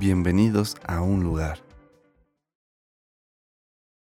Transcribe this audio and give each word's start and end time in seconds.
Bienvenidos 0.00 0.76
a 0.86 1.02
un 1.02 1.24
lugar. 1.24 1.58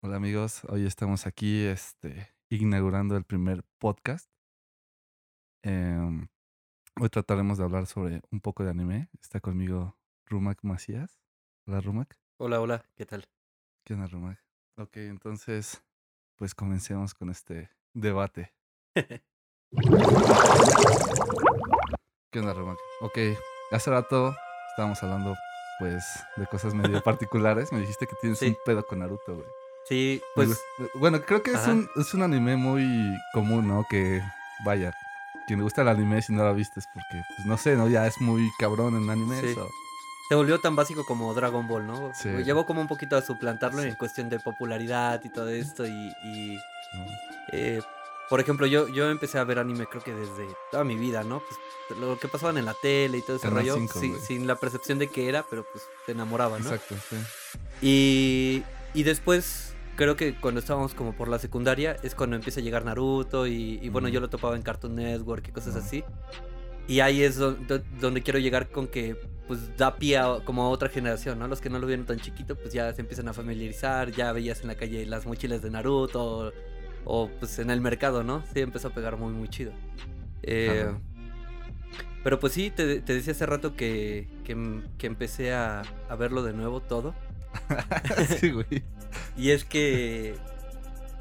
Hola 0.03 0.17
amigos, 0.17 0.63
hoy 0.69 0.85
estamos 0.85 1.25
aquí 1.25 1.65
este, 1.65 2.29
inaugurando 2.49 3.17
el 3.17 3.23
primer 3.23 3.63
podcast. 3.79 4.29
Em, 5.63 6.27
hoy 6.99 7.09
trataremos 7.09 7.57
de 7.57 7.63
hablar 7.63 7.87
sobre 7.87 8.21
un 8.31 8.41
poco 8.41 8.63
de 8.63 8.69
anime. 8.69 9.09
Está 9.21 9.39
conmigo 9.39 9.97
Rumak 10.27 10.59
Macías. 10.63 11.19
Hola 11.65 11.81
Rumak. 11.81 12.15
Hola, 12.37 12.61
hola, 12.61 12.85
¿qué 12.95 13.07
tal? 13.07 13.25
¿Qué 13.83 13.95
onda 13.95 14.05
Rumak? 14.05 14.50
Ok, 14.81 14.97
entonces 14.97 15.81
pues 16.37 16.55
comencemos 16.55 17.13
con 17.13 17.29
este 17.29 17.69
debate. 17.93 18.53
¿Qué 22.31 22.39
onda 22.39 22.53
Rumak? 22.53 22.77
Ok, 23.01 23.17
hace 23.71 23.91
rato 23.91 24.33
estábamos 24.71 25.01
hablando 25.03 25.35
pues 25.79 26.03
de 26.37 26.47
cosas 26.47 26.73
medio 26.73 27.01
particulares. 27.03 27.71
Me 27.71 27.79
dijiste 27.81 28.07
que 28.07 28.15
tienes 28.21 28.39
Sí. 28.39 28.47
un 28.47 28.57
pedo 28.65 28.83
con 28.85 28.99
Naruto, 28.99 29.35
güey. 29.35 29.47
Sí, 29.87 30.21
pues 30.35 30.49
gust- 30.49 30.89
Bueno, 30.95 31.21
creo 31.21 31.41
que 31.43 31.51
es 31.51 31.67
un, 31.67 31.89
es 31.97 32.13
un 32.13 32.21
anime 32.23 32.55
muy 32.55 33.17
común, 33.33 33.67
¿no? 33.67 33.85
Que, 33.89 34.21
vaya, 34.63 34.93
quien 35.47 35.59
le 35.59 35.63
gusta 35.63 35.81
el 35.81 35.87
anime, 35.89 36.21
si 36.21 36.33
no 36.33 36.43
lo 36.43 36.53
viste, 36.55 36.79
es 36.79 36.87
porque, 36.93 37.21
pues 37.35 37.45
no 37.47 37.57
sé, 37.57 37.75
¿no? 37.75 37.87
Ya 37.89 38.05
es 38.07 38.21
muy 38.21 38.49
cabrón 38.59 38.95
en 38.95 39.09
anime 39.09 39.41
Sí. 39.41 39.47
eso. 39.47 39.67
Se 40.31 40.35
volvió 40.35 40.61
tan 40.61 40.77
básico 40.77 41.05
como 41.05 41.33
Dragon 41.33 41.67
Ball, 41.67 41.85
¿no? 41.85 42.13
Sí. 42.15 42.29
Llegó 42.29 42.65
como 42.65 42.79
un 42.79 42.87
poquito 42.87 43.17
a 43.17 43.21
suplantarlo 43.21 43.81
Sí. 43.81 43.89
en 43.89 43.95
cuestión 43.95 44.29
de 44.29 44.39
popularidad 44.39 45.19
y 45.25 45.29
todo 45.29 45.49
esto 45.49 45.85
y... 45.85 46.13
y, 46.23 46.57
eh, 47.51 47.81
por 48.29 48.39
ejemplo, 48.39 48.65
yo, 48.65 48.87
yo 48.87 49.09
empecé 49.11 49.39
a 49.39 49.43
ver 49.43 49.59
anime 49.59 49.87
creo 49.87 50.01
que 50.01 50.13
desde 50.13 50.47
toda 50.71 50.85
mi 50.85 50.95
vida, 50.95 51.25
¿no? 51.25 51.41
Pues 51.89 51.99
lo 51.99 52.17
que 52.17 52.29
pasaban 52.29 52.57
en 52.57 52.63
la 52.63 52.73
tele 52.81 53.17
y 53.17 53.21
todo 53.23 53.35
ese 53.35 53.49
rollo, 53.49 53.75
5, 53.75 53.99
sí, 53.99 54.07
güey. 54.07 54.21
sin 54.21 54.47
la 54.47 54.55
percepción 54.55 54.99
de 54.99 55.09
qué 55.09 55.27
era, 55.27 55.43
pero 55.49 55.65
pues 55.69 55.83
te 56.05 56.13
enamoraba, 56.13 56.57
¿no? 56.59 56.63
Exacto, 56.71 56.95
sí. 57.09 57.17
Y, 57.81 58.63
y 58.97 59.03
después, 59.03 59.73
creo 59.97 60.15
que 60.15 60.33
cuando 60.39 60.61
estábamos 60.61 60.93
como 60.93 61.11
por 61.11 61.27
la 61.27 61.39
secundaria, 61.39 61.97
es 62.03 62.15
cuando 62.15 62.37
empieza 62.37 62.61
a 62.61 62.63
llegar 62.63 62.85
Naruto 62.85 63.47
y, 63.47 63.79
y 63.81 63.89
bueno, 63.89 64.07
Ujú. 64.07 64.13
yo 64.13 64.21
lo 64.21 64.29
topaba 64.29 64.55
en 64.55 64.61
Cartoon 64.61 64.95
Network 64.95 65.49
y 65.49 65.51
cosas 65.51 65.75
Ujú. 65.75 65.85
así. 65.85 66.03
Y 66.87 66.99
ahí 66.99 67.23
es 67.23 67.37
donde, 67.37 67.83
donde 67.99 68.21
quiero 68.21 68.39
llegar 68.39 68.69
con 68.69 68.87
que 68.87 69.15
pues 69.47 69.75
da 69.77 69.95
pie 69.95 70.17
a, 70.17 70.39
como 70.45 70.63
a 70.63 70.69
otra 70.69 70.87
generación, 70.89 71.39
¿no? 71.39 71.47
Los 71.47 71.59
que 71.61 71.69
no 71.69 71.79
lo 71.79 71.87
vieron 71.87 72.05
tan 72.05 72.19
chiquito, 72.19 72.55
pues 72.55 72.73
ya 72.73 72.93
se 72.93 73.01
empiezan 73.01 73.27
a 73.27 73.33
familiarizar, 73.33 74.11
ya 74.11 74.31
veías 74.31 74.61
en 74.61 74.67
la 74.67 74.75
calle 74.75 75.05
las 75.05 75.25
mochilas 75.25 75.61
de 75.61 75.69
Naruto 75.69 76.23
o, 76.23 76.51
o, 77.05 77.29
pues 77.39 77.59
en 77.59 77.69
el 77.69 77.81
mercado, 77.81 78.23
¿no? 78.23 78.43
Sí, 78.53 78.61
empezó 78.61 78.89
a 78.89 78.91
pegar 78.93 79.17
muy, 79.17 79.33
muy 79.33 79.49
chido. 79.49 79.73
Eh, 80.43 80.89
pero 82.23 82.39
pues 82.39 82.53
sí, 82.53 82.71
te, 82.71 83.01
te 83.01 83.13
decía 83.13 83.33
hace 83.33 83.45
rato 83.45 83.75
que, 83.75 84.29
que, 84.43 84.51
em- 84.53 84.83
que 84.97 85.07
empecé 85.07 85.53
a, 85.53 85.81
a 86.07 86.15
verlo 86.15 86.43
de 86.43 86.53
nuevo 86.53 86.79
todo. 86.81 87.13
sí, 88.39 88.51
güey. 88.51 88.83
Y 89.35 89.51
es 89.51 89.65
que, 89.65 90.35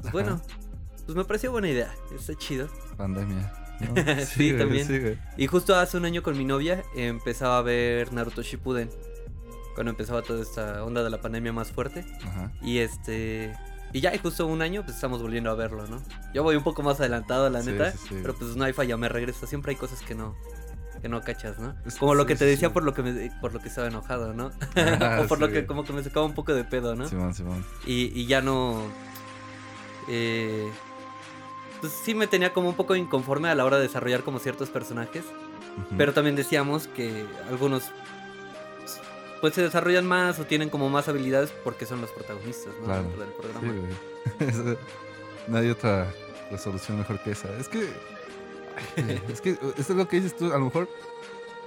pues 0.01 0.13
bueno, 0.13 0.41
pues 1.05 1.17
me 1.17 1.25
pareció 1.25 1.51
buena 1.51 1.69
idea. 1.69 1.93
Está 2.15 2.35
chido. 2.35 2.69
Pandemia. 2.97 3.51
¿No? 3.81 3.93
Sí, 4.25 4.53
también. 4.53 4.87
Sí. 4.87 5.17
Y 5.37 5.47
justo 5.47 5.75
hace 5.75 5.97
un 5.97 6.05
año 6.05 6.23
con 6.23 6.37
mi 6.37 6.45
novia 6.45 6.83
empezaba 6.95 7.57
a 7.57 7.61
ver 7.61 8.13
Naruto 8.13 8.41
Shippuden. 8.41 8.89
Cuando 9.75 9.91
empezaba 9.91 10.21
toda 10.21 10.41
esta 10.41 10.83
onda 10.83 11.03
de 11.03 11.09
la 11.09 11.21
pandemia 11.21 11.53
más 11.53 11.71
fuerte. 11.71 12.05
Ajá. 12.25 12.51
Y 12.61 12.79
este. 12.79 13.53
Y 13.93 13.99
ya, 14.01 14.13
y 14.15 14.17
justo 14.19 14.47
un 14.47 14.61
año, 14.61 14.83
pues 14.83 14.95
estamos 14.95 15.21
volviendo 15.21 15.49
a 15.49 15.55
verlo, 15.55 15.85
¿no? 15.87 16.01
Yo 16.33 16.43
voy 16.43 16.55
un 16.55 16.63
poco 16.63 16.81
más 16.83 16.99
adelantado, 16.99 17.49
la 17.49 17.61
Sí, 17.61 17.71
neta. 17.71 17.91
sí, 17.91 17.97
sí. 18.09 18.15
Pero 18.21 18.33
pues 18.35 18.55
no 18.55 18.63
hay 18.63 18.73
falla, 18.73 18.95
me 18.97 19.09
regreso. 19.09 19.45
Siempre 19.47 19.71
hay 19.71 19.75
cosas 19.77 20.01
que 20.01 20.15
no. 20.15 20.35
Que 21.01 21.09
no 21.09 21.19
cachas, 21.21 21.57
¿no? 21.57 21.75
Como 21.99 22.13
lo 22.15 22.25
que 22.27 22.35
te 22.35 22.45
decía 22.45 22.71
por 22.71 22.83
lo 22.83 22.93
que 22.93 23.01
me, 23.01 23.31
por 23.41 23.53
lo 23.53 23.59
que 23.59 23.69
estaba 23.69 23.87
enojado, 23.87 24.33
¿no? 24.33 24.51
Ah, 24.75 25.21
o 25.23 25.27
por 25.27 25.39
lo 25.39 25.49
que 25.49 25.65
como 25.65 25.83
que 25.83 25.93
me 25.93 26.03
sacaba 26.03 26.25
un 26.25 26.33
poco 26.35 26.53
de 26.53 26.63
pedo, 26.63 26.95
¿no? 26.95 27.07
Simón, 27.07 27.33
Simón. 27.33 27.65
y, 27.87 28.17
y 28.19 28.27
ya 28.27 28.41
no. 28.41 28.83
eh, 30.07 30.69
pues 31.81 31.91
sí 31.91 32.13
me 32.15 32.27
tenía 32.27 32.53
como 32.53 32.69
un 32.69 32.75
poco 32.75 32.95
inconforme 32.95 33.49
a 33.49 33.55
la 33.55 33.65
hora 33.65 33.77
de 33.77 33.83
desarrollar 33.83 34.23
como 34.23 34.39
ciertos 34.39 34.69
personajes. 34.69 35.25
Pero 35.97 36.13
también 36.13 36.35
decíamos 36.35 36.87
que 36.87 37.25
algunos 37.49 37.83
pues 39.39 39.55
se 39.55 39.63
desarrollan 39.63 40.05
más 40.05 40.37
o 40.39 40.45
tienen 40.45 40.69
como 40.69 40.89
más 40.89 41.07
habilidades 41.07 41.51
porque 41.63 41.85
son 41.87 41.99
los 42.01 42.11
protagonistas, 42.11 42.73
¿no? 42.79 42.85
Claro. 42.85 43.03
Dentro 43.03 43.21
del 43.21 43.33
programa. 43.33 43.73
Sí. 44.37 44.45
Eso- 44.45 44.77
no 45.47 45.57
hay 45.57 45.69
otra 45.69 46.07
resolución 46.51 46.99
mejor 46.99 47.19
que 47.23 47.31
esa. 47.31 47.49
Es 47.57 47.67
que. 47.67 47.89
güey, 48.97 49.21
es 49.31 49.41
que 49.41 49.49
esto 49.51 49.73
es 49.75 49.89
lo 49.89 50.07
que 50.07 50.17
dices 50.17 50.37
tú. 50.37 50.53
A 50.53 50.57
lo 50.59 50.65
mejor 50.65 50.87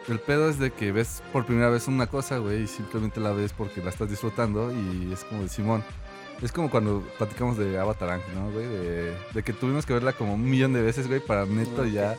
el 0.07 0.21
pedo 0.21 0.49
es 0.49 0.59
de 0.61 0.71
que 0.71 0.93
ves 0.93 1.23
por 1.33 1.45
primera 1.47 1.71
vez 1.71 1.89
una 1.89 2.07
cosa, 2.07 2.39
güey, 2.39 2.63
y 2.63 2.67
simplemente 2.69 3.19
la 3.21 3.33
ves 3.33 3.53
porque 3.53 3.83
la 3.83 3.91
estás 3.91 4.09
disfrutando 4.09 4.71
y 4.73 5.13
es 5.13 5.25
como 5.25 5.43
de 5.43 5.49
Simón. 5.49 5.83
Es 6.43 6.53
como 6.53 6.71
cuando 6.71 7.03
platicamos 7.19 7.57
de 7.57 7.79
Avatar, 7.79 8.11
Ang, 8.11 8.23
¿no, 8.35 8.51
güey? 8.51 8.67
De, 8.67 9.17
de 9.33 9.43
que 9.43 9.53
tuvimos 9.53 9.87
que 9.87 9.95
verla 9.95 10.13
como 10.13 10.35
un 10.35 10.45
millón 10.49 10.73
de 10.73 10.83
veces, 10.83 11.07
güey, 11.09 11.21
para 11.21 11.47
neto 11.47 11.85
ya. 11.87 12.17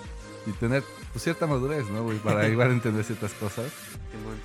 Y 0.47 0.51
tener 0.51 0.83
pues, 1.11 1.23
cierta 1.23 1.47
madurez, 1.47 1.89
¿no, 1.89 2.03
güey? 2.03 2.17
Para 2.19 2.47
igual 2.47 2.71
entender 2.71 3.03
ciertas 3.03 3.33
cosas. 3.33 3.71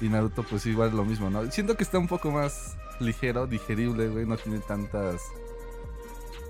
Y 0.00 0.09
Naruto, 0.09 0.42
pues 0.42 0.66
igual 0.66 0.97
lo 0.97 1.04
mismo, 1.04 1.30
¿no? 1.30 1.50
Siento 1.50 1.76
que 1.76 1.84
está 1.84 1.98
un 1.98 2.09
poco 2.09 2.30
más 2.30 2.76
ligero, 3.00 3.47
digerible, 3.47 4.09
güey. 4.09 4.26
No 4.26 4.36
tiene 4.36 4.59
tantas, 4.60 5.20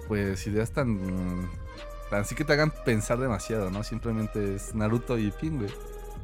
pues, 0.08 0.46
ideas 0.46 0.70
tan, 0.72 1.48
tan 2.10 2.20
así 2.22 2.34
que 2.34 2.44
te 2.44 2.52
hagan 2.52 2.72
pensar 2.84 3.18
demasiado, 3.18 3.70
¿no? 3.70 3.84
Simplemente 3.84 4.56
es 4.56 4.74
Naruto 4.74 5.18
y 5.18 5.30
fin, 5.30 5.58
güey. 5.58 5.70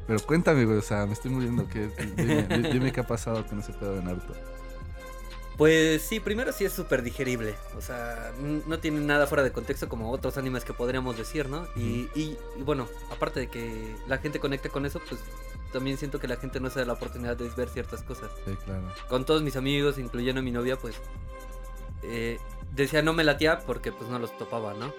Pero 0.07 0.19
cuéntame, 0.21 0.65
güey, 0.65 0.77
o 0.77 0.81
sea, 0.81 1.05
me 1.05 1.13
estoy 1.13 1.31
muriendo. 1.31 1.67
¿qué, 1.67 1.89
dime, 2.15 2.43
di- 2.43 2.71
dime 2.71 2.91
qué 2.93 3.01
ha 3.01 3.07
pasado 3.07 3.45
con 3.45 3.59
ese 3.59 3.73
pedo 3.73 3.95
de 3.95 4.03
Naruto. 4.03 4.33
Pues 5.57 6.03
sí, 6.03 6.19
primero 6.19 6.51
sí 6.51 6.65
es 6.65 6.73
súper 6.73 7.01
digerible. 7.01 7.55
O 7.75 7.81
sea, 7.81 8.31
no 8.39 8.77
tiene 8.79 8.99
nada 8.99 9.25
fuera 9.25 9.43
de 9.43 9.51
contexto 9.51 9.89
como 9.89 10.11
otros 10.11 10.37
animes 10.37 10.63
que 10.63 10.73
podríamos 10.73 11.17
decir, 11.17 11.49
¿no? 11.49 11.67
Y, 11.75 12.07
y- 12.13 12.37
y 12.57 12.61
bueno, 12.61 12.87
aparte 13.11 13.39
de 13.39 13.47
que 13.49 13.95
la 14.07 14.19
gente 14.19 14.39
conecte 14.39 14.69
con 14.69 14.85
eso, 14.85 15.01
pues 15.09 15.19
también 15.73 15.97
siento 15.97 16.19
que 16.19 16.27
la 16.27 16.35
gente 16.37 16.59
no 16.59 16.69
se 16.69 16.79
da 16.79 16.85
la 16.85 16.93
oportunidad 16.93 17.35
de 17.35 17.49
ver 17.49 17.69
ciertas 17.69 18.03
cosas. 18.03 18.29
Sí, 18.45 18.55
claro. 18.65 18.83
con 19.09 19.25
todos 19.25 19.41
mis 19.41 19.55
amigos, 19.55 19.97
incluyendo 19.97 20.41
a 20.41 20.43
mi 20.43 20.51
novia, 20.51 20.77
pues 20.77 20.95
eh, 22.03 22.37
decía 22.75 23.01
no 23.01 23.13
me 23.13 23.23
latía 23.23 23.59
porque 23.65 23.91
pues 23.91 24.09
no 24.11 24.19
los 24.19 24.37
topaba, 24.37 24.75
¿no? 24.75 24.93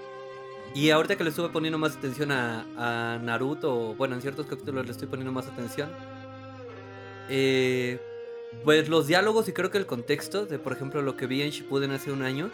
Y 0.75 0.90
ahorita 0.90 1.16
que 1.16 1.22
le 1.25 1.30
estuve 1.30 1.48
poniendo 1.50 1.78
más 1.78 1.96
atención 1.96 2.32
a, 2.32 2.66
a 3.14 3.19
Naruto, 3.19 3.94
bueno, 3.94 4.16
en 4.16 4.20
ciertos 4.22 4.46
capítulos 4.46 4.84
le 4.84 4.92
estoy 4.92 5.06
poniendo 5.08 5.32
más 5.32 5.46
atención, 5.46 5.90
eh, 7.28 8.00
pues 8.64 8.88
los 8.88 9.06
diálogos 9.06 9.48
y 9.48 9.52
creo 9.52 9.70
que 9.70 9.78
el 9.78 9.86
contexto 9.86 10.46
de, 10.46 10.58
por 10.58 10.72
ejemplo, 10.72 11.02
lo 11.02 11.16
que 11.16 11.26
vi 11.26 11.42
en 11.42 11.50
Shippuden 11.50 11.91
hace 11.92 12.12
un 12.12 12.22
año, 12.22 12.50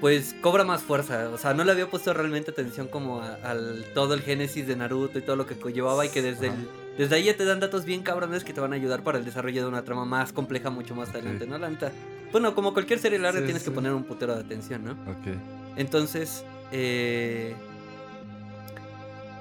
pues 0.00 0.34
cobra 0.40 0.64
más 0.64 0.82
fuerza. 0.82 1.28
O 1.30 1.38
sea, 1.38 1.52
no 1.54 1.64
le 1.64 1.72
había 1.72 1.88
puesto 1.90 2.12
realmente 2.14 2.50
atención 2.52 2.88
como 2.88 3.20
a- 3.20 3.34
al 3.44 3.84
todo 3.94 4.14
el 4.14 4.22
génesis 4.22 4.66
de 4.66 4.76
Naruto 4.76 5.18
y 5.18 5.22
todo 5.22 5.36
lo 5.36 5.46
que 5.46 5.54
llevaba 5.72 6.06
y 6.06 6.08
que 6.08 6.22
desde, 6.22 6.46
el- 6.48 6.68
desde 6.96 7.16
ahí 7.16 7.24
ya 7.24 7.36
te 7.36 7.44
dan 7.44 7.60
datos 7.60 7.84
bien 7.84 8.02
cabrones 8.02 8.42
que 8.44 8.52
te 8.54 8.60
van 8.60 8.72
a 8.72 8.76
ayudar 8.76 9.02
para 9.02 9.18
el 9.18 9.24
desarrollo 9.24 9.62
de 9.62 9.68
una 9.68 9.82
trama 9.82 10.04
más 10.06 10.32
compleja 10.32 10.70
mucho 10.70 10.94
más 10.94 11.10
adelante. 11.10 11.46
¿no? 11.46 11.58
La 11.58 11.68
neta. 11.68 11.92
Bueno, 12.32 12.54
como 12.54 12.72
cualquier 12.72 12.98
serie 12.98 13.18
larga 13.18 13.40
Sí, 13.40 13.44
tienes 13.44 13.62
que 13.62 13.70
poner 13.72 13.92
un 13.92 14.04
putero 14.04 14.34
de 14.34 14.40
atención, 14.40 14.84
¿no? 14.84 14.92
Ok. 14.92 15.36
Entonces, 15.76 16.44
eh, 16.72 17.54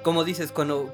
como 0.04 0.24
dices, 0.24 0.52
cuando, 0.52 0.94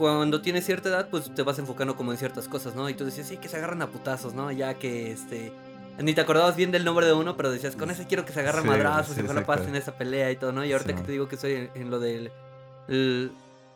cuando 0.00 0.40
tienes 0.40 0.64
cierta 0.64 0.88
edad, 0.88 1.08
pues 1.10 1.30
te 1.34 1.42
vas 1.42 1.58
enfocando 1.58 1.94
como 1.94 2.10
en 2.10 2.16
ciertas 2.18 2.48
cosas, 2.48 2.74
¿no? 2.74 2.88
Y 2.88 2.94
tú 2.94 3.04
decías, 3.04 3.28
sí, 3.28 3.36
que 3.36 3.48
se 3.48 3.58
agarran 3.58 3.82
a 3.82 3.90
putazos, 3.90 4.32
¿no? 4.32 4.50
Ya 4.50 4.74
que, 4.78 5.12
este... 5.12 5.52
Ni 5.98 6.14
te 6.14 6.22
acordabas 6.22 6.56
bien 6.56 6.70
del 6.70 6.86
nombre 6.86 7.04
de 7.04 7.12
uno, 7.12 7.36
pero 7.36 7.50
decías, 7.52 7.76
con 7.76 7.90
ese 7.90 8.06
quiero 8.06 8.24
que 8.24 8.32
se 8.32 8.40
agarren 8.40 8.62
Sí, 8.62 8.68
madrazos 8.68 9.14
sí, 9.14 9.20
y 9.20 9.24
ojalá 9.24 9.40
exacto. 9.40 9.60
pasen 9.62 9.76
esa 9.76 9.98
pelea 9.98 10.30
y 10.32 10.36
todo, 10.36 10.52
¿no? 10.52 10.64
Y 10.64 10.72
ahorita 10.72 10.88
Sí, 10.88 10.94
que 10.94 11.00
man. 11.00 11.04
te 11.06 11.12
digo 11.12 11.28
que 11.28 11.34
estoy 11.34 11.52
en, 11.52 11.70
en 11.74 11.90
lo 11.90 11.98
de 12.00 12.32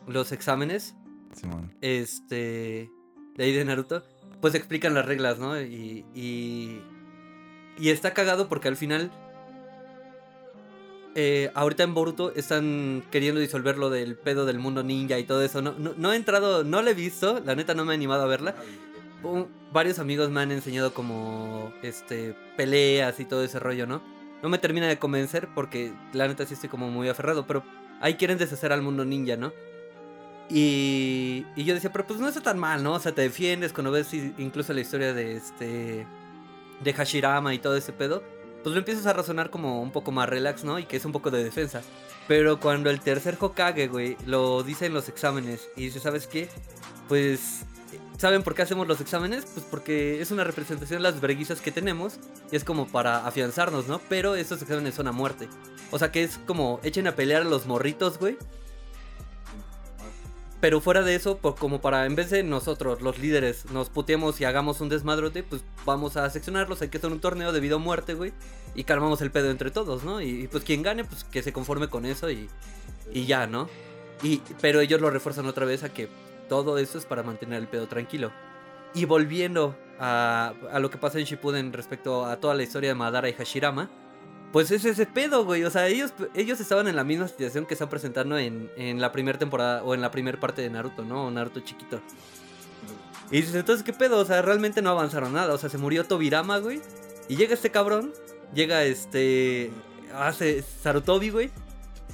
los 0.07 0.31
exámenes, 0.31 0.95
Simón. 1.33 1.71
este 1.81 2.89
de 3.37 3.43
ahí 3.43 3.53
de 3.53 3.63
Naruto, 3.63 4.03
pues 4.41 4.55
explican 4.55 4.95
las 4.95 5.05
reglas, 5.05 5.37
¿no? 5.37 5.61
Y, 5.61 6.03
y, 6.15 6.81
y 7.77 7.89
está 7.89 8.13
cagado 8.15 8.47
porque 8.47 8.69
al 8.69 8.75
final, 8.77 9.11
eh, 11.15 11.49
ahorita 11.55 11.83
en 11.83 11.93
Boruto 11.93 12.33
están 12.35 13.03
queriendo 13.11 13.39
disolver 13.39 13.77
lo 13.77 13.89
del 13.89 14.15
pedo 14.15 14.45
del 14.45 14.59
mundo 14.59 14.83
ninja 14.83 15.17
y 15.17 15.23
todo 15.23 15.41
eso. 15.41 15.61
No, 15.61 16.13
he 16.13 16.15
entrado, 16.15 16.63
no 16.63 16.81
lo 16.81 16.89
he 16.89 16.93
visto, 16.93 17.41
la 17.45 17.55
neta 17.55 17.73
no 17.73 17.85
me 17.85 17.93
he 17.93 17.95
animado 17.95 18.23
a 18.23 18.27
verla. 18.27 18.55
Un- 19.23 19.47
varios 19.71 19.99
amigos 19.99 20.29
me 20.29 20.41
han 20.41 20.51
enseñado 20.51 20.93
como 20.93 21.73
este 21.81 22.35
peleas 22.57 23.19
y 23.19 23.25
todo 23.25 23.43
ese 23.43 23.59
rollo, 23.59 23.87
¿no? 23.87 24.01
No 24.43 24.49
me 24.49 24.57
termina 24.57 24.87
de 24.87 24.99
convencer 24.99 25.47
porque 25.55 25.91
la 26.13 26.27
neta 26.27 26.45
sí 26.45 26.53
estoy 26.53 26.69
como 26.69 26.89
muy 26.89 27.09
aferrado, 27.09 27.47
pero 27.47 27.63
ahí 28.01 28.15
quieren 28.15 28.37
deshacer 28.37 28.71
al 28.71 28.81
mundo 28.81 29.03
ninja, 29.05 29.37
¿no? 29.37 29.51
Y, 30.49 31.45
y 31.55 31.63
yo 31.63 31.73
decía, 31.73 31.91
pero 31.91 32.05
pues 32.05 32.19
no 32.19 32.27
está 32.27 32.41
tan 32.41 32.59
mal, 32.59 32.83
¿no? 32.83 32.93
O 32.93 32.99
sea, 32.99 33.13
te 33.13 33.23
defiendes 33.23 33.73
cuando 33.73 33.91
ves 33.91 34.13
incluso 34.13 34.73
la 34.73 34.81
historia 34.81 35.13
de 35.13 35.35
este. 35.37 36.05
de 36.83 36.93
Hashirama 36.93 37.53
y 37.53 37.59
todo 37.59 37.75
ese 37.75 37.93
pedo. 37.93 38.21
Pues 38.65 38.73
lo 38.73 38.79
empiezas 38.79 39.05
a 39.05 39.13
razonar 39.13 39.51
como 39.51 39.79
un 39.79 39.91
poco 39.91 40.11
más 40.11 40.27
relax, 40.27 40.63
¿no? 40.63 40.79
Y 40.79 40.85
que 40.85 40.97
es 40.97 41.05
un 41.05 41.11
poco 41.11 41.29
de 41.29 41.43
defensa. 41.43 41.83
Pero 42.27 42.59
cuando 42.59 42.89
el 42.89 42.99
tercer 42.99 43.37
Hokage, 43.39 43.87
güey, 43.87 44.17
lo 44.25 44.63
dice 44.63 44.87
en 44.87 44.93
los 44.95 45.07
exámenes 45.07 45.69
y 45.75 45.83
dice, 45.83 45.99
¿sabes 45.99 46.25
qué? 46.25 46.49
Pues, 47.07 47.61
¿saben 48.17 48.41
por 48.41 48.55
qué 48.55 48.63
hacemos 48.63 48.87
los 48.87 49.01
exámenes? 49.01 49.45
Pues 49.45 49.67
porque 49.69 50.19
es 50.19 50.31
una 50.31 50.43
representación 50.43 50.97
de 50.97 51.03
las 51.03 51.21
verguizas 51.21 51.61
que 51.61 51.71
tenemos 51.71 52.15
y 52.51 52.55
es 52.55 52.63
como 52.63 52.87
para 52.87 53.27
afianzarnos, 53.27 53.87
¿no? 53.87 54.01
Pero 54.09 54.33
estos 54.33 54.63
exámenes 54.63 54.95
son 54.95 55.07
a 55.07 55.11
muerte. 55.11 55.47
O 55.91 55.99
sea 55.99 56.11
que 56.11 56.23
es 56.23 56.39
como 56.47 56.79
echen 56.81 57.05
a 57.05 57.15
pelear 57.15 57.43
a 57.43 57.45
los 57.45 57.67
morritos, 57.67 58.17
güey. 58.17 58.35
Pero 60.65 60.81
fuera 60.81 61.03
de 61.03 61.13
eso, 61.13 61.37
por, 61.37 61.53
como 61.53 61.79
para 61.79 62.07
en 62.07 62.15
vez 62.15 62.31
de 62.31 62.41
nosotros, 62.41 62.99
los 63.03 63.19
líderes, 63.19 63.69
nos 63.69 63.91
puteemos 63.91 64.41
y 64.41 64.45
hagamos 64.45 64.81
un 64.81 64.89
desmadrote, 64.89 65.43
pues 65.43 65.63
vamos 65.85 66.17
a 66.17 66.27
seccionarlos, 66.31 66.81
hay 66.81 66.89
que 66.89 66.97
hacer 66.97 67.11
un 67.11 67.19
torneo 67.19 67.51
de 67.51 67.59
vida 67.59 67.75
o 67.75 67.79
muerte, 67.79 68.15
güey. 68.15 68.33
Y 68.73 68.83
calmamos 68.83 69.21
el 69.21 69.29
pedo 69.29 69.51
entre 69.51 69.69
todos, 69.69 70.03
¿no? 70.03 70.21
Y, 70.21 70.45
y 70.45 70.47
pues 70.47 70.63
quien 70.63 70.81
gane, 70.81 71.05
pues 71.05 71.23
que 71.23 71.43
se 71.43 71.53
conforme 71.53 71.87
con 71.87 72.03
eso 72.07 72.31
y, 72.31 72.49
y 73.13 73.27
ya, 73.27 73.45
¿no? 73.45 73.69
Y, 74.23 74.41
pero 74.59 74.79
ellos 74.79 74.99
lo 74.99 75.11
refuerzan 75.11 75.45
otra 75.45 75.67
vez 75.67 75.83
a 75.83 75.93
que 75.93 76.09
todo 76.49 76.79
eso 76.79 76.97
es 76.97 77.05
para 77.05 77.21
mantener 77.21 77.59
el 77.59 77.67
pedo 77.67 77.85
tranquilo. 77.85 78.31
Y 78.95 79.05
volviendo 79.05 79.77
a, 79.99 80.55
a 80.71 80.79
lo 80.79 80.89
que 80.89 80.97
pasa 80.97 81.19
en 81.19 81.25
Shippuden 81.25 81.73
respecto 81.73 82.25
a 82.25 82.37
toda 82.37 82.55
la 82.55 82.63
historia 82.63 82.89
de 82.89 82.95
Madara 82.95 83.29
y 83.29 83.33
Hashirama, 83.33 83.91
pues 84.55 84.71
es 84.71 84.85
ese 84.85 85.05
pedo, 85.05 85.43
güey. 85.43 85.65
O 85.65 85.69
sea, 85.69 85.89
ellos, 85.89 86.13
ellos 86.33 86.61
estaban 86.61 86.87
en 86.87 86.95
la 86.95 87.03
misma 87.03 87.27
situación 87.27 87.65
que 87.65 87.73
están 87.73 87.89
presentando 87.89 88.37
en, 88.37 88.71
en 88.77 89.01
la 89.01 89.11
primera 89.11 89.37
temporada 89.37 89.83
o 89.83 89.93
en 89.93 89.99
la 89.99 90.11
primera 90.11 90.39
parte 90.39 90.61
de 90.61 90.69
Naruto, 90.69 91.03
¿no? 91.03 91.29
Naruto 91.29 91.59
chiquito. 91.59 91.99
Y 93.31 93.41
dices, 93.41 93.53
entonces, 93.53 93.83
¿qué 93.83 93.91
pedo? 93.91 94.17
O 94.17 94.23
sea, 94.23 94.41
realmente 94.41 94.81
no 94.81 94.91
avanzaron 94.91 95.33
nada. 95.33 95.53
O 95.53 95.57
sea, 95.57 95.69
se 95.69 95.77
murió 95.77 96.05
Tobirama, 96.05 96.59
güey. 96.59 96.79
Y 97.27 97.35
llega 97.35 97.53
este 97.53 97.69
cabrón, 97.69 98.13
llega 98.53 98.85
este. 98.85 99.71
Hace 100.13 100.63
Sarutobi, 100.81 101.31
güey. 101.31 101.51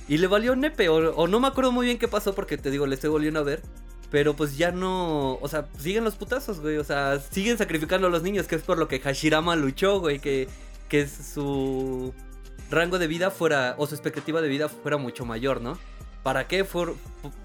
Y 0.07 0.17
le 0.17 0.25
valió 0.25 0.55
nepe. 0.55 0.89
O, 0.89 1.15
o, 1.15 1.27
no 1.27 1.39
me 1.39 1.47
acuerdo 1.47 1.71
muy 1.71 1.85
bien 1.85 1.99
qué 1.99 2.07
pasó 2.07 2.33
porque 2.33 2.57
te 2.57 2.71
digo, 2.71 2.87
le 2.87 2.95
estoy 2.95 3.11
volviendo 3.11 3.39
a 3.39 3.43
ver. 3.43 3.61
Pero 4.09 4.35
pues 4.35 4.57
ya 4.57 4.71
no. 4.71 5.35
O 5.41 5.47
sea, 5.47 5.67
siguen 5.77 6.03
los 6.03 6.15
putazos, 6.15 6.59
güey. 6.59 6.77
O 6.77 6.83
sea, 6.83 7.19
siguen 7.19 7.59
sacrificando 7.59 8.07
a 8.07 8.09
los 8.09 8.23
niños, 8.23 8.47
que 8.47 8.55
es 8.55 8.63
por 8.63 8.79
lo 8.79 8.87
que 8.87 8.99
Hashirama 8.99 9.55
luchó, 9.55 9.99
güey. 9.99 10.17
Que, 10.17 10.49
que 10.89 11.07
su 11.07 12.15
rango 12.71 12.97
de 12.97 13.07
vida 13.07 13.29
fuera, 13.29 13.75
o 13.77 13.85
su 13.85 13.93
expectativa 13.93 14.41
de 14.41 14.49
vida 14.49 14.69
fuera 14.69 14.97
mucho 14.97 15.25
mayor, 15.25 15.61
¿no? 15.61 15.77
¿Para 16.23 16.47
qué 16.47 16.63
for, 16.63 16.95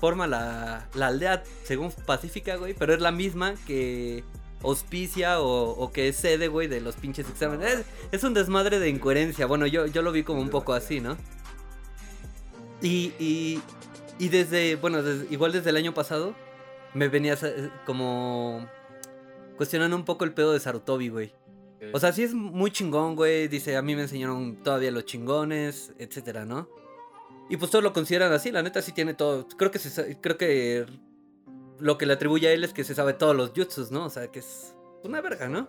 forma 0.00 0.26
la, 0.26 0.86
la, 0.94 1.06
aldea 1.08 1.42
según 1.64 1.90
Pacífica, 1.92 2.56
güey? 2.56 2.74
Pero 2.74 2.94
es 2.94 3.00
la 3.00 3.10
misma 3.10 3.54
que 3.66 4.22
auspicia 4.62 5.40
o, 5.40 5.90
que 5.92 6.08
es 6.08 6.16
sede, 6.16 6.48
güey, 6.48 6.68
de 6.68 6.80
los 6.80 6.96
pinches 6.96 7.28
exámenes. 7.28 7.84
Es, 8.12 8.24
un 8.24 8.34
desmadre 8.34 8.78
de 8.78 8.88
incoherencia. 8.88 9.46
Bueno, 9.46 9.66
yo, 9.66 9.86
yo 9.86 10.02
lo 10.02 10.12
vi 10.12 10.22
como 10.22 10.40
un 10.40 10.50
poco 10.50 10.74
así, 10.74 11.00
¿no? 11.00 11.16
Y, 12.82 13.12
y, 13.18 13.62
y 14.18 14.28
desde, 14.28 14.76
bueno, 14.76 14.98
igual 15.30 15.52
desde 15.52 15.70
el 15.70 15.76
año 15.76 15.94
pasado, 15.94 16.34
me 16.92 17.08
venía 17.08 17.38
como 17.86 18.68
cuestionando 19.56 19.96
un 19.96 20.04
poco 20.04 20.24
el 20.24 20.32
pedo 20.32 20.52
de 20.52 20.60
Sarutobi, 20.60 21.08
güey. 21.08 21.32
O 21.92 22.00
sea, 22.00 22.12
sí 22.12 22.22
es 22.22 22.34
muy 22.34 22.70
chingón, 22.70 23.16
güey. 23.16 23.48
Dice, 23.48 23.76
a 23.76 23.82
mí 23.82 23.94
me 23.94 24.02
enseñaron 24.02 24.56
todavía 24.62 24.90
los 24.90 25.04
chingones, 25.04 25.92
etcétera, 25.98 26.44
¿no? 26.44 26.68
Y 27.48 27.56
pues 27.58 27.70
todos 27.70 27.84
lo 27.84 27.92
consideran 27.92 28.32
así, 28.32 28.50
la 28.50 28.62
neta 28.62 28.82
sí 28.82 28.92
tiene 28.92 29.14
todo. 29.14 29.46
Creo 29.56 29.70
que 29.70 29.78
creo 30.20 30.36
que 30.36 30.86
lo 31.78 31.98
que 31.98 32.06
le 32.06 32.14
atribuye 32.14 32.48
a 32.48 32.52
él 32.52 32.64
es 32.64 32.72
que 32.72 32.84
se 32.84 32.94
sabe 32.94 33.12
todos 33.12 33.36
los 33.36 33.52
jutsus, 33.54 33.90
¿no? 33.90 34.06
O 34.06 34.10
sea, 34.10 34.28
que 34.32 34.40
es 34.40 34.74
una 35.04 35.20
verga, 35.20 35.48
¿no? 35.48 35.68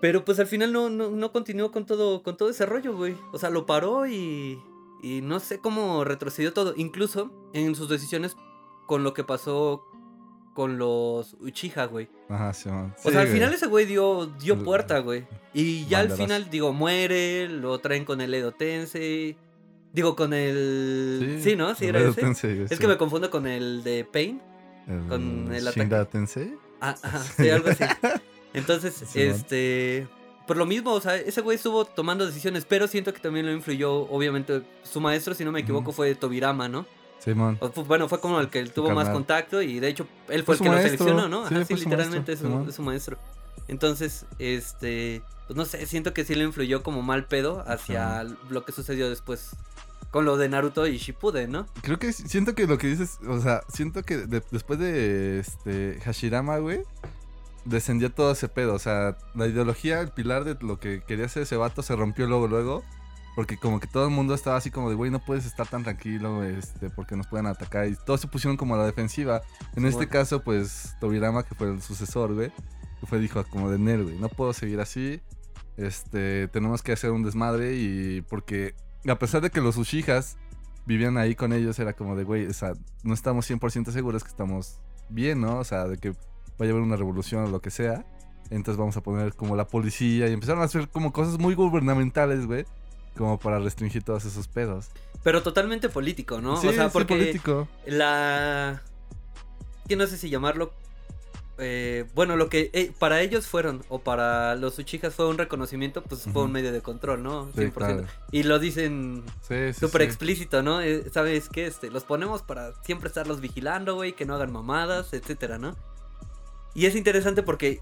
Pero 0.00 0.24
pues 0.24 0.38
al 0.40 0.48
final 0.48 0.72
no, 0.72 0.90
no, 0.90 1.10
no 1.10 1.32
continuó 1.32 1.70
con 1.70 1.86
todo, 1.86 2.22
con 2.22 2.36
todo 2.36 2.50
ese 2.50 2.66
rollo, 2.66 2.94
güey. 2.94 3.16
O 3.32 3.38
sea, 3.38 3.50
lo 3.50 3.66
paró 3.66 4.06
y, 4.06 4.60
y 5.02 5.20
no 5.22 5.38
sé 5.38 5.60
cómo 5.60 6.04
retrocedió 6.04 6.52
todo. 6.52 6.74
Incluso 6.76 7.30
en 7.54 7.74
sus 7.74 7.88
decisiones 7.88 8.36
con 8.86 9.04
lo 9.04 9.14
que 9.14 9.24
pasó 9.24 9.84
con 10.52 10.78
los 10.78 11.34
Uchiha, 11.40 11.86
güey. 11.86 12.08
Ajá, 12.28 12.52
sí, 12.52 12.68
man. 12.68 12.94
O 13.04 13.10
sea, 13.10 13.22
al 13.22 13.28
final 13.28 13.52
ese 13.52 13.66
güey 13.66 13.86
dio, 13.86 14.26
dio 14.40 14.62
puerta, 14.62 14.98
güey. 14.98 15.26
Y 15.54 15.86
ya 15.86 16.00
al 16.00 16.10
final, 16.10 16.50
digo, 16.50 16.72
muere, 16.72 17.48
lo 17.48 17.78
traen 17.78 18.04
con 18.04 18.20
el 18.20 18.32
Edo 18.34 18.52
Tensei. 18.52 19.36
Digo, 19.92 20.16
con 20.16 20.32
el... 20.32 21.38
Sí, 21.42 21.50
sí 21.50 21.56
¿no? 21.56 21.74
Sí, 21.74 21.86
era 21.86 22.00
ese. 22.00 22.20
Tensei, 22.20 22.66
es 22.68 22.78
que 22.78 22.88
me 22.88 22.96
confundo 22.96 23.30
con 23.30 23.46
el 23.46 23.82
de 23.82 24.04
Pain. 24.04 24.40
El 24.88 25.06
con 25.06 25.52
el 25.52 25.68
ataque. 25.68 26.06
Tensei? 26.10 26.54
Ah, 26.80 26.96
ajá, 27.02 27.18
sí, 27.36 27.50
algo 27.50 27.70
así. 27.70 27.84
Entonces, 28.54 29.14
este... 29.14 30.08
Por 30.46 30.56
lo 30.56 30.66
mismo, 30.66 30.92
o 30.92 31.00
sea, 31.00 31.16
ese 31.16 31.40
güey 31.40 31.54
estuvo 31.54 31.84
tomando 31.84 32.26
decisiones, 32.26 32.64
pero 32.64 32.88
siento 32.88 33.14
que 33.14 33.20
también 33.20 33.46
lo 33.46 33.52
influyó, 33.52 33.92
obviamente, 34.10 34.62
su 34.82 35.00
maestro, 35.00 35.34
si 35.34 35.44
no 35.44 35.52
me 35.52 35.60
equivoco, 35.60 35.92
fue 35.92 36.14
Tobirama, 36.16 36.68
¿no? 36.68 36.84
Simón. 37.22 37.58
Bueno, 37.86 38.08
fue 38.08 38.20
como 38.20 38.40
el 38.40 38.48
que 38.50 38.64
tuvo 38.66 38.90
más 38.90 39.08
contacto 39.10 39.62
y 39.62 39.78
de 39.80 39.88
hecho 39.88 40.06
él 40.28 40.42
fue, 40.42 40.56
Fue 40.56 40.66
el 40.66 40.72
que 40.72 40.76
lo 40.76 40.82
seleccionó, 40.82 41.28
¿no? 41.28 41.48
Sí, 41.48 41.54
Ajá, 41.54 41.64
literalmente 41.74 42.32
maestro, 42.32 42.32
es 42.34 42.38
su, 42.40 42.46
Simón. 42.46 42.68
es 42.68 42.74
su 42.74 42.82
maestro. 42.82 43.18
Entonces, 43.68 44.26
este, 44.38 45.22
pues 45.46 45.56
no 45.56 45.64
sé, 45.64 45.86
siento 45.86 46.12
que 46.12 46.24
sí 46.24 46.34
lo 46.34 46.42
influyó 46.42 46.82
como 46.82 47.02
mal 47.02 47.26
pedo 47.26 47.62
hacia 47.66 48.24
lo 48.48 48.64
que 48.64 48.72
sucedió 48.72 49.08
después 49.08 49.50
con 50.10 50.24
lo 50.26 50.36
de 50.36 50.48
Naruto 50.48 50.86
y 50.86 50.98
Shippuden, 50.98 51.52
¿no? 51.52 51.66
Creo 51.82 51.98
que 51.98 52.12
siento 52.12 52.54
que 52.54 52.66
lo 52.66 52.76
que 52.76 52.88
dices, 52.88 53.18
o 53.26 53.40
sea, 53.40 53.62
siento 53.68 54.02
que 54.02 54.18
de- 54.18 54.42
después 54.50 54.78
de 54.78 55.38
este 55.38 56.00
Hashirama, 56.04 56.58
güey, 56.58 56.82
descendió 57.64 58.10
todo 58.12 58.32
ese 58.32 58.48
pedo. 58.48 58.74
O 58.74 58.78
sea, 58.78 59.16
la 59.34 59.46
ideología, 59.46 60.00
el 60.00 60.10
pilar 60.10 60.44
de 60.44 60.56
lo 60.60 60.78
que 60.78 61.02
quería 61.06 61.26
hacer 61.26 61.44
ese 61.44 61.56
vato 61.56 61.82
se 61.82 61.94
rompió 61.96 62.26
luego, 62.26 62.46
luego. 62.48 62.82
Porque 63.34 63.56
como 63.56 63.80
que 63.80 63.86
todo 63.86 64.04
el 64.04 64.10
mundo 64.10 64.34
estaba 64.34 64.56
así 64.56 64.70
como 64.70 64.90
de, 64.90 64.94
güey, 64.94 65.10
no 65.10 65.18
puedes 65.18 65.46
estar 65.46 65.66
tan 65.66 65.82
tranquilo, 65.82 66.44
este, 66.44 66.90
porque 66.90 67.16
nos 67.16 67.26
pueden 67.26 67.46
atacar. 67.46 67.86
Y 67.88 67.96
todos 67.96 68.20
se 68.20 68.28
pusieron 68.28 68.56
como 68.56 68.74
a 68.74 68.78
la 68.78 68.84
defensiva. 68.86 69.40
En 69.74 69.82
Sí, 69.82 69.88
este 69.88 69.96
bueno. 69.96 70.10
caso, 70.10 70.42
pues, 70.42 70.94
Tobirama, 71.00 71.42
que 71.42 71.54
fue 71.54 71.70
el 71.70 71.80
sucesor, 71.80 72.34
güey, 72.34 72.52
que 73.00 73.06
fue, 73.06 73.18
dijo 73.18 73.42
como 73.44 73.70
de 73.70 73.78
Nel, 73.78 74.04
güey, 74.04 74.18
no 74.18 74.28
puedo 74.28 74.52
seguir 74.52 74.80
así. 74.80 75.20
Este, 75.78 76.48
tenemos 76.48 76.82
que 76.82 76.92
hacer 76.92 77.10
un 77.10 77.22
desmadre 77.22 77.74
y 77.76 78.20
porque 78.22 78.74
a 79.08 79.18
pesar 79.18 79.40
de 79.40 79.50
que 79.50 79.62
los 79.62 79.78
Ushijas 79.78 80.36
vivían 80.84 81.16
ahí 81.16 81.34
con 81.34 81.52
ellos, 81.54 81.78
era 81.78 81.94
como 81.94 82.14
de, 82.16 82.24
güey, 82.24 82.46
o 82.46 82.52
sea, 82.52 82.72
no 83.02 83.14
estamos 83.14 83.50
100% 83.50 83.90
seguros 83.92 84.22
que 84.22 84.28
estamos 84.30 84.80
bien, 85.08 85.40
¿no? 85.40 85.58
O 85.58 85.64
sea, 85.64 85.86
de 85.86 85.96
que 85.96 86.10
vaya 86.58 86.72
a 86.72 86.74
haber 86.74 86.82
una 86.82 86.96
revolución 86.96 87.44
o 87.44 87.48
lo 87.48 87.60
que 87.62 87.70
sea. 87.70 88.04
Entonces 88.50 88.76
vamos 88.76 88.96
a 88.98 89.00
poner 89.02 89.34
como 89.34 89.56
la 89.56 89.66
policía 89.66 90.28
y 90.28 90.32
empezaron 90.34 90.60
a 90.60 90.66
hacer 90.66 90.88
como 90.90 91.12
cosas 91.12 91.38
muy 91.38 91.54
gubernamentales, 91.54 92.46
güey. 92.46 92.66
Como 93.16 93.38
para 93.38 93.58
restringir 93.58 94.02
todos 94.02 94.24
esos 94.24 94.48
pedos. 94.48 94.88
Pero 95.22 95.42
totalmente 95.42 95.88
político, 95.88 96.40
¿no? 96.40 96.56
Sí, 96.56 96.68
o 96.68 96.72
sea, 96.72 96.86
sí, 96.86 96.90
porque 96.92 97.14
político. 97.16 97.68
la... 97.86 98.82
Que 99.86 99.96
no 99.96 100.06
sé 100.06 100.16
si 100.16 100.30
llamarlo... 100.30 100.72
eh, 101.58 102.06
bueno, 102.14 102.36
lo 102.36 102.48
que 102.48 102.70
eh, 102.72 102.92
para 102.98 103.20
ellos 103.20 103.46
fueron, 103.46 103.84
o 103.88 104.00
para 104.00 104.56
los 104.56 104.78
Uchijas 104.78 105.14
fue 105.14 105.28
un 105.28 105.38
reconocimiento, 105.38 106.02
pues 106.02 106.22
fue 106.32 106.42
un 106.44 106.52
medio 106.52 106.72
de 106.72 106.80
control, 106.80 107.22
¿no? 107.22 107.50
Sí, 107.54 107.60
100%. 107.60 107.72
claro. 107.72 108.04
Y 108.32 108.42
lo 108.44 108.58
dicen 108.58 109.22
sí, 109.42 109.72
súper 109.74 110.00
sí. 110.02 110.06
explícito, 110.06 110.62
¿no? 110.62 110.80
Eh, 110.80 111.04
¿Sabes 111.12 111.48
qué? 111.48 111.66
Este, 111.66 111.90
los 111.90 112.04
ponemos 112.04 112.42
para 112.42 112.72
siempre 112.82 113.08
estarlos 113.08 113.40
vigilando, 113.40 113.94
güey, 113.94 114.14
que 114.14 114.24
no 114.24 114.34
hagan 114.34 114.52
mamadas, 114.52 115.12
etcétera, 115.12 115.58
¿no? 115.58 115.76
Y 116.74 116.86
es 116.86 116.96
interesante 116.96 117.42
porque, 117.42 117.80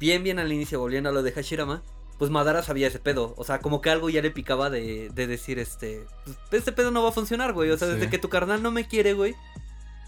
bien, 0.00 0.22
bien 0.24 0.38
al 0.38 0.50
inicio, 0.52 0.80
volviendo 0.80 1.10
a 1.10 1.12
lo 1.12 1.22
de 1.22 1.32
Hashirama, 1.32 1.82
pues 2.18 2.30
Madara 2.30 2.62
sabía 2.62 2.88
ese 2.88 2.98
pedo. 2.98 3.34
O 3.36 3.44
sea, 3.44 3.58
como 3.60 3.80
que 3.80 3.90
algo 3.90 4.08
ya 4.10 4.22
le 4.22 4.30
picaba 4.30 4.70
de, 4.70 5.10
de 5.14 5.26
decir, 5.26 5.58
este, 5.58 6.04
pues, 6.24 6.36
este 6.60 6.72
pedo 6.72 6.90
no 6.90 7.02
va 7.02 7.10
a 7.10 7.12
funcionar, 7.12 7.52
güey. 7.52 7.70
O 7.70 7.78
sea, 7.78 7.88
desde 7.88 8.08
que 8.08 8.18
tu 8.18 8.28
carnal 8.28 8.62
no 8.62 8.70
me 8.70 8.86
quiere, 8.88 9.12
güey. 9.12 9.34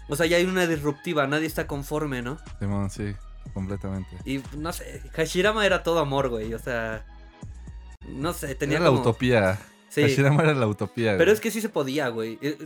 O 0.07 0.15
sea, 0.15 0.25
ya 0.25 0.37
hay 0.37 0.45
una 0.45 0.65
disruptiva, 0.65 1.27
nadie 1.27 1.45
está 1.45 1.67
conforme, 1.67 2.21
¿no? 2.23 2.39
Simón, 2.59 2.89
sí, 2.89 3.13
completamente. 3.53 4.09
Y 4.25 4.41
no 4.57 4.73
sé, 4.73 5.03
Hashirama 5.13 5.65
era 5.65 5.83
todo 5.83 5.99
amor, 5.99 6.29
güey. 6.29 6.53
O 6.55 6.59
sea, 6.59 7.05
no 8.07 8.33
sé, 8.33 8.55
tenía 8.55 8.77
Era 8.77 8.85
la 8.85 8.91
utopía. 8.91 9.59
Sí. 9.89 10.01
Hashirama 10.01 10.41
era 10.43 10.53
la 10.55 10.67
utopía, 10.67 11.11
Pero 11.13 11.25
güey. 11.25 11.33
es 11.35 11.41
que 11.41 11.51
sí 11.51 11.61
se 11.61 11.69
podía, 11.69 12.09
güey. 12.09 12.37
Eh, 12.41 12.57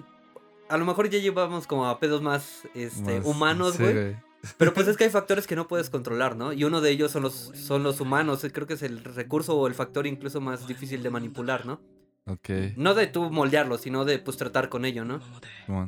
A 0.70 0.78
lo 0.78 0.86
mejor 0.86 1.10
ya 1.10 1.20
llevamos 1.20 1.68
como 1.68 1.86
a 1.88 2.00
pedos 2.00 2.22
más, 2.22 2.62
este, 2.74 3.18
Más- 3.20 3.26
humanos, 3.26 3.76
sí, 3.76 3.84
güey. 3.84 4.16
Pero 4.58 4.74
pues 4.74 4.88
es 4.88 4.98
que 4.98 5.06
hay 5.06 5.10
factores 5.10 5.48
que 5.48 5.56
no 5.56 5.68
puedes 5.68 5.90
controlar, 5.90 6.36
¿no? 6.36 6.54
Y 6.54 6.64
uno 6.64 6.82
de 6.82 6.90
ellos 6.92 7.12
son 7.12 7.24
los, 7.24 7.52
son 7.56 7.84
los 7.84 8.00
humanos. 8.02 8.46
Creo 8.52 8.68
que 8.68 8.74
es 8.74 8.84
el 8.84 9.04
recurso 9.04 9.56
o 9.58 9.68
el 9.68 9.74
factor 9.74 10.06
incluso 10.08 10.42
más 10.42 10.68
difícil 10.68 11.02
de 11.04 11.10
manipular, 11.10 11.66
¿no? 11.66 11.82
Ok, 12.26 12.50
No 12.78 12.94
de 12.94 13.08
tú 13.08 13.30
moldearlo, 13.32 13.78
sino 13.78 14.06
de 14.06 14.18
pues 14.18 14.38
tratar 14.38 14.70
con 14.70 14.86
ello, 14.86 15.04
¿no? 15.04 15.20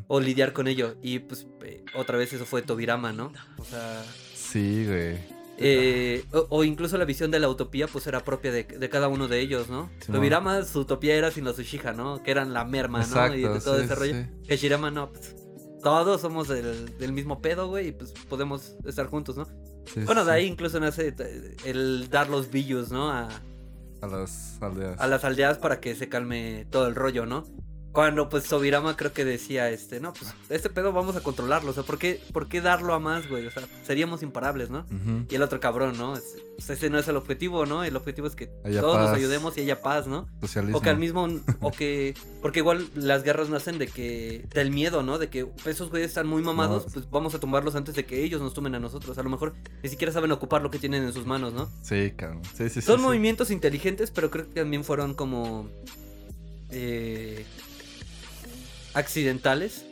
O 0.07 0.19
lidiar 0.19 0.51
con 0.51 0.67
ello. 0.67 0.95
Y 1.01 1.19
pues 1.19 1.47
eh, 1.63 1.85
otra 1.95 2.17
vez 2.17 2.33
eso 2.33 2.45
fue 2.45 2.61
Tobirama, 2.61 3.13
¿no? 3.13 3.31
O 3.57 3.63
sea... 3.63 4.03
Sí, 4.33 4.85
güey. 4.85 5.17
eh, 5.57 6.25
o, 6.33 6.47
o 6.49 6.63
incluso 6.65 6.97
la 6.97 7.05
visión 7.05 7.31
de 7.31 7.39
la 7.39 7.47
utopía 7.47 7.87
pues 7.87 8.05
era 8.07 8.19
propia 8.25 8.51
de, 8.51 8.65
de 8.65 8.89
cada 8.89 9.07
uno 9.07 9.29
de 9.29 9.39
ellos, 9.39 9.69
¿no? 9.69 9.89
Tobirama, 10.11 10.63
su 10.65 10.81
utopía 10.81 11.15
era 11.15 11.31
sin 11.31 11.45
los 11.45 11.57
Uchiha, 11.57 11.93
¿no? 11.93 12.21
Que 12.21 12.31
eran 12.31 12.51
la 12.53 12.65
merma, 12.65 12.99
¿no? 12.99 13.05
Exacto, 13.05 13.37
y 13.37 13.41
de 13.43 13.59
todo 13.61 13.77
sí, 13.77 13.85
ese 13.85 13.95
rollo. 13.95 14.13
sí. 14.13 14.69
No, 14.91 15.11
pues 15.13 15.35
todos 15.85 16.19
somos 16.19 16.47
del, 16.47 16.97
del 16.97 17.13
mismo 17.13 17.41
pedo, 17.43 17.67
güey, 17.67 17.89
y 17.89 17.91
pues 17.91 18.11
podemos 18.27 18.75
estar 18.85 19.05
juntos, 19.05 19.37
¿no? 19.37 19.45
Sí, 19.85 19.99
Bueno, 20.03 20.21
sí, 20.21 20.27
de 20.27 20.33
ahí 20.33 20.45
incluso 20.47 20.79
nace 20.79 21.13
eh, 21.15 21.55
el 21.63 22.09
dar 22.09 22.27
los 22.27 22.49
billos, 22.49 22.91
¿no? 22.91 23.11
A, 23.11 23.29
A 24.01 24.07
las 24.07 24.57
aldeas. 24.63 24.99
a 24.99 25.05
las 25.05 25.23
aldeas 25.23 25.59
para 25.59 25.79
que 25.79 25.93
se 25.93 26.09
calme 26.09 26.65
todo 26.71 26.87
el 26.87 26.95
rollo, 26.95 27.27
¿no? 27.27 27.43
Cuando 27.95 28.29
pues 28.29 28.43
Sobirama 28.43 28.95
creo 28.97 29.13
que 29.13 29.23
decía, 29.25 29.69
este, 29.71 29.99
no, 29.99 30.13
pues 30.13 30.33
este 30.49 30.69
pedo 30.69 30.91
vamos 30.91 31.15
a 31.15 31.21
controlarlo, 31.21 31.71
o 31.71 31.73
sea, 31.73 31.83
¿por 31.83 31.97
qué, 31.97 32.21
por 32.33 32.47
qué 32.49 32.59
darlo 32.61 32.93
a 32.93 32.99
más, 32.99 33.27
güey? 33.29 33.47
O 33.47 33.51
sea, 33.51 33.63
seríamos 33.83 34.21
imparables, 34.21 34.69
¿no? 34.69 34.85
Y 35.29 35.35
el 35.35 35.41
otro 35.41 35.59
cabrón, 35.59 35.97
¿no? 35.97 36.15
Es- 36.15 36.35
pues, 36.57 36.69
ese 36.69 36.89
no 36.89 36.97
es 36.99 37.07
el 37.09 37.17
objetivo, 37.17 37.65
¿no? 37.65 37.83
El 37.83 37.95
objetivo 37.97 38.27
es 38.27 38.35
que 38.35 38.49
Haya 38.63 38.79
todos 38.79 38.97
nos 38.97 39.09
ayudemos 39.11 39.57
y 39.57 39.61
haya 39.61 39.81
paz, 39.81 40.07
¿no? 40.07 40.27
Socialismo. 40.39 40.77
O 40.77 40.81
que 40.81 40.89
al 40.89 40.97
mismo, 40.97 41.27
o 41.61 41.71
que, 41.71 42.13
porque 42.41 42.59
igual 42.59 42.87
las 42.95 43.23
guerras 43.23 43.49
nacen 43.49 43.77
de 43.77 43.87
que, 43.87 44.45
del 44.53 44.71
miedo, 44.71 45.01
¿no? 45.03 45.17
De 45.17 45.29
que 45.29 45.47
esos 45.65 45.89
güeyes 45.89 46.09
están 46.09 46.27
muy 46.27 46.41
mamados, 46.43 46.85
No. 46.85 46.91
pues 46.93 47.09
vamos 47.09 47.33
a 47.35 47.39
tumbarlos 47.39 47.75
antes 47.75 47.95
de 47.95 48.05
que 48.05 48.23
ellos 48.23 48.41
nos 48.41 48.53
tomen 48.53 48.73
a 48.75 48.79
nosotros. 48.79 49.17
A 49.17 49.23
lo 49.23 49.29
mejor 49.29 49.53
ni 49.83 49.89
siquiera 49.89 50.13
saben 50.13 50.31
ocupar 50.31 50.61
lo 50.61 50.69
que 50.71 50.79
tienen 50.79 51.03
en 51.03 51.11
sus 51.11 51.25
manos, 51.25 51.53
¿no? 51.53 51.69
Sí, 51.81 52.11
cabrón. 52.15 52.41
Sí, 52.55 52.69
sí, 52.69 52.75
sí. 52.75 52.81
Son 52.83 52.97
sí. 52.97 53.03
movimientos 53.03 53.51
inteligentes, 53.51 54.11
pero 54.11 54.31
creo 54.31 54.47
que 54.47 54.61
también 54.61 54.83
fueron 54.85 55.13
como 55.13 55.69
eh, 56.69 57.45
accidentales. 58.95 59.85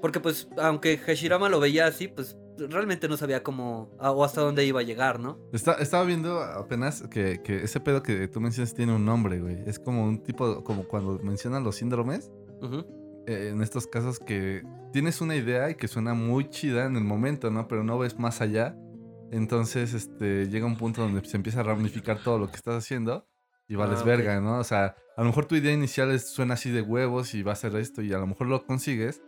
Porque 0.00 0.20
pues, 0.20 0.48
aunque 0.58 0.96
Hashirama 0.98 1.48
lo 1.48 1.58
veía 1.60 1.86
así, 1.86 2.08
pues 2.08 2.36
realmente 2.56 3.08
no 3.08 3.16
sabía 3.16 3.42
cómo 3.42 3.90
o 3.98 4.24
hasta 4.24 4.40
dónde 4.40 4.64
iba 4.64 4.80
a 4.80 4.84
llegar, 4.84 5.18
¿no? 5.20 5.38
Está- 5.52 5.74
estaba 5.74 6.04
viendo 6.04 6.40
apenas 6.40 7.02
que, 7.10 7.40
que 7.42 7.62
ese 7.64 7.80
pedo 7.80 8.02
que 8.02 8.26
tú 8.28 8.40
mencionas 8.40 8.74
tiene 8.74 8.94
un 8.94 9.04
nombre, 9.04 9.40
güey. 9.40 9.58
Es 9.66 9.78
como 9.78 10.04
un 10.04 10.22
tipo, 10.22 10.62
como 10.64 10.84
cuando 10.84 11.18
mencionan 11.22 11.64
los 11.64 11.76
síndromes. 11.76 12.30
Ujú. 12.60 12.84
eh, 13.28 13.50
en 13.52 13.60
estos 13.62 13.86
casos 13.86 14.18
que 14.18 14.62
tienes 14.92 15.20
una 15.20 15.36
idea 15.36 15.68
y 15.70 15.74
que 15.74 15.86
suena 15.86 16.14
muy 16.14 16.48
chida 16.48 16.86
en 16.86 16.96
el 16.96 17.04
momento, 17.04 17.50
¿no? 17.50 17.68
Pero 17.68 17.84
no 17.84 17.98
ves 17.98 18.18
más 18.18 18.40
allá. 18.40 18.74
Entonces, 19.30 19.92
este, 19.94 20.48
llega 20.48 20.64
un 20.66 20.76
punto 20.78 21.02
donde 21.02 21.22
se 21.28 21.36
empieza 21.36 21.60
a 21.60 21.62
ramificar 21.62 22.22
todo 22.24 22.38
lo 22.38 22.48
que 22.48 22.56
estás 22.56 22.76
haciendo 22.82 23.28
y 23.68 23.74
vales 23.76 24.00
Ah, 24.00 24.04
verga, 24.04 24.40
¿no? 24.40 24.58
O 24.58 24.64
sea, 24.64 24.96
a 25.18 25.22
lo 25.22 25.26
mejor 25.26 25.44
tu 25.46 25.54
idea 25.56 25.72
inicial 25.72 26.10
es- 26.12 26.28
suena 26.30 26.54
así 26.54 26.70
de 26.70 26.80
huevos 26.80 27.34
y 27.34 27.42
va 27.42 27.52
a 27.52 27.56
ser 27.56 27.74
esto 27.76 28.00
y 28.02 28.12
a 28.14 28.18
lo 28.18 28.26
mejor 28.26 28.46
lo 28.46 28.64
consigues, 28.64 29.20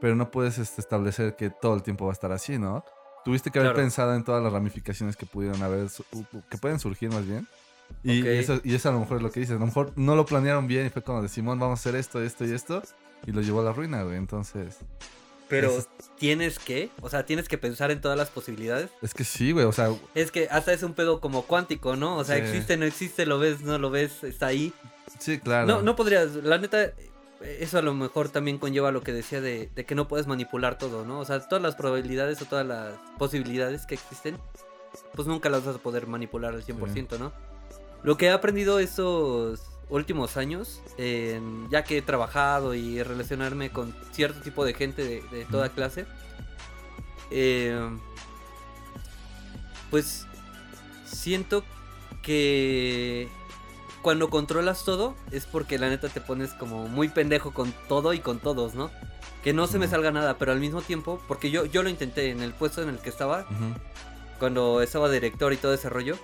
pero 0.00 0.14
no 0.16 0.30
puedes 0.30 0.58
este, 0.58 0.80
establecer 0.80 1.36
que 1.36 1.48
todo 1.50 1.74
el 1.74 1.82
tiempo 1.82 2.04
va 2.06 2.10
a 2.10 2.14
estar 2.14 2.32
así, 2.32 2.58
¿no? 2.58 2.84
Tuviste 3.24 3.50
que 3.50 3.58
haber 3.58 3.72
Claro. 3.72 3.82
pensado 3.84 4.14
en 4.14 4.24
todas 4.24 4.42
las 4.42 4.52
ramificaciones 4.52 5.16
que 5.16 5.26
pudieron 5.26 5.62
haber, 5.62 5.88
que 6.50 6.58
pueden 6.58 6.78
surgir 6.80 7.10
más 7.10 7.26
bien. 7.26 7.46
Y, 8.04 8.20
Ok. 8.20 8.26
y 8.26 8.28
eso, 8.30 8.60
y 8.64 8.74
eso 8.74 8.88
a 8.88 8.92
lo 8.92 9.00
mejor 9.00 9.16
es 9.18 9.22
lo 9.22 9.30
que 9.30 9.40
dices. 9.40 9.56
A 9.56 9.58
lo 9.60 9.66
mejor 9.66 9.92
no 9.96 10.14
lo 10.16 10.26
planearon 10.26 10.66
bien 10.66 10.86
y 10.86 10.90
fue 10.90 11.02
como 11.02 11.22
de 11.22 11.28
Simón, 11.28 11.58
vamos 11.58 11.78
a 11.78 11.80
hacer 11.80 11.96
esto, 11.96 12.22
esto 12.22 12.44
y 12.44 12.52
esto. 12.52 12.82
Y 13.26 13.32
lo 13.32 13.40
llevó 13.40 13.60
a 13.60 13.64
la 13.64 13.72
ruina, 13.72 14.02
güey. 14.02 14.16
Entonces, 14.16 14.76
Pero 15.48 15.70
Eso 15.70 15.88
tienes 16.18 16.58
que, 16.58 16.90
o 17.00 17.08
sea, 17.08 17.24
tienes 17.24 17.48
que 17.48 17.56
pensar 17.56 17.90
en 17.90 18.02
todas 18.02 18.18
las 18.18 18.28
posibilidades. 18.28 18.90
es 19.00 19.14
que 19.14 19.24
sí, 19.24 19.52
güey. 19.52 19.64
O 19.64 19.72
sea, 19.72 19.88
Es 20.14 20.30
que 20.30 20.46
hasta 20.50 20.74
es 20.74 20.82
un 20.82 20.92
pedo 20.92 21.22
como 21.22 21.42
cuántico, 21.46 21.96
¿no? 21.96 22.18
O 22.18 22.24
sea, 22.24 22.36
Sí. 22.36 22.42
existe, 22.42 22.76
no 22.76 22.84
existe, 22.84 23.24
lo 23.24 23.38
ves, 23.38 23.62
no 23.62 23.78
lo 23.78 23.88
ves, 23.88 24.22
está 24.24 24.48
ahí. 24.48 24.74
Sí, 25.18 25.38
claro. 25.38 25.66
No, 25.66 25.82
no 25.82 25.96
podrías, 25.96 26.34
la 26.34 26.58
neta, 26.58 26.92
eso 27.42 27.78
a 27.78 27.82
lo 27.82 27.94
mejor 27.94 28.28
también 28.30 28.58
conlleva 28.58 28.90
lo 28.92 29.02
que 29.02 29.12
decía 29.12 29.40
de, 29.40 29.70
de 29.74 29.84
que 29.86 29.94
no 29.94 30.08
puedes 30.08 30.26
manipular 30.26 30.78
todo, 30.78 31.04
¿no? 31.04 31.20
O 31.20 31.24
sea, 31.24 31.40
todas 31.40 31.62
las 31.62 31.74
probabilidades 31.76 32.40
o 32.42 32.46
todas 32.46 32.66
las 32.66 32.94
posibilidades 33.18 33.86
que 33.86 33.94
existen, 33.94 34.36
pues 35.14 35.28
nunca 35.28 35.48
las 35.48 35.64
vas 35.64 35.76
a 35.76 35.78
poder 35.78 36.06
manipular 36.06 36.54
al 36.54 36.64
100%, 36.64 37.18
¿no? 37.18 37.32
Lo 38.02 38.16
que 38.16 38.26
he 38.26 38.30
aprendido 38.30 38.78
estos 38.78 39.60
últimos 39.90 40.36
años, 40.36 40.80
en- 40.98 41.68
ya 41.70 41.82
que 41.84 41.98
he 41.98 42.02
trabajado 42.02 42.74
y 42.74 43.02
relacionarme 43.02 43.70
con 43.70 43.94
cierto 44.12 44.40
tipo 44.40 44.64
de 44.64 44.74
gente 44.74 45.04
de, 45.04 45.22
de 45.30 45.44
toda 45.46 45.68
clase, 45.70 46.06
eh, 47.30 47.78
pues 49.90 50.26
siento 51.04 51.64
que 52.22 53.28
cuando 54.02 54.30
controlas 54.30 54.84
todo 54.84 55.14
es 55.30 55.46
porque 55.46 55.78
la 55.78 55.88
neta 55.88 56.08
te 56.08 56.20
pones 56.20 56.52
como 56.54 56.86
muy 56.88 57.08
pendejo 57.08 57.52
con 57.52 57.72
todo 57.88 58.12
y 58.14 58.20
con 58.20 58.38
todos, 58.38 58.74
¿no? 58.74 58.90
Que 59.42 59.52
no 59.52 59.66
se 59.66 59.78
me 59.78 59.86
salga 59.88 60.10
nada, 60.10 60.36
pero 60.38 60.52
al 60.52 60.60
mismo 60.60 60.82
tiempo, 60.82 61.20
porque 61.28 61.50
yo, 61.50 61.64
yo 61.64 61.82
lo 61.82 61.88
intenté 61.88 62.30
en 62.30 62.40
el 62.42 62.52
puesto 62.52 62.82
en 62.82 62.88
el 62.88 62.98
que 62.98 63.08
estaba, 63.08 63.46
cuando 64.38 64.82
estaba 64.82 65.10
director 65.10 65.52
y 65.52 65.56
todo 65.56 65.74
ese 65.74 65.88
rollo, 65.88 66.16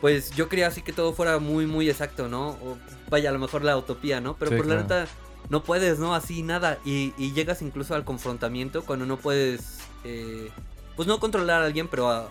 pues 0.00 0.30
yo 0.30 0.48
quería 0.48 0.68
así 0.68 0.82
que 0.82 0.92
todo 0.92 1.12
fuera 1.12 1.38
muy, 1.38 1.66
muy 1.66 1.90
exacto, 1.90 2.28
¿no? 2.28 2.50
O 2.50 2.78
vaya, 3.10 3.30
a 3.30 3.32
lo 3.32 3.38
mejor 3.40 3.64
la 3.64 3.76
utopía, 3.76 4.20
¿no? 4.20 4.36
Pero 4.36 4.52
Sí, 4.52 4.56
por 4.56 4.66
la 4.66 4.74
claro. 4.86 5.02
neta, 5.04 5.12
no 5.48 5.62
puedes, 5.64 5.98
¿no? 5.98 6.14
Así 6.14 6.42
nada. 6.42 6.78
Y, 6.84 7.14
y 7.18 7.32
llegas 7.32 7.62
incluso 7.62 7.94
al 7.96 8.04
confrontamiento 8.04 8.84
cuando 8.84 9.06
no 9.06 9.16
puedes, 9.16 9.78
eh, 10.04 10.50
pues 10.94 11.08
no 11.08 11.18
controlar 11.18 11.62
a 11.62 11.66
alguien, 11.66 11.88
pero 11.88 12.08
a- 12.10 12.24
a 12.26 12.28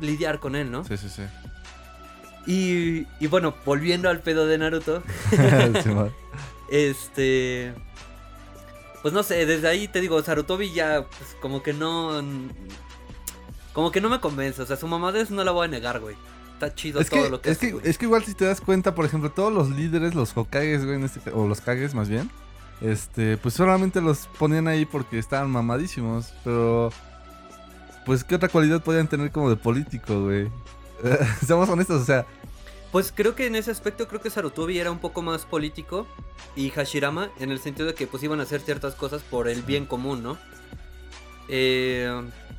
lidiar 0.00 0.38
con 0.38 0.54
él, 0.54 0.70
¿no? 0.70 0.84
Sí, 0.84 0.96
sí, 0.96 1.08
sí. 1.08 1.22
Y, 2.46 3.06
y 3.20 3.26
bueno, 3.28 3.54
volviendo 3.64 4.08
al 4.08 4.20
pedo 4.20 4.46
de 4.46 4.58
Naruto, 4.58 5.02
este... 6.70 7.74
Pues 9.02 9.14
no 9.14 9.22
sé, 9.22 9.46
desde 9.46 9.68
ahí 9.68 9.88
te 9.88 10.00
digo, 10.00 10.22
Sarutobi 10.22 10.72
ya, 10.72 11.06
pues 11.06 11.36
como 11.40 11.62
que 11.62 11.72
no... 11.72 12.22
Como 13.72 13.92
que 13.92 14.00
no 14.00 14.08
me 14.08 14.20
convence, 14.20 14.60
o 14.60 14.66
sea, 14.66 14.76
su 14.76 14.86
mamadez 14.86 15.30
no 15.30 15.44
la 15.44 15.52
voy 15.52 15.66
a 15.66 15.68
negar, 15.68 16.00
güey. 16.00 16.16
Está 16.54 16.74
chido 16.74 17.00
Es 17.00 17.08
todo 17.08 17.22
que, 17.22 17.30
lo 17.30 17.40
que 17.40 17.50
es, 17.50 17.56
hace, 17.56 17.78
que, 17.78 17.88
es 17.88 17.96
que 17.96 18.04
igual 18.04 18.24
si 18.24 18.34
te 18.34 18.44
das 18.44 18.60
cuenta, 18.60 18.94
por 18.94 19.06
ejemplo, 19.06 19.30
todos 19.30 19.52
los 19.52 19.70
líderes, 19.70 20.14
los 20.14 20.36
Hokages, 20.36 20.84
güey, 20.84 20.96
en 20.96 21.04
este 21.04 21.30
o 21.30 21.46
los 21.46 21.62
Kages 21.62 21.94
más 21.94 22.10
bien, 22.10 22.30
este, 22.82 23.38
pues 23.38 23.54
solamente 23.54 24.02
los 24.02 24.26
ponían 24.38 24.68
ahí 24.68 24.84
porque 24.84 25.18
estaban 25.18 25.50
mamadísimos, 25.50 26.34
pero 26.44 26.92
pues 28.04 28.24
qué 28.24 28.34
otra 28.34 28.48
cualidad 28.48 28.82
podían 28.82 29.08
tener 29.08 29.30
como 29.30 29.48
de 29.48 29.56
político, 29.56 30.24
güey. 30.24 30.50
Seamos 31.46 31.68
honestos, 31.68 32.02
o 32.02 32.04
sea, 32.04 32.26
Pues 32.92 33.12
creo 33.14 33.34
que 33.34 33.46
en 33.46 33.54
ese 33.56 33.70
aspecto 33.70 34.08
creo 34.08 34.20
que 34.20 34.30
Sarutobi 34.30 34.78
era 34.78 34.90
un 34.90 34.98
poco 34.98 35.22
más 35.22 35.44
político 35.44 36.06
y 36.56 36.70
Hashirama 36.70 37.30
en 37.38 37.50
el 37.50 37.60
sentido 37.60 37.86
de 37.86 37.94
que 37.94 38.06
pues 38.06 38.22
iban 38.22 38.40
a 38.40 38.42
hacer 38.44 38.60
ciertas 38.60 38.94
cosas 38.94 39.22
por 39.22 39.48
el 39.48 39.62
bien 39.62 39.86
común, 39.86 40.22
¿no? 40.22 40.38
Eh, 41.48 42.10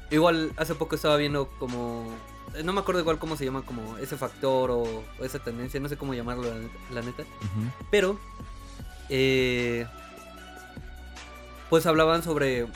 igual 0.10 0.52
hace 0.58 0.76
poco 0.76 0.96
estaba 0.96 1.18
viendo 1.18 1.48
como... 1.60 2.08
eh, 2.56 2.64
No 2.64 2.74
me 2.74 2.80
acuerdo 2.82 3.02
igual 3.02 3.20
cómo 3.20 3.36
se 3.38 3.46
llama 3.46 3.62
como 3.64 3.98
ese 3.98 4.18
factor 4.18 4.72
o, 4.72 4.84
o 5.20 5.24
esa 5.24 5.40
tendencia, 5.40 5.80
no 5.80 5.90
sé 5.90 5.98
cómo 5.98 6.14
llamarlo 6.14 6.44
la 6.44 6.56
neta. 6.60 6.78
la 6.94 7.02
neta. 7.02 7.24
ujú, 7.24 7.72
Pero... 7.90 8.20
eh, 9.10 9.86
pues 11.70 11.86
hablaban 11.86 12.22
sobre 12.22 12.68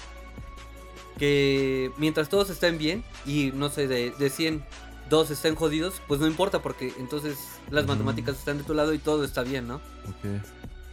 que 1.17 1.91
mientras 1.97 2.29
todos 2.29 2.49
estén 2.49 2.77
bien 2.77 3.03
y 3.25 3.51
no 3.53 3.69
sé, 3.69 3.87
de, 3.87 4.11
de 4.11 4.29
100, 4.29 4.63
dos 5.09 5.29
estén 5.31 5.55
jodidos, 5.55 6.01
pues 6.07 6.19
no 6.19 6.27
importa 6.27 6.61
porque 6.61 6.93
entonces 6.99 7.37
las 7.69 7.85
matemáticas 7.85 8.37
están 8.37 8.57
de 8.57 8.63
tu 8.63 8.73
lado 8.73 8.93
y 8.93 8.97
todo 8.97 9.23
está 9.23 9.43
bien, 9.43 9.67
¿no? 9.67 9.75
ok. 9.75 10.41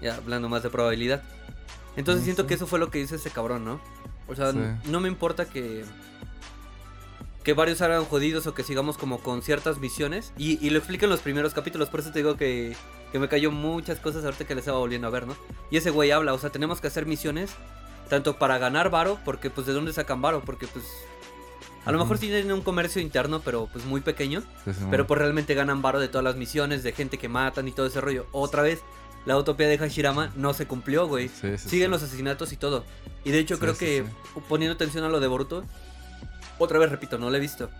Ya 0.00 0.16
hablando 0.16 0.48
más 0.48 0.62
de 0.62 0.70
probabilidad. 0.70 1.22
Entonces 1.96 2.24
siento 2.24 2.46
que 2.46 2.54
eso 2.54 2.66
fue 2.66 2.78
lo 2.78 2.90
que 2.90 2.98
hizo 3.00 3.14
ese 3.14 3.30
cabrón, 3.30 3.64
¿no? 3.64 3.80
O 4.28 4.34
sea, 4.34 4.52
Sí. 4.52 4.58
no 4.86 5.00
me 5.00 5.08
importa 5.08 5.44
que 5.46 5.84
que 7.44 7.54
varios 7.54 7.80
hagan 7.82 8.04
jodidos 8.04 8.46
o 8.46 8.54
que 8.54 8.62
sigamos 8.62 8.96
como 8.96 9.18
con 9.18 9.42
ciertas 9.42 9.78
misiones 9.78 10.32
y, 10.38 10.64
y 10.64 10.70
lo 10.70 10.78
explico 10.78 11.06
en 11.06 11.10
los 11.10 11.18
primeros 11.20 11.52
capítulos, 11.54 11.88
por 11.88 11.98
eso 11.98 12.12
te 12.12 12.20
digo 12.20 12.36
que, 12.36 12.76
que 13.10 13.18
me 13.18 13.28
cayó 13.28 13.50
muchas 13.50 13.98
cosas 13.98 14.24
ahorita 14.24 14.44
que 14.46 14.54
les 14.54 14.62
estaba 14.62 14.78
volviendo 14.78 15.08
a 15.08 15.10
ver, 15.10 15.26
¿no? 15.26 15.34
Y 15.68 15.76
ese 15.76 15.90
güey 15.90 16.12
habla, 16.12 16.34
o 16.34 16.38
sea, 16.38 16.50
tenemos 16.50 16.80
que 16.80 16.86
hacer 16.86 17.04
misiones 17.04 17.50
tanto 18.08 18.38
para 18.38 18.58
ganar 18.58 18.90
varo, 18.90 19.18
porque 19.24 19.50
pues 19.50 19.66
de 19.66 19.72
dónde 19.72 19.92
sacan 19.92 20.22
varo, 20.22 20.40
porque 20.44 20.68
pues 20.68 20.84
a 21.84 21.92
lo 21.92 21.98
mejor 21.98 22.18
sí 22.18 22.26
tienen 22.26 22.52
un 22.52 22.60
comercio 22.62 23.02
interno, 23.02 23.40
pero 23.40 23.68
pues 23.72 23.84
muy 23.84 24.00
pequeño. 24.00 24.42
Sí. 24.64 24.72
Pero 24.90 25.06
pues 25.06 25.18
realmente 25.18 25.54
ganan 25.54 25.82
varo 25.82 25.98
de 25.98 26.08
todas 26.08 26.24
las 26.24 26.36
misiones, 26.36 26.82
de 26.82 26.92
gente 26.92 27.18
que 27.18 27.28
matan 27.28 27.66
y 27.66 27.72
todo 27.72 27.86
ese 27.86 28.00
rollo. 28.00 28.26
Otra 28.32 28.62
vez, 28.62 28.82
la 29.24 29.36
utopía 29.36 29.68
de 29.68 29.78
Hashirama 29.78 30.32
no 30.36 30.54
se 30.54 30.66
cumplió, 30.66 31.06
güey. 31.06 31.28
Sí, 31.28 31.58
Siguen 31.58 31.90
los 31.90 32.02
asesinatos 32.02 32.52
y 32.52 32.56
todo. 32.56 32.84
Y 33.24 33.30
de 33.30 33.38
hecho 33.38 33.58
creo 33.58 33.76
que 33.76 34.04
poniendo 34.48 34.74
atención 34.74 35.04
a 35.04 35.08
lo 35.08 35.20
de 35.20 35.26
Boruto, 35.26 35.64
otra 36.58 36.78
vez 36.78 36.90
repito, 36.90 37.18
no 37.18 37.30
lo 37.30 37.36
he 37.36 37.40
visto. 37.40 37.70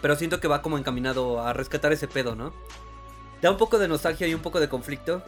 Pero 0.00 0.16
siento 0.16 0.40
que 0.40 0.48
va 0.48 0.62
como 0.62 0.78
encaminado 0.78 1.40
a 1.40 1.52
rescatar 1.52 1.92
ese 1.92 2.08
pedo, 2.08 2.34
¿no? 2.34 2.54
Da 3.42 3.50
un 3.50 3.58
poco 3.58 3.78
de 3.78 3.88
nostalgia 3.88 4.26
y 4.26 4.34
un 4.34 4.40
poco 4.40 4.60
de 4.60 4.68
conflicto. 4.68 5.22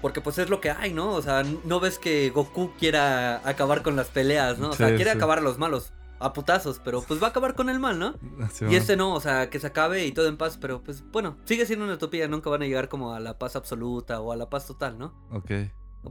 Porque 0.00 0.20
pues 0.20 0.38
es 0.38 0.50
lo 0.50 0.60
que 0.60 0.70
hay, 0.70 0.92
¿no? 0.92 1.12
O 1.12 1.22
sea, 1.22 1.42
no 1.64 1.80
ves 1.80 1.98
que 1.98 2.30
Goku 2.30 2.72
quiera 2.78 3.40
acabar 3.48 3.82
con 3.82 3.96
las 3.96 4.08
peleas, 4.08 4.58
¿no? 4.58 4.70
O 4.70 4.72
sea, 4.74 4.94
quiere 4.94 5.10
acabar 5.10 5.38
a 5.38 5.42
los 5.42 5.58
malos. 5.58 5.92
A 6.18 6.32
putazos, 6.32 6.80
pero 6.82 7.02
pues 7.02 7.20
va 7.22 7.26
a 7.26 7.30
acabar 7.30 7.54
con 7.54 7.68
el 7.68 7.78
mal, 7.78 7.98
¿no? 7.98 8.14
Y 8.70 8.76
este 8.76 8.96
no, 8.96 9.14
o 9.14 9.20
sea, 9.20 9.50
que 9.50 9.60
se 9.60 9.66
acabe 9.66 10.06
y 10.06 10.12
todo 10.12 10.28
en 10.28 10.36
paz, 10.36 10.58
pero 10.60 10.82
pues 10.82 11.04
bueno, 11.12 11.36
sigue 11.44 11.66
siendo 11.66 11.84
una 11.84 11.94
utopía, 11.94 12.26
nunca 12.28 12.48
van 12.50 12.62
a 12.62 12.66
llegar 12.66 12.88
como 12.88 13.12
a 13.14 13.20
la 13.20 13.38
paz 13.38 13.56
absoluta 13.56 14.20
o 14.20 14.32
a 14.32 14.36
la 14.36 14.48
paz 14.48 14.66
total, 14.66 14.98
¿no? 14.98 15.14
Ok. 15.30 15.50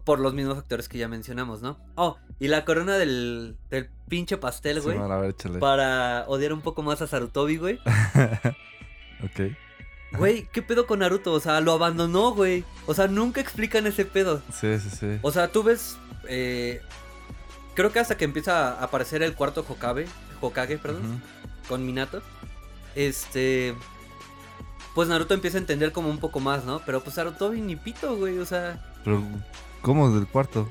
Por 0.03 0.19
los 0.19 0.33
mismos 0.33 0.55
factores 0.55 0.89
que 0.89 0.97
ya 0.97 1.07
mencionamos, 1.07 1.61
¿no? 1.61 1.79
Oh, 1.95 2.17
y 2.39 2.49
la 2.49 2.65
corona 2.65 2.97
del, 2.97 3.57
del 3.69 3.89
pinche 4.09 4.37
pastel, 4.37 4.81
güey, 4.81 4.95
Simón, 4.95 5.11
a 5.11 5.17
ver, 5.17 5.29
échale. 5.31 5.59
para 5.59 6.25
odiar 6.27 6.51
un 6.53 6.61
poco 6.61 6.83
más 6.83 7.01
a 7.01 7.07
Sarutobi, 7.07 7.57
güey. 7.57 7.79
ok. 9.23 9.55
Güey, 10.17 10.47
¿qué 10.51 10.61
pedo 10.61 10.85
con 10.87 10.99
Naruto? 10.99 11.33
O 11.33 11.39
sea, 11.39 11.59
lo 11.61 11.73
abandonó, 11.73 12.33
güey. 12.33 12.63
O 12.85 12.93
sea, 12.93 13.07
nunca 13.07 13.41
explican 13.41 13.85
ese 13.87 14.05
pedo. 14.05 14.41
Sí, 14.53 14.79
sí, 14.79 14.89
sí. 14.89 15.19
O 15.21 15.31
sea, 15.31 15.51
tú 15.51 15.63
ves, 15.63 15.97
eh, 16.27 16.81
creo 17.75 17.91
que 17.91 17.99
hasta 17.99 18.17
que 18.17 18.25
empieza 18.25 18.69
a 18.69 18.83
aparecer 18.83 19.21
el 19.21 19.35
cuarto 19.35 19.65
Hokage, 19.67 20.07
Hokage, 20.41 20.77
perdón. 20.77 21.21
Con 21.67 21.85
Minato. 21.85 22.21
Este. 22.95 23.75
pues 24.93 25.07
Naruto 25.09 25.33
empieza 25.33 25.57
a 25.57 25.61
entender 25.61 25.91
como 25.91 26.09
un 26.09 26.19
poco 26.19 26.39
más, 26.39 26.63
¿no? 26.63 26.81
Pero 26.85 27.01
pues 27.03 27.15
Sarutobi 27.15 27.61
ni 27.61 27.75
pito, 27.75 28.15
güey, 28.15 28.39
o 28.39 28.45
sea... 28.45 28.93
Pero, 29.03 29.21
¿cómo 29.81 30.09
del 30.11 30.25
cuarto? 30.27 30.67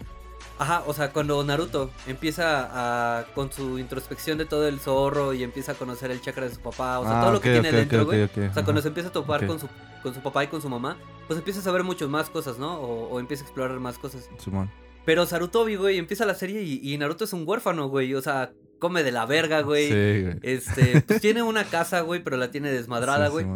Ajá, 0.58 0.84
o 0.86 0.94
sea, 0.94 1.12
cuando 1.12 1.42
Naruto 1.44 1.90
empieza 2.06 3.18
a 3.18 3.24
con 3.34 3.52
su 3.52 3.78
introspección 3.78 4.38
de 4.38 4.46
todo 4.46 4.68
el 4.68 4.78
zorro 4.78 5.34
y 5.34 5.42
empieza 5.42 5.72
a 5.72 5.74
conocer 5.74 6.10
el 6.12 6.20
chakra 6.20 6.48
de 6.48 6.54
su 6.54 6.60
papá, 6.60 7.00
o 7.00 7.04
sea, 7.04 7.18
Ah, 7.18 7.22
todo 7.22 7.32
lo 7.32 7.40
que 7.40 7.52
tiene 7.52 7.72
dentro, 7.72 8.06
güey. 8.06 8.22
O 8.22 8.28
sea, 8.28 8.46
ajá. 8.46 8.64
cuando 8.64 8.80
se 8.80 8.88
empieza 8.88 9.08
a 9.08 9.12
topar 9.12 9.46
con 9.46 9.58
su 9.58 9.68
con 10.02 10.14
su 10.14 10.20
papá 10.20 10.44
y 10.44 10.48
con 10.48 10.60
su 10.62 10.68
mamá, 10.68 10.96
pues 11.26 11.38
empieza 11.38 11.60
a 11.60 11.62
saber 11.62 11.82
muchas 11.82 12.08
más 12.08 12.28
cosas, 12.30 12.58
¿no? 12.58 12.74
O, 12.78 13.08
o 13.08 13.20
empieza 13.20 13.42
a 13.42 13.46
explorar 13.46 13.80
más 13.80 13.98
cosas. 13.98 14.28
Simón. 14.38 14.70
Pero 15.04 15.26
Sarutobi, 15.26 15.76
güey, 15.76 15.98
empieza 15.98 16.24
la 16.24 16.34
serie 16.34 16.62
y, 16.62 16.80
y 16.82 16.96
Naruto 16.98 17.24
es 17.24 17.32
un 17.32 17.44
huérfano, 17.46 17.88
güey. 17.88 18.14
O 18.14 18.22
sea, 18.22 18.52
come 18.78 19.02
de 19.02 19.12
la 19.12 19.26
verga, 19.26 19.60
güey. 19.62 19.88
Sí, 19.88 20.22
güey. 20.22 20.38
Este, 20.42 21.00
pues 21.06 21.20
tiene 21.20 21.42
una 21.42 21.64
casa, 21.64 22.00
güey, 22.00 22.22
pero 22.22 22.36
la 22.36 22.50
tiene 22.50 22.70
desmadrada, 22.70 23.26
Sí, 23.26 23.32
güey. 23.32 23.46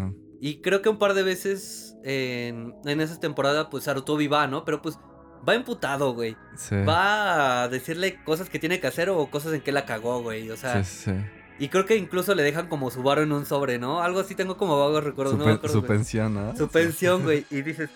Y 0.40 0.60
creo 0.60 0.82
que 0.82 0.88
un 0.88 0.98
par 0.98 1.14
de 1.14 1.22
veces 1.24 1.96
en, 2.04 2.74
en 2.84 3.00
esa 3.00 3.18
temporada, 3.18 3.70
pues 3.70 3.84
Sarutobi 3.84 4.28
va, 4.28 4.46
¿no? 4.46 4.64
Pero 4.64 4.80
pues 4.82 4.98
va 5.48 5.54
emputado, 5.54 6.14
güey. 6.14 6.36
Sí. 6.56 6.76
Va 6.86 7.62
a 7.64 7.68
decirle 7.68 8.22
cosas 8.24 8.48
que 8.48 8.58
tiene 8.58 8.78
que 8.80 8.86
hacer 8.86 9.10
o 9.10 9.26
cosas 9.30 9.52
en 9.54 9.60
que 9.62 9.72
la 9.72 9.84
cagó, 9.84 10.22
güey. 10.22 10.50
O 10.50 10.56
sea, 10.56 10.84
Sí, 10.84 11.04
sí. 11.04 11.12
y 11.58 11.68
creo 11.68 11.86
que 11.86 11.96
incluso 11.96 12.34
le 12.34 12.42
dejan 12.42 12.68
como 12.68 12.90
su 12.90 13.02
varo 13.02 13.22
en 13.22 13.32
un 13.32 13.46
sobre, 13.46 13.78
¿no? 13.78 14.00
Algo 14.02 14.20
así 14.20 14.34
tengo 14.34 14.56
como 14.56 14.78
vagos 14.78 15.02
recuerdos, 15.02 15.34
Su, 15.36 15.44
no 15.46 15.68
su 15.68 15.82
pensión, 15.84 16.34
¿no? 16.34 16.56
Su 16.56 16.68
pensión, 16.68 17.22
güey. 17.24 17.44
Y 17.50 17.62
dices, 17.62 17.90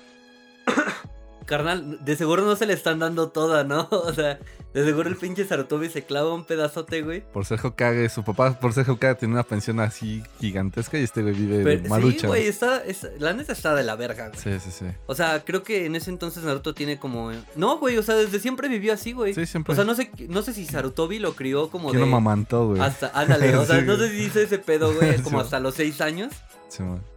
carnal, 1.46 1.98
de 2.04 2.16
seguro 2.16 2.42
no 2.44 2.56
se 2.56 2.66
le 2.66 2.72
están 2.72 2.98
dando 2.98 3.28
toda, 3.28 3.64
¿no? 3.64 3.88
O 3.90 4.12
sea, 4.12 4.38
de 4.74 4.84
seguro 4.84 5.08
el 5.08 5.16
pinche 5.16 5.44
Sarutobi 5.46 5.88
se 5.90 6.02
clava 6.04 6.32
un 6.34 6.44
pedazote, 6.44 7.02
güey. 7.02 7.20
Por 7.32 7.44
ser 7.44 7.60
Hokage, 7.62 8.08
su 8.08 8.24
papá 8.24 8.58
por 8.58 8.72
ser 8.72 8.88
Hokage 8.88 9.16
tiene 9.20 9.34
una 9.34 9.42
pensión 9.42 9.80
así 9.80 10.22
gigantesca 10.40 10.98
y 10.98 11.02
este 11.04 11.22
güey 11.22 11.34
vive 11.34 11.58
de 11.58 11.64
Pero, 11.88 12.10
sí, 12.10 12.26
güey, 12.26 12.46
está, 12.46 12.82
es- 12.84 13.06
la 13.18 13.32
neta 13.34 13.52
está 13.52 13.74
de 13.74 13.82
la 13.84 13.96
verga, 13.96 14.28
güey. 14.28 14.40
Sí, 14.40 14.58
sí, 14.64 14.70
sí. 14.70 14.86
O 15.06 15.14
sea, 15.14 15.44
creo 15.44 15.62
que 15.62 15.86
en 15.86 15.94
ese 15.96 16.10
entonces 16.10 16.42
Naruto 16.44 16.74
tiene 16.74 16.98
como... 16.98 17.30
No, 17.54 17.78
güey, 17.78 17.98
o 17.98 18.02
sea, 18.02 18.14
desde 18.14 18.40
siempre 18.40 18.68
vivió 18.68 18.92
así, 18.94 19.12
güey. 19.12 19.34
Sí, 19.34 19.44
siempre. 19.46 19.72
O 19.72 19.76
sea, 19.76 19.84
no 19.84 19.94
sé, 19.94 20.10
no 20.28 20.42
sé 20.42 20.54
si 20.54 20.64
Sarutobi 20.64 21.18
lo 21.18 21.34
crió 21.34 21.68
como 21.68 21.90
¿Quién 21.90 22.00
de... 22.00 22.06
lo 22.06 22.12
mamantó, 22.12 22.68
güey? 22.68 22.80
Hasta, 22.80 23.10
ándale, 23.14 23.54
o 23.56 23.66
sea, 23.66 23.76
Sí, 23.80 23.86
no 23.86 23.96
sé 23.96 24.08
si 24.10 24.22
hizo 24.24 24.40
ese 24.40 24.58
pedo, 24.58 24.94
güey, 24.94 25.18
como 25.22 25.40
hasta 25.40 25.60
los 25.60 25.74
seis 25.74 26.00
años. 26.00 26.32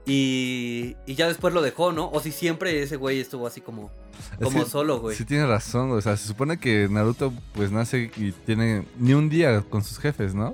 Y, 0.05 0.95
y 1.05 1.15
ya 1.15 1.27
después 1.27 1.53
lo 1.53 1.61
dejó, 1.61 1.91
¿no? 1.91 2.09
O 2.11 2.19
si 2.19 2.31
siempre 2.31 2.81
ese 2.83 2.95
güey 2.97 3.19
estuvo 3.19 3.47
así 3.47 3.61
como, 3.61 3.91
Es 4.33 4.39
como 4.43 4.63
que 4.63 4.69
solo, 4.69 4.99
güey. 4.99 5.15
Sí 5.15 5.25
tiene 5.25 5.45
razón, 5.47 5.87
güey. 5.89 5.99
O 5.99 6.01
sea, 6.01 6.17
se 6.17 6.27
supone 6.27 6.59
que 6.59 6.87
Naruto 6.89 7.33
pues 7.53 7.71
nace 7.71 8.11
y 8.17 8.31
tiene 8.31 8.85
ni 8.97 9.13
un 9.13 9.29
día 9.29 9.61
con 9.61 9.83
sus 9.83 9.97
jefes, 9.99 10.35
¿no? 10.35 10.53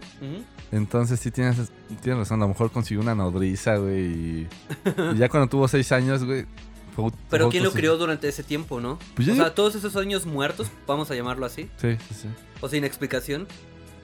Entonces 0.72 1.20
sí 1.20 1.32
tienes, 1.32 1.58
tienes 2.02 2.20
razón. 2.20 2.40
A 2.42 2.46
lo 2.46 2.50
mejor 2.50 2.72
consiguió 2.72 3.02
una 3.02 3.16
nodriza, 3.16 3.76
güey. 3.78 4.06
Y, 4.06 4.48
y 5.14 5.18
ya 5.18 5.28
cuando 5.30 5.50
tuvo 5.50 5.68
seis 5.68 5.92
años, 5.92 6.24
güey. 6.24 6.46
fue- 6.96 7.12
Pero 7.30 7.46
fue 7.46 7.52
¿quién 7.52 7.64
lo 7.64 7.72
crió 7.72 7.98
durante 7.98 8.28
ese 8.30 8.44
tiempo, 8.44 8.80
no? 8.80 8.98
Pues 9.16 9.28
o 9.28 9.36
sea, 9.36 9.54
todos 9.54 9.76
esos 9.76 9.96
años 9.98 10.26
muertos, 10.26 10.68
vamos 10.88 11.12
a 11.12 11.16
llamarlo 11.16 11.46
así, 11.46 11.70
Sí, 11.78 11.98
sí, 12.10 12.16
sí. 12.22 12.28
o 12.62 12.70
sin 12.70 12.84
explicación, 12.86 13.48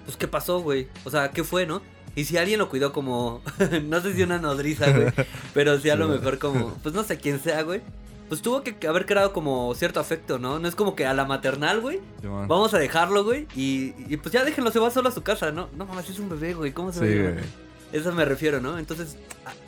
pues 0.05 0.17
¿qué 0.17 0.27
pasó, 0.27 0.59
güey? 0.59 0.87
O 1.05 1.09
sea, 1.09 1.31
¿qué 1.31 1.43
fue, 1.43 1.65
no? 1.65 1.81
Y 2.17 2.25
si 2.25 2.35
alguien 2.37 2.57
lo 2.59 2.67
cuidó 2.67 2.91
como, 2.93 3.41
no 3.83 4.01
sé 4.01 4.13
si 4.15 4.23
una 4.23 4.39
nodriza, 4.39 4.89
güey, 4.91 5.13
pero 5.53 5.79
sí 5.79 5.89
a 5.91 5.95
lo 5.95 6.07
mejor 6.07 6.39
como, 6.39 6.73
pues 6.81 6.95
no 6.95 7.03
sé 7.03 7.17
quién 7.17 7.39
sea, 7.39 7.61
güey. 7.61 7.81
Pues 8.27 8.41
tuvo 8.41 8.61
que 8.63 8.75
haber 8.87 9.05
creado 9.05 9.31
como 9.31 9.73
cierto 9.75 9.99
afecto, 10.01 10.37
¿no? 10.39 10.59
No 10.59 10.67
es 10.67 10.75
como 10.75 10.95
que 10.95 11.05
a 11.05 11.13
la 11.13 11.23
maternal, 11.25 11.79
güey, 11.79 12.01
vamos 12.23 12.73
a 12.73 12.79
dejarlo, 12.79 13.23
güey, 13.23 13.47
y, 13.55 13.93
y 14.11 14.17
pues 14.17 14.33
ya 14.33 14.43
déjenlo, 14.43 14.69
se 14.71 14.79
va 14.79 14.89
solo 14.91 15.07
a 15.09 15.11
su 15.13 15.21
casa, 15.21 15.51
¿no? 15.51 15.69
No 15.77 15.85
mames, 15.85 16.09
es 16.09 16.19
un 16.19 16.27
bebé, 16.27 16.53
güey, 16.53 16.73
¿cómo 16.73 16.91
se 16.91 16.99
Sí, 16.99 17.05
llevar? 17.05 17.33
güey. 17.35 17.45
Eso 17.93 18.11
me 18.11 18.25
refiero, 18.25 18.59
¿no? 18.59 18.77
Entonces, 18.79 19.15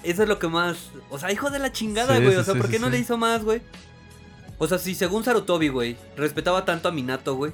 eso 0.03 0.23
es 0.23 0.27
lo 0.27 0.39
que 0.39 0.49
más. 0.49 0.89
O 1.09 1.17
sea, 1.17 1.31
hijo 1.31 1.49
de 1.51 1.59
la 1.59 1.71
chingada, 1.71 2.17
Sí, 2.17 2.23
güey. 2.23 2.35
o 2.35 2.43
sea, 2.43 2.55
¿por 2.55 2.67
qué 2.67 2.79
no 2.79 2.89
le 2.89 2.99
hizo 2.99 3.15
más, 3.17 3.45
güey? 3.45 3.61
O 4.57 4.67
sea, 4.67 4.77
si 4.77 4.93
según 4.95 5.23
Sarutobi, 5.23 5.69
güey, 5.69 5.95
respetaba 6.17 6.65
tanto 6.65 6.89
a 6.89 6.91
Minato, 6.91 7.35
güey. 7.35 7.53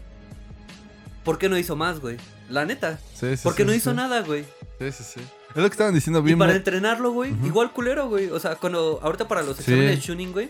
¿Por 1.23 1.37
qué 1.37 1.49
no 1.49 1.57
hizo 1.57 1.75
más, 1.75 1.99
güey? 1.99 2.17
La 2.49 2.65
neta. 2.65 2.99
Sí, 3.13 3.37
sí, 3.37 3.43
¿Por 3.43 3.53
qué 3.55 3.65
no 3.65 3.73
hizo 3.75 3.93
nada, 3.93 4.21
güey? 4.21 4.45
Sí, 4.79 4.91
sí, 4.91 5.03
sí. 5.03 5.19
Es 5.51 5.55
lo 5.55 5.63
que 5.63 5.73
estaban 5.73 5.93
diciendo 5.93 6.19
Y 6.19 6.23
bien. 6.23 6.37
para 6.39 6.51
mo- 6.51 6.57
entrenarlo, 6.57 7.11
güey, 7.11 7.33
igual 7.45 7.71
culero, 7.71 8.09
güey. 8.09 8.29
O 8.29 8.39
sea, 8.39 8.55
cuando. 8.55 8.99
Ahorita 9.01 9.27
para 9.27 9.41
los 9.41 9.55
Sí. 9.57 9.63
exámenes 9.71 9.99
Shunin, 10.01 10.31
güey. 10.33 10.49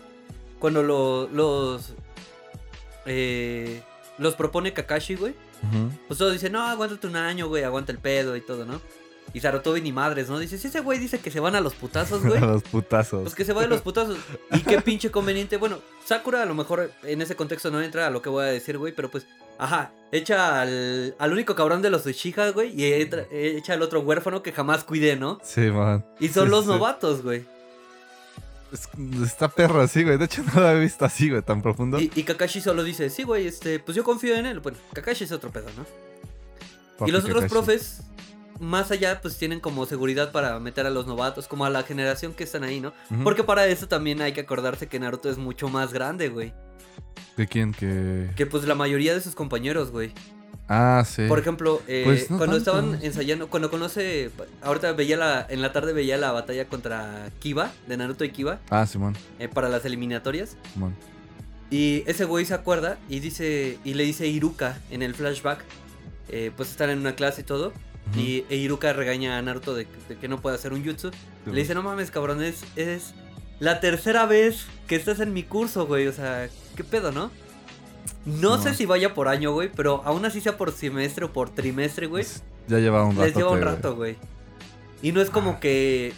Cuando 0.60 0.82
lo- 0.84 1.28
los. 1.30 1.94
Eh, 3.06 3.82
los 4.18 4.36
propone 4.36 4.74
Kakashi, 4.74 5.16
güey. 5.16 5.34
Ujú. 5.64 5.92
Pues 6.08 6.18
todos 6.18 6.34
dicen, 6.34 6.52
no, 6.54 6.62
aguántate 6.66 7.08
un 7.08 7.16
año, 7.16 7.48
güey, 7.48 7.64
aguanta 7.64 7.92
el 7.92 8.00
pedo 8.00 8.36
y 8.36 8.42
todo, 8.42 8.66
¿no? 8.66 8.82
Y 9.34 9.40
Sarutobi 9.42 9.82
ni 9.82 9.92
madres, 9.92 10.30
¿no? 10.30 10.40
Dice, 10.40 10.58
si 10.58 10.68
ese 10.68 10.80
güey 10.80 10.98
dice 11.00 11.20
que 11.20 11.30
se 11.32 11.40
van 11.40 11.56
a 11.56 11.60
los 11.62 11.74
putazos, 11.76 12.22
güey. 12.26 12.38
A 12.42 12.46
los 12.48 12.64
putazos. 12.64 13.24
Pues 13.24 13.36
que 13.36 13.46
se 13.46 13.54
va 13.54 13.62
de 13.62 13.68
los 13.68 13.82
putazos. 13.82 14.18
Y 14.52 14.60
qué 14.62 14.82
pinche 14.82 15.12
conveniente. 15.12 15.58
Bueno, 15.58 15.80
Sakura 16.06 16.42
a 16.42 16.46
lo 16.46 16.56
mejor 16.56 16.92
en 17.04 17.22
ese 17.22 17.36
contexto 17.36 17.70
no 17.72 17.82
entra 17.82 18.08
a 18.08 18.10
lo 18.10 18.22
que 18.22 18.30
voy 18.30 18.44
a 18.44 18.48
decir, 18.48 18.78
güey. 18.78 18.94
Pero 18.94 19.12
pues, 19.12 19.28
ajá, 19.58 19.92
echa 20.12 20.62
al, 20.62 21.16
al 21.20 21.32
único 21.34 21.56
cabrón 21.56 21.82
de 21.82 21.90
los 21.90 22.06
Uchiha, 22.06 22.52
güey. 22.52 22.72
Y 22.80 22.92
entra- 22.94 23.26
echa 23.32 23.74
al 23.74 23.82
otro 23.82 24.02
huérfano 24.02 24.42
que 24.44 24.52
jamás 24.52 24.84
cuidé, 24.84 25.16
¿no? 25.16 25.40
Sí, 25.44 25.62
man. 25.72 26.06
Y 26.20 26.30
son 26.30 26.46
Sí, 26.46 26.52
los 26.52 26.66
sí. 26.66 26.72
novatos, 26.72 27.22
güey. 27.24 27.46
Es- 28.72 28.90
está 29.24 29.48
perro 29.50 29.82
así, 29.82 30.04
güey. 30.04 30.18
De 30.18 30.26
hecho, 30.26 30.44
no 30.54 30.60
lo 30.62 30.68
había 30.68 30.82
visto 30.82 31.06
así, 31.06 31.30
güey, 31.30 31.42
tan 31.42 31.62
profundo. 31.62 32.00
Y, 32.00 32.12
y 32.16 32.24
Kakashi 32.24 32.62
solo 32.62 32.84
dice, 32.84 33.10
sí, 33.10 33.24
güey, 33.24 33.48
este, 33.48 33.80
pues 33.80 33.96
yo 33.96 34.04
confío 34.04 34.36
en 34.36 34.46
él. 34.46 34.60
Bueno, 34.60 34.78
Kakashi 34.94 35.24
es 35.26 35.32
otro 35.32 35.50
pedo, 35.52 35.68
¿no? 35.78 35.86
Papi 36.98 37.10
y 37.10 37.14
los 37.14 37.24
otros 37.24 37.44
Kakashi. 37.44 37.54
profes, 37.54 38.02
más 38.60 38.92
allá, 38.92 39.20
pues 39.22 39.38
tienen 39.38 39.60
como 39.60 39.86
seguridad 39.86 40.32
para 40.32 40.60
meter 40.60 40.86
a 40.86 40.90
los 40.90 41.08
novatos, 41.08 41.48
como 41.48 41.66
a 41.66 41.70
la 41.70 41.84
generación 41.84 42.34
que 42.34 42.44
están 42.44 42.64
ahí, 42.64 42.80
¿no? 42.80 42.94
Porque 43.24 43.44
para 43.44 43.68
eso 43.68 43.88
también 43.88 44.22
hay 44.22 44.34
que 44.34 44.42
acordarse 44.42 44.88
que 44.88 45.00
Naruto 45.00 45.30
es 45.30 45.38
mucho 45.38 45.68
más 45.70 45.92
grande, 45.94 46.30
güey. 46.30 46.54
¿De 47.38 47.48
quién? 47.48 47.74
Que... 47.74 48.30
Que 48.36 48.46
pues 48.46 48.64
la 48.66 48.76
mayoría 48.76 49.14
de 49.14 49.22
sus 49.22 49.36
compañeros, 49.36 49.92
güey. 49.92 50.14
Ah, 50.70 51.04
sí. 51.06 51.28
Por 51.28 51.38
ejemplo, 51.38 51.82
eh, 51.88 52.04
Pues 52.06 52.32
no 52.32 52.38
cuando 52.38 52.56
tanto. 52.62 52.72
estaban 52.80 53.04
ensayando, 53.06 53.50
cuando 53.50 53.70
conoce, 53.70 54.32
ahorita 54.64 54.94
veía 54.94 55.18
la, 55.18 55.46
en 55.50 55.62
la 55.62 55.72
tarde 55.74 55.94
veía 55.94 56.18
la 56.18 56.32
batalla 56.32 56.66
contra 56.68 57.30
Kiba, 57.40 57.72
de 57.88 57.98
Naruto 57.98 58.24
y 58.24 58.32
Kiba, 58.32 58.60
Ah, 58.70 58.86
Simón. 58.88 59.16
eh, 59.38 59.48
para 59.48 59.70
las 59.70 59.86
eliminatorias. 59.86 60.58
Simón. 60.74 60.96
Y 61.70 62.04
ese 62.08 62.26
güey 62.26 62.46
se 62.46 62.54
acuerda 62.54 62.98
y 63.10 63.20
dice, 63.20 63.78
y 63.84 63.94
le 63.96 64.06
dice 64.06 64.28
Iruka 64.28 64.80
en 64.90 65.02
el 65.02 65.14
flashback, 65.14 65.60
eh, 66.30 66.52
pues 66.56 66.72
están 66.72 66.90
en 66.90 67.00
una 67.00 67.16
clase 67.16 67.42
y 67.42 67.44
todo. 67.44 67.74
Y 68.16 68.46
e 68.50 68.56
Iruka 68.58 68.94
regaña 68.94 69.38
a 69.38 69.42
Naruto 69.42 69.74
de, 69.74 69.88
de 70.08 70.18
que 70.18 70.28
no 70.28 70.42
puede 70.42 70.56
hacer 70.56 70.74
un 70.74 70.86
jutsu. 70.86 71.12
Le 71.46 71.62
dice, 71.62 71.74
no 71.74 71.82
mames, 71.84 72.12
cabrón, 72.12 72.42
es, 72.44 72.64
es 72.76 73.14
la 73.60 73.80
tercera 73.80 74.26
vez 74.26 74.66
que 74.88 74.96
estás 74.96 75.20
en 75.20 75.34
mi 75.34 75.44
curso, 75.44 75.86
güey. 75.88 76.08
O 76.08 76.14
sea, 76.14 76.48
¿qué 76.76 76.84
pedo, 76.84 77.12
no? 77.12 77.32
No, 78.26 78.58
No. 78.58 78.62
sé 78.64 78.74
si 78.74 78.86
vaya 78.86 79.14
por 79.14 79.28
año, 79.28 79.52
güey, 79.54 79.70
pero 79.76 80.02
aún 80.06 80.24
así 80.26 80.40
sea 80.42 80.58
por 80.58 80.72
semestre 80.72 81.26
o 81.26 81.34
por 81.34 81.50
trimestre, 81.50 82.08
güey. 82.08 82.24
Pues, 82.24 82.44
Ya 82.68 82.80
lleva 82.80 83.04
un 83.04 83.12
rato. 83.16 83.26
Les 83.26 83.36
lleva 83.36 83.52
un 83.52 83.62
rato, 83.62 83.96
güey. 83.96 84.16
Y 85.02 85.12
no 85.12 85.22
es 85.22 85.30
como 85.30 85.52
Ah. 85.52 85.60
que... 85.60 86.14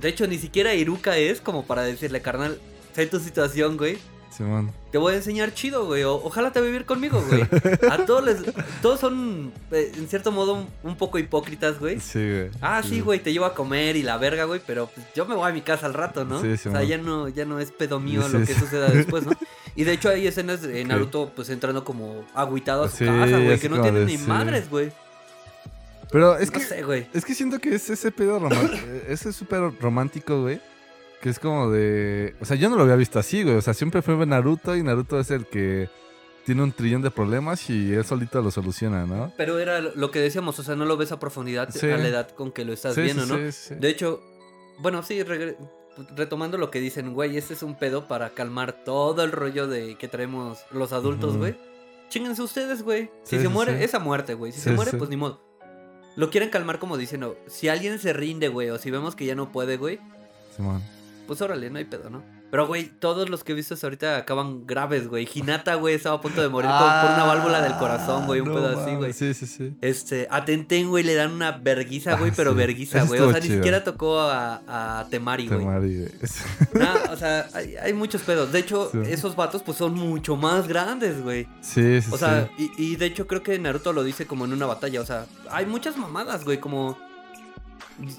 De 0.00 0.08
hecho, 0.08 0.26
ni 0.26 0.38
siquiera 0.38 0.74
Iruka 0.74 1.16
es 1.18 1.40
como 1.42 1.66
para 1.66 1.82
decirle, 1.82 2.22
carnal, 2.22 2.58
sé 2.94 3.06
tu 3.06 3.18
situación, 3.20 3.76
güey. 3.76 3.98
Simón. 4.30 4.72
Te 4.92 4.98
voy 4.98 5.14
a 5.14 5.16
enseñar 5.16 5.52
chido, 5.54 5.86
güey. 5.86 6.04
o- 6.04 6.14
ojalá 6.24 6.52
te 6.52 6.60
vivir 6.60 6.84
conmigo, 6.86 7.22
güey. 7.28 7.42
A 7.90 8.04
todos 8.06 8.24
les... 8.24 8.38
Todos 8.80 9.00
son, 9.00 9.52
eh, 9.72 9.92
en 9.96 10.08
cierto 10.08 10.30
modo, 10.32 10.54
un, 10.54 10.68
un 10.82 10.96
poco 10.96 11.18
hipócritas, 11.18 11.78
güey. 11.78 12.00
Sí, 12.00 12.18
güey. 12.18 12.50
Ah, 12.60 12.82
sí, 12.82 13.00
güey, 13.00 13.20
te 13.20 13.32
llevo 13.32 13.44
a 13.44 13.54
comer 13.54 13.96
y 13.96 14.02
la 14.02 14.16
verga, 14.18 14.44
güey, 14.44 14.60
pero 14.66 14.86
pues, 14.94 15.06
yo 15.14 15.26
me 15.26 15.34
voy 15.34 15.50
a 15.50 15.52
mi 15.52 15.62
casa 15.62 15.86
al 15.86 15.94
rato, 15.94 16.24
¿no? 16.24 16.40
Sí, 16.40 16.56
sí, 16.56 16.68
o 16.68 16.72
sea, 16.72 16.82
ya 16.84 16.98
no, 16.98 17.28
ya 17.28 17.44
no 17.44 17.60
es 17.60 17.70
pedo 17.72 17.98
mío 18.00 18.22
Sí, 18.22 18.32
lo 18.38 18.44
que 18.46 18.54
suceda 18.54 18.88
después, 18.88 19.26
¿no? 19.26 19.32
Y 19.76 19.84
de 19.84 19.92
hecho 19.92 20.08
hay 20.08 20.26
escenas 20.26 20.62
de. 20.62 20.84
Naruto 20.84 21.30
pues 21.34 21.48
entrando 21.48 21.84
como 21.84 22.24
agüitado 22.34 22.82
a 22.84 22.88
su 22.88 23.04
casa, 23.04 23.38
güey, 23.38 23.58
que 23.58 23.68
no 23.68 23.76
como 23.76 23.82
tiene 23.84 24.00
de, 24.00 24.06
ni 24.06 24.18
madres, 24.18 24.68
güey. 24.68 24.90
Pero 26.10 26.36
es 26.36 26.52
no 26.52 26.58
que. 26.58 26.64
sé, 26.64 26.82
güey. 26.82 27.06
Es 27.14 27.24
que 27.24 27.34
siento 27.34 27.60
que 27.60 27.76
es 27.76 27.88
ese 27.88 28.10
pedo 28.10 28.40
romántico. 28.40 28.84
ese 29.08 29.32
súper 29.32 29.72
romántico, 29.80 30.42
güey. 30.42 30.60
Que 31.20 31.28
es 31.28 31.38
como 31.38 31.70
de. 31.70 32.34
O 32.40 32.44
sea, 32.44 32.56
yo 32.56 32.70
no 32.70 32.76
lo 32.76 32.82
había 32.82 32.96
visto 32.96 33.18
así, 33.18 33.42
güey. 33.42 33.56
O 33.56 33.62
sea, 33.62 33.74
siempre 33.74 34.00
fue 34.02 34.14
Naruto 34.26 34.74
y 34.76 34.82
Naruto 34.82 35.20
es 35.20 35.30
el 35.30 35.46
que 35.46 35.88
tiene 36.46 36.62
un 36.62 36.72
trillón 36.72 37.02
de 37.02 37.10
problemas 37.10 37.68
y 37.68 37.92
él 37.92 38.04
solito 38.04 38.40
lo 38.40 38.50
soluciona, 38.50 39.04
¿no? 39.04 39.32
Pero 39.36 39.58
era 39.58 39.80
lo 39.80 40.10
que 40.10 40.18
decíamos, 40.20 40.58
o 40.58 40.62
sea, 40.62 40.74
no 40.76 40.86
lo 40.86 40.96
ves 40.96 41.12
a 41.12 41.18
profundidad 41.20 41.68
Sí. 41.70 41.86
a 41.90 41.98
la 41.98 42.08
edad 42.08 42.30
con 42.30 42.50
que 42.50 42.64
lo 42.64 42.72
estás 42.72 42.94
Sí, 42.94 43.02
viendo, 43.02 43.24
sí, 43.26 43.30
¿no? 43.32 43.36
sí, 43.38 43.52
sí. 43.52 43.74
De 43.74 43.90
hecho, 43.90 44.22
bueno, 44.78 45.02
sí, 45.02 45.22
retomando 46.16 46.56
lo 46.58 46.70
que 46.70 46.80
dicen, 46.80 47.12
güey, 47.12 47.36
este 47.36 47.54
es 47.54 47.62
un 47.62 47.74
pedo 47.78 48.08
para 48.08 48.30
calmar 48.30 48.84
todo 48.84 49.22
el 49.22 49.32
rollo 49.32 49.66
de 49.66 49.96
que 49.96 50.08
traemos 50.08 50.58
los 50.70 50.92
adultos, 50.92 51.36
güey. 51.36 51.54
Chinguense 52.08 52.42
ustedes, 52.42 52.82
güey. 52.82 53.10
Si 53.24 53.38
se 53.38 53.48
muere, 53.48 53.84
esa 53.84 53.98
muerte, 53.98 54.34
güey. 54.34 54.52
Si 54.52 54.60
se 54.60 54.72
muere, 54.72 54.92
pues 54.96 55.10
ni 55.10 55.16
modo. 55.16 55.40
Lo 56.16 56.30
quieren 56.30 56.50
calmar 56.50 56.78
como 56.78 56.96
diciendo, 56.96 57.36
si 57.46 57.68
alguien 57.68 57.98
se 57.98 58.12
rinde, 58.12 58.48
güey, 58.48 58.70
o 58.70 58.78
si 58.78 58.90
vemos 58.90 59.14
que 59.14 59.26
ya 59.26 59.34
no 59.34 59.52
puede, 59.52 59.76
güey, 59.76 60.00
Simón. 60.56 60.82
Pues 61.30 61.40
órale, 61.42 61.70
no 61.70 61.78
hay 61.78 61.84
pedo, 61.84 62.10
¿no? 62.10 62.24
Pero, 62.50 62.66
güey, 62.66 62.88
todos 62.98 63.30
los 63.30 63.44
que 63.44 63.52
he 63.52 63.54
visto 63.54 63.74
hasta 63.74 63.86
ahorita 63.86 64.16
acaban 64.16 64.66
graves, 64.66 65.06
güey. 65.06 65.28
Hinata, 65.32 65.76
güey, 65.76 65.94
estaba 65.94 66.16
a 66.16 66.20
punto 66.20 66.42
de 66.42 66.48
morir 66.48 66.68
por, 66.68 66.80
por 66.80 67.10
una 67.14 67.24
válvula 67.24 67.62
del 67.62 67.74
corazón, 67.76 68.26
güey. 68.26 68.40
Un 68.40 68.48
Ah, 68.48 68.50
no 68.50 68.56
pedo 68.56 68.80
así, 68.82 68.94
güey. 68.96 69.12
Sí, 69.12 69.32
sí, 69.34 69.46
sí. 69.46 69.76
Este, 69.80 70.26
a 70.28 70.44
Tenten, 70.44 70.88
güey, 70.88 71.04
le 71.04 71.14
dan 71.14 71.30
una 71.30 71.52
verguiza, 71.52 72.16
güey, 72.16 72.32
Ah, 72.32 72.34
pero 72.36 72.50
sí. 72.50 72.56
verguiza, 72.56 73.04
güey. 73.04 73.20
O 73.20 73.30
sea, 73.30 73.38
ni 73.40 73.46
siquiera 73.46 73.84
tocó 73.84 74.18
a, 74.18 74.62
a 75.00 75.06
Temari, 75.08 75.46
güey. 75.46 75.60
Temari, 75.60 75.96
güey. 75.98 76.10
O 77.12 77.16
sea, 77.16 77.48
hay, 77.54 77.76
hay 77.76 77.92
muchos 77.92 78.22
pedos. 78.22 78.50
De 78.50 78.58
hecho, 78.58 78.90
Sí. 78.90 78.98
esos 79.06 79.36
vatos, 79.36 79.62
pues, 79.62 79.78
son 79.78 79.94
mucho 79.94 80.34
más 80.34 80.66
grandes, 80.66 81.22
güey. 81.22 81.46
Sí, 81.60 82.02
sí, 82.02 82.10
O 82.12 82.18
sea, 82.18 82.50
y, 82.58 82.72
y 82.76 82.96
de 82.96 83.06
hecho 83.06 83.28
creo 83.28 83.44
que 83.44 83.56
Naruto 83.60 83.92
lo 83.92 84.02
dice 84.02 84.26
como 84.26 84.44
en 84.46 84.52
una 84.52 84.66
batalla. 84.66 85.00
O 85.00 85.06
sea, 85.06 85.26
hay 85.52 85.66
muchas 85.66 85.96
mamadas, 85.96 86.44
güey. 86.44 86.58
Como 86.58 86.98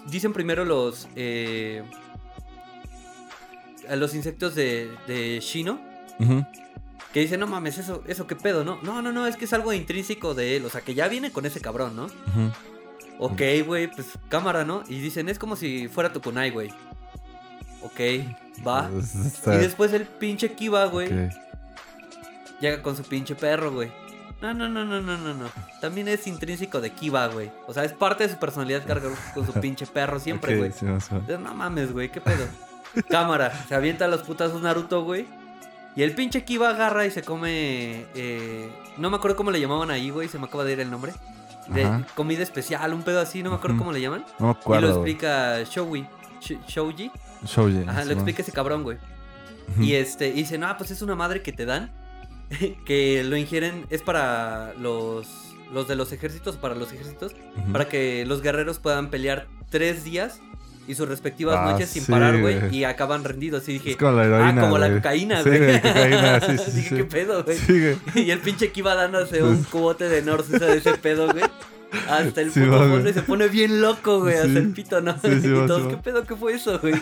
dicen 0.09 0.31
primero 0.31 0.63
los 0.63 1.07
eh, 1.15 1.83
a 3.91 3.95
los 3.95 4.15
insectos 4.15 4.55
de, 4.55 4.89
de 5.07 5.39
Shino. 5.41 5.79
Que 7.13 7.19
dicen, 7.19 7.41
no 7.41 7.47
mames, 7.47 7.77
eso, 7.77 8.03
eso 8.07 8.25
qué 8.25 8.35
pedo, 8.37 8.63
¿no? 8.63 8.79
No, 8.83 9.01
no, 9.01 9.11
no, 9.11 9.27
es 9.27 9.35
que 9.35 9.43
es 9.45 9.51
algo 9.53 9.73
intrínseco 9.73 10.33
de 10.33 10.55
él. 10.55 10.65
O 10.65 10.69
sea, 10.69 10.79
que 10.81 10.93
ya 10.93 11.09
viene 11.09 11.31
con 11.31 11.45
ese 11.45 11.59
cabrón, 11.59 11.95
¿no? 11.95 12.05
Ujú. 12.05 12.51
Ok, 13.19 13.41
güey, 13.65 13.87
pues 13.91 14.07
cámara, 14.29 14.63
¿no? 14.63 14.83
Y 14.87 14.99
dicen, 14.99 15.27
es 15.27 15.37
como 15.37 15.55
si 15.55 15.87
fuera 15.89 16.13
tu 16.13 16.21
kunai, 16.21 16.51
güey. 16.51 16.69
Ok, 17.81 17.99
va. 18.65 18.87
Pues, 18.89 19.13
Y 19.45 19.57
después 19.57 19.91
el 19.93 20.05
pinche 20.05 20.53
Kiba, 20.53 20.85
güey. 20.85 21.09
Llega 22.61 22.81
con 22.81 22.95
su 22.95 23.03
pinche 23.03 23.35
perro, 23.35 23.71
güey. 23.73 23.91
No, 24.41 24.53
no, 24.53 24.69
no, 24.69 24.85
no, 24.85 25.01
no, 25.01 25.17
no, 25.17 25.33
no. 25.33 25.49
También 25.81 26.07
es 26.07 26.25
intrínseco 26.27 26.79
de 26.79 26.91
Kiba, 26.91 27.27
güey. 27.27 27.51
O 27.67 27.73
sea, 27.73 27.83
es 27.83 27.93
parte 27.93 28.25
de 28.25 28.33
su 28.33 28.39
personalidad 28.39 28.85
cargar 28.87 29.11
con 29.33 29.45
su 29.45 29.53
pinche 29.61 29.85
perro 29.85 30.19
siempre, 30.19 30.57
güey. 30.57 30.71
sí, 30.71 30.85
No 30.85 31.53
mames, 31.53 31.91
güey, 31.91 32.09
qué 32.09 32.21
pedo. 32.21 32.45
Cámara, 33.09 33.51
se 33.67 33.75
avienta 33.75 34.07
los 34.07 34.21
putazos 34.21 34.61
Naruto, 34.61 35.03
güey. 35.03 35.25
Y 35.95 36.03
el 36.03 36.13
pinche 36.15 36.43
Kiba 36.45 36.69
agarra 36.69 37.05
y 37.05 37.11
se 37.11 37.21
come. 37.23 38.05
eh, 38.15 38.69
no 38.97 39.09
me 39.09 39.17
acuerdo 39.17 39.35
cómo 39.37 39.51
le 39.51 39.59
llamaban 39.59 39.91
ahí, 39.91 40.09
güey. 40.09 40.27
Se 40.29 40.39
me 40.39 40.45
acaba 40.45 40.63
de 40.63 40.73
ir 40.73 40.79
el 40.79 40.89
nombre. 40.89 41.13
De 41.67 41.83
Ajá. 41.83 42.05
comida 42.15 42.41
especial, 42.43 42.93
un 42.93 43.03
pedo 43.03 43.19
así, 43.21 43.43
no 43.43 43.49
me 43.51 43.55
acuerdo 43.57 43.77
cómo 43.77 43.91
le 43.91 44.01
llaman. 44.01 44.25
No 44.39 44.45
me 44.47 44.51
y 44.51 44.53
lo 44.55 44.59
acuerdo. 44.59 44.99
güey. 44.99 45.11
explica 45.11 45.63
Shoui. 45.63 46.07
Sh- 46.41 46.59
Shouji. 46.67 47.11
Shouji, 47.45 47.83
Ajá, 47.87 48.01
sí, 48.01 48.07
lo 48.07 48.13
explica 48.15 48.41
ese 48.41 48.51
cabrón, 48.51 48.83
güey. 48.83 48.97
Y 49.79 49.93
este, 49.93 50.29
y 50.29 50.33
dice, 50.33 50.57
no, 50.57 50.75
pues 50.77 50.91
es 50.91 51.01
una 51.01 51.15
madre 51.15 51.41
que 51.41 51.51
te 51.53 51.65
dan. 51.65 51.91
que 52.85 53.23
lo 53.23 53.37
ingieren, 53.37 53.85
es 53.89 54.01
para 54.01 54.73
los, 54.73 55.27
los 55.71 55.87
de 55.87 55.95
los 55.95 56.11
ejércitos, 56.11 56.57
para 56.57 56.75
los 56.75 56.91
ejércitos, 56.91 57.33
para 57.71 57.87
que 57.87 58.25
los 58.25 58.41
guerreros 58.41 58.79
puedan 58.79 59.09
pelear 59.09 59.47
tres 59.69 60.03
días 60.03 60.41
y 60.91 60.95
sus 60.95 61.07
respectivas 61.07 61.57
Ah, 61.59 61.71
noches 61.71 61.89
sin 61.89 62.03
sí, 62.03 62.11
parar, 62.11 62.39
güey, 62.39 62.75
y 62.75 62.83
acaban 62.83 63.23
rendidos. 63.23 63.67
Y 63.69 63.73
dije, 63.73 63.91
Es 63.91 63.97
como 63.97 64.11
la 64.11 64.25
heroína. 64.25 64.61
ah, 64.61 64.61
como 64.61 64.77
la 64.77 64.91
cocaína, 64.93 65.41
güey. 65.43 65.81
cocaína, 65.81 66.39
sí, 66.41 66.57
sí, 66.65 66.71
dije, 66.71 66.95
qué 66.97 67.03
pedo, 67.05 67.43
güey. 67.43 67.57
Y 68.15 68.31
el 68.31 68.39
pinche 68.39 68.71
que 68.71 68.79
iba 68.81 68.93
dándose 68.95 69.41
un 69.43 69.63
cubote 69.63 70.07
de 70.09 70.21
Norse 70.21 70.59
de 70.59 70.77
ese 70.77 70.93
pedo, 70.95 71.31
güey. 71.31 71.43
Hasta 72.09 72.39
el 72.39 72.51
Sí, 72.53 72.61
puto 72.61 72.77
fondo 72.79 73.09
y 73.09 73.13
se 73.13 73.21
pone 73.21 73.47
bien 73.49 73.81
loco, 73.81 74.21
güey. 74.21 74.35
Hasta 74.35 74.47
Sí. 74.47 74.57
el 74.57 74.71
pito, 74.71 75.01
¿no? 75.01 75.13
Sí, 75.19 75.27
y 75.43 75.49
va, 75.51 75.65
todos, 75.67 75.87
¿qué 75.87 75.95
va. 75.95 76.01
pedo? 76.01 76.23
¿Qué 76.23 76.35
fue 76.37 76.53
eso, 76.53 76.79
güey? 76.79 76.93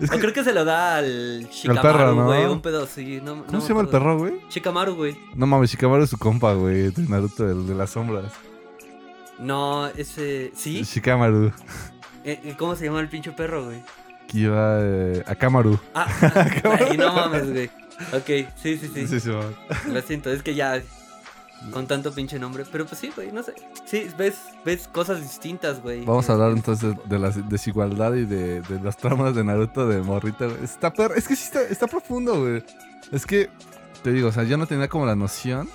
Es 0.00 0.10
O 0.10 0.12
que- 0.14 0.18
creo 0.18 0.32
que 0.32 0.42
se 0.42 0.52
lo 0.52 0.64
da 0.64 0.96
al 0.96 1.48
Shikamaru, 1.50 2.14
¿no? 2.16 2.24
güey. 2.26 2.44
Un 2.46 2.60
pedo 2.62 2.82
así. 2.82 3.20
No, 3.22 3.44
¿Cómo 3.46 3.60
se 3.60 3.68
llama 3.68 3.82
el 3.82 3.88
perro, 3.88 4.18
güey? 4.18 4.40
Shikamaru, 4.50 4.96
güey. 4.96 5.16
No 5.36 5.46
mames, 5.46 5.70
Shikamaru 5.70 6.02
es 6.02 6.10
su 6.10 6.18
compa, 6.18 6.52
güey, 6.54 6.90
de 6.90 7.02
Naruto, 7.08 7.48
el 7.48 7.66
de 7.66 7.74
las 7.76 7.90
sombras. 7.90 8.32
No, 9.38 9.86
ese. 9.88 10.50
¿Sí? 10.56 10.82
Shikamaru. 10.82 11.52
Eh, 12.26 12.40
eh, 12.42 12.54
¿Cómo 12.58 12.74
se 12.74 12.84
llama 12.84 13.00
el 13.00 13.08
pinche 13.08 13.30
perro, 13.30 13.66
güey? 13.66 13.80
Kiba 14.26 14.80
eh, 14.80 15.22
Akamaru. 15.26 15.78
Ah, 15.94 16.08
ay, 16.90 16.96
no 16.96 17.12
mames, 17.12 17.52
güey. 17.52 17.70
Ok, 18.12 18.48
sí, 18.60 18.76
sí, 18.78 18.90
sí. 18.92 19.20
Sí. 19.20 19.30
Lo 19.30 20.02
siento, 20.06 20.32
es 20.32 20.42
que 20.42 20.56
ya. 20.56 20.82
Con 21.70 21.86
tanto 21.86 22.12
pinche 22.12 22.36
nombre. 22.38 22.64
Pero 22.70 22.84
pues 22.84 23.00
sí, 23.00 23.12
güey, 23.14 23.30
no 23.30 23.44
sé. 23.44 23.54
Sí, 23.84 24.08
ves, 24.18 24.38
ves 24.64 24.88
cosas 24.88 25.22
distintas, 25.22 25.80
güey. 25.80 26.04
Vamos 26.04 26.28
a 26.28 26.32
hablar 26.32 26.50
entonces 26.50 26.96
de 27.04 27.18
la 27.18 27.30
desigualdad 27.30 28.14
y 28.14 28.24
de, 28.24 28.60
de 28.60 28.80
las 28.80 28.96
tramas 28.96 29.34
de 29.36 29.44
Naruto 29.44 29.86
de 29.86 30.02
Morrita, 30.02 30.46
güey. 30.46 30.64
Está 30.64 30.92
per... 30.92 31.12
Es 31.16 31.28
que 31.28 31.36
sí 31.36 31.44
está, 31.44 31.62
está 31.62 31.86
profundo, 31.86 32.40
güey. 32.40 32.64
Es 33.12 33.24
que, 33.24 33.50
te 34.02 34.12
digo, 34.12 34.28
o 34.28 34.32
sea, 34.32 34.42
yo 34.42 34.58
no 34.58 34.66
tenía 34.66 34.88
como 34.88 35.06
la 35.06 35.14
noción. 35.14 35.68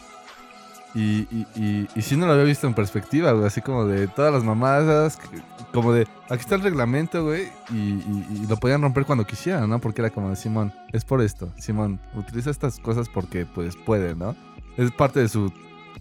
Y, 0.94 1.28
y, 1.32 1.48
y, 1.56 1.88
y 1.96 2.02
sí 2.02 2.18
no 2.18 2.26
lo 2.26 2.34
había 2.34 2.44
visto 2.44 2.68
en 2.68 2.74
perspectiva, 2.74 3.32
güey. 3.32 3.46
Así 3.46 3.62
como 3.62 3.86
de 3.86 4.08
todas 4.08 4.34
las 4.34 4.44
mamadas. 4.44 5.18
Como 5.74 5.94
de, 5.94 6.08
aquí 6.30 6.42
está 6.42 6.56
el 6.56 6.62
reglamento, 6.62 7.24
güey. 7.24 7.48
Y, 7.72 8.48
lo 8.48 8.58
podían 8.58 8.82
romper 8.82 9.06
cuando 9.06 9.26
quisieran, 9.26 9.70
¿no? 9.70 9.80
Porque 9.80 10.02
era 10.02 10.10
como 10.10 10.30
de, 10.30 10.36
Simón, 10.36 10.74
es 10.92 11.06
por 11.06 11.22
esto. 11.22 11.50
Simón, 11.58 12.00
utiliza 12.16 12.50
estas 12.50 12.80
cosas 12.80 13.08
porque, 13.10 13.46
pues, 13.46 13.76
puede, 13.78 14.16
¿no? 14.16 14.36
Es 14.78 14.92
parte 14.92 15.20
de 15.20 15.30
su 15.30 15.52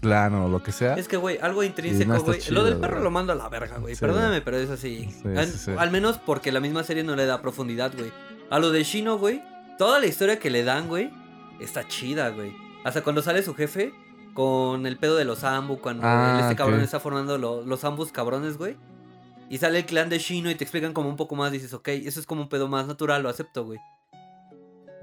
clan 0.00 0.34
o 0.34 0.48
lo 0.48 0.62
que 0.62 0.72
sea. 0.72 0.94
Es 0.94 1.06
que, 1.06 1.16
güey, 1.16 1.38
algo 1.38 1.62
intrínseco, 1.62 2.22
güey. 2.24 2.40
lo 2.50 2.64
del 2.64 2.78
perro 2.78 3.00
lo 3.00 3.10
mando 3.10 3.32
a 3.32 3.36
la 3.36 3.48
verga, 3.48 3.78
güey. 3.78 3.94
Sí, 3.94 4.00
Perdóname, 4.00 4.40
pero 4.40 4.56
es 4.56 4.70
así. 4.70 5.08
Sí, 5.22 5.28
al, 5.36 5.46
sí. 5.46 5.72
al 5.76 5.90
menos 5.90 6.18
porque 6.18 6.50
la 6.50 6.60
misma 6.60 6.82
serie 6.82 7.04
no 7.04 7.14
le 7.14 7.26
da 7.26 7.40
profundidad, 7.40 7.92
güey. 7.96 8.10
A 8.50 8.58
lo 8.58 8.72
de 8.72 8.82
Shino, 8.82 9.18
güey, 9.18 9.42
toda 9.78 10.00
la 10.00 10.06
historia 10.06 10.38
que 10.40 10.50
le 10.50 10.64
dan, 10.64 10.88
güey, 10.88 11.10
está 11.60 11.86
chida, 11.86 12.30
güey. 12.30 12.52
Hasta 12.84 13.02
cuando 13.02 13.22
sale 13.22 13.42
su 13.42 13.54
jefe 13.54 13.92
con 14.40 14.86
el 14.86 14.96
pedo 14.96 15.16
de 15.16 15.26
los 15.26 15.44
Ambu, 15.44 15.80
cuando 15.80 16.02
Ah, 16.06 16.38
este 16.42 16.56
cabrón 16.56 16.80
está 16.80 16.98
formando 16.98 17.36
lo- 17.36 17.62
los 17.62 17.84
Ambus 17.84 18.10
cabrones, 18.10 18.56
güey. 18.56 18.76
Y 19.50 19.58
sale 19.58 19.80
el 19.80 19.84
clan 19.84 20.08
de 20.08 20.18
Shino 20.18 20.50
y 20.50 20.54
te 20.54 20.64
explican 20.64 20.94
como 20.94 21.08
un 21.10 21.16
poco 21.16 21.36
más, 21.36 21.52
dices, 21.52 21.74
ok, 21.74 21.88
eso 21.88 22.20
es 22.20 22.24
como 22.26 22.40
un 22.42 22.48
pedo 22.48 22.66
más 22.68 22.86
natural, 22.86 23.22
lo 23.22 23.28
acepto, 23.28 23.64
güey. 23.64 23.78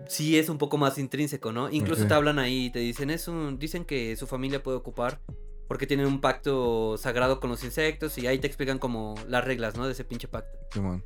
Sí 0.08 0.40
es 0.40 0.50
un 0.50 0.58
poco 0.58 0.78
más 0.78 0.98
intrínseco, 0.98 1.52
¿no? 1.52 1.70
Incluso 1.70 2.08
te 2.08 2.14
hablan 2.16 2.40
ahí 2.40 2.66
y 2.66 2.70
te 2.72 2.80
dicen, 2.80 3.10
es 3.10 3.28
un, 3.28 3.60
dicen 3.60 3.84
que 3.86 4.16
su 4.16 4.26
familia 4.26 4.64
puede 4.64 4.78
ocupar 4.78 5.20
porque 5.68 5.86
tienen 5.86 6.08
un 6.08 6.22
pacto 6.22 6.98
sagrado 6.98 7.40
con 7.40 7.50
los 7.50 7.64
insectos 7.64 8.18
y 8.18 8.26
ahí 8.26 8.40
te 8.40 8.48
explican 8.48 8.80
como 8.80 9.16
las 9.28 9.44
reglas, 9.44 9.76
¿no? 9.76 9.86
De 9.86 9.92
ese 9.92 10.04
pinche 10.06 10.28
pacto. 10.28 10.58
Simón. 10.72 11.04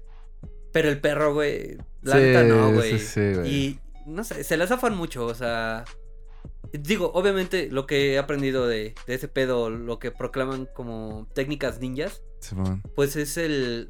Pero 0.71 0.87
el 0.89 1.01
perro, 1.01 1.33
güey, 1.33 1.77
la 2.01 2.15
Sí, 2.15 2.47
no, 2.47 2.71
güey. 2.73 2.97
sí, 2.97 3.05
sí, 3.05 3.21
y 3.49 3.79
no 4.05 4.23
sé, 4.23 4.43
se 4.45 4.55
la 4.55 4.67
zafan 4.67 4.95
mucho, 4.95 5.25
o 5.25 5.33
sea. 5.33 5.83
Digo, 6.73 7.11
obviamente 7.13 7.69
lo 7.71 7.85
que 7.85 8.13
he 8.13 8.17
aprendido 8.19 8.67
de, 8.67 8.95
de 9.07 9.13
ese 9.13 9.27
pedo, 9.27 9.69
lo 9.69 9.99
que 9.99 10.11
proclaman 10.11 10.67
como 10.73 11.27
técnicas 11.33 11.79
ninjas, 11.79 12.21
Simón. 12.39 12.81
pues 12.95 13.15
es 13.15 13.37
el. 13.37 13.89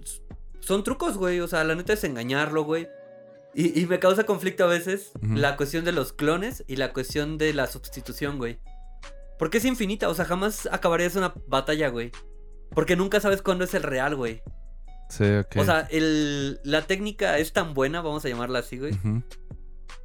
Son 0.59 0.83
trucos, 0.83 1.17
güey. 1.17 1.39
O 1.39 1.47
sea, 1.47 1.63
la 1.63 1.75
neta 1.75 1.93
es 1.93 2.03
engañarlo, 2.03 2.63
güey. 2.63 2.87
Y, 3.53 3.79
y 3.81 3.85
me 3.85 3.99
causa 3.99 4.25
conflicto 4.25 4.63
a 4.63 4.67
veces 4.67 5.11
la 5.21 5.57
cuestión 5.57 5.83
de 5.83 5.91
los 5.91 6.13
clones 6.13 6.63
y 6.67 6.77
la 6.77 6.93
cuestión 6.93 7.37
de 7.37 7.53
la 7.53 7.67
sustitución, 7.67 8.37
güey. 8.37 8.59
Porque 9.37 9.57
es 9.57 9.65
infinita, 9.65 10.07
o 10.07 10.13
sea, 10.13 10.25
jamás 10.25 10.69
acabarías 10.71 11.15
una 11.15 11.33
batalla, 11.47 11.89
güey. 11.89 12.11
Porque 12.73 12.95
nunca 12.95 13.19
sabes 13.19 13.41
cuándo 13.41 13.65
es 13.65 13.73
el 13.73 13.83
real, 13.83 14.15
güey. 14.15 14.41
Sí, 15.09 15.25
ok. 15.25 15.57
O 15.57 15.65
sea, 15.65 15.87
el, 15.91 16.61
la 16.63 16.83
técnica 16.83 17.37
es 17.39 17.51
tan 17.51 17.73
buena, 17.73 18.01
vamos 18.01 18.23
a 18.23 18.29
llamarla 18.29 18.59
así, 18.59 18.77
güey, 18.77 18.93
Ujú. 18.93 19.21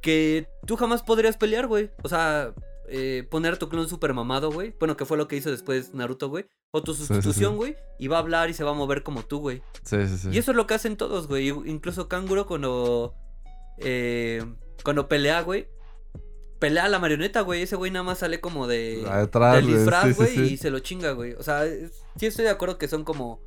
Que 0.01 0.47
tú 0.65 0.75
jamás 0.75 1.03
podrías 1.03 1.37
pelear, 1.37 1.67
güey. 1.67 1.91
O 2.03 2.09
sea, 2.09 2.53
eh, 2.89 3.27
poner 3.29 3.53
a 3.53 3.57
tu 3.59 3.69
clon 3.69 3.87
super 3.89 4.13
mamado, 4.13 4.51
güey. 4.51 4.73
Bueno, 4.79 4.95
que 4.97 5.05
fue 5.05 5.17
lo 5.17 5.27
que 5.27 5.35
hizo 5.35 5.49
después 5.51 5.93
Naruto, 5.93 6.29
güey. 6.29 6.45
O 6.71 6.83
tu 6.83 6.93
sí, 6.93 7.01
sí. 7.01 7.07
sustitución, 7.07 7.55
güey. 7.55 7.75
Y 7.99 8.07
va 8.07 8.17
a 8.17 8.19
hablar 8.19 8.49
y 8.49 8.53
se 8.53 8.63
va 8.63 8.71
a 8.71 8.73
mover 8.73 9.03
como 9.03 9.23
tú, 9.23 9.39
güey. 9.39 9.61
Sí, 9.83 10.05
sí, 10.07 10.17
sí. 10.17 10.29
Y 10.31 10.37
eso 10.37 10.51
es 10.51 10.57
lo 10.57 10.67
que 10.67 10.73
hacen 10.73 10.97
todos, 10.97 11.27
güey. 11.27 11.47
Incluso 11.49 12.07
Kanguro 12.07 12.45
cuando. 12.45 13.13
eh, 13.79 14.43
cuando 14.83 15.07
pelea, 15.07 15.41
güey. 15.41 15.67
Pelea 16.59 16.85
a 16.85 16.89
la 16.89 16.97
marioneta, 16.99 17.41
güey. 17.41 17.61
Ese 17.61 17.75
güey 17.75 17.91
nada 17.91 18.03
más 18.03 18.19
sale 18.19 18.39
como 18.39 18.65
de. 18.67 19.05
Atrás, 19.09 19.55
del 19.57 19.67
disfraz, 19.67 20.05
sí, 20.07 20.13
güey. 20.13 20.35
sí. 20.35 20.41
Y 20.53 20.57
se 20.57 20.71
lo 20.71 20.79
chinga, 20.79 21.11
güey. 21.11 21.33
O 21.33 21.43
sea, 21.43 21.65
es- 21.65 22.03
sí 22.15 22.25
estoy 22.25 22.45
de 22.45 22.51
acuerdo 22.51 22.77
que 22.77 22.87
son 22.87 23.03
como 23.03 23.39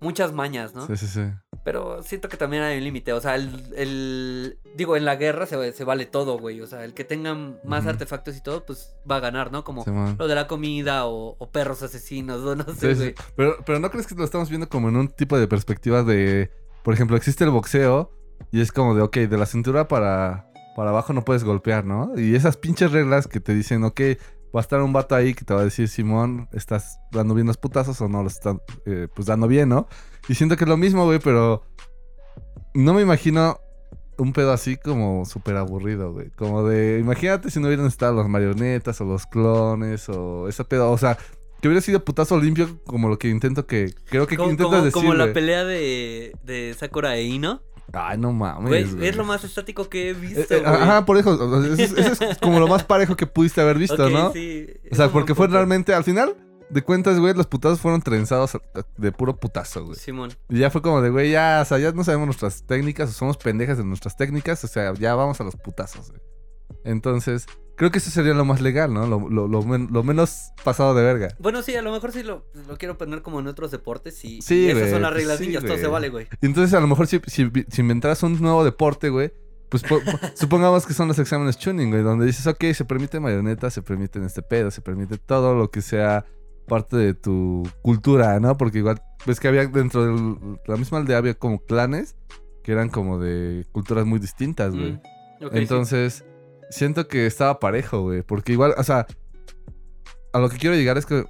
muchas 0.00 0.32
mañas, 0.32 0.74
¿no? 0.74 0.86
Sí, 0.86 0.96
sí, 0.96 1.06
sí. 1.06 1.22
Pero 1.64 2.02
siento 2.02 2.28
que 2.28 2.36
también 2.36 2.62
hay 2.62 2.78
un 2.78 2.84
límite. 2.84 3.12
O 3.12 3.20
sea, 3.20 3.34
el, 3.36 3.50
el- 3.76 4.58
Digo, 4.76 4.96
en 4.96 5.04
la 5.04 5.16
guerra 5.16 5.46
se, 5.46 5.72
se 5.72 5.84
vale 5.84 6.06
todo, 6.06 6.38
güey. 6.38 6.60
O 6.60 6.66
sea, 6.66 6.84
el 6.84 6.94
que 6.94 7.04
tenga 7.04 7.34
más 7.64 7.86
artefactos 7.86 8.36
y 8.36 8.42
todo, 8.42 8.64
pues 8.64 8.94
va 9.10 9.16
a 9.16 9.20
ganar, 9.20 9.52
¿no? 9.52 9.62
Como 9.64 9.84
lo 10.18 10.26
de 10.26 10.34
la 10.34 10.46
comida 10.46 11.06
o, 11.06 11.36
o 11.38 11.50
perros 11.50 11.82
asesinos, 11.82 12.40
o 12.44 12.56
no 12.56 12.64
sé, 12.74 12.74
Sí, 12.74 12.86
sí. 12.94 12.96
güey. 12.96 13.14
Pero, 13.36 13.56
pero 13.66 13.78
no 13.78 13.90
crees 13.90 14.06
que 14.06 14.14
lo 14.14 14.24
estamos 14.24 14.48
viendo 14.48 14.68
como 14.68 14.88
en 14.88 14.96
un 14.96 15.08
tipo 15.08 15.38
de 15.38 15.46
perspectiva 15.48 16.02
de. 16.02 16.50
Por 16.82 16.92
ejemplo, 16.94 17.16
existe 17.16 17.44
el 17.44 17.50
boxeo 17.50 18.10
y 18.52 18.60
es 18.60 18.72
como 18.72 18.94
de, 18.94 19.02
ok, 19.02 19.16
de 19.18 19.38
la 19.38 19.46
cintura 19.46 19.88
para, 19.88 20.50
para 20.76 20.90
abajo 20.90 21.12
no 21.12 21.24
puedes 21.24 21.44
golpear, 21.44 21.84
¿no? 21.84 22.12
Y 22.18 22.34
esas 22.34 22.56
pinches 22.56 22.92
reglas 22.92 23.26
que 23.28 23.40
te 23.40 23.54
dicen, 23.54 23.84
ok, 23.84 24.00
va 24.54 24.60
a 24.60 24.62
estar 24.62 24.80
un 24.82 24.92
vato 24.92 25.14
ahí 25.14 25.34
que 25.34 25.44
te 25.44 25.54
va 25.54 25.60
a 25.60 25.64
decir, 25.64 25.88
Simón, 25.88 26.48
¿estás 26.52 26.98
dando 27.12 27.34
bien 27.34 27.46
los 27.46 27.56
putazos 27.56 28.00
o 28.00 28.08
no 28.08 28.22
los 28.22 28.34
estás 28.34 28.56
eh, 28.86 29.08
pues 29.14 29.26
dando 29.26 29.46
bien, 29.48 29.68
¿no? 29.68 29.86
Y 30.28 30.34
siento 30.34 30.56
que 30.56 30.64
es 30.64 30.68
lo 30.68 30.76
mismo, 30.76 31.04
güey, 31.04 31.18
pero 31.18 31.62
no 32.74 32.94
me 32.94 33.02
imagino 33.02 33.58
un 34.16 34.32
pedo 34.32 34.52
así 34.52 34.76
como 34.76 35.24
súper 35.24 35.56
aburrido, 35.56 36.12
güey. 36.12 36.30
Como 36.30 36.62
de, 36.66 36.98
imagínate 37.00 37.50
si 37.50 37.58
no 37.60 37.66
hubieran 37.66 37.86
estado 37.86 38.14
las 38.14 38.28
marionetas 38.28 39.00
o 39.00 39.04
los 39.04 39.26
clones 39.26 40.08
o 40.08 40.48
ese 40.48 40.64
pedo, 40.64 40.90
o 40.90 40.98
sea, 40.98 41.18
que 41.60 41.68
hubiera 41.68 41.80
sido 41.80 42.04
putazo 42.04 42.38
limpio 42.38 42.78
como 42.84 43.08
lo 43.08 43.18
que 43.18 43.28
intento 43.28 43.66
que, 43.66 43.92
creo 44.06 44.26
que 44.26 44.36
Como, 44.36 44.50
intento 44.50 44.70
como- 44.70 44.82
decir, 44.84 44.92
como 44.92 45.14
la 45.14 45.32
pelea 45.32 45.64
de, 45.64 46.32
de 46.44 46.74
Sakura 46.78 47.16
e 47.16 47.22
Ino. 47.24 47.60
Ay, 47.94 48.18
no 48.18 48.32
mames. 48.32 48.68
Güey, 48.68 48.84
güey. 48.90 49.08
es 49.08 49.16
lo 49.16 49.24
más 49.24 49.44
estático 49.44 49.88
que 49.88 50.08
he 50.08 50.10
Eh, 50.10 50.14
visto, 50.14 50.54
eh, 50.54 50.60
güey. 50.60 50.64
Ajá, 50.74 51.04
por 51.06 51.16
eso. 51.16 51.30
o 51.30 51.62
sea, 51.62 51.84
Eso, 51.84 52.24
es- 52.24 52.38
como 52.42 52.60
lo 52.60 52.66
más 52.68 52.84
parejo 52.84 53.16
que 53.16 53.26
pudiste 53.26 53.60
haber 53.60 53.78
visto, 53.78 54.08
¿no? 54.10 54.32
sí, 54.32 54.66
O 54.90 54.94
sea, 54.94 55.08
porque 55.10 55.34
fue 55.34 55.46
realmente, 55.48 55.94
al 55.94 56.04
final 56.04 56.36
de 56.70 56.82
cuentas, 56.82 57.20
güey, 57.20 57.34
los 57.34 57.46
putazos 57.46 57.80
fueron 57.80 58.00
trenzados 58.02 58.58
de 58.96 59.12
puro 59.12 59.36
putazo, 59.36 59.84
güey. 59.84 59.96
Simón. 59.98 60.32
Y 60.48 60.58
ya 60.58 60.70
fue 60.70 60.82
como 60.82 61.00
de, 61.02 61.10
güey, 61.10 61.30
ya, 61.30 61.60
o 61.62 61.64
sea, 61.66 61.78
ya 61.78 61.92
no 61.92 62.02
sabemos 62.04 62.26
nuestras 62.26 62.64
técnicas, 62.66 63.10
o 63.10 63.12
somos 63.12 63.36
pendejas 63.36 63.78
de 63.78 63.84
nuestras 63.84 64.16
técnicas, 64.16 64.64
o 64.64 64.66
sea, 64.68 64.92
ya 64.94 65.14
vamos 65.14 65.40
a 65.40 65.44
los 65.44 65.56
putazos, 65.56 66.10
güey. 66.10 66.20
Entonces, 66.84 67.46
creo 67.76 67.90
que 67.90 67.98
eso 67.98 68.10
sería 68.10 68.34
lo 68.34 68.44
más 68.44 68.60
legal, 68.60 68.92
¿no? 68.92 69.06
Lo, 69.06 69.28
lo- 69.28 69.48
lo 69.48 69.62
men- 69.62 69.88
lo 69.90 70.02
menos 70.02 70.50
pasado 70.62 70.94
de 70.94 71.02
verga. 71.02 71.28
Bueno, 71.38 71.62
sí, 71.62 71.74
a 71.74 71.82
lo 71.82 71.92
mejor 71.92 72.12
sí 72.12 72.22
lo, 72.22 72.46
lo 72.68 72.76
quiero 72.78 72.96
poner 72.98 73.22
como 73.22 73.40
en 73.40 73.46
otros 73.46 73.70
deportes 73.70 74.24
y, 74.24 74.40
Sí, 74.42 74.66
y 74.66 74.70
esas 74.70 74.90
son 74.90 75.02
las 75.02 75.10
pues 75.12 75.22
reglas 75.22 75.38
sí, 75.38 75.46
ninjas, 75.46 75.64
todo 75.64 75.76
se 75.78 75.86
vale, 75.86 76.08
güey. 76.08 76.26
Y 76.40 76.46
entonces, 76.46 76.74
a 76.74 76.80
lo 76.80 76.86
mejor, 76.86 77.06
si, 77.06 77.20
si, 77.26 77.50
si 77.68 77.80
inventaras 77.80 78.22
un 78.22 78.40
nuevo 78.40 78.64
deporte, 78.64 79.08
güey, 79.10 79.32
pues 79.68 79.82
po- 79.82 80.00
po- 80.00 80.18
supongamos 80.34 80.86
que 80.86 80.94
son 80.94 81.08
los 81.08 81.18
exámenes 81.18 81.58
tuning, 81.58 81.90
güey, 81.90 82.02
donde 82.02 82.26
dices, 82.26 82.46
ok, 82.46 82.64
se 82.74 82.84
permite 82.84 83.18
marioneta, 83.20 83.70
se 83.70 83.82
permite 83.82 84.18
en 84.18 84.26
este 84.26 84.42
pedo, 84.42 84.70
se 84.70 84.80
permite 84.80 85.18
todo 85.18 85.54
lo 85.54 85.70
que 85.70 85.82
sea 85.82 86.24
parte 86.68 86.96
de 86.96 87.12
tu 87.14 87.68
cultura, 87.82 88.38
¿no? 88.40 88.56
Porque 88.56 88.78
igual, 88.78 89.02
ves 89.26 89.40
que 89.40 89.48
había 89.48 89.66
dentro 89.66 90.06
de 90.06 90.58
la 90.66 90.76
misma 90.76 90.98
aldea 90.98 91.18
había 91.18 91.34
como 91.34 91.58
clanes 91.64 92.16
que 92.62 92.72
eran 92.72 92.88
como 92.88 93.18
de 93.18 93.66
culturas 93.72 94.06
muy 94.06 94.18
distintas, 94.18 94.72
güey. 94.74 94.92
Mm, 94.92 95.00
sí. 95.50 96.24
Siento 96.70 97.06
que 97.08 97.26
estaba 97.26 97.58
parejo, 97.60 98.02
güey. 98.02 98.22
Porque 98.22 98.52
igual, 98.52 98.74
o 98.76 98.82
sea, 98.84 99.06
a 100.32 100.38
lo 100.38 100.48
que 100.48 100.58
quiero 100.58 100.74
llegar 100.76 100.98
es 100.98 101.06
que 101.06 101.24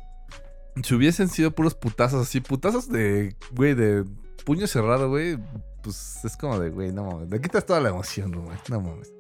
si 0.83 0.95
hubiesen 0.95 1.29
sido 1.29 1.51
puros 1.53 1.75
putazos 1.75 2.23
así, 2.27 2.41
putazos 2.41 2.89
de, 2.89 3.37
güey, 3.53 3.75
de 3.75 4.05
puño 4.45 4.67
cerrado, 4.67 5.09
güey, 5.09 5.39
pues 5.83 6.25
es 6.25 6.37
como 6.37 6.59
de, 6.59 6.71
güey, 6.71 6.93
no 6.93 7.05
mames. 7.05 7.31
Le 7.31 7.41
quitas 7.41 7.65
toda 7.67 7.81
la 7.81 7.91
emoción, 7.91 8.33
güey. 8.33 8.57
No 8.71 8.81
mames. 8.81 9.13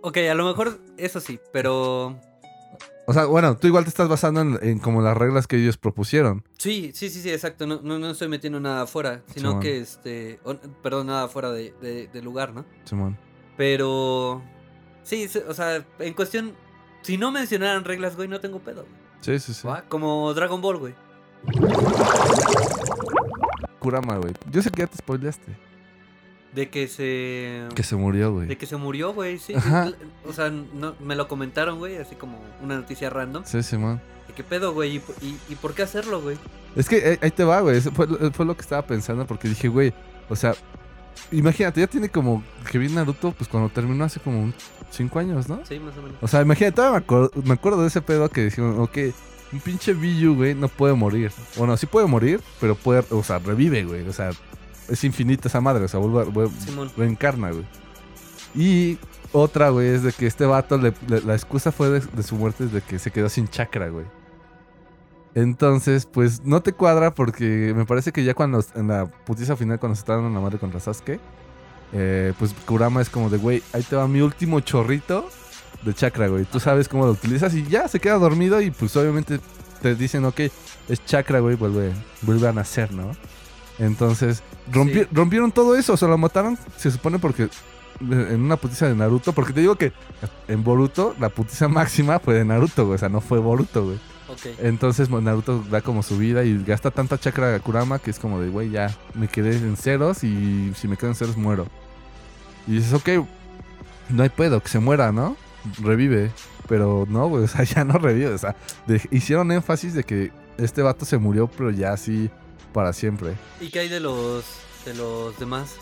Ok, 0.00 0.16
a 0.30 0.34
lo 0.34 0.44
mejor 0.46 0.80
eso 0.96 1.20
sí, 1.20 1.38
pero... 1.52 2.18
O 3.06 3.12
sea, 3.12 3.24
bueno, 3.26 3.56
tú 3.56 3.66
igual 3.66 3.82
te 3.84 3.88
estás 3.90 4.08
basando 4.08 4.40
en, 4.40 4.58
en 4.62 4.78
como 4.78 5.02
las 5.02 5.16
reglas 5.16 5.46
que 5.48 5.56
ellos 5.56 5.76
propusieron. 5.76 6.44
Sí, 6.58 6.92
sí, 6.94 7.10
sí, 7.10 7.20
sí, 7.20 7.30
exacto. 7.30 7.66
No, 7.66 7.80
no, 7.82 7.98
no 7.98 8.10
estoy 8.10 8.28
metiendo 8.28 8.60
nada 8.60 8.82
afuera, 8.82 9.22
sino 9.34 9.48
Simón. 9.50 9.60
que 9.62 9.78
este... 9.78 10.40
perdón, 10.82 11.08
nada 11.08 11.26
fuera 11.28 11.50
de, 11.50 11.72
de- 11.82 12.06
de 12.06 12.22
lugar, 12.22 12.52
¿no? 12.54 12.64
Simón. 12.84 13.18
Pero... 13.56 14.40
Sí, 15.02 15.28
sí, 15.28 15.40
o 15.46 15.54
sea, 15.54 15.84
en 15.98 16.14
cuestión... 16.14 16.52
Si 17.02 17.16
no 17.18 17.32
mencionaran 17.32 17.84
reglas, 17.84 18.14
güey, 18.14 18.28
no 18.28 18.38
tengo 18.40 18.60
pedo. 18.60 18.82
güey. 18.82 18.94
Sí, 19.20 19.38
sí, 19.40 19.54
sí. 19.54 19.66
¿va? 19.66 19.82
Como 19.88 20.32
Dragon 20.34 20.60
Ball, 20.60 20.78
güey. 20.78 20.94
Kurama, 23.78 24.16
güey. 24.18 24.32
Yo 24.50 24.62
sé 24.62 24.70
que 24.70 24.82
ya 24.82 24.86
te 24.86 24.96
spoileaste. 24.98 25.56
De 26.54 26.68
que 26.68 26.86
se... 26.86 27.66
Que 27.74 27.82
se 27.82 27.96
murió, 27.96 28.32
güey. 28.32 28.46
De 28.46 28.56
que 28.58 28.66
se 28.66 28.76
murió, 28.76 29.14
güey, 29.14 29.38
sí. 29.38 29.54
Ajá. 29.54 29.90
O 30.28 30.32
sea, 30.32 30.50
no, 30.50 30.94
me 31.00 31.16
lo 31.16 31.26
comentaron, 31.26 31.78
güey, 31.78 31.96
así 31.96 32.14
como 32.14 32.38
una 32.62 32.76
noticia 32.76 33.10
random. 33.10 33.42
Sí, 33.46 33.62
Simón. 33.62 34.00
¿De 34.28 34.34
qué 34.34 34.44
pedo, 34.44 34.72
güey? 34.72 34.96
¿Y, 34.96 35.26
y, 35.26 35.38
y 35.48 35.54
por 35.56 35.74
qué 35.74 35.82
hacerlo, 35.82 36.20
güey? 36.20 36.36
Es 36.76 36.88
que 36.88 37.14
eh, 37.14 37.18
ahí 37.22 37.30
te 37.30 37.44
va, 37.44 37.60
güey. 37.60 37.78
Eso 37.78 37.90
fue, 37.90 38.06
fue 38.32 38.46
lo 38.46 38.54
que 38.54 38.60
estaba 38.62 38.82
pensando 38.82 39.26
porque 39.26 39.48
dije, 39.48 39.68
güey, 39.68 39.92
o 40.28 40.36
sea, 40.36 40.54
imagínate, 41.30 41.80
ya 41.80 41.86
tiene 41.86 42.08
como 42.08 42.42
que 42.70 42.78
vi 42.78 42.88
Naruto, 42.88 43.32
pues 43.32 43.48
cuando 43.48 43.68
terminó 43.68 44.04
hace 44.04 44.20
como 44.20 44.40
un 44.40 44.54
cinco 44.90 45.18
años, 45.18 45.48
¿no? 45.48 45.60
Sí, 45.66 45.78
más 45.80 45.96
o 45.96 46.02
menos. 46.02 46.16
O 46.20 46.28
sea, 46.28 46.42
imagínate, 46.42 46.76
todavía 46.76 46.98
me 46.98 47.04
acuerdo, 47.04 47.30
me 47.44 47.54
acuerdo 47.54 47.82
de 47.82 47.88
ese 47.88 48.02
pedo 48.02 48.28
que 48.28 48.44
dijeron, 48.44 48.78
ok, 48.80 48.98
un 49.52 49.60
pinche 49.60 49.92
Biyu, 49.94 50.34
güey, 50.34 50.54
no 50.54 50.68
puede 50.68 50.94
morir. 50.94 51.30
Bueno, 51.56 51.76
sí 51.76 51.86
puede 51.86 52.06
morir, 52.06 52.40
pero 52.60 52.74
puede, 52.74 53.04
o 53.10 53.22
sea, 53.22 53.38
revive, 53.38 53.84
güey. 53.84 54.06
O 54.08 54.12
sea, 54.12 54.30
es 54.88 55.04
infinita 55.04 55.48
esa 55.48 55.60
madre, 55.60 55.84
o 55.84 55.88
sea, 55.88 56.00
vuelve, 56.00 56.20
a- 56.20 56.32
vuelve- 56.32 56.90
reencarna, 56.96 57.50
güey. 57.50 57.64
Y 58.54 58.98
otra, 59.32 59.70
güey, 59.70 59.88
es 59.88 60.02
de 60.02 60.12
que 60.12 60.26
este 60.26 60.44
vato, 60.46 60.76
le- 60.78 60.92
le- 61.08 61.20
la 61.22 61.34
excusa 61.34 61.72
fue 61.72 61.88
de, 61.90 62.00
de 62.00 62.22
su 62.22 62.36
muerte 62.36 62.64
es 62.64 62.72
de 62.72 62.80
que 62.82 62.98
se 62.98 63.10
quedó 63.10 63.28
sin 63.28 63.48
chakra, 63.48 63.88
güey. 63.88 64.04
Entonces, 65.34 66.06
pues 66.06 66.42
no 66.44 66.60
te 66.62 66.72
cuadra 66.72 67.12
porque 67.14 67.72
me 67.74 67.86
parece 67.86 68.12
que 68.12 68.22
ya 68.24 68.34
cuando 68.34 68.62
en 68.74 68.88
la 68.88 69.06
putiza 69.06 69.56
final, 69.56 69.78
cuando 69.80 69.96
se 69.96 70.00
estaban 70.00 70.24
en 70.26 70.34
la 70.34 70.40
madre 70.40 70.58
contra 70.58 70.78
Sasuke, 70.80 71.18
eh, 71.94 72.32
pues 72.38 72.54
Kurama 72.66 73.00
es 73.00 73.08
como 73.08 73.30
de, 73.30 73.38
güey, 73.38 73.62
ahí 73.72 73.82
te 73.82 73.96
va 73.96 74.06
mi 74.08 74.20
último 74.20 74.60
chorrito 74.60 75.28
de 75.82 75.94
chakra, 75.94 76.28
güey. 76.28 76.44
Tú 76.44 76.60
sabes 76.60 76.88
cómo 76.88 77.06
lo 77.06 77.12
utilizas 77.12 77.54
y 77.54 77.64
ya 77.66 77.88
se 77.88 77.98
queda 77.98 78.14
dormido 78.18 78.60
y 78.60 78.70
pues 78.70 78.94
obviamente 78.96 79.40
te 79.80 79.94
dicen, 79.94 80.24
ok, 80.26 80.40
es 80.88 81.04
chakra, 81.06 81.40
güey, 81.40 81.56
vuelve, 81.56 81.92
vuelve 82.22 82.48
a 82.48 82.52
nacer, 82.52 82.92
¿no? 82.92 83.12
Entonces, 83.78 84.42
rompi- 84.70 85.04
Sí. 85.04 85.08
rompieron 85.12 85.50
todo 85.50 85.76
eso, 85.76 85.94
o 85.94 85.96
sea, 85.96 86.08
lo 86.08 86.18
mataron, 86.18 86.58
se 86.76 86.90
supone 86.90 87.18
porque 87.18 87.48
en 88.00 88.42
una 88.42 88.56
putiza 88.56 88.86
de 88.86 88.94
Naruto, 88.94 89.32
porque 89.32 89.52
te 89.52 89.60
digo 89.60 89.76
que 89.76 89.92
en 90.48 90.62
Boruto 90.62 91.14
la 91.18 91.30
putiza 91.30 91.68
máxima 91.68 92.18
fue 92.18 92.34
de 92.34 92.44
Naruto, 92.44 92.84
güey, 92.84 92.96
o 92.96 92.98
sea, 92.98 93.08
no 93.08 93.20
fue 93.20 93.38
Boruto, 93.38 93.84
güey. 93.86 93.98
Entonces 94.60 95.08
pues, 95.08 95.22
Naruto 95.22 95.64
da 95.70 95.80
como 95.80 96.02
su 96.02 96.18
vida 96.18 96.44
y 96.44 96.62
gasta 96.64 96.90
tanta 96.90 97.18
chakra 97.18 97.54
a 97.54 97.60
Kurama 97.60 97.98
que 97.98 98.10
es 98.10 98.18
como 98.18 98.40
de, 98.40 98.48
güey, 98.48 98.70
ya 98.70 98.96
me 99.14 99.28
quedé 99.28 99.56
en 99.56 99.76
ceros 99.76 100.24
y 100.24 100.72
si 100.74 100.88
me 100.88 100.96
quedo 100.96 101.10
en 101.10 101.16
ceros 101.16 101.36
muero. 101.36 101.66
Y 102.66 102.72
dices, 102.72 102.92
ok, 102.92 103.08
no 104.08 104.22
hay 104.22 104.28
pedo, 104.28 104.60
que 104.62 104.68
se 104.68 104.78
muera, 104.78 105.10
¿no? 105.12 105.36
Revive. 105.80 106.30
Pero 106.68 107.06
no, 107.08 107.28
güey, 107.28 107.44
o 107.44 107.48
sea, 107.48 107.64
ya 107.64 107.84
no 107.84 107.98
revive. 107.98 108.28
O 108.34 108.38
sea, 108.38 108.54
de- 108.86 109.06
hicieron 109.10 109.50
énfasis 109.52 109.94
de 109.94 110.04
que 110.04 110.30
este 110.58 110.82
vato 110.82 111.04
se 111.04 111.18
murió, 111.18 111.48
pero 111.48 111.70
ya 111.70 111.92
así 111.92 112.30
para 112.72 112.92
siempre. 112.92 113.34
¿Y 113.60 113.68
qué 113.70 113.80
hay 113.80 113.88
de 113.88 114.00
los 114.00 114.44
de 114.84 114.94
los 114.94 115.38
demás? 115.38 115.74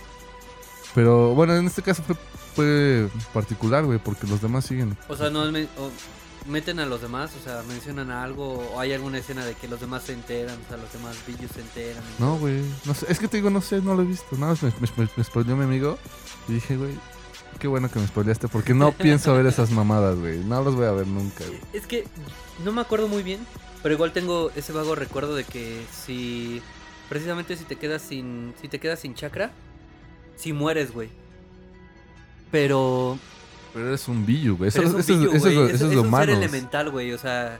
Pero 0.94 1.34
bueno, 1.34 1.54
en 1.54 1.66
este 1.66 1.82
caso 1.82 2.02
fue, 2.02 2.16
fue 2.54 3.08
particular, 3.32 3.84
güey, 3.84 3.98
porque 3.98 4.26
los 4.26 4.40
demás 4.42 4.64
siguen. 4.64 4.96
O 5.08 5.16
sea, 5.16 5.30
no 5.30 5.50
me- 5.52 5.64
o 5.64 5.90
meten 6.46 6.80
a 6.80 6.86
los 6.86 7.00
demás, 7.00 7.30
o 7.38 7.42
sea, 7.42 7.62
mencionan 7.68 8.10
algo 8.10 8.70
o 8.74 8.80
hay 8.80 8.92
alguna 8.92 9.18
escena 9.18 9.44
de 9.44 9.54
que 9.54 9.68
los 9.68 9.80
demás 9.80 10.04
se 10.04 10.12
enteran, 10.12 10.58
o 10.64 10.68
sea, 10.68 10.76
los 10.76 10.92
demás 10.92 11.16
villos 11.26 11.50
se 11.52 11.60
enteran. 11.60 12.02
No, 12.18 12.38
güey. 12.38 12.62
No 12.84 12.94
sé. 12.94 13.06
Es 13.08 13.18
que 13.18 13.28
te 13.28 13.36
digo, 13.38 13.50
no 13.50 13.60
sé, 13.60 13.80
no 13.80 13.94
lo 13.94 14.02
he 14.02 14.06
visto. 14.06 14.36
Nada 14.36 14.52
más 14.52 14.62
me, 14.62 14.70
me, 14.96 15.08
me 15.16 15.24
spoileó 15.24 15.56
mi 15.56 15.64
amigo. 15.64 15.98
Y 16.48 16.54
dije, 16.54 16.76
güey, 16.76 16.94
qué 17.58 17.68
bueno 17.68 17.90
que 17.90 18.00
me 18.00 18.06
spoileaste. 18.06 18.48
Porque 18.48 18.74
no 18.74 18.92
pienso 18.98 19.34
ver 19.34 19.46
esas 19.46 19.70
mamadas, 19.70 20.18
güey. 20.18 20.38
No 20.38 20.62
las 20.64 20.74
voy 20.74 20.86
a 20.86 20.92
ver 20.92 21.06
nunca, 21.06 21.44
güey. 21.46 21.60
Es 21.72 21.86
que 21.86 22.06
no 22.64 22.72
me 22.72 22.80
acuerdo 22.80 23.06
muy 23.08 23.22
bien, 23.22 23.46
pero 23.82 23.94
igual 23.94 24.12
tengo 24.12 24.50
ese 24.56 24.72
vago 24.72 24.94
recuerdo 24.94 25.34
de 25.34 25.44
que 25.44 25.84
si 25.92 26.62
precisamente 27.08 27.56
si 27.56 27.64
te 27.64 27.76
quedas 27.76 28.02
sin 28.02 28.54
si 28.60 28.68
te 28.68 28.80
quedas 28.80 29.00
sin 29.00 29.14
chakra, 29.14 29.52
si 30.36 30.52
mueres, 30.52 30.92
güey. 30.92 31.10
Pero 32.50 33.18
Pero 33.72 33.88
eres 33.88 34.08
un 34.08 34.26
billu, 34.26 34.56
güey. 34.56 34.68
Eso, 34.68 34.82
es 34.82 34.88
eso 34.88 34.98
es 34.98 35.08
lo- 35.54 35.66
eso 35.66 35.74
es 35.74 35.82
un 35.82 35.88
ser 35.90 35.98
humano. 35.98 36.32
elemental, 36.32 36.90
güey, 36.90 37.12
o 37.12 37.18
sea, 37.18 37.58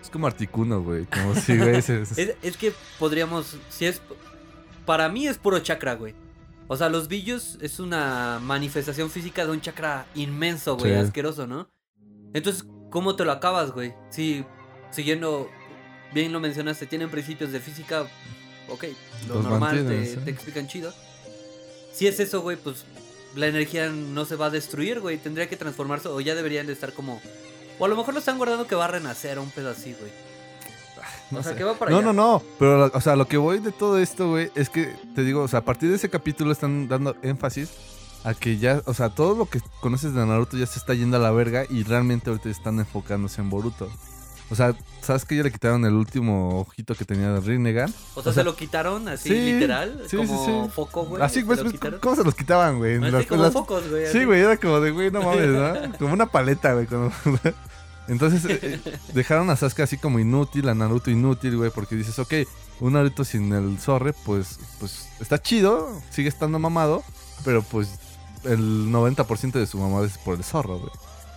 Es 0.00 0.10
como 0.10 0.26
Articuno, 0.26 0.82
güey. 0.82 1.06
Como 1.06 1.34
si, 1.34 1.56
güey. 1.56 1.76
Es, 1.76 2.56
que 2.56 2.72
podríamos, 2.98 3.56
si 3.70 3.86
es, 3.86 4.00
para 4.84 5.08
mí 5.08 5.26
es 5.28 5.38
puro 5.38 5.58
chakra, 5.60 5.94
güey. 5.94 6.14
O 6.68 6.76
sea, 6.76 6.88
los 6.88 7.06
billos 7.08 7.58
es 7.60 7.78
una 7.80 8.40
manifestación 8.42 9.10
física 9.10 9.44
de 9.44 9.52
un 9.52 9.60
chakra 9.60 10.06
inmenso, 10.14 10.76
güey, 10.76 10.92
Sí. 10.92 10.98
asqueroso, 10.98 11.46
¿no? 11.46 11.68
Entonces, 12.34 12.64
¿cómo 12.90 13.14
te 13.14 13.24
lo 13.24 13.32
acabas, 13.32 13.72
güey? 13.72 13.92
Si, 14.10 14.44
siguiendo, 14.90 15.48
bien 16.14 16.32
lo 16.32 16.40
mencionaste, 16.40 16.86
tienen 16.86 17.10
principios 17.10 17.52
de 17.52 17.60
física, 17.60 18.06
ok, 18.68 18.84
lo 19.28 19.34
Los 19.36 19.44
normal, 19.44 19.86
te, 19.86 20.02
¿eh? 20.14 20.16
te 20.24 20.30
explican 20.30 20.66
chido. 20.66 20.92
Si 21.92 22.06
es 22.06 22.18
eso, 22.20 22.40
güey, 22.40 22.56
pues 22.56 22.84
la 23.34 23.46
energía 23.46 23.88
no 23.90 24.24
se 24.24 24.36
va 24.36 24.46
a 24.46 24.50
destruir, 24.50 25.00
güey, 25.00 25.18
tendría 25.18 25.48
que 25.48 25.56
transformarse 25.56 26.08
o 26.08 26.20
ya 26.20 26.34
deberían 26.34 26.66
de 26.66 26.72
estar 26.72 26.92
como... 26.92 27.20
O 27.78 27.84
a 27.84 27.88
lo 27.88 27.96
mejor 27.96 28.14
lo 28.14 28.20
están 28.20 28.36
guardando 28.38 28.66
que 28.66 28.74
va 28.74 28.84
a 28.84 28.88
renacer 28.88 29.38
un 29.38 29.50
pedo 29.50 29.70
así, 29.70 29.94
güey. 29.98 30.12
no 31.30 31.40
o 31.40 31.42
sea, 31.42 31.52
sé. 31.52 31.58
que 31.58 31.64
va 31.64 31.74
para 31.74 31.90
No, 31.90 31.98
allá. 31.98 32.06
no, 32.06 32.12
no. 32.12 32.42
Pero, 32.58 32.90
o 32.92 33.00
sea, 33.00 33.16
lo 33.16 33.26
que 33.26 33.36
voy 33.38 33.58
de 33.58 33.72
todo 33.72 33.98
esto, 33.98 34.28
güey, 34.30 34.50
es 34.54 34.68
que 34.68 34.94
te 35.14 35.22
digo, 35.24 35.42
o 35.42 35.48
sea, 35.48 35.60
a 35.60 35.64
partir 35.64 35.88
de 35.88 35.96
ese 35.96 36.10
capítulo 36.10 36.52
están 36.52 36.86
dando 36.88 37.16
énfasis 37.22 37.70
a 38.24 38.34
que 38.34 38.58
ya, 38.58 38.82
o 38.84 38.94
sea, 38.94 39.08
todo 39.08 39.34
lo 39.36 39.46
que 39.46 39.60
conoces 39.80 40.14
de 40.14 40.24
Naruto 40.24 40.56
ya 40.56 40.66
se 40.66 40.78
está 40.78 40.94
yendo 40.94 41.16
a 41.16 41.20
la 41.20 41.32
verga 41.32 41.64
y 41.68 41.82
realmente 41.82 42.30
ahorita 42.30 42.50
están 42.50 42.78
enfocándose 42.78 43.40
en 43.40 43.50
Boruto. 43.50 43.90
O 44.52 44.54
sea, 44.54 44.74
¿sabes 45.00 45.24
que 45.24 45.34
ya 45.34 45.42
le 45.42 45.50
quitaron 45.50 45.82
el 45.86 45.94
último 45.94 46.60
ojito 46.60 46.94
que 46.94 47.06
tenía 47.06 47.32
de 47.32 47.40
Rinnegan? 47.40 47.88
O 47.88 47.92
sea, 47.92 48.20
O 48.20 48.22
sea, 48.22 48.32
se 48.34 48.44
lo 48.44 48.54
quitaron 48.54 49.08
así, 49.08 49.30
sí, 49.30 49.34
literal, 49.54 50.02
sí, 50.06 50.18
como 50.18 50.44
sí, 50.44 50.52
sí. 50.52 50.70
foco, 50.74 51.04
güey. 51.06 51.22
Así, 51.22 51.40
güey. 51.40 51.58
¿cómo 52.00 52.14
se 52.16 52.22
los 52.22 52.34
quitaban, 52.34 52.76
güey? 52.76 52.98
Las- 52.98 53.24
como 53.24 53.44
las- 53.44 53.54
focos, 53.54 53.88
güey. 53.88 54.12
Sí, 54.12 54.24
güey, 54.26 54.42
era 54.42 54.58
como 54.58 54.78
de, 54.80 54.90
güey, 54.90 55.10
no 55.10 55.22
mames, 55.22 55.48
¿no? 55.48 55.72
Como 55.98 56.12
una 56.12 56.26
paleta, 56.26 56.74
güey. 56.74 56.86
como- 56.86 57.10
Entonces, 58.08 58.44
eh, 58.46 58.80
dejaron 59.14 59.48
a 59.48 59.56
Sasuke 59.56 59.80
así 59.84 59.96
como 59.96 60.18
inútil, 60.18 60.68
a 60.68 60.74
Naruto 60.74 61.10
inútil, 61.10 61.56
güey, 61.56 61.70
porque 61.70 61.94
dices, 61.94 62.18
ok, 62.18 62.34
un 62.80 62.92
Naruto 62.92 63.24
sin 63.24 63.52
el 63.54 63.78
zorre, 63.78 64.12
pues, 64.12 64.58
pues 64.80 65.08
está 65.20 65.40
chido, 65.40 65.88
sigue 66.10 66.28
estando 66.28 66.58
mamado, 66.58 67.02
pero 67.44 67.62
pues 67.62 67.88
el 68.44 68.90
90% 68.92 69.52
de 69.52 69.66
su 69.66 69.78
mamada 69.78 70.04
es 70.06 70.18
por 70.18 70.36
el 70.36 70.44
zorro, 70.44 70.78
güey. 70.78 70.90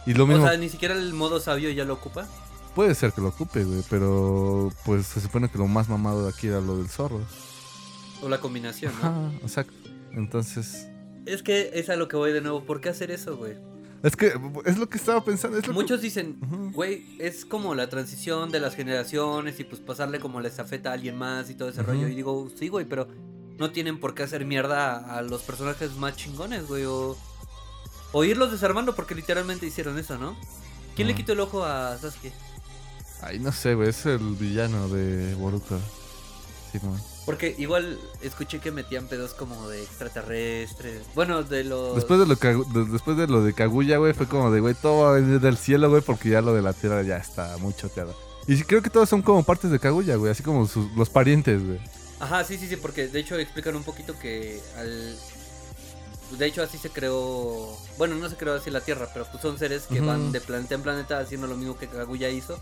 Y 0.07 0.13
lo 0.15 0.25
O 0.25 0.27
mismo 0.27 0.47
sea, 0.47 0.57
ni 0.57 0.69
siquiera 0.69 0.95
el 0.95 1.13
modo 1.13 1.39
sabio 1.39 1.69
ya 1.71 1.85
lo 1.85 1.93
ocupa. 1.93 2.27
Puede 2.75 2.93
ser 2.93 3.11
que 3.13 3.21
lo 3.21 3.29
ocupe, 3.29 3.63
güey, 3.63 3.81
pero 3.89 4.71
pues 4.85 5.07
se 5.07 5.21
supone 5.21 5.49
que 5.49 5.57
lo 5.57 5.67
más 5.67 5.89
mamado 5.89 6.23
de 6.23 6.29
aquí 6.29 6.47
era 6.47 6.61
lo 6.61 6.77
del 6.77 6.89
zorro. 6.89 7.21
O 8.21 8.29
la 8.29 8.39
combinación, 8.39 8.93
¿no? 9.01 9.07
Ajá, 9.07 9.31
exacto. 9.41 9.73
Entonces, 10.11 10.87
Es 11.25 11.41
que 11.41 11.71
es 11.73 11.89
a 11.89 11.95
lo 11.95 12.07
que 12.07 12.15
voy 12.15 12.31
de 12.31 12.41
nuevo. 12.41 12.63
¿Por 12.65 12.81
qué 12.81 12.89
hacer 12.89 13.09
eso, 13.11 13.35
güey? 13.37 13.53
Es 14.03 14.15
que 14.15 14.31
es 14.65 14.77
lo 14.77 14.87
que 14.87 14.97
estaba 14.97 15.23
pensando. 15.25 15.57
Es 15.57 15.65
lo 15.67 15.73
que- 15.73 15.79
Muchos 15.79 16.01
dicen, 16.01 16.37
güey, 16.73 17.03
es 17.19 17.43
como 17.45 17.73
la 17.73 17.89
transición 17.89 18.51
de 18.51 18.59
las 18.59 18.75
generaciones 18.75 19.59
y 19.59 19.63
pues 19.63 19.81
pasarle 19.81 20.19
como 20.19 20.39
la 20.41 20.47
estafeta 20.47 20.91
a 20.91 20.93
alguien 20.93 21.17
más 21.17 21.49
y 21.49 21.55
todo 21.55 21.69
ese 21.69 21.81
rollo. 21.81 22.07
Y 22.07 22.13
digo, 22.15 22.47
sí, 22.55 22.67
güey, 22.67 22.85
pero 22.85 23.07
no 23.57 23.71
tienen 23.71 23.99
por 23.99 24.13
qué 24.13 24.21
hacer 24.23 24.45
mierda 24.45 24.97
a, 24.97 25.17
a 25.17 25.21
los 25.23 25.41
personajes 25.41 25.95
más 25.95 26.15
chingones, 26.15 26.67
güey. 26.67 26.85
O, 26.85 27.17
o 28.11 28.23
irlos 28.23 28.51
desarmando 28.51 28.95
porque 28.95 29.15
literalmente 29.15 29.65
hicieron 29.65 29.97
eso, 29.97 30.17
¿no? 30.19 30.37
¿Quién 30.95 31.07
le 31.07 31.15
quitó 31.15 31.33
el 31.33 31.39
ojo 31.41 31.65
a 31.65 31.97
Sasuke? 31.97 32.31
Ay, 33.25 33.39
no 33.39 33.51
sé, 33.51 33.75
güey. 33.75 33.89
Es 33.89 34.05
el 34.05 34.19
villano 34.35 34.87
de 34.89 35.33
Boruto. 35.35 35.79
Sí, 36.71 36.79
no. 36.83 36.95
Porque 37.25 37.55
igual 37.57 37.99
escuché 38.21 38.59
que 38.59 38.71
metían 38.71 39.07
pedos 39.07 39.33
como 39.33 39.67
de 39.67 39.81
extraterrestres. 39.81 41.01
Bueno, 41.15 41.41
de 41.43 41.63
los... 41.63 41.95
Después 41.95 42.19
de 42.19 42.27
lo, 42.27 42.35
de- 42.35 42.91
después 42.91 43.17
de 43.17 43.27
lo 43.27 43.43
de 43.43 43.53
Kaguya, 43.53 43.97
güey, 43.97 44.13
fue 44.13 44.27
como 44.27 44.51
de, 44.51 44.59
güey, 44.59 44.75
todo 44.75 45.03
va 45.03 45.09
a 45.09 45.13
venir 45.19 45.39
del 45.39 45.57
cielo, 45.57 45.89
güey, 45.89 46.01
porque 46.03 46.29
ya 46.29 46.41
lo 46.41 46.53
de 46.53 46.61
la 46.61 46.73
tierra 46.73 47.01
ya 47.01 47.17
está 47.17 47.57
muy 47.57 47.73
choteado. 47.73 48.15
Y 48.47 48.57
sí, 48.57 48.63
creo 48.63 48.83
que 48.83 48.91
todos 48.91 49.09
son 49.09 49.23
como 49.23 49.41
partes 49.43 49.71
de 49.71 49.79
Kaguya, 49.79 50.17
güey, 50.17 50.31
así 50.31 50.43
como 50.43 50.67
sus- 50.67 50.91
los 50.95 51.09
parientes, 51.09 51.65
güey. 51.65 51.79
Ajá, 52.19 52.43
sí, 52.43 52.57
sí, 52.57 52.67
sí, 52.67 52.75
porque 52.75 53.07
de 53.07 53.19
hecho 53.19 53.35
explican 53.39 53.75
un 53.75 53.83
poquito 53.83 54.17
que 54.19 54.61
al... 54.77 55.17
De 56.37 56.45
hecho 56.47 56.63
así 56.63 56.77
se 56.77 56.89
creó... 56.89 57.77
Bueno, 57.97 58.15
no 58.15 58.27
se 58.29 58.35
creó 58.35 58.55
así 58.55 58.69
la 58.71 58.81
Tierra, 58.81 59.07
pero 59.13 59.25
pues 59.29 59.41
son 59.41 59.57
seres 59.57 59.83
que 59.83 60.01
van 60.01 60.31
de 60.31 60.41
planeta 60.41 60.75
en 60.75 60.81
planeta 60.81 61.19
haciendo 61.19 61.47
lo 61.47 61.55
mismo 61.55 61.77
que 61.77 61.87
Kaguya 61.87 62.29
hizo, 62.29 62.59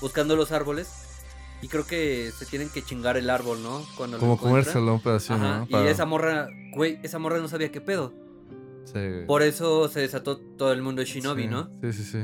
buscando 0.00 0.36
los 0.36 0.52
árboles. 0.52 0.88
Y 1.62 1.68
creo 1.68 1.86
que 1.86 2.30
se 2.38 2.44
tienen 2.44 2.68
que 2.68 2.82
chingar 2.84 3.16
el 3.16 3.30
árbol, 3.30 3.62
¿no? 3.62 3.82
Cuando 3.96 4.18
Como 4.18 4.36
comérselo 4.36 4.94
un 4.94 5.00
pedacito, 5.00 5.38
¿no? 5.38 5.66
y 5.70 5.74
esa 5.86 6.04
morra, 6.04 6.48
güey, 6.74 7.00
esa 7.02 7.18
morra 7.18 7.38
no 7.38 7.48
sabía 7.48 7.72
qué 7.72 7.80
pedo. 7.80 8.12
Sí, 8.84 8.92
güey. 8.92 9.26
Por 9.26 9.42
eso 9.42 9.88
se 9.88 10.00
desató 10.00 10.36
todo 10.38 10.72
el 10.72 10.82
mundo 10.82 11.00
de 11.00 11.06
Shinobi, 11.06 11.44
Sí, 11.44 11.48
¿no? 11.48 11.70
Sí, 11.82 11.92
sí, 11.94 12.04
sí. 12.04 12.18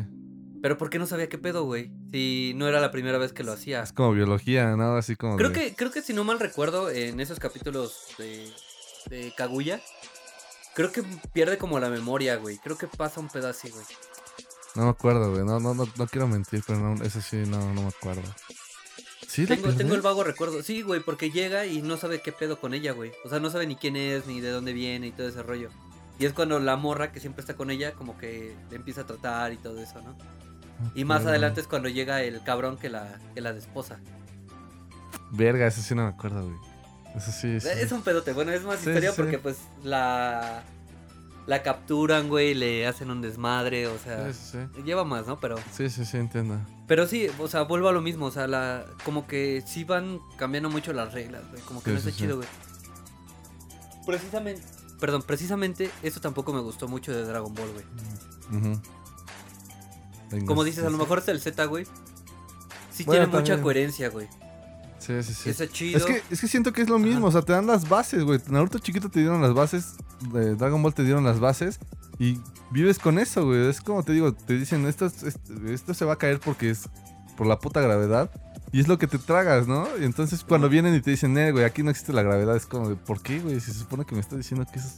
Pero 0.61 0.76
¿por 0.78 0.90
qué 0.90 0.98
no 0.98 1.07
sabía 1.07 1.28
qué 1.28 1.38
pedo, 1.38 1.64
güey? 1.64 1.90
Si 2.12 2.52
no 2.57 2.68
era 2.68 2.78
la 2.81 2.90
primera 2.92 3.18
vez 3.18 3.33
que 3.33 3.42
lo 3.42 3.52
hacía. 3.52 3.83
Es 3.83 3.92
como 3.92 4.12
biología, 4.12 4.76
¿no? 4.76 4.96
Así 4.96 5.16
como 5.16 5.37
Creo 5.37 5.48
de- 5.48 5.55
que, 5.55 5.74
creo 5.74 5.90
que 5.90 6.02
si 6.02 6.12
no 6.12 6.22
mal 6.24 6.38
recuerdo, 6.38 6.90
en 6.90 7.18
esos 7.18 7.40
capítulos 7.40 8.09
de, 8.18 8.48
de 9.11 9.33
Kaguya, 9.35 9.81
creo 10.74 10.92
que 10.92 11.02
pierde 11.32 11.58
como 11.58 11.78
la 11.80 11.88
memoria, 11.88 12.37
güey. 12.37 12.58
Creo 12.58 12.76
que 12.76 12.87
pasa 12.87 13.20
un 13.20 13.28
pedo 13.28 13.48
así, 13.48 13.70
güey. 13.70 13.85
No 14.74 14.85
me 14.85 14.90
acuerdo, 14.90 15.30
güey. 15.30 15.44
No, 15.44 15.61
no, 15.61 15.74
no, 15.74 15.87
no 15.96 16.06
quiero 16.06 16.28
mentir, 16.28 16.62
pero 16.66 16.78
no, 16.78 17.02
eso 17.04 17.20
sí, 17.20 17.37
no, 17.46 17.72
no 17.74 17.82
me 17.82 17.88
acuerdo. 17.88 18.22
Tengo, 19.35 19.94
el 19.94 20.02
vago 20.02 20.24
recuerdo. 20.24 20.62
Sí, 20.62 20.82
güey, 20.82 21.00
porque 21.00 21.30
llega 21.30 21.64
y 21.64 21.80
no 21.80 21.96
sabe 21.96 22.20
qué 22.20 22.32
pedo 22.32 22.61
con 22.61 22.74
ella, 22.74 22.92
güey. 22.92 23.12
O 23.24 23.30
sea, 23.30 23.40
no 23.40 23.48
sabe 23.48 23.66
ni 23.66 23.76
quién 23.76 23.96
es, 23.96 24.26
ni 24.26 24.40
de 24.40 24.50
dónde 24.50 24.74
viene 24.74 25.06
y 25.06 25.12
todo 25.12 25.26
ese 25.26 25.42
rollo. 25.42 25.70
Y 26.18 26.26
es 26.26 26.35
cuando 26.35 26.61
la 26.61 26.76
morra 26.76 27.12
que 27.12 27.20
siempre 27.20 27.40
está 27.40 27.54
con 27.54 27.70
ella, 27.70 27.92
como 27.92 28.18
que 28.18 28.54
le 28.68 28.76
empieza 28.76 29.02
a 29.02 29.06
tratar 29.06 29.52
y 29.52 29.56
todo 29.56 29.80
eso, 29.80 30.02
¿no? 30.02 30.16
Y 30.94 31.04
más 31.04 31.24
adelante 31.24 31.61
es 31.61 31.66
cuando 31.66 31.88
llega 31.88 32.22
el 32.22 32.42
cabrón 32.42 32.76
que 32.76 32.90
la, 32.90 33.18
que 33.35 33.40
la 33.40 33.52
desposa. 33.52 34.00
Verga, 35.30 35.66
eso 35.66 35.80
sí 35.80 35.94
no 35.94 36.02
me 36.02 36.08
acuerdo, 36.08 36.44
güey. 36.44 36.71
Eso 37.16 37.31
sí, 37.33 37.61
sí. 37.61 37.68
Es 37.68 37.92
un 37.92 38.03
pedote. 38.03 38.33
Bueno, 38.33 38.53
es 38.53 38.62
más 38.62 38.81
Sí, 38.81 38.88
historia 38.88 39.12
porque 39.14 39.38
pues 39.38 39.59
la... 39.83 40.62
La 41.44 41.62
capturan, 41.64 42.29
güey, 42.29 42.55
le 42.55 42.87
hacen 42.87 43.11
un 43.11 43.20
desmadre, 43.20 43.88
o 43.88 43.98
sea... 43.98 44.33
Sí, 44.33 44.38
sí. 44.53 44.83
Lleva 44.85 45.03
más, 45.05 45.27
¿no? 45.27 45.40
Pero... 45.40 45.57
Sí, 45.77 45.90
sí, 45.90 46.05
sí, 46.05 46.16
entiendo. 46.16 46.61
Pero 46.87 47.09
sí, 47.09 47.27
o 47.40 47.48
sea, 47.48 47.62
vuelvo 47.62 47.88
a 47.88 47.92
lo 47.92 48.01
mismo, 48.01 48.27
o 48.27 48.31
sea, 48.31 48.46
la... 48.46 48.87
Como 49.05 49.27
que 49.27 49.61
sí 49.66 49.83
van 49.83 50.20
cambiando 50.37 50.70
mucho 50.70 50.92
las 50.92 51.12
reglas, 51.12 51.42
güey. 51.51 51.61
Como 51.62 51.83
que 51.83 51.90
Sí, 51.90 51.94
no 51.94 51.98
está 51.98 52.12
chido, 52.12 52.37
güey. 52.37 52.48
Precisamente... 54.07 54.62
Perdón, 55.01 55.22
precisamente 55.22 55.90
eso 56.05 56.20
tampoco 56.20 56.53
me 56.53 56.61
gustó 56.61 56.87
mucho 56.87 57.12
de 57.12 57.25
Dragon 57.25 57.53
Ball, 57.53 57.72
güey. 57.72 57.85
Venga, 60.31 60.46
Como 60.46 60.62
dices, 60.62 60.85
a 60.85 60.90
lo 60.90 60.98
mejor 60.98 61.18
es 61.18 61.27
el 61.27 61.40
Z, 61.40 61.64
güey. 61.64 61.87
Sí 62.92 63.03
Bueno, 63.03 63.25
tiene 63.25 63.40
mucha 63.40 63.61
coherencia, 63.61 64.11
güey. 64.11 64.29
Sí, 65.04 65.22
sí, 65.22 65.34
sí. 65.34 65.50
Está 65.50 65.66
chido. 65.68 65.98
Es 65.98 66.04
que, 66.04 66.22
es 66.30 66.40
que 66.40 66.46
siento 66.48 66.72
que 66.72 66.82
es 66.82 66.88
lo 66.88 66.98
mismo, 66.98 67.26
o 67.26 67.32
sea, 67.32 67.42
te 67.42 67.52
dan 67.52 67.66
las 67.66 67.88
bases, 67.88 68.22
güey. 68.24 68.40
Naruto 68.48 68.78
chiquito 68.78 69.08
te 69.10 69.20
dieron 69.20 69.42
las 69.42 69.52
bases, 69.54 69.94
de 70.32 70.54
Dragon 70.54 70.82
Ball 70.82 70.94
te 70.94 71.02
dieron 71.04 71.24
las 71.24 71.40
bases 71.40 71.80
y 72.18 72.38
vives 72.70 72.98
con 72.98 73.18
eso, 73.18 73.44
güey. 73.46 73.68
Es 73.68 73.80
como 73.80 74.02
te 74.04 74.12
digo, 74.12 74.32
te 74.32 74.54
dicen, 74.56 74.86
esto, 74.86 75.06
es- 75.06 75.22
esto, 75.24 75.52
esto 75.66 75.94
se 75.94 76.04
va 76.04 76.12
a 76.14 76.16
caer 76.18 76.38
porque 76.40 76.70
es 76.70 76.88
por 77.36 77.46
la 77.46 77.58
puta 77.58 77.80
gravedad 77.80 78.30
y 78.70 78.80
es 78.80 78.88
lo 78.88 78.98
que 78.98 79.06
te 79.08 79.18
tragas, 79.18 79.66
¿no? 79.66 79.88
Y 80.00 80.04
entonces 80.04 80.44
cuando 80.44 80.68
vienen 80.68 80.94
y 80.94 81.00
te 81.00 81.10
dicen, 81.10 81.36
eh, 81.36 81.50
güey, 81.50 81.64
aquí 81.64 81.82
no 81.82 81.90
existe 81.90 82.12
la 82.12 82.22
gravedad, 82.22 82.54
es 82.54 82.66
como 82.66 82.88
de, 82.88 82.94
¿por 82.96 83.20
qué, 83.22 83.40
güey? 83.40 83.58
Si 83.60 83.72
se 83.72 83.78
supone 83.80 84.04
que 84.04 84.14
me 84.14 84.20
está 84.20 84.36
diciendo 84.36 84.64
que 84.72 84.78
eso 84.78 84.88
es 84.88 84.96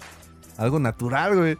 algo 0.58 0.78
natural, 0.78 1.36
güey. 1.36 1.58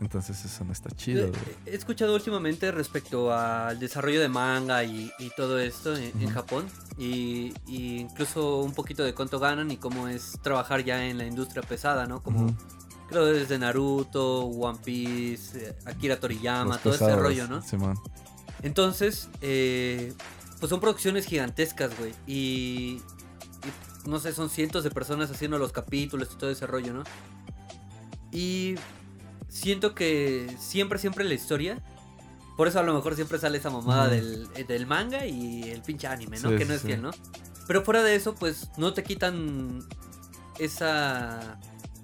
Entonces 0.00 0.44
eso 0.44 0.64
no 0.64 0.72
está 0.72 0.90
chido. 0.90 1.30
He 1.66 1.74
escuchado 1.74 2.14
últimamente 2.14 2.70
respecto 2.72 3.32
al 3.32 3.78
desarrollo 3.78 4.20
de 4.20 4.28
manga 4.28 4.82
y, 4.84 5.10
y 5.18 5.30
todo 5.36 5.58
esto 5.58 5.96
en. 5.96 6.28
Japón. 6.30 6.66
Y, 6.98 7.54
y 7.66 7.98
incluso 7.98 8.60
un 8.60 8.72
poquito 8.72 9.04
de 9.04 9.14
cuánto 9.14 9.38
ganan 9.38 9.70
y 9.70 9.76
cómo 9.76 10.08
es 10.08 10.38
trabajar 10.42 10.84
ya 10.84 11.06
en 11.06 11.18
la 11.18 11.26
industria 11.26 11.62
pesada, 11.62 12.06
¿no? 12.06 12.22
Como 12.22 12.54
creo 13.08 13.26
desde 13.26 13.58
Naruto, 13.58 14.42
One 14.46 14.78
Piece, 14.84 15.68
eh, 15.68 15.74
Akira 15.84 16.18
Toriyama, 16.18 16.74
Los 16.74 16.82
todo 16.82 16.94
ese 16.94 17.16
rollo, 17.16 17.46
¿no? 17.46 17.62
Simón. 17.62 17.98
Entonces, 18.62 19.28
eh, 19.40 20.12
pues 20.58 20.70
son 20.70 20.80
producciones 20.80 21.26
gigantescas, 21.26 21.96
güey. 21.98 22.14
Y, 22.26 23.00
y, 23.62 24.08
no 24.08 24.18
sé, 24.18 24.32
son 24.32 24.50
cientos 24.50 24.84
de 24.84 24.90
personas 24.90 25.30
haciendo 25.30 25.58
los 25.58 25.72
capítulos 25.72 26.30
y 26.32 26.38
todo 26.38 26.50
ese 26.50 26.66
rollo, 26.66 26.94
¿no? 26.94 27.04
Y 28.32 28.74
siento 29.54 29.94
que 29.94 30.54
siempre, 30.58 30.98
siempre 30.98 31.24
la 31.24 31.34
historia. 31.34 31.80
Por 32.56 32.68
eso 32.68 32.80
a 32.80 32.82
lo 32.82 32.94
mejor 32.94 33.14
siempre 33.14 33.38
sale 33.38 33.58
esa 33.58 33.70
mamada 33.70 34.08
del, 34.08 34.48
eh, 34.54 34.64
del 34.64 34.86
manga 34.86 35.26
y 35.26 35.70
el 35.70 35.82
pinche 35.82 36.06
anime, 36.06 36.38
¿no? 36.40 36.50
Sí, 36.50 36.56
que 36.56 36.64
no 36.64 36.74
es 36.74 36.80
sí. 36.80 36.88
fiel, 36.88 37.02
¿no? 37.02 37.10
Pero 37.66 37.82
fuera 37.82 38.02
de 38.02 38.14
eso, 38.14 38.34
pues 38.34 38.68
no 38.76 38.92
te 38.92 39.02
quitan 39.02 39.82
esa. 40.58 41.58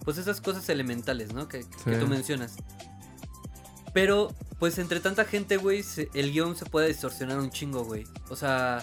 Pues 0.04 0.16
esas 0.16 0.40
cosas 0.40 0.68
elementales, 0.68 1.34
¿no? 1.34 1.46
Que, 1.46 1.64
tú 1.64 2.06
mencionas. 2.08 2.56
Pero, 3.92 4.34
pues 4.58 4.78
entre 4.78 5.00
tanta 5.00 5.24
gente, 5.24 5.56
güey, 5.56 5.84
el 6.14 6.32
guion 6.32 6.56
se 6.56 6.64
puede 6.64 6.88
distorsionar 6.88 7.38
un 7.38 7.50
chingo, 7.50 7.84
güey. 7.84 8.04
O 8.28 8.36
sea, 8.36 8.82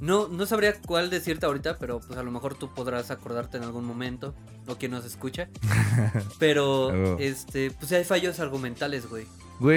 no, 0.00 0.28
no 0.28 0.46
sabría 0.46 0.74
cuál 0.80 1.10
decirte 1.10 1.46
ahorita, 1.46 1.78
pero 1.78 2.00
pues 2.00 2.18
a 2.18 2.22
lo 2.22 2.30
mejor 2.30 2.54
tú 2.54 2.72
podrás 2.74 3.10
acordarte 3.10 3.56
en 3.56 3.62
algún 3.64 3.84
momento, 3.84 4.34
o 4.66 4.76
quien 4.76 4.90
nos 4.92 5.04
escucha. 5.04 5.48
Pero, 6.38 7.18
este, 7.18 7.70
pues 7.70 7.92
hay 7.92 8.04
fallos 8.04 8.40
argumentales, 8.40 9.08
güey. 9.08 9.26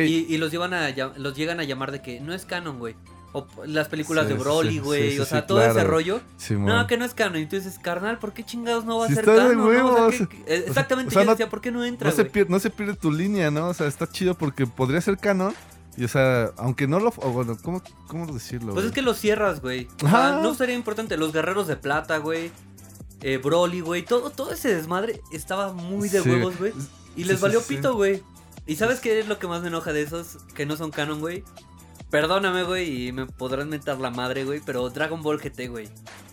Y, 0.08 0.26
y 0.34 0.38
los, 0.38 0.52
llevan 0.52 0.74
a, 0.74 0.90
los 1.18 1.36
llegan 1.36 1.60
a 1.60 1.64
llamar 1.64 1.92
de 1.92 2.02
que 2.02 2.20
no 2.20 2.34
es 2.34 2.46
canon, 2.46 2.80
güey. 2.80 2.96
O 3.34 3.46
las 3.66 3.90
películas 3.90 4.26
Sí, 4.26 4.34
de 4.34 4.40
Broly, 4.40 4.80
güey. 4.80 5.12
sí, 5.14 5.20
o 5.20 5.26
sea, 5.26 5.46
todo 5.46 5.62
ese 5.62 5.74
claro. 5.74 5.90
rollo. 5.90 6.22
Simón. 6.38 6.66
No, 6.68 6.88
que 6.88 6.98
no 6.98 7.06
es 7.06 7.14
canon. 7.14 7.42
Y 7.42 7.46
tú 7.46 7.58
dices, 7.58 7.78
carnal, 7.78 8.18
¿por 8.20 8.34
qué 8.34 8.44
chingados 8.44 8.86
no 8.86 8.98
va 9.00 9.06
a 9.06 9.08
Si 9.10 9.16
ser 9.16 9.24
está 9.30 9.34
de 9.48 9.50
canon? 9.56 9.74
no? 9.78 10.06
O 10.06 10.12
sea, 10.12 10.26
que- 10.26 10.44
exactamente, 10.66 11.10
o 11.10 11.12
sea, 11.12 11.22
yo 11.22 11.26
no- 11.26 11.32
decía, 11.34 11.50
¿por 11.50 11.62
qué 11.62 11.72
no 11.72 11.84
entra, 11.84 12.10
no 12.10 12.16
se, 12.16 12.26
pierde, 12.26 12.50
no 12.50 12.60
se 12.60 12.70
pierde 12.70 12.96
tu 12.96 13.12
línea, 13.12 13.52
¿no? 13.52 13.68
O 13.68 13.74
sea, 13.74 13.88
está 13.88 14.08
chido 14.10 14.34
porque 14.36 14.66
podría 14.66 15.02
ser 15.02 15.18
canon. 15.18 15.54
Y, 15.98 16.06
o 16.06 16.08
sea, 16.08 16.52
aunque 16.58 16.88
no 16.88 17.00
lo... 17.00 17.10
O 17.18 17.32
bueno, 17.32 17.58
¿cómo, 17.62 17.82
cómo 18.08 18.32
decirlo? 18.32 18.74
Pues 18.74 18.86
es 18.86 18.92
güey? 18.92 18.96
que 18.96 19.02
lo 19.02 19.14
cierras, 19.14 19.62
güey. 19.62 19.88
O 20.04 20.08
sea, 20.08 20.40
no 20.42 20.54
sería 20.54 20.76
importante. 20.76 21.18
Los 21.18 21.34
guerreros 21.34 21.68
de 21.68 21.76
plata, 21.76 22.18
güey. 22.20 22.52
Eh, 23.22 23.38
Broly, 23.38 23.82
güey. 23.82 24.06
Todo, 24.06 24.30
todo 24.30 24.52
ese 24.52 24.74
desmadre 24.76 25.22
estaba 25.32 25.74
muy 25.74 26.08
de 26.08 26.22
Sí, 26.22 26.30
huevos, 26.30 26.58
güey. 26.58 26.74
Y 27.16 27.24
les 27.24 27.38
sí, 27.38 27.42
valió 27.42 27.62
sí. 27.62 27.76
pito, 27.76 27.96
güey. 27.96 28.24
¿Y 28.68 28.76
sabes 28.76 29.00
qué 29.00 29.20
es 29.20 29.28
lo 29.28 29.40
que 29.40 29.48
más 29.48 29.62
me 29.62 29.70
enoja 29.70 29.94
de 29.94 30.04
esos 30.04 30.38
que 30.54 30.66
no 30.66 30.76
son 30.78 30.92
canon, 30.92 31.20
güey? 31.20 31.44
Perdóname, 32.10 32.64
güey, 32.64 33.08
y 33.08 33.12
me 33.12 33.26
podrán 33.26 33.70
mentar 33.70 34.00
la 34.00 34.12
madre, 34.12 34.46
güey, 34.46 34.62
pero 34.66 34.90
Dragon 34.90 35.22
Ball 35.24 35.40
GT, 35.40 35.68
güey. 35.68 35.90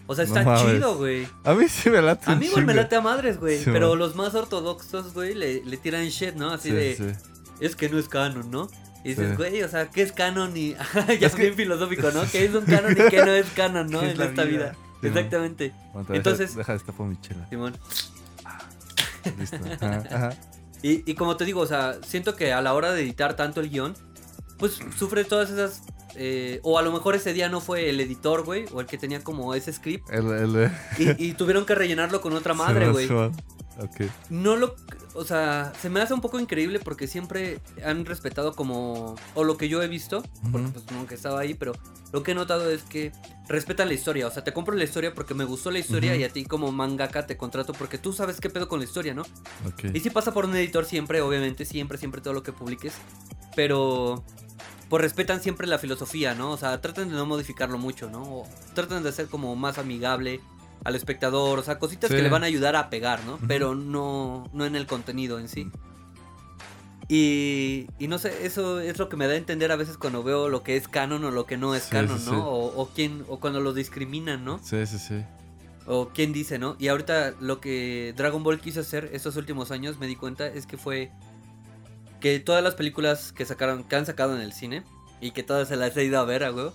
O 0.06 0.14
sea, 0.14 0.24
está 0.24 0.56
chido, 0.62 0.96
güey. 0.96 1.26
A 1.44 1.54
mí 1.54 1.66
sí 1.68 1.90
me 1.90 2.02
late. 2.02 2.30
A 2.30 2.34
mí 2.34 2.46
igual 2.46 2.66
me 2.66 2.74
late 2.74 2.96
a 2.96 3.00
madres, 3.00 3.40
güey. 3.40 3.64
Pero 3.64 3.90
man. 3.90 3.98
los 3.98 4.14
más 4.14 4.34
ortodoxos, 4.34 5.14
güey, 5.14 5.34
le, 5.34 5.64
le 5.64 5.76
tiran 5.76 6.04
shit, 6.06 6.34
¿no? 6.34 6.50
Así 6.50 6.68
Sí, 6.68 6.74
de, 6.74 7.16
es 7.60 7.74
que 7.76 7.88
no 7.88 7.98
es 7.98 8.08
canon, 8.08 8.50
¿no? 8.50 8.68
Y 9.04 9.10
dices, 9.10 9.30
Sí. 9.30 9.36
güey, 9.36 9.62
o 9.62 9.68
sea, 9.68 9.90
¿qué 9.90 10.02
es 10.02 10.12
canon? 10.12 10.56
Y 10.56 10.74
ya 11.20 11.26
Es 11.28 11.34
que- 11.34 11.42
bien 11.42 11.54
filosófico, 11.54 12.10
¿no? 12.10 12.22
¿Qué 12.30 12.46
es 12.46 12.54
un 12.54 12.64
canon 12.66 12.92
y 12.92 13.10
qué 13.10 13.18
no 13.24 13.32
es 13.32 13.46
canon, 13.50 13.90
no? 13.90 14.00
¿Qué 14.00 14.10
es 14.12 14.18
En 14.18 14.22
esta 14.22 14.44
vida? 14.44 14.58
vida. 14.58 14.72
Sí, 14.72 14.78
man. 15.08 15.18
Exactamente. 15.18 15.72
Aguanta, 15.90 16.12
deja- 16.12 16.16
Entonces- 16.16 16.54
Deja, 16.56 16.72
destapo 16.72 17.04
mi 17.06 17.20
chela. 17.20 17.46
Simón. 17.50 17.76
Listo. 19.38 19.56
Ajá, 19.80 20.02
ajá. 20.10 20.30
Y, 20.82 21.10
y 21.10 21.14
como 21.14 21.36
te 21.36 21.44
digo, 21.44 21.60
o 21.60 21.66
sea, 21.66 21.96
siento 22.06 22.36
que 22.36 22.52
a 22.52 22.60
la 22.60 22.74
hora 22.74 22.92
de 22.92 23.02
editar 23.02 23.36
tanto 23.36 23.60
el 23.60 23.70
guion, 23.70 23.94
pues 24.58 24.78
sufre 24.98 25.24
todas 25.24 25.50
esas. 25.50 25.82
eh, 26.14 26.60
o 26.62 26.78
a 26.78 26.82
lo 26.82 26.92
mejor 26.92 27.14
ese 27.14 27.32
día 27.32 27.48
no 27.48 27.60
fue 27.60 27.88
el 27.90 28.00
editor, 28.00 28.44
güey, 28.44 28.66
o 28.72 28.80
el 28.80 28.86
que 28.86 28.98
tenía 28.98 29.22
como 29.24 29.54
ese 29.54 29.72
script. 29.72 30.08
El, 30.10 30.26
el, 30.30 30.70
Y, 30.98 31.26
y 31.28 31.32
tuvieron 31.32 31.64
que 31.64 31.74
rellenarlo 31.74 32.20
con 32.20 32.34
otra 32.34 32.52
madre, 32.54 32.88
güey. 32.90 33.08
Simón. 33.74 33.88
Ok. 33.88 34.10
no 34.30 34.56
lo, 34.56 34.76
o 35.14 35.24
sea, 35.24 35.72
se 35.80 35.90
me 35.90 36.00
hace 36.00 36.14
un 36.14 36.20
poco 36.20 36.38
increíble 36.38 36.80
porque 36.80 37.06
siempre 37.06 37.60
han 37.84 38.04
respetado 38.04 38.54
como, 38.54 39.16
o 39.34 39.44
lo 39.44 39.56
que 39.56 39.68
yo 39.68 39.82
he 39.82 39.88
visto, 39.88 40.22
porque 40.50 40.68
pues 40.68 40.90
nunca 40.92 41.14
estaba 41.14 41.40
ahí, 41.40 41.54
pero 41.54 41.72
lo 42.12 42.22
que 42.22 42.32
he 42.32 42.34
notado 42.34 42.70
es 42.70 42.82
que 42.82 43.12
respetan 43.48 43.88
la 43.88 43.94
historia, 43.94 44.26
o 44.26 44.30
sea, 44.30 44.44
te 44.44 44.52
compro 44.52 44.74
la 44.74 44.84
historia 44.84 45.14
porque 45.14 45.34
me 45.34 45.44
gustó 45.44 45.70
la 45.70 45.78
historia 45.78 46.16
y 46.16 46.24
a 46.24 46.28
ti 46.28 46.44
como 46.44 46.72
mangaka 46.72 47.26
te 47.26 47.36
contrato 47.36 47.72
porque 47.72 47.98
tú 47.98 48.12
sabes 48.12 48.40
qué 48.40 48.50
pedo 48.50 48.68
con 48.68 48.78
la 48.78 48.84
historia, 48.84 49.14
¿no? 49.14 49.22
Ok. 49.66 49.94
Y 49.94 50.00
si 50.00 50.10
pasa 50.10 50.32
por 50.32 50.44
un 50.44 50.56
editor 50.56 50.84
siempre, 50.84 51.20
obviamente, 51.20 51.64
siempre, 51.64 51.98
siempre 51.98 52.20
todo 52.20 52.34
lo 52.34 52.42
que 52.42 52.52
publiques, 52.52 52.94
pero 53.54 54.24
pues 54.88 55.02
respetan 55.02 55.40
siempre 55.40 55.66
la 55.66 55.78
filosofía, 55.78 56.34
¿no? 56.34 56.50
O 56.50 56.56
sea, 56.56 56.80
tratan 56.80 57.08
de 57.08 57.14
no 57.14 57.26
modificarlo 57.26 57.78
mucho, 57.78 58.10
¿no? 58.10 58.22
O 58.22 58.48
tratan 58.74 59.02
de 59.02 59.12
ser 59.12 59.26
como 59.26 59.56
más 59.56 59.78
amigable 59.78 60.40
al 60.84 60.94
espectador, 60.94 61.58
o 61.58 61.62
sea, 61.62 61.78
cositas 61.78 62.10
Sí. 62.10 62.16
que 62.16 62.22
le 62.22 62.28
van 62.28 62.42
a 62.44 62.46
ayudar 62.46 62.76
a 62.76 62.90
pegar, 62.90 63.24
¿no? 63.24 63.38
Pero 63.48 63.74
no, 63.74 64.48
no 64.52 64.64
en 64.66 64.76
el 64.76 64.86
contenido 64.86 65.38
en 65.38 65.48
sí. 65.48 65.70
Y, 67.08 67.86
y 67.98 68.08
no 68.08 68.18
sé, 68.18 68.46
eso 68.46 68.80
es 68.80 68.98
lo 68.98 69.08
que 69.10 69.16
me 69.16 69.26
da 69.26 69.34
a 69.34 69.36
entender 69.36 69.70
a 69.72 69.76
veces 69.76 69.98
cuando 69.98 70.22
veo 70.22 70.48
lo 70.48 70.62
que 70.62 70.76
es 70.76 70.88
canon 70.88 71.22
o 71.24 71.30
lo 71.30 71.44
que 71.44 71.58
no 71.58 71.74
es 71.74 71.84
Sí, 71.84 71.90
canon, 71.90 72.18
sí, 72.18 72.26
¿no? 72.26 72.30
sí. 72.32 72.36
O, 72.42 72.72
o 72.82 72.88
quién, 72.94 73.24
o 73.28 73.40
cuando 73.40 73.60
lo 73.60 73.74
discriminan, 73.74 74.44
¿no? 74.44 74.58
Sí, 74.62 74.86
sí, 74.86 74.98
sí. 74.98 75.22
O 75.86 76.08
quién 76.14 76.32
dice, 76.32 76.58
¿no? 76.58 76.76
Y 76.78 76.88
ahorita 76.88 77.34
lo 77.40 77.60
que 77.60 78.14
Dragon 78.16 78.42
Ball 78.42 78.58
quiso 78.58 78.80
hacer 78.80 79.10
estos 79.12 79.36
últimos 79.36 79.70
años, 79.70 79.98
me 79.98 80.06
di 80.06 80.16
cuenta, 80.16 80.46
es 80.46 80.64
que 80.66 80.78
fue 80.78 81.10
que 82.20 82.40
todas 82.40 82.64
las 82.64 82.74
películas 82.74 83.32
que 83.32 83.44
sacaron, 83.44 83.84
que 83.84 83.96
han 83.96 84.06
sacado 84.06 84.34
en 84.34 84.40
el 84.40 84.54
cine, 84.54 84.82
y 85.20 85.32
que 85.32 85.42
todas 85.42 85.68
se 85.68 85.76
las 85.76 85.94
he 85.98 86.04
ido 86.04 86.18
a 86.18 86.24
ver, 86.24 86.42
a 86.42 86.52
huevo, 86.52 86.72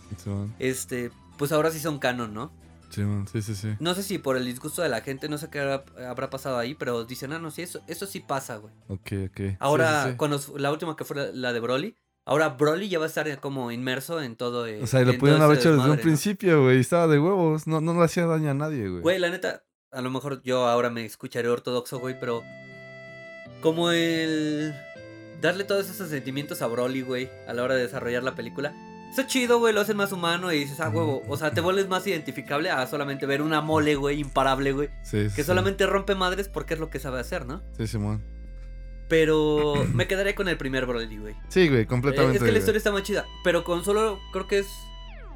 este, 0.59 1.09
pues 1.37 1.51
ahora 1.51 1.71
sí 1.71 1.79
son 1.79 1.97
canon, 1.97 2.35
¿no? 2.35 2.51
Simón, 2.89 3.27
sí, 3.27 3.41
sí, 3.41 3.55
sí. 3.55 3.75
No 3.79 3.93
sé 3.95 4.03
si 4.03 4.17
por 4.17 4.37
el 4.37 4.45
disgusto 4.45 4.81
de 4.81 4.89
la 4.89 5.01
gente, 5.01 5.29
no 5.29 5.37
sé 5.37 5.49
qué 5.49 5.59
habrá, 5.59 5.83
habrá 6.09 6.29
pasado 6.29 6.57
ahí, 6.57 6.73
pero 6.75 7.05
dicen, 7.05 7.31
ah, 7.33 7.39
no, 7.39 7.51
sí, 7.51 7.61
eso, 7.61 7.81
eso 7.87 8.05
sí 8.05 8.19
pasa, 8.19 8.57
güey. 8.57 8.73
Ok, 8.87 9.11
ok. 9.29 9.41
Ahora, 9.59 10.01
Sí, 10.03 10.05
sí, 10.07 10.11
sí. 10.11 10.17
cuando 10.17 10.39
la 10.57 10.71
última 10.71 10.95
que 10.95 11.03
fue 11.05 11.15
la, 11.15 11.25
la 11.33 11.53
de 11.53 11.59
Broly, 11.59 11.95
ahora 12.25 12.49
Broly 12.49 12.89
ya 12.89 12.99
va 12.99 13.05
a 13.05 13.07
estar 13.07 13.39
como 13.39 13.71
inmerso 13.71 14.21
en 14.21 14.35
todo. 14.35 14.67
eh, 14.67 14.81
O 14.83 14.87
sea, 14.87 15.01
y 15.01 15.05
lo 15.05 15.17
pudieron 15.17 15.41
haber 15.41 15.57
hecho 15.59 15.71
desde 15.75 15.89
un 15.89 15.95
¿no? 15.95 16.01
principio, 16.01 16.63
güey. 16.63 16.79
Estaba 16.79 17.07
de 17.07 17.19
huevos. 17.19 17.67
No, 17.67 17.81
no 17.81 17.93
le 17.93 18.03
hacía 18.03 18.25
daño 18.25 18.49
a 18.51 18.53
nadie, 18.53 18.87
güey. 18.89 19.01
Güey, 19.01 19.19
la 19.19 19.29
neta, 19.29 19.63
a 19.91 20.01
lo 20.01 20.09
mejor 20.09 20.41
yo 20.43 20.67
ahora 20.67 20.89
me 20.89 21.05
escucharé 21.05 21.47
ortodoxo, 21.49 21.99
güey, 21.99 22.19
pero 22.19 22.43
como 23.61 23.91
el 23.91 24.73
darle 25.41 25.63
todos 25.63 25.89
esos 25.89 26.09
sentimientos 26.09 26.61
a 26.61 26.67
Broly, 26.67 27.01
güey, 27.01 27.29
a 27.47 27.53
la 27.53 27.63
hora 27.63 27.75
de 27.75 27.83
desarrollar 27.83 28.23
la 28.23 28.35
película. 28.35 28.73
Está 29.09 29.25
chido, 29.25 29.59
güey, 29.59 29.73
lo 29.73 29.81
hacen 29.81 29.97
más 29.97 30.11
humano 30.11 30.51
y 30.53 30.59
dices, 30.59 30.79
ah, 30.79 30.89
huevo. 30.89 31.23
O 31.27 31.35
sea, 31.35 31.51
te 31.51 31.61
vuelves 31.61 31.87
más 31.87 32.05
identificable 32.05 32.69
a 32.69 32.85
solamente 32.87 33.25
ver 33.25 33.41
una 33.41 33.59
mole, 33.61 33.95
güey, 33.95 34.19
imparable, 34.19 34.71
güey. 34.71 34.89
Sí, 35.03 35.23
Que 35.23 35.41
sí. 35.41 35.43
solamente 35.43 35.85
rompe 35.87 36.13
madres 36.15 36.47
porque 36.47 36.75
es 36.75 36.79
lo 36.79 36.89
que 36.89 36.99
sabe 36.99 37.19
hacer, 37.19 37.45
¿no? 37.45 37.61
Sí, 37.77 37.87
Simón. 37.87 38.23
Pero 39.07 39.73
me 39.93 40.07
quedaré 40.07 40.35
con 40.35 40.47
el 40.47 40.57
primer 40.57 40.85
Broly, 40.85 41.17
güey. 41.17 41.35
Sí, 41.47 41.67
güey, 41.67 41.81
Eh, 41.81 41.87
completamente. 41.87 42.37
Es 42.37 42.41
que 42.43 42.45
la 42.47 42.51
güey. 42.51 42.59
historia 42.59 42.77
está 42.77 42.91
más 42.91 43.01
chida. 43.03 43.25
Pero 43.43 43.63
con 43.63 43.83
solo, 43.83 44.19
creo 44.31 44.47
que 44.47 44.59
es 44.59 44.67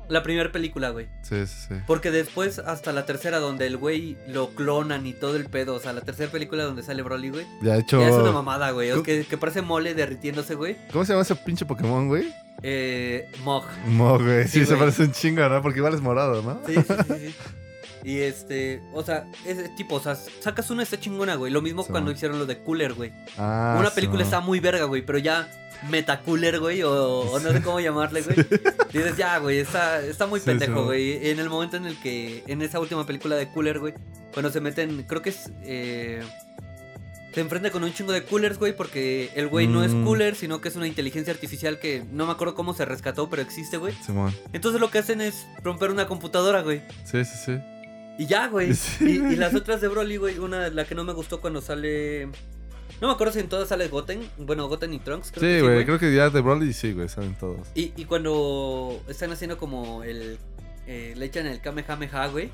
la 0.09 0.23
primera 0.23 0.51
película, 0.51 0.89
güey. 0.89 1.07
Sí, 1.21 1.45
sí, 1.47 1.67
sí. 1.69 1.75
Porque 1.87 2.11
después, 2.11 2.59
hasta 2.59 2.91
la 2.91 3.05
tercera, 3.05 3.39
donde 3.39 3.67
el 3.67 3.77
güey 3.77 4.17
lo 4.27 4.49
clonan 4.49 5.05
y 5.05 5.13
todo 5.13 5.35
el 5.35 5.45
pedo. 5.45 5.75
O 5.75 5.79
sea, 5.79 5.93
la 5.93 6.01
tercera 6.01 6.31
película 6.31 6.63
donde 6.63 6.83
sale 6.83 7.01
Broly, 7.03 7.29
güey. 7.29 7.45
Ya 7.61 7.75
he 7.75 7.79
hecho. 7.79 7.99
Ya 7.99 8.09
es 8.09 8.15
una 8.15 8.31
mamada, 8.31 8.71
güey. 8.71 9.01
Que, 9.03 9.25
que 9.25 9.37
parece 9.37 9.61
mole 9.61 9.93
derritiéndose, 9.93 10.55
güey. 10.55 10.77
¿Cómo 10.91 11.05
se 11.05 11.13
llama 11.13 11.23
ese 11.23 11.35
pinche 11.35 11.65
Pokémon, 11.65 12.07
güey? 12.07 12.33
Eh, 12.61 13.29
Mog. 13.43 13.65
Mo, 13.87 14.19
güey. 14.19 14.43
Sí, 14.47 14.59
Sí, 14.59 14.65
se 14.65 14.75
parece 14.75 15.03
un 15.03 15.11
chingo, 15.11 15.47
¿no? 15.49 15.61
Porque 15.61 15.79
igual 15.79 15.93
es 15.93 16.01
morado, 16.01 16.41
¿no? 16.41 16.59
Sí, 16.65 16.75
sí, 16.75 16.83
sí, 17.07 17.13
sí. 17.27 17.35
Y 18.03 18.19
este, 18.19 18.81
o 18.93 19.03
sea, 19.03 19.25
ese 19.45 19.69
tipo, 19.69 19.95
o 19.95 19.99
sea, 19.99 20.15
sacas 20.15 20.69
una 20.69 20.83
está 20.83 20.99
chingona, 20.99 21.35
güey. 21.35 21.51
Lo 21.51 21.61
mismo 21.61 21.83
Sí, 21.83 21.89
cuando 21.91 22.11
hicieron 22.11 22.37
lo 22.39 22.45
de 22.45 22.59
Cooler, 22.59 22.93
güey. 22.93 23.11
Ah, 23.37 23.77
Una 23.79 23.89
película 23.91 24.23
está 24.23 24.39
muy 24.41 24.59
verga, 24.59 24.85
güey, 24.85 25.01
pero 25.05 25.17
ya 25.19 25.47
metacooler, 25.89 26.59
güey, 26.59 26.81
o, 26.83 26.91
o 27.21 27.39
no 27.39 27.51
sé 27.51 27.61
cómo 27.61 27.79
llamarle, 27.79 28.21
güey. 28.21 28.35
Dices, 28.93 29.17
ya, 29.17 29.37
güey, 29.39 29.59
está, 29.59 30.01
está 30.01 30.27
muy 30.27 30.39
pendejo, 30.39 30.85
güey. 30.85 31.27
En 31.29 31.39
el 31.39 31.49
momento 31.49 31.77
en 31.77 31.85
el 31.85 31.99
que, 31.99 32.43
en 32.47 32.61
esa 32.61 32.79
última 32.79 33.05
película 33.05 33.35
de 33.35 33.47
Cooler, 33.49 33.79
güey, 33.79 33.93
cuando 34.33 34.49
se 34.51 34.61
meten, 34.61 35.03
creo 35.03 35.21
que 35.21 35.29
es, 35.29 35.51
eh, 35.63 36.21
se 37.33 37.41
enfrenta 37.41 37.71
con 37.71 37.83
un 37.83 37.91
chingo 37.93 38.11
de 38.11 38.23
coolers, 38.23 38.59
güey, 38.59 38.75
porque 38.77 39.31
el 39.35 39.47
güey 39.47 39.65
no 39.67 39.83
es 39.83 39.91
Mm. 39.91 40.05
cooler, 40.05 40.35
sino 40.35 40.61
que 40.61 40.69
es 40.69 40.75
una 40.75 40.85
inteligencia 40.87 41.33
artificial 41.33 41.79
que 41.79 42.03
no 42.11 42.27
me 42.27 42.31
acuerdo 42.31 42.53
cómo 42.53 42.73
se 42.75 42.85
rescató, 42.85 43.27
pero 43.29 43.41
existe, 43.41 43.77
güey. 43.77 43.93
Simón. 44.05 44.33
Entonces 44.53 44.79
lo 44.79 44.91
que 44.91 44.99
hacen 44.99 45.19
es 45.19 45.47
romper 45.63 45.89
una 45.89 46.07
computadora, 46.07 46.61
güey. 46.61 46.81
Sí, 47.05 47.25
sí, 47.25 47.35
sí. 47.43 47.59
Y 48.17 48.25
ya, 48.27 48.47
güey. 48.47 48.73
Sí. 48.75 49.21
Y, 49.29 49.33
y 49.33 49.35
las 49.35 49.53
otras 49.55 49.81
de 49.81 49.87
Broly, 49.87 50.17
güey, 50.17 50.39
una, 50.39 50.69
la 50.69 50.85
que 50.85 50.95
no 50.95 51.03
me 51.03 51.13
gustó 51.13 51.41
cuando 51.41 51.61
sale... 51.61 52.27
No 53.01 53.07
me 53.07 53.13
acuerdo 53.13 53.33
si 53.33 53.39
en 53.39 53.49
todas 53.49 53.67
sale 53.69 53.87
Goten. 53.89 54.21
Bueno, 54.37 54.67
Goten 54.69 54.93
y 54.93 54.99
Trunks, 54.99 55.31
creo 55.31 55.41
que 55.41 55.59
Sí, 55.59 55.61
güey. 55.61 55.85
Creo 55.85 55.99
que 55.99 56.15
ya 56.15 56.29
de 56.29 56.41
Broly 56.41 56.71
sí, 56.73 56.93
güey. 56.93 57.09
Saben 57.09 57.35
todos. 57.35 57.67
Y, 57.75 57.91
y 57.97 58.05
cuando 58.05 59.01
están 59.09 59.31
haciendo 59.31 59.57
como 59.57 60.03
el... 60.03 60.37
eh, 60.87 61.13
le 61.17 61.25
echan 61.25 61.45
el 61.47 61.59
Kamehameha, 61.59 62.27
güey. 62.27 62.49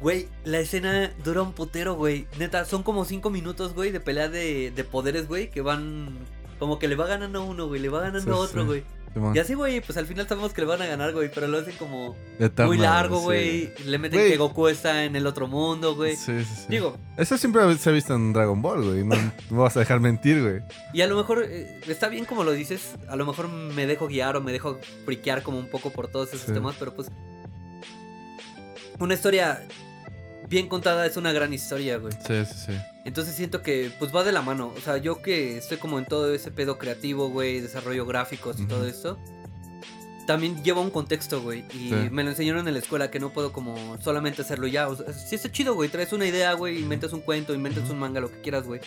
Güey, 0.00 0.28
la 0.44 0.60
escena 0.60 1.12
dura 1.24 1.42
un 1.42 1.52
putero, 1.52 1.94
güey. 1.94 2.26
Neta, 2.38 2.64
son 2.64 2.82
como 2.82 3.04
cinco 3.04 3.28
minutos, 3.30 3.74
güey, 3.74 3.90
de 3.90 4.00
pelea 4.00 4.28
de, 4.28 4.70
de 4.70 4.84
poderes, 4.84 5.28
güey, 5.28 5.50
que 5.50 5.60
van... 5.60 6.10
Como 6.58 6.78
que 6.78 6.88
le 6.88 6.94
va 6.96 7.06
ganando 7.06 7.40
a 7.40 7.44
uno, 7.44 7.66
güey, 7.66 7.80
le 7.80 7.88
va 7.90 8.00
ganando 8.00 8.32
Sí, 8.32 8.38
a 8.38 8.40
otro, 8.40 8.60
sí. 8.62 8.66
güey. 8.66 8.84
Simón. 9.14 9.36
Y 9.36 9.38
así, 9.38 9.54
güey, 9.54 9.80
pues 9.80 9.96
al 9.98 10.06
final 10.06 10.26
sabemos 10.26 10.52
que 10.52 10.60
le 10.62 10.66
van 10.66 10.80
a 10.82 10.86
ganar, 10.86 11.12
güey, 11.12 11.30
pero 11.34 11.46
lo 11.46 11.58
hacen 11.58 11.74
como 11.78 12.16
Eterno, 12.38 12.66
muy 12.68 12.78
largo, 12.78 13.18
sí. 13.18 13.24
güey. 13.24 13.72
Le 13.86 13.98
meten 13.98 14.20
que 14.20 14.36
Goku 14.36 14.68
está 14.68 15.04
en 15.04 15.16
el 15.16 15.26
otro 15.26 15.46
mundo, 15.48 15.94
güey. 15.94 16.16
Sí, 16.16 16.44
sí, 16.44 16.54
sí. 16.56 16.66
Digo, 16.68 16.96
Eso 17.16 17.36
siempre 17.36 17.76
se 17.76 17.90
ha 17.90 17.92
visto 17.92 18.14
en 18.14 18.32
Dragon 18.32 18.60
Ball, 18.62 18.82
güey. 18.84 19.04
No, 19.04 19.14
no 19.16 19.32
me 19.50 19.58
vas 19.58 19.76
a 19.76 19.80
dejar 19.80 20.00
mentir, 20.00 20.40
güey. 20.42 20.60
y 20.92 21.00
a 21.02 21.06
lo 21.06 21.16
mejor 21.16 21.44
eh, 21.48 21.80
está 21.86 22.08
bien 22.08 22.24
como 22.24 22.44
lo 22.44 22.52
dices, 22.52 22.94
a 23.08 23.16
lo 23.16 23.26
mejor 23.26 23.48
me 23.48 23.86
dejo 23.86 24.06
guiar 24.08 24.36
o 24.36 24.40
me 24.40 24.52
dejo 24.52 24.78
friquear 25.04 25.42
como 25.42 25.58
un 25.58 25.66
poco 25.68 25.90
por 25.90 26.08
todos 26.08 26.28
esos 26.32 26.46
Sí. 26.46 26.52
temas, 26.52 26.76
pero 26.78 26.94
pues 26.94 27.08
una 28.98 29.14
historia 29.14 29.62
bien 30.52 30.68
contada 30.68 31.06
es 31.06 31.16
una 31.16 31.32
gran 31.32 31.52
historia, 31.54 31.96
güey. 31.96 32.12
Sí, 32.12 32.44
sí, 32.44 32.54
sí. 32.66 32.72
Entonces 33.06 33.34
siento 33.34 33.62
que 33.62 33.90
pues 33.98 34.14
va 34.14 34.22
de 34.22 34.32
la 34.32 34.42
mano. 34.42 34.72
O 34.76 34.80
sea, 34.80 34.98
yo 34.98 35.22
que 35.22 35.56
estoy 35.56 35.78
como 35.78 35.98
en 35.98 36.04
todo 36.04 36.32
ese 36.34 36.50
pedo 36.50 36.76
creativo, 36.78 37.30
güey, 37.30 37.60
desarrollo 37.60 38.04
gráficos 38.04 38.60
y 38.60 38.66
todo 38.66 38.86
esto. 38.86 39.18
También 40.26 40.62
lleva 40.62 40.80
un 40.82 40.90
contexto, 40.90 41.40
güey. 41.42 41.64
Y 41.74 41.88
Sí. 41.88 41.94
me 42.12 42.22
lo 42.22 42.30
enseñaron 42.30 42.68
en 42.68 42.74
la 42.74 42.80
escuela 42.80 43.10
que 43.10 43.18
no 43.18 43.30
puedo 43.32 43.50
como 43.52 43.96
solamente 44.02 44.42
hacerlo 44.42 44.66
ya. 44.68 44.88
O 44.88 44.94
sea, 44.94 45.12
sí 45.12 45.34
está 45.34 45.50
chido, 45.50 45.74
güey. 45.74 45.88
Traes 45.88 46.12
una 46.12 46.26
idea, 46.26 46.52
güey, 46.52 46.78
inventas 46.80 47.12
un 47.14 47.20
cuento, 47.22 47.54
inventas 47.54 47.88
un 47.90 47.98
manga, 47.98 48.20
lo 48.20 48.30
que 48.30 48.40
quieras, 48.42 48.64
güey. 48.66 48.80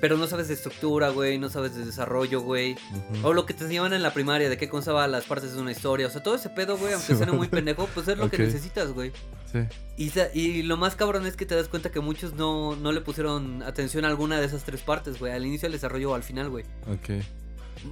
Pero 0.00 0.16
no 0.16 0.26
sabes 0.26 0.48
de 0.48 0.54
estructura, 0.54 1.10
güey, 1.10 1.38
no 1.38 1.50
sabes 1.50 1.74
de 1.74 1.84
desarrollo, 1.84 2.40
güey. 2.40 2.76
O 3.22 3.34
lo 3.34 3.44
que 3.44 3.52
te 3.52 3.64
enseñaban 3.64 3.92
en 3.92 4.02
la 4.02 4.14
primaria, 4.14 4.48
de 4.48 4.56
qué 4.56 4.68
constaba 4.68 5.06
las 5.06 5.24
partes 5.24 5.54
de 5.54 5.60
una 5.60 5.72
historia. 5.72 6.06
O 6.06 6.10
sea, 6.10 6.22
todo 6.22 6.34
ese 6.34 6.48
pedo, 6.48 6.78
güey, 6.78 6.94
aunque 6.94 7.14
suene 7.14 7.32
muy 7.32 7.48
pendejo, 7.48 7.86
pues 7.94 8.08
es 8.08 8.16
lo 8.16 8.30
que 8.30 8.38
necesitas, 8.38 8.92
güey. 8.92 9.12
Sí. 9.52 10.12
Y, 10.34 10.62
lo 10.62 10.76
más 10.78 10.96
cabrón 10.96 11.26
es 11.26 11.36
que 11.36 11.44
te 11.44 11.54
das 11.54 11.68
cuenta 11.68 11.90
que 11.90 12.00
muchos 12.00 12.32
no, 12.32 12.76
no 12.76 12.92
le 12.92 13.02
pusieron 13.02 13.62
atención 13.62 14.04
a 14.06 14.08
alguna 14.08 14.40
de 14.40 14.46
esas 14.46 14.64
tres 14.64 14.80
partes, 14.80 15.18
güey. 15.18 15.32
Al 15.32 15.44
inicio 15.44 15.66
del 15.66 15.72
desarrollo 15.72 16.12
o 16.12 16.14
al 16.14 16.22
final, 16.22 16.48
güey. 16.48 16.64
Ok. 16.90 17.22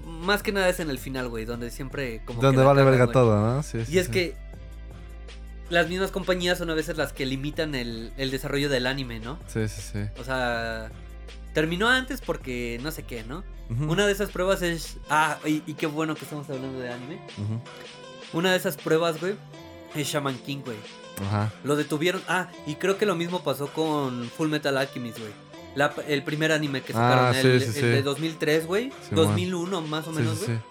Más 0.07 0.43
que 0.43 0.53
nada 0.53 0.69
es 0.69 0.81
en 0.81 0.89
el 0.89 0.99
final, 0.99 1.29
güey, 1.29 1.45
donde 1.45 1.71
siempre 1.71 2.23
como 2.25 2.41
Donde 2.41 2.63
vale 2.63 2.85
verga 2.85 3.05
güey. 3.05 3.13
todo, 3.13 3.37
¿no? 3.39 3.63
Sí, 3.63 3.85
sí, 3.85 3.95
Y 3.95 3.99
es 3.99 4.07
sí. 4.07 4.13
que 4.13 4.35
las 5.71 5.89
mismas 5.89 6.11
compañías 6.11 6.59
son 6.59 6.71
a 6.71 6.75
veces 6.75 6.97
las 6.97 7.13
que 7.13 7.27
limitan 7.27 7.75
el, 7.75 8.13
el 8.17 8.31
desarrollo 8.31 8.69
del 8.69 8.87
anime, 8.87 9.21
¿no? 9.21 9.39
Sí, 9.47 9.69
sí, 9.69 9.81
sí. 9.81 9.99
O 10.19 10.25
sea, 10.25 10.91
terminó 11.61 11.89
antes 11.89 12.21
porque 12.21 12.79
no 12.83 12.91
sé 12.91 13.03
qué, 13.03 13.25
¿no? 13.25 13.43
Una 13.89 14.07
de 14.07 14.13
esas 14.13 14.31
pruebas 14.31 14.63
es... 14.63 14.97
Ah, 15.11 15.39
y, 15.45 15.63
y 15.67 15.75
qué 15.75 15.87
bueno 15.87 16.15
que 16.15 16.25
estamos 16.25 16.49
hablando 16.49 16.79
de 16.81 16.91
anime. 16.93 17.19
Una 18.33 18.51
de 18.53 18.57
esas 18.57 18.77
pruebas, 18.77 19.21
güey, 19.21 19.35
es 19.95 20.07
Shaman 20.09 20.39
King, 20.39 20.59
güey. 20.65 20.77
Ajá. 21.27 21.53
Lo 21.65 21.75
detuvieron. 21.77 22.23
Ah, 22.29 22.49
y 22.67 22.77
creo 22.77 22.97
que 22.97 23.05
lo 23.07 23.15
mismo 23.17 23.43
pasó 23.43 23.67
con 23.73 24.31
Full 24.37 24.49
Metal 24.49 24.77
Alchemist, 24.77 25.19
güey. 25.19 25.33
La- 25.75 25.93
el 26.07 26.23
primer 26.23 26.51
anime 26.53 26.81
que 26.83 26.93
sacaron, 26.93 27.27
Ah, 27.27 27.35
sí, 27.35 27.47
el, 27.47 27.61
sí, 27.61 27.67
el 27.69 27.73
sí. 27.75 27.81
de 27.81 28.03
2003, 28.03 28.67
güey. 28.67 28.91
Sí, 29.09 29.15
2001 29.15 29.81
más 29.83 30.07
o 30.09 30.13
menos, 30.13 30.39
sí, 30.39 30.45
güey. 30.47 30.59
sí. 30.59 30.65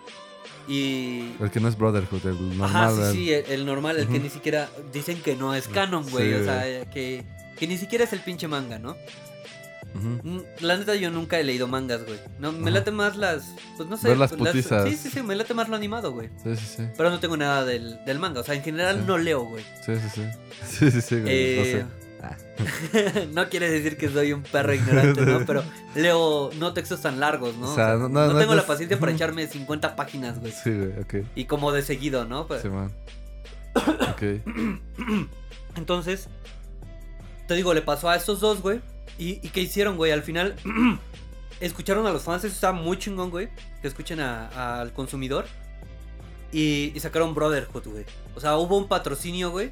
Y... 0.73 1.35
El 1.43 1.51
que 1.51 1.59
no 1.59 1.67
es 1.67 1.77
Brotherhood, 1.77 2.25
el 2.25 2.57
normal. 2.57 2.69
Ajá, 2.69 3.11
sí, 3.11 3.31
el- 3.31 3.45
sí, 3.45 3.51
el, 3.53 3.59
el 3.59 3.65
normal, 3.65 3.97
el 3.97 4.07
que 4.07 4.19
ni 4.19 4.29
siquiera... 4.29 4.69
Dicen 4.91 5.21
que 5.21 5.35
no 5.35 5.53
es 5.53 5.67
canon, 5.67 6.09
güey. 6.09 6.33
O 6.33 6.43
sea, 6.43 6.67
eh, 6.67 6.87
que, 6.91 7.23
que 7.57 7.67
ni 7.67 7.77
siquiera 7.77 8.03
es 8.05 8.13
el 8.13 8.19
pinche 8.21 8.47
manga, 8.47 8.79
¿no? 8.79 8.95
La 10.61 10.77
neta 10.77 10.95
yo 10.95 11.09
nunca 11.09 11.39
he 11.39 11.43
leído 11.43 11.67
mangas, 11.67 12.05
güey. 12.05 12.19
No, 12.39 12.51
me 12.51 12.69
late 12.71 12.91
más 12.91 13.15
las... 13.17 13.53
Pues 13.77 13.89
no 13.89 13.97
sé. 13.97 14.09
Ver 14.09 14.17
las 14.17 14.33
pues, 14.33 14.51
putizas. 14.51 14.87
Sí, 14.87 14.95
sí, 14.95 15.09
sí, 15.09 15.23
me 15.23 15.35
late 15.35 15.53
más 15.53 15.69
lo 15.69 15.75
animado, 15.75 16.11
güey. 16.11 16.29
Sí, 16.43 16.55
sí, 16.55 16.65
sí. 16.77 16.83
Pero 16.95 17.09
no 17.09 17.19
tengo 17.19 17.35
nada 17.37 17.65
del, 17.65 18.03
del 18.05 18.19
manga. 18.19 18.41
O 18.41 18.43
sea, 18.43 18.53
en 18.55 18.63
general 18.63 18.97
Sí. 18.99 19.03
no 19.07 19.17
leo, 19.17 19.43
güey. 19.45 19.63
Sí, 19.85 19.93
sí, 19.95 20.09
sí. 20.13 20.23
Sí, 20.67 20.91
sí, 20.91 21.01
sí, 21.01 21.19
güey. 21.21 21.33
Eh, 21.33 21.57
No 21.57 21.63
sé. 21.65 21.85
Ah. 22.19 23.25
no 23.33 23.47
quiere 23.49 23.69
decir 23.69 23.95
que 23.97 24.09
soy 24.09 24.33
un 24.33 24.41
perro 24.43 24.73
ignorante, 24.73 25.21
¿no? 25.25 25.39
Pero 25.45 25.63
leo 25.95 26.49
no 26.59 26.73
textos 26.73 27.01
tan 27.01 27.19
largos, 27.19 27.55
¿no? 27.57 27.71
O 27.71 27.75
sea, 27.75 27.95
no- 27.95 28.09
no- 28.09 28.27
no- 28.33 28.39
tengo 28.39 28.55
la 28.55 28.65
paciencia 28.65 28.99
para 28.99 29.11
echarme 29.11 29.47
50 29.47 29.95
páginas, 29.95 30.39
güey. 30.39 30.51
Sí, 30.51 30.71
güey, 30.71 30.91
ok. 30.99 31.27
Y 31.35 31.45
como 31.45 31.71
de 31.71 31.81
seguido, 31.83 32.25
¿no? 32.25 32.45
Pues- 32.47 32.61
Sí, 32.61 32.69
man. 32.69 32.91
Ok. 34.11 34.41
Entonces, 35.75 36.27
te 37.47 37.53
digo, 37.53 37.73
le 37.73 37.81
pasó 37.81 38.09
a 38.09 38.15
estos 38.15 38.39
dos, 38.39 38.61
güey. 38.61 38.81
¿Y, 39.17 39.39
y 39.45 39.49
qué 39.49 39.61
hicieron, 39.61 39.97
güey? 39.97 40.11
Al 40.11 40.23
final 40.23 40.55
escucharon 41.59 42.05
a 42.07 42.11
los 42.11 42.23
fans, 42.23 42.43
eso 42.43 42.53
está 42.53 42.71
muy 42.71 42.97
chingón, 42.97 43.29
güey. 43.29 43.49
Que 43.81 43.87
escuchen 43.87 44.19
a- 44.19 44.79
al 44.81 44.93
consumidor. 44.93 45.45
Y, 46.51 46.91
y 46.95 46.99
sacaron 46.99 47.33
Brotherhood, 47.33 47.87
güey. 47.87 48.05
O 48.35 48.39
sea, 48.39 48.55
hubo 48.57 48.77
un 48.77 48.87
patrocinio, 48.87 49.51
güey, 49.51 49.71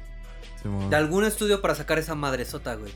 Simón. 0.62 0.90
de 0.90 0.96
algún 0.96 1.24
estudio 1.24 1.62
para 1.62 1.74
sacar 1.74 1.98
esa 1.98 2.14
madresota, 2.14 2.74
güey. 2.74 2.92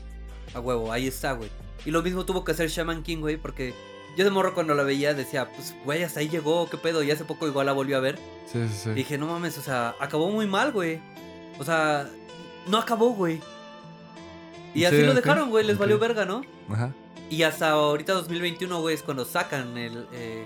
A 0.53 0.59
huevo, 0.59 0.91
ahí 0.91 1.07
está, 1.07 1.31
güey. 1.33 1.49
Y 1.85 1.91
lo 1.91 2.03
mismo 2.03 2.25
tuvo 2.25 2.43
que 2.43 2.51
hacer 2.51 2.69
Shaman 2.69 3.01
King, 3.01 3.17
güey, 3.21 3.37
porque 3.37 3.73
yo 4.17 4.23
de 4.23 4.29
morro 4.29 4.53
cuando 4.53 4.75
la 4.75 4.83
veía 4.83 5.13
decía, 5.15 5.49
pues, 5.51 5.73
güey, 5.83 6.03
hasta 6.03 6.19
ahí 6.19 6.29
llegó, 6.29 6.69
qué 6.69 6.77
pedo. 6.77 7.01
Y 7.01 7.09
hace 7.09 7.25
poco 7.25 7.47
igual 7.47 7.65
la 7.65 7.71
volví 7.71 7.93
a 7.93 7.99
ver. 7.99 8.19
Sí, 8.51 8.59
sí, 8.67 8.79
sí. 8.83 8.89
Y 8.91 8.93
dije, 8.93 9.17
no 9.17 9.25
mames, 9.27 9.57
o 9.57 9.61
sea, 9.63 9.95
acabó 9.99 10.29
muy 10.29 10.45
mal, 10.45 10.71
güey. 10.73 10.99
O 11.57 11.63
sea, 11.63 12.07
no 12.67 12.77
acabó, 12.77 13.11
güey. 13.13 13.39
Y 14.73 14.85
así 14.85 14.97
Sí, 14.97 15.03
lo 15.03 15.13
dejaron, 15.13 15.49
güey, 15.49 15.65
les 15.65 15.77
valió 15.77 15.99
verga, 15.99 16.25
¿no? 16.25 16.41
Ajá. 16.69 16.93
Y 17.29 17.43
hasta 17.43 17.71
ahorita 17.71 18.13
2021, 18.13 18.81
güey, 18.81 18.95
es 18.95 19.03
cuando 19.03 19.25
sacan 19.25 19.77
el... 19.77 20.07
eh, 20.11 20.45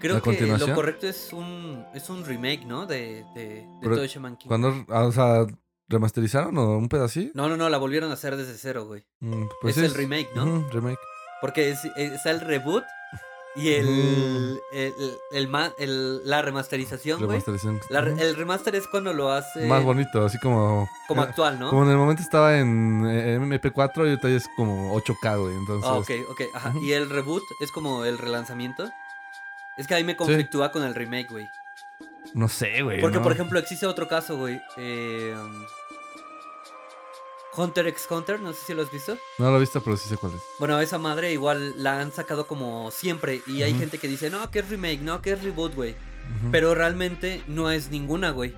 creo 0.00 0.14
¿La 0.14 0.20
que 0.20 0.46
lo 0.46 0.74
correcto 0.74 1.06
es 1.06 1.32
un, 1.32 1.84
es 1.94 2.10
un 2.10 2.24
remake, 2.24 2.64
¿no? 2.64 2.86
De, 2.86 3.24
de, 3.34 3.66
de 3.80 3.88
todo 3.88 4.04
Shaman 4.06 4.36
King. 4.36 4.48
¿Cuándo, 4.48 4.84
o 4.88 5.12
sea, 5.12 5.46
remasterizaron 5.88 6.56
o 6.58 6.76
un 6.78 6.88
pedacito? 6.88 7.32
No, 7.34 7.48
no, 7.48 7.56
no, 7.56 7.68
la 7.68 7.78
volvieron 7.78 8.10
a 8.10 8.14
hacer 8.14 8.36
desde 8.36 8.54
cero, 8.54 8.86
güey. 8.86 9.04
Mm, 9.20 9.44
pues 9.60 9.76
es 9.76 9.84
el 9.84 9.94
remake, 9.94 10.30
¿no? 10.34 10.44
Ujú, 10.44 10.70
remake. 10.70 10.98
Porque 11.40 11.70
es, 11.70 11.84
está 11.96 12.30
el 12.30 12.40
reboot 12.40 12.84
y 13.56 13.72
el, 13.74 13.86
Mm. 13.86 14.58
el, 14.72 15.18
el, 15.78 16.28
la 16.28 16.40
remasterización, 16.42 17.18
güey. 17.18 17.28
Remasterización. 17.30 17.80
La 17.88 18.00
el 18.00 18.36
remaster 18.36 18.74
es 18.76 18.86
cuando 18.86 19.12
lo 19.12 19.32
hace 19.32 19.66
Más 19.66 19.82
bonito, 19.82 20.24
así 20.24 20.38
como... 20.38 20.88
como 21.08 21.22
actual, 21.22 21.58
¿no? 21.58 21.70
Como 21.70 21.84
en 21.84 21.90
el 21.90 21.96
momento 21.96 22.22
estaba 22.22 22.56
en 22.58 23.04
eh, 23.08 23.38
MP4 23.40 23.96
y 23.96 24.00
ahorita 24.10 24.28
es 24.28 24.48
como 24.56 24.94
8K, 25.00 25.38
güey. 25.40 25.56
Entonces, 25.56 25.90
Ah, 25.90 25.94
ok, 25.94 26.10
ok, 26.30 26.40
ajá. 26.54 26.74
Y 26.80 26.92
el 26.92 27.10
reboot 27.10 27.42
es 27.60 27.72
como 27.72 28.04
el 28.04 28.18
relanzamiento. 28.18 28.88
Es 29.76 29.86
que 29.86 29.94
ahí 29.94 30.04
me 30.04 30.16
conflictúa 30.16 30.70
con 30.72 30.82
el 30.84 30.94
remake, 30.94 31.28
güey. 31.30 31.48
no 32.34 32.48
sé, 32.48 32.82
güey. 32.82 33.00
Porque, 33.00 33.16
¿no? 33.16 33.22
por 33.22 33.32
ejemplo, 33.32 33.58
existe 33.58 33.86
otro 33.86 34.06
caso, 34.06 34.36
güey. 34.36 34.60
eh, 34.76 35.34
Hunter 37.56 37.86
x 37.88 38.06
Hunter, 38.10 38.40
no 38.40 38.52
sé 38.52 38.60
si 38.66 38.74
lo 38.74 38.82
has 38.82 38.90
visto. 38.92 39.16
No 39.38 39.50
lo 39.50 39.56
he 39.56 39.60
visto, 39.60 39.82
pero 39.82 39.96
sí 39.96 40.08
sé 40.08 40.16
cuál 40.16 40.32
es. 40.34 40.40
Bueno, 40.58 40.80
esa 40.80 40.98
madre 40.98 41.32
igual 41.32 41.74
la 41.82 42.00
han 42.00 42.12
sacado 42.12 42.46
como 42.46 42.90
siempre. 42.90 43.42
Y 43.46 43.62
hay 43.62 43.74
gente 43.74 43.98
que 43.98 44.06
dice, 44.08 44.30
no, 44.30 44.50
que 44.50 44.60
es 44.60 44.68
remake, 44.68 45.00
no, 45.00 45.20
que 45.20 45.32
es 45.32 45.42
reboot, 45.42 45.74
güey. 45.74 45.94
Pero 46.52 46.74
realmente 46.76 47.42
no 47.48 47.70
es 47.70 47.90
ninguna, 47.90 48.30
güey. 48.30 48.54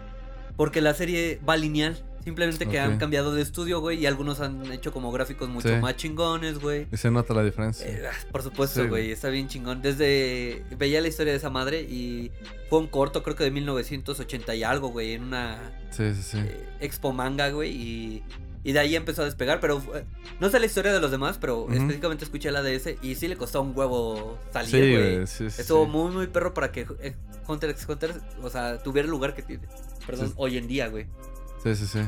Porque 0.56 0.80
la 0.82 0.92
serie 0.94 1.40
va 1.48 1.56
lineal. 1.56 2.02
Simplemente 2.22 2.68
que 2.68 2.78
han 2.78 2.98
cambiado 2.98 3.34
de 3.34 3.42
estudio, 3.42 3.80
güey. 3.80 3.98
Y 3.98 4.06
algunos 4.06 4.38
han 4.40 4.70
hecho 4.70 4.92
como 4.92 5.10
gráficos 5.10 5.48
mucho 5.48 5.68
Sí. 5.68 5.74
más 5.76 5.96
chingones, 5.96 6.60
güey. 6.60 6.86
Y 6.92 6.96
se 6.98 7.10
nota 7.10 7.34
la 7.34 7.42
diferencia. 7.42 7.84
Eh, 7.88 8.02
por 8.30 8.42
supuesto, 8.44 8.82
Sí, 8.82 8.88
güey. 8.88 9.10
está 9.10 9.28
bien 9.30 9.48
chingón. 9.48 9.82
Desde 9.82 10.64
veía 10.76 11.00
la 11.00 11.08
historia 11.08 11.32
de 11.32 11.38
esa 11.38 11.50
madre 11.50 11.80
y 11.80 12.30
fue 12.70 12.78
un 12.78 12.86
corto, 12.86 13.24
creo 13.24 13.34
que 13.34 13.42
de 13.42 13.50
1980 13.50 14.54
y 14.54 14.62
algo, 14.62 14.88
güey, 14.90 15.14
en 15.14 15.22
una 15.24 15.72
Sí, 15.90 16.14
sí, 16.14 16.22
sí. 16.22 16.38
eh, 16.38 16.68
expo 16.78 17.12
manga, 17.12 17.48
güey, 17.50 17.72
y, 17.72 18.22
y 18.64 18.72
de 18.72 18.78
ahí 18.78 18.96
empezó 18.96 19.22
a 19.22 19.24
despegar. 19.24 19.60
Pero 19.60 19.80
fue- 19.80 20.04
no 20.40 20.50
sé 20.50 20.60
la 20.60 20.66
historia 20.66 20.92
de 20.92 21.00
los 21.00 21.10
demás, 21.10 21.38
pero 21.40 21.66
específicamente 21.70 22.24
escuché 22.24 22.50
la 22.50 22.62
de 22.62 22.74
ese 22.74 22.98
y 23.02 23.14
sí 23.14 23.28
le 23.28 23.36
costó 23.36 23.62
un 23.62 23.76
huevo 23.76 24.38
salir, 24.52 24.70
sí, 24.70 24.78
güey. 24.92 25.26
Sí, 25.26 25.50
sí, 25.50 25.60
Estuvo 25.60 25.86
muy, 25.86 26.12
muy 26.12 26.26
perro 26.26 26.54
para 26.54 26.72
que 26.72 26.86
eh, 27.00 27.14
Hunter 27.46 27.70
x 27.70 27.86
Hunter, 27.88 28.14
o 28.42 28.50
sea, 28.50 28.82
tuviera 28.82 29.06
el 29.06 29.10
lugar 29.10 29.34
que 29.34 29.42
tiene. 29.42 29.66
Perdón, 30.06 30.32
hoy 30.36 30.58
en 30.58 30.66
día, 30.68 30.88
güey. 30.88 31.06
Sí, 31.62 31.74
sí, 31.76 31.86
sí. 31.86 32.00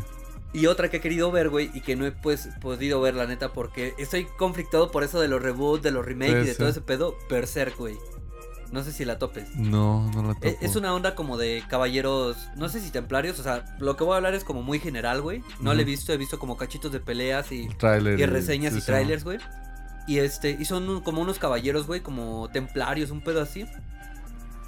Y 0.52 0.66
otra 0.66 0.88
que 0.88 0.98
he 0.98 1.00
querido 1.00 1.32
ver, 1.32 1.48
güey, 1.50 1.68
y 1.74 1.80
que 1.80 1.96
no 1.96 2.06
he 2.06 2.12
pues, 2.12 2.48
podido 2.60 3.00
ver, 3.00 3.14
la 3.14 3.26
neta, 3.26 3.52
porque 3.52 3.92
estoy 3.98 4.24
conflictado 4.38 4.92
por 4.92 5.02
eso 5.02 5.20
de 5.20 5.26
los 5.26 5.42
reboots, 5.42 5.82
de 5.82 5.90
los 5.90 6.04
remakes 6.06 6.44
y 6.44 6.46
de 6.46 6.54
todo 6.54 6.68
ese 6.68 6.80
pedo. 6.80 7.16
Berserk, 7.28 7.76
güey. 7.76 7.96
No 8.74 8.82
sé 8.82 8.90
si 8.92 9.04
la 9.04 9.18
topes. 9.18 9.54
No, 9.54 10.10
no 10.12 10.22
la 10.24 10.34
topo. 10.34 10.46
E- 10.48 10.58
Es 10.60 10.74
una 10.74 10.92
onda 10.92 11.14
como 11.14 11.38
de 11.38 11.62
caballeros, 11.68 12.36
no 12.56 12.68
sé 12.68 12.80
si 12.80 12.90
templarios, 12.90 13.38
o 13.38 13.42
sea, 13.44 13.64
lo 13.78 13.96
que 13.96 14.02
voy 14.02 14.14
a 14.14 14.16
hablar 14.16 14.34
es 14.34 14.42
como 14.42 14.62
muy 14.62 14.80
general, 14.80 15.22
güey. 15.22 15.42
No 15.60 15.72
le 15.74 15.82
he 15.82 15.84
visto, 15.84 16.12
he 16.12 16.16
visto 16.16 16.38
como 16.40 16.56
cachitos 16.56 16.90
de 16.90 16.98
peleas 17.00 17.52
y, 17.52 17.68
Trailer. 17.78 18.18
y 18.18 18.26
reseñas 18.26 18.72
sí, 18.72 18.78
y 18.78 18.82
sí. 18.82 18.86
trailers, 18.86 19.22
güey. 19.22 19.38
Y 20.08 20.18
este, 20.18 20.50
y 20.58 20.64
son 20.64 20.88
un- 20.90 21.00
como 21.02 21.22
unos 21.22 21.38
caballeros, 21.38 21.86
güey, 21.86 22.00
como 22.00 22.50
templarios, 22.52 23.10
un 23.12 23.20
pedo 23.22 23.40
así. 23.40 23.64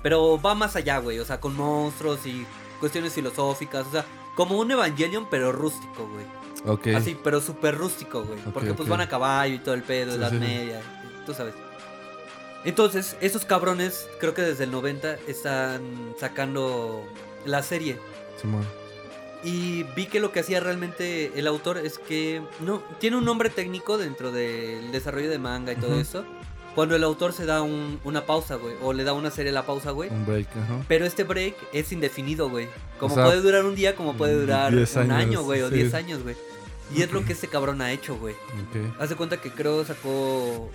Pero 0.02 0.40
va 0.40 0.54
más 0.54 0.76
allá, 0.76 0.98
güey, 0.98 1.18
o 1.18 1.24
sea, 1.24 1.40
con 1.40 1.56
monstruos 1.56 2.24
y 2.26 2.46
cuestiones 2.78 3.12
filosóficas, 3.12 3.86
o 3.88 3.90
sea, 3.90 4.04
como 4.36 4.56
un 4.58 4.70
Evangelion, 4.70 5.26
pero 5.30 5.50
rústico, 5.50 6.08
güey. 6.08 6.24
Ok. 6.64 6.86
Así, 6.96 7.18
pero 7.24 7.40
súper 7.40 7.76
rústico, 7.76 8.22
güey. 8.24 8.38
Porque 8.54 8.72
pues 8.74 8.88
van 8.88 9.00
a 9.00 9.08
caballo 9.08 9.54
y 9.54 9.58
todo 9.58 9.74
el 9.74 9.82
pedo, 9.82 10.12
Sí, 10.12 10.18
Edad 10.18 10.30
sí, 10.30 10.36
sí. 10.36 10.40
Media, 10.44 10.80
tú 11.26 11.34
sabes. 11.34 11.54
Entonces, 12.66 13.16
esos 13.22 13.44
cabrones, 13.46 14.06
creo 14.20 14.34
que 14.34 14.42
desde 14.42 14.64
el 14.64 14.70
90 14.72 15.16
están 15.28 15.80
sacando 16.20 17.02
la 17.46 17.62
serie. 17.62 17.96
Simón. 18.40 18.66
Y 19.44 19.84
vi 19.94 20.06
que 20.06 20.18
lo 20.20 20.32
que 20.32 20.40
hacía 20.40 20.60
realmente 20.60 21.30
el 21.36 21.46
autor 21.46 21.78
es 21.78 21.98
que 21.98 22.42
no 22.60 22.82
tiene 22.98 23.16
un 23.16 23.24
nombre 23.24 23.48
técnico 23.48 23.96
dentro 23.96 24.32
del 24.32 24.90
desarrollo 24.92 25.30
de 25.30 25.38
manga 25.38 25.72
y 25.72 25.76
todo 25.76 25.98
eso. 26.00 26.24
Cuando 26.74 26.94
el 26.96 27.04
autor 27.04 27.32
se 27.32 27.46
da 27.46 27.62
un- 27.62 28.00
una 28.04 28.26
pausa, 28.26 28.56
güey, 28.56 28.74
o 28.82 28.92
le 28.92 29.04
da 29.04 29.12
a 29.12 29.14
una 29.14 29.30
serie 29.30 29.52
la 29.52 29.64
pausa, 29.64 29.92
güey. 29.92 30.10
Un 30.10 30.26
break, 30.26 30.48
ajá. 30.56 30.84
Pero 30.88 31.06
este 31.06 31.24
break 31.24 31.54
es 31.72 31.90
indefinido, 31.92 32.50
güey. 32.50 32.68
Como 32.98 33.14
sea, 33.14 33.24
puede 33.24 33.40
durar 33.40 33.64
un 33.64 33.74
día, 33.74 33.94
como 33.94 34.14
puede 34.14 34.34
durar 34.38 34.74
10 34.74 34.96
un 34.96 35.10
año, 35.12 35.42
güey, 35.42 35.62
o 35.62 35.68
sí. 35.70 35.76
10 35.76 35.94
años, 35.94 36.22
güey. 36.22 36.36
Y 36.94 37.02
es 37.02 37.10
lo 37.12 37.24
que 37.24 37.32
este 37.32 37.48
cabrón 37.48 37.80
ha 37.80 37.92
hecho, 37.92 38.16
güey. 38.16 38.34
Ok. 38.34 39.00
Haz 39.00 39.08
de 39.08 39.16
cuenta 39.16 39.40
que 39.40 39.50
creo 39.50 39.84
sacó 39.84 40.68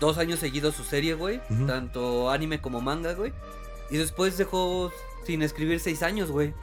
dos 0.00 0.18
años 0.18 0.38
seguidos 0.40 0.74
su 0.74 0.84
serie, 0.84 1.14
güey. 1.14 1.40
Tanto 1.66 2.30
anime 2.30 2.60
como 2.60 2.80
manga, 2.80 3.14
güey. 3.14 3.32
Y 3.90 3.96
después 3.96 4.36
dejó 4.36 4.92
sin 5.24 5.42
escribir 5.42 5.80
seis 5.80 6.02
años, 6.02 6.30
güey. 6.30 6.54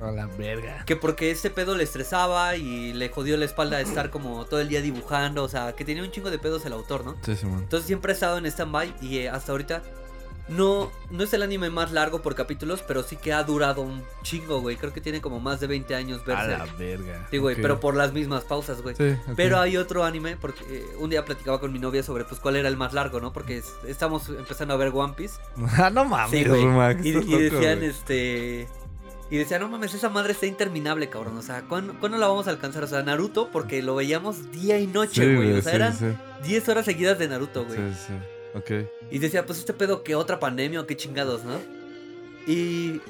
A 0.00 0.10
la 0.10 0.26
verga. 0.26 0.84
Que 0.84 0.94
porque 0.94 1.30
este 1.30 1.48
pedo 1.48 1.74
le 1.74 1.84
estresaba 1.84 2.56
y 2.56 2.92
le 2.92 3.08
jodió 3.08 3.36
la 3.38 3.46
espalda 3.46 3.78
de 3.78 3.84
estar 3.84 4.10
como 4.10 4.44
todo 4.44 4.60
el 4.60 4.68
día 4.68 4.82
dibujando. 4.82 5.42
O 5.42 5.48
sea, 5.48 5.74
que 5.74 5.84
tenía 5.84 6.02
un 6.02 6.10
chingo 6.10 6.30
de 6.30 6.38
pedos 6.38 6.66
el 6.66 6.74
autor, 6.74 7.04
¿no? 7.04 7.16
Sí, 7.24 7.34
Simón. 7.34 7.60
Entonces 7.62 7.86
siempre 7.86 8.12
ha 8.12 8.14
estado 8.14 8.36
en 8.36 8.46
stand-by 8.46 8.94
y 9.00 9.18
eh, 9.18 9.30
hasta 9.30 9.52
ahorita 9.52 9.82
no, 10.48 10.92
no 11.10 11.24
es 11.24 11.32
el 11.34 11.42
anime 11.42 11.70
más 11.70 11.90
largo 11.92 12.22
por 12.22 12.34
capítulos, 12.36 12.82
pero 12.86 13.02
sí 13.02 13.16
que 13.16 13.32
ha 13.32 13.42
durado 13.42 13.82
un 13.82 14.02
chingo, 14.22 14.60
güey. 14.60 14.76
Creo 14.76 14.92
que 14.92 15.00
tiene 15.00 15.20
como 15.20 15.40
más 15.40 15.58
de 15.60 15.66
20 15.66 15.94
años 15.94 16.20
A 16.26 16.30
la 16.46 16.58
Berserk. 16.58 16.78
verga. 16.78 17.26
Sí, 17.30 17.38
güey, 17.38 17.56
pero 17.60 17.80
por 17.80 17.96
las 17.96 18.12
mismas 18.12 18.44
pausas, 18.44 18.80
güey. 18.82 18.94
Sí. 18.94 19.16
Pero 19.34 19.58
hay 19.58 19.76
otro 19.76 20.04
anime, 20.04 20.36
porque 20.36 20.60
eh, 20.68 20.84
un 20.98 21.10
día 21.10 21.24
platicaba 21.24 21.58
con 21.58 21.72
mi 21.72 21.78
novia 21.80 22.02
sobre 22.02 22.24
pues 22.24 22.40
cuál 22.40 22.56
era 22.56 22.68
el 22.68 22.76
más 22.76 22.92
largo, 22.92 23.20
¿no? 23.20 23.32
Porque 23.32 23.58
es- 23.58 23.74
estamos 23.86 24.28
empezando 24.28 24.74
a 24.74 24.76
ver 24.76 24.92
One 24.94 25.14
Piece. 25.16 25.34
ah, 25.78 25.90
no 25.90 26.04
mames, 26.04 26.30
Sí, 26.42 26.48
güey. 26.48 26.64
Max. 26.64 27.04
Y, 27.04 27.12
decían, 27.12 27.82
este... 27.82 28.68
Y 29.28 29.38
decían, 29.38 29.60
no 29.60 29.68
mames, 29.68 29.92
esa 29.92 30.08
madre 30.08 30.32
está 30.34 30.46
interminable, 30.46 31.08
cabrón. 31.08 31.36
O 31.36 31.42
sea, 31.42 31.62
¿cuándo, 31.62 31.94
cuándo 31.98 32.16
la 32.18 32.28
vamos 32.28 32.46
a 32.46 32.50
alcanzar? 32.50 32.84
O 32.84 32.86
sea, 32.86 33.02
Naruto, 33.02 33.50
porque 33.50 33.82
lo 33.82 33.96
veíamos 33.96 34.52
día 34.52 34.78
y 34.78 34.86
noche, 34.86 35.24
Sí, 35.24 35.34
güey. 35.34 35.52
o 35.54 35.62
sea, 35.62 35.72
sí, 35.72 35.76
eran 35.76 35.98
sí. 35.98 36.06
10 36.44 36.68
horas 36.68 36.84
seguidas 36.84 37.18
de 37.18 37.26
Naruto, 37.26 37.64
güey. 37.64 37.76
Sí, 37.76 37.94
sí. 38.06 38.12
Ok. 38.56 38.86
Y 39.10 39.18
decía, 39.18 39.46
pues 39.46 39.58
este 39.58 39.72
pedo 39.72 40.02
que 40.02 40.14
otra 40.14 40.40
pandemia 40.40 40.80
o 40.80 40.86
qué 40.86 40.96
chingados, 40.96 41.44
¿no? 41.44 41.58
Y, 42.46 43.00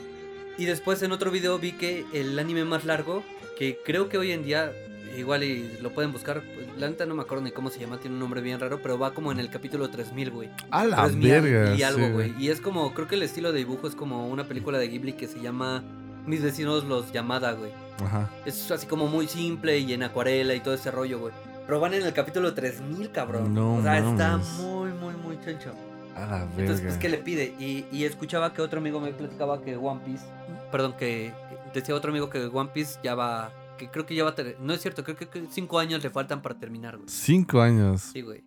y 0.59 0.65
después 0.65 1.03
en 1.03 1.13
otro 1.13 1.31
video 1.31 1.59
vi 1.59 1.73
que 1.73 2.05
el 2.13 2.39
anime 2.39 2.65
más 2.65 2.85
largo, 2.85 3.23
que 3.59 3.79
creo 3.85 4.09
que 4.09 4.19
hoy 4.19 4.33
en 4.33 4.45
día, 4.45 4.73
igual 5.17 5.45
y 5.45 5.79
lo 5.81 5.91
pueden 5.91 6.13
buscar, 6.13 6.43
la 6.79 6.89
neta 6.89 7.07
no 7.07 7.15
me 7.15 7.23
acuerdo 7.23 7.45
ni 7.45 7.51
cómo 7.51 7.71
se 7.71 7.81
llama, 7.81 7.99
tiene 7.99 8.15
un 8.15 8.21
nombre 8.21 8.41
bien 8.41 8.61
raro, 8.61 8.81
pero 8.83 8.99
va 8.99 9.15
como 9.15 9.33
en 9.33 9.41
el 9.41 9.51
capítulo 9.51 9.89
3000, 9.89 10.31
güey. 10.31 10.51
A 10.71 10.85
la 10.85 11.05
3000 11.05 11.31
verga. 11.31 11.75
Y 11.75 11.83
algo, 11.83 12.07
sí, 12.07 12.13
güey. 12.13 12.35
Y 12.39 12.51
es 12.51 12.61
como, 12.61 12.93
creo 12.93 13.09
que 13.09 13.15
el 13.15 13.23
estilo 13.23 13.53
de 13.53 13.59
dibujo 13.59 13.87
es 13.87 13.95
como 13.95 14.29
una 14.29 14.45
película 14.45 14.79
de 14.79 14.89
Ghibli 14.89 15.15
que 15.15 15.27
se 15.27 15.41
llama 15.41 15.83
Mis 16.27 16.43
vecinos 16.43 16.85
los 16.85 17.13
Yamada, 17.13 17.53
güey. 17.53 17.73
Ajá. 18.05 18.31
Es 18.45 18.71
así 18.71 18.87
como 18.87 19.07
muy 19.07 19.27
simple 19.27 19.79
y 19.79 19.93
en 19.95 20.03
acuarela 20.03 20.55
y 20.55 20.61
todo 20.61 20.75
ese 20.75 20.91
rollo, 20.91 21.19
güey. 21.19 21.33
Pero 21.67 21.81
van 21.81 21.95
en 21.95 22.03
el 22.03 22.13
capítulo 22.13 22.55
3000, 22.55 23.11
cabrón. 23.11 23.53
No 23.53 23.77
o 23.77 23.83
sea, 23.83 23.99
está 23.99 24.37
muy, 24.37 24.91
muy, 24.93 25.15
muy 25.15 25.39
choncho. 25.45 25.73
A 26.17 26.21
la 26.27 26.39
verga. 26.45 26.55
Entonces, 26.59 26.85
pues, 26.87 26.97
¿qué 26.99 27.09
le 27.09 27.19
pide? 27.19 27.55
Y, 27.59 27.85
y 27.93 28.05
escuchaba 28.05 28.53
que 28.53 28.63
otro 28.63 28.81
amigo 28.81 29.01
me 29.01 29.13
platicaba 29.13 29.63
que 29.63 29.77
One 29.77 30.01
Piece, 30.05 30.25
perdón, 30.73 30.95
que, 30.95 31.33
que 31.73 31.79
decía 31.81 31.95
otro 31.95 32.11
amigo 32.11 32.31
que 32.31 32.45
One 32.47 32.71
Piece 32.73 32.99
ya 33.05 33.15
va, 33.15 33.53
que 33.79 33.89
creo 33.91 34.07
que 34.07 34.15
ya 34.15 34.25
va 34.25 34.31
a 34.31 34.35
ter- 34.35 34.57
no 34.61 34.73
es 34.73 34.81
cierto, 34.81 35.05
creo 35.05 35.17
que, 35.17 35.29
que 35.29 35.45
cinco 35.51 35.79
años 35.79 36.03
le 36.03 36.11
faltan 36.11 36.41
para 36.43 36.59
terminar, 36.59 36.97
güey. 36.97 37.09
Cinco 37.09 37.61
años. 37.61 38.01
Sí, 38.01 38.23
güey. 38.23 38.43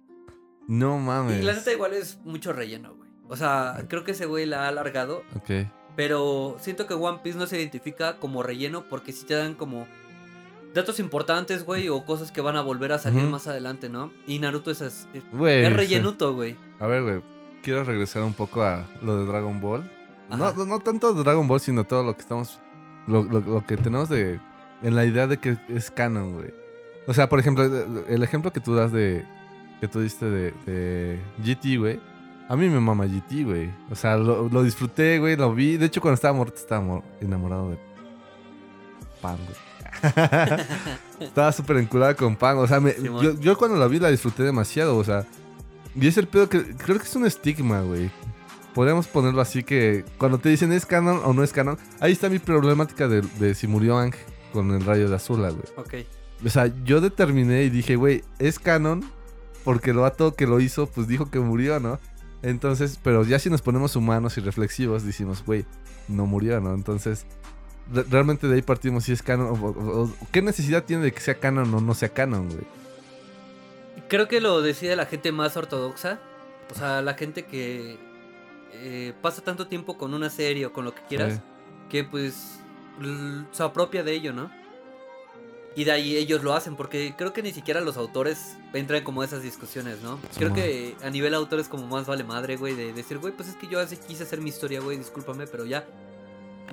No 0.68 0.98
mames. 0.98 1.40
Y 1.40 1.44
la 1.44 1.54
neta 1.54 1.72
igual 1.72 1.94
es 1.94 2.20
mucho 2.26 2.54
relleno, 2.54 2.96
güey. 2.96 3.10
O 3.28 3.36
sea, 3.38 3.86
creo 3.88 4.04
que 4.04 4.12
ese 4.12 4.26
güey 4.26 4.46
la 4.48 4.66
ha 4.66 4.68
alargado, 4.70 5.24
Ok. 5.36 5.68
pero 5.96 6.58
siento 6.60 6.88
que 6.88 6.96
One 6.96 7.20
Piece 7.24 7.38
no 7.38 7.46
se 7.48 7.60
identifica 7.60 8.18
como 8.18 8.42
relleno 8.44 8.84
porque 8.90 9.12
sí 9.12 9.26
te 9.26 9.36
dan 9.36 9.54
como 9.54 9.88
datos 10.74 11.00
importantes, 11.00 11.64
güey, 11.66 11.90
o 11.90 12.06
cosas 12.06 12.32
que 12.32 12.42
van 12.42 12.56
a 12.56 12.62
volver 12.62 12.92
a 12.92 13.00
salir 13.00 13.24
más 13.24 13.48
adelante, 13.48 13.90
¿no? 13.90 14.12
Y 14.28 14.40
Naruto 14.40 14.72
es, 14.72 14.82
es, 14.82 15.08
es 15.14 15.74
rellenuto, 15.76 16.34
güey. 16.34 16.56
A 16.80 16.88
ver, 16.88 17.04
güey. 17.04 17.22
Quiero 17.64 17.84
regresar 17.84 18.24
un 18.24 18.34
poco 18.34 18.64
a 18.64 18.86
lo 19.02 19.18
de 19.20 19.26
Dragon 19.26 19.60
Ball. 19.60 19.90
No, 20.30 20.80
tanto 20.80 21.14
de 21.14 21.24
Dragon 21.24 21.48
Ball, 21.48 21.60
sino 21.60 21.84
todo 21.84 22.04
lo 22.04 22.16
que 22.16 22.22
estamos. 22.22 22.60
Lo, 23.08 23.24
lo- 23.24 23.40
lo 23.42 23.66
que 23.66 23.78
tenemos 23.78 24.10
de. 24.10 24.40
En 24.82 24.96
la 24.96 25.04
idea 25.06 25.28
de 25.28 25.38
que 25.38 25.58
es 25.68 25.92
canon, 25.92 26.34
güey. 26.36 26.54
O 27.08 27.14
sea, 27.14 27.28
por 27.28 27.40
ejemplo, 27.40 27.64
el 28.08 28.24
ejemplo 28.24 28.52
que 28.54 28.60
tú 28.60 28.76
das 28.76 28.92
de. 28.92 29.26
que 29.82 29.88
tú 29.88 30.00
diste 30.02 30.26
de, 30.30 30.54
de 30.66 31.20
GT, 31.44 31.78
güey. 31.80 32.00
A 32.48 32.56
mí 32.56 32.68
me 32.70 32.80
mama 32.80 33.06
GT, 33.06 33.44
güey. 33.44 33.70
O 33.92 33.96
sea, 33.96 34.16
lo, 34.18 34.48
lo 34.50 34.64
disfruté, 34.64 35.20
güey, 35.20 35.36
lo 35.36 35.54
vi. 35.54 35.78
De 35.78 35.88
hecho, 35.88 36.02
cuando 36.02 36.16
estaba 36.16 36.34
muerto, 36.36 36.56
estaba 36.58 36.82
mor- 36.82 37.04
enamorado 37.22 37.72
de 37.72 37.78
Pan, 39.22 39.38
güey. 39.46 39.58
estaba 41.20 41.52
súper 41.52 41.78
enculada 41.78 42.14
con 42.16 42.36
Pan. 42.36 42.58
O 42.58 42.68
sea, 42.68 42.80
me- 42.80 42.96
yo, 43.22 43.34
yo 43.40 43.58
cuando 43.58 43.78
la 43.78 43.88
vi 43.88 44.00
la 44.00 44.10
disfruté 44.10 44.44
demasiado, 44.44 44.96
o 44.98 45.04
sea. 45.04 45.26
Y 45.96 46.08
es 46.08 46.18
el 46.18 46.28
pedo 46.28 46.50
que 46.50 46.76
creo 46.76 46.98
que 46.98 47.04
es 47.04 47.16
un 47.16 47.26
estigma, 47.26 47.82
güey. 47.82 48.12
Podríamos 48.74 49.08
ponerlo 49.08 49.42
así 49.42 49.64
que 49.64 50.06
cuando 50.18 50.38
te 50.38 50.50
dicen 50.50 50.72
es 50.72 50.86
canon 50.86 51.22
o 51.26 51.34
no 51.34 51.44
es 51.44 51.52
canon, 51.52 51.78
ahí 52.00 52.12
está 52.12 52.30
mi 52.30 52.40
problemática 52.40 53.08
de, 53.08 53.22
de 53.40 53.56
si 53.56 53.68
murió 53.68 53.98
Ang 53.98 54.14
con 54.54 54.72
el 54.72 54.86
rayo 54.86 55.10
de 55.10 55.16
azul, 55.16 55.40
güey. 55.40 55.54
Ok. 55.76 55.94
O 56.46 56.50
sea, 56.50 56.72
yo 56.86 57.02
determiné 57.02 57.64
y 57.64 57.70
dije, 57.70 57.96
güey, 57.96 58.24
es 58.38 58.60
canon 58.60 59.04
porque 59.66 59.90
el 59.92 59.98
vato 59.98 60.36
que 60.36 60.48
lo 60.48 60.60
hizo, 60.62 60.88
pues 60.88 61.08
dijo 61.08 61.30
que 61.30 61.40
murió, 61.40 61.80
¿no? 61.80 62.00
Entonces, 62.42 62.98
pero 63.04 63.24
ya 63.24 63.40
si 63.40 63.50
nos 63.50 63.62
ponemos 63.62 63.96
humanos 63.98 64.38
y 64.38 64.42
reflexivos, 64.42 65.04
decimos, 65.04 65.44
güey, 65.46 65.66
no 66.08 66.26
murió, 66.26 66.62
¿no? 66.62 66.74
Entonces, 66.74 67.26
re- 67.92 68.06
realmente 68.10 68.48
de 68.48 68.56
ahí 68.56 68.62
partimos 68.62 69.04
si 69.04 69.12
es 69.12 69.22
canon 69.22 69.48
o, 69.48 69.54
o- 69.54 70.04
o- 70.04 70.14
qué 70.32 70.42
necesidad 70.42 70.86
tiene 70.86 71.04
de 71.04 71.12
que 71.12 71.20
sea 71.20 71.36
canon 71.40 71.74
o 71.74 71.82
no 71.82 71.94
sea 71.94 72.10
canon, 72.10 72.48
güey. 72.48 72.62
Creo 74.08 74.28
que 74.28 74.40
lo 74.42 74.62
decide 74.62 74.96
la 74.96 75.06
gente 75.06 75.32
más 75.32 75.58
ortodoxa. 75.58 76.20
O 76.72 76.76
sea, 76.76 77.02
la 77.02 77.16
gente 77.16 77.46
que 77.46 77.98
eh, 78.74 79.14
pasa 79.22 79.42
tanto 79.44 79.68
tiempo 79.68 79.98
con 79.98 80.14
una 80.14 80.30
serie 80.30 80.66
o 80.68 80.74
con 80.74 80.86
lo 80.86 80.94
que 80.94 81.02
quieras, 81.10 81.34
Sí. 81.36 81.40
que 81.90 82.04
pues 82.04 82.60
se 83.52 83.64
apropia 83.64 84.04
de 84.04 84.14
ello, 84.14 84.34
¿no? 84.34 84.52
Y 85.76 85.84
de 85.86 85.92
ahí 85.92 86.18
ellos 86.18 86.44
lo 86.44 86.54
hacen, 86.54 86.76
porque 86.76 87.14
creo 87.18 87.32
que 87.32 87.42
ni 87.42 87.52
siquiera 87.54 87.80
los 87.80 87.96
autores 87.96 88.58
entran 88.74 89.04
como 89.04 89.22
a 89.22 89.26
esas 89.26 89.42
discusiones, 89.44 90.02
¿no? 90.02 90.18
Creo 90.36 90.50
Simón. 90.50 90.54
que 90.56 90.96
a 91.04 91.10
nivel 91.10 91.34
autor 91.34 91.60
es 91.60 91.68
como 91.70 91.88
más 91.88 92.06
vale 92.08 92.24
madre, 92.24 92.58
güey, 92.58 92.76
de 92.76 92.92
decir, 92.92 93.18
güey, 93.20 93.34
pues 93.34 93.50
es 93.50 93.56
que 93.56 93.68
yo 93.68 93.80
así 93.80 93.96
quise 93.96 94.24
hacer 94.24 94.42
mi 94.42 94.50
historia, 94.50 94.82
güey, 94.82 94.98
discúlpame, 94.98 95.48
pero 95.48 95.66
ya. 95.66 95.86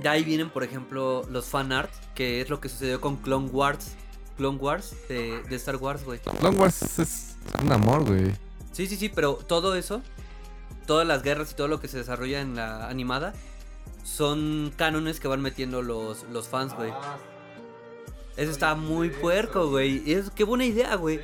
De 0.03 0.09
ahí 0.09 0.25
vienen, 0.25 0.51
por 0.51 0.65
ejemplo, 0.65 1.23
los 1.31 1.47
fan 1.47 1.73
art, 1.73 1.91
que 2.15 2.41
es 2.41 2.51
lo 2.51 2.61
que 2.61 2.69
sucedió 2.69 3.01
con 3.01 3.17
Clone 3.17 3.49
Wars. 3.49 3.95
Clone 4.37 4.59
Wars 4.59 4.95
de, 5.09 5.43
de 5.43 5.57
Star 5.57 5.77
Wars, 5.77 6.05
güey. 6.05 6.21
Long 6.43 6.59
Wars 6.59 6.99
es 6.99 7.37
un 7.63 7.73
amor, 7.73 8.05
güey. 8.05 8.33
Sí, 8.73 8.87
sí, 8.87 8.97
sí, 8.97 9.09
pero 9.09 9.35
todo 9.35 9.75
eso, 9.75 10.03
todas 10.87 11.07
las 11.07 11.23
guerras 11.23 11.53
y 11.53 11.55
todo 11.55 11.69
lo 11.69 11.81
que 11.81 11.89
se 11.89 11.99
desarrolla 11.99 12.41
en 12.41 12.57
la 12.57 12.89
animada, 12.89 13.33
son 14.05 14.73
cánones 14.77 15.19
que 15.19 15.29
van 15.29 15.41
metiendo 15.41 15.83
los, 15.83 16.25
los 16.25 16.49
fans, 16.49 16.75
güey. 16.75 16.93
Eso 18.37 18.51
está 18.51 18.75
muy 18.75 19.09
puerco, 19.09 19.69
güey. 19.71 20.13
Es, 20.13 20.31
qué 20.31 20.45
buena 20.45 20.67
idea, 20.67 20.95
güey. 20.97 21.21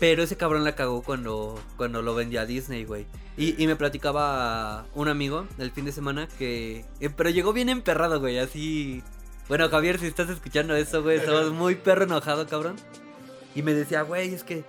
Pero 0.00 0.22
ese 0.22 0.36
cabrón 0.36 0.64
la 0.64 0.74
cagó 0.74 1.02
cuando, 1.02 1.60
cuando 1.76 2.02
lo 2.02 2.14
vendió 2.14 2.40
a 2.40 2.46
Disney, 2.46 2.84
güey. 2.84 3.06
Y, 3.36 3.60
y 3.62 3.66
me 3.66 3.76
platicaba 3.76 4.86
un 4.94 5.08
amigo 5.08 5.46
el 5.58 5.70
fin 5.70 5.84
de 5.84 5.92
semana 5.92 6.28
que... 6.38 6.84
eh, 7.00 7.10
pero 7.10 7.30
llegó 7.30 7.52
bien 7.52 7.68
emperrado, 7.68 8.20
güey, 8.20 8.38
así... 8.38 9.02
Bueno, 9.48 9.70
Javier, 9.70 9.98
si 9.98 10.06
estás 10.06 10.28
escuchando 10.28 10.76
eso, 10.76 11.02
güey, 11.02 11.16
estamos 11.16 11.52
muy 11.52 11.74
perro 11.74 12.04
enojado, 12.04 12.46
cabrón. 12.46 12.76
Y 13.54 13.62
me 13.62 13.72
decía, 13.72 14.02
güey, 14.02 14.34
es 14.34 14.44
que 14.44 14.64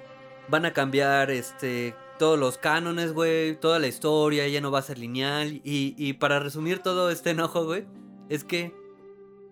van 0.47 0.65
a 0.65 0.73
cambiar, 0.73 1.31
este... 1.31 1.95
Todos 2.17 2.37
los 2.37 2.57
cánones, 2.57 3.13
güey, 3.13 3.55
toda 3.55 3.79
la 3.79 3.87
historia, 3.87 4.45
ya 4.49 4.59
no 4.59 4.71
va 4.71 4.79
a 4.79 4.81
ser 4.81 4.97
lineal. 4.97 5.61
Y, 5.63 5.95
y 5.97 6.13
para 6.13 6.39
resumir 6.39 6.79
todo 6.79 7.11
este 7.11 7.29
enojo, 7.29 7.63
güey, 7.63 7.85
es 8.27 8.43
que 8.43 8.73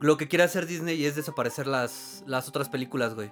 lo 0.01 0.17
que 0.17 0.27
quiere 0.27 0.43
hacer 0.43 0.65
Disney 0.65 1.05
es 1.05 1.15
desaparecer 1.15 1.65
las, 1.65 2.25
las 2.27 2.49
otras 2.49 2.67
películas, 2.67 3.15
güey. 3.15 3.31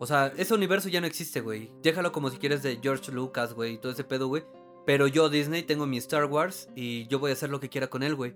O 0.00 0.06
sea, 0.06 0.32
ese 0.36 0.54
universo 0.54 0.88
ya 0.88 1.00
no 1.00 1.06
existe, 1.06 1.40
güey. 1.40 1.70
Déjalo 1.84 2.10
como 2.10 2.30
si 2.30 2.38
quieres 2.38 2.64
de 2.64 2.80
George 2.82 3.12
Lucas, 3.12 3.54
güey, 3.54 3.74
y 3.74 3.78
todo 3.78 3.92
ese 3.92 4.02
pedo, 4.02 4.26
güey. 4.26 4.44
Pero 4.86 5.06
yo, 5.06 5.28
Disney, 5.28 5.62
tengo 5.62 5.86
mi 5.86 5.98
Star 5.98 6.24
Wars 6.24 6.68
y 6.74 7.06
yo 7.06 7.20
voy 7.20 7.30
a 7.30 7.34
hacer 7.34 7.50
lo 7.50 7.60
que 7.60 7.68
quiera 7.68 7.86
con 7.86 8.02
él, 8.02 8.16
güey. 8.16 8.34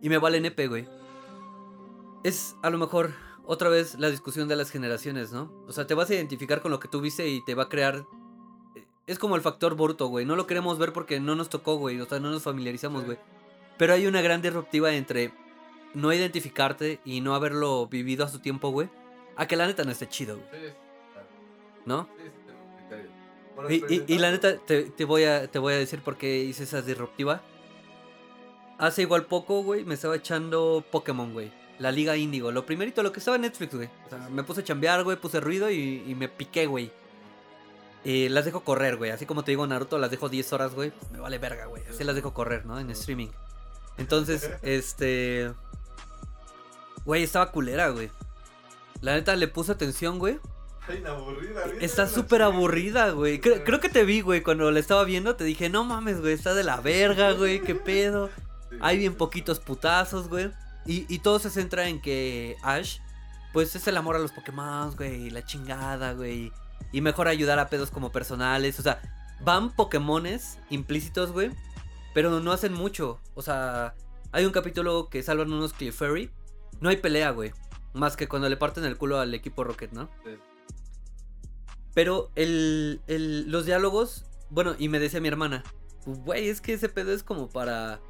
Y 0.00 0.08
me 0.08 0.16
vale 0.16 0.40
nepe, 0.40 0.66
güey. 0.66 0.88
Es 2.22 2.56
a 2.62 2.70
lo 2.70 2.78
mejor 2.78 3.12
otra 3.46 3.68
vez 3.68 3.98
la 3.98 4.10
discusión 4.10 4.48
de 4.48 4.56
las 4.56 4.70
generaciones, 4.70 5.32
¿no? 5.32 5.52
O 5.66 5.72
sea, 5.72 5.86
te 5.86 5.94
vas 5.94 6.10
a 6.10 6.14
identificar 6.14 6.60
con 6.60 6.70
lo 6.70 6.78
que 6.80 6.88
tú 6.88 7.00
viste 7.00 7.28
y 7.28 7.44
te 7.44 7.54
va 7.54 7.64
a 7.64 7.68
crear... 7.68 8.04
Es 9.06 9.18
como 9.18 9.34
el 9.34 9.42
factor 9.42 9.74
Boruto, 9.74 10.06
güey. 10.06 10.24
No 10.24 10.36
lo 10.36 10.46
queremos 10.46 10.78
ver 10.78 10.92
porque 10.92 11.18
no 11.18 11.34
nos 11.34 11.48
tocó, 11.48 11.76
güey. 11.76 12.00
O 12.00 12.06
sea, 12.06 12.20
no 12.20 12.30
nos 12.30 12.42
familiarizamos, 12.44 13.04
güey. 13.04 13.18
Pero 13.76 13.94
hay 13.94 14.06
una 14.06 14.20
gran 14.20 14.40
disruptiva 14.42 14.92
entre 14.94 15.32
no 15.94 16.12
identificarte 16.12 17.00
y 17.04 17.20
no 17.20 17.34
haberlo 17.34 17.88
vivido 17.88 18.24
a 18.24 18.28
su 18.28 18.38
tiempo, 18.38 18.70
güey. 18.70 18.88
A 19.36 19.46
que 19.48 19.56
la 19.56 19.66
neta 19.66 19.82
no 19.84 19.90
esté 19.90 20.08
chido, 20.08 20.36
güey. 20.36 20.48
¿No? 21.86 22.08
Y, 23.68 23.94
y- 23.94 24.04
y 24.06 24.18
la 24.18 24.30
neta, 24.30 24.58
te, 24.58 24.82
te 24.84 25.04
voy 25.04 25.24
a, 25.24 25.50
te 25.50 25.58
voy 25.58 25.72
a 25.72 25.78
decir 25.78 26.00
por 26.02 26.16
qué 26.16 26.44
hice 26.44 26.62
esa 26.64 26.82
disruptiva. 26.82 27.40
Hace 28.78 29.02
igual 29.02 29.26
poco, 29.26 29.62
güey, 29.62 29.84
me 29.84 29.94
estaba 29.94 30.14
echando 30.16 30.84
Pokémon, 30.90 31.32
güey. 31.32 31.50
La 31.80 31.90
Liga 31.90 32.16
Índigo. 32.16 32.52
Lo 32.52 32.64
primerito, 32.66 33.02
lo 33.02 33.10
que 33.12 33.18
estaba 33.18 33.34
en 33.36 33.42
Netflix, 33.42 33.74
güey. 33.74 33.88
O 34.06 34.08
sea, 34.10 34.28
me 34.30 34.44
puse 34.44 34.60
a 34.60 34.64
chambear, 34.64 35.02
güey, 35.02 35.16
puse 35.16 35.40
ruido 35.40 35.68
y, 35.70 36.04
y 36.06 36.14
me 36.14 36.28
piqué, 36.28 36.66
güey. 36.66 36.92
Eh, 38.04 38.28
las 38.30 38.44
dejo 38.44 38.62
correr, 38.64 38.96
güey. 38.96 39.10
Así 39.10 39.26
como 39.26 39.42
te 39.44 39.50
digo 39.52 39.66
Naruto, 39.66 39.98
las 39.98 40.10
dejo 40.10 40.28
10 40.28 40.52
horas, 40.52 40.74
güey. 40.74 40.90
Pues 40.90 41.10
me 41.10 41.18
vale 41.20 41.38
verga, 41.38 41.66
güey. 41.66 41.82
Así 41.90 42.04
las 42.04 42.14
dejo 42.14 42.32
correr, 42.32 42.64
¿no? 42.66 42.78
En 42.78 42.90
streaming. 42.90 43.28
Entonces, 43.98 44.50
este... 44.62 45.52
Güey, 47.04 47.22
estaba 47.22 47.50
culera, 47.50 47.88
güey. 47.90 48.10
La 49.00 49.14
neta, 49.14 49.34
le 49.36 49.48
puse 49.48 49.72
atención, 49.72 50.18
güey. 50.18 50.38
Está 51.80 52.06
súper 52.06 52.42
aburrida, 52.42 53.10
güey. 53.10 53.40
Cre- 53.40 53.62
creo 53.64 53.80
que 53.80 53.88
te 53.88 54.04
vi, 54.04 54.20
güey, 54.20 54.42
cuando 54.42 54.70
la 54.70 54.80
estaba 54.80 55.04
viendo. 55.04 55.36
Te 55.36 55.44
dije, 55.44 55.68
no 55.70 55.84
mames, 55.84 56.20
güey, 56.20 56.34
está 56.34 56.52
de 56.54 56.64
la 56.64 56.76
verga, 56.80 57.32
güey, 57.32 57.60
qué 57.60 57.74
pedo. 57.74 58.28
Hay 58.80 58.98
bien 58.98 59.14
poquitos 59.14 59.60
putazos, 59.60 60.28
güey. 60.28 60.50
Y, 60.86 61.12
y 61.12 61.18
todo 61.20 61.38
se 61.38 61.50
centra 61.50 61.88
en 61.88 62.00
que 62.00 62.56
Ash, 62.62 62.98
pues 63.52 63.74
es 63.76 63.86
el 63.86 63.96
amor 63.96 64.16
a 64.16 64.18
los 64.18 64.32
Pokémon, 64.32 64.94
güey, 64.96 65.30
la 65.30 65.44
chingada, 65.44 66.12
güey. 66.14 66.52
Y 66.92 67.00
mejor 67.00 67.28
ayudar 67.28 67.58
a 67.58 67.68
pedos 67.68 67.90
como 67.90 68.10
personales. 68.10 68.78
O 68.78 68.82
sea, 68.82 69.00
van 69.40 69.70
Pokémones 69.70 70.58
implícitos, 70.70 71.32
güey. 71.32 71.50
Pero 72.14 72.40
no 72.40 72.52
hacen 72.52 72.72
mucho. 72.72 73.20
O 73.34 73.42
sea, 73.42 73.94
hay 74.32 74.44
un 74.46 74.52
capítulo 74.52 75.08
que 75.08 75.22
salvan 75.22 75.52
unos 75.52 75.72
Clefairy. 75.72 76.30
No 76.80 76.88
hay 76.88 76.96
pelea, 76.96 77.30
güey. 77.30 77.52
Más 77.92 78.16
que 78.16 78.26
cuando 78.28 78.48
le 78.48 78.56
parten 78.56 78.84
el 78.84 78.96
culo 78.96 79.20
al 79.20 79.34
equipo 79.34 79.62
Rocket, 79.64 79.92
¿no? 79.92 80.08
Pero 81.94 82.30
el, 82.36 83.00
el- 83.06 83.50
los 83.50 83.66
diálogos, 83.66 84.24
bueno, 84.48 84.74
y 84.78 84.88
me 84.88 84.98
decía 85.00 85.20
mi 85.20 85.28
hermana, 85.28 85.64
güey, 86.06 86.48
es 86.48 86.60
que 86.60 86.72
ese 86.72 86.88
pedo 86.88 87.12
es 87.12 87.22
como 87.22 87.48
para 87.48 88.00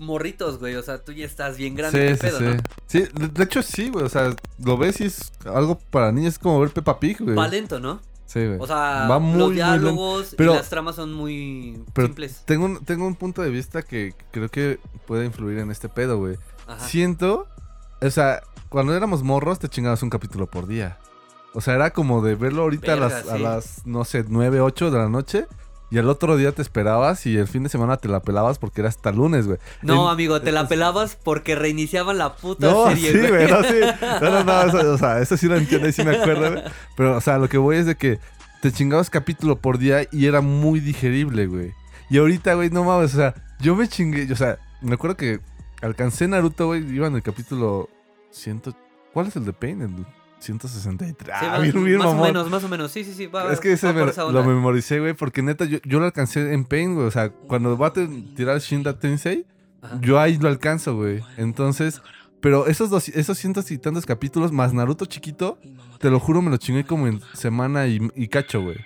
morritos, 0.00 0.58
güey. 0.58 0.74
O 0.76 0.82
sea, 0.82 1.04
tú 1.04 1.12
ya 1.12 1.24
estás 1.26 1.56
bien 1.56 1.74
grande, 1.76 2.00
Sí, 2.00 2.20
¿qué 2.20 2.30
sí, 2.30 2.36
pedo, 2.36 2.38
sí. 2.38 2.44
no? 2.56 2.62
Sí, 2.86 2.98
de, 3.14 3.28
de 3.28 3.44
hecho 3.44 3.62
sí, 3.62 3.90
güey. 3.90 4.04
O 4.04 4.08
sea, 4.08 4.34
lo 4.64 4.76
ves 4.76 5.00
y 5.00 5.04
es 5.04 5.32
algo 5.44 5.78
para 5.78 6.10
niños, 6.12 6.34
es 6.34 6.38
como 6.38 6.58
ver 6.60 6.70
Peppa 6.70 6.98
Pig, 6.98 7.18
güey. 7.20 7.36
Va 7.36 7.46
lento, 7.48 7.78
¿no? 7.78 8.00
Sí, 8.26 8.46
güey. 8.46 8.58
O 8.60 8.66
sea, 8.66 9.06
Va 9.10 9.18
muy, 9.18 9.38
los 9.38 9.46
muy 9.48 9.56
diálogos 9.56 10.34
Pero- 10.36 10.52
y 10.54 10.56
las 10.56 10.68
tramas 10.70 10.96
son 10.96 11.12
muy 11.12 11.82
Pero 11.92 12.06
simples. 12.08 12.42
tengo 12.44 12.64
un, 12.64 12.84
tengo 12.84 13.06
un 13.06 13.16
punto 13.16 13.42
de 13.42 13.50
vista 13.50 13.82
que 13.82 14.14
creo 14.30 14.48
que 14.48 14.78
puede 15.06 15.24
influir 15.26 15.58
en 15.58 15.70
este 15.70 15.88
pedo, 15.88 16.18
güey. 16.18 16.36
Ajá. 16.68 16.86
Siento, 16.86 17.48
o 18.00 18.10
sea, 18.10 18.40
cuando 18.68 18.94
éramos 18.94 19.24
morros 19.24 19.58
te 19.58 19.68
chingabas 19.68 20.02
un 20.04 20.10
capítulo 20.10 20.46
por 20.48 20.66
día. 20.68 20.98
O 21.54 21.60
sea, 21.60 21.74
era 21.74 21.90
como 21.90 22.22
de 22.22 22.36
verlo 22.36 22.62
ahorita 22.62 22.92
a, 22.92 22.96
las, 22.96 23.26
a 23.28 23.36
las, 23.36 23.84
no 23.84 24.04
sé, 24.04 24.24
9, 24.28 24.60
8 24.60 24.92
de 24.92 24.98
la 24.98 25.08
noche. 25.08 25.46
Y 25.90 25.98
al 25.98 26.08
otro 26.08 26.36
día 26.36 26.52
te 26.52 26.62
esperabas 26.62 27.26
y 27.26 27.36
el 27.36 27.48
fin 27.48 27.64
de 27.64 27.68
semana 27.68 27.96
te 27.96 28.06
la 28.08 28.20
pelabas 28.20 28.58
porque 28.58 28.80
era 28.80 28.88
hasta 28.88 29.10
lunes, 29.10 29.46
güey. 29.46 29.58
No, 29.82 30.08
amigo, 30.08 30.40
te 30.40 30.52
la 30.52 30.68
pelabas 30.68 31.16
porque 31.16 31.56
reiniciaban 31.56 32.16
la 32.16 32.36
puta 32.36 32.70
No, 32.70 32.86
serie, 32.88 33.10
sí, 33.12 33.18
güey. 33.18 33.30
güey, 33.30 33.50
no, 33.50 33.62
sí. 33.64 33.80
No, 34.22 34.30
no, 34.30 34.44
no, 34.44 34.62
eso, 34.62 34.92
o 34.92 34.98
sea, 34.98 35.20
eso 35.20 35.36
sí 35.36 35.48
lo 35.48 35.56
entiendo 35.56 35.88
y 35.88 35.92
sí 35.92 36.04
me 36.04 36.16
acuerdo, 36.16 36.52
güey. 36.52 36.62
Pero, 36.96 37.16
o 37.16 37.20
sea, 37.20 37.38
lo 37.38 37.48
que 37.48 37.58
voy 37.58 37.76
es 37.76 37.86
de 37.86 37.96
que 37.96 38.20
te 38.62 38.70
chingabas 38.70 39.10
capítulo 39.10 39.56
por 39.56 39.78
día 39.78 40.06
y 40.12 40.26
era 40.26 40.40
muy 40.40 40.78
digerible, 40.78 41.46
güey. 41.46 41.72
Y 42.08 42.18
ahorita, 42.18 42.54
güey, 42.54 42.70
no 42.70 42.84
mames, 42.84 43.14
o 43.14 43.16
sea, 43.16 43.34
yo 43.60 43.74
me 43.74 43.88
chingué, 43.88 44.32
o 44.32 44.36
sea, 44.36 44.58
me 44.80 44.94
acuerdo 44.94 45.16
que 45.16 45.40
alcancé 45.82 46.28
Naruto, 46.28 46.66
güey, 46.66 46.86
iba 46.94 47.06
en 47.08 47.16
el 47.16 47.22
capítulo 47.22 47.88
100... 48.30 48.62
¿Cuál 49.12 49.26
es 49.26 49.34
el 49.36 49.44
de 49.44 49.52
Pain? 49.52 49.82
El 49.82 50.06
163. 50.40 51.36
Sí, 51.38 51.46
Ah, 51.46 51.50
más, 51.52 51.62
bien, 51.62 51.84
bien, 51.84 51.98
más 51.98 52.06
o 52.08 52.22
menos, 52.22 52.50
más 52.50 52.64
o 52.64 52.68
menos. 52.68 52.90
Sí, 52.90 53.04
sí, 53.04 53.12
sí. 53.14 53.26
Va, 53.26 53.52
Es 53.52 53.60
que 53.60 53.72
ese 53.72 53.92
me- 53.92 54.06
lo 54.32 54.44
memoricé, 54.44 54.98
güey, 55.00 55.14
porque 55.14 55.42
neta, 55.42 55.64
yo, 55.64 55.78
yo 55.84 56.00
lo 56.00 56.06
alcancé 56.06 56.52
en 56.52 56.64
Pain, 56.64 56.94
güey. 56.94 57.06
O 57.06 57.10
sea, 57.10 57.30
cuando 57.30 57.76
va 57.78 57.88
a 57.88 57.92
tirar 57.92 58.58
Shinda 58.60 58.98
Tensei, 58.98 59.46
Ajá. 59.82 59.98
yo 60.00 60.18
ahí 60.18 60.38
lo 60.38 60.48
alcanzo, 60.48 60.96
güey. 60.96 61.20
Entonces, 61.36 62.02
pero 62.40 62.66
esos 62.66 62.88
dos, 62.90 63.08
esos 63.10 63.36
cientos 63.38 63.70
y 63.70 63.78
tantos 63.78 64.06
capítulos, 64.06 64.50
más 64.52 64.72
Naruto 64.72 65.04
chiquito, 65.06 65.58
te 65.98 66.10
lo 66.10 66.18
juro, 66.18 66.40
me 66.42 66.50
lo 66.50 66.56
chingué 66.56 66.84
como 66.84 67.06
en 67.06 67.20
semana 67.34 67.86
y, 67.86 68.00
y 68.14 68.28
cacho, 68.28 68.62
güey. 68.62 68.78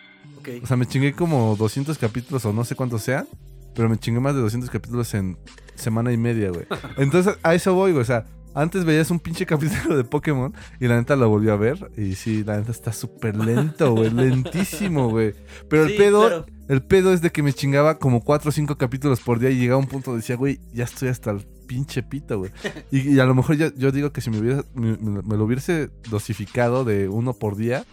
O 0.62 0.66
sea, 0.66 0.76
me 0.76 0.84
chingué 0.86 1.14
como 1.14 1.57
200 1.57 1.96
capítulos 1.96 2.44
o 2.44 2.52
no 2.52 2.64
sé 2.64 2.74
cuántos 2.74 3.02
sean, 3.02 3.26
pero 3.74 3.88
me 3.88 3.96
chingué 3.96 4.20
más 4.20 4.34
de 4.34 4.40
200 4.42 4.68
capítulos 4.70 5.14
en 5.14 5.38
semana 5.74 6.12
y 6.12 6.16
media, 6.18 6.50
güey. 6.50 6.66
Entonces, 6.98 7.38
a 7.42 7.55
eso 7.55 7.72
voy, 7.74 7.92
güey. 7.92 8.02
O 8.02 8.05
sea, 8.05 8.26
antes 8.55 8.84
veías 8.84 9.11
un 9.11 9.18
pinche 9.20 9.44
capítulo 9.46 9.96
de 9.96 10.05
Pokémon 10.05 10.55
y 10.80 10.86
la 10.86 10.96
neta 10.96 11.16
lo 11.16 11.28
volvió 11.28 11.52
a 11.52 11.57
ver. 11.57 11.90
Y 11.96 12.14
sí, 12.14 12.44
la 12.44 12.57
neta 12.59 12.70
está 12.72 12.92
súper 12.92 13.36
lento, 13.36 13.92
güey. 13.94 14.11
lentísimo, 14.14 15.11
güey. 15.11 15.34
Pero 15.68 15.84
el 15.84 15.96
pedo, 15.96 16.20
claro. 16.28 16.46
el 16.68 16.82
pedo 16.82 17.12
es 17.12 17.20
de 17.20 17.30
que 17.30 17.42
me 17.42 17.52
chingaba 17.52 17.98
como 17.98 18.22
4 18.22 18.48
o 18.48 18.52
5 18.52 18.76
capítulos 18.76 19.20
por 19.20 19.38
día 19.38 19.50
y 19.50 19.59
llegaba 19.59 19.78
un 19.80 19.86
punto 19.88 20.11
donde 20.12 20.22
decía, 20.22 20.36
güey, 20.36 20.61
ya 20.72 20.84
estoy 20.84 21.09
hasta 21.09 21.30
el 21.32 21.44
pinche 21.66 22.02
pito, 22.02 22.38
güey. 22.38 22.50
Y, 22.90 23.14
y 23.14 23.20
a 23.20 23.24
lo 23.24 23.34
mejor 23.34 23.57
yo, 23.57 23.68
yo 23.76 23.90
digo 23.90 24.12
que 24.12 24.20
si 24.20 24.30
me, 24.30 24.38
hubiera, 24.38 24.64
me- 24.74 24.96
me 24.98 25.36
lo 25.36 25.44
hubiese 25.44 25.90
dosificado 26.11 26.84
de 26.84 27.09
uno 27.09 27.32
por 27.32 27.57
día, 27.57 27.84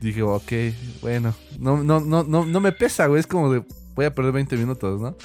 dije, 0.00 0.22
ok, 0.22 0.52
bueno, 1.02 1.34
no, 1.58 1.82
no, 1.82 2.00
no, 2.00 2.24
no, 2.24 2.44
no 2.44 2.60
me 2.60 2.72
pesa, 2.72 3.06
güey. 3.06 3.20
Es 3.20 3.26
como 3.26 3.52
de, 3.52 3.62
voy 3.94 4.04
a 4.06 4.14
perder 4.14 4.32
20 4.32 4.56
minutos, 4.56 5.00
¿no? 5.00 5.16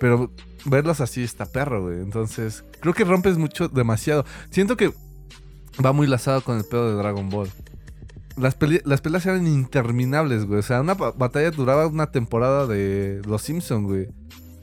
Pero 0.00 0.30
verlos 0.64 1.00
así 1.00 1.22
está 1.22 1.46
perro, 1.46 1.82
güey. 1.82 1.98
Entonces, 2.00 2.64
creo 2.80 2.94
que 2.94 3.04
rompes 3.04 3.38
mucho, 3.38 3.68
demasiado. 3.68 4.24
Siento 4.50 4.76
que 4.76 4.92
va 5.84 5.92
muy 5.92 6.06
lazado 6.06 6.42
con 6.42 6.58
el 6.58 6.64
pedo 6.64 6.90
de 6.90 6.96
Dragon 6.96 7.28
Ball. 7.30 7.50
Las, 8.36 8.58
pele- 8.58 8.82
las 8.84 9.00
peleas 9.00 9.26
eran 9.26 9.46
interminables, 9.46 10.46
güey. 10.46 10.60
O 10.60 10.62
sea, 10.62 10.80
una 10.80 10.94
ba- 10.94 11.12
batalla 11.12 11.50
duraba 11.50 11.86
una 11.86 12.10
temporada 12.10 12.66
de 12.66 13.20
Los 13.26 13.42
Simpsons, 13.42 13.86
güey. 13.86 14.08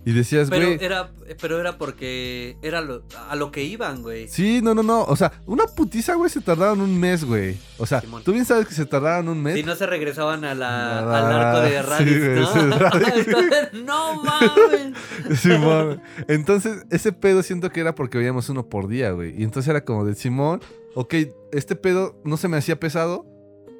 Y 0.05 0.13
decías, 0.13 0.49
Pero 0.49 0.65
güey. 0.67 0.77
era, 0.83 1.11
pero 1.41 1.59
era 1.59 1.77
porque 1.77 2.57
era 2.61 2.81
lo- 2.81 3.03
a 3.29 3.35
lo 3.35 3.51
que 3.51 3.63
iban, 3.63 4.01
güey. 4.01 4.27
Sí, 4.29 4.61
no, 4.63 4.73
no, 4.73 4.81
no. 4.81 5.03
O 5.03 5.15
sea, 5.15 5.33
una 5.45 5.65
putiza, 5.67 6.15
güey, 6.15 6.29
se 6.31 6.39
tardaron 6.41 6.79
un 6.81 6.97
mes, 6.99 7.25
güey. 7.25 7.57
O 7.77 7.85
sea, 7.85 7.99
Simón. 8.01 8.23
tú 8.23 8.31
bien 8.31 8.45
sabes 8.45 8.65
que 8.65 8.73
se 8.73 8.85
tardaron 8.85 9.27
un 9.27 9.43
mes. 9.43 9.55
Si 9.55 9.63
no 9.63 9.75
se 9.75 9.85
regresaban 9.85 10.45
a 10.45 10.55
la, 10.55 10.99
Ah, 10.99 11.17
al 11.27 11.33
arco 11.33 11.61
de 11.61 11.69
sí, 11.81 11.85
Raditz, 11.85 12.25
güey, 12.25 12.39
¿no? 12.39 12.53
sí, 12.53 12.79
Raditz. 12.79 13.27
Entonces, 13.27 13.73
no 13.83 14.23
mames. 14.23 15.39
Simón. 15.39 16.01
Entonces, 16.27 16.85
ese 16.89 17.11
pedo 17.11 17.43
siento 17.43 17.69
que 17.69 17.81
era 17.81 17.93
porque 17.93 18.17
veíamos 18.17 18.47
uno 18.49 18.67
por 18.67 18.87
día, 18.87 19.11
güey. 19.11 19.39
Y 19.39 19.43
entonces 19.43 19.69
era 19.69 19.83
como 19.83 20.05
de 20.05 20.15
Simón, 20.15 20.61
ok, 20.95 21.13
este 21.51 21.75
pedo 21.75 22.19
no 22.23 22.37
se 22.37 22.47
me 22.47 22.57
hacía 22.57 22.79
pesado. 22.79 23.25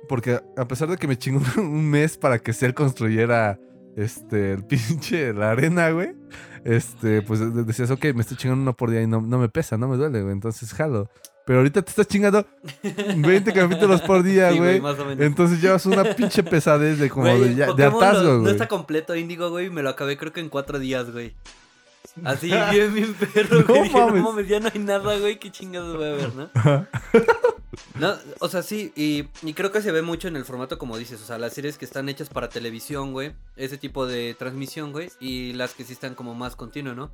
Porque 0.08 0.42
a 0.58 0.68
pesar 0.68 0.90
de 0.90 0.98
que 0.98 1.08
me 1.08 1.18
chingó 1.18 1.42
un 1.58 1.88
mes 1.90 2.18
para 2.18 2.40
que 2.40 2.52
Cell 2.52 2.74
construyera 2.74 3.60
este, 4.04 4.54
el 4.54 4.64
pinche, 4.68 5.34
la 5.34 5.52
arena, 5.52 5.90
güey. 5.92 6.10
Este, 6.66 7.22
pues 7.22 7.40
de- 7.40 7.64
decías, 7.64 7.90
ok, 7.92 8.06
me 8.14 8.22
estoy 8.22 8.38
chingando 8.38 8.62
uno 8.64 8.74
por 8.76 8.90
día 8.92 9.02
y 9.02 9.08
no, 9.08 9.22
no 9.22 9.38
me 9.40 9.48
pesa, 9.50 9.78
no 9.78 9.88
me 9.88 9.98
duele, 9.98 10.22
güey. 10.22 10.34
Entonces 10.34 10.74
jalo. 10.74 11.10
Pero 11.46 11.60
ahorita 11.60 11.82
te 11.82 11.90
estás 11.90 12.08
chingando 12.08 12.46
20 13.18 13.54
capítulos 13.54 14.02
por 14.02 14.22
día, 14.22 14.52
Sí, 14.52 14.60
güey. 14.60 14.80
más 14.82 15.00
o 15.00 15.06
menos. 15.06 15.26
Entonces 15.26 15.62
llevas 15.62 15.86
una 15.88 16.04
pinche 16.16 16.44
pesadez 16.44 17.00
de 17.00 17.10
como 17.10 17.24
Güey, 17.26 17.40
de, 17.50 17.56
ya- 17.56 17.74
de 17.74 17.84
hartazgo, 17.86 18.24
no, 18.24 18.34
no 18.34 18.40
güey. 18.42 18.52
está 18.52 18.68
completo 18.68 19.16
Índigo, 19.16 19.50
güey. 19.50 19.70
Me 19.70 19.82
lo 19.82 19.90
acabé 19.90 20.18
creo 20.18 20.32
que 20.34 20.42
en 20.42 20.50
cuatro 20.50 20.78
días, 20.80 21.10
güey. 21.12 21.34
Así, 22.24 22.48
bien, 22.72 22.94
bien 22.94 23.14
perro, 23.14 23.60
No 23.62 23.66
güey. 23.66 23.90
Mames. 23.92 24.22
no 24.22 24.32
mames, 24.32 24.48
ya 24.48 24.60
no 24.60 24.70
hay 24.74 24.80
nada, 24.80 25.18
güey. 25.18 25.40
Qué 25.40 25.50
chingados 25.52 25.96
voy 25.96 26.06
a 26.08 26.12
ver, 26.14 26.36
¿no? 26.36 26.50
No, 28.00 28.16
o 28.40 28.50
sea, 28.50 28.62
sí, 28.62 28.94
y, 28.96 29.28
y 29.42 29.54
creo 29.54 29.72
que 29.72 29.82
se 29.82 29.92
ve 29.92 30.02
mucho 30.02 30.28
en 30.28 30.36
el 30.36 30.46
formato 30.46 30.78
como 30.78 30.98
dices, 30.98 31.22
o 31.22 31.26
sea, 31.26 31.38
las 31.38 31.54
series 31.54 31.78
que 31.78 31.86
están 31.86 32.08
hechas 32.08 32.30
para 32.30 32.50
televisión, 32.50 33.14
güey, 33.14 33.34
ese 33.56 33.78
tipo 33.78 34.06
de 34.06 34.36
transmisión, 34.36 34.92
güey, 34.92 35.10
y 35.20 35.54
las 35.54 35.74
que 35.74 35.84
sí 35.84 35.94
están 35.94 36.16
como 36.16 36.36
más 36.36 36.56
continuo, 36.56 36.94
¿no? 36.94 37.12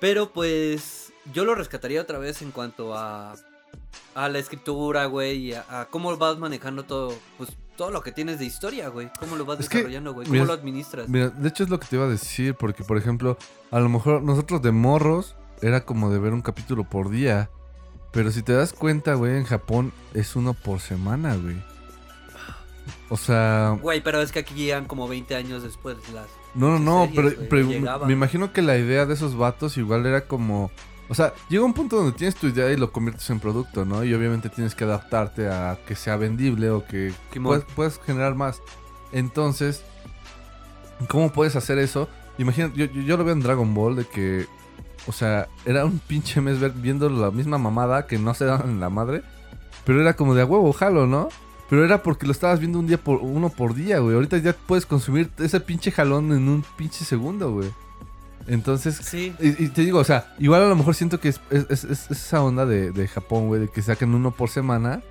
Pero 0.00 0.32
pues 0.32 1.12
yo 1.32 1.44
lo 1.44 1.54
rescataría 1.54 2.00
otra 2.00 2.18
vez 2.18 2.42
en 2.42 2.50
cuanto 2.50 2.94
a, 2.94 3.34
a 4.14 4.28
la 4.28 4.38
escritura, 4.38 5.06
güey, 5.06 5.36
y 5.36 5.52
a, 5.52 5.64
a 5.68 5.86
cómo 5.86 6.16
vas 6.16 6.38
manejando 6.38 6.84
todo, 6.84 7.14
pues 7.36 7.50
todo 7.76 7.90
lo 7.90 8.02
que 8.02 8.12
tienes 8.12 8.38
de 8.38 8.44
historia, 8.44 8.88
güey, 8.88 9.10
cómo 9.18 9.36
lo 9.36 9.44
vas 9.44 9.60
Es 9.60 9.68
desarrollando, 9.68 10.12
güey, 10.14 10.26
cómo 10.26 10.34
mira, 10.34 10.46
lo 10.46 10.52
administras. 10.52 11.08
Mira, 11.08 11.28
de 11.30 11.48
hecho 11.48 11.64
es 11.64 11.70
lo 11.70 11.78
que 11.80 11.86
te 11.86 11.96
iba 11.96 12.04
a 12.04 12.08
decir, 12.08 12.54
porque 12.54 12.84
por 12.84 12.96
ejemplo, 12.96 13.36
a 13.70 13.80
lo 13.80 13.88
mejor 13.88 14.22
nosotros 14.22 14.62
de 14.62 14.72
morros 14.72 15.36
era 15.62 15.84
como 15.84 16.10
de 16.10 16.18
ver 16.18 16.32
un 16.32 16.42
capítulo 16.42 16.84
por 16.84 17.10
día. 17.10 17.50
Pero 18.14 18.30
si 18.30 18.42
te 18.42 18.52
das 18.52 18.72
cuenta, 18.72 19.14
güey, 19.14 19.36
en 19.36 19.44
Japón 19.44 19.92
es 20.14 20.36
uno 20.36 20.54
por 20.54 20.80
semana, 20.80 21.34
güey. 21.34 21.56
O 23.08 23.16
sea, 23.16 23.76
Güey, 23.82 24.02
pero 24.02 24.20
es 24.20 24.30
que 24.30 24.38
aquí 24.38 24.54
llegan 24.54 24.86
como 24.86 25.08
20 25.08 25.34
años 25.34 25.62
después 25.62 25.96
las... 26.12 26.26
no, 26.54 26.70
no, 26.70 26.78
no, 26.78 27.06
series, 27.06 27.14
pero, 27.14 27.36
güey, 27.36 27.48
pero 27.48 27.68
llegaban. 27.68 28.06
me 28.06 28.12
imagino 28.12 28.52
que 28.52 28.62
la 28.62 28.78
idea 28.78 29.04
de 29.04 29.14
esos 29.14 29.36
vatos 29.36 29.76
igual 29.76 30.06
era 30.06 30.26
como... 30.26 30.70
O 31.08 31.14
sea, 31.14 31.34
llega 31.50 31.64
un 31.64 31.74
punto 31.74 31.96
donde 31.96 32.12
tienes 32.12 32.34
tu 32.34 32.46
idea 32.46 32.70
y 32.72 32.76
lo 32.76 32.92
conviertes 32.92 33.28
en 33.28 33.40
producto, 33.40 33.84
¿no? 33.84 34.04
Y 34.04 34.14
obviamente 34.14 34.48
tienes 34.48 34.74
que 34.74 34.84
adaptarte 34.84 35.48
a 35.48 35.78
que 35.86 35.96
sea 35.96 36.16
vendible 36.16 36.70
o 36.70 36.86
que 36.86 37.12
puedas, 37.42 37.64
puedas 37.74 38.00
generar 38.06 38.34
más. 38.34 38.62
Entonces, 39.12 39.82
¿cómo 41.08 41.30
puedes 41.30 41.56
hacer 41.56 41.78
eso? 41.78 42.08
Imagina, 42.38 42.72
yo, 42.74 42.86
yo 42.86 43.16
lo 43.16 43.24
veo 43.24 43.34
en 43.34 43.40
Dragon 43.40 43.74
Ball 43.74 43.96
de 43.96 44.06
que, 44.06 44.46
o 45.06 45.12
sea, 45.12 45.48
era 45.66 45.84
un 45.84 45.98
pinche 45.98 46.40
mes 46.40 46.58
ver, 46.60 46.72
viendo 46.72 47.08
la 47.08 47.30
misma 47.30 47.58
mamada 47.58 48.06
que 48.06 48.18
no 48.18 48.34
se 48.34 48.44
daban 48.44 48.70
en 48.70 48.80
la 48.80 48.90
madre, 48.90 49.22
pero 49.84 50.00
era 50.00 50.14
como 50.14 50.34
de 50.34 50.42
a 50.42 50.46
huevo, 50.46 50.72
jalo, 50.72 51.06
¿no? 51.06 51.28
Pero 51.70 51.84
era 51.84 52.02
porque 52.02 52.26
lo 52.26 52.32
estabas 52.32 52.60
viendo 52.60 52.78
un 52.78 52.86
día 52.86 52.98
por 52.98 53.18
uno 53.22 53.48
por 53.48 53.74
día, 53.74 53.98
güey. 53.98 54.14
Ahorita 54.14 54.36
ya 54.38 54.52
puedes 54.54 54.86
consumir 54.86 55.30
ese 55.38 55.60
pinche 55.60 55.90
jalón 55.90 56.32
en 56.32 56.48
un 56.48 56.64
pinche 56.76 57.04
segundo, 57.04 57.52
güey. 57.52 57.70
Entonces, 58.46 58.96
Sí, 58.96 59.34
y, 59.40 59.64
y 59.64 59.68
te 59.68 59.82
digo, 59.82 59.98
o 59.98 60.04
sea, 60.04 60.34
igual 60.38 60.62
a 60.62 60.68
lo 60.68 60.76
mejor 60.76 60.94
siento 60.94 61.18
que 61.18 61.30
es, 61.30 61.40
es- 61.50 61.70
es- 61.70 61.84
es 61.84 62.10
esa 62.10 62.42
onda 62.42 62.66
de, 62.66 62.90
de 62.92 63.08
Japón, 63.08 63.46
güey, 63.46 63.62
de 63.62 63.68
que 63.68 63.80
saquen 63.82 64.14
uno 64.14 64.30
por 64.32 64.50
semana. 64.50 65.02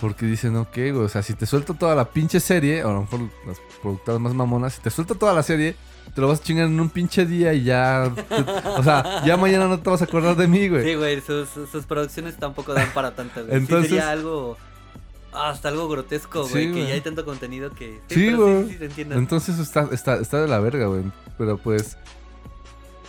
Porque 0.00 0.26
dicen, 0.26 0.54
ok, 0.56 0.74
güey, 0.74 0.92
o 0.98 1.08
sea, 1.08 1.22
si 1.22 1.34
te 1.34 1.44
suelto 1.44 1.74
toda 1.74 1.96
la 1.96 2.04
pinche 2.10 2.38
serie, 2.38 2.84
o 2.84 2.90
a 2.90 2.92
lo 2.92 3.00
mejor 3.02 3.20
las 3.46 3.58
productoras 3.82 4.20
más 4.20 4.32
mamonas, 4.32 4.74
si 4.74 4.80
te 4.80 4.90
suelto 4.90 5.16
toda 5.16 5.34
la 5.34 5.42
serie, 5.42 5.74
te 6.14 6.20
lo 6.20 6.28
vas 6.28 6.40
a 6.40 6.42
chingar 6.42 6.66
en 6.66 6.78
un 6.80 6.90
pinche 6.90 7.24
día 7.26 7.52
y 7.54 7.64
ya. 7.64 8.12
te- 8.14 8.34
o 8.78 8.82
sea, 8.82 9.22
ya 9.24 9.36
mañana 9.36 9.68
no 9.68 9.78
te 9.80 9.88
vas 9.90 10.00
a 10.00 10.04
acordar 10.04 10.36
de 10.36 10.46
mí, 10.48 10.68
güey. 10.68 10.84
Sí, 10.84 10.94
güey, 10.94 11.20
sus, 11.20 11.48
producciones 11.86 12.36
tampoco 12.36 12.74
dan 12.74 12.88
para 12.92 13.14
tanto, 13.14 13.44
güey. 13.44 13.56
Entonces- 13.56 13.90
Sí 13.90 13.96
sería 13.96 14.10
algo... 14.10 14.56
Hasta 15.30 15.68
algo 15.68 15.88
grotesco, 15.88 16.44
Sí, 16.44 16.50
güey, 16.52 16.66
que 16.66 16.72
güey. 16.72 16.86
ya 16.88 16.94
hay 16.94 17.00
tanto 17.02 17.24
contenido 17.24 17.70
que... 17.70 18.00
Sí, 18.08 18.32
güey. 18.32 18.70
Sí, 18.70 18.78
sí, 18.80 18.88
te. 19.04 19.14
Entonces 19.18 19.58
está, 19.58 19.86
está, 19.92 20.16
está 20.16 20.40
de 20.40 20.48
la 20.48 20.58
verga, 20.58 20.86
güey. 20.86 21.02
Pero 21.36 21.58
pues. 21.58 21.98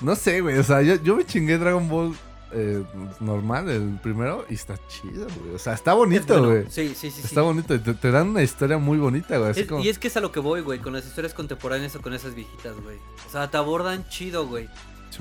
No 0.02 0.16
sé, 0.16 0.42
güey. 0.42 0.58
O 0.58 0.64
sea, 0.64 0.82
yo, 0.82 0.96
yo 1.02 1.16
me 1.16 1.26
chingué 1.26 1.58
Dragon 1.58 1.88
Ball 1.88 2.14
eh, 2.52 2.84
normal, 3.20 3.70
el 3.70 4.00
primero, 4.02 4.46
y 4.50 4.56
está 4.56 4.78
chido, 4.88 5.28
güey. 5.42 5.56
O 5.56 5.60
sea, 5.60 5.74
está 5.74 5.92
Es 5.92 5.98
bonito, 5.98 6.34
bueno. 6.40 6.48
güey. 6.50 6.64
Sí, 6.70 6.90
sí, 6.90 7.12
sí. 7.12 7.22
sí. 7.22 7.22
Está 7.26 7.42
bonito. 7.42 7.74
y 7.76 7.80
Te, 7.80 7.94
te 7.94 8.12
dan 8.12 8.30
una 8.30 8.44
historia 8.44 8.78
muy 8.78 8.98
bonita, 8.98 9.38
güey. 9.38 9.52
Es- 9.52 9.68
como. 9.68 9.84
Y 9.84 9.90
es 9.90 10.00
que 10.00 10.08
es 10.08 10.18
a 10.18 10.22
lo 10.22 10.32
que 10.32 10.40
voy, 10.40 10.62
güey, 10.62 10.80
con 10.80 10.94
las 10.94 11.06
historias 11.06 11.34
contemporáneas 11.34 11.96
o 11.96 12.02
con 12.02 12.14
esas 12.14 12.36
viejitas, 12.36 12.76
güey. 12.82 12.98
O 13.28 13.32
sea, 13.32 13.50
te 13.50 13.58
abordan 13.58 14.08
chido, 14.10 14.48
güey. 14.48 14.70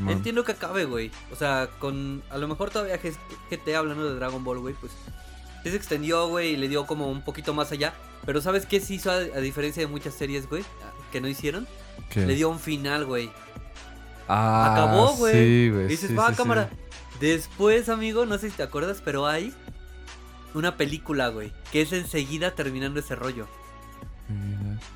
Entiendo 0.07 0.45
que 0.45 0.53
acabe, 0.53 0.85
güey. 0.85 1.11
O 1.33 1.37
sea, 1.37 1.69
con. 1.79 2.23
A 2.31 2.39
lo 2.39 2.47
mejor 2.47 2.71
todavía 2.71 3.01
G- 3.01 3.15
GT 3.51 3.75
hablando 3.75 4.09
de 4.09 4.15
Dragon 4.17 4.45
Ball, 4.45 4.59
güey, 4.61 4.75
pues. 4.75 4.93
sí 5.65 5.71
se 5.71 5.77
extendió, 5.77 6.29
güey, 6.29 6.51
y 6.53 6.57
le 6.57 6.69
dio 6.69 6.87
como 6.87 7.11
un 7.11 7.23
poquito 7.23 7.55
más 7.55 7.73
allá. 7.73 7.95
Pero 8.27 8.41
¿sabes 8.43 8.67
qué 8.67 8.81
se 8.81 8.95
hizo 8.95 9.11
a, 9.11 9.15
a 9.15 9.41
diferencia 9.41 9.81
de 9.83 9.87
muchas 9.87 10.15
series, 10.15 10.49
güey? 10.49 10.63
Que 11.11 11.21
no 11.21 11.29
hicieron. 11.29 11.67
¿Qué? 12.11 12.25
Le 12.27 12.35
dio 12.35 12.49
un 12.51 12.61
final, 12.61 13.07
güey. 13.07 13.31
Ah, 14.29 14.73
Acabó, 14.73 15.17
güey. 15.17 15.33
Sí, 15.35 15.71
güey. 15.71 15.87
Dices, 15.89 16.11
sí, 16.11 16.15
va, 16.15 16.27
sí, 16.27 16.33
sí. 16.33 16.37
cámara. 16.37 16.71
Después, 17.21 17.89
amigo, 17.89 18.27
no 18.27 18.39
sé 18.39 18.51
si 18.51 18.57
te 18.57 18.63
acuerdas, 18.63 19.03
pero 19.05 19.27
hay 19.27 19.53
una 20.55 20.77
película, 20.77 21.29
güey, 21.29 21.53
que 21.73 21.83
es 21.83 21.93
enseguida 21.93 22.55
terminando 22.55 23.01
ese 23.01 23.17
rollo. 23.17 23.47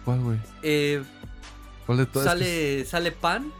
¿Cuál, 0.04 0.20
güey? 0.20 0.38
Eh, 0.62 1.02
¿Cuál 1.86 1.98
de 1.98 2.06
todas? 2.06 2.28
sale, 2.28 2.84
sale 2.84 3.12
Pan, 3.12 3.50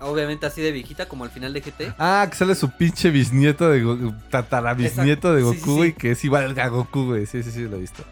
obviamente 0.00 0.46
así 0.46 0.62
de 0.62 0.72
viejita, 0.72 1.08
como 1.08 1.24
al 1.24 1.30
final 1.30 1.52
de 1.52 1.60
GT. 1.60 1.94
Ah, 1.98 2.26
que 2.30 2.36
sale 2.36 2.54
su 2.54 2.70
pinche 2.70 3.10
bisnieto 3.10 3.68
de 3.68 3.82
Goku. 3.82 4.14
Tatarabisnieto 4.30 5.34
de. 5.34 5.42
Goku, 5.42 5.76
güey, 5.76 5.94
que 5.94 6.12
es 6.12 6.24
igual 6.24 6.58
a 6.58 6.68
Goku, 6.68 7.06
güey. 7.06 7.26
Sí, 7.26 7.42
sí, 7.42 7.50
sí, 7.50 7.62
lo 7.62 7.76
he 7.76 7.80
visto. 7.80 8.04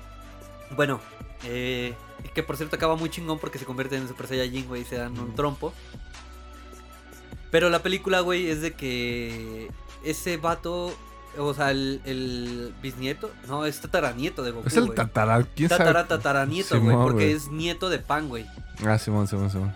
Bueno, 0.75 1.01
eh, 1.45 1.95
que 2.35 2.43
por 2.43 2.57
cierto 2.57 2.77
acaba 2.77 2.97
muy 2.97 3.09
chingón 3.09 3.39
porque 3.39 3.59
se 3.59 3.65
convierte 3.65 3.97
en 3.97 4.09
Super 4.09 4.27
Saiyajin, 4.27 4.67
güey, 4.67 4.83
y 4.83 4.85
se 4.85 4.97
dan 4.97 5.19
un 5.19 5.35
trompo. 5.35 5.73
Pero 7.57 7.71
la 7.71 7.79
película, 7.79 8.21
güey, 8.21 8.51
es 8.51 8.61
de 8.61 8.75
que 8.75 9.71
ese 10.05 10.37
vato, 10.37 10.93
o 11.39 11.55
sea, 11.55 11.71
el, 11.71 12.03
el 12.05 12.75
bisnieto, 12.83 13.31
no, 13.49 13.65
es 13.65 13.81
tataranieto 13.81 14.43
de 14.43 14.51
Goku. 14.51 14.69
Es 14.69 14.77
el 14.77 14.85
güey. 14.85 14.95
tatara. 14.95 15.43
¿Quién 15.43 15.71
sabe? 15.71 15.79
Tatara, 15.79 16.07
tataranieto, 16.07 16.79
güey, 16.83 16.95
porque 16.95 17.25
güey. 17.25 17.33
es 17.33 17.49
nieto 17.51 17.89
de 17.89 17.99
Pan, 17.99 18.29
güey. 18.29 18.45
Ah, 18.85 18.99
Simón, 18.99 19.27
Simón, 19.27 19.51
Simón. 19.51 19.73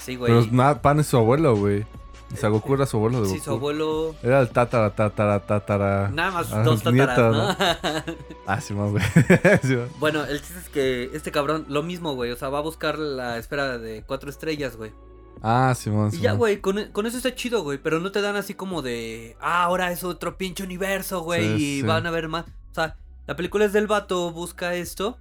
Sí, 0.00 0.14
güey. 0.14 0.32
Pero 0.32 0.46
nada, 0.52 0.80
Pan 0.80 1.00
es 1.00 1.08
su 1.08 1.16
abuelo, 1.16 1.56
güey. 1.56 1.84
O 2.32 2.36
sea, 2.36 2.50
Goku 2.50 2.74
era 2.74 2.86
su 2.86 2.98
abuelo 2.98 3.22
de 3.22 3.26
Goku. 3.26 3.36
Sí, 3.36 3.44
su 3.44 3.50
abuelo. 3.50 4.14
Era 4.22 4.38
el 4.38 4.50
tatara, 4.50 4.90
tatara, 4.94 5.40
tatara. 5.40 6.10
Nada 6.10 6.30
más 6.30 6.52
ah, 6.52 6.62
dos 6.62 6.84
nieto, 6.84 7.08
tataras, 7.08 7.58
¿no? 7.58 8.14
Ah, 8.46 8.60
Simón, 8.60 8.92
güey. 8.92 9.02
Simón. 9.64 9.88
bueno, 9.98 10.24
el 10.24 10.40
chiste 10.40 10.60
es 10.60 10.68
que 10.68 11.10
este 11.14 11.32
cabrón, 11.32 11.66
lo 11.68 11.82
mismo, 11.82 12.14
güey. 12.14 12.30
O 12.30 12.36
sea, 12.36 12.48
va 12.48 12.58
a 12.58 12.62
buscar 12.62 12.96
la 12.96 13.38
esfera 13.38 13.76
de 13.76 14.04
cuatro 14.06 14.30
estrellas, 14.30 14.76
güey. 14.76 14.92
Ah, 15.42 15.74
Simón, 15.76 16.08
Y 16.08 16.10
Simón. 16.12 16.22
ya, 16.22 16.32
güey, 16.32 16.60
con, 16.60 16.84
con 16.92 17.06
eso 17.06 17.16
está 17.16 17.34
chido, 17.34 17.62
güey. 17.62 17.78
Pero 17.78 18.00
no 18.00 18.12
te 18.12 18.20
dan 18.20 18.36
así 18.36 18.54
como 18.54 18.82
de. 18.82 19.36
Ah, 19.40 19.64
ahora 19.64 19.90
es 19.92 20.04
otro 20.04 20.36
pinche 20.36 20.62
universo, 20.64 21.22
güey. 21.22 21.56
Sí, 21.58 21.78
y 21.78 21.80
sí. 21.80 21.86
van 21.86 22.06
a 22.06 22.10
ver 22.10 22.28
más. 22.28 22.44
O 22.70 22.74
sea, 22.74 22.96
la 23.26 23.36
película 23.36 23.64
es 23.64 23.72
del 23.72 23.86
vato, 23.86 24.30
busca 24.32 24.74
esto. 24.74 25.18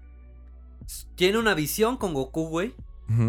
Tiene 1.15 1.37
una 1.37 1.53
visión 1.53 1.97
con 1.97 2.13
Goku, 2.13 2.47
güey. 2.47 2.73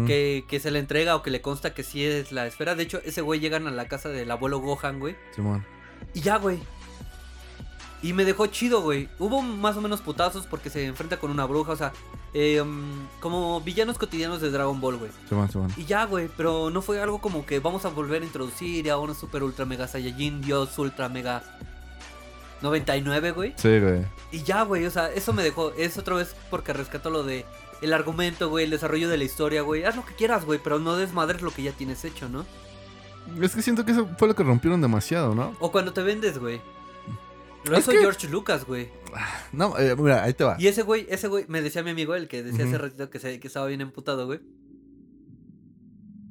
Que, 0.07 0.43
que 0.49 0.59
se 0.59 0.71
le 0.71 0.79
entrega 0.79 1.15
o 1.15 1.21
que 1.23 1.31
le 1.31 1.41
consta 1.41 1.73
que 1.73 1.83
sí 1.83 2.03
es 2.03 2.33
la 2.33 2.45
esfera. 2.45 2.75
De 2.75 2.83
hecho, 2.83 2.99
ese 3.05 3.21
güey 3.21 3.39
llegan 3.39 3.65
a 3.65 3.71
la 3.71 3.87
casa 3.87 4.09
del 4.09 4.29
abuelo 4.29 4.59
Gohan, 4.59 4.99
güey. 4.99 5.15
Simón. 5.33 5.65
Y 6.13 6.19
ya, 6.19 6.35
güey. 6.37 6.59
Y 8.01 8.13
me 8.13 8.23
dejó 8.23 8.47
chido, 8.47 8.81
güey. 8.81 9.09
Hubo 9.19 9.41
más 9.41 9.75
o 9.75 9.81
menos 9.81 10.01
putazos 10.01 10.45
porque 10.47 10.69
se 10.69 10.85
enfrenta 10.85 11.17
con 11.17 11.31
una 11.31 11.45
bruja, 11.45 11.73
o 11.73 11.75
sea, 11.75 11.91
eh, 12.33 12.61
um, 12.61 13.07
como 13.19 13.59
villanos 13.61 13.97
cotidianos 13.97 14.39
de 14.39 14.51
Dragon 14.51 14.79
Ball, 14.79 14.97
güey. 14.97 15.11
Simón, 15.27 15.51
Simón. 15.51 15.73
Y 15.75 15.85
ya, 15.85 16.05
güey, 16.05 16.29
pero 16.37 16.69
no 16.69 16.81
fue 16.81 17.01
algo 17.01 17.19
como 17.19 17.45
que 17.45 17.59
vamos 17.59 17.83
a 17.83 17.89
volver 17.89 18.21
a 18.21 18.25
introducir 18.25 18.89
a 18.89 18.97
una 18.97 19.13
super 19.13 19.43
ultra 19.43 19.65
mega 19.65 19.87
Saiyajin, 19.87 20.41
Dios 20.41 20.77
ultra 20.79 21.09
mega 21.09 21.43
99, 22.61 23.31
güey. 23.31 23.53
Sí, 23.57 23.79
güey. 23.79 24.05
Y 24.31 24.43
ya, 24.43 24.63
güey, 24.63 24.85
o 24.85 24.91
sea, 24.91 25.11
eso 25.11 25.33
me 25.33 25.43
dejó, 25.43 25.73
es 25.73 25.97
otra 25.97 26.15
vez 26.15 26.35
porque 26.49 26.71
rescato 26.71 27.09
lo 27.09 27.23
de 27.23 27.45
el 27.81 27.93
argumento, 27.93 28.49
güey, 28.49 28.65
el 28.65 28.71
desarrollo 28.71 29.09
de 29.09 29.17
la 29.17 29.23
historia, 29.23 29.61
güey. 29.61 29.83
Haz 29.83 29.95
lo 29.95 30.05
que 30.05 30.15
quieras, 30.15 30.45
güey, 30.45 30.59
pero 30.63 30.79
no 30.79 30.95
desmadres 30.95 31.41
lo 31.41 31.51
que 31.51 31.63
ya 31.63 31.71
tienes 31.71 32.03
hecho, 32.05 32.29
¿no? 32.29 32.45
Es 33.41 33.55
que 33.55 33.61
siento 33.61 33.85
que 33.85 33.91
eso 33.91 34.07
fue 34.17 34.27
lo 34.27 34.35
que 34.35 34.43
rompieron 34.43 34.81
demasiado, 34.81 35.35
¿no? 35.35 35.55
O 35.59 35.71
cuando 35.71 35.93
te 35.93 36.01
vendes, 36.01 36.37
güey. 36.37 36.61
Lo 37.65 37.77
Es 37.77 37.87
que- 37.87 37.97
George 37.99 38.27
Lucas, 38.29 38.65
güey. 38.65 38.89
No, 39.51 39.77
eh, 39.77 39.95
mira, 39.97 40.23
ahí 40.23 40.33
te 40.33 40.43
va. 40.43 40.55
Y 40.59 40.67
ese 40.67 40.81
güey, 40.83 41.05
ese 41.09 41.27
güey, 41.27 41.45
me 41.47 41.61
decía 41.61 41.83
mi 41.83 41.89
amigo, 41.91 42.15
el 42.15 42.27
que 42.27 42.43
decía 42.43 42.65
hace 42.65 42.77
ratito 42.77 43.09
que, 43.09 43.19
se, 43.19 43.39
que 43.39 43.47
estaba 43.47 43.65
bien 43.67 43.81
emputado, 43.81 44.25
güey. 44.27 44.39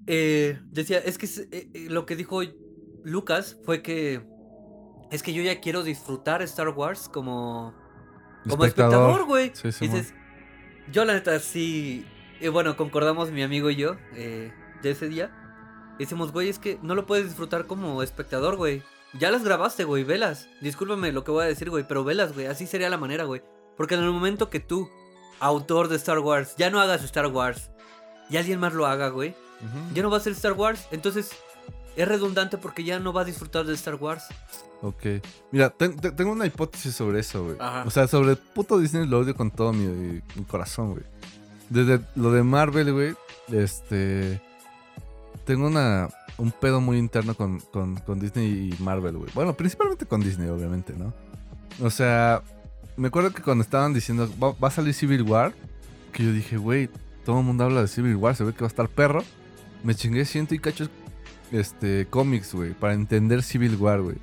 Eh, 0.07 0.59
decía, 0.71 0.99
es 0.99 1.19
que 1.19 1.27
eh, 1.27 1.71
eh, 1.75 1.87
lo 1.91 2.07
que 2.07 2.17
dijo 2.17 2.41
Lucas 3.05 3.59
fue 3.65 3.83
que 3.83 4.23
es 5.11 5.23
que 5.23 5.33
yo 5.35 5.43
ya 5.43 5.61
quiero 5.61 5.83
disfrutar 5.83 6.41
Star 6.43 6.69
Wars 6.71 7.09
como, 7.09 7.75
como 8.49 8.65
espectador, 8.65 9.27
güey. 9.27 9.51
Sí, 9.55 9.71
Simón. 9.73 9.97
dices, 9.97 10.15
yo 10.91 11.05
la 11.05 11.15
neta 11.15 11.39
sí, 11.41 12.07
y 12.41 12.49
bueno, 12.49 12.77
concordamos 12.77 13.31
mi 13.31 13.43
amigo 13.43 13.71
y 13.71 13.77
yo 13.77 13.97
eh, 14.15 14.53
de 14.83 14.91
ese 14.91 15.09
día. 15.09 15.35
Decimos, 15.99 16.33
güey, 16.33 16.49
es 16.49 16.59
que 16.59 16.79
no 16.83 16.95
lo 16.95 17.07
puedes 17.07 17.27
disfrutar 17.27 17.67
como 17.67 18.03
espectador, 18.03 18.57
güey. 18.57 18.83
Ya 19.15 19.31
las 19.31 19.43
grabaste, 19.45 19.85
güey, 19.85 20.05
velas. 20.05 20.49
Discúlpame 20.61 21.13
lo 21.13 21.25
que 21.25 21.31
voy 21.31 21.45
a 21.45 21.47
decir, 21.49 21.71
güey, 21.71 21.87
pero 21.87 22.05
velas, 22.05 22.35
güey. 22.35 22.47
Así 22.47 22.67
sería 22.67 22.91
la 22.91 22.99
manera, 22.99 23.25
güey. 23.25 23.43
Porque 23.77 23.95
en 23.95 24.03
el 24.03 24.11
momento 24.11 24.51
que 24.51 24.61
tú, 24.61 24.89
autor 25.41 25.89
de 25.89 25.97
Star 25.97 26.19
Wars, 26.19 26.55
ya 26.59 26.69
no 26.71 26.81
hagas 26.81 27.03
Star 27.05 27.27
Wars 27.29 27.71
y 28.29 28.37
alguien 28.37 28.61
más 28.61 28.75
lo 28.75 28.87
haga, 28.87 29.09
güey, 29.09 29.35
ya 29.95 30.03
no 30.03 30.11
va 30.11 30.19
a 30.19 30.21
ser 30.21 30.33
Star 30.35 30.53
Wars. 30.53 30.87
Entonces 30.91 31.31
es 31.97 32.07
redundante 32.09 32.59
porque 32.59 32.85
ya 32.85 32.99
no 32.99 33.13
va 33.13 33.23
a 33.23 33.25
disfrutar 33.25 33.65
de 33.65 33.75
Star 33.75 33.95
Wars. 33.95 34.25
Ok. 34.83 35.05
Mira, 35.51 35.71
ten- 35.71 35.97
te- 35.97 36.13
tengo 36.13 36.31
una 36.33 36.47
hipótesis 36.47 36.95
sobre 36.95 37.21
eso, 37.21 37.45
güey. 37.45 37.57
O 37.87 37.91
sea, 37.91 38.07
sobre 38.07 38.37
puto 38.37 38.79
Disney 38.79 39.07
lo 39.07 39.21
odio 39.21 39.35
con 39.35 39.51
todo 39.51 39.73
mi, 39.73 40.21
mi 40.37 40.45
corazón, 40.45 40.93
güey. 40.93 41.05
Desde 41.71 42.01
lo 42.15 42.31
de 42.33 42.43
Marvel, 42.43 42.93
güey, 42.93 43.15
este... 43.51 44.41
Tengo 45.45 45.67
una, 45.67 46.09
un 46.37 46.53
pedo 46.53 46.81
muy 46.81 46.99
interno 46.99 47.35
con, 47.35 47.61
con, 47.61 47.97
con 47.97 48.21
Disney 48.21 48.71
y 48.73 48.83
Marvel, 48.83 49.17
güey. 49.17 49.31
Bueno, 49.35 49.55
principalmente 49.55 50.07
con 50.07 50.21
Disney, 50.21 50.49
obviamente, 50.49 50.95
¿no? 50.97 51.13
O 51.81 51.91
sea, 51.91 52.43
me 52.97 53.09
acuerdo 53.09 53.33
que 53.33 53.43
cuando 53.43 53.63
estaban 53.63 53.95
diciendo, 53.95 54.29
va, 54.43 54.69
a 54.69 54.71
salir 54.71 54.95
Civil 54.95 55.23
War, 55.23 55.53
que 56.13 56.25
yo 56.25 56.33
dije, 56.33 56.57
güey, 56.57 56.91
todo 57.25 57.41
el 57.41 57.45
mundo 57.45 57.65
habla 57.65 57.83
de 57.83 57.89
Civil 57.89 58.17
War, 58.17 58.35
se 58.35 58.45
ve 58.45 58.53
que 58.53 58.61
va 58.61 58.67
a 58.67 58.69
estar 58.69 58.89
perro. 58.89 59.23
Me 59.85 59.95
chingué 59.95 60.25
ciento 60.25 60.55
y 60.55 60.59
cachos 60.59 60.91
este, 61.53 62.07
cómics, 62.11 62.55
güey, 62.55 62.73
para 62.73 62.95
entender 62.95 63.43
Civil 63.43 63.77
War, 63.77 64.03
güey. 64.03 64.17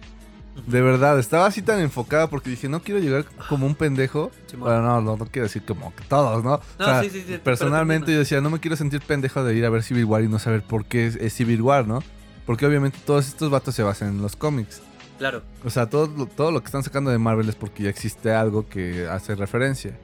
De 0.68 0.82
verdad, 0.82 1.20
estaba 1.20 1.46
así 1.48 1.62
tan 1.62 1.80
enfocada 1.80 2.30
porque 2.30 2.50
dije, 2.50 2.70
no 2.70 2.82
quiero 2.82 3.00
llegar 3.00 3.26
como 3.50 3.66
un 3.66 3.76
pendejo. 3.76 4.32
Bueno, 4.58 4.82
no, 4.82 5.02
no, 5.02 5.18
no 5.18 5.26
quiero 5.26 5.44
decir 5.44 5.64
como 5.66 5.94
que 5.96 6.04
todos, 6.06 6.44
¿no? 6.44 6.62
No, 6.80 6.86
O 6.86 6.88
sea, 6.88 7.04
sí, 7.04 7.10
sí, 7.10 7.40
personalmente 7.44 8.14
yo 8.14 8.20
decía, 8.20 8.42
no 8.42 8.50
me 8.50 8.60
quiero 8.60 8.78
sentir 8.78 9.02
pendejo 9.02 9.44
de 9.44 9.56
ir 9.56 9.66
a 9.66 9.70
ver 9.70 9.84
Civil 9.84 10.06
War 10.06 10.24
y 10.24 10.30
no 10.30 10.40
saber 10.40 10.64
por 10.64 10.86
qué 10.86 11.08
es, 11.08 11.16
es 11.18 11.34
Civil 11.34 11.62
War, 11.62 11.88
¿no? 11.88 12.02
Porque 12.46 12.66
obviamente 12.66 12.98
todos 13.06 13.28
estos 13.28 13.50
vatos 13.50 13.76
se 13.76 13.84
basan 13.84 14.10
en 14.10 14.22
los 14.22 14.36
cómics. 14.36 14.82
Claro. 15.18 15.44
O 15.64 15.70
sea, 15.70 15.90
todo, 15.90 16.28
todo 16.28 16.52
lo 16.52 16.62
que 16.62 16.66
están 16.68 16.84
sacando 16.84 17.10
de 17.10 17.18
Marvel 17.18 17.50
es 17.50 17.56
porque 17.56 17.84
ya 17.84 17.90
existe 17.90 18.34
algo 18.34 18.68
que 18.68 19.08
hace 19.08 19.36
referencia. 19.36 19.98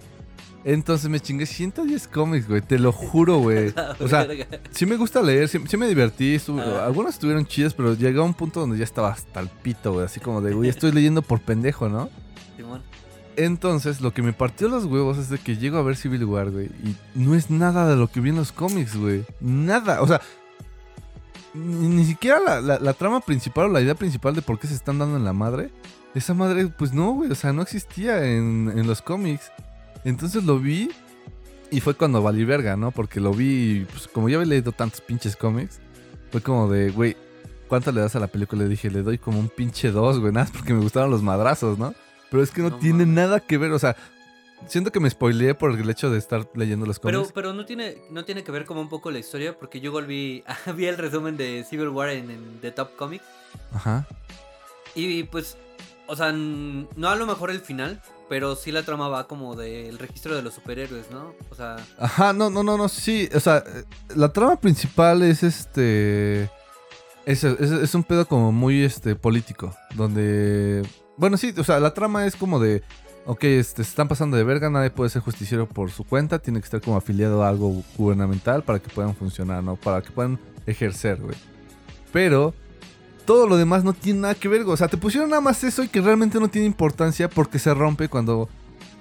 Entonces 0.63 1.09
me 1.09 1.19
chingué 1.19 1.45
110 1.47 2.07
cómics, 2.07 2.47
güey, 2.47 2.61
te 2.61 2.77
lo 2.77 2.91
juro, 2.91 3.39
güey. 3.39 3.73
O 3.99 4.07
sea, 4.07 4.27
sí 4.69 4.85
me 4.85 4.95
gusta 4.95 5.21
leer, 5.21 5.47
sí, 5.47 5.59
sí 5.67 5.75
me 5.77 5.87
divertí. 5.87 6.35
estuvo- 6.35 6.61
Ah. 6.61 6.85
Algunos 6.85 7.15
estuvieron 7.15 7.45
chidos, 7.47 7.73
pero 7.73 7.95
llegó 7.95 8.21
a 8.21 8.25
un 8.25 8.33
punto 8.35 8.59
donde 8.59 8.77
ya 8.77 8.83
estaba 8.83 9.09
hasta 9.09 9.39
el 9.39 9.47
pito, 9.49 9.93
güey. 9.93 10.05
Así 10.05 10.19
como 10.19 10.39
de, 10.41 10.53
güey, 10.53 10.69
estoy 10.69 10.91
leyendo 10.91 11.21
por 11.23 11.39
pendejo, 11.41 11.89
¿no? 11.89 12.09
Simón. 12.57 12.81
Entonces, 13.37 14.01
lo 14.01 14.13
que 14.13 14.21
me 14.21 14.33
partió 14.33 14.67
los 14.67 14.85
huevos 14.85 15.17
es 15.17 15.29
de 15.29 15.37
que 15.39 15.57
llego 15.57 15.77
a 15.77 15.81
ver 15.83 15.95
Civil 15.95 16.25
War, 16.25 16.51
güey. 16.51 16.65
Y 16.83 16.95
no 17.15 17.33
es 17.33 17.49
nada 17.49 17.87
de 17.89 17.95
lo 17.95 18.07
que 18.11 18.19
vi 18.19 18.29
en 18.29 18.35
los 18.35 18.51
cómics, 18.51 18.95
güey. 18.95 19.23
Nada. 19.39 20.01
O 20.01 20.07
sea, 20.07 20.21
ni, 21.53 21.87
ni 21.87 22.05
siquiera 22.05 22.39
la, 22.39 22.61
la- 22.61 22.79
la 22.79 22.93
trama 22.93 23.19
principal 23.21 23.65
o 23.65 23.69
la 23.69 23.81
idea 23.81 23.95
principal 23.95 24.35
de 24.35 24.41
por 24.41 24.59
qué 24.59 24.67
se 24.67 24.73
están 24.75 24.99
dando 24.99 25.17
en 25.17 25.23
la 25.23 25.33
madre. 25.33 25.71
Esa 26.13 26.33
madre, 26.33 26.67
pues 26.67 26.93
no, 26.93 27.13
güey. 27.13 27.31
O 27.31 27.35
sea, 27.35 27.53
no 27.53 27.61
existía 27.61 28.23
en, 28.25 28.71
en 28.75 28.85
los 28.85 29.01
cómics. 29.01 29.51
Entonces 30.03 30.43
lo 30.43 30.59
vi 30.59 30.89
y 31.69 31.79
fue 31.81 31.93
cuando 31.93 32.21
valí 32.21 32.43
verga, 32.43 32.75
¿no? 32.75 32.91
Porque 32.91 33.19
lo 33.19 33.31
vi, 33.33 33.81
y, 33.81 33.85
pues 33.85 34.07
como 34.07 34.27
ya 34.29 34.37
había 34.37 34.47
leído 34.49 34.71
tantos 34.71 35.01
pinches 35.01 35.35
cómics, 35.35 35.79
fue 36.31 36.41
como 36.41 36.69
de, 36.69 36.89
güey, 36.91 37.15
¿cuánto 37.67 37.91
le 37.91 38.01
das 38.01 38.15
a 38.15 38.19
la 38.19 38.27
película? 38.27 38.63
Le 38.63 38.69
dije, 38.69 38.89
le 38.91 39.03
doy 39.03 39.17
como 39.17 39.39
un 39.39 39.49
pinche 39.49 39.91
dos, 39.91 40.19
güey, 40.19 40.33
nada 40.33 40.49
porque 40.51 40.73
me 40.73 40.81
gustaron 40.81 41.09
los 41.11 41.21
madrazos, 41.23 41.77
¿no? 41.77 41.93
Pero 42.29 42.43
es 42.43 42.51
que 42.51 42.61
no, 42.61 42.69
No 42.71 42.77
tiene 42.77 42.99
mames. 43.05 43.07
nada 43.15 43.39
que 43.41 43.57
ver, 43.57 43.71
o 43.71 43.79
sea, 43.79 43.95
siento 44.67 44.91
que 44.91 44.99
me 44.99 45.09
spoileé 45.09 45.53
por 45.55 45.71
el 45.77 45.89
hecho 45.89 46.09
de 46.09 46.17
estar 46.17 46.47
leyendo 46.55 46.85
los 46.85 46.99
Pero, 46.99 47.19
cómics. 47.19 47.33
pero 47.33 47.53
no 47.53 47.65
tiene, 47.65 47.97
no 48.09 48.25
tiene 48.25 48.43
que 48.43 48.51
ver 48.51 48.65
como 48.65 48.81
un 48.81 48.89
poco 48.89 49.11
la 49.11 49.19
historia, 49.19 49.57
porque 49.57 49.79
yo 49.81 49.91
volví, 49.91 50.43
vi 50.75 50.85
el 50.85 50.97
resumen 50.97 51.37
de 51.37 51.65
Civil 51.69 51.89
War 51.89 52.09
en, 52.09 52.31
en 52.31 52.59
The 52.61 52.71
Top 52.71 52.95
Comics. 52.95 53.25
Ajá. 53.73 54.07
Y 54.95 55.23
pues, 55.23 55.57
o 56.07 56.15
sea, 56.15 56.31
no 56.33 57.09
a 57.09 57.15
lo 57.15 57.25
mejor 57.25 57.51
el 57.51 57.61
final, 57.61 58.01
pero 58.31 58.55
sí 58.55 58.71
la 58.71 58.83
trama 58.83 59.09
va 59.09 59.27
como 59.27 59.57
del 59.57 59.99
registro 59.99 60.33
de 60.33 60.41
los 60.41 60.53
superhéroes, 60.53 61.11
¿no? 61.11 61.33
O 61.49 61.53
sea, 61.55 61.75
Ajá, 61.99 62.31
no, 62.31 62.49
no, 62.49 62.63
no, 62.63 62.77
no, 62.77 62.87
sí, 62.87 63.27
o 63.35 63.41
sea, 63.41 63.57
eh, 63.57 63.83
la 64.15 64.31
trama 64.31 64.55
principal 64.55 65.21
es 65.21 65.43
este... 65.43 66.43
Es, 67.25 67.43
es- 67.43 67.59
es 67.71 67.93
un 67.93 68.05
pedo 68.05 68.25
como 68.25 68.53
muy 68.53 68.83
este 68.85 69.17
político, 69.17 69.75
donde... 69.95 70.81
Bueno, 71.17 71.35
sí, 71.35 71.53
o 71.57 71.63
sea, 71.65 71.81
la 71.81 71.93
trama 71.93 72.25
es 72.25 72.37
como 72.37 72.61
de... 72.61 72.83
Ok, 73.25 73.43
este, 73.43 73.83
se 73.83 73.89
están 73.89 74.07
pasando 74.07 74.37
de 74.37 74.45
verga, 74.45 74.69
nadie 74.69 74.91
puede 74.91 75.09
ser 75.09 75.21
justiciero 75.23 75.67
por 75.67 75.91
su 75.91 76.05
cuenta, 76.05 76.39
tiene 76.39 76.61
que 76.61 76.65
estar 76.65 76.79
como 76.79 76.95
afiliado 76.95 77.43
a 77.43 77.49
algo 77.49 77.83
gubernamental 77.97 78.63
para 78.63 78.79
que 78.79 78.87
puedan 78.87 79.13
funcionar, 79.13 79.61
¿no? 79.61 79.75
Para 79.75 80.01
que 80.01 80.11
puedan 80.11 80.39
ejercer, 80.65 81.19
güey. 81.19 81.35
Pero 82.13 82.53
todo 83.25 83.47
lo 83.47 83.57
demás 83.57 83.83
no 83.83 83.93
tiene 83.93 84.21
nada 84.21 84.35
que 84.35 84.47
ver. 84.47 84.61
O 84.63 84.77
sea, 84.77 84.87
te 84.87 84.97
pusieron 84.97 85.29
nada 85.29 85.41
más 85.41 85.63
eso 85.63 85.83
y 85.83 85.87
que 85.87 86.01
realmente 86.01 86.39
no 86.39 86.47
tiene 86.47 86.67
importancia 86.67 87.29
porque 87.29 87.59
se 87.59 87.73
rompe 87.73 88.09
cuando 88.09 88.49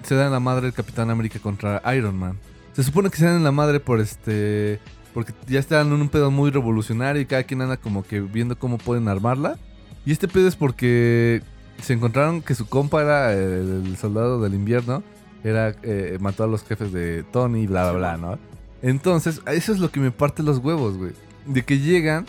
se 0.03 0.15
da 0.15 0.25
en 0.25 0.31
la 0.31 0.39
madre 0.39 0.67
el 0.67 0.73
Capitán 0.73 1.09
América 1.09 1.39
contra 1.39 1.81
Iron 1.95 2.17
Man. 2.17 2.37
Se 2.73 2.83
supone 2.83 3.09
que 3.09 3.17
se 3.17 3.25
dan 3.25 3.37
en 3.37 3.43
la 3.43 3.51
madre 3.51 3.79
por 3.79 3.99
este. 3.99 4.79
Porque 5.13 5.33
ya 5.47 5.59
están 5.59 5.87
en 5.87 6.01
un 6.01 6.07
pedo 6.07 6.31
muy 6.31 6.51
revolucionario 6.51 7.21
y 7.21 7.25
cada 7.25 7.43
quien 7.43 7.61
anda 7.61 7.75
como 7.75 8.03
que 8.03 8.21
viendo 8.21 8.57
cómo 8.57 8.77
pueden 8.77 9.09
armarla. 9.09 9.57
Y 10.05 10.11
este 10.11 10.27
pedo 10.27 10.47
es 10.47 10.55
porque 10.55 11.41
se 11.81 11.93
encontraron 11.93 12.41
que 12.41 12.55
su 12.55 12.65
compa 12.67 13.01
era 13.01 13.33
eh, 13.33 13.59
el 13.59 13.97
soldado 13.97 14.41
del 14.41 14.53
invierno. 14.53 15.03
Era, 15.43 15.75
eh, 15.83 16.17
mató 16.21 16.43
a 16.43 16.47
los 16.47 16.63
jefes 16.63 16.93
de 16.93 17.23
Tony 17.23 17.63
y 17.63 17.67
bla, 17.67 17.91
bla, 17.91 17.97
bla, 17.97 18.17
¿no? 18.17 18.39
Entonces, 18.81 19.41
eso 19.47 19.71
es 19.73 19.79
lo 19.79 19.91
que 19.91 19.99
me 19.99 20.11
parte 20.11 20.43
los 20.43 20.59
huevos, 20.59 20.97
güey. 20.97 21.11
De 21.45 21.63
que 21.63 21.79
llegan 21.79 22.25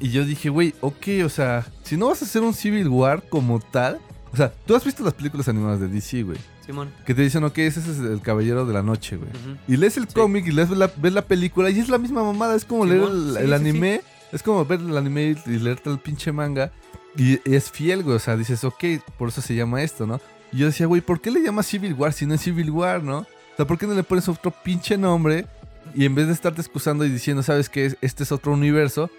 y 0.00 0.10
yo 0.10 0.24
dije, 0.24 0.48
güey, 0.48 0.74
ok, 0.80 1.06
o 1.24 1.28
sea, 1.28 1.66
si 1.82 1.96
no 1.96 2.08
vas 2.08 2.22
a 2.22 2.24
hacer 2.24 2.42
un 2.42 2.54
Civil 2.54 2.88
War 2.88 3.22
como 3.28 3.60
tal. 3.60 3.98
O 4.32 4.36
sea, 4.36 4.52
tú 4.64 4.76
has 4.76 4.84
visto 4.84 5.02
las 5.02 5.14
películas 5.14 5.48
animadas 5.48 5.80
de 5.80 5.88
DC, 5.88 6.22
güey. 6.22 6.38
Simón. 6.64 6.90
Que 7.04 7.14
te 7.14 7.22
dicen, 7.22 7.42
ok, 7.42 7.58
ese 7.58 7.80
es 7.80 7.98
el 7.98 8.20
Caballero 8.22 8.64
de 8.64 8.72
la 8.72 8.82
Noche, 8.82 9.16
güey. 9.16 9.28
Y 9.66 9.76
lees 9.76 9.96
el 9.96 10.06
Sí. 10.06 10.14
cómic 10.14 10.46
y 10.46 10.52
lees 10.52 10.70
la, 10.70 10.88
ves 10.96 11.12
la 11.12 11.22
película 11.22 11.68
y 11.70 11.80
es 11.80 11.88
la 11.88 11.98
misma 11.98 12.22
mamada. 12.22 12.54
Es 12.54 12.64
como 12.64 12.84
leer 12.86 13.02
el, 13.02 13.32
sí, 13.36 13.38
el 13.42 13.48
sí, 13.48 13.52
anime. 13.54 14.02
Es 14.30 14.42
como 14.44 14.64
ver 14.64 14.78
el 14.78 14.96
anime 14.96 15.36
y 15.46 15.50
leerte 15.58 15.90
el 15.90 15.98
pinche 15.98 16.30
manga. 16.30 16.70
Y, 17.16 17.40
y 17.48 17.54
es 17.56 17.72
fiel, 17.72 18.04
güey. 18.04 18.14
O 18.16 18.20
sea, 18.20 18.36
dices, 18.36 18.62
ok, 18.62 18.84
por 19.18 19.30
eso 19.30 19.40
se 19.40 19.56
llama 19.56 19.82
esto, 19.82 20.06
¿no? 20.06 20.20
Y 20.52 20.58
yo 20.58 20.66
decía, 20.66 20.86
güey, 20.86 21.00
¿por 21.00 21.20
qué 21.20 21.32
le 21.32 21.42
llamas 21.42 21.66
Civil 21.66 21.94
War 21.94 22.12
si 22.12 22.24
no 22.24 22.34
es 22.34 22.40
Civil 22.42 22.70
War, 22.70 23.02
no? 23.02 23.18
O 23.18 23.26
sea, 23.56 23.66
¿por 23.66 23.78
qué 23.78 23.88
no 23.88 23.94
le 23.94 24.04
pones 24.04 24.28
otro 24.28 24.52
pinche 24.62 24.96
nombre? 24.96 25.46
Y 25.92 26.04
en 26.04 26.14
vez 26.14 26.28
de 26.28 26.32
estarte 26.34 26.60
excusando 26.60 27.04
y 27.04 27.08
diciendo, 27.10 27.42
¿sabes 27.42 27.68
qué? 27.68 27.96
Este 28.00 28.22
es 28.22 28.30
otro 28.30 28.52
universo. 28.52 29.10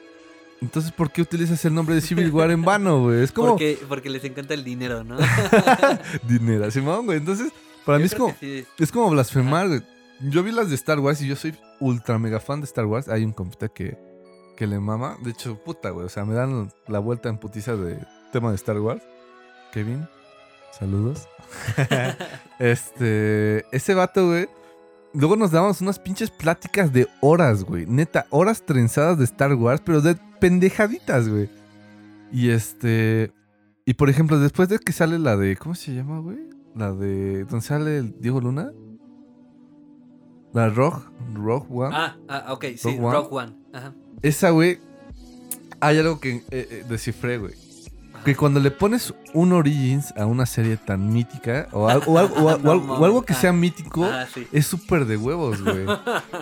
Entonces, 0.61 0.91
¿por 0.91 1.11
qué 1.11 1.21
utilizas 1.21 1.63
el 1.65 1.73
nombre 1.73 1.95
de 1.95 2.01
Civil 2.01 2.31
War 2.33 2.51
en 2.51 2.61
vano, 2.61 3.01
güey? 3.03 3.23
Es 3.23 3.31
como 3.31 3.49
Porque, 3.49 3.79
porque 3.87 4.09
les 4.09 4.23
encanta 4.23 4.53
el 4.53 4.63
dinero, 4.63 5.03
¿no? 5.03 5.17
dinero, 6.27 6.69
Simón, 6.69 7.05
güey. 7.05 7.17
Entonces, 7.17 7.51
para 7.85 7.97
mí 7.97 8.05
es 8.05 8.15
como... 8.15 8.35
sí. 8.39 8.65
Es 8.77 8.91
como 8.91 9.09
blasfemar, 9.09 9.67
güey. 9.67 9.81
Yo 10.19 10.43
vi 10.43 10.51
las 10.51 10.69
de 10.69 10.75
Star 10.75 10.99
Wars 10.99 11.19
y 11.21 11.27
yo 11.27 11.35
soy 11.35 11.55
ultra 11.79 12.19
mega 12.19 12.39
fan 12.39 12.61
de 12.61 12.65
Star 12.65 12.85
Wars. 12.85 13.09
Hay 13.09 13.23
un 13.23 13.33
compita 13.33 13.69
que, 13.69 13.97
que 14.55 14.67
le 14.67 14.79
mama. 14.79 15.17
De 15.23 15.31
hecho, 15.31 15.55
puta, 15.55 15.89
güey. 15.89 16.05
O 16.05 16.09
sea, 16.09 16.25
me 16.25 16.35
dan 16.35 16.71
la 16.87 16.99
vuelta 16.99 17.29
en 17.29 17.39
putiza 17.39 17.75
de 17.75 17.97
tema 18.31 18.49
de 18.51 18.55
Star 18.55 18.79
Wars. 18.79 19.01
Kevin, 19.73 20.07
saludos. 20.77 21.27
este, 22.59 23.65
ese 23.75 23.95
vato, 23.95 24.27
güey. 24.27 24.47
Luego 25.13 25.35
nos 25.35 25.51
dábamos 25.51 25.81
unas 25.81 25.99
pinches 25.99 26.31
pláticas 26.31 26.93
de 26.93 27.07
horas, 27.19 27.63
güey. 27.63 27.85
Neta, 27.85 28.27
horas 28.29 28.65
trenzadas 28.65 29.17
de 29.17 29.25
Star 29.25 29.53
Wars, 29.53 29.81
pero 29.83 30.01
de 30.01 30.15
pendejaditas, 30.39 31.27
güey. 31.27 31.49
Y 32.31 32.49
este. 32.49 33.33
Y 33.85 33.95
por 33.95 34.09
ejemplo, 34.09 34.39
después 34.39 34.69
de 34.69 34.79
que 34.79 34.93
sale 34.93 35.19
la 35.19 35.35
de. 35.35 35.57
¿Cómo 35.57 35.75
se 35.75 35.93
llama, 35.93 36.19
güey? 36.19 36.39
La 36.75 36.93
de. 36.93 37.43
¿Dónde 37.45 37.65
sale 37.65 37.97
el 37.97 38.21
Diego 38.21 38.39
Luna? 38.39 38.71
La 40.53 40.69
Rogue, 40.69 41.01
Rogue 41.33 41.67
One. 41.69 41.95
Ah, 41.95 42.17
ah, 42.27 42.53
ok, 42.53 42.65
sí, 42.77 42.97
One. 42.99 43.11
Rogue 43.11 43.29
One. 43.31 43.55
Ajá. 43.73 43.93
Esa, 44.21 44.49
güey. 44.51 44.79
Hay 45.79 45.97
algo 45.97 46.19
que 46.19 46.35
eh, 46.35 46.43
eh, 46.51 46.85
descifré, 46.87 47.37
güey. 47.37 47.53
Que 48.25 48.35
cuando 48.35 48.59
le 48.59 48.71
pones 48.71 49.13
un 49.33 49.51
Origins 49.53 50.13
a 50.17 50.25
una 50.25 50.45
serie 50.45 50.77
tan 50.77 51.11
mítica, 51.11 51.67
o, 51.71 51.87
al- 51.89 52.03
o 52.05 52.17
al- 52.19 52.31
o 52.35 52.49
al- 52.49 52.65
o 52.67 52.71
al- 52.71 52.89
o 52.89 53.05
algo 53.05 53.21
que 53.23 53.33
sea 53.33 53.51
mítico, 53.53 54.05
Ah, 54.05 54.25
sí. 54.31 54.47
es 54.51 54.67
súper 54.67 55.05
de 55.05 55.17
huevos, 55.17 55.61
güey. 55.63 55.85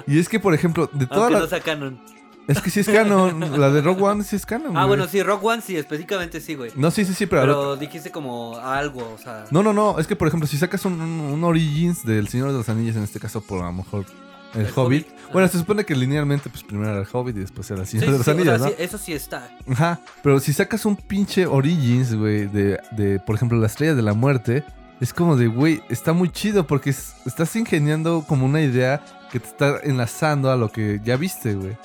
Y 0.08 0.20
es 0.20 0.28
que, 0.30 0.40
por 0.40 0.54
ejemplo, 0.54 0.90
de 0.92 1.06
todas 1.08 1.32
las. 1.32 1.42
no 1.42 1.48
sea 1.48 1.62
canon. 1.62 2.00
Es 2.48 2.60
que 2.62 2.72
sí 2.72 2.80
es 2.80 2.90
canon. 2.90 3.60
La 3.62 3.70
de 3.70 3.80
Rogue 3.82 4.02
One 4.02 4.24
sí 4.24 4.36
es 4.36 4.44
canon. 4.46 4.76
Ah, 4.76 4.86
güey. 4.86 4.88
bueno, 4.88 5.08
sí, 5.08 5.22
Rogue 5.22 5.46
One 5.48 5.62
sí, 5.62 5.78
específicamente 5.78 6.42
sí, 6.42 6.56
güey. 6.56 6.72
No, 6.76 6.90
sí, 6.90 7.06
sí, 7.06 7.14
sí, 7.14 7.28
pero. 7.28 7.42
Pero 7.44 7.76
dijiste 7.78 8.10
como 8.12 8.58
algo, 8.58 9.14
o 9.14 9.18
sea. 9.20 9.46
No, 9.52 9.62
no, 9.62 9.72
no. 9.72 10.00
Es 10.00 10.08
que, 10.08 10.16
por 10.16 10.28
ejemplo, 10.28 10.48
si 10.48 10.58
sacas 10.58 10.84
un, 10.86 11.00
un- 11.00 11.20
un 11.22 11.44
Origins 11.44 12.04
del 12.04 12.28
Señor 12.28 12.48
de 12.52 12.58
los 12.58 12.68
Anillos, 12.68 12.96
en 12.96 13.04
este 13.04 13.20
caso, 13.20 13.42
por 13.42 13.62
a 13.62 13.66
lo 13.68 13.74
mejor 13.74 14.06
el, 14.56 14.62
El 14.62 14.66
Hobbit. 14.76 15.08
Hobbit. 15.08 15.08
Bueno, 15.32 15.46
Ajá. 15.46 15.52
se 15.52 15.60
supone 15.60 15.86
que 15.86 15.96
linealmente, 15.96 16.50
pues 16.50 16.64
primero 16.64 16.90
era 16.92 17.02
el 17.02 17.08
Hobbit 17.12 17.38
y 17.38 17.40
después 17.42 17.70
era 17.70 17.82
el 17.82 17.88
Sí, 17.88 18.00
Señor 18.00 18.14
de 18.14 18.18
los 18.18 18.26
sí, 18.26 18.32
o 18.32 18.34
sea, 18.34 18.42
Anillos, 18.54 18.62
¿no? 18.62 18.68
sí, 18.70 18.74
eso 18.80 18.98
sí 18.98 19.14
está. 19.14 19.50
Ajá. 19.70 20.00
Pero 20.24 20.40
si 20.40 20.54
sacas 20.54 20.86
un 20.86 20.96
pinche 20.96 21.46
Origins, 21.46 22.16
güey, 22.16 22.48
de, 22.48 22.80
de, 22.92 23.20
por 23.20 23.36
ejemplo, 23.36 23.58
la 23.60 23.68
Estrella 23.68 23.94
de 23.96 24.02
la 24.02 24.14
Muerte, 24.14 24.64
es 25.00 25.14
como 25.14 25.36
de, 25.38 25.48
güey, 25.48 25.82
está 25.90 26.14
muy 26.14 26.30
chido 26.30 26.66
porque 26.68 26.90
es- 26.90 27.14
estás 27.26 27.56
ingeniando 27.56 28.26
como 28.28 28.46
una 28.46 28.62
idea 28.62 29.02
que 29.32 29.40
te 29.40 29.48
está 29.48 29.80
enlazando 29.84 30.50
a 30.52 30.56
lo 30.58 30.72
que 30.72 31.00
ya 31.04 31.16
viste, 31.16 31.54
güey. 31.54 31.78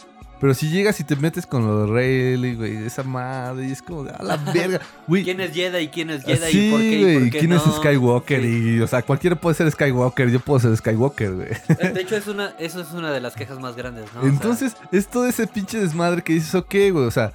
Pero 0.45 0.53
si 0.53 0.68
llegas 0.68 1.01
y 1.01 1.05
te 1.05 1.16
metes 1.16 1.47
con 1.47 1.66
lo 1.66 1.86
de 1.86 1.92
Rayleigh, 1.95 2.55
güey, 2.57 2.84
esa 2.84 3.03
madre, 3.03 3.66
y 3.66 3.72
es 3.72 3.80
como 3.80 4.05
de, 4.05 4.11
a 4.11 4.22
la 4.22 4.36
verga, 4.36 4.78
güey. 5.07 5.24
¿Quién 5.24 5.40
es 5.40 5.53
Jedi 5.55 5.78
y 5.84 5.88
quién 5.88 6.11
es 6.11 6.22
Jedi 6.22 6.53
Sí, 6.53 6.66
y 6.66 6.70
por 6.70 6.80
qué? 6.80 6.86
y 6.86 7.03
güey, 7.03 7.18
por 7.20 7.30
qué 7.30 7.38
¿quién 7.38 7.53
es? 7.55 7.62
Skywalker? 7.62 8.42
Sí. 8.42 8.74
Y, 8.76 8.80
o 8.82 8.86
sea, 8.86 9.01
cualquiera 9.01 9.36
puede 9.40 9.55
ser 9.55 9.70
Skywalker, 9.70 10.28
yo 10.30 10.40
puedo 10.40 10.61
ser 10.61 10.76
Skywalker, 10.76 11.32
güey. 11.34 11.49
Eh, 11.80 11.88
De 11.95 12.03
hecho, 12.03 12.16
es 12.16 12.26
una, 12.26 12.53
eso 12.59 12.82
es 12.82 12.92
una 12.92 13.11
de 13.11 13.22
las 13.22 13.34
quejas 13.34 13.59
más 13.59 13.74
grandes, 13.74 14.05
¿no? 14.12 14.20
O 14.20 14.22
sea, 14.22 14.30
Entonces, 14.32 14.76
es 14.92 15.07
todo 15.09 15.26
ese 15.26 15.47
pinche 15.47 15.78
desmadre 15.78 16.20
que 16.20 16.34
dices, 16.34 16.55
ok, 16.55 16.74
güey, 16.92 17.07
o 17.07 17.11
sea, 17.11 17.32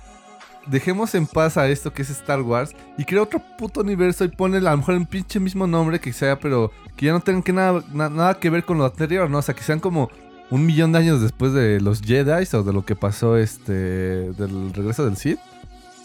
dejemos 0.68 1.16
en 1.16 1.26
paz 1.26 1.58
a 1.58 1.68
esto 1.68 1.92
que 1.92 2.04
es 2.04 2.12
Star 2.12 2.42
Wars 2.44 2.76
y 2.96 3.06
crea 3.06 3.24
otro 3.24 3.42
puto 3.58 3.82
universo 3.82 4.24
y 4.24 4.28
ponle 4.28 4.60
a 4.60 4.62
lo 4.62 4.78
mejor 4.78 4.94
el 4.94 5.08
pinche 5.08 5.40
mismo 5.40 5.66
nombre 5.66 6.00
que 6.00 6.14
sea, 6.14 6.38
pero 6.40 6.72
que 6.96 7.08
ya 7.08 7.12
no 7.14 7.22
tengan 7.22 7.42
que 7.42 7.54
nada, 7.54 7.82
na- 7.92 8.10
nada 8.10 8.36
que 8.40 8.52
ver 8.52 8.64
con 8.66 8.78
lo 8.78 8.86
anterior, 8.86 9.28
¿no? 9.32 9.40
O 9.40 9.42
sea, 9.42 9.56
que 9.56 9.64
sean 9.64 9.80
como 9.80 10.12
un 10.52 10.66
millón 10.66 10.92
de 10.92 11.00
años 11.00 11.22
después 11.22 11.54
de 11.54 11.80
los 11.80 12.02
Jedi 12.02 12.46
o 12.54 12.64
de 12.64 12.74
lo 12.74 12.86
que 12.86 12.96
pasó, 12.96 13.38
este, 13.38 13.74
del 13.74 14.74
regreso 14.74 15.06
del 15.06 15.18
Sith. 15.18 15.40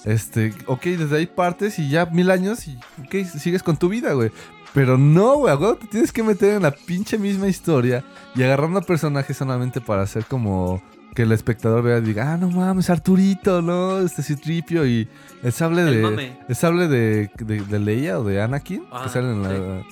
Este, 0.04 0.52
ok, 0.66 0.82
desde 0.82 1.16
ahí 1.16 1.26
partes 1.26 1.78
y 1.78 1.88
ya 1.88 2.06
mil 2.06 2.30
años 2.30 2.68
y, 2.68 2.78
ok, 3.04 3.26
sigues 3.26 3.62
con 3.62 3.76
tu 3.76 3.88
vida, 3.88 4.12
güey. 4.12 4.30
Pero 4.74 4.98
no, 4.98 5.36
güey, 5.36 5.56
te 5.80 5.86
tienes 5.86 6.12
que 6.12 6.22
meter 6.22 6.54
en 6.54 6.62
la 6.62 6.72
pinche 6.72 7.16
misma 7.16 7.48
historia 7.48 8.04
y 8.34 8.42
agarrando 8.42 8.82
personajes 8.82 9.36
solamente 9.36 9.80
para 9.80 10.02
hacer 10.02 10.24
como 10.26 10.82
que 11.14 11.22
el 11.22 11.32
espectador 11.32 11.82
vea 11.82 11.98
y 11.98 12.02
diga, 12.02 12.32
ah, 12.32 12.36
no 12.36 12.50
mames, 12.50 12.90
Arturito, 12.90 13.62
¿no? 13.62 14.00
Este 14.00 14.22
Citripio 14.22 14.84
y 14.84 15.08
el 15.42 15.52
sable 15.52 15.82
El 15.82 15.90
de. 15.94 16.02
mame. 16.02 16.38
El 16.48 16.56
sable 16.56 16.88
de, 16.88 17.30
de, 17.38 17.60
de 17.60 17.78
Leia 17.78 18.18
o 18.18 18.24
de 18.24 18.42
Anakin. 18.42 18.84
Que 19.04 19.08
salen 19.08 19.36
en 19.36 19.42
la. 19.42 19.84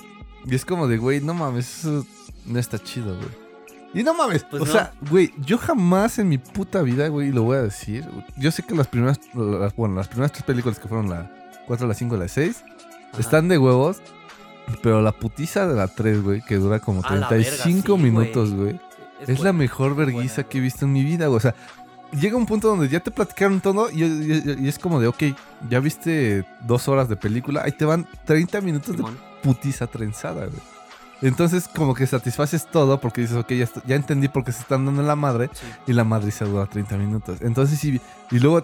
Y 0.45 0.53
es 0.53 0.65
como 0.65 0.87
de, 0.87 0.97
güey, 0.97 1.21
no 1.21 1.33
mames, 1.33 1.79
eso 1.79 2.05
no 2.45 2.59
está 2.59 2.77
chido, 2.77 3.15
güey. 3.15 3.42
Y 3.93 4.01
no 4.03 4.13
mames, 4.13 4.43
Pues 4.43 4.63
o 4.63 4.65
no. 4.65 4.71
sea, 4.71 4.91
güey, 5.09 5.31
yo 5.37 5.57
jamás 5.57 6.17
en 6.19 6.27
mi 6.29 6.37
puta 6.39 6.81
vida, 6.81 7.07
güey, 7.09 7.31
lo 7.31 7.43
voy 7.43 7.57
a 7.57 7.61
decir. 7.61 8.07
Yo 8.37 8.51
sé 8.51 8.63
que 8.63 8.73
las 8.75 8.87
primeras, 8.87 9.19
las- 9.35 9.75
bueno, 9.75 9.95
las 9.95 10.07
primeras 10.07 10.31
tres 10.31 10.43
películas 10.43 10.79
que 10.79 10.87
fueron 10.87 11.09
la 11.09 11.29
4, 11.67 11.87
la 11.87 11.93
5 11.93 12.15
y 12.15 12.19
la 12.19 12.27
6 12.27 12.63
ajá. 13.11 13.19
están 13.21 13.47
de 13.47 13.57
huevos, 13.59 14.01
pero 14.81 15.01
la 15.01 15.11
putiza 15.11 15.67
de 15.67 15.75
la 15.75 15.87
3, 15.87 16.23
güey, 16.23 16.41
que 16.41 16.55
dura 16.55 16.79
como 16.79 17.01
A 17.03 17.15
la 17.15 17.29
verga, 17.29 17.29
35 17.29 17.95
sí, 17.97 18.01
minutos, 18.03 18.51
güey. 18.53 18.79
Es, 19.27 19.39
la 19.41 19.53
mejor 19.53 19.95
verguiza 19.95 20.43
que 20.43 20.57
he 20.57 20.61
visto 20.61 20.85
en 20.85 20.91
mi 20.93 21.03
vida, 21.03 21.27
güey. 21.27 21.37
O 21.37 21.39
sea, 21.39 21.53
llega 22.19 22.35
un 22.35 22.45
punto 22.45 22.67
donde 22.69 22.89
ya 22.89 22.99
te 22.99 23.11
platicaron 23.11 23.61
todo 23.61 23.89
y, 23.91 24.03
y- 24.03 24.55
y 24.59 24.67
es 24.67 24.79
como 24.79 24.99
de, 24.99 25.07
ok, 25.07 25.23
ya 25.69 25.79
viste 25.79 26.45
dos 26.65 26.87
horas 26.87 27.07
de 27.09 27.15
película, 27.15 27.61
ahí 27.63 27.71
te 27.71 27.85
van 27.85 28.07
30 28.25 28.59
minutos 28.61 28.97
de 28.97 29.03
putiza 29.43 29.85
trenzada, 29.87 30.47
güey. 30.47 30.72
Entonces, 31.23 31.67
como 31.73 31.93
que 31.95 32.05
satisfaces 32.05 32.67
todo 32.69 32.99
porque 33.01 33.21
dices, 33.21 33.37
ok, 33.37 33.51
ya, 33.85 33.95
entendí 33.95 34.27
por 34.27 34.43
qué 34.43 34.51
se 34.51 34.61
están 34.61 34.85
dando 34.85 35.01
la 35.01 35.15
madre 35.15 35.49
Sí. 35.53 35.65
y 35.87 35.93
la 35.93 36.03
madre 36.03 36.29
se 36.31 36.45
dura 36.45 36.65
30 36.67 36.97
minutos. 36.97 37.39
Entonces, 37.41 37.79
sí, 37.79 37.99
y 38.29 38.39
luego 38.39 38.61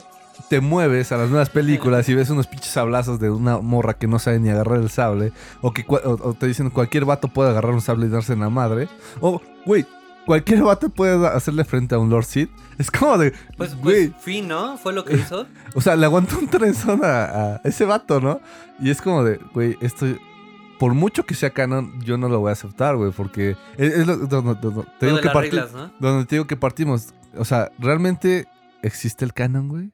te 0.50 0.62
mueves 0.62 1.12
a 1.12 1.18
las 1.18 1.30
nuevas 1.30 1.50
películas 1.50 2.08
y 2.08 2.14
ves 2.16 2.30
unos 2.30 2.48
pinches 2.48 2.72
sablazos 2.72 3.20
de 3.20 3.30
una 3.30 3.58
morra 3.60 3.94
que 3.96 4.08
no 4.08 4.20
sabe 4.20 4.40
ni 4.40 4.50
agarrar 4.50 4.80
el 4.80 4.90
sable, 4.90 5.34
o 5.62 5.74
que 5.74 5.86
cua- 5.86 6.02
o, 6.06 6.30
o 6.30 6.34
te 6.34 6.48
dicen 6.48 6.70
cualquier 6.70 7.04
vato 7.06 7.28
puede 7.28 7.50
agarrar 7.50 7.74
un 7.74 7.82
sable 7.82 8.06
y 8.06 8.10
darse 8.10 8.34
en 8.34 8.40
la 8.42 8.50
madre, 8.50 8.88
o, 9.20 9.42
güey, 9.66 9.86
cualquier 10.26 10.62
vato 10.64 10.90
puede 10.90 11.28
hacerle 11.28 11.66
frente 11.66 11.96
a 11.96 12.00
un 12.00 12.10
Lord 12.10 12.24
Sith. 12.26 12.50
Es 12.78 12.90
como 12.92 13.18
de, 13.18 13.34
Pues, 13.58 13.76
güey, 13.76 14.10
pues, 14.10 14.24
fin, 14.24 14.48
¿no? 14.48 14.78
Fue 14.78 14.94
lo 14.94 15.04
que 15.04 15.16
hizo. 15.16 15.46
o 15.76 15.82
sea, 15.82 15.96
le 15.98 16.06
aguantó 16.06 16.38
un 16.40 16.48
trenzón 16.48 17.04
a, 17.04 17.56
a 17.56 17.62
ese 17.66 17.84
vato, 17.84 18.22
¿no? 18.22 18.40
Y 18.80 18.90
es 18.92 19.02
como 19.02 19.24
de, 19.26 19.40
güey, 19.54 19.76
esto, 19.82 20.06
por 20.80 20.94
mucho 20.94 21.26
que 21.26 21.36
sea 21.36 21.50
canon, 21.52 22.02
yo 22.02 22.18
no 22.18 22.30
lo 22.30 22.40
voy 22.40 22.50
a 22.50 22.54
aceptar, 22.54 22.96
güey, 22.96 23.12
porque 23.12 23.58
es, 23.78 23.94
es 23.94 24.08
lo, 24.08 24.18
donde- 24.18 24.56
donde- 24.62 24.86
te 25.00 25.06
digo 25.08 25.20
que 25.20 25.30
reglas, 25.30 25.74
¿no? 25.74 25.92
donde 26.00 26.26
te 26.26 26.36
digo 26.36 26.48
que 26.48 26.56
partimos. 26.58 27.14
O 27.38 27.46
sea, 27.46 27.72
¿realmente 27.78 28.48
existe 28.82 29.26
el 29.26 29.34
canon, 29.34 29.68
güey? 29.68 29.92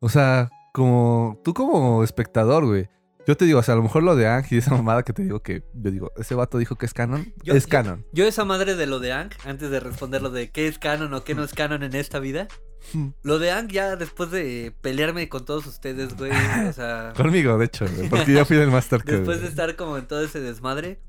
O 0.00 0.08
sea, 0.08 0.50
como 0.72 1.40
tú 1.44 1.54
como 1.54 2.02
espectador, 2.04 2.66
güey. 2.66 2.88
Yo 3.26 3.36
te 3.38 3.46
digo, 3.46 3.60
o 3.60 3.62
sea, 3.62 3.72
a 3.72 3.76
lo 3.78 3.82
mejor 3.82 4.02
lo 4.02 4.16
de 4.16 4.26
Ang 4.28 4.44
y 4.50 4.58
esa 4.58 4.72
mamada 4.72 5.02
que 5.02 5.14
te 5.14 5.22
digo 5.22 5.40
que 5.40 5.62
yo 5.72 5.90
digo, 5.90 6.12
ese 6.18 6.34
vato 6.34 6.58
dijo 6.58 6.76
que 6.76 6.84
es 6.84 6.92
canon, 6.92 7.32
Yo- 7.42 7.54
es 7.54 7.64
yo- 7.64 7.70
canon. 7.70 8.04
Yo 8.12 8.26
esa 8.26 8.44
madre 8.44 8.74
de 8.76 8.86
lo 8.86 8.98
de 8.98 9.12
Ang, 9.14 9.30
antes 9.46 9.70
de 9.70 9.80
responder 9.80 10.20
lo 10.20 10.28
de 10.30 10.50
qué 10.50 10.68
es 10.68 10.78
canon 10.78 11.14
o 11.14 11.24
qué 11.24 11.34
no 11.34 11.42
es 11.42 11.54
canon 11.54 11.82
en 11.84 11.94
esta 11.94 12.18
vida, 12.18 12.48
lo 13.22 13.38
de 13.38 13.50
Ang 13.52 13.68
ya 13.68 13.96
después 13.96 14.30
de 14.30 14.72
pelearme 14.80 15.28
con 15.28 15.44
todos 15.44 15.66
ustedes, 15.66 16.16
güey, 16.16 16.30
o 16.68 16.72
sea, 16.72 17.12
Conmigo, 17.16 17.56
de 17.58 17.64
hecho, 17.66 17.86
porque 18.10 18.32
yo 18.34 18.44
fui 18.44 18.56
el 18.56 18.70
master 18.70 19.02
después 19.04 19.40
de 19.40 19.48
estar 19.48 19.74
como 19.76 19.96
en 19.98 20.06
todo 20.06 20.22
ese 20.24 20.40
desmadre, 20.40 21.00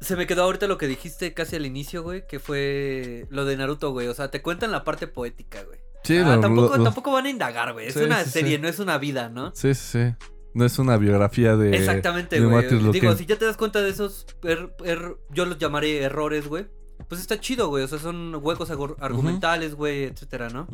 se 0.00 0.14
me 0.16 0.26
quedó 0.26 0.44
ahorita 0.44 0.66
lo 0.68 0.78
que 0.78 0.86
dijiste 0.86 1.34
casi 1.34 1.56
al 1.56 1.66
inicio, 1.66 2.02
güey, 2.02 2.26
que 2.26 2.38
fue 2.38 3.26
lo 3.30 3.44
de 3.44 3.56
Naruto, 3.56 3.90
güey, 3.90 4.06
o 4.08 4.14
sea, 4.14 4.30
te 4.30 4.42
cuentan 4.42 4.70
la 4.70 4.84
parte 4.84 5.06
poética, 5.08 5.62
güey. 5.64 5.78
Sí, 6.04 6.16
Ah, 6.18 6.36
lo- 6.36 6.40
tampoco, 6.40 6.76
lo- 6.76 6.84
tampoco 6.84 7.12
van 7.12 7.26
a 7.26 7.30
indagar, 7.30 7.72
güey, 7.72 7.88
es 7.88 7.94
Sí, 7.94 8.00
una 8.00 8.22
sí, 8.24 8.30
serie, 8.30 8.56
sí. 8.56 8.62
no 8.62 8.68
es 8.68 8.78
una 8.78 8.96
vida, 8.98 9.28
¿no? 9.28 9.52
Sí, 9.54 9.74
sí, 9.74 9.88
sí. 9.92 10.26
No 10.54 10.64
es 10.64 10.78
una 10.78 10.96
biografía 10.96 11.56
de... 11.56 11.76
Exactamente, 11.76 12.40
de 12.40 12.46
güey. 12.46 12.92
Digo, 12.92 13.14
si 13.16 13.26
ya 13.26 13.36
te 13.36 13.44
das 13.44 13.56
cuenta 13.56 13.82
de 13.82 13.90
esos, 13.90 14.26
er- 14.42 14.72
er- 14.78 15.16
yo 15.30 15.44
los 15.44 15.58
llamaré 15.58 16.02
errores, 16.02 16.46
güey. 16.48 16.66
Pues 17.08 17.20
está 17.20 17.38
chido, 17.40 17.68
güey. 17.68 17.84
O 17.84 17.88
sea, 17.88 17.98
son 17.98 18.34
huecos 18.42 18.70
argumentales, 18.70 19.74
güey, 19.74 20.04
etcétera, 20.04 20.48
¿no? 20.50 20.66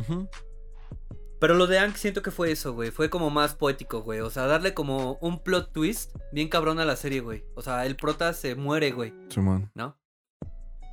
Pero 1.40 1.54
lo 1.54 1.66
de 1.66 1.78
Ank 1.78 1.96
siento 1.96 2.22
que 2.22 2.30
fue 2.30 2.50
eso, 2.52 2.72
güey. 2.72 2.90
Fue 2.90 3.10
como 3.10 3.28
más 3.28 3.54
poético, 3.54 4.02
güey. 4.02 4.20
O 4.20 4.30
sea, 4.30 4.46
darle 4.46 4.72
como 4.72 5.18
un 5.20 5.42
plot 5.42 5.72
twist 5.72 6.12
bien 6.32 6.48
cabrón 6.48 6.78
a 6.80 6.84
la 6.86 6.96
serie, 6.96 7.20
güey. 7.20 7.44
O 7.54 7.60
sea, 7.62 7.84
el 7.86 7.96
prota 7.96 8.32
se 8.32 8.54
muere, 8.54 8.92
güey, 8.92 9.12
Simón. 9.28 9.70
¿no? 9.74 9.98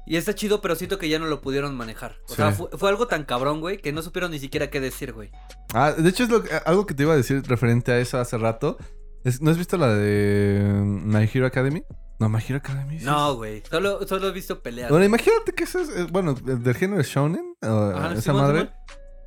Y 0.07 0.17
está 0.17 0.33
chido, 0.35 0.61
pero 0.61 0.75
siento 0.75 0.97
que 0.97 1.07
ya 1.07 1.19
no 1.19 1.27
lo 1.27 1.41
pudieron 1.41 1.77
manejar. 1.77 2.17
O 2.25 2.29
Sí. 2.29 2.35
sea, 2.35 2.51
fue, 2.51 2.67
fue 2.77 2.89
algo 2.89 3.07
tan 3.07 3.23
cabrón, 3.23 3.61
güey, 3.61 3.77
que 3.77 3.93
no 3.93 4.01
supieron 4.01 4.31
ni 4.31 4.39
siquiera 4.39 4.69
qué 4.69 4.81
decir, 4.81 5.13
güey. 5.13 5.29
Ah, 5.73 5.93
de 5.93 6.09
hecho 6.09 6.23
es 6.23 6.29
lo 6.29 6.43
que- 6.43 6.49
algo 6.65 6.85
que 6.85 6.95
te 6.95 7.03
iba 7.03 7.13
a 7.13 7.17
decir 7.17 7.41
referente 7.47 7.91
a 7.93 7.99
eso 7.99 8.19
hace 8.19 8.37
rato. 8.37 8.77
Es- 9.23 9.41
¿No 9.41 9.51
has 9.51 9.57
visto 9.57 9.77
la 9.77 9.93
de 9.93 10.81
My 10.83 11.29
Hero 11.31 11.45
Academy? 11.45 11.83
No, 12.21 12.29
My 12.29 12.39
Hero 12.47 12.57
Academy. 12.57 12.99
sí 12.99 13.05
No, 13.05 13.35
güey. 13.35 13.63
Solo, 13.69 14.07
solo 14.07 14.27
he 14.27 14.31
visto 14.31 14.61
peleas. 14.61 14.89
Bueno, 14.89 15.01
güey. 15.01 15.07
imagínate 15.07 15.53
que 15.53 15.63
eso 15.63 15.79
es, 15.79 15.89
eh, 15.89 16.07
bueno, 16.11 16.35
del 16.35 16.75
género 16.75 17.01
shonen, 17.01 17.55
o 17.63 17.67
Ajá, 17.67 18.13
esa 18.13 18.21
Simón, 18.21 18.41
madre. 18.41 18.69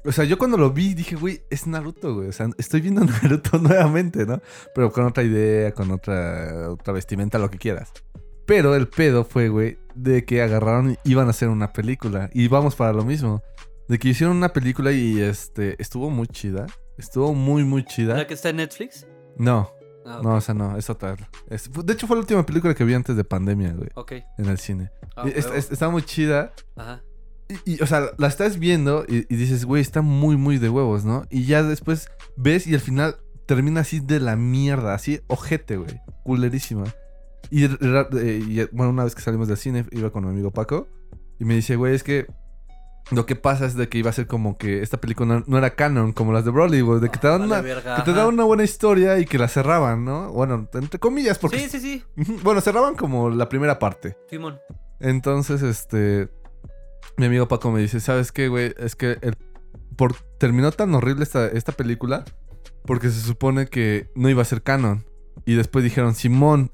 O 0.05 0.13
sea, 0.13 0.25
yo 0.25 0.39
cuando 0.39 0.57
lo 0.57 0.71
vi 0.71 0.95
dije, 0.95 1.17
güey, 1.17 1.43
es 1.51 1.67
Naruto, 1.67 2.15
güey. 2.15 2.29
O 2.29 2.33
sea, 2.33 2.49
estoy 2.57 2.83
viendo 2.83 3.05
Naruto 3.23 3.59
nuevamente, 3.59 4.27
¿no? 4.27 4.41
Pero 4.75 4.93
con 4.93 5.07
otra 5.07 5.25
idea, 5.25 5.73
con 5.73 5.91
otra, 5.91 6.71
otra 6.71 6.93
vestimenta, 6.93 7.39
lo 7.39 7.51
que 7.51 7.59
quieras. 7.59 7.93
Pero 8.47 8.77
el 8.77 8.87
pedo 8.87 9.25
fue, 9.25 9.49
güey, 9.49 9.79
de 9.95 10.25
que 10.25 10.43
agarraron 10.43 10.93
y 10.93 10.99
iban 11.11 11.27
a 11.27 11.31
hacer 11.31 11.49
una 11.49 11.73
película. 11.73 12.31
Y 12.33 12.47
vamos 12.49 12.77
para 12.77 12.93
lo 12.93 13.05
mismo. 13.05 13.43
De 13.89 13.99
que 13.99 14.11
hicieron 14.11 14.37
una 14.37 14.53
película 14.53 14.93
y 14.93 15.21
este 15.21 15.75
estuvo 15.83 16.11
muy 16.11 16.29
chida. 16.29 16.67
Estuvo 16.97 17.35
muy, 17.35 17.65
muy 17.65 17.85
chida. 17.85 18.15
¿La 18.15 18.27
que 18.27 18.35
está 18.35 18.51
en 18.51 18.57
Netflix? 18.57 19.07
No, 19.37 19.73
Ah, 20.05 20.19
ok. 20.19 20.25
no, 20.25 20.35
o 20.35 20.41
sea, 20.41 20.55
no, 20.55 20.77
es 20.77 20.91
otra. 20.91 21.17
Es- 21.49 21.71
de 21.73 21.93
hecho, 21.93 22.07
fue 22.07 22.17
la 22.17 22.21
última 22.21 22.45
película 22.45 22.75
que 22.75 22.85
vi 22.85 22.95
antes 22.95 23.17
de 23.17 23.25
pandemia, 23.25 23.73
güey, 23.73 23.89
Ok. 23.95 24.13
en 24.39 24.47
el 24.47 24.59
cine. 24.59 24.91
Ah, 25.17 25.25
es- 25.35 25.47
es- 25.47 25.71
está 25.73 25.89
muy 25.89 26.03
chida. 26.03 26.53
Ajá. 26.77 27.03
Y, 27.67 27.75
y, 27.75 27.83
o 27.83 27.87
sea, 27.87 28.07
la 28.19 28.27
estás 28.27 28.59
viendo 28.59 29.05
y, 29.09 29.27
y 29.33 29.37
dices, 29.37 29.65
güey, 29.67 29.83
está 29.83 30.01
muy, 30.03 30.37
muy 30.37 30.59
de 30.59 30.69
huevos, 30.71 31.05
¿no? 31.05 31.25
Y 31.31 31.45
ya 31.45 31.63
después 31.63 32.09
ves 32.37 32.67
y 32.67 32.75
al 32.75 32.81
final 32.81 33.17
termina 33.47 33.81
así 33.83 34.01
de 34.01 34.19
la 34.21 34.37
mierda, 34.37 34.95
así 34.95 35.21
ojete, 35.27 35.77
güey. 35.77 36.01
Culerísima. 36.23 36.85
Y, 37.51 37.65
eh, 37.65 38.41
y, 38.49 38.65
bueno, 38.75 38.91
una 38.91 39.05
vez 39.05 39.15
que 39.15 39.21
salimos 39.21 39.49
del 39.49 39.59
cine, 39.59 39.85
iba 39.93 40.11
con 40.11 40.25
mi 40.25 40.31
amigo 40.31 40.51
Paco 40.51 40.89
y 41.39 41.45
me 41.45 41.55
dice, 41.55 41.77
güey, 41.77 41.95
es 41.95 42.03
que 42.03 42.27
lo 43.11 43.27
que 43.27 43.37
pasa 43.37 43.67
es 43.67 43.75
de 43.75 43.89
que 43.89 43.99
iba 43.99 44.11
a 44.11 44.15
ser 44.15 44.27
como 44.27 44.57
que 44.57 44.83
esta 44.83 44.99
película 44.99 45.37
no, 45.37 45.45
no 45.47 45.59
era 45.59 45.71
canon 45.71 46.13
como 46.13 46.33
las 46.33 46.45
de 46.45 46.51
Broly, 46.51 46.81
güey. 46.81 47.01
De 47.01 47.11
que 47.11 47.19
te 47.19 47.27
daban 47.27 47.49
Vale, 47.49 47.53
una, 47.53 47.63
verga, 47.63 47.97
que 47.97 48.03
te 48.03 48.11
ajá. 48.11 48.21
daban 48.21 48.35
una 48.35 48.45
buena 48.45 48.65
historia 48.65 49.19
y 49.19 49.27
que 49.27 49.39
la 49.39 49.49
cerraban, 49.49 50.05
¿no? 50.05 50.33
Bueno, 50.33 50.69
entre 50.73 50.99
comillas, 50.99 51.39
porque... 51.39 51.59
Sí, 51.59 51.69
sí, 51.69 51.81
sí. 51.81 52.05
Bueno, 52.43 52.61
cerraban 52.61 52.97
como 52.97 53.29
la 53.31 53.49
primera 53.49 53.79
parte. 53.79 54.17
Simón. 54.31 54.59
Entonces, 55.01 55.63
este. 55.63 56.29
Mi 57.17 57.27
amigo 57.27 57.47
Paco 57.47 57.71
me 57.71 57.81
dice: 57.81 58.01
¿Sabes 58.01 58.33
qué, 58.33 58.49
güey? 58.49 58.75
Es 58.79 58.97
que 58.97 59.19
el, 59.21 59.37
por, 59.97 60.15
terminó 60.39 60.73
tan 60.73 60.95
horrible 60.95 61.25
esta, 61.25 61.47
esta 61.49 61.73
película 61.73 62.25
porque 62.87 63.11
se 63.11 63.21
supone 63.21 63.67
que 63.67 64.11
no 64.15 64.29
iba 64.29 64.43
a 64.43 64.47
ser 64.47 64.63
canon. 64.63 65.05
Y 65.45 65.55
después 65.55 65.85
dijeron: 65.85 66.15
Simón, 66.15 66.71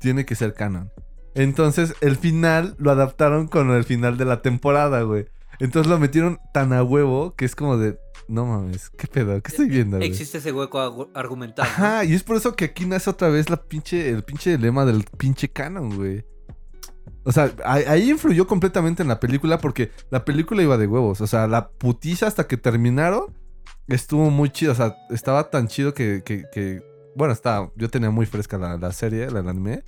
tiene 0.00 0.24
que 0.24 0.34
ser 0.34 0.54
canon. 0.54 0.90
Entonces, 1.34 1.94
el 2.00 2.16
final 2.16 2.74
lo 2.78 2.90
adaptaron 2.90 3.46
con 3.48 3.70
el 3.70 3.84
final 3.84 4.16
de 4.16 4.24
la 4.24 4.42
temporada, 4.42 5.02
güey. 5.02 5.26
Entonces 5.64 5.90
lo 5.90 5.98
metieron 5.98 6.38
tan 6.52 6.72
a 6.74 6.82
huevo 6.82 7.34
que 7.34 7.44
es 7.46 7.56
como 7.56 7.78
de. 7.78 7.98
No 8.28 8.44
mames, 8.46 8.90
¿qué 8.90 9.06
pedo? 9.06 9.40
¿Qué 9.42 9.50
estoy 9.50 9.68
viendo, 9.68 9.96
güey? 9.96 10.08
Existe 10.08 10.38
ese 10.38 10.52
hueco 10.52 11.10
argumental. 11.14 11.66
¿no? 11.66 11.72
Ajá, 11.72 12.04
y 12.04 12.14
es 12.14 12.22
por 12.22 12.36
eso 12.36 12.54
que 12.54 12.66
aquí 12.66 12.86
nace 12.86 13.08
otra 13.10 13.28
vez 13.28 13.50
la 13.50 13.56
pinche, 13.56 14.08
el 14.10 14.24
pinche 14.24 14.56
lema 14.58 14.84
del 14.84 15.04
pinche 15.18 15.48
canon, 15.50 15.96
güey. 15.96 16.24
O 17.24 17.32
sea, 17.32 17.50
ahí, 17.64 18.10
influyó 18.10 18.46
completamente 18.46 19.02
en 19.02 19.08
la 19.08 19.20
película 19.20 19.58
porque 19.58 19.90
la 20.10 20.24
película 20.24 20.62
iba 20.62 20.76
de 20.76 20.86
huevos. 20.86 21.20
O 21.22 21.26
sea, 21.26 21.46
la 21.46 21.70
putiza 21.70 22.26
hasta 22.26 22.46
que 22.46 22.56
terminaron 22.58 23.34
estuvo 23.88 24.30
muy 24.30 24.50
chido. 24.50 24.72
O 24.72 24.74
sea, 24.74 24.94
estaba 25.10 25.48
tan 25.50 25.68
chido 25.68 25.94
que, 25.94 26.22
que, 26.24 26.44
que- 26.52 26.82
bueno, 27.16 27.32
estaba, 27.32 27.70
yo 27.76 27.88
tenía 27.88 28.10
muy 28.10 28.26
fresca 28.26 28.58
la, 28.58 28.76
la 28.76 28.92
serie, 28.92 29.30
la, 29.30 29.40
anime. 29.40 29.82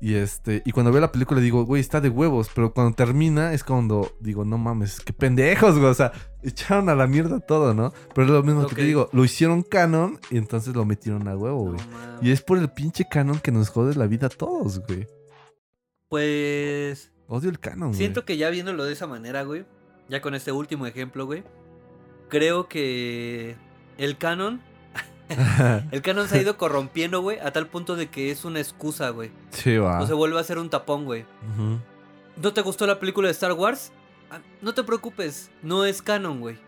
Y 0.00 0.14
este, 0.14 0.62
y 0.64 0.72
cuando 0.72 0.92
veo 0.92 1.00
la 1.00 1.12
película 1.12 1.40
digo, 1.40 1.64
güey, 1.64 1.80
está 1.80 2.00
de 2.00 2.10
huevos. 2.10 2.50
Pero 2.54 2.74
cuando 2.74 2.94
termina 2.94 3.52
es 3.52 3.64
cuando 3.64 4.16
digo, 4.20 4.44
no 4.44 4.58
mames, 4.58 5.00
qué 5.00 5.12
pendejos, 5.12 5.78
güey. 5.78 5.90
O 5.90 5.94
sea, 5.94 6.12
echaron 6.42 6.88
a 6.88 6.94
la 6.94 7.06
mierda 7.06 7.40
todo, 7.40 7.74
¿no? 7.74 7.92
Pero 8.14 8.26
es 8.26 8.32
lo 8.32 8.42
mismo 8.42 8.66
que 8.66 8.74
te 8.74 8.82
digo, 8.82 9.08
lo 9.12 9.24
hicieron 9.24 9.62
canon 9.62 10.18
y 10.30 10.36
entonces 10.36 10.74
lo 10.74 10.84
metieron 10.84 11.26
a 11.28 11.36
huevo, 11.36 11.72
güey. 11.72 11.80
Y 12.20 12.30
es 12.30 12.42
por 12.42 12.58
el 12.58 12.68
pinche 12.70 13.06
canon 13.10 13.38
que 13.38 13.52
nos 13.52 13.70
jode 13.70 13.94
la 13.94 14.06
vida 14.06 14.26
a 14.26 14.30
todos, 14.30 14.80
güey. 14.86 15.06
Pues. 16.08 17.12
Odio 17.26 17.50
el 17.50 17.58
canon, 17.58 17.88
güey. 17.88 17.98
Siento 17.98 18.24
que 18.24 18.36
ya 18.36 18.50
viéndolo 18.50 18.84
de 18.84 18.92
esa 18.92 19.06
manera, 19.06 19.42
güey. 19.42 19.64
Ya 20.08 20.20
con 20.20 20.34
este 20.34 20.52
último 20.52 20.86
ejemplo, 20.86 21.26
güey. 21.26 21.44
Creo 22.28 22.68
que. 22.68 23.56
El 23.96 24.18
canon. 24.18 24.60
El 25.90 26.02
canon 26.02 26.28
se 26.28 26.38
ha 26.38 26.42
ido 26.42 26.56
corrompiendo, 26.56 27.20
güey. 27.20 27.38
A 27.40 27.52
tal 27.52 27.66
punto 27.66 27.96
de 27.96 28.08
que 28.08 28.30
es 28.30 28.44
una 28.44 28.60
excusa, 28.60 29.10
güey. 29.10 29.30
sí, 29.50 29.76
va. 29.76 30.00
O 30.00 30.06
se 30.06 30.12
vuelve 30.14 30.38
a 30.38 30.44
ser 30.44 30.58
un 30.58 30.70
tapón, 30.70 31.04
güey. 31.04 31.24
¿No 32.36 32.52
te 32.52 32.60
gustó 32.62 32.86
la 32.86 32.98
película 32.98 33.28
de 33.28 33.32
Star 33.32 33.52
Wars? 33.52 33.92
Ah, 34.30 34.40
No 34.60 34.74
te 34.74 34.82
preocupes, 34.82 35.50
no 35.62 35.84
es 35.84 36.02
canon, 36.02 36.40
güey. 36.40 36.58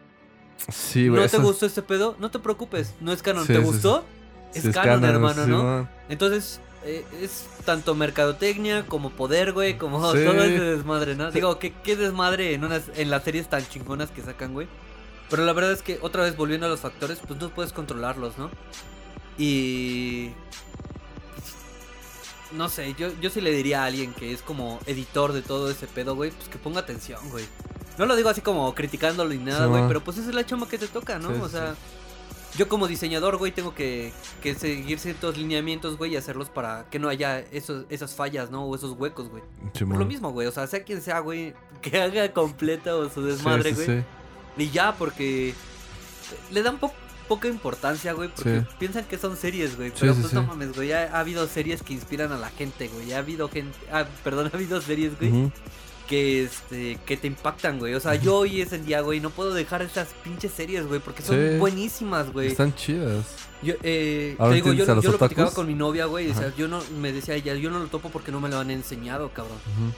Sí, 0.69 1.09
güey. 1.09 1.21
¿No 1.23 1.29
te 1.29 1.39
gustó 1.39 1.67
este 1.67 1.83
pedo? 1.83 2.17
No 2.19 2.31
te 2.31 2.39
preocupes, 2.39 2.95
no 3.01 3.13
es 3.13 3.23
canon. 3.23 3.47
Sí, 3.47 3.53
¿Te 3.53 3.59
sí, 3.59 3.65
gustó? 3.65 4.05
Es, 4.55 4.69
canon, 4.71 5.05
hermano, 5.05 5.47
¿no? 5.47 5.89
Entonces, 6.09 6.61
eh, 6.85 7.05
es 7.21 7.47
tanto 7.65 7.95
mercadotecnia 7.95 8.87
como 8.87 9.11
poder, 9.11 9.53
güey, 9.53 9.77
como 9.77 9.99
todo 10.01 10.15
ese 10.15 10.61
desmadre, 10.61 11.15
¿no? 11.15 11.31
Digo, 11.31 11.59
¿qué, 11.59 11.73
qué 11.85 11.97
desmadre 11.97 12.55
en, 12.55 12.65
unas, 12.65 12.85
en 12.95 13.11
las 13.11 13.25
series 13.25 13.49
tan 13.49 13.67
chingonas 13.69 14.11
que 14.11 14.23
sacan, 14.23 14.55
güey? 14.55 14.67
Pero 15.29 15.45
la 15.45 15.53
verdad 15.53 15.73
es 15.73 15.83
que, 15.83 15.99
otra 16.03 16.23
vez 16.23 16.37
volviendo 16.37 16.67
a 16.67 16.69
los 16.69 16.81
factores, 16.81 17.19
pues 17.27 17.41
no 17.41 17.49
puedes 17.51 17.73
controlarlos, 17.73 18.39
¿no? 18.39 18.51
Y... 19.39 20.31
No 22.53 22.69
sé, 22.69 22.95
yo, 22.97 23.09
yo 23.21 23.29
sí 23.29 23.41
le 23.41 23.51
diría 23.51 23.83
a 23.83 23.87
alguien 23.87 24.15
que 24.15 24.33
es 24.33 24.41
como 24.41 24.79
editor 24.87 25.33
de 25.33 25.43
todo 25.43 25.69
ese 25.69 25.89
pedo, 25.89 26.15
güey, 26.15 26.31
pues 26.31 26.49
que 26.49 26.59
ponga 26.59 26.81
atención, 26.81 27.29
güey. 27.31 27.45
No 27.99 28.07
lo 28.07 28.15
digo 28.15 28.29
así 28.29 28.41
como 28.41 28.73
criticándolo 28.75 29.31
ni 29.31 29.39
nada, 29.39 29.67
güey, 29.67 29.87
pero 29.89 30.03
pues 30.03 30.19
esa 30.19 30.29
es 30.29 30.35
la 30.35 30.47
chamba 30.47 30.69
que 30.69 30.79
te 30.79 30.87
toca, 30.87 31.19
¿no? 31.19 31.31
Sí, 31.31 31.41
o 31.41 31.47
sí, 31.47 31.53
sea, 31.53 31.75
yo 32.57 32.69
como 32.69 32.87
diseñador, 32.87 33.37
güey, 33.37 33.53
tengo 33.53 33.75
que, 33.75 34.13
que 34.43 34.55
seguir 34.55 34.99
ciertos 34.99 35.37
lineamientos, 35.37 35.97
güey, 35.97 36.13
y 36.13 36.17
hacerlos 36.17 36.49
para 36.49 36.87
que 36.91 36.99
no 36.99 37.09
haya 37.09 37.41
esos, 37.41 37.85
esas 37.91 38.15
fallas, 38.15 38.51
¿no? 38.51 38.65
O 38.65 38.75
esos 38.77 38.93
huecos, 38.93 39.29
güey. 39.29 39.43
Por 39.73 39.99
lo 39.99 40.07
mismo, 40.07 40.31
güey, 40.31 40.47
o 40.47 40.53
sea, 40.53 40.67
sea 40.67 40.85
quien 40.85 41.03
sea, 41.03 41.19
güey, 41.21 41.55
que 41.83 42.01
haga 42.01 42.33
completa 42.33 42.95
o 42.95 43.11
su 43.11 43.23
desmadre, 43.23 43.73
güey. 43.73 44.05
Y 44.57 44.71
ya, 44.71 44.95
porque 44.97 45.55
le 46.51 46.63
dan 46.63 46.79
po- 46.79 46.93
poca 47.29 47.49
importancia, 47.49 48.13
güey, 48.13 48.29
porque 48.29 48.61
Sí. 48.61 48.67
piensan 48.79 49.05
que 49.05 49.19
son 49.19 49.37
series, 49.37 49.77
güey. 49.77 49.93
Pero 49.99 50.15
sí, 50.15 50.21
pues 50.21 50.31
sí. 50.31 50.37
no 50.37 50.45
mames, 50.45 50.73
güey, 50.75 50.93
ha, 50.93 51.15
ha 51.17 51.21
habido 51.21 51.47
series 51.49 51.83
que 51.83 51.93
inspiran 51.93 52.33
a 52.33 52.39
la 52.39 52.51
gente, 52.51 52.89
güey. 52.89 53.13
Ha 53.13 53.19
habido 53.19 53.49
gente, 53.49 53.77
ah, 53.93 54.07
perdón, 54.25 54.49
ha 54.53 54.57
habido 54.57 54.81
series, 54.81 55.19
güey, 55.19 55.51
que 56.09 56.45
este 56.45 56.99
que 57.05 57.17
te 57.17 57.27
impactan, 57.27 57.79
güey. 57.81 57.95
O 57.95 58.01
sea, 58.01 58.15
yo 58.15 58.37
hoy 58.37 58.61
es 58.61 58.73
el 58.73 58.87
día, 58.87 59.01
güey, 59.01 59.19
no 59.21 59.31
puedo 59.31 59.53
dejar 59.55 59.83
esas 59.83 60.09
pinches 60.23 60.53
series, 60.53 60.87
güey, 60.87 61.01
porque 61.01 61.23
son 61.23 61.59
buenísimas, 61.59 62.33
güey. 62.33 62.49
Están 62.49 62.75
chidas. 62.75 63.25
Yo, 63.63 63.75
eh, 63.83 64.37
¿Ahora 64.39 64.51
te 64.51 64.55
digo, 64.57 64.73
yo, 64.73 64.85
lo- 64.87 65.01
yo 65.03 65.13
lo 65.13 65.19
platicaba 65.19 65.49
otakus? 65.49 65.55
con 65.57 65.67
mi 65.67 65.75
novia, 65.75 66.05
güey. 66.07 66.31
O 66.31 66.35
sea, 66.35 66.55
yo 66.57 66.69
no, 66.69 66.81
me 67.01 67.11
decía 67.13 67.35
ella, 67.35 67.55
yo 67.55 67.71
no 67.71 67.79
lo 67.81 67.87
topo 67.89 68.11
porque 68.11 68.31
no 68.31 68.39
me 68.41 68.49
lo 68.49 68.59
han 68.61 68.71
enseñado, 68.71 69.31
cabrón. 69.31 69.57
Ujú, 69.67 69.93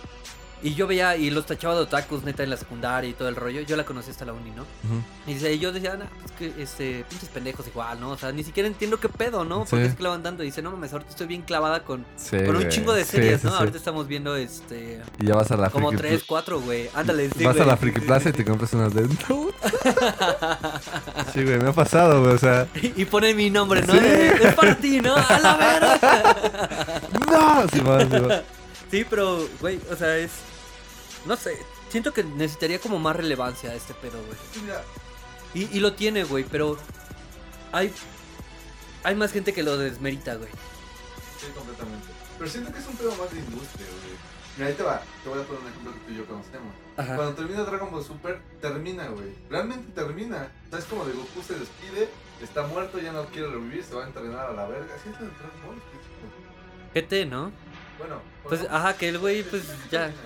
Y 0.62 0.74
yo 0.74 0.86
veía 0.86 1.16
y 1.16 1.30
los 1.30 1.46
tachaba 1.46 1.74
de 1.76 1.82
otakus, 1.82 2.24
neta, 2.24 2.42
en 2.42 2.50
la 2.50 2.56
secundaria 2.56 3.08
y 3.08 3.12
todo 3.12 3.28
el 3.28 3.36
rollo. 3.36 3.60
Yo 3.60 3.76
la 3.76 3.84
conocí 3.84 4.10
hasta 4.10 4.24
la 4.24 4.32
uni, 4.32 4.50
¿no? 4.50 4.62
ujú. 4.62 5.02
Y 5.26 5.34
dice, 5.34 5.56
yo 5.58 5.70
decía, 5.72 5.96
nah, 5.96 6.06
pues 6.20 6.32
que, 6.32 6.62
este, 6.62 7.04
pinches 7.08 7.28
pendejos 7.28 7.66
igual, 7.68 8.00
¿no? 8.00 8.10
O 8.10 8.18
sea, 8.18 8.32
ni 8.32 8.42
siquiera 8.42 8.66
entiendo 8.66 8.98
qué 8.98 9.08
pedo, 9.08 9.44
¿no? 9.44 9.60
¿Por 9.64 9.78
Sí. 9.78 9.84
qué 9.84 9.90
se 9.90 9.96
clavan 9.96 10.22
tanto? 10.22 10.42
Y 10.42 10.46
dice, 10.46 10.60
no 10.62 10.70
mames, 10.72 10.92
ahorita 10.92 11.10
estoy 11.10 11.26
bien 11.28 11.42
clavada 11.42 11.84
con, 11.84 12.04
Sí, 12.16 12.36
con 12.44 12.56
un 12.56 12.68
chingo 12.68 12.92
de 12.92 13.04
Sí, 13.04 13.12
series, 13.12 13.40
sí, 13.40 13.46
¿no? 13.46 13.52
sí. 13.52 13.58
Ahorita 13.60 13.78
estamos 13.78 14.08
viendo, 14.08 14.34
este, 14.36 15.00
Y 15.20 15.26
ya 15.26 15.34
vas 15.34 15.50
a 15.52 15.56
la 15.56 15.70
como 15.70 15.88
Friki 15.90 16.02
tres, 16.02 16.24
cuatro, 16.26 16.60
güey. 16.60 16.88
Ándale, 16.94 17.30
sí, 17.30 17.44
Vas 17.44 17.60
a 17.60 17.64
la 17.64 17.76
Friki 17.76 18.00
Plaza 18.00 18.30
y 18.30 18.32
te 18.32 18.44
compras 18.44 18.72
unas 18.72 18.92
de. 18.94 19.08
Sí, 21.32 21.44
güey, 21.44 21.58
me 21.58 21.68
ha 21.68 21.72
pasado, 21.72 22.20
güey. 22.22 22.34
O 22.34 22.38
sea. 22.38 22.66
Y 22.82 23.04
pone 23.04 23.34
mi 23.34 23.50
nombre, 23.50 23.82
¿no? 23.82 23.92
Sí. 23.92 24.00
Es 24.42 24.54
para 24.54 24.74
ti, 24.76 25.00
¿no? 25.00 25.14
A 25.14 25.38
la 25.40 25.56
verga. 25.56 27.00
¡No! 27.30 27.68
Simón, 27.68 28.10
Simón. 28.10 28.32
Sí, 28.90 29.04
pero, 29.08 29.46
güey, 29.60 29.78
o 29.90 29.96
sea, 29.96 30.16
es. 30.16 30.30
No 31.28 31.36
sé. 31.36 31.58
Siento 31.90 32.12
que 32.12 32.24
necesitaría 32.24 32.80
como 32.80 32.98
más 32.98 33.14
relevancia 33.14 33.74
este 33.74 33.94
pedo, 33.94 34.18
güey. 34.24 34.38
Y, 35.54 35.76
y 35.76 35.80
lo 35.80 35.92
tiene, 35.92 36.24
güey, 36.24 36.44
pero. 36.44 36.76
Hay. 37.70 37.92
Hay 39.04 39.14
más 39.14 39.30
gente 39.32 39.52
que 39.52 39.62
lo 39.62 39.76
desmerita, 39.78 40.34
güey. 40.34 40.50
Sí, 41.40 41.46
completamente. 41.54 42.06
Pero 42.38 42.50
siento 42.50 42.72
que 42.72 42.78
es 42.78 42.86
un 42.86 42.96
pedo 42.96 43.14
más 43.16 43.30
de 43.30 43.38
industria, 43.38 43.86
güey. 43.86 44.16
Mira, 44.56 44.68
ahí 44.70 44.74
te 44.74 44.82
va. 44.82 45.02
Te 45.22 45.28
voy 45.28 45.40
a 45.40 45.44
poner 45.44 45.62
un 45.62 45.68
ejemplo 45.68 45.92
que 45.92 45.98
tú 46.00 46.12
y 46.12 46.16
yo 46.16 46.26
conocemos. 46.26 46.74
Ajá. 46.96 47.14
Cuando 47.14 47.34
termina 47.34 47.62
Dragon 47.62 47.90
Ball 47.92 48.04
Super, 48.04 48.40
termina, 48.60 49.06
güey. 49.08 49.28
Realmente 49.48 49.92
termina. 49.92 50.50
O 50.66 50.70
sea, 50.70 50.78
es 50.80 50.84
como 50.86 51.04
de 51.04 51.12
Goku 51.12 51.42
se 51.46 51.54
despide, 51.58 52.08
está 52.42 52.66
muerto, 52.66 52.98
ya 52.98 53.12
no 53.12 53.24
quiere 53.26 53.48
revivir, 53.48 53.84
se 53.84 53.94
va 53.94 54.04
a 54.04 54.06
entrenar 54.08 54.46
a 54.50 54.52
la 54.52 54.66
verga. 54.66 54.94
Así 54.94 55.10
es 55.10 55.20
el 55.20 55.28
Dragon 55.28 55.60
Ball. 55.64 55.82
GT, 56.94 57.26
¿no? 57.30 57.52
Bueno, 57.98 58.20
Pues, 58.44 58.66
ajá, 58.70 58.96
que 58.96 59.08
el 59.10 59.18
güey, 59.18 59.42
pues 59.44 59.62
ya. 59.90 60.06
termina, 60.06 60.22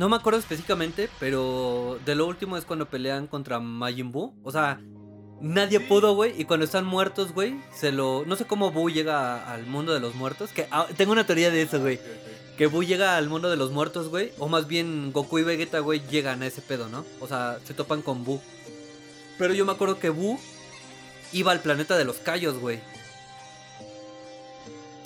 No 0.00 0.08
me 0.08 0.16
acuerdo 0.16 0.38
específicamente, 0.38 1.10
pero 1.20 1.98
de 2.06 2.14
lo 2.14 2.26
último 2.26 2.56
es 2.56 2.64
cuando 2.64 2.86
pelean 2.88 3.26
contra 3.26 3.60
Majin 3.60 4.10
Buu. 4.12 4.32
O 4.42 4.50
sea, 4.50 4.80
nadie 5.42 5.78
Sí. 5.78 5.84
pudo, 5.84 6.14
güey. 6.14 6.32
Y 6.40 6.46
cuando 6.46 6.64
están 6.64 6.86
muertos, 6.86 7.32
güey, 7.34 7.60
se 7.70 7.92
lo. 7.92 8.24
No 8.26 8.34
sé 8.34 8.46
cómo 8.46 8.70
Buu 8.70 8.88
llega 8.88 9.34
a- 9.36 9.52
al 9.52 9.66
mundo 9.66 9.92
de 9.92 10.00
los 10.00 10.14
muertos. 10.14 10.52
Que 10.52 10.66
ah, 10.70 10.86
tengo 10.96 11.12
una 11.12 11.26
teoría 11.26 11.50
de 11.50 11.60
eso, 11.60 11.78
güey. 11.80 12.00
Que 12.56 12.66
Buu 12.66 12.82
llega 12.82 13.18
al 13.18 13.28
mundo 13.28 13.50
de 13.50 13.58
los 13.58 13.72
muertos, 13.72 14.08
güey. 14.08 14.32
O 14.38 14.48
más 14.48 14.66
bien 14.66 15.12
Goku 15.12 15.38
y 15.38 15.42
Vegeta, 15.42 15.80
güey, 15.80 16.00
llegan 16.10 16.42
a 16.42 16.46
ese 16.46 16.62
pedo, 16.62 16.88
¿no? 16.88 17.04
O 17.20 17.28
sea, 17.28 17.58
se 17.64 17.74
topan 17.74 18.00
con 18.00 18.24
Buu. 18.24 18.40
Pero 19.36 19.52
yo 19.52 19.66
me 19.66 19.72
acuerdo 19.72 19.98
que 19.98 20.08
Buu 20.08 20.38
iba 21.34 21.52
al 21.52 21.60
planeta 21.60 21.98
de 21.98 22.06
los 22.06 22.16
Cayos, 22.16 22.58
güey. 22.58 22.80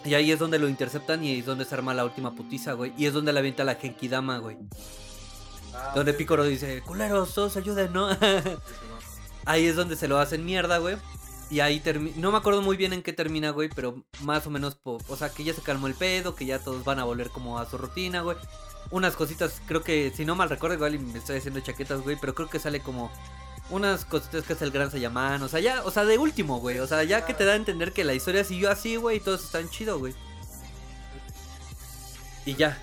Y 0.04 0.14
ahí 0.14 0.30
es 0.30 0.38
donde 0.38 0.58
lo 0.58 0.68
interceptan 0.68 1.24
y 1.24 1.30
ahí 1.30 1.38
es 1.40 1.46
donde 1.46 1.64
se 1.64 1.74
arma 1.74 1.94
la 1.94 2.04
última 2.04 2.34
putiza, 2.34 2.74
güey. 2.74 2.92
Y 2.98 3.06
es 3.06 3.14
donde 3.14 3.32
le 3.32 3.38
avienta 3.38 3.64
la 3.64 3.76
Genkidama, 3.76 4.38
güey. 4.38 4.58
Ah, 5.74 5.92
Donde 5.94 6.12
ok. 6.12 6.18
Piccolo 6.18 6.44
dice, 6.44 6.82
culeros, 6.82 7.34
todos 7.34 7.56
ayuden, 7.56 7.92
¿no? 7.94 8.08
ahí 9.44 9.66
es 9.66 9.76
donde 9.76 9.96
se 9.96 10.08
lo 10.08 10.18
hacen 10.18 10.44
mierda, 10.44 10.78
güey. 10.78 10.96
Y 11.50 11.60
ahí 11.60 11.80
termina. 11.80 12.16
No 12.18 12.32
me 12.32 12.38
acuerdo 12.38 12.62
muy 12.62 12.76
bien 12.76 12.92
en 12.92 13.02
qué 13.02 13.12
termina, 13.12 13.50
güey, 13.50 13.68
pero 13.74 14.04
más 14.22 14.46
o 14.46 14.50
menos. 14.50 14.78
O 14.84 15.16
sea, 15.16 15.30
que 15.30 15.44
ya 15.44 15.54
se 15.54 15.62
calmó 15.62 15.86
el 15.86 15.94
pedo, 15.94 16.34
que 16.34 16.46
ya 16.46 16.58
todos 16.58 16.84
van 16.84 16.98
a 16.98 17.04
volver 17.04 17.30
como 17.30 17.58
a 17.58 17.68
su 17.68 17.78
rutina, 17.78 18.22
güey. 18.22 18.36
Unas 18.90 19.16
cositas, 19.16 19.60
creo 19.66 19.82
que, 19.82 20.12
si 20.14 20.24
no 20.24 20.34
mal 20.34 20.50
recuerdo, 20.50 20.76
igual 20.76 20.98
me 20.98 21.18
estoy 21.18 21.38
haciendo 21.38 21.60
chaquetas, 21.60 22.02
güey, 22.02 22.16
pero 22.20 22.34
creo 22.34 22.48
que 22.48 22.58
sale 22.58 22.80
como. 22.80 23.10
Unas 23.70 24.04
cositas 24.04 24.44
que 24.44 24.52
es 24.52 24.62
el 24.62 24.70
gran 24.70 24.90
Sayaman, 24.90 25.42
o 25.42 25.48
sea, 25.48 25.60
ya, 25.60 25.82
o 25.84 25.90
sea, 25.90 26.04
de 26.04 26.18
último, 26.18 26.60
güey. 26.60 26.78
O 26.80 26.86
sea, 26.86 27.02
ya 27.02 27.24
que 27.24 27.32
te 27.34 27.44
da 27.44 27.52
a 27.52 27.56
entender 27.56 27.92
que 27.92 28.04
la 28.04 28.14
historia 28.14 28.44
siguió 28.44 28.70
así, 28.70 28.96
güey, 28.96 29.16
y 29.16 29.20
todos 29.20 29.44
están 29.44 29.70
chido, 29.70 29.98
güey. 29.98 30.14
Y 32.44 32.54
ya. 32.54 32.78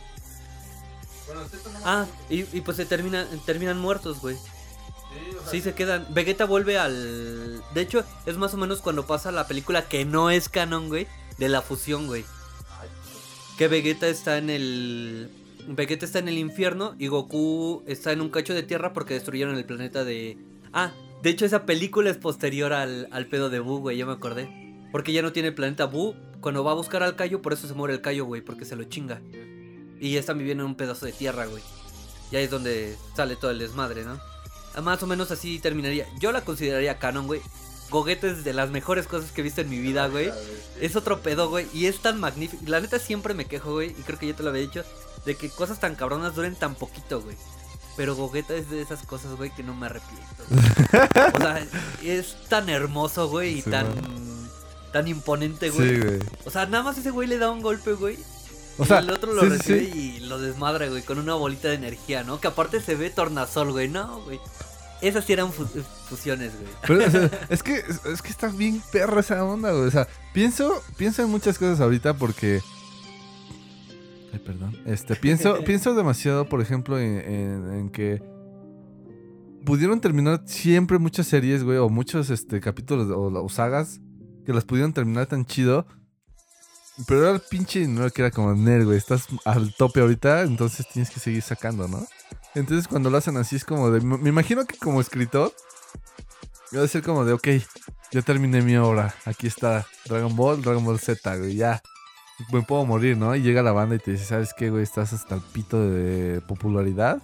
Bueno, 1.27 1.41
Ah, 1.85 2.05
y, 2.29 2.41
y 2.57 2.61
pues 2.61 2.77
se 2.77 2.85
terminan, 2.85 3.27
terminan 3.45 3.77
muertos, 3.79 4.19
güey. 4.21 4.35
Sí, 4.35 5.35
o 5.37 5.41
sea, 5.41 5.51
Sí, 5.51 5.61
se 5.61 5.73
quedan. 5.73 6.07
Vegeta 6.09 6.45
vuelve 6.45 6.77
al. 6.79 7.61
De 7.73 7.81
hecho, 7.81 8.03
es 8.25 8.37
más 8.37 8.53
o 8.53 8.57
menos 8.57 8.81
cuando 8.81 9.05
pasa 9.05 9.31
la 9.31 9.47
película 9.47 9.87
que 9.87 10.03
no 10.05 10.29
es 10.29 10.49
canon, 10.49 10.89
güey. 10.89 11.07
De 11.37 11.47
la 11.49 11.61
fusión, 11.61 12.07
güey. 12.07 12.25
Que 13.57 13.67
Vegeta 13.67 14.07
está 14.07 14.37
en 14.37 14.49
el. 14.49 15.29
Vegeta 15.67 16.05
está 16.05 16.19
en 16.19 16.27
el 16.27 16.37
infierno 16.37 16.95
y 16.97 17.07
Goku 17.07 17.83
está 17.85 18.11
en 18.11 18.21
un 18.21 18.29
cacho 18.29 18.53
de 18.53 18.63
tierra 18.63 18.93
porque 18.93 19.13
destruyeron 19.13 19.55
el 19.55 19.65
planeta 19.65 20.03
de... 20.03 20.37
Ah, 20.73 20.91
de 21.21 21.29
hecho 21.29 21.45
esa 21.45 21.65
película 21.65 22.09
es 22.09 22.17
posterior 22.17 22.73
al, 22.73 23.07
al 23.11 23.27
pedo 23.27 23.49
de 23.49 23.59
Buu, 23.59 23.79
güey, 23.79 23.97
ya 23.97 24.05
me 24.05 24.13
acordé. 24.13 24.49
Porque 24.91 25.13
ya 25.13 25.21
no 25.21 25.31
tiene 25.31 25.49
el 25.49 25.55
planeta 25.55 25.85
Buu. 25.85 26.15
Cuando 26.41 26.63
va 26.63 26.71
a 26.71 26.75
buscar 26.75 27.03
al 27.03 27.15
Kaio, 27.15 27.41
por 27.41 27.53
eso 27.53 27.67
se 27.67 27.73
muere 27.73 27.93
el 27.93 28.01
Kaio, 28.01 28.25
güey, 28.25 28.41
porque 28.41 28.65
se 28.65 28.75
lo 28.75 28.83
chinga. 28.85 29.21
Y 29.99 30.13
ya 30.13 30.19
están 30.19 30.39
viviendo 30.39 30.63
en 30.63 30.69
un 30.69 30.75
pedazo 30.75 31.05
de 31.05 31.11
tierra, 31.11 31.45
güey. 31.45 31.61
Y 32.31 32.35
ahí 32.35 32.45
es 32.45 32.49
donde 32.49 32.97
sale 33.15 33.35
todo 33.35 33.51
el 33.51 33.59
desmadre, 33.59 34.03
¿no? 34.03 34.19
Ah, 34.73 34.81
Más 34.81 35.03
o 35.03 35.07
menos 35.07 35.29
así 35.31 35.59
terminaría. 35.59 36.07
Yo 36.19 36.31
la 36.31 36.41
consideraría 36.43 36.97
canon, 36.97 37.27
güey. 37.27 37.41
Gogeta 37.91 38.27
es 38.27 38.43
de 38.43 38.53
las 38.53 38.69
mejores 38.71 39.05
cosas 39.05 39.31
que 39.31 39.41
he 39.41 39.43
visto 39.43 39.61
en 39.61 39.69
mi 39.69 39.77
vida, 39.77 40.07
güey. 40.07 40.31
Es 40.79 40.95
otro 40.95 41.21
pedo, 41.21 41.49
güey. 41.49 41.67
Y 41.73 41.85
es 41.85 41.99
tan 41.99 42.19
magnífico. 42.19 42.63
La 42.65 42.79
neta 42.79 42.97
siempre 42.99 43.33
me 43.33 43.45
quejo, 43.45 43.73
güey. 43.73 43.89
Y 43.91 44.01
creo 44.03 44.17
que 44.17 44.27
ya 44.27 44.35
te 44.35 44.43
lo 44.43 44.49
había 44.49 44.61
dicho. 44.61 44.83
De 45.25 45.35
que 45.35 45.49
cosas 45.49 45.79
tan 45.79 45.95
cabronas 45.95 46.33
duren 46.33 46.55
tan 46.55 46.73
poquito, 46.75 47.21
güey. 47.21 47.35
Pero 47.97 48.15
Gogeta 48.15 48.53
es 48.55 48.69
de 48.69 48.81
esas 48.81 49.03
cosas, 49.03 49.35
güey, 49.35 49.49
que 49.51 49.63
no 49.63 49.75
me 49.75 49.87
arrepiento. 49.87 50.43
o 51.37 51.39
sea, 51.39 51.65
es 52.03 52.35
tan 52.49 52.69
hermoso, 52.69 53.29
güey. 53.29 53.59
Y 53.59 53.61
Sí, 53.61 53.69
tan... 53.69 53.87
man. 53.87 54.31
Tan 54.93 55.07
imponente, 55.07 55.69
güey. 55.69 55.89
Sí, 55.95 56.01
güey. 56.01 56.19
O 56.45 56.49
sea, 56.51 56.65
nada 56.65 56.83
más 56.83 56.97
ese 56.97 57.11
güey 57.11 57.27
le 57.27 57.37
da 57.37 57.49
un 57.49 57.61
golpe, 57.61 57.93
güey. 57.93 58.17
O 58.77 58.83
y 58.83 58.87
sea, 58.87 58.99
el 58.99 59.09
otro 59.09 59.33
lo 59.33 59.41
sí, 59.43 59.49
recibe 59.49 59.83
y 59.83 60.19
lo 60.21 60.37
desmadra, 60.39 60.87
güey, 60.87 61.01
con 61.03 61.17
una 61.17 61.33
bolita 61.35 61.69
de 61.69 61.75
energía, 61.75 62.23
¿no? 62.23 62.39
Que 62.41 62.47
aparte 62.47 62.81
se 62.81 62.95
ve 62.95 63.09
tornasol, 63.09 63.71
güey. 63.71 63.87
No, 63.87 64.21
güey. 64.23 64.39
Esas 65.01 65.23
sí 65.25 65.33
eran 65.33 65.51
fu- 65.53 65.65
fusiones, 66.09 66.51
güey. 66.53 66.71
Pero, 66.87 67.07
o 67.07 67.09
sea, 67.11 67.29
es 67.49 67.63
que 67.63 67.75
es, 67.75 68.05
es 68.05 68.21
que 68.21 68.29
está 68.29 68.47
bien 68.49 68.81
perra 68.91 69.21
esa 69.21 69.43
onda, 69.43 69.71
güey. 69.71 69.85
O 69.87 69.91
sea, 69.91 70.07
pienso, 70.33 70.83
pienso 70.97 71.21
en 71.23 71.29
muchas 71.29 71.57
cosas 71.57 71.79
ahorita 71.79 72.13
porque. 72.15 72.61
Ay, 74.33 74.39
perdón. 74.39 74.77
Este, 74.85 75.15
pienso, 75.15 75.59
pienso 75.65 75.93
demasiado, 75.93 76.47
por 76.47 76.61
ejemplo, 76.61 76.99
en, 76.99 77.17
en- 77.17 77.73
en 77.73 77.89
que 77.89 78.21
pudieron 79.65 80.01
terminar 80.01 80.41
siempre 80.45 80.97
muchas 80.97 81.27
series, 81.27 81.63
güey, 81.63 81.77
o 81.77 81.89
muchos 81.89 82.29
este, 82.29 82.59
capítulos 82.61 83.09
o, 83.09 83.43
o 83.43 83.49
sagas 83.49 83.99
que 84.45 84.53
las 84.53 84.65
pudieron 84.65 84.93
terminar 84.93 85.27
tan 85.27 85.45
chido. 85.45 85.85
Pero 87.07 87.21
era 87.21 87.31
el 87.31 87.41
pinche 87.41 87.79
dinero 87.79 88.09
que 88.11 88.21
era 88.21 88.31
como, 88.31 88.53
Nel, 88.53 88.85
güey, 88.85 88.97
estás 88.97 89.27
al 89.45 89.73
tope 89.75 90.01
ahorita, 90.01 90.41
entonces 90.41 90.87
tienes 90.91 91.09
que 91.09 91.19
seguir 91.19 91.41
sacando, 91.41 91.87
¿no? 91.87 92.05
Entonces 92.53 92.87
cuando 92.87 93.09
lo 93.09 93.17
hacen 93.17 93.37
así 93.37 93.55
es 93.55 93.63
como 93.63 93.89
de... 93.91 94.01
Me 94.01 94.29
imagino 94.29 94.65
que 94.65 94.77
como 94.77 94.99
escritor 94.99 95.53
Debe 96.71 96.87
ser 96.87 97.01
como 97.01 97.23
de, 97.25 97.33
ok, 97.33 97.47
ya 98.11 98.21
terminé 98.21 98.61
mi 98.61 98.75
obra. 98.77 99.13
Aquí 99.25 99.47
está 99.47 99.85
Dragon 100.05 100.35
Ball, 100.35 100.61
Dragon 100.61 100.83
Ball 100.85 100.99
Z, 100.99 101.37
güey, 101.37 101.55
ya. 101.55 101.81
Me 102.51 102.61
puedo 102.61 102.85
morir, 102.85 103.17
¿no? 103.17 103.35
Y 103.35 103.41
llega 103.41 103.61
la 103.63 103.71
banda 103.71 103.95
y 103.95 103.99
te 103.99 104.11
dice, 104.11 104.25
¿sabes 104.25 104.53
qué, 104.57 104.69
güey? 104.69 104.83
Estás 104.83 105.13
hasta 105.13 105.35
el 105.35 105.41
pito 105.41 105.79
de 105.89 106.41
popularidad. 106.47 107.21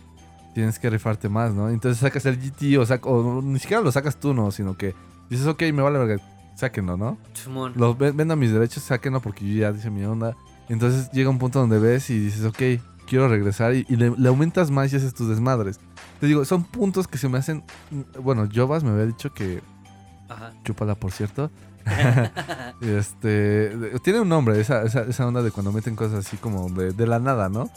Tienes 0.54 0.80
que 0.80 0.90
rifarte 0.90 1.30
más, 1.30 1.54
¿no? 1.54 1.70
Entonces 1.70 2.00
sacas 2.00 2.26
el 2.26 2.38
GT 2.38 2.78
o, 2.80 2.86
sac- 2.86 3.06
o 3.06 3.42
ni 3.42 3.60
siquiera 3.60 3.82
lo 3.84 3.92
sacas 3.92 4.20
tú, 4.20 4.34
¿no? 4.34 4.52
Sino 4.52 4.76
que 4.78 4.96
dices, 5.30 5.46
ok, 5.48 5.62
me 5.74 5.82
vale 5.84 6.00
verga, 6.00 6.24
sáquenlo, 6.56 6.98
¿no? 6.98 7.18
Simón. 7.34 7.74
Lo, 7.76 7.94
ven- 7.96 8.18
vendo 8.18 8.36
mis 8.36 8.52
derechos, 8.52 8.84
sáquenlo 8.84 9.22
porque 9.22 9.48
yo 9.48 9.60
ya 9.62 9.72
dice 9.72 9.90
mi 9.92 10.04
onda. 10.04 10.36
Entonces 10.70 11.12
llega 11.12 11.30
un 11.30 11.38
punto 11.38 11.60
donde 11.60 11.78
ves 11.80 12.10
y 12.10 12.20
dices, 12.20 12.44
ok, 12.44 12.82
quiero 13.08 13.28
regresar 13.30 13.76
y, 13.76 13.86
y 13.88 13.96
le, 13.98 14.10
le 14.18 14.28
aumentas 14.30 14.72
más 14.72 14.92
y 14.92 14.96
haces 14.96 15.14
tus 15.14 15.30
desmadres. 15.30 15.80
Te 16.20 16.26
digo, 16.26 16.44
son 16.44 16.64
puntos 16.64 17.08
que 17.08 17.18
se 17.20 17.30
me 17.30 17.38
hacen... 17.38 17.64
Bueno, 18.22 18.50
Jovas 18.54 18.84
me 18.84 18.90
había 18.90 19.06
dicho 19.06 19.34
que... 19.34 19.62
Ajá. 20.28 20.52
Chúpala, 20.66 20.96
por 20.96 21.12
cierto. 21.12 21.52
este... 22.82 23.72
Tiene 24.04 24.22
un 24.22 24.30
nombre, 24.30 24.60
esa, 24.60 24.84
esa, 24.84 25.02
esa 25.02 25.28
onda 25.28 25.42
de 25.42 25.52
cuando 25.52 25.72
meten 25.72 25.96
cosas 25.96 26.26
así 26.26 26.38
como 26.38 26.70
de, 26.70 26.94
de 26.94 27.08
la 27.08 27.20
nada, 27.20 27.50
¿no? 27.50 27.70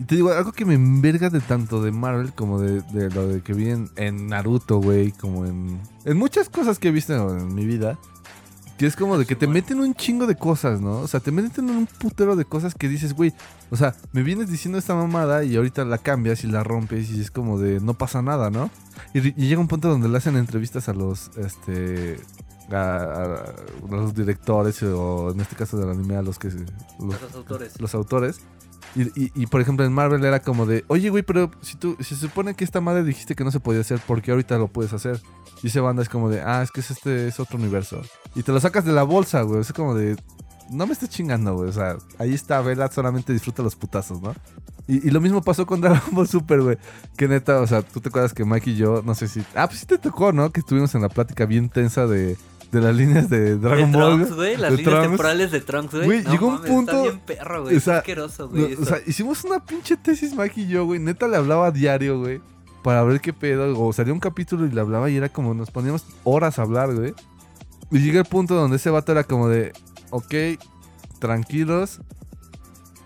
Y 0.00 0.04
te 0.04 0.14
digo, 0.14 0.30
algo 0.30 0.52
que 0.52 0.64
me 0.64 0.74
enverga 0.74 1.28
de 1.28 1.40
tanto 1.40 1.82
de 1.82 1.90
Marvel 1.90 2.32
como 2.32 2.60
de, 2.60 2.82
de 2.82 3.10
lo 3.10 3.26
de 3.26 3.42
que 3.42 3.52
vi 3.52 3.70
en, 3.70 3.90
en 3.96 4.28
Naruto, 4.28 4.78
güey, 4.78 5.10
como 5.12 5.44
en... 5.44 5.80
En 6.04 6.16
muchas 6.16 6.48
cosas 6.48 6.78
que 6.78 6.88
he 6.88 6.92
visto 6.92 7.14
en, 7.14 7.40
en 7.40 7.54
mi 7.54 7.66
vida. 7.66 7.98
Que 8.78 8.86
es 8.86 8.94
como 8.94 9.18
de 9.18 9.26
que 9.26 9.34
te 9.34 9.48
meten 9.48 9.80
un 9.80 9.92
chingo 9.92 10.28
de 10.28 10.36
cosas, 10.36 10.80
¿no? 10.80 11.00
O 11.00 11.08
sea, 11.08 11.18
te 11.18 11.32
meten 11.32 11.68
un 11.68 11.86
putero 11.86 12.36
de 12.36 12.44
cosas 12.44 12.76
que 12.76 12.88
dices, 12.88 13.12
güey, 13.12 13.34
o 13.70 13.76
sea, 13.76 13.96
me 14.12 14.22
vienes 14.22 14.48
diciendo 14.48 14.78
esta 14.78 14.94
mamada 14.94 15.42
y 15.42 15.56
ahorita 15.56 15.84
la 15.84 15.98
cambias 15.98 16.44
y 16.44 16.46
la 16.46 16.62
rompes 16.62 17.10
y 17.10 17.20
es 17.20 17.32
como 17.32 17.58
de 17.58 17.80
no 17.80 17.94
pasa 17.94 18.22
nada, 18.22 18.50
¿no? 18.50 18.70
Y, 19.14 19.18
y 19.30 19.48
llega 19.48 19.60
un 19.60 19.66
punto 19.66 19.88
donde 19.88 20.08
le 20.08 20.16
hacen 20.16 20.36
entrevistas 20.36 20.88
a 20.88 20.94
los, 20.94 21.32
este, 21.38 22.20
a, 22.72 22.96
a- 23.04 23.54
los 23.90 24.14
directores 24.14 24.82
o 24.82 25.30
en 25.32 25.40
este 25.40 25.56
caso 25.56 25.76
del 25.78 25.90
anime 25.90 26.16
a 26.16 26.22
los 26.22 26.38
que 26.38 26.48
los, 26.48 27.20
Los 27.22 27.34
autores. 27.34 27.80
los 27.80 27.94
autores. 27.94 28.40
Y, 28.94 29.02
y- 29.22 29.32
y, 29.34 29.46
por 29.46 29.60
ejemplo 29.60 29.84
en 29.84 29.92
Marvel 29.92 30.24
era 30.24 30.40
como 30.40 30.64
de, 30.64 30.84
oye 30.88 31.10
güey, 31.10 31.22
pero 31.22 31.50
si 31.60 31.76
tú, 31.76 31.96
si 31.98 32.14
se 32.14 32.22
supone 32.22 32.54
que 32.54 32.64
esta 32.64 32.80
madre 32.80 33.04
dijiste 33.04 33.34
que 33.34 33.44
no 33.44 33.50
se 33.50 33.60
podía 33.60 33.82
hacer, 33.82 34.00
¿por 34.00 34.22
qué 34.22 34.30
ahorita 34.30 34.56
lo 34.56 34.68
puedes 34.68 34.92
hacer? 34.94 35.20
Y 35.62 35.66
esa 35.66 35.80
banda 35.82 36.02
es 36.02 36.08
como 36.08 36.30
de, 36.30 36.40
ah, 36.40 36.62
es 36.62 36.70
que 36.70 36.80
es 36.80 36.90
este 36.90 37.28
es 37.28 37.38
otro 37.38 37.58
universo. 37.58 38.00
Y 38.34 38.42
te 38.42 38.52
lo 38.52 38.60
sacas 38.60 38.84
de 38.84 38.92
la 38.92 39.02
bolsa, 39.02 39.42
güey. 39.42 39.60
Es 39.60 39.72
como 39.72 39.94
de, 39.94 40.16
no 40.70 40.86
me 40.86 40.92
estés 40.92 41.10
chingando, 41.10 41.54
güey. 41.54 41.68
O 41.68 41.72
sea, 41.72 41.96
ahí 42.18 42.32
está, 42.32 42.60
vela, 42.62 42.90
solamente 42.90 43.32
disfruta 43.32 43.62
los 43.62 43.74
putazos, 43.76 44.22
¿no? 44.22 44.34
Y, 44.86 45.06
y 45.06 45.10
lo 45.10 45.20
mismo 45.20 45.42
pasó 45.42 45.66
con 45.66 45.80
Dragon 45.82 46.00
Ball 46.12 46.28
Super, 46.28 46.62
güey. 46.62 46.78
Que 47.16 47.28
neta, 47.28 47.60
o 47.60 47.66
sea, 47.66 47.82
tú 47.82 48.00
te 48.00 48.08
acuerdas 48.08 48.32
que 48.32 48.44
Mike 48.44 48.70
y 48.70 48.76
yo, 48.76 49.02
no 49.04 49.14
sé 49.14 49.28
si. 49.28 49.44
Ah, 49.54 49.66
pues 49.66 49.80
sí 49.80 49.86
te 49.86 49.98
tocó, 49.98 50.32
¿no? 50.32 50.50
Que 50.50 50.60
estuvimos 50.60 50.94
en 50.94 51.02
la 51.02 51.08
plática 51.10 51.44
bien 51.44 51.68
tensa 51.68 52.06
de, 52.06 52.36
de 52.70 52.80
las 52.80 52.94
líneas 52.94 53.30
de 53.30 53.56
Dragon 53.56 53.90
de 53.92 53.98
Ball. 53.98 54.14
Trunks, 54.16 54.34
güey. 54.36 54.56
Las 54.56 54.70
de 54.70 54.76
líneas 54.76 54.84
Trunks. 54.94 55.08
temporales 55.08 55.50
de 55.52 55.60
Trunks, 55.60 55.94
güey. 56.04 56.22
No 56.22 56.30
llegó 56.32 56.46
un 56.48 56.54
mames, 56.54 56.70
punto- 56.70 56.90
Está 56.92 57.02
bien 57.02 57.20
perro, 57.24 57.62
güey. 57.62 57.76
o 57.76 57.80
sea, 57.80 57.96
asqueroso, 57.98 58.42
No, 58.44 58.48
güey. 58.60 58.74
o 58.74 58.84
sea, 58.84 58.98
hicimos 59.06 59.44
una 59.44 59.64
pinche 59.64 59.96
tesis, 59.96 60.34
Mike 60.36 60.60
y 60.60 60.66
yo, 60.68 60.84
güey. 60.84 61.00
Neta 61.00 61.26
le 61.28 61.36
hablaba 61.36 61.66
a 61.68 61.70
diario, 61.70 62.18
güey. 62.20 62.40
Para 62.84 63.02
ver 63.04 63.20
qué 63.20 63.32
pedo. 63.32 63.78
O 63.80 63.92
salía 63.92 64.12
un 64.12 64.20
capítulo 64.20 64.66
y 64.66 64.70
le 64.70 64.80
hablaba 64.80 65.08
y 65.10 65.16
era 65.16 65.28
como 65.30 65.54
nos 65.54 65.70
poníamos 65.70 66.04
horas 66.24 66.58
a 66.58 66.62
hablar, 66.62 66.94
güey. 66.94 67.14
Y 67.90 67.98
llega 68.00 68.20
el 68.20 68.26
punto 68.26 68.54
donde 68.54 68.76
ese 68.76 68.90
vato 68.90 69.12
era 69.12 69.24
como 69.24 69.48
de, 69.48 69.72
ok, 70.10 70.34
tranquilos, 71.18 72.00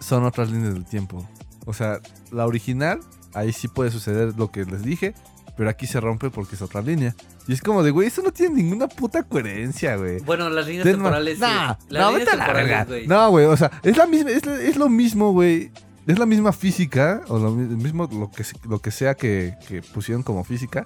son 0.01 0.25
otras 0.25 0.51
líneas 0.51 0.75
del 0.75 0.85
tiempo. 0.85 1.27
O 1.67 1.73
sea, 1.73 2.01
la 2.31 2.47
original, 2.47 3.01
ahí 3.35 3.53
sí 3.53 3.69
puede 3.69 3.91
suceder 3.91 4.35
lo 4.37 4.51
que 4.51 4.65
les 4.65 4.83
dije, 4.83 5.15
pero 5.57 5.69
aquí 5.71 5.87
se 5.87 6.01
rompe 6.01 6.31
porque 6.31 6.55
es 6.57 6.63
otra 6.63 6.81
línea. 6.83 7.15
Y 7.47 7.53
es 7.53 7.61
como 7.61 7.83
de, 7.83 7.91
güey, 7.91 8.09
eso 8.09 8.23
no 8.23 8.33
tiene 8.33 8.55
ninguna 8.63 8.89
puta 8.89 9.23
coherencia, 9.23 9.97
güey. 9.97 10.21
Bueno, 10.21 10.49
las 10.51 10.67
líneas 10.67 10.85
Ten 10.85 10.95
temporales. 10.95 11.35
sí. 11.37 11.41
Nah, 11.43 11.75
Las 11.89 12.03
no, 12.13 12.19
líneas 12.19 12.31
temporales, 12.37 12.87
güey. 12.89 13.07
No, 13.07 13.31
güey, 13.31 13.45
o 13.47 13.57
sea, 13.57 13.71
es 13.83 13.97
la 13.97 14.07
misma, 14.07 14.31
es, 14.31 14.47
es 14.47 14.77
lo 14.77 14.89
mismo, 14.89 15.33
güey. 15.33 15.71
Es 16.07 16.19
la 16.19 16.27
misma 16.27 16.53
física, 16.53 17.23
o 17.29 17.39
lo 17.39 17.51
mi- 17.53 17.77
mismo 17.77 18.09
lo 18.13 18.31
que, 18.31 18.45
lo 18.69 18.79
que 18.81 18.91
sea 18.91 19.15
que, 19.15 19.55
que 19.69 19.83
pusieron 19.83 20.23
como 20.25 20.43
física, 20.43 20.85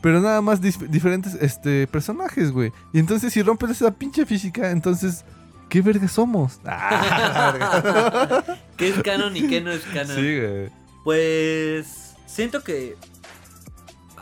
pero 0.00 0.20
nada 0.22 0.40
más 0.40 0.62
dif- 0.62 0.88
diferentes 0.88 1.34
este, 1.34 1.86
personajes, 1.86 2.50
güey. 2.50 2.72
Y 2.92 2.98
entonces, 2.98 3.32
si 3.32 3.42
rompes 3.42 3.70
esa 3.70 3.90
pinche 3.90 4.24
física, 4.24 4.70
entonces, 4.70 5.24
¿qué 5.68 5.82
verga 5.82 6.08
somos? 6.08 6.60
Ah. 6.66 8.42
¿Qué 8.76 8.88
es 8.88 9.02
canon 9.02 9.36
y 9.36 9.46
qué 9.48 9.60
no 9.60 9.70
es 9.70 9.82
canon? 9.92 10.16
sí, 10.16 10.40
güey. 10.40 10.70
Pues 11.04 12.14
siento 12.26 12.62
que 12.64 12.96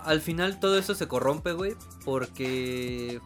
al 0.05 0.21
final 0.21 0.61
todo 0.61 0.79
eso 0.79 0.95
se 0.95 1.09
corrompe, 1.09 1.53
güey, 1.53 1.75
porque 2.05 3.21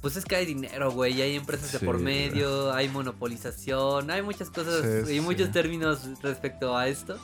pues 0.00 0.16
es 0.16 0.24
que 0.24 0.36
hay 0.36 0.46
dinero, 0.46 0.92
güey, 0.92 1.14
y 1.14 1.22
hay 1.22 1.34
empresas 1.36 1.72
de 1.72 1.80
por 1.80 1.98
medio, 1.98 2.72
hay 2.72 2.88
monopolización, 2.88 4.10
hay 4.10 4.22
muchas 4.22 4.50
cosas 4.50 4.82
Sí, 5.06 5.12
y 5.12 5.14
sí. 5.16 5.20
muchos 5.20 5.50
términos 5.50 6.08
respecto 6.22 6.76
a 6.76 6.86
esto. 6.88 7.18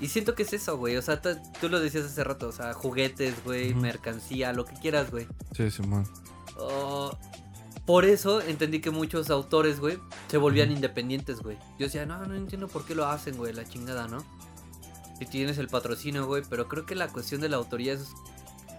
Y 0.00 0.08
siento 0.08 0.34
que 0.34 0.42
es 0.44 0.52
eso, 0.52 0.78
güey, 0.78 0.96
o 0.96 1.02
sea, 1.02 1.20
tú 1.20 1.68
lo 1.68 1.80
decías 1.80 2.06
hace 2.06 2.24
rato, 2.24 2.48
o 2.48 2.52
sea, 2.52 2.72
juguetes, 2.72 3.34
güey, 3.44 3.74
mercancía, 3.74 4.52
lo 4.52 4.64
que 4.64 4.74
quieras, 4.76 5.10
güey. 5.10 5.26
Sí, 5.54 5.70
Simón. 5.70 6.04
Oh, 6.56 7.16
por 7.84 8.04
eso 8.04 8.40
entendí 8.40 8.80
que 8.80 8.90
muchos 8.90 9.28
autores, 9.30 9.78
güey, 9.78 9.98
se 10.28 10.38
volvían 10.38 10.72
independientes, 10.72 11.40
güey. 11.40 11.56
Yo 11.78 11.86
decía, 11.86 12.06
no, 12.06 12.24
no 12.26 12.34
entiendo 12.34 12.68
por 12.68 12.84
qué 12.84 12.94
lo 12.94 13.06
hacen, 13.06 13.36
güey, 13.36 13.52
la 13.52 13.64
chingada, 13.68 14.08
¿no? 14.08 14.24
Si 15.24 15.30
tienes 15.30 15.58
el 15.58 15.68
patrocinio, 15.68 16.26
güey, 16.26 16.42
pero 16.48 16.68
creo 16.68 16.84
que 16.86 16.94
la 16.94 17.08
cuestión 17.08 17.40
de 17.40 17.48
la 17.48 17.56
autoría 17.56 17.92
es... 17.94 18.08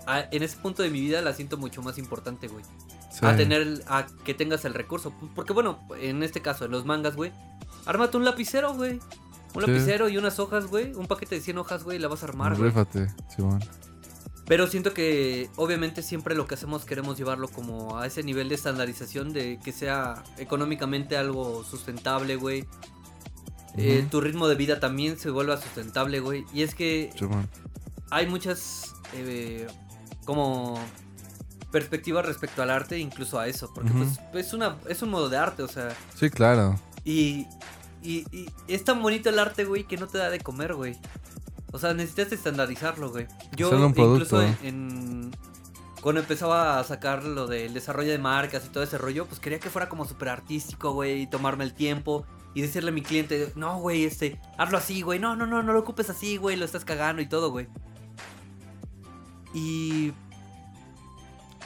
a- 0.07 0.25
en 0.31 0.43
ese 0.43 0.57
punto 0.57 0.83
de 0.83 0.89
mi 0.89 0.99
vida 1.01 1.21
la 1.21 1.33
siento 1.33 1.57
mucho 1.57 1.81
más 1.81 1.97
importante, 1.97 2.47
güey. 2.47 2.63
Sí. 3.11 3.25
A 3.25 3.35
tener, 3.37 3.83
a 3.87 4.07
que 4.25 4.33
tengas 4.33 4.65
el 4.65 4.73
recurso. 4.73 5.13
Porque 5.35 5.53
bueno, 5.53 5.79
en 5.99 6.23
este 6.23 6.41
caso, 6.41 6.65
en 6.65 6.71
los 6.71 6.85
mangas, 6.85 7.15
güey, 7.15 7.31
ármate 7.85 8.17
un 8.17 8.25
lapicero, 8.25 8.73
güey. 8.73 8.99
Un 9.53 9.63
Sí. 9.63 9.71
lapicero 9.71 10.09
y 10.09 10.17
unas 10.17 10.39
hojas, 10.39 10.65
güey. 10.67 10.93
Un 10.95 11.05
paquete 11.07 11.35
de 11.35 11.41
100 11.41 11.59
hojas, 11.59 11.83
güey, 11.83 11.99
la 11.99 12.07
vas 12.07 12.23
a 12.23 12.25
armar, 12.25 12.55
güey. 12.57 12.69
Rífate, 12.69 13.07
Simón. 13.35 13.63
Pero 14.45 14.67
siento 14.67 14.93
que 14.93 15.49
obviamente 15.55 16.01
siempre 16.01 16.35
lo 16.35 16.47
que 16.47 16.55
hacemos 16.55 16.83
queremos 16.83 17.17
llevarlo 17.17 17.47
como 17.47 17.97
a 17.97 18.05
ese 18.07 18.23
nivel 18.23 18.49
de 18.49 18.55
estandarización 18.55 19.31
de 19.31 19.57
que 19.63 19.71
sea 19.71 20.21
económicamente 20.37 21.15
algo 21.15 21.63
sustentable, 21.63 22.35
güey. 22.35 22.65
Eh, 23.77 24.05
tu 24.11 24.21
ritmo 24.21 24.47
de 24.47 24.55
vida 24.55 24.79
también 24.79 25.17
se 25.17 25.29
vuelva 25.29 25.57
sustentable, 25.57 26.19
güey. 26.19 26.45
Y 26.53 26.61
es 26.63 26.75
que 26.75 27.11
hay 28.11 28.27
muchas 28.27 28.93
eh, 29.13 29.67
como 30.25 30.79
perspectivas 31.71 32.25
respecto 32.25 32.61
al 32.61 32.69
arte, 32.69 32.99
incluso 32.99 33.39
a 33.39 33.47
eso. 33.47 33.71
Porque 33.73 33.91
pues 33.91 34.45
es, 34.47 34.53
una, 34.53 34.77
es 34.87 35.01
un 35.01 35.09
modo 35.09 35.29
de 35.29 35.37
arte, 35.37 35.63
o 35.63 35.67
sea. 35.67 35.89
Sí, 36.15 36.29
claro. 36.29 36.79
Y, 37.03 37.47
y, 38.03 38.25
y 38.31 38.49
es 38.67 38.83
tan 38.83 39.01
bonito 39.01 39.29
el 39.29 39.39
arte, 39.39 39.65
güey, 39.65 39.85
que 39.85 39.97
no 39.97 40.07
te 40.07 40.17
da 40.19 40.29
de 40.29 40.39
comer, 40.39 40.75
güey. 40.75 40.95
O 41.71 41.79
sea, 41.79 41.93
necesitas 41.95 42.31
estandarizarlo, 42.31 43.09
güey. 43.09 43.25
Yo 43.55 43.69
Solo 43.69 43.85
un 43.87 43.89
incluso 43.91 44.37
producto. 44.37 44.41
en, 44.43 44.57
en- 44.67 45.31
cuando 46.01 46.19
empezaba 46.21 46.79
a 46.79 46.83
sacar 46.83 47.23
lo 47.23 47.47
del 47.47 47.73
desarrollo 47.73 48.11
de 48.11 48.17
marcas 48.19 48.65
y 48.65 48.69
todo 48.69 48.83
ese 48.83 48.97
rollo, 48.97 49.25
pues 49.25 49.39
quería 49.39 49.59
que 49.59 49.69
fuera 49.69 49.87
como 49.87 50.05
súper 50.05 50.27
artístico, 50.29 50.91
güey, 50.91 51.21
y 51.21 51.27
tomarme 51.27 51.63
el 51.63 51.73
tiempo 51.73 52.25
y 52.53 52.61
decirle 52.61 52.89
a 52.89 52.93
mi 52.93 53.01
cliente, 53.01 53.51
no, 53.55 53.79
güey, 53.79 54.05
este, 54.05 54.39
hazlo 54.57 54.77
así, 54.77 55.01
güey, 55.01 55.19
no, 55.19 55.35
no, 55.35 55.45
no, 55.47 55.63
no 55.63 55.73
lo 55.73 55.79
ocupes 55.79 56.09
así, 56.09 56.37
güey, 56.37 56.55
lo 56.55 56.65
estás 56.65 56.85
cagando 56.85 57.21
y 57.21 57.25
todo, 57.27 57.49
güey. 57.51 57.67
Y 59.53 60.11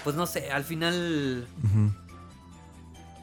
pues 0.03 0.15
no 0.15 0.25
sé, 0.25 0.51
al 0.51 0.63
final 0.63 1.47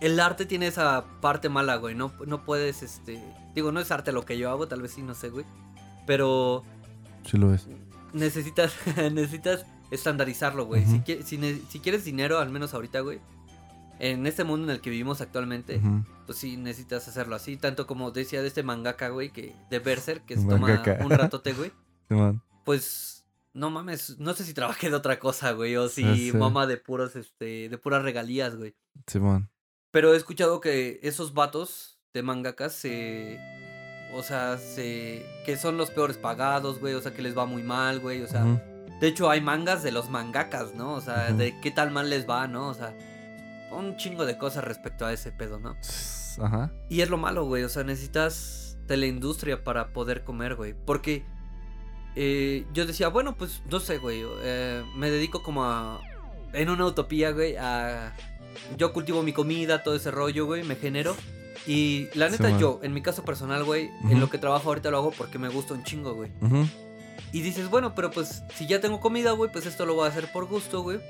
el 0.01 0.21
arte 0.21 0.45
tiene 0.45 0.67
esa 0.67 1.05
parte 1.21 1.49
mala, 1.49 1.77
güey. 1.77 1.95
No, 1.95 2.13
no 2.27 2.45
puedes, 2.45 2.83
este. 2.83 3.23
Digo, 3.55 3.73
no 3.73 3.81
es 3.81 3.91
arte 3.91 4.13
lo 4.13 4.25
que 4.25 4.37
yo 4.37 4.51
hago, 4.51 4.69
tal 4.69 4.83
vez 4.83 4.93
sí, 4.93 5.03
no 5.03 5.15
sé, 5.15 5.31
güey. 5.31 5.47
Pero 6.07 6.63
Sí 7.25 7.39
lo 7.39 7.55
es. 7.55 7.67
necesitas, 8.13 8.75
necesitas 9.13 9.65
estandarizarlo, 9.91 10.67
güey. 10.67 10.85
si 10.87 11.81
quieres 11.81 12.05
dinero, 12.05 12.39
al 12.39 12.51
menos 12.51 12.75
ahorita, 12.75 13.01
güey. 13.01 13.21
En 14.01 14.27
este 14.27 14.45
mundo 14.45 14.65
en 14.67 14.71
el 14.75 14.81
que 14.81 14.91
vivimos 14.91 15.21
actualmente, 15.21 15.81
pues 16.27 16.39
sí 16.39 16.57
necesitas 16.57 17.07
hacerlo 17.09 17.37
así. 17.37 17.57
Tanto 17.57 17.87
como 17.87 18.11
decía 18.11 18.43
de 18.43 18.49
este 18.49 18.63
mangaka, 18.63 19.09
güey, 19.09 19.31
que 19.31 19.55
de 19.71 19.79
Berserk, 19.79 20.25
que 20.27 20.37
se 20.37 20.47
toma 20.47 20.83
un 21.01 21.11
ratote, 21.11 21.53
güey. 21.53 21.73
Pues 22.65 23.27
no 23.53 23.71
mames, 23.71 24.19
no 24.19 24.33
sé 24.35 24.45
si 24.45 24.55
trabajé 24.55 24.89
de 24.91 24.97
otra 24.97 25.19
cosa, 25.19 25.53
güey. 25.53 25.77
O 25.77 25.89
si 25.89 26.03
Ya 26.03 26.33
sé. 26.33 26.39
mama 26.39 26.67
de 26.67 26.77
puros, 26.77 27.15
este, 27.17 27.69
de 27.69 27.79
puras 27.79 28.03
regalías, 28.03 28.57
güey. 28.57 28.75
Simón. 29.07 29.51
Pero 29.91 30.13
he 30.15 30.17
escuchado 30.17 30.61
que 30.61 30.99
esos 31.03 31.35
vatos 31.35 31.99
de 32.13 32.23
mangakas 32.23 32.73
se. 32.73 33.39
O 34.15 34.23
sea, 34.23 34.59
se. 34.59 35.25
Que 35.45 35.57
son 35.57 35.77
los 35.77 35.91
peores 35.91 36.17
pagados, 36.17 36.79
güey. 36.81 36.95
O 36.95 37.01
sea, 37.01 37.13
que 37.15 37.23
les 37.23 37.37
va 37.37 37.47
muy 37.47 37.63
mal, 37.63 38.01
güey. 38.01 38.23
O 38.23 38.29
sea, 38.29 38.45
de 39.01 39.07
hecho, 39.09 39.29
hay 39.31 39.41
mangas 39.41 39.83
de 39.83 39.93
los 39.93 40.09
mangakas, 40.11 40.75
¿no? 40.75 40.95
O 40.95 41.01
sea, 41.01 41.33
de 41.33 41.59
qué 41.61 41.71
tal 41.71 41.91
mal 41.91 42.09
les 42.11 42.29
va, 42.29 42.49
¿no? 42.49 42.69
O 42.69 42.75
sea, 42.75 42.97
un 43.77 43.97
chingo 43.97 44.25
de 44.27 44.39
cosas 44.39 44.65
respecto 44.65 45.07
a 45.07 45.13
ese 45.13 45.33
pedo, 45.33 45.59
¿no? 45.59 45.77
Ajá. 46.43 46.73
Y 46.89 47.01
es 47.01 47.11
lo 47.11 47.17
malo, 47.17 47.45
güey. 47.45 47.63
O 47.65 47.69
sea, 47.69 47.85
necesitas 47.85 48.77
de 48.87 48.97
la 48.97 49.07
industria 49.07 49.65
para 49.65 49.93
poder 49.93 50.25
comer, 50.25 50.57
güey. 50.57 50.75
Porque 50.75 51.25
eh, 52.17 52.67
yo 52.73 52.87
decía, 52.87 53.09
bueno, 53.09 53.37
pues 53.37 53.63
no 53.71 53.81
sé, 53.81 53.99
güey. 53.99 54.23
eh, 54.43 54.83
me 54.97 55.11
dedico 55.11 55.43
como 55.43 55.65
a. 55.65 56.01
En 56.53 56.71
una 56.71 56.87
utopía, 56.87 57.33
güey. 57.33 57.57
A. 57.57 58.15
Yo 58.77 58.93
cultivo 58.93 59.23
mi 59.23 59.33
comida, 59.33 59.83
todo 59.83 59.97
ese 59.97 60.11
rollo, 60.11 60.47
güey. 60.47 60.63
Me 60.63 60.77
genero. 60.77 61.17
Y 61.67 62.09
la 62.15 62.29
neta, 62.29 62.59
yo, 62.59 62.79
en 62.83 62.93
mi 62.93 63.01
caso 63.01 63.25
personal, 63.25 63.65
güey, 63.65 63.89
en 64.11 64.21
lo 64.21 64.29
que 64.29 64.37
trabajo 64.37 64.69
ahorita 64.69 64.91
lo 64.91 64.99
hago 64.99 65.11
porque 65.13 65.39
me 65.39 65.49
gusta 65.49 65.73
un 65.73 65.83
chingo, 65.83 66.15
güey. 66.15 66.31
Ujú. 66.43 66.67
Y 67.35 67.43
dices, 67.43 67.69
bueno, 67.69 67.97
pero 67.97 68.13
pues 68.13 68.45
si 68.55 68.69
ya 68.69 68.81
tengo 68.81 69.01
comida, 69.01 69.33
güey, 69.33 69.51
pues 69.51 69.67
esto 69.67 69.85
lo 69.87 69.97
voy 69.97 70.05
a 70.05 70.09
hacer 70.09 70.31
por 70.31 70.47
gusto, 70.47 70.83
güey. 70.83 71.01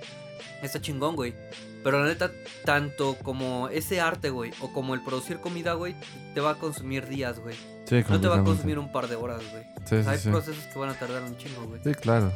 Está 0.62 0.80
chingón, 0.80 1.16
güey. 1.16 1.34
Pero 1.82 2.00
la 2.00 2.06
neta, 2.06 2.30
tanto 2.64 3.18
como 3.22 3.68
ese 3.68 4.00
arte, 4.00 4.30
güey, 4.30 4.50
o 4.62 4.72
como 4.72 4.94
el 4.94 5.04
producir 5.04 5.40
comida, 5.40 5.74
güey, 5.74 5.94
te 6.32 6.40
va 6.40 6.52
a 6.52 6.54
consumir 6.54 7.08
días, 7.08 7.40
güey. 7.40 7.54
Sí, 7.84 8.02
No 8.08 8.18
te 8.18 8.28
va 8.28 8.36
a 8.36 8.42
consumir 8.42 8.78
un 8.78 8.90
par 8.90 9.08
de 9.08 9.16
horas, 9.16 9.42
güey. 9.50 9.64
Sí, 9.84 9.96
O 9.96 10.02
sea, 10.02 10.02
sí, 10.02 10.08
hay 10.08 10.18
sí. 10.18 10.30
procesos 10.30 10.64
que 10.64 10.78
van 10.78 10.88
a 10.88 10.94
tardar 10.94 11.22
un 11.24 11.36
chingo, 11.36 11.66
güey. 11.66 11.82
Sí, 11.84 11.92
claro. 11.92 12.32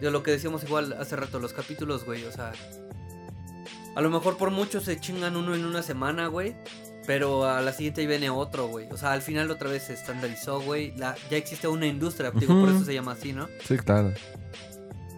De 0.00 0.10
lo 0.10 0.24
que 0.24 0.32
decíamos 0.32 0.64
igual 0.64 0.94
hace 0.94 1.14
rato, 1.14 1.38
los 1.38 1.52
capítulos, 1.52 2.04
güey, 2.04 2.24
o 2.24 2.32
sea... 2.32 2.50
A 3.94 4.00
lo 4.00 4.10
mejor 4.10 4.36
por 4.36 4.50
mucho 4.50 4.80
se 4.80 4.98
chingan 4.98 5.36
uno 5.36 5.54
en 5.54 5.64
una 5.64 5.84
semana, 5.84 6.26
güey. 6.26 6.56
Pero 7.08 7.46
a 7.46 7.62
la 7.62 7.72
siguiente 7.72 8.06
viene 8.06 8.28
otro, 8.28 8.68
güey. 8.68 8.86
O 8.92 8.98
sea, 8.98 9.12
al 9.12 9.22
final 9.22 9.50
otra 9.50 9.70
vez 9.70 9.84
se 9.84 9.94
estandarizó, 9.94 10.60
güey. 10.60 10.92
La- 10.98 11.16
Ya 11.30 11.38
existe 11.38 11.66
una 11.66 11.86
industria, 11.86 12.30
digo, 12.32 12.60
por 12.60 12.68
eso 12.68 12.84
se 12.84 12.92
llama 12.92 13.12
así, 13.12 13.32
¿no? 13.32 13.48
Sí, 13.66 13.78
claro. 13.78 14.12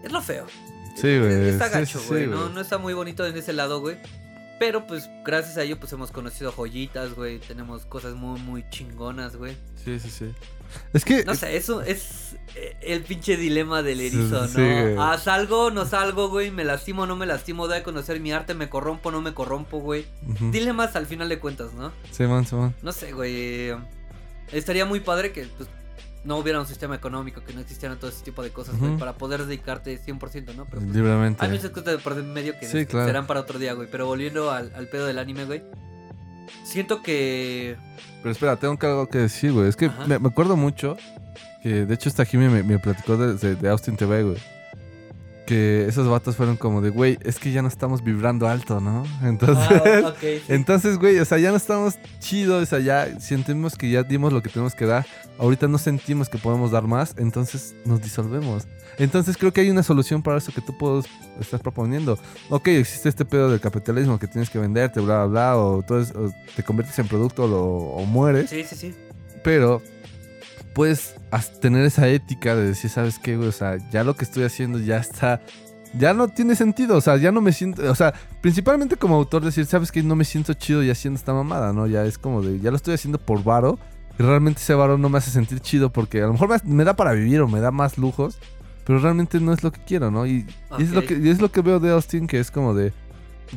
Es 0.04 0.12
lo 0.12 0.22
feo. 0.22 0.46
Sí, 0.94 1.18
güey. 1.18 1.48
Está 1.48 1.68
gacho, 1.68 1.98
sí, 1.98 2.04
güey. 2.08 2.24
sí, 2.26 2.30
no, 2.30 2.48
no 2.48 2.60
está 2.60 2.78
muy 2.78 2.94
bonito 2.94 3.26
en 3.26 3.36
ese 3.36 3.52
lado, 3.52 3.80
güey. 3.80 3.96
Pero 4.60 4.86
pues 4.86 5.08
gracias 5.24 5.56
a 5.56 5.62
ello 5.62 5.80
pues 5.80 5.90
hemos 5.94 6.12
conocido 6.12 6.52
joyitas, 6.52 7.14
güey. 7.14 7.38
Tenemos 7.38 7.86
cosas 7.86 8.14
muy, 8.14 8.38
muy 8.40 8.62
chingonas, 8.68 9.36
güey. 9.36 9.56
Sí, 9.82 9.98
sí, 9.98 10.10
sí. 10.10 10.34
Es 10.92 11.02
que. 11.06 11.24
No 11.24 11.34
sé, 11.34 11.56
eso 11.56 11.80
es 11.80 12.36
eh, 12.54 12.76
el 12.82 13.02
pinche 13.02 13.38
dilema 13.38 13.82
del 13.82 14.00
Sí, 14.00 14.06
erizo, 14.08 14.46
sí. 14.48 14.60
¿no? 14.60 15.02
Ah, 15.02 15.16
salgo, 15.16 15.70
no 15.70 15.86
salgo, 15.86 16.28
güey. 16.28 16.50
Me 16.50 16.64
lastimo, 16.64 17.06
no 17.06 17.16
me 17.16 17.24
lastimo. 17.24 17.68
Doy 17.68 17.78
a 17.78 17.82
conocer 17.82 18.20
mi 18.20 18.32
arte, 18.32 18.52
me 18.52 18.68
corrompo, 18.68 19.10
no 19.10 19.22
me 19.22 19.32
corrompo, 19.32 19.78
güey. 19.78 20.04
Ujú. 20.28 20.50
Dilemas 20.50 20.94
al 20.94 21.06
final 21.06 21.30
de 21.30 21.38
cuentas, 21.38 21.72
¿no? 21.72 21.90
Simón, 22.10 22.46
Simón. 22.46 22.74
No 22.82 22.92
sé, 22.92 23.12
güey. 23.12 23.74
Estaría 24.52 24.84
muy 24.84 25.00
padre 25.00 25.32
que 25.32 25.44
pues, 25.56 25.70
no 26.24 26.36
hubiera 26.36 26.60
un 26.60 26.66
sistema 26.66 26.94
económico, 26.94 27.42
que 27.42 27.52
no 27.54 27.60
existieran 27.60 27.98
todo 27.98 28.10
ese 28.10 28.22
tipo 28.22 28.42
de 28.42 28.50
cosas, 28.50 28.78
güey, 28.78 28.96
para 28.98 29.14
poder 29.14 29.44
dedicarte 29.46 29.98
100%, 29.98 30.54
¿no? 30.54 30.66
Pero, 30.66 30.82
pues, 30.82 30.94
Libremente. 30.94 31.44
hay 31.44 31.50
muchas 31.52 31.70
cosas 31.70 32.00
por 32.02 32.14
medio 32.22 32.58
que 32.58 32.66
Sí, 32.66 32.84
claro. 32.86 33.06
serán 33.06 33.26
para 33.26 33.40
otro 33.40 33.58
día, 33.58 33.72
güey. 33.72 33.88
Pero 33.90 34.06
volviendo 34.06 34.50
al, 34.50 34.72
al 34.74 34.86
pedo 34.88 35.06
del 35.06 35.18
anime, 35.18 35.44
güey. 35.46 35.62
Siento 36.64 37.02
que. 37.02 37.76
Pero 38.22 38.32
espera, 38.32 38.56
tengo 38.56 38.76
algo 38.82 39.08
que 39.08 39.18
decir, 39.18 39.52
güey. 39.52 39.68
Es 39.68 39.76
que 39.76 39.90
me, 40.06 40.18
me 40.18 40.28
acuerdo 40.28 40.56
mucho 40.56 40.96
que, 41.62 41.86
de 41.86 41.94
hecho, 41.94 42.08
esta 42.08 42.24
Jimmy 42.24 42.48
me, 42.48 42.62
me 42.62 42.78
platicó 42.78 43.16
de, 43.16 43.34
de- 43.34 43.54
de 43.56 43.68
Austin 43.68 43.96
TV, 43.96 44.22
güey. 44.24 44.36
Que 45.50 45.86
esos 45.88 46.06
vatos 46.08 46.36
fueron 46.36 46.56
como 46.56 46.80
de, 46.80 46.90
güey, 46.90 47.18
es 47.24 47.40
que 47.40 47.50
ya 47.50 47.60
no 47.60 47.66
estamos 47.66 48.04
vibrando 48.04 48.46
alto, 48.46 48.80
¿no? 48.80 49.02
Entonces, 49.24 49.80
Ah, 50.04 50.08
ok, 50.10 50.18
sí. 50.20 50.42
entonces, 50.46 50.96
güey, 50.96 51.18
o 51.18 51.24
sea, 51.24 51.38
ya 51.38 51.50
no 51.50 51.56
estamos 51.56 51.98
chidos, 52.20 52.62
o 52.62 52.66
sea, 52.66 52.78
ya 52.78 53.18
sentimos 53.18 53.74
que 53.74 53.90
ya 53.90 54.04
dimos 54.04 54.32
lo 54.32 54.42
que 54.42 54.48
tenemos 54.48 54.76
que 54.76 54.86
dar. 54.86 55.04
Ahorita 55.38 55.66
no 55.66 55.78
sentimos 55.78 56.28
que 56.28 56.38
podemos 56.38 56.70
dar 56.70 56.84
más, 56.84 57.16
entonces 57.18 57.74
nos 57.84 58.00
disolvemos. 58.00 58.68
Entonces 58.96 59.36
creo 59.36 59.52
que 59.52 59.62
hay 59.62 59.70
una 59.70 59.82
solución 59.82 60.22
para 60.22 60.38
eso 60.38 60.52
que 60.52 60.60
tú 60.60 60.78
puedes, 60.78 61.06
estás 61.40 61.60
proponiendo. 61.60 62.16
Ok, 62.48 62.68
existe 62.68 63.08
este 63.08 63.24
pedo 63.24 63.50
del 63.50 63.58
capitalismo 63.60 64.20
que 64.20 64.28
tienes 64.28 64.50
que 64.50 64.60
venderte, 64.60 65.00
bla, 65.00 65.24
bla, 65.24 65.26
bla, 65.26 65.56
o, 65.58 65.82
todo 65.82 66.00
es- 66.00 66.14
o 66.14 66.32
te 66.54 66.62
conviertes 66.62 66.96
en 67.00 67.08
producto 67.08 67.44
o, 67.44 67.96
o 67.96 68.04
mueres. 68.04 68.50
Sí, 68.50 68.62
sí, 68.62 68.76
sí. 68.76 68.94
Pero 69.42 69.82
puedes 70.74 71.14
tener 71.60 71.84
esa 71.84 72.08
ética 72.08 72.54
de 72.54 72.68
decir, 72.68 72.90
¿sabes 72.90 73.18
qué, 73.18 73.36
güey? 73.36 73.48
O 73.48 73.52
sea, 73.52 73.78
ya 73.90 74.04
lo 74.04 74.14
que 74.14 74.24
estoy 74.24 74.44
haciendo 74.44 74.78
ya 74.78 74.98
está. 74.98 75.40
Ya 75.98 76.14
no 76.14 76.28
tiene 76.28 76.54
sentido, 76.54 76.96
o 76.96 77.00
sea, 77.00 77.16
ya 77.16 77.32
no 77.32 77.40
me 77.40 77.52
siento, 77.52 77.90
o 77.90 77.94
sea, 77.96 78.14
principalmente 78.40 78.94
como 78.94 79.16
autor 79.16 79.44
decir, 79.44 79.66
sabes 79.66 79.90
que 79.90 80.04
no 80.04 80.14
me 80.14 80.24
siento 80.24 80.54
chido 80.54 80.84
ya 80.84 80.92
haciendo 80.92 81.18
esta 81.18 81.34
mamada, 81.34 81.72
¿no? 81.72 81.88
Ya 81.88 82.04
es 82.04 82.16
como 82.16 82.42
de, 82.42 82.60
ya 82.60 82.70
lo 82.70 82.76
estoy 82.76 82.94
haciendo 82.94 83.18
por 83.18 83.42
varo 83.42 83.76
y 84.16 84.22
realmente 84.22 84.60
ese 84.60 84.74
varo 84.74 84.98
no 84.98 85.08
me 85.08 85.18
hace 85.18 85.32
sentir 85.32 85.58
chido 85.58 85.90
porque 85.90 86.22
a 86.22 86.26
lo 86.26 86.34
mejor 86.34 86.48
me, 86.48 86.76
me 86.76 86.84
da 86.84 86.94
para 86.94 87.12
vivir 87.12 87.40
o 87.40 87.48
me 87.48 87.58
da 87.58 87.72
más 87.72 87.98
lujos, 87.98 88.38
pero 88.84 89.00
realmente 89.00 89.40
no 89.40 89.52
es 89.52 89.64
lo 89.64 89.72
que 89.72 89.80
quiero, 89.84 90.12
¿no? 90.12 90.26
Y, 90.26 90.46
y 90.78 90.82
es, 90.84 90.92
lo 90.92 91.04
que, 91.04 91.18
y 91.18 91.28
es 91.28 91.40
lo 91.40 91.50
que 91.50 91.60
veo 91.60 91.80
de 91.80 91.90
Austin, 91.90 92.28
que 92.28 92.38
es 92.38 92.52
como 92.52 92.72
de, 92.72 92.92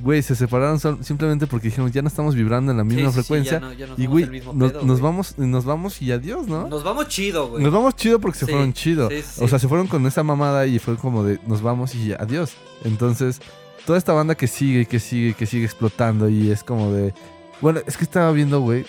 güey, 0.02 0.22
se 0.22 0.36
separaron 0.36 0.80
simplemente 1.04 1.46
porque 1.48 1.68
dijeron, 1.68 1.92
ya 1.92 2.02
no 2.02 2.08
estamos 2.08 2.36
vibrando 2.36 2.72
en 2.72 2.78
la 2.78 2.84
misma 2.84 3.02
Sí, 3.02 3.08
sí, 3.08 3.12
sí, 3.12 3.20
frecuencia. 3.22 3.54
ya 3.54 3.60
no- 3.60 3.74
ya 3.74 3.88
no 3.88 3.94
y 3.98 4.06
güey, 4.08 4.42
nos, 4.54 4.72
pedo, 4.72 4.82
nos 4.84 5.00
güey. 5.00 5.02
vamos, 5.12 5.38
nos 5.38 5.66
vamos 5.66 6.02
y 6.02 6.12
adiós, 6.12 6.48
¿no? 6.48 6.68
Nos 6.68 6.84
vamos 6.84 7.08
chido, 7.08 7.50
güey. 7.50 7.64
Nos 7.64 7.72
vamos 7.74 7.96
chido 7.96 8.20
porque 8.20 8.38
se 8.40 8.46
Sí, 8.46 8.52
fueron 8.52 8.74
chido. 8.74 9.10
O 9.40 9.48
sea, 9.48 9.60
se 9.60 9.68
fueron 9.68 9.88
con 9.88 10.06
esa 10.08 10.24
mamada 10.24 10.66
y 10.66 10.80
fue 10.80 10.96
como 10.98 11.24
de 11.24 11.40
nos 11.48 11.62
vamos 11.62 11.94
y 11.96 12.14
adiós. 12.14 12.54
Entonces, 12.84 13.40
toda 13.86 13.98
esta 13.98 14.14
banda 14.14 14.36
que 14.36 14.48
sigue, 14.48 14.86
que 14.86 15.00
sigue, 15.00 15.34
que 15.34 15.46
sigue 15.46 15.66
explotando 15.66 16.30
y 16.30 16.52
es 16.52 16.64
como 16.64 16.92
de... 16.92 17.14
Bueno, 17.62 17.80
es 17.86 17.96
que 17.98 18.04
estaba 18.04 18.32
viendo, 18.32 18.60
güey, 18.62 18.86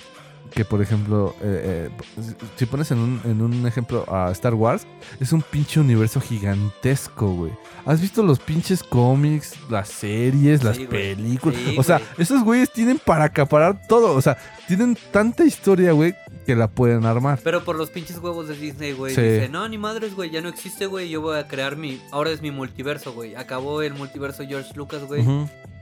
que 0.55 0.65
por 0.65 0.81
ejemplo, 0.81 1.35
eh, 1.43 1.91
eh, 1.97 2.25
si 2.57 2.67
pones 2.67 2.91
en 2.93 2.99
un, 2.99 3.21
en 3.25 3.43
un 3.43 3.67
ejemplo 3.67 4.05
a 4.09 4.31
Star 4.31 4.55
Wars, 4.55 4.87
es 5.19 5.33
un 5.33 5.43
pinche 5.43 5.81
universo 5.81 6.21
gigantesco, 6.21 7.29
güey. 7.29 7.53
¿Has 7.85 8.01
visto 8.01 8.23
los 8.23 8.39
pinches 8.39 8.83
cómics, 8.83 9.55
las 9.69 9.89
series, 9.89 10.63
las 10.63 10.77
güey. 10.79 10.89
películas? 10.89 11.59
Sí, 11.59 11.77
o 11.77 11.83
sea, 11.83 11.99
güey. 11.99 12.09
esos 12.19 12.45
güeyes 12.45 12.71
tienen 12.73 13.01
para 13.05 13.25
acaparar 13.25 13.87
todo. 13.89 14.15
O 14.15 14.23
sea, 14.23 14.39
tienen 14.69 14.97
tanta 15.11 15.45
historia, 15.45 15.93
güey, 15.93 16.15
que 16.47 16.55
la 16.55 16.69
pueden 16.69 17.05
armar. 17.05 17.41
Pero 17.43 17.65
por 17.65 17.77
los 17.77 17.91
pinches 17.91 18.19
huevos 18.19 18.47
de 18.47 18.57
Disney, 18.57 18.93
güey. 18.93 19.15
Sí. 19.15 19.21
Dice, 19.21 19.49
no, 19.49 19.69
ni 19.69 19.77
madres, 19.77 20.15
güey, 20.15 20.31
ya 20.31 20.41
no 20.41 20.49
existe, 20.49 20.87
güey. 20.87 21.09
Yo 21.09 21.21
voy 21.21 21.37
a 21.37 21.49
crear 21.49 21.77
mi. 21.77 22.01
Ahora 22.13 22.31
es 22.31 22.41
mi 22.41 22.53
multiverso, 22.53 23.13
güey. 23.13 23.35
Acabó 23.35 23.83
el 23.83 23.95
multiverso 23.95 24.45
George 24.47 24.73
Lucas, 24.75 25.03
güey. 25.05 25.25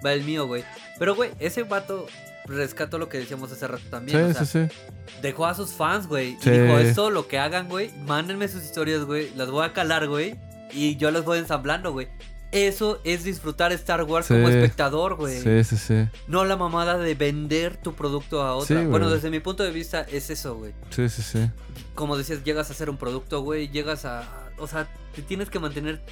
Va 0.05 0.13
el 0.13 0.25
mío, 0.25 0.47
güey. 0.47 0.65
Pero, 0.99 1.15
güey, 1.15 1.31
ese 1.39 1.63
vato 1.63 2.07
rescato 2.47 2.99
lo 2.99 3.09
que 3.09 3.19
decíamos 3.19 3.53
hace 3.53 3.67
rato 3.67 3.85
también. 3.91 4.19
Sí, 4.19 4.31
o 4.31 4.35
sea, 4.35 4.45
sí, 4.45 4.69
sí. 4.69 4.93
dejó 5.21 5.47
a 5.47 5.55
sus 5.55 5.71
fans, 5.71 6.07
güey. 6.07 6.37
Sí. 6.41 6.51
Y 6.51 6.59
dijo, 6.59 6.79
esto 6.79 7.11
lo 7.11 7.29
que 7.29 7.39
hagan, 7.39 7.69
güey. 7.69 7.91
Mándenme 8.07 8.49
sus 8.49 8.65
historias, 8.65 9.05
güey. 9.05 9.31
Las 9.37 9.51
voy 9.51 9.65
a 9.65 9.73
calar, 9.73 10.09
güey. 10.09 10.39
Y 10.73 10.97
yo 10.97 11.11
las 11.11 11.25
voy 11.25 11.39
ensamblando, 11.39 11.93
güey. 11.93 12.09
Eso 12.51 13.01
es 13.05 13.25
disfrutar 13.25 13.73
Star 13.73 14.03
Wars 14.05 14.27
como 14.29 14.49
espectador, 14.49 15.17
güey. 15.17 15.41
Sí, 15.41 15.65
sí, 15.65 15.77
sí. 15.79 16.09
No 16.29 16.45
la 16.45 16.57
mamada 16.57 16.99
de 16.99 17.15
vender 17.15 17.79
tu 17.79 17.95
producto 17.95 18.43
a 18.43 18.55
otra. 18.55 18.87
Bueno, 18.87 19.09
desde 19.09 19.31
mi 19.31 19.41
punto 19.41 19.63
de 19.63 19.71
vista 19.71 20.03
es 20.03 20.29
eso, 20.29 20.57
güey. 20.57 20.73
Sí, 20.91 21.09
sí, 21.09 21.23
sí. 21.23 21.51
Como 21.95 22.19
decías, 22.19 22.45
llegas 22.45 22.69
a 22.69 22.75
hacer 22.75 22.91
un 22.91 22.99
producto, 22.99 23.41
güey. 23.41 23.71
Llegas 23.71 24.05
a... 24.05 24.51
O 24.59 24.67
sea, 24.67 24.87
te 25.15 25.23
tienes 25.23 25.49
que 25.49 25.59
mantener... 25.59 26.03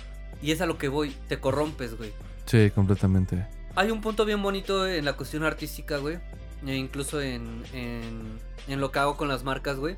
Y 0.42 0.52
es 0.52 0.62
a 0.62 0.66
lo 0.66 0.78
que 0.78 0.88
voy. 0.88 1.14
Te 1.28 1.38
corrompes, 1.38 1.98
güey. 1.98 2.12
Sí, 2.46 2.70
completamente. 2.74 3.46
Hay 3.76 3.90
un 3.90 4.00
punto 4.00 4.24
bien 4.24 4.42
bonito 4.42 4.86
en 4.86 5.04
la 5.04 5.14
cuestión 5.16 5.44
artística, 5.44 5.98
güey. 5.98 6.18
e 6.66 6.74
incluso 6.76 7.20
en, 7.20 7.62
en, 7.72 8.38
en 8.68 8.80
lo 8.80 8.90
que 8.90 8.98
hago 8.98 9.16
con 9.16 9.28
las 9.28 9.44
marcas, 9.44 9.76
güey. 9.78 9.96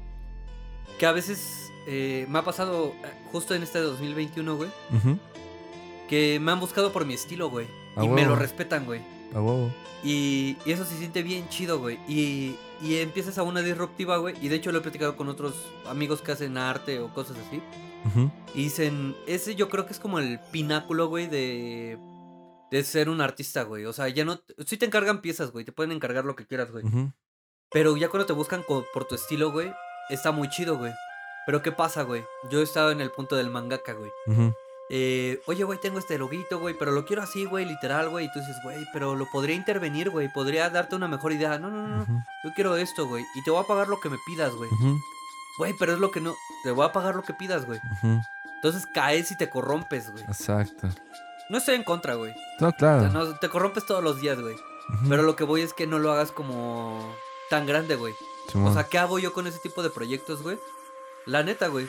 Que 0.99 1.07
a 1.07 1.12
veces 1.12 1.70
eh, 1.86 2.27
me 2.28 2.39
ha 2.39 2.43
pasado 2.44 2.93
eh, 3.05 3.09
justo 3.32 3.55
en 3.55 3.62
este 3.62 3.81
2021, 3.81 4.57
güey. 4.57 4.70
Ujú. 4.94 5.19
Que 6.09 6.39
me 6.40 6.53
han 6.53 6.61
buscado 6.61 6.93
por 6.93 7.07
mi 7.07 7.15
estilo, 7.15 7.49
güey. 7.51 7.66
Y 8.01 8.09
me 8.09 8.24
lo 8.24 8.36
respetan, 8.36 8.85
güey. 8.85 9.01
Y, 10.05 10.57
y 10.66 10.73
eso 10.73 10.85
se 10.85 10.97
siente 10.99 11.23
bien 11.23 11.49
chido, 11.49 11.78
güey. 11.78 11.99
Y, 12.09 12.57
y 12.82 12.97
empiezas 12.97 13.39
a 13.39 13.43
una 13.43 13.62
disruptiva, 13.62 14.19
güey. 14.19 14.35
Y 14.43 14.49
de 14.49 14.57
hecho 14.57 14.73
lo 14.73 14.78
he 14.78 14.81
platicado 14.82 15.16
con 15.16 15.28
otros 15.28 15.55
amigos 15.89 16.20
que 16.20 16.32
hacen 16.32 16.59
arte 16.59 17.01
o 17.01 17.12
cosas 17.15 17.36
así. 17.49 17.62
Y 18.55 18.65
dicen, 18.65 19.15
ese 19.27 19.55
yo 19.55 19.69
creo 19.69 19.86
que 19.86 19.93
es 19.93 19.99
como 20.01 20.19
el 20.19 20.40
pináculo, 20.51 21.07
güey, 21.09 21.28
de, 21.28 21.99
de 22.73 22.82
ser 22.85 23.11
un 23.11 23.20
artista, 23.20 23.65
güey. 23.65 23.85
O 23.85 23.93
sea, 23.93 24.09
ya 24.09 24.24
no... 24.24 24.40
Sí 24.66 24.78
te 24.78 24.86
encargan 24.86 25.20
piezas, 25.20 25.53
güey. 25.53 25.65
Te 25.65 25.73
pueden 25.73 25.93
encargar 25.93 26.24
lo 26.24 26.35
que 26.35 26.47
quieras, 26.47 26.73
güey. 26.73 26.82
Pero 27.70 27.97
ya 27.99 28.09
cuando 28.09 28.27
te 28.27 28.32
buscan 28.32 28.65
por 28.66 29.05
tu 29.05 29.15
estilo, 29.15 29.53
güey, 29.53 29.73
está 30.09 30.32
muy 30.32 30.49
chido, 30.49 30.78
güey. 30.78 30.93
Pero 31.44 31.62
¿qué 31.62 31.70
pasa, 31.70 32.03
güey? 32.03 32.24
Yo 32.51 32.61
he 32.61 32.62
estado 32.62 32.90
en 32.90 33.03
el 33.03 33.11
punto 33.11 33.36
del 33.36 33.51
mangaka, 33.51 33.93
güey. 33.93 34.11
Eh, 34.89 35.40
Oye, 35.47 35.65
güey, 35.65 35.78
tengo 35.81 35.99
este 35.99 36.19
loguito, 36.19 36.61
güey, 36.61 36.74
pero 36.78 36.93
lo 36.93 37.05
quiero 37.05 37.23
así, 37.23 37.44
güey, 37.44 37.66
literal, 37.66 38.09
güey. 38.09 38.24
Y 38.27 38.32
tú 38.32 38.40
dices, 38.40 38.57
güey, 38.65 38.86
pero 38.93 39.16
lo 39.16 39.27
podría 39.27 39.55
intervenir, 39.55 40.09
güey. 40.09 40.32
Podría 40.32 40.70
darte 40.70 40.97
una 40.97 41.09
mejor 41.09 41.32
idea. 41.32 41.59
No, 41.59 41.70
no, 41.70 41.86
no. 41.86 42.03
Ujú. 42.05 42.12
Yo 42.44 42.51
quiero 42.55 42.77
esto, 42.77 43.07
güey. 43.07 43.24
Y 43.35 43.43
te 43.44 43.51
voy 43.51 43.62
a 43.62 43.66
pagar 43.66 43.89
lo 43.89 44.01
que 44.01 44.09
me 44.09 44.19
pidas, 44.27 44.55
güey. 44.55 44.70
Güey, 45.59 45.74
pero 45.78 45.93
es 45.93 45.99
lo 45.99 46.11
que 46.11 46.23
no... 46.23 46.35
Te 46.65 46.70
voy 46.70 46.86
a 46.86 46.93
pagar 46.93 47.16
lo 47.16 47.23
que 47.23 47.35
pidas, 47.35 47.66
güey. 47.66 47.78
Entonces 48.57 48.86
caes 48.94 49.31
y 49.31 49.36
te 49.36 49.51
corrompes, 49.51 50.11
güey. 50.11 50.24
Exacto. 50.24 50.89
No 51.51 51.59
estoy 51.59 51.74
en 51.74 51.85
contra, 51.85 52.14
güey. 52.14 52.32
No, 52.60 52.69
O 52.69 52.73
claro. 52.73 53.01
sea, 53.02 53.10
no, 53.10 53.35
te 53.39 53.48
corrompes 53.48 53.85
todos 53.86 54.02
los 54.02 54.20
días, 54.20 54.40
güey. 54.40 54.56
Pero 55.09 55.23
lo 55.23 55.36
que 55.36 55.44
voy 55.44 55.62
es 55.62 55.73
que 55.73 55.86
no 55.86 55.98
lo 55.98 56.12
hagas 56.12 56.32
como 56.32 57.14
tan 57.51 57.66
grande, 57.66 57.97
güey. 57.97 58.14
Simón. 58.51 58.73
O 58.73 58.74
sea, 58.74 58.85
¿qué 58.85 58.98
hago 58.98 59.19
yo 59.19 59.32
con 59.32 59.47
ese 59.47 59.59
tipo 59.60 59.82
de 59.82 59.90
proyectos, 59.90 60.43
güey? 60.43 60.59
La 61.27 61.43
neta, 61.43 61.69
güey. 61.69 61.89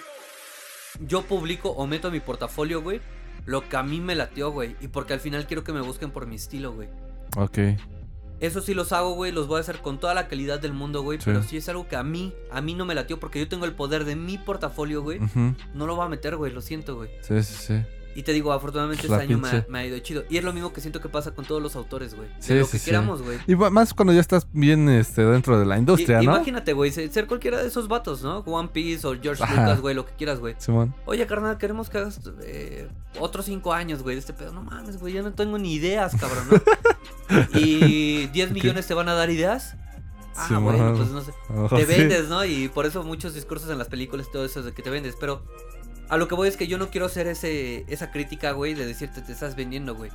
Yo 0.99 1.23
publico 1.23 1.69
o 1.69 1.87
meto 1.87 2.09
a 2.09 2.11
mi 2.11 2.19
portafolio, 2.19 2.81
güey, 2.81 3.01
lo 3.45 3.67
que 3.67 3.77
a 3.77 3.83
mí 3.83 3.99
me 3.99 4.15
latió, 4.15 4.51
güey. 4.51 4.75
Y 4.79 4.87
porque 4.89 5.13
al 5.13 5.19
final 5.19 5.47
quiero 5.47 5.63
que 5.63 5.73
me 5.73 5.81
busquen 5.81 6.11
por 6.11 6.27
mi 6.27 6.35
estilo, 6.35 6.71
güey. 6.73 6.87
Ok. 7.35 7.57
Eso 8.39 8.61
sí 8.61 8.73
los 8.73 8.91
hago, 8.91 9.13
güey, 9.13 9.31
los 9.31 9.47
voy 9.47 9.57
a 9.57 9.61
hacer 9.61 9.79
con 9.79 9.99
toda 9.99 10.13
la 10.13 10.27
calidad 10.27 10.59
del 10.59 10.73
mundo, 10.73 11.01
güey. 11.01 11.17
Sí. 11.17 11.25
Pero 11.25 11.41
si 11.43 11.57
es 11.57 11.67
algo 11.69 11.87
que 11.87 11.95
a 11.95 12.03
mí, 12.03 12.33
a 12.51 12.61
mí 12.61 12.75
no 12.75 12.85
me 12.85 12.93
latió 12.93 13.19
porque 13.19 13.39
yo 13.39 13.47
tengo 13.47 13.65
el 13.65 13.73
poder 13.73 14.05
de 14.05 14.15
mi 14.15 14.37
portafolio, 14.37 15.01
güey. 15.01 15.19
No 15.73 15.87
lo 15.87 15.95
voy 15.95 16.05
a 16.05 16.09
meter, 16.09 16.35
güey, 16.35 16.51
lo 16.51 16.61
siento, 16.61 16.95
güey. 16.95 17.09
Sí, 17.21 17.41
sí, 17.41 17.55
sí. 17.55 17.83
Y 18.15 18.23
te 18.23 18.31
digo, 18.33 18.51
afortunadamente 18.53 19.07
La 19.07 19.15
este 19.17 19.27
año 19.27 19.37
me 19.39 19.47
ha, 19.47 19.51
pinche. 19.51 19.67
me 19.69 19.79
ha 19.79 19.85
ido 19.85 19.99
chido. 19.99 20.23
Y 20.29 20.37
es 20.37 20.43
lo 20.43 20.53
mismo 20.53 20.71
que 20.71 20.81
siento 20.81 21.01
que 21.01 21.09
pasa 21.09 21.31
con 21.31 21.45
todos 21.45 21.61
los 21.61 21.75
autores, 21.75 22.15
güey. 22.15 22.27
Sí, 22.39 22.53
de 22.53 22.59
lo 22.61 22.65
sí, 22.65 22.73
que 22.73 22.79
sí. 22.79 22.85
queramos, 22.85 23.21
güey. 23.21 23.39
Y 23.47 23.55
más 23.55 23.93
cuando 23.93 24.13
ya 24.13 24.21
estás 24.21 24.47
bien 24.53 24.87
este, 24.89 25.23
dentro 25.25 25.57
de 25.59 25.65
la 25.65 25.77
industria, 25.77 26.21
I- 26.21 26.25
¿no? 26.25 26.35
Imagínate, 26.35 26.73
güey, 26.73 26.91
ser 26.91 27.27
cualquiera 27.27 27.61
de 27.61 27.67
esos 27.67 27.87
vatos, 27.87 28.21
¿no? 28.23 28.39
One 28.39 28.69
Piece 28.71 29.07
o 29.07 29.15
George 29.21 29.43
Ajá. 29.43 29.53
Lucas, 29.55 29.81
güey, 29.81 29.95
lo 29.95 30.05
que 30.05 30.13
quieras, 30.13 30.39
güey. 30.39 30.55
Simón. 30.59 30.93
Oye, 31.05 31.25
carnal, 31.27 31.57
queremos 31.57 31.89
que 31.89 31.97
hagas 31.97 32.19
eh, 32.43 32.87
otros 33.19 33.45
cinco 33.45 33.73
años, 33.73 34.03
güey, 34.03 34.15
de 34.15 34.19
este 34.19 34.33
pedo. 34.33 34.51
No 34.53 34.61
mames, 34.63 34.99
güey, 34.99 35.13
yo 35.13 35.23
no 35.23 35.33
tengo 35.33 35.57
ni 35.57 35.73
ideas, 35.73 36.15
cabrón, 36.19 36.45
¿no? 36.51 36.61
y 37.59 38.27
10 38.27 38.49
Ok. 38.49 38.53
millones 38.53 38.87
te 38.87 38.93
van 38.93 39.09
a 39.09 39.13
dar 39.13 39.29
ideas. 39.29 39.75
Ah, 40.35 40.47
Simón. 40.47 40.63
bueno, 40.77 40.95
pues 40.95 41.09
no 41.09 41.21
sé. 41.21 41.31
Te 41.75 41.85
vendes, 41.85 42.27
¿no? 42.27 42.43
Y 42.43 42.67
por 42.67 42.85
eso 42.87 43.03
muchos 43.03 43.35
discursos 43.35 43.69
en 43.69 43.77
las 43.77 43.87
películas 43.87 44.27
y 44.27 44.31
todo 44.31 44.45
eso 44.45 44.59
es 44.59 44.65
de 44.65 44.73
que 44.73 44.81
te 44.81 44.89
vendes. 44.89 45.15
Pero 45.19 45.43
a 46.13 46.17
lo 46.17 46.27
que 46.27 46.35
voy 46.35 46.47
es 46.47 46.57
que 46.57 46.67
yo 46.67 46.77
no 46.77 46.89
quiero 46.89 47.05
hacer 47.07 47.27
ese, 47.27 47.85
esa 47.87 48.11
crítica, 48.11 48.51
güey, 48.51 48.73
de 48.73 48.85
decirte 48.85 49.21
te 49.21 49.31
estás 49.31 49.55
vendiendo, 49.55 49.95
güey. 49.95 50.11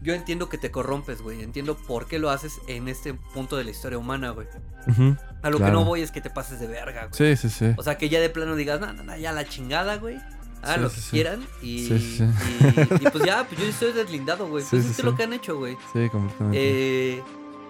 Yo 0.00 0.14
entiendo 0.14 0.48
que 0.48 0.58
te 0.58 0.70
corrompes, 0.72 1.22
güey. 1.22 1.42
Entiendo 1.42 1.76
por 1.76 2.06
qué 2.08 2.18
lo 2.18 2.30
haces 2.30 2.60
en 2.66 2.88
este 2.88 3.14
punto 3.14 3.56
de 3.56 3.62
la 3.64 3.70
historia 3.70 3.98
humana, 3.98 4.30
güey. 4.30 4.48
Ujú. 4.88 5.16
A 5.42 5.50
lo 5.50 5.58
que 5.58 5.70
no 5.70 5.84
voy 5.84 6.02
es 6.02 6.10
que 6.10 6.20
te 6.20 6.28
pases 6.30 6.58
de 6.58 6.66
verga, 6.66 7.08
güey. 7.08 7.36
Sí, 7.36 7.48
sí, 7.48 7.54
sí. 7.54 7.72
O 7.76 7.82
sea, 7.84 7.98
que 7.98 8.08
ya 8.08 8.18
de 8.20 8.28
plano 8.28 8.56
digas, 8.56 8.80
no, 8.80 8.92
no, 8.92 9.02
no, 9.04 9.16
ya 9.16 9.30
la 9.32 9.44
chingada, 9.44 9.96
güey. 9.98 10.16
Ah, 10.64 10.74
Sí, 10.74 10.80
lo 10.80 10.90
que 10.90 10.96
sí. 11.00 11.10
quieran. 11.10 11.46
Y, 11.60 11.86
Sí, 11.88 12.18
y- 12.20 13.06
y 13.06 13.10
pues 13.10 13.24
ya, 13.24 13.44
pues 13.48 13.60
yo 13.60 13.66
estoy 13.66 13.92
deslindado, 13.92 14.48
güey. 14.48 14.62
Sí, 14.64 14.70
Pues 14.72 14.84
sí, 14.84 14.90
es 14.92 15.04
lo 15.04 15.14
que 15.14 15.22
han 15.24 15.32
hecho, 15.32 15.56
güey. 15.56 15.76
Sí, 15.92 16.08
completamente. 16.08 16.58
Eh, 16.60 17.22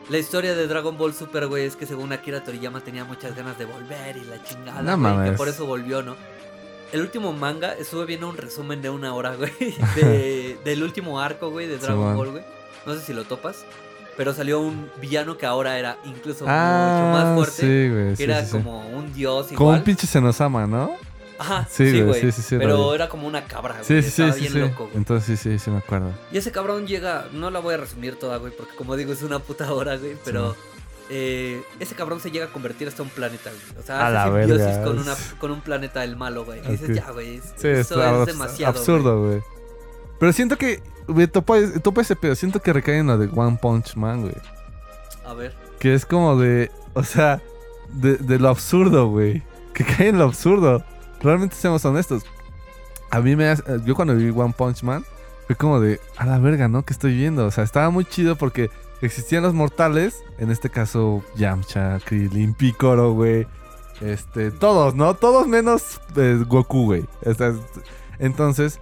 la 0.08 0.18
historia 0.18 0.54
de 0.54 0.66
Dragon 0.66 0.96
Ball 0.98 1.14
Super, 1.14 1.46
güey, 1.48 1.64
es 1.66 1.76
que 1.76 1.86
según 1.86 2.12
Akira 2.12 2.42
Toriyama 2.44 2.80
tenía 2.80 3.04
muchas 3.04 3.34
ganas 3.36 3.56
de 3.58 3.64
volver 3.66 4.16
y 4.16 4.24
la 4.24 4.42
chingada, 4.42 4.82
No 4.82 4.98
güey, 5.16 5.30
que 5.30 5.36
por 5.36 5.48
eso 5.48 5.64
volvió, 5.66 6.02
¿no? 6.02 6.16
El 6.92 7.00
último 7.00 7.32
manga, 7.32 7.72
estuve 7.74 8.04
viendo 8.06 8.28
un 8.28 8.36
resumen 8.36 8.82
de 8.82 8.90
una 8.90 9.14
hora, 9.14 9.34
güey, 9.34 9.50
de- 9.96 10.58
del 10.64 10.82
último 10.82 11.20
arco, 11.20 11.50
güey, 11.50 11.66
de 11.66 11.78
Dragon. 11.78 12.16
Ball, 12.16 12.30
güey. 12.30 12.44
No 12.86 12.94
sé 12.94 13.00
si 13.00 13.12
lo 13.12 13.24
topas, 13.24 13.64
pero 14.16 14.34
salió 14.34 14.60
un 14.60 14.90
villano 15.00 15.38
que 15.38 15.46
ahora 15.46 15.78
era 15.78 15.96
incluso 16.04 16.44
ah, 16.48 17.12
mucho 17.12 17.12
más 17.24 17.34
fuerte. 17.36 17.62
Sí, 17.62 17.88
güey. 17.92 18.10
que 18.10 18.16
Sí, 18.16 18.22
era 18.24 18.44
sí, 18.44 18.52
como 18.52 18.88
un 18.90 19.12
dios 19.14 19.46
igual. 19.46 19.56
Como 19.56 19.70
un 19.70 19.82
pinche 19.84 20.06
Senosama, 20.06 20.66
¿no? 20.66 20.96
Ajá, 21.38 21.66
Sí, 21.68 21.90
sí, 21.90 22.02
güey, 22.02 22.30
sí, 22.30 22.56
pero 22.58 22.94
era 22.94 23.08
como 23.08 23.26
una 23.26 23.44
cabra, 23.44 23.74
güey. 23.74 23.84
Sí, 23.84 24.02
sí, 24.02 24.10
sí, 24.14 24.22
estaba 24.22 24.38
bien 24.38 24.60
loco, 24.60 24.84
güey. 24.84 24.96
Entonces 24.96 25.40
sí, 25.40 25.50
sí, 25.52 25.58
sí 25.58 25.70
me 25.70 25.78
acuerdo. 25.78 26.12
Y 26.30 26.36
ese 26.38 26.52
cabrón 26.52 26.86
llega, 26.86 27.26
no 27.32 27.50
la 27.50 27.58
voy 27.58 27.74
a 27.74 27.78
resumir 27.78 28.16
toda, 28.16 28.36
güey, 28.36 28.52
porque 28.56 28.76
como 28.76 28.94
digo, 28.96 29.12
es 29.12 29.22
una 29.22 29.38
puta 29.40 29.72
hora, 29.72 29.96
güey, 29.96 30.16
pero 30.24 30.54
eh, 31.10 31.62
ese 31.80 31.94
cabrón 31.94 32.20
se 32.20 32.30
llega 32.30 32.46
a 32.46 32.48
convertir 32.52 32.88
hasta 32.88 33.02
un 33.02 33.08
planeta, 33.10 33.50
güey. 33.50 33.82
O 33.82 33.86
sea, 33.86 34.06
A 34.06 34.10
la 34.10 34.24
hace 34.24 34.30
simbiosis 34.40 34.66
verga. 34.66 34.84
con, 34.84 34.98
una, 34.98 35.14
con 35.38 35.50
un 35.50 35.60
planeta 35.60 36.04
el 36.04 36.16
malo, 36.16 36.44
güey. 36.44 36.60
Y 36.66 36.72
dices, 36.72 36.96
ya, 36.96 37.10
güey, 37.10 37.36
es- 37.36 37.52
Sí, 37.56 37.68
eso 37.68 38.20
es, 38.22 38.26
demasiado. 38.26 38.78
absurdo, 38.78 39.26
güey. 39.26 39.42
Pero 40.18 40.32
siento 40.32 40.56
que, 40.56 40.82
güey, 41.08 41.26
topa, 41.26 41.56
topa 41.82 42.00
ese 42.02 42.16
pedo. 42.16 42.34
Siento 42.34 42.60
que 42.60 42.72
recae 42.72 42.98
en 42.98 43.08
lo 43.08 43.18
de 43.18 43.28
One 43.34 43.58
Punch 43.60 43.96
Man, 43.96 44.22
güey. 44.22 44.32
güey. 44.34 44.44
A 45.24 45.34
ver. 45.34 45.54
Que 45.78 45.94
es 45.94 46.06
como 46.06 46.36
de, 46.36 46.70
o 46.94 47.02
sea, 47.02 47.42
de, 47.92 48.16
de 48.16 48.38
lo 48.38 48.48
absurdo, 48.48 49.08
güey. 49.08 49.42
Que 49.74 49.84
cae 49.84 50.08
en 50.08 50.18
lo 50.18 50.24
absurdo. 50.24 50.84
Realmente 51.20 51.56
seamos 51.56 51.84
honestos. 51.84 52.22
A 53.10 53.20
mí 53.20 53.36
me 53.36 53.48
hace- 53.48 53.62
yo 53.84 53.94
cuando 53.94 54.14
vi 54.14 54.30
One 54.30 54.54
Punch 54.56 54.82
Man, 54.82 55.04
fue 55.46 55.56
como 55.56 55.80
de, 55.80 56.00
a 56.16 56.24
la 56.24 56.38
verga, 56.38 56.68
¿no? 56.68 56.84
¿Qué 56.84 56.92
estoy 56.92 57.16
viendo? 57.16 57.44
O 57.46 57.50
sea, 57.50 57.64
estaba 57.64 57.90
muy 57.90 58.04
chido 58.04 58.36
porque 58.36 58.70
existían 59.02 59.42
los 59.42 59.54
mortales. 59.54 60.22
En 60.38 60.50
este 60.50 60.70
caso, 60.70 61.22
Yamcha, 61.36 61.98
Krillin, 62.04 62.54
Piccolo, 62.54 63.12
güey. 63.12 63.46
Este, 64.00 64.50
todos, 64.50 64.94
¿no? 64.94 65.14
Todos 65.14 65.46
menos 65.46 66.00
eh, 66.16 66.42
Goku, 66.48 66.84
güey. 66.86 67.04
Entonces, 68.18 68.80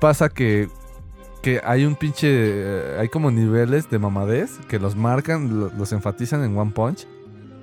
pasa 0.00 0.28
que 0.28 0.68
que 1.42 1.60
hay 1.64 1.84
un 1.84 1.96
pinche. 1.96 2.28
eh, 2.30 2.96
hay 3.00 3.08
como 3.08 3.32
niveles 3.32 3.90
de 3.90 3.98
mamadez 3.98 4.58
que 4.68 4.78
los 4.78 4.94
marcan, 4.94 5.58
lo- 5.58 5.72
los 5.76 5.92
enfatizan 5.92 6.44
en 6.44 6.56
One 6.56 6.70
Punch. 6.70 7.06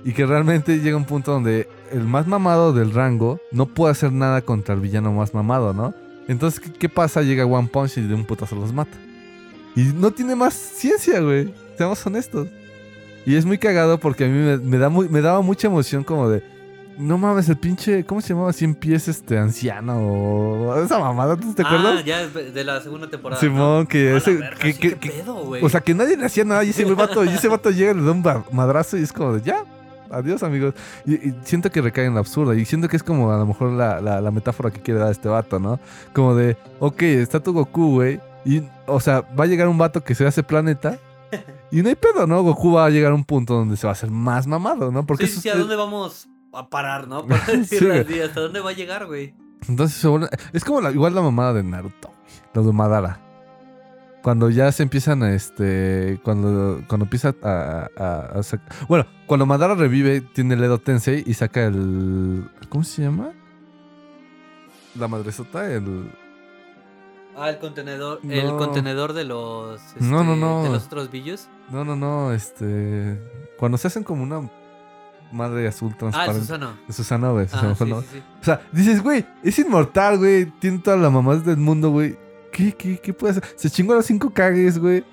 Y 0.04 0.12
que 0.12 0.24
realmente 0.26 0.80
llega 0.80 0.96
un 0.96 1.04
punto 1.06 1.32
donde 1.32 1.68
el 1.90 2.04
más 2.04 2.26
mamado 2.26 2.72
del 2.72 2.92
rango 2.92 3.38
no 3.52 3.66
puede 3.66 3.92
hacer 3.92 4.12
nada 4.12 4.42
contra 4.42 4.74
el 4.74 4.80
villano 4.80 5.12
más 5.12 5.32
mamado, 5.34 5.72
¿no? 5.74 5.94
Entonces, 6.28 6.60
¿qué, 6.60 6.72
qué 6.72 6.88
pasa? 6.88 7.22
Llega 7.22 7.44
One 7.46 7.68
Punch 7.72 7.98
y 7.98 8.02
de 8.06 8.14
un 8.14 8.24
putazo 8.24 8.54
los 8.56 8.72
mata. 8.72 8.96
Y 9.76 9.84
no 9.94 10.10
tiene 10.10 10.36
más 10.36 10.52
ciencia, 10.54 11.20
güey. 11.20 11.54
Seamos 11.80 12.04
honestos. 12.04 12.46
Y 13.24 13.36
es 13.36 13.46
muy 13.46 13.56
cagado 13.56 13.98
porque 13.98 14.26
a 14.26 14.28
mí 14.28 14.34
me, 14.38 14.58
me 14.58 14.76
da 14.76 14.90
muy, 14.90 15.08
me 15.08 15.22
daba 15.22 15.40
mucha 15.40 15.66
emoción 15.66 16.04
como 16.04 16.28
de... 16.28 16.42
No 16.98 17.16
mames, 17.16 17.48
el 17.48 17.56
pinche... 17.56 18.04
¿Cómo 18.04 18.20
se 18.20 18.34
llamaba? 18.34 18.52
100 18.52 18.74
pies 18.74 19.08
este 19.08 19.38
anciano 19.38 19.96
o... 19.98 20.76
Esa 20.84 20.98
mamada, 20.98 21.38
¿tú 21.38 21.54
te 21.54 21.62
acuerdas? 21.62 22.00
Ah, 22.00 22.02
ya 22.04 22.20
es 22.20 22.52
de 22.52 22.64
la 22.64 22.82
segunda 22.82 23.08
temporada. 23.08 23.40
Simón, 23.40 23.84
¿no? 23.84 23.88
que 23.88 24.14
ese... 24.14 24.34
verga, 24.36 24.58
que- 24.58 24.72
sí, 24.74 24.78
que- 24.78 24.96
pedo, 25.10 25.38
o 25.62 25.68
sea, 25.70 25.80
que 25.80 25.94
nadie 25.94 26.18
le 26.18 26.26
hacía 26.26 26.44
nada 26.44 26.62
y 26.64 26.68
ese 26.68 26.84
vato, 26.84 27.24
y 27.24 27.28
ese 27.30 27.48
vato 27.48 27.70
llega 27.70 27.92
y 27.92 27.94
le 27.94 28.02
da 28.02 28.12
un 28.12 28.22
madrazo 28.52 28.98
y 28.98 29.02
es 29.02 29.10
como 29.14 29.32
de 29.32 29.40
ya, 29.40 29.64
adiós 30.10 30.42
amigos. 30.42 30.74
Y, 31.06 31.14
y 31.14 31.34
siento 31.44 31.70
que 31.70 31.80
recae 31.80 32.04
en 32.04 32.12
lo 32.12 32.20
absurdo 32.20 32.52
y 32.52 32.66
siento 32.66 32.88
que 32.88 32.96
es 32.98 33.02
como 33.02 33.32
a 33.32 33.38
lo 33.38 33.46
mejor 33.46 33.70
la, 33.72 34.02
la- 34.02 34.20
la 34.20 34.30
metáfora 34.30 34.70
que 34.70 34.82
quiere 34.82 35.00
dar 35.00 35.10
este 35.12 35.30
vato, 35.30 35.58
¿no? 35.58 35.80
Como 36.12 36.34
de, 36.34 36.58
ok, 36.78 37.00
está 37.04 37.40
tu 37.40 37.54
Goku, 37.54 37.92
güey, 37.94 38.20
y, 38.44 38.64
o 38.86 39.00
sea, 39.00 39.22
va 39.22 39.44
a 39.44 39.46
llegar 39.46 39.66
un 39.68 39.78
vato 39.78 40.04
que 40.04 40.14
se 40.14 40.26
hace 40.26 40.42
planeta 40.42 40.98
y 41.72 41.82
no 41.82 41.88
hay 41.88 41.94
pedo, 41.94 42.26
¿no? 42.26 42.42
Goku 42.42 42.72
va 42.72 42.86
a 42.86 42.90
llegar 42.90 43.12
a 43.12 43.14
un 43.14 43.24
punto 43.24 43.54
donde 43.54 43.76
se 43.76 43.86
va 43.86 43.90
a 43.90 43.94
hacer 43.94 44.10
más 44.10 44.46
mamado, 44.46 44.90
¿no? 44.90 45.06
Porque 45.06 45.26
sí, 45.26 45.40
sí, 45.40 45.48
¿a 45.48 45.56
dónde 45.56 45.76
vamos 45.76 46.28
a 46.52 46.68
parar, 46.68 47.06
no? 47.08 47.26
Para 47.26 47.44
Sí, 47.46 47.56
decirle 47.58 47.88
güey. 47.88 48.00
así, 48.00 48.20
¿hasta 48.20 48.40
dónde 48.40 48.60
va 48.60 48.70
a 48.70 48.74
llegar, 48.74 49.06
güey? 49.06 49.34
Entonces 49.68 49.96
se 49.98 50.08
vuelve- 50.08 50.28
Es 50.52 50.64
como 50.64 50.80
la- 50.80 50.90
igual 50.90 51.14
la 51.14 51.20
mamada 51.22 51.52
de 51.52 51.62
Naruto, 51.62 52.08
güey. 52.08 52.18
Lo 52.54 52.62
de 52.64 52.72
Madara. 52.72 53.20
Cuando 54.22 54.50
ya 54.50 54.70
se 54.72 54.82
empiezan 54.82 55.22
a 55.22 55.32
este. 55.32 56.20
Cuando, 56.22 56.82
cuando 56.88 57.04
empieza 57.06 57.34
a, 57.42 57.88
a- 57.96 58.18
a 58.34 58.38
sac- 58.40 58.60
Bueno, 58.88 59.06
cuando 59.26 59.46
Madara 59.46 59.74
revive, 59.74 60.20
tiene 60.20 60.54
el 60.54 60.64
Edo 60.64 60.78
Tensei 60.78 61.22
y 61.26 61.32
saca 61.34 61.64
el. 61.64 62.46
¿Cómo 62.68 62.84
se 62.84 63.02
llama? 63.02 63.32
La 64.94 65.08
madresota, 65.08 65.70
el. 65.72 66.10
Ah, 67.36 67.48
el 67.48 67.58
contenedor, 67.58 68.20
el 68.28 68.48
contenedor 68.56 69.12
de 69.14 69.24
los 69.24 69.80
este, 69.80 70.04
No, 70.04 70.22
no, 70.24 70.36
no. 70.36 70.64
de 70.64 70.68
los 70.70 70.84
otros 70.86 71.10
billos. 71.10 71.48
No, 71.70 71.84
no, 71.84 71.96
no, 71.96 72.32
este. 72.32 73.18
Cuando 73.58 73.78
se 73.78 73.88
hacen 73.88 74.02
como 74.02 74.22
una 74.22 74.48
madre 75.32 75.68
azul 75.68 75.92
Ah, 75.94 75.98
transparente. 75.98 76.40
Susano. 76.40 76.76
Susana, 76.88 77.30
güey. 77.30 77.46
Ah, 77.52 77.74
sí, 77.78 77.84
¿no? 77.84 78.00
sí, 78.02 78.06
sí. 78.12 78.22
O 78.40 78.44
sea, 78.44 78.60
dices, 78.72 79.02
güey, 79.02 79.24
es 79.42 79.58
inmortal, 79.58 80.18
güey. 80.18 80.46
Tiene 80.58 80.78
todas 80.78 80.98
las 81.00 81.12
mamás 81.12 81.44
del 81.44 81.58
mundo, 81.58 81.90
güey. 81.90 82.18
¿Qué, 82.52 82.72
qué, 82.74 82.98
qué 82.98 83.12
puede 83.14 83.32
hacer? 83.32 83.44
Se 83.56 83.70
chingó 83.70 83.92
a 83.92 83.96
los 83.96 84.06
cinco 84.06 84.30
cagues, 84.30 84.78
güey. 84.78 85.04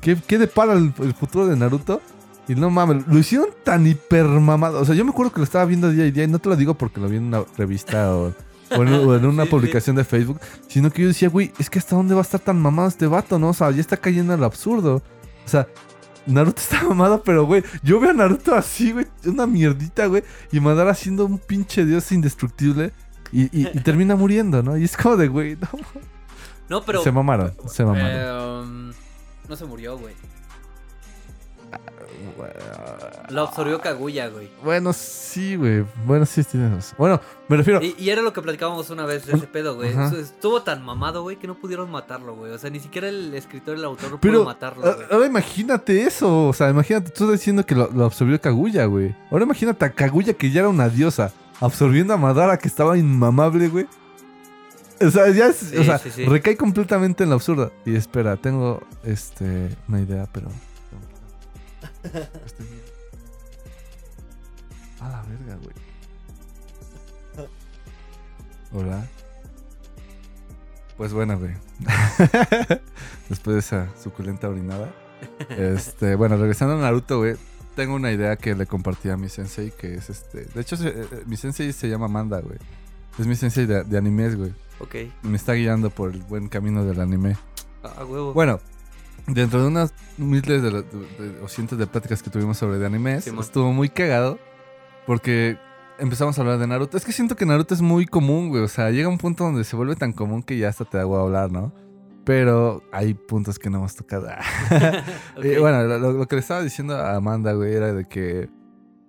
¿Qué, 0.00 0.16
qué 0.26 0.38
depara 0.38 0.74
el, 0.74 0.92
el 1.00 1.12
futuro 1.14 1.46
de 1.48 1.56
Naruto? 1.56 2.00
Y 2.46 2.54
no 2.54 2.70
mames, 2.70 3.06
lo 3.06 3.18
hicieron 3.18 3.48
tan 3.64 3.86
hiper 3.86 4.24
mamado. 4.24 4.80
O 4.80 4.84
sea, 4.84 4.94
yo 4.94 5.04
me 5.04 5.10
acuerdo 5.10 5.32
que 5.32 5.40
lo 5.40 5.44
estaba 5.44 5.64
viendo 5.64 5.90
día 5.90 6.06
y 6.06 6.12
día 6.12 6.24
y 6.24 6.28
no 6.28 6.38
te 6.38 6.48
lo 6.48 6.56
digo 6.56 6.74
porque 6.74 7.00
lo 7.00 7.08
vi 7.08 7.16
en 7.16 7.24
una 7.24 7.42
revista 7.58 8.14
o, 8.14 8.32
o 8.70 8.82
en, 8.82 8.88
o 8.94 9.14
en 9.16 9.26
una 9.26 9.44
publicación 9.50 9.96
de 9.96 10.04
Facebook, 10.04 10.40
sino 10.68 10.90
que 10.90 11.02
yo 11.02 11.08
decía, 11.08 11.28
güey, 11.28 11.52
es 11.58 11.68
que 11.68 11.78
hasta 11.78 11.96
dónde 11.96 12.14
va 12.14 12.20
a 12.20 12.22
estar 12.22 12.40
tan 12.40 12.58
mamado 12.62 12.88
este 12.88 13.06
vato, 13.06 13.38
¿no? 13.38 13.48
O 13.50 13.52
sea, 13.52 13.70
ya 13.72 13.80
está 13.80 13.96
cayendo 13.98 14.32
al 14.32 14.44
absurdo. 14.44 15.02
O 15.48 15.50
sea, 15.50 15.66
Naruto 16.26 16.60
está 16.60 16.82
mamado, 16.84 17.22
pero, 17.22 17.46
güey, 17.46 17.64
yo 17.82 17.98
veo 17.98 18.10
a 18.10 18.12
Naruto 18.12 18.54
así, 18.54 18.92
güey, 18.92 19.06
una 19.24 19.46
mierdita, 19.46 20.04
güey, 20.06 20.22
y 20.52 20.60
Madara 20.60 20.94
siendo 20.94 21.24
un 21.24 21.38
pinche 21.38 21.86
dios 21.86 22.12
indestructible 22.12 22.92
y, 23.32 23.44
y- 23.44 23.66
y 23.72 23.80
termina 23.80 24.14
muriendo, 24.14 24.62
¿no? 24.62 24.76
Y 24.76 24.84
es 24.84 24.94
como 24.94 25.16
de, 25.16 25.28
güey, 25.28 25.56
no. 25.56 25.68
No, 26.68 26.82
pero. 26.84 27.02
se 27.02 27.10
mamaron, 27.10 27.54
se 27.66 27.82
mamaron. 27.82 28.10
eh, 28.10 28.62
um, 28.62 28.92
no 29.48 29.56
se 29.56 29.64
murió, 29.64 29.96
güey. 29.96 30.12
Lo 33.30 33.42
absorbió 33.42 33.80
Kaguya, 33.80 34.28
güey. 34.28 34.50
Bueno, 34.62 34.92
sí, 34.92 35.56
güey. 35.56 35.84
Bueno, 36.04 36.24
sí, 36.26 36.42
tienes. 36.44 36.94
Bueno, 36.96 37.20
me 37.48 37.56
refiero. 37.56 37.82
Y, 37.82 37.94
y 37.98 38.10
era 38.10 38.22
lo 38.22 38.32
que 38.32 38.40
platicábamos 38.42 38.90
una 38.90 39.04
vez 39.06 39.26
de 39.26 39.34
ese 39.34 39.46
pedo, 39.46 39.74
güey. 39.76 39.92
Ajá. 39.92 40.12
Estuvo 40.16 40.62
tan 40.62 40.82
mamado, 40.84 41.22
güey, 41.22 41.36
que 41.36 41.46
no 41.46 41.54
pudieron 41.54 41.90
matarlo, 41.90 42.34
güey. 42.34 42.52
O 42.52 42.58
sea, 42.58 42.70
ni 42.70 42.80
siquiera 42.80 43.08
el 43.08 43.34
escritor 43.34 43.76
y 43.76 43.80
el 43.80 43.84
autor 43.86 44.10
no 44.12 44.20
Pero, 44.20 44.34
pudo 44.38 44.44
matarlo, 44.44 44.82
güey. 44.82 45.06
ahora 45.10 45.26
imagínate 45.26 46.02
eso. 46.02 46.48
O 46.48 46.52
sea, 46.52 46.70
imagínate, 46.70 47.10
tú 47.10 47.24
estás 47.24 47.38
diciendo 47.40 47.64
que 47.66 47.74
lo, 47.74 47.90
lo 47.90 48.04
absorbió 48.04 48.40
Kaguya, 48.40 48.86
güey. 48.86 49.14
Ahora 49.30 49.44
imagínate 49.44 49.84
a 49.84 49.90
Kaguya 49.90 50.32
que 50.34 50.50
ya 50.50 50.60
era 50.60 50.68
una 50.68 50.88
diosa, 50.88 51.32
absorbiendo 51.60 52.14
a 52.14 52.16
Madara 52.16 52.58
que 52.58 52.68
estaba 52.68 52.96
inmamable, 52.98 53.68
güey. 53.68 53.86
O 55.00 55.10
sea, 55.10 55.28
ya 55.30 55.46
es, 55.46 55.56
Sí, 55.56 55.76
o 55.76 55.84
sea, 55.84 55.98
sí, 55.98 56.10
sí. 56.10 56.24
recae 56.24 56.56
completamente 56.56 57.22
en 57.22 57.30
lo 57.30 57.36
absurdo. 57.36 57.72
Y 57.86 57.94
espera, 57.94 58.36
tengo 58.36 58.80
este 59.04 59.76
una 59.88 60.00
idea, 60.00 60.26
pero. 60.32 60.48
A 65.00 65.08
la 65.08 65.22
verga, 65.22 65.56
güey. 65.62 65.74
Hola. 68.72 69.06
Pues 70.96 71.12
bueno, 71.12 71.38
güey. 71.38 71.54
Después 73.28 73.54
de 73.54 73.60
esa 73.60 73.88
suculenta 74.02 74.48
orinada. 74.48 74.92
Este, 75.50 76.16
bueno, 76.16 76.36
regresando 76.36 76.74
a 76.74 76.78
Naruto, 76.78 77.18
güey. 77.18 77.36
Tengo 77.76 77.94
una 77.94 78.10
idea 78.10 78.36
que 78.36 78.54
le 78.56 78.66
compartí 78.66 79.08
a 79.08 79.16
mi 79.16 79.28
sensei, 79.28 79.70
que 79.70 79.94
es 79.94 80.10
este. 80.10 80.46
De 80.46 80.60
hecho, 80.60 80.74
eh, 80.84 81.06
mi 81.26 81.36
sensei 81.36 81.72
se 81.72 81.88
llama 81.88 82.08
Manda, 82.08 82.40
güey. 82.40 82.58
Es 83.18 83.26
mi 83.26 83.36
sensei 83.36 83.66
de, 83.66 83.84
de 83.84 83.98
animes, 83.98 84.36
güey. 84.36 84.52
Ok. 84.80 84.96
Me 85.22 85.36
está 85.36 85.52
guiando 85.52 85.90
por 85.90 86.10
el 86.12 86.22
buen 86.22 86.48
camino 86.48 86.84
del 86.84 87.00
anime. 87.00 87.36
A, 87.84 88.00
a 88.00 88.04
huevo. 88.04 88.34
Bueno, 88.34 88.60
dentro 89.28 89.62
de 89.62 89.68
unas 89.68 89.94
miles 90.16 90.62
de, 90.62 90.84
o 91.42 91.48
cientos 91.48 91.78
de 91.78 91.86
pláticas 91.86 92.22
que 92.22 92.30
tuvimos 92.30 92.58
sobre 92.58 92.78
de 92.78 92.86
animes, 92.86 93.26
estuvo 93.26 93.72
muy 93.72 93.88
cagado 93.88 94.38
porque 95.06 95.58
empezamos 95.98 96.38
a 96.38 96.42
hablar 96.42 96.58
de 96.58 96.66
Naruto. 96.66 96.96
Es 96.96 97.04
que 97.04 97.12
siento 97.12 97.36
que 97.36 97.46
Naruto 97.46 97.74
es 97.74 97.82
muy 97.82 98.06
común, 98.06 98.48
güey. 98.48 98.62
O 98.62 98.68
sea, 98.68 98.90
llega 98.90 99.08
un 99.08 99.18
punto 99.18 99.44
donde 99.44 99.64
se 99.64 99.76
vuelve 99.76 99.96
tan 99.96 100.12
común 100.12 100.42
que 100.42 100.58
ya 100.58 100.68
hasta 100.68 100.84
te 100.84 100.98
hago 100.98 101.18
hablar, 101.18 101.50
¿no? 101.50 101.72
Pero 102.24 102.82
hay 102.92 103.14
puntos 103.14 103.58
que 103.58 103.70
no 103.70 103.78
hemos 103.78 103.94
tocado. 103.94 104.28
Ok. 105.36 105.44
Eh, 105.44 105.58
bueno, 105.60 105.84
lo, 105.84 106.12
lo 106.12 106.26
que 106.26 106.36
le 106.36 106.40
estaba 106.40 106.62
diciendo 106.62 106.96
a 106.96 107.16
Amanda, 107.16 107.52
güey, 107.52 107.72
era 107.72 107.92
de 107.92 108.04
que 108.04 108.48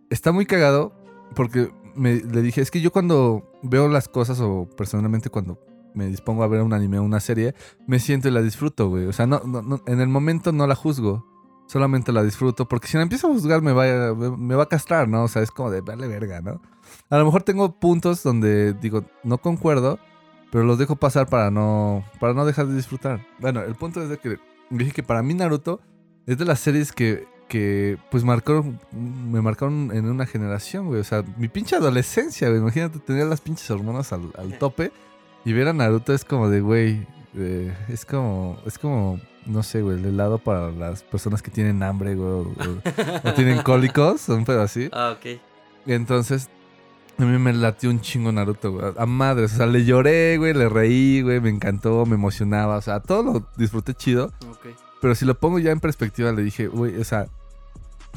está 0.10 0.32
muy 0.32 0.46
cagado 0.46 0.94
porque 1.36 1.72
me, 1.96 2.16
le 2.16 2.41
dije, 2.41 2.62
es 2.62 2.72
que 2.72 2.82
yo 2.82 2.91
cuando 2.91 3.52
veo 3.62 3.88
las 3.88 4.08
cosas 4.08 4.40
o 4.40 4.68
personalmente 4.78 5.30
cuando 5.30 5.60
me 5.94 6.06
dispongo 6.07 6.44
a 6.44 6.48
ver 6.48 6.61
un 6.61 6.74
anime 6.74 6.99
o 6.99 7.03
una 7.03 7.20
serie, 7.20 7.56
me 7.88 7.99
siento 7.99 8.28
y 8.28 8.32
la 8.32 8.41
disfruto, 8.41 8.90
güey. 8.90 9.06
O 9.06 9.14
sea, 9.14 9.26
no, 9.28 9.41
no- 9.45 9.61
no- 9.61 9.82
en 9.86 9.99
el 10.02 10.07
momento 10.07 10.52
no 10.52 10.68
la 10.68 10.76
juzgo, 10.76 11.26
solamente 11.68 12.11
la 12.11 12.24
disfruto 12.24 12.68
porque 12.68 12.88
si 12.88 12.98
la 12.98 13.03
empiezo 13.03 13.28
a 13.28 13.32
juzgar 13.32 13.61
me 13.61 13.72
va, 13.74 13.84
a- 14.10 14.14
me 14.14 14.56
va 14.56 14.64
a 14.64 14.70
castrar, 14.70 15.07
¿no? 15.07 15.24
O 15.24 15.28
sea, 15.28 15.41
es 15.41 15.52
como 15.52 15.70
de 15.72 15.82
vale 15.82 16.07
verga, 16.07 16.41
¿no? 16.41 16.61
A 17.10 17.18
lo 17.18 17.26
mejor 17.26 17.44
tengo 17.44 17.80
puntos 17.80 18.24
donde 18.24 18.74
digo, 18.74 19.03
no 19.24 19.38
concuerdo, 19.38 19.99
pero 20.52 20.64
los 20.64 20.80
dejo 20.80 20.95
pasar 20.95 21.28
para 21.28 21.52
no, 21.52 22.03
para 22.20 22.34
no 22.34 22.45
dejar 22.45 22.68
de 22.68 22.76
disfrutar. 22.76 23.26
Bueno, 23.40 23.61
el 23.61 23.76
punto 23.76 24.02
es 24.02 24.10
de 24.10 24.18
que 24.18 24.38
dije 24.72 24.91
que 24.91 25.03
para 25.03 25.22
mí 25.22 25.34
Naruto 25.36 25.80
es 26.26 26.38
de 26.40 26.45
las 26.45 26.60
series 26.60 26.91
que, 26.91 27.28
que 27.48 27.98
pues 28.10 28.24
marcaron, 28.24 28.80
me 28.91 29.41
marcaron 29.41 29.91
en 29.94 30.06
una 30.10 30.26
generación, 30.26 30.88
güey. 30.88 30.99
O 31.02 31.03
sea, 31.03 31.24
mi 31.38 31.48
pinche 31.49 31.76
adolescencia, 31.76 32.49
güey. 32.49 32.60
Imagínate 32.61 32.98
tener 32.99 33.28
las 33.28 33.41
pinches 33.41 33.70
hormonas 33.70 34.11
al, 34.14 34.32
al 34.38 34.57
tope 34.57 34.91
y 35.45 35.53
ver 35.53 35.68
a 35.68 35.74
Naruto 35.74 36.14
es 36.14 36.26
como 36.26 36.49
de, 36.49 36.61
güey, 36.61 37.07
eh, 37.36 37.74
es 37.90 38.06
como, 38.06 38.57
es 38.66 38.78
como, 38.78 39.20
no 39.45 39.64
sé, 39.64 39.82
güey, 39.82 39.98
el 39.98 40.06
helado 40.06 40.38
para 40.40 40.72
las 40.72 41.03
personas 41.03 41.41
que 41.41 41.52
tienen 41.52 41.82
hambre, 41.84 42.16
güey, 42.16 42.30
o, 42.30 42.40
o- 42.41 42.49
o 43.30 43.34
tienen 43.34 43.61
cólicos, 43.64 44.28
un 44.30 44.45
pedo 44.45 44.61
así. 44.61 44.90
Ah, 44.91 45.16
ok. 45.18 45.40
Entonces, 45.88 46.49
a 47.18 47.24
mí 47.24 47.38
me 47.38 47.52
latió 47.53 47.90
un 47.90 47.99
chingo 48.02 48.32
Naruto, 48.32 48.72
güey. 48.72 48.94
A 48.98 49.06
madres. 49.06 49.53
O 49.53 49.57
sea, 49.57 49.66
le 49.66 49.84
lloré, 49.86 50.38
güey, 50.38 50.53
le 50.53 50.70
reí, 50.70 51.22
güey, 51.22 51.40
me 51.41 51.49
encantó, 51.49 52.06
me 52.06 52.16
emocionaba. 52.16 52.78
O 52.78 52.82
sea, 52.82 52.99
todo 52.99 53.24
lo 53.24 53.48
disfruté 53.57 53.94
chido. 53.94 54.32
Ok. 54.49 54.68
Pero 55.02 55.16
si 55.16 55.26
lo 55.26 55.38
pongo 55.40 55.60
ya 55.60 55.72
en 55.72 55.80
perspectiva, 55.80 56.32
le 56.32 56.44
dije, 56.44 56.68
güey, 56.68 56.98
o 56.98 57.03
sea, 57.03 57.28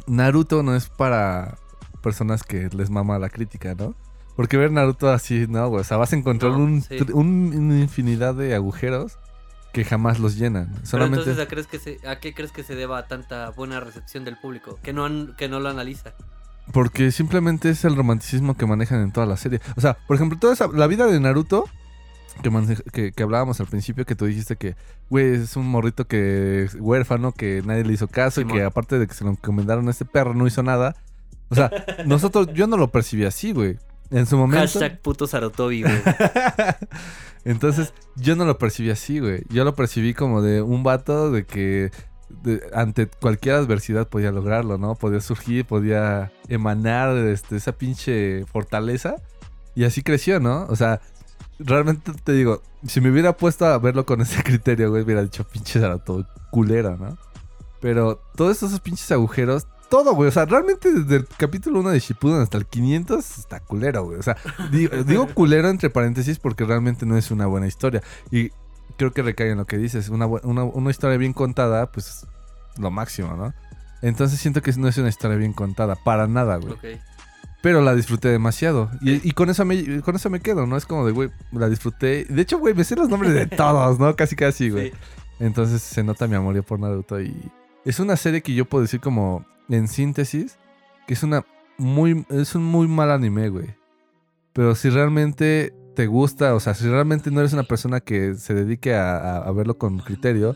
Naruto 0.06 0.62
no 0.62 0.74
es 0.74 0.88
para 0.88 1.56
personas 2.02 2.42
que 2.42 2.68
les 2.72 2.90
mama 2.90 3.18
la 3.18 3.28
crítica, 3.28 3.74
¿no? 3.74 3.94
Porque 4.36 4.56
ver 4.56 4.72
Naruto 4.72 5.10
así, 5.10 5.46
no, 5.48 5.68
güey. 5.68 5.80
O 5.82 5.84
sea, 5.84 5.96
vas 5.98 6.12
a 6.12 6.16
encontrar 6.16 6.52
No, 6.52 6.58
un, 6.58 6.82
sí. 6.82 6.96
tr- 6.96 7.12
un- 7.12 7.52
una 7.54 7.80
infinidad 7.80 8.34
de 8.34 8.54
agujeros 8.54 9.18
que 9.72 9.84
jamás 9.84 10.18
los 10.18 10.36
llenan. 10.36 10.70
Pero 10.72 10.86
Solamente. 10.86 11.18
entonces, 11.20 11.44
¿a, 11.44 11.48
crees 11.48 11.66
que 11.66 11.78
se, 11.78 11.98
¿a 12.06 12.18
qué 12.20 12.34
crees 12.34 12.52
que 12.52 12.62
se 12.62 12.74
deba 12.74 13.06
tanta 13.08 13.50
buena 13.50 13.80
recepción 13.80 14.24
del 14.24 14.36
público? 14.38 14.78
Que 14.82 14.92
no, 14.92 15.04
han- 15.04 15.34
que 15.36 15.48
no 15.48 15.60
lo 15.60 15.68
analiza. 15.68 16.12
Porque 16.72 17.10
simplemente 17.10 17.70
es 17.70 17.84
el 17.84 17.96
romanticismo 17.96 18.56
que 18.56 18.66
manejan 18.66 19.00
en 19.02 19.12
toda 19.12 19.26
la 19.26 19.36
serie. 19.36 19.60
O 19.76 19.80
sea, 19.80 19.96
por 20.06 20.16
ejemplo, 20.16 20.38
toda 20.38 20.52
esa, 20.52 20.68
la 20.68 20.86
vida 20.86 21.06
de 21.06 21.18
Naruto, 21.20 21.64
que, 22.42 22.50
mane- 22.50 22.82
que, 22.92 23.12
que 23.12 23.22
hablábamos 23.22 23.60
al 23.60 23.66
principio, 23.66 24.06
que 24.06 24.14
tú 24.14 24.24
dijiste 24.26 24.56
que, 24.56 24.76
güey, 25.10 25.34
es 25.34 25.56
un 25.56 25.66
morrito 25.68 26.06
que 26.06 26.68
huérfano, 26.78 27.32
que 27.32 27.62
nadie 27.66 27.84
le 27.84 27.92
hizo 27.92 28.08
caso 28.08 28.40
y 28.40 28.46
que 28.46 28.62
aparte 28.62 28.98
de 28.98 29.06
que 29.06 29.14
se 29.14 29.24
lo 29.24 29.30
encomendaron 29.30 29.88
a 29.88 29.90
este 29.90 30.04
perro, 30.06 30.32
no 30.34 30.46
hizo 30.46 30.62
nada. 30.62 30.96
O 31.50 31.54
sea, 31.54 31.70
nosotros, 32.06 32.48
yo 32.54 32.66
no 32.66 32.76
lo 32.78 32.90
percibí 32.90 33.24
así, 33.24 33.52
güey. 33.52 33.78
En 34.12 34.26
su 34.26 34.36
momento. 34.36 34.60
Hashtag 34.60 35.00
puto 35.00 35.26
Sarutobi, 35.26 35.82
güey. 35.82 35.94
Entonces, 37.44 37.92
yo 38.16 38.36
no 38.36 38.44
lo 38.44 38.58
percibí 38.58 38.90
así, 38.90 39.18
güey. 39.18 39.42
Yo 39.48 39.64
lo 39.64 39.74
percibí 39.74 40.14
como 40.14 40.42
de 40.42 40.62
un 40.62 40.82
vato 40.82 41.30
de 41.32 41.44
que 41.44 41.90
de- 42.28 42.62
ante 42.74 43.06
cualquier 43.08 43.56
adversidad 43.56 44.08
podía 44.08 44.30
lograrlo, 44.30 44.78
¿no? 44.78 44.94
Podía 44.94 45.20
surgir, 45.20 45.64
podía 45.64 46.30
emanar 46.48 47.16
este, 47.16 47.56
esa 47.56 47.72
pinche 47.72 48.44
fortaleza. 48.46 49.16
Y 49.74 49.84
así 49.84 50.02
creció, 50.02 50.38
¿no? 50.38 50.66
O 50.68 50.76
sea, 50.76 51.00
realmente 51.58 52.12
te 52.22 52.32
digo, 52.32 52.62
si 52.86 53.00
me 53.00 53.10
hubiera 53.10 53.36
puesto 53.36 53.66
a 53.66 53.78
verlo 53.78 54.06
con 54.06 54.20
ese 54.20 54.42
criterio, 54.44 54.90
güey, 54.90 55.02
hubiera 55.02 55.22
dicho 55.22 55.44
pinche 55.44 55.80
todo 56.04 56.26
culera, 56.50 56.96
¿no? 56.96 57.16
Pero 57.80 58.22
todos 58.36 58.62
esos 58.62 58.78
pinches 58.78 59.10
agujeros, 59.10 59.66
todo, 59.92 60.14
güey. 60.14 60.30
O 60.30 60.32
sea, 60.32 60.46
realmente 60.46 60.90
desde 60.90 61.16
el 61.16 61.26
capítulo 61.36 61.80
1 61.80 61.90
de 61.90 61.98
Shippuden 61.98 62.40
hasta 62.40 62.56
el 62.56 62.64
500 62.64 63.38
está 63.38 63.60
culero, 63.60 64.04
güey. 64.04 64.18
O 64.18 64.22
sea, 64.22 64.38
digo, 64.70 64.96
digo 65.06 65.26
culero 65.34 65.68
entre 65.68 65.90
paréntesis 65.90 66.38
porque 66.38 66.64
realmente 66.64 67.04
no 67.04 67.18
es 67.18 67.30
una 67.30 67.44
buena 67.44 67.66
historia. 67.66 68.02
Y 68.30 68.52
creo 68.96 69.12
que 69.12 69.20
recae 69.20 69.50
en 69.50 69.58
lo 69.58 69.66
que 69.66 69.76
dices. 69.76 70.08
Una, 70.08 70.24
una, 70.24 70.64
una 70.64 70.90
historia 70.90 71.18
bien 71.18 71.34
contada, 71.34 71.92
pues 71.92 72.06
es 72.06 72.26
lo 72.80 72.90
máximo, 72.90 73.36
¿no? 73.36 73.52
Entonces 74.00 74.40
siento 74.40 74.62
que 74.62 74.72
no 74.78 74.88
es 74.88 74.96
una 74.96 75.10
historia 75.10 75.36
bien 75.36 75.52
contada, 75.52 75.94
para 75.94 76.26
nada, 76.26 76.56
güey. 76.56 76.74
Pero 77.60 77.82
la 77.82 77.94
disfruté 77.94 78.28
demasiado. 78.28 78.90
Y, 79.02 79.28
y 79.28 79.32
con 79.32 79.50
eso 79.50 79.66
me 79.66 80.00
con 80.00 80.16
eso 80.16 80.30
me 80.30 80.40
quedo, 80.40 80.66
¿no? 80.66 80.78
Es 80.78 80.86
como 80.86 81.04
de, 81.04 81.12
güey, 81.12 81.28
la 81.52 81.68
disfruté. 81.68 82.24
De 82.24 82.40
hecho, 82.40 82.58
güey, 82.58 82.72
me 82.72 82.84
sé 82.84 82.96
los 82.96 83.10
nombres 83.10 83.34
de 83.34 83.46
todos, 83.46 83.98
¿no? 83.98 84.16
Casi, 84.16 84.36
casi, 84.36 84.70
güey. 84.70 84.88
Sí. 84.88 84.96
Entonces 85.38 85.82
se 85.82 86.02
nota 86.02 86.26
mi 86.26 86.36
amor 86.36 86.64
por 86.64 86.80
Naruto 86.80 87.20
y 87.20 87.52
es 87.84 88.00
una 88.00 88.16
serie 88.16 88.40
que 88.40 88.54
yo 88.54 88.64
puedo 88.64 88.80
decir 88.80 89.00
como 89.00 89.44
en 89.76 89.88
síntesis 89.88 90.58
que 91.06 91.14
es 91.14 91.22
una 91.22 91.44
muy 91.78 92.24
es 92.30 92.54
un 92.54 92.64
muy 92.64 92.88
mal 92.88 93.10
anime, 93.10 93.48
güey. 93.48 93.74
Pero 94.52 94.74
si 94.74 94.90
realmente 94.90 95.74
te 95.94 96.06
gusta, 96.06 96.54
o 96.54 96.60
sea, 96.60 96.74
si 96.74 96.86
realmente 96.88 97.30
no 97.30 97.40
eres 97.40 97.52
una 97.52 97.64
persona 97.64 98.00
que 98.00 98.34
se 98.34 98.54
dedique 98.54 98.94
a, 98.94 99.50
verlo 99.54 99.78
con 99.78 99.98
criterio 99.98 100.54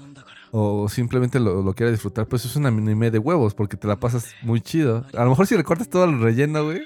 o 0.52 0.88
simplemente 0.88 1.40
lo, 1.40 1.62
lo 1.62 1.74
quiera 1.74 1.90
disfrutar, 1.90 2.26
pues 2.26 2.44
es 2.44 2.56
un 2.56 2.66
anime 2.66 3.10
de 3.10 3.18
huevos 3.18 3.55
porque 3.55 3.76
te 3.76 3.88
la 3.88 3.97
pasas 3.97 4.34
muy 4.43 4.60
chido. 4.60 5.05
A 5.14 5.24
lo 5.24 5.30
mejor 5.30 5.47
si 5.47 5.56
recortas 5.56 5.88
todo 5.88 6.05
el 6.05 6.20
relleno, 6.20 6.64
güey, 6.64 6.82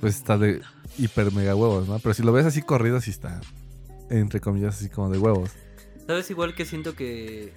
pues 0.00 0.16
está 0.16 0.38
de 0.38 0.60
hiper 0.96 1.32
mega 1.32 1.54
huevos, 1.54 1.88
¿no? 1.88 1.98
Pero 1.98 2.14
si 2.14 2.22
lo 2.22 2.32
ves 2.32 2.46
así 2.46 2.62
corrido, 2.62 3.00
sí 3.00 3.10
está 3.10 3.40
entre 4.10 4.40
comillas 4.40 4.76
así 4.76 4.88
como 4.88 5.10
de 5.10 5.18
huevos. 5.18 5.50
¿Sabes? 6.06 6.30
Igual 6.30 6.54
que 6.54 6.64
siento 6.64 6.94
que. 6.94 7.54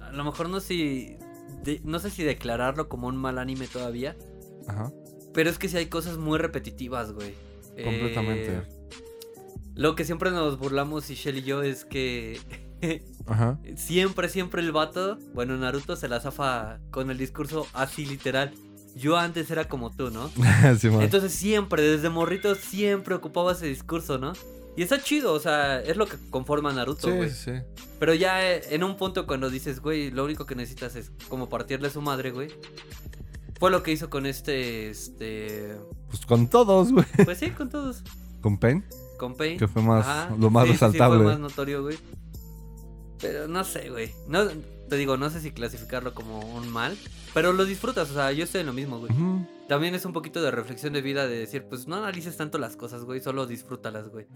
A 0.00 0.12
lo 0.12 0.24
mejor 0.24 0.48
no 0.48 0.60
si. 0.60 1.16
De- 1.62 1.80
no 1.84 1.98
sé 1.98 2.10
si 2.10 2.22
declararlo 2.24 2.88
como 2.88 3.06
un 3.08 3.16
mal 3.16 3.38
anime 3.38 3.66
todavía. 3.68 4.16
Ajá. 4.68 4.90
Pero 5.34 5.48
es 5.50 5.58
que 5.58 5.68
sí 5.68 5.76
hay 5.76 5.86
cosas 5.86 6.18
muy 6.18 6.38
repetitivas, 6.38 7.12
güey. 7.12 7.34
Completamente. 7.82 8.56
Eh, 8.58 8.62
lo 9.74 9.94
que 9.94 10.04
siempre 10.04 10.30
nos 10.30 10.58
burlamos, 10.58 11.08
Shell 11.08 11.38
y 11.38 11.42
yo, 11.42 11.62
es 11.62 11.84
que. 11.84 12.38
Ajá. 13.26 13.58
siempre, 13.76 14.28
siempre 14.28 14.60
el 14.62 14.72
vato. 14.72 15.16
Bueno, 15.34 15.56
Naruto 15.56 15.96
se 15.96 16.08
la 16.08 16.20
zafa 16.20 16.80
con 16.90 17.10
el 17.10 17.18
discurso 17.18 17.66
así 17.72 18.04
literal. 18.04 18.52
yo 18.94 19.16
antes 19.16 19.50
era 19.50 19.68
como 19.68 19.90
tú, 19.94 20.10
¿no? 20.10 20.30
Simón. 20.78 21.02
Entonces 21.02 21.32
siempre, 21.32 21.80
desde 21.82 22.10
morrito, 22.10 22.54
siempre 22.54 23.14
ocupaba 23.14 23.52
ese 23.52 23.66
discurso, 23.66 24.18
¿no? 24.18 24.32
Y 24.76 24.82
está 24.82 25.02
chido, 25.02 25.34
o 25.34 25.38
sea, 25.40 25.80
es 25.80 25.96
lo 25.96 26.06
que 26.06 26.16
conforma 26.30 26.70
a 26.70 26.72
Naruto, 26.72 27.08
Sí, 27.08 27.14
güey. 27.16 27.30
sí. 27.30 27.52
Pero 27.98 28.14
ya 28.14 28.42
eh, 28.50 28.62
en 28.70 28.82
un 28.84 28.96
punto 28.96 29.26
cuando 29.26 29.50
dices, 29.50 29.80
güey, 29.80 30.10
lo 30.10 30.24
único 30.24 30.46
que 30.46 30.54
necesitas 30.54 30.96
es 30.96 31.12
como 31.28 31.48
partirle 31.50 31.90
su 31.90 32.00
madre, 32.00 32.30
güey. 32.30 32.48
Fue 33.60 33.70
lo 33.70 33.82
que 33.82 33.92
hizo 33.92 34.08
con 34.10 34.24
este, 34.26 34.88
este... 34.90 35.76
Pues 36.08 36.24
con 36.26 36.48
todos, 36.48 36.90
güey. 36.90 37.04
Pues 37.24 37.38
sí, 37.38 37.50
con 37.50 37.68
todos. 37.68 38.02
Con 38.40 38.58
Pain, 38.58 38.84
Con 39.18 39.36
Pain. 39.36 39.58
que 39.58 39.68
fue 39.68 39.82
más, 39.82 40.06
Ajá, 40.06 40.34
lo 40.38 40.50
más 40.50 40.64
sí, 40.64 40.72
sí, 40.72 40.78
sí, 40.78 40.84
resaltable. 40.84 41.18
fue 41.22 41.26
más 41.32 41.38
notorio, 41.38 41.82
güey. 41.82 41.96
Pero 43.20 43.46
no 43.46 43.62
sé, 43.64 43.88
güey. 43.90 44.12
No, 44.26 44.48
te 44.88 44.96
digo, 44.96 45.16
no 45.16 45.30
sé 45.30 45.40
si 45.40 45.52
clasificarlo 45.52 46.12
como 46.14 46.40
un 46.40 46.68
mal. 46.68 46.96
Pero 47.34 47.52
lo 47.52 47.64
disfrutas, 47.64 48.10
o 48.10 48.14
sea, 48.14 48.32
yo 48.32 48.44
estoy 48.44 48.62
en 48.62 48.66
lo 48.66 48.72
mismo, 48.72 48.98
güey. 48.98 49.12
Ujú, 49.12 49.46
También 49.72 49.94
es 49.94 50.04
un 50.04 50.12
poquito 50.12 50.42
de 50.42 50.50
reflexión 50.50 50.92
de 50.92 51.00
vida 51.00 51.26
de 51.26 51.38
decir, 51.38 51.64
pues 51.64 51.88
no 51.88 51.96
analices 51.96 52.36
tanto 52.36 52.58
las 52.58 52.76
cosas, 52.76 53.04
güey, 53.04 53.20
solo 53.20 53.46
disfrútalas, 53.46 54.10
güey. 54.10 54.26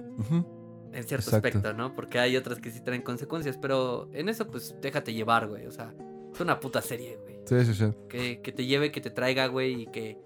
En 0.92 1.04
cierto 1.04 1.26
Exacto. 1.28 1.36
aspecto, 1.36 1.72
¿no? 1.74 1.94
Porque 1.94 2.18
hay 2.18 2.38
otras 2.38 2.58
que 2.58 2.70
sí 2.70 2.80
traen 2.82 3.02
consecuencias, 3.02 3.58
pero 3.58 4.08
en 4.14 4.30
eso, 4.30 4.46
pues 4.46 4.74
déjate 4.80 5.12
llevar, 5.12 5.46
güey. 5.46 5.66
O 5.66 5.70
sea, 5.70 5.92
es 6.32 6.40
una 6.40 6.58
puta 6.58 6.80
serie, 6.80 7.18
güey. 7.22 7.36
Sí, 7.44 7.66
sí, 7.66 7.74
sí. 7.74 7.92
Que, 8.08 8.40
que 8.40 8.50
te 8.52 8.64
lleve, 8.64 8.90
que 8.90 9.02
te 9.02 9.10
traiga, 9.10 9.46
güey, 9.48 9.82
y 9.82 9.86
que... 9.88 10.18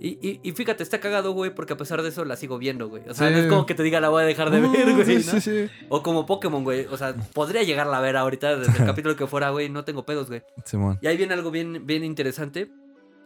Y, 0.00 0.18
y, 0.20 0.40
y 0.42 0.50
fíjate, 0.50 0.82
está 0.82 0.98
cagado, 0.98 1.30
güey, 1.30 1.54
porque 1.54 1.74
a 1.74 1.76
pesar 1.76 2.02
de 2.02 2.08
eso 2.08 2.24
la 2.24 2.34
sigo 2.34 2.58
viendo, 2.58 2.88
güey. 2.88 3.08
O 3.08 3.14
sea, 3.14 3.28
Sí. 3.28 3.34
no 3.34 3.38
es 3.42 3.46
como 3.46 3.64
que 3.66 3.76
te 3.76 3.84
diga 3.84 4.00
la 4.00 4.08
voy 4.08 4.24
a 4.24 4.26
dejar 4.26 4.50
de 4.50 4.60
Uh, 4.60 4.72
ver, 4.72 4.92
güey, 4.94 5.04
Sí, 5.06 5.14
¿no? 5.32 5.40
sí, 5.40 5.40
sí. 5.40 5.70
O 5.88 6.02
como 6.02 6.26
Pokémon, 6.26 6.64
güey. 6.64 6.86
O 6.86 6.96
sea, 6.96 7.14
podría 7.32 7.62
llegarla 7.62 7.98
a 7.98 8.00
ver 8.00 8.16
ahorita 8.16 8.56
desde 8.56 8.76
el 8.80 8.86
capítulo 8.96 9.14
que 9.14 9.28
fuera, 9.28 9.50
güey. 9.50 9.68
No 9.68 9.84
tengo 9.84 10.04
pedos, 10.04 10.26
güey. 10.26 10.42
Simón. 10.64 10.98
Y 11.00 11.06
ahí 11.06 11.16
viene 11.16 11.34
algo 11.34 11.52
bien, 11.52 11.86
bien 11.86 12.02
interesante. 12.02 12.72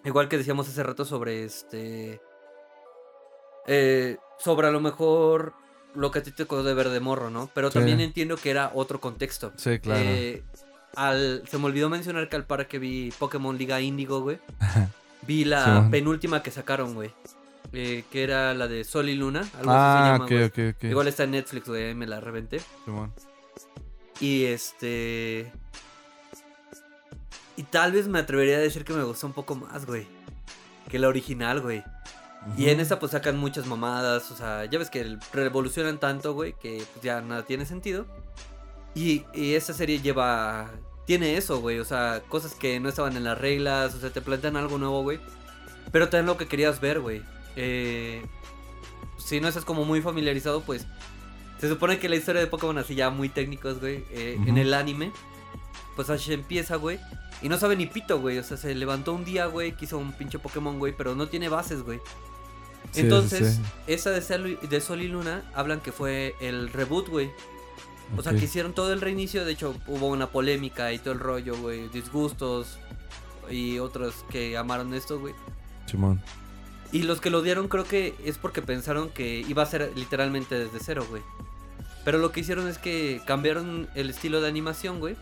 Igual 0.06 0.28
que 0.28 0.38
decíamos 0.38 0.68
hace 0.68 0.82
rato 0.82 1.04
sobre 1.04 1.44
este. 1.44 2.20
eh, 3.66 4.16
sobre 4.38 4.68
a 4.68 4.70
lo 4.70 4.80
mejor 4.80 5.52
lo 5.94 6.10
que 6.10 6.20
a 6.20 6.22
ti 6.22 6.30
te 6.30 6.44
tocó 6.44 6.62
de 6.62 6.72
ver 6.74 6.90
de 6.90 7.00
morro, 7.00 7.30
¿no? 7.30 7.50
Pero 7.54 7.70
Sí. 7.70 7.78
también 7.78 8.00
entiendo 8.00 8.36
que 8.36 8.50
era 8.50 8.70
otro 8.74 9.00
contexto. 9.00 9.52
Sí, 9.56 9.78
claro. 9.80 10.00
Eh, 10.04 10.42
al, 10.94 11.42
se 11.48 11.58
me 11.58 11.64
olvidó 11.66 11.88
mencionar 11.88 12.28
que 12.28 12.36
al 12.36 12.44
par 12.46 12.68
que 12.68 12.78
vi 12.78 13.12
Pokémon 13.18 13.56
Liga 13.58 13.80
Índigo, 13.80 14.20
güey. 14.20 14.38
Vi 15.26 15.44
la 15.44 15.88
penúltima 15.90 16.40
que 16.42 16.52
sacaron, 16.52 16.94
güey. 16.94 17.12
Eh, 17.72 18.04
que 18.12 18.22
era 18.22 18.54
la 18.54 18.68
de 18.68 18.84
Sol 18.84 19.08
y 19.08 19.16
Luna. 19.16 19.40
Algo 19.58 19.72
ah, 19.72 19.94
así 19.96 20.04
se 20.04 20.12
llama, 20.12 20.24
ok, 20.24 20.54
güey. 20.54 20.68
ok. 20.70 20.84
Igual 20.84 21.08
está 21.08 21.24
en 21.24 21.30
Netflix, 21.32 21.66
güey. 21.68 21.94
Me 21.94 22.06
la 22.06 22.20
reventé. 22.20 22.60
Simón. 22.84 23.12
Y 24.20 24.44
este. 24.44 25.50
Y 27.56 27.62
tal 27.64 27.92
vez 27.92 28.06
me 28.08 28.18
atrevería 28.18 28.56
a 28.56 28.60
decir 28.60 28.84
que 28.84 28.92
me 28.92 29.02
gustó 29.04 29.26
un 29.26 29.32
poco 29.32 29.54
más, 29.54 29.86
güey. 29.86 30.06
Que 30.90 30.98
la 30.98 31.08
original, 31.08 31.60
güey. 31.60 31.82
Y 32.56 32.68
en 32.68 32.78
esa 32.80 32.98
pues 32.98 33.12
sacan 33.12 33.38
muchas 33.38 33.66
mamadas. 33.66 34.30
O 34.30 34.36
sea, 34.36 34.64
ya 34.66 34.78
ves 34.78 34.90
que 34.90 35.16
revolucionan 35.32 35.98
tanto, 35.98 36.34
güey, 36.34 36.52
que 36.60 36.84
pues, 36.92 37.02
ya 37.04 37.20
nada 37.20 37.44
tiene 37.44 37.64
sentido. 37.66 38.06
Y, 38.94 39.24
y 39.34 39.54
esta 39.54 39.72
serie 39.72 40.00
lleva. 40.00 40.70
Tiene 41.06 41.36
eso, 41.36 41.60
güey. 41.60 41.78
O 41.80 41.84
sea, 41.84 42.22
cosas 42.28 42.54
que 42.54 42.78
no 42.80 42.88
estaban 42.88 43.16
en 43.16 43.24
las 43.24 43.38
reglas. 43.38 43.94
O 43.94 44.00
sea, 44.00 44.10
te 44.10 44.20
plantean 44.20 44.56
algo 44.56 44.78
nuevo, 44.78 45.02
güey. 45.02 45.18
Pero 45.92 46.08
también 46.08 46.26
lo 46.26 46.36
que 46.36 46.46
querías 46.46 46.80
ver, 46.80 47.00
güey. 47.00 47.22
Eh, 47.56 48.24
si 49.18 49.40
no 49.40 49.48
estás 49.48 49.64
como 49.64 49.84
muy 49.84 50.02
familiarizado, 50.02 50.60
pues. 50.60 50.86
Se 51.58 51.68
supone 51.70 51.98
que 51.98 52.08
la 52.10 52.16
historia 52.16 52.40
de 52.42 52.48
Pokémon, 52.48 52.76
así 52.76 52.94
ya 52.94 53.08
muy 53.08 53.28
técnicos, 53.30 53.80
güey. 53.80 54.04
eh, 54.10 54.38
En 54.46 54.58
el 54.58 54.74
anime. 54.74 55.10
Pues 55.96 56.10
Ash 56.10 56.28
empieza, 56.30 56.76
güey. 56.76 57.00
Y 57.42 57.48
no 57.48 57.58
sabe 57.58 57.76
ni 57.76 57.86
pito, 57.86 58.20
güey. 58.20 58.38
O 58.38 58.42
sea, 58.42 58.56
se 58.56 58.74
levantó 58.74 59.12
un 59.12 59.24
día, 59.24 59.46
güey. 59.46 59.72
Quiso 59.72 59.98
un 59.98 60.12
pinche 60.12 60.38
Pokémon, 60.38 60.78
güey. 60.78 60.94
Pero 60.96 61.14
no 61.14 61.28
tiene 61.28 61.48
bases, 61.48 61.82
güey. 61.82 62.00
Sí, 62.92 63.00
Entonces, 63.00 63.56
sí, 63.56 63.62
esa 63.88 64.10
de 64.10 64.22
Sol, 64.22 64.58
y- 64.62 64.66
de 64.66 64.80
Sol 64.80 65.02
y 65.02 65.08
Luna 65.08 65.42
hablan 65.54 65.80
que 65.80 65.92
fue 65.92 66.34
el 66.40 66.72
reboot, 66.72 67.08
güey. 67.08 67.30
O 68.16 68.22
sea, 68.22 68.32
que 68.32 68.44
hicieron 68.44 68.72
todo 68.72 68.92
el 68.92 69.00
reinicio. 69.00 69.44
De 69.44 69.52
hecho, 69.52 69.74
hubo 69.88 70.06
una 70.06 70.28
polémica 70.28 70.92
y 70.92 70.98
todo 70.98 71.12
el 71.12 71.20
rollo, 71.20 71.56
güey. 71.58 71.88
Disgustos. 71.88 72.78
Y 73.50 73.78
otros 73.78 74.24
que 74.30 74.56
amaron 74.56 74.94
esto, 74.94 75.18
güey. 75.20 75.34
Simón. 75.86 76.20
Y 76.92 77.02
los 77.02 77.20
que 77.20 77.30
lo 77.30 77.38
odiaron 77.38 77.68
creo 77.68 77.84
que 77.84 78.14
es 78.24 78.38
porque 78.38 78.62
pensaron 78.62 79.10
que 79.10 79.40
iba 79.48 79.62
a 79.62 79.66
ser 79.66 79.92
literalmente 79.96 80.54
desde 80.56 80.78
cero, 80.80 81.04
güey. 81.10 81.22
Pero 82.04 82.18
lo 82.18 82.30
que 82.30 82.40
hicieron 82.40 82.68
es 82.68 82.78
que 82.78 83.20
cambiaron 83.26 83.88
el 83.96 84.10
estilo 84.10 84.40
de 84.40 84.48
animación, 84.48 85.00
güey. 85.00 85.16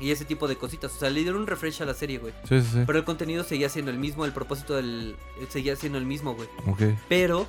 Y 0.00 0.10
ese 0.10 0.24
tipo 0.24 0.48
de 0.48 0.56
cositas. 0.56 0.94
O 0.96 0.98
sea, 0.98 1.10
le 1.10 1.20
dieron 1.20 1.42
un 1.42 1.46
refresh 1.46 1.82
a 1.82 1.84
la 1.84 1.94
serie, 1.94 2.18
güey. 2.18 2.32
Sí, 2.48 2.60
sí, 2.62 2.68
sí. 2.72 2.82
Pero 2.86 2.98
el 2.98 3.04
contenido 3.04 3.44
seguía 3.44 3.68
siendo 3.68 3.90
el 3.90 3.98
mismo, 3.98 4.24
el 4.24 4.32
propósito 4.32 4.74
del... 4.74 5.14
seguía 5.50 5.76
siendo 5.76 5.98
el 5.98 6.06
mismo, 6.06 6.34
güey. 6.34 6.48
Ok. 6.66 6.98
Pero 7.08 7.46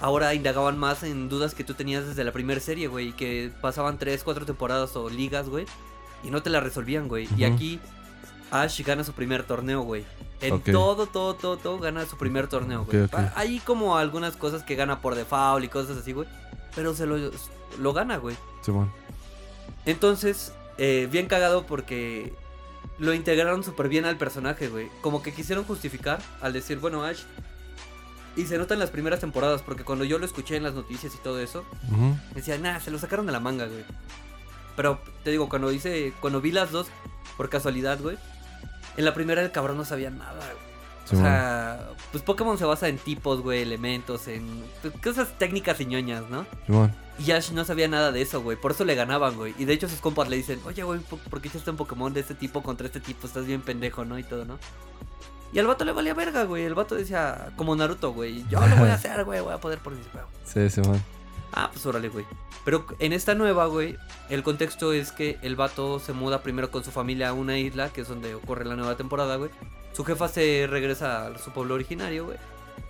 ahora 0.00 0.32
indagaban 0.34 0.78
más 0.78 1.02
en 1.02 1.28
dudas 1.28 1.54
que 1.54 1.64
tú 1.64 1.74
tenías 1.74 2.06
desde 2.06 2.22
la 2.22 2.32
primera 2.32 2.60
serie, 2.60 2.86
güey. 2.86 3.12
Que 3.12 3.50
pasaban 3.60 3.98
3, 3.98 4.22
4 4.22 4.46
temporadas 4.46 4.94
o 4.94 5.10
ligas, 5.10 5.48
güey. 5.48 5.66
Y 6.22 6.30
no 6.30 6.40
te 6.42 6.50
la 6.50 6.60
resolvían, 6.60 7.08
güey. 7.08 7.28
Y 7.36 7.44
aquí 7.44 7.80
Ash 8.50 8.80
gana 8.84 9.04
su 9.04 9.12
primer 9.12 9.42
torneo, 9.42 9.82
güey. 9.82 10.04
En 10.40 10.60
todo, 10.60 11.06
todo, 11.06 11.34
todo, 11.34 11.56
todo 11.56 11.78
gana 11.78 12.06
su 12.06 12.16
primer 12.16 12.46
torneo, 12.46 12.84
güey. 12.84 13.02
Ok, 13.02 13.12
ok. 13.12 13.18
Ah, 13.18 13.32
Hay 13.36 13.58
como 13.58 13.96
algunas 13.96 14.36
cosas 14.36 14.62
que 14.62 14.76
gana 14.76 15.00
por 15.00 15.16
default 15.16 15.64
y 15.64 15.68
cosas 15.68 15.98
así, 15.98 16.12
güey. 16.12 16.28
Pero 16.76 16.94
se 16.94 17.06
lo, 17.06 17.16
lo 17.80 17.92
gana, 17.92 18.18
güey. 18.18 18.36
Simón. 18.62 18.90
Entonces, 19.84 20.52
eh, 20.78 21.08
bien 21.10 21.26
cagado 21.26 21.66
porque 21.66 22.32
lo 22.98 23.12
integraron 23.14 23.62
súper 23.62 23.88
bien 23.88 24.04
al 24.04 24.16
personaje, 24.16 24.68
güey. 24.68 24.88
Como 25.00 25.22
que 25.22 25.32
quisieron 25.32 25.64
justificar 25.64 26.20
al 26.40 26.52
decir, 26.52 26.78
bueno, 26.78 27.04
Ash. 27.04 27.22
Y 28.36 28.46
se 28.46 28.56
nota 28.58 28.74
en 28.74 28.80
las 28.80 28.90
primeras 28.90 29.20
temporadas, 29.20 29.62
porque 29.62 29.82
cuando 29.84 30.04
yo 30.04 30.18
lo 30.18 30.24
escuché 30.24 30.56
en 30.56 30.62
las 30.62 30.74
noticias 30.74 31.12
y 31.14 31.18
todo 31.18 31.40
eso, 31.40 31.64
Ujú. 31.90 32.16
decía, 32.34 32.56
nah, 32.58 32.78
se 32.78 32.90
lo 32.92 32.98
sacaron 32.98 33.26
de 33.26 33.32
la 33.32 33.40
manga, 33.40 33.66
güey. 33.66 33.84
Pero 34.76 35.00
te 35.24 35.30
digo, 35.32 35.48
cuando 35.48 35.72
hice, 35.72 36.12
cuando 36.20 36.40
vi 36.40 36.52
las 36.52 36.70
dos, 36.70 36.86
por 37.36 37.48
casualidad, 37.48 37.98
güey, 38.00 38.16
en 38.96 39.04
la 39.04 39.12
primera 39.12 39.42
el 39.42 39.50
cabrón 39.50 39.76
no 39.76 39.84
sabía 39.84 40.10
nada, 40.10 40.34
güey. 40.38 40.68
O 41.10 41.22
sea, 41.22 41.88
pues 42.12 42.22
Pokémon 42.22 42.58
se 42.58 42.64
basa 42.66 42.86
en 42.86 42.98
tipos, 42.98 43.40
güey, 43.40 43.62
elementos, 43.62 44.28
en 44.28 44.62
pues, 44.82 44.92
cosas 45.02 45.28
técnicas 45.38 45.80
y 45.80 45.86
ñoñas, 45.86 46.28
¿no? 46.28 46.46
Simón. 46.66 46.94
Y 47.18 47.32
Ash 47.32 47.50
no 47.50 47.64
sabía 47.64 47.88
nada 47.88 48.12
de 48.12 48.22
eso, 48.22 48.40
güey. 48.42 48.56
Por 48.56 48.70
eso 48.70 48.84
le 48.84 48.94
ganaban, 48.94 49.36
güey. 49.36 49.54
Y 49.58 49.64
de 49.64 49.72
hecho 49.72 49.88
sus 49.88 50.00
compas 50.00 50.28
le 50.28 50.36
dicen, 50.36 50.60
oye, 50.64 50.84
güey, 50.84 51.00
¿por 51.00 51.40
qué 51.40 51.48
echaste 51.48 51.70
un 51.70 51.76
Pokémon 51.76 52.12
de 52.12 52.20
este 52.20 52.34
tipo 52.34 52.62
contra 52.62 52.86
este 52.86 53.00
tipo? 53.00 53.26
Estás 53.26 53.44
bien 53.44 53.60
pendejo, 53.60 54.04
¿no? 54.04 54.18
Y 54.18 54.22
todo, 54.22 54.44
¿no? 54.44 54.58
Y 55.52 55.58
al 55.58 55.66
vato 55.66 55.84
le 55.84 55.92
valía 55.92 56.14
verga, 56.14 56.44
güey. 56.44 56.64
El 56.64 56.74
vato 56.74 56.94
decía, 56.94 57.52
como 57.56 57.74
Naruto, 57.74 58.12
güey. 58.12 58.44
Yo 58.48 58.64
lo 58.66 58.76
voy 58.76 58.90
a 58.90 58.94
hacer, 58.96 59.24
güey. 59.24 59.40
Voy 59.40 59.52
a 59.52 59.58
poder 59.58 59.78
por 59.80 59.94
mis 59.94 60.06
huevos. 60.14 60.30
Sí, 60.44 60.68
Simón. 60.70 61.02
Ah, 61.52 61.70
pues 61.72 61.84
órale, 61.86 62.08
güey. 62.08 62.24
Pero 62.64 62.86
en 62.98 63.12
esta 63.12 63.34
nueva, 63.34 63.66
güey, 63.66 63.96
el 64.28 64.42
contexto 64.42 64.92
es 64.92 65.10
que 65.10 65.38
el 65.42 65.56
vato 65.56 65.98
se 65.98 66.12
muda 66.12 66.42
primero 66.42 66.70
con 66.70 66.84
su 66.84 66.90
familia 66.90 67.30
a 67.30 67.32
una 67.32 67.58
isla, 67.58 67.88
que 67.88 68.02
es 68.02 68.08
donde 68.08 68.34
ocurre 68.34 68.64
la 68.66 68.76
nueva 68.76 68.96
temporada, 68.96 69.36
güey. 69.36 69.50
Su 69.94 70.04
jefa 70.04 70.28
se 70.28 70.66
regresa 70.68 71.28
a 71.28 71.38
su 71.38 71.50
pueblo 71.50 71.74
originario, 71.74 72.26
güey. 72.26 72.36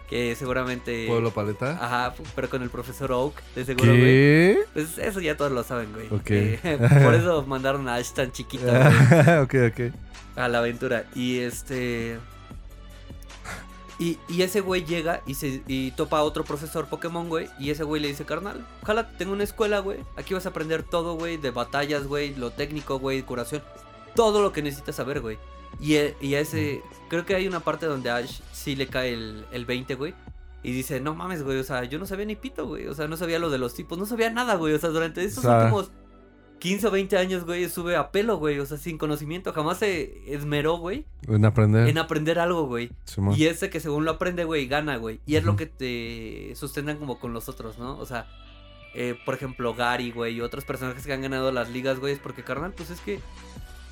Que 0.09 0.35
seguramente... 0.37 1.07
Pueblo 1.07 1.31
Paleta. 1.33 1.73
Ajá, 1.73 2.15
pero 2.35 2.49
con 2.49 2.63
el 2.63 2.71
profesor 2.71 3.13
Oak, 3.13 3.43
de 3.55 3.65
seguro, 3.65 3.91
güey. 3.91 4.03
¿Qué? 4.03 4.59
Pues 4.73 4.97
eso 4.97 5.21
ya 5.21 5.37
todos 5.37 5.53
lo 5.53 5.63
saben, 5.63 5.93
güey. 5.93 6.07
Ok. 6.07 6.31
Eh, 6.31 6.79
por 7.05 7.15
eso 7.15 7.45
mandaron 7.47 7.87
a 7.89 7.97
Ash 7.97 8.13
tan 8.13 8.33
chiquito 8.33 8.65
güey, 8.65 9.39
ok, 9.43 9.55
ok. 9.71 9.95
a 10.37 10.49
la 10.49 10.59
aventura. 10.59 11.05
Y 11.15 11.41
este. 11.41 12.19
Y, 13.99 14.17
y 14.29 14.43
ese 14.43 14.61
güey 14.61 14.85
llega 14.85 15.23
y, 15.27 15.35
se, 15.35 15.61
y 15.67 15.91
topa 15.91 16.19
a 16.19 16.23
otro 16.23 16.45
profesor 16.45 16.87
Pokémon, 16.87 17.29
güey. 17.29 17.49
Y 17.59 17.71
ese 17.71 17.83
güey 17.83 18.01
le 18.01 18.09
dice, 18.09 18.25
carnal, 18.25 18.65
ojalá 18.83 19.11
tengo 19.19 19.33
una 19.33 19.45
escuela, 19.45 19.81
güey. 19.81 19.99
Aquí 20.17 20.35
vas 20.35 20.47
a 20.47 20.51
aprender 20.51 20.85
todo, 20.85 21.17
güey, 21.17 21.37
de 21.37 21.51
batallas, 21.51 22.07
güey, 22.07 22.35
lo 22.35 22.51
técnico, 22.51 22.99
güey, 22.99 23.23
curación. 23.23 23.63
Todo 24.15 24.41
lo 24.41 24.53
que 24.53 24.63
necesitas 24.63 24.97
saber, 24.97 25.21
güey. 25.21 25.39
Y, 25.81 25.95
e- 25.95 26.17
y 26.21 26.35
a 26.35 26.41
ese, 26.41 26.83
creo 27.09 27.25
que 27.25 27.35
hay 27.35 27.47
una 27.49 27.61
parte 27.61 27.87
donde 27.87 28.11
a 28.11 28.17
Ash 28.17 28.41
sí 28.53 28.77
le 28.77 28.87
cae 28.89 29.13
el, 29.15 29.45
el 29.53 29.65
20, 29.67 29.95
güey. 29.95 30.15
Y 30.63 30.73
dice, 30.73 31.01
no 31.01 31.15
mames, 31.15 31.43
güey, 31.45 31.59
o 31.59 31.65
sea, 31.65 31.85
yo 31.85 31.99
no 31.99 32.07
sabía 32.07 32.27
ni 32.27 32.35
pito, 32.37 32.67
güey. 32.67 32.87
O 32.89 32.95
sea, 32.95 33.07
no 33.07 33.17
sabía 33.17 33.39
lo 33.39 33.49
de 33.51 33.59
los 33.59 33.75
tipos, 33.75 33.97
no 33.97 34.07
sabía 34.07 34.29
nada, 34.31 34.57
güey. 34.57 34.75
O 34.75 34.79
sea, 34.79 34.91
durante 34.91 35.25
O 35.25 35.31
sea- 35.31 35.59
últimos 35.61 35.91
15 36.59 36.89
o 36.89 36.91
20 36.91 37.17
años, 37.17 37.45
güey, 37.45 37.69
sube 37.69 37.95
a 37.95 38.11
pelo, 38.11 38.39
güey. 38.39 38.59
O 38.59 38.67
sea, 38.67 38.77
sin 38.77 38.99
conocimiento. 38.99 39.53
Jamás 39.53 39.79
se 39.79 40.21
esmeró, 40.35 40.77
güey, 40.79 41.05
En 41.29 41.45
aprender. 41.45 41.87
en 41.87 41.99
aprender 41.99 42.41
algo, 42.41 42.67
güey. 42.67 42.91
Y 43.37 43.45
ese 43.47 43.71
que 43.71 43.79
según 43.79 44.05
lo 44.05 44.11
aprende, 44.11 44.43
güey, 44.43 44.67
gana, 44.67 44.97
güey. 44.97 45.21
Y 45.25 45.37
es 45.37 45.45
lo 45.45 45.55
que 45.55 45.67
te 45.67 46.53
sustentan 46.57 46.97
como 46.97 47.21
con 47.21 47.33
los 47.33 47.49
otros, 47.49 47.79
¿no? 47.79 47.97
O 47.97 48.05
sea, 48.07 48.27
eh, 48.97 49.17
por 49.25 49.35
ejemplo, 49.35 49.73
Gary, 49.75 50.11
güey, 50.11 50.35
y 50.35 50.41
otros 50.41 50.65
personajes 50.65 51.07
que 51.07 51.13
han 51.13 51.23
ganado 51.23 51.53
las 51.53 51.71
ligas, 51.71 52.01
güey, 52.01 52.15
es 52.15 52.19
porque, 52.19 52.43
carnal, 52.43 52.73
pues 52.73 52.91
es 52.91 53.01
que 53.01 53.21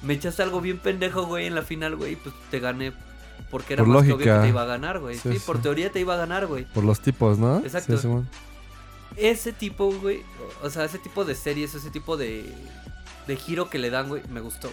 me 0.02 0.14
echaste 0.14 0.42
algo 0.42 0.60
bien 0.60 0.78
pendejo, 0.78 1.24
güey, 1.26 1.46
en 1.46 1.54
la 1.54 1.62
final, 1.62 1.96
güey, 1.96 2.12
y 2.12 2.16
pues 2.16 2.34
te 2.50 2.60
gané 2.60 2.92
porque 3.50 3.74
era 3.74 3.84
Por 3.84 3.92
más 3.92 4.02
que 4.04 4.12
obvio 4.12 4.16
lógica. 4.26 4.36
que 4.36 4.42
te 4.42 4.48
iba 4.48 4.62
a 4.62 4.66
ganar, 4.66 4.98
güey. 4.98 5.16
Sí, 5.16 5.32
Sí, 5.32 5.38
por 5.44 5.60
teoría 5.60 5.90
te 5.92 6.00
iba 6.00 6.14
a 6.14 6.16
ganar, 6.16 6.46
güey. 6.46 6.64
Por 6.64 6.84
los 6.84 7.00
tipos, 7.00 7.38
¿no? 7.38 7.58
Exacto. 7.58 7.96
Sí. 7.98 8.08
Ese 9.16 9.52
tipo, 9.52 9.92
güey, 9.92 10.22
o 10.62 10.70
sea, 10.70 10.84
ese 10.84 10.98
tipo 10.98 11.24
de 11.24 11.34
series, 11.34 11.74
ese 11.74 11.90
tipo 11.90 12.16
de, 12.16 12.52
de 13.26 13.36
giro 13.36 13.70
que 13.70 13.78
le 13.78 13.90
dan, 13.90 14.08
güey, 14.08 14.22
me 14.28 14.40
gustó. 14.40 14.70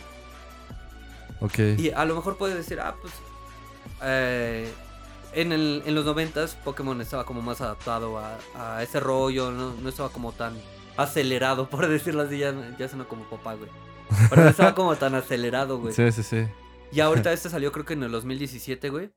Ok. 1.40 1.60
Y 1.78 1.92
a 1.92 2.04
lo 2.06 2.16
mejor 2.16 2.38
puedes 2.38 2.56
decir, 2.56 2.80
ah, 2.80 2.96
pues 3.02 3.14
eh, 4.02 4.72
en, 5.34 5.52
el, 5.52 5.84
en 5.86 5.96
los 5.96 6.06
noventas 6.06 6.56
Pokémon 6.64 7.00
estaba 7.02 7.26
como 7.26 7.42
más 7.42 7.62
adaptado 7.62 8.18
a, 8.18 8.38
a 8.56 8.84
ese 8.84 9.00
rollo, 9.00 9.52
no, 9.52 9.74
no 9.74 9.90
estaba 9.90 10.10
como 10.10 10.32
tan 10.32 10.54
acelerado, 10.98 11.70
por 11.70 11.88
decirlo 11.88 12.24
así, 12.24 12.38
ya, 12.40 12.54
ya 12.78 12.88
suena 12.88 13.06
como 13.06 13.24
papá, 13.26 13.54
güey. 13.56 13.70
Pero 14.30 14.44
no 14.44 14.50
estaba 14.50 14.76
como 14.76 14.96
tan 14.96 15.16
acelerado, 15.16 15.80
güey. 15.80 15.94
Sí, 15.94 16.12
sí, 16.12 16.24
sí. 16.24 16.46
Y 16.92 17.00
ahorita 17.00 17.32
este 17.34 17.50
salió 17.50 17.72
creo 17.72 17.86
que 17.86 17.94
en 17.94 18.04
el 18.04 18.12
2017, 18.12 18.90
güey. 18.90 19.12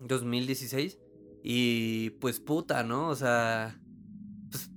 2016. 0.00 0.98
Y 1.42 2.10
pues 2.20 2.40
puta, 2.40 2.82
¿no? 2.82 3.08
O 3.08 3.14
sea, 3.16 3.78
pues 4.50 4.70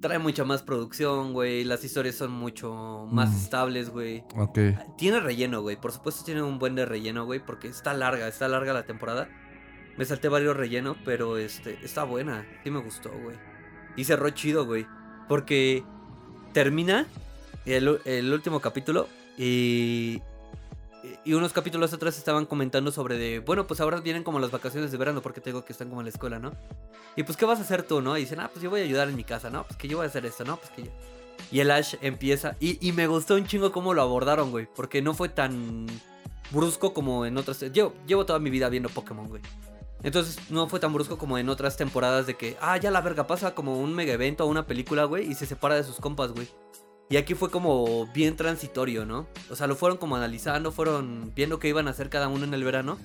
trae 0.00 0.18
mucha 0.18 0.44
más 0.44 0.62
producción, 0.62 1.32
güey. 1.32 1.64
Las 1.64 1.84
historias 1.84 2.16
son 2.16 2.32
mucho 2.32 3.06
más 3.10 3.30
Mm. 3.30 3.36
estables, 3.36 3.90
güey. 3.90 4.24
Ok. 4.36 4.58
Tiene 4.98 5.20
relleno, 5.20 5.62
güey. 5.62 5.76
Por 5.80 5.92
supuesto 5.92 6.24
tiene 6.24 6.42
un 6.42 6.58
buen 6.58 6.74
de 6.74 6.86
relleno, 6.86 7.24
güey. 7.24 7.44
Porque 7.44 7.68
está 7.68 7.94
larga, 7.94 8.26
está 8.28 8.48
larga 8.48 8.72
la 8.72 8.84
temporada. 8.86 9.28
Me 9.96 10.04
salté 10.04 10.28
varios 10.28 10.56
rellenos, 10.56 10.96
pero 11.04 11.38
este, 11.38 11.78
está 11.84 12.04
buena. 12.04 12.46
Sí 12.64 12.70
me 12.70 12.80
gustó, 12.80 13.10
güey. 13.22 13.36
Y 13.96 14.04
cerró 14.04 14.28
chido, 14.30 14.66
güey. 14.66 14.86
Porque 15.28 15.84
termina 16.52 17.06
el, 17.66 18.32
último 18.32 18.60
capítulo 18.60 19.08
y... 19.36 20.22
Y 21.24 21.34
unos 21.34 21.52
capítulos 21.52 21.92
atrás 21.92 22.18
estaban 22.18 22.46
comentando 22.46 22.90
sobre 22.90 23.16
de, 23.16 23.38
bueno, 23.40 23.66
pues 23.66 23.80
ahora 23.80 24.00
vienen 24.00 24.24
como 24.24 24.40
las 24.40 24.50
vacaciones 24.50 24.90
de 24.90 24.98
verano 24.98 25.22
porque 25.22 25.40
te 25.40 25.50
digo 25.50 25.64
que 25.64 25.72
están 25.72 25.88
como 25.88 26.00
en 26.00 26.06
la 26.06 26.10
escuela, 26.10 26.38
¿no? 26.40 26.52
Y 27.16 27.22
pues, 27.22 27.36
¿qué 27.36 27.44
vas 27.44 27.58
a 27.58 27.62
hacer 27.62 27.84
tú, 27.84 28.00
no? 28.00 28.16
Y 28.16 28.20
dicen, 28.20 28.40
ah, 28.40 28.50
pues 28.52 28.62
yo 28.62 28.70
voy 28.70 28.80
a 28.80 28.84
ayudar 28.84 29.08
en 29.08 29.16
mi 29.16 29.22
casa, 29.22 29.48
¿no? 29.50 29.64
Pues 29.64 29.76
que 29.76 29.86
yo 29.86 29.98
voy 29.98 30.04
a 30.04 30.08
hacer 30.08 30.26
esto, 30.26 30.44
¿no? 30.44 30.56
Pues 30.56 30.70
que 30.70 30.82
yo... 30.84 30.90
Y 31.50 31.60
el 31.60 31.70
Ash 31.70 31.94
empieza. 32.00 32.56
Y, 32.60 32.86
y 32.86 32.92
me 32.92 33.06
gustó 33.06 33.34
un 33.34 33.46
chingo 33.46 33.72
cómo 33.72 33.94
lo 33.94 34.02
abordaron, 34.02 34.50
güey. 34.50 34.68
Porque 34.74 35.02
no 35.02 35.14
fue 35.14 35.28
tan 35.28 35.86
brusco 36.50 36.92
como 36.92 37.24
en 37.26 37.36
otras. 37.36 37.60
Llevo, 37.60 37.94
llevo 38.06 38.26
toda 38.26 38.38
mi 38.38 38.50
vida 38.50 38.68
viendo 38.68 38.88
Pokémon, 38.88 39.28
güey. 39.28 39.42
Entonces 40.02 40.38
no 40.50 40.68
fue 40.68 40.78
tan 40.78 40.92
brusco 40.92 41.18
como 41.18 41.38
en 41.38 41.48
otras 41.48 41.76
temporadas 41.76 42.26
de 42.26 42.36
que, 42.36 42.56
ah, 42.60 42.76
ya 42.76 42.90
la 42.90 43.00
verga, 43.00 43.26
pasa 43.26 43.54
como 43.54 43.80
un 43.80 43.94
mega 43.94 44.12
evento 44.12 44.44
o 44.44 44.48
una 44.48 44.66
película, 44.66 45.04
güey, 45.04 45.30
y 45.30 45.34
se 45.34 45.46
separa 45.46 45.74
de 45.74 45.84
sus 45.84 45.96
compas, 45.96 46.32
güey. 46.32 46.48
Y 47.08 47.16
aquí 47.16 47.34
fue 47.34 47.50
como 47.50 48.06
bien 48.08 48.36
transitorio, 48.36 49.04
¿no? 49.04 49.26
O 49.48 49.56
sea, 49.56 49.66
lo 49.66 49.76
fueron 49.76 49.96
como 49.98 50.16
analizando, 50.16 50.72
fueron 50.72 51.32
viendo 51.36 51.60
qué 51.60 51.68
iban 51.68 51.86
a 51.86 51.92
hacer 51.92 52.10
cada 52.10 52.28
uno 52.28 52.44
en 52.44 52.54
el 52.54 52.64
verano. 52.64 52.98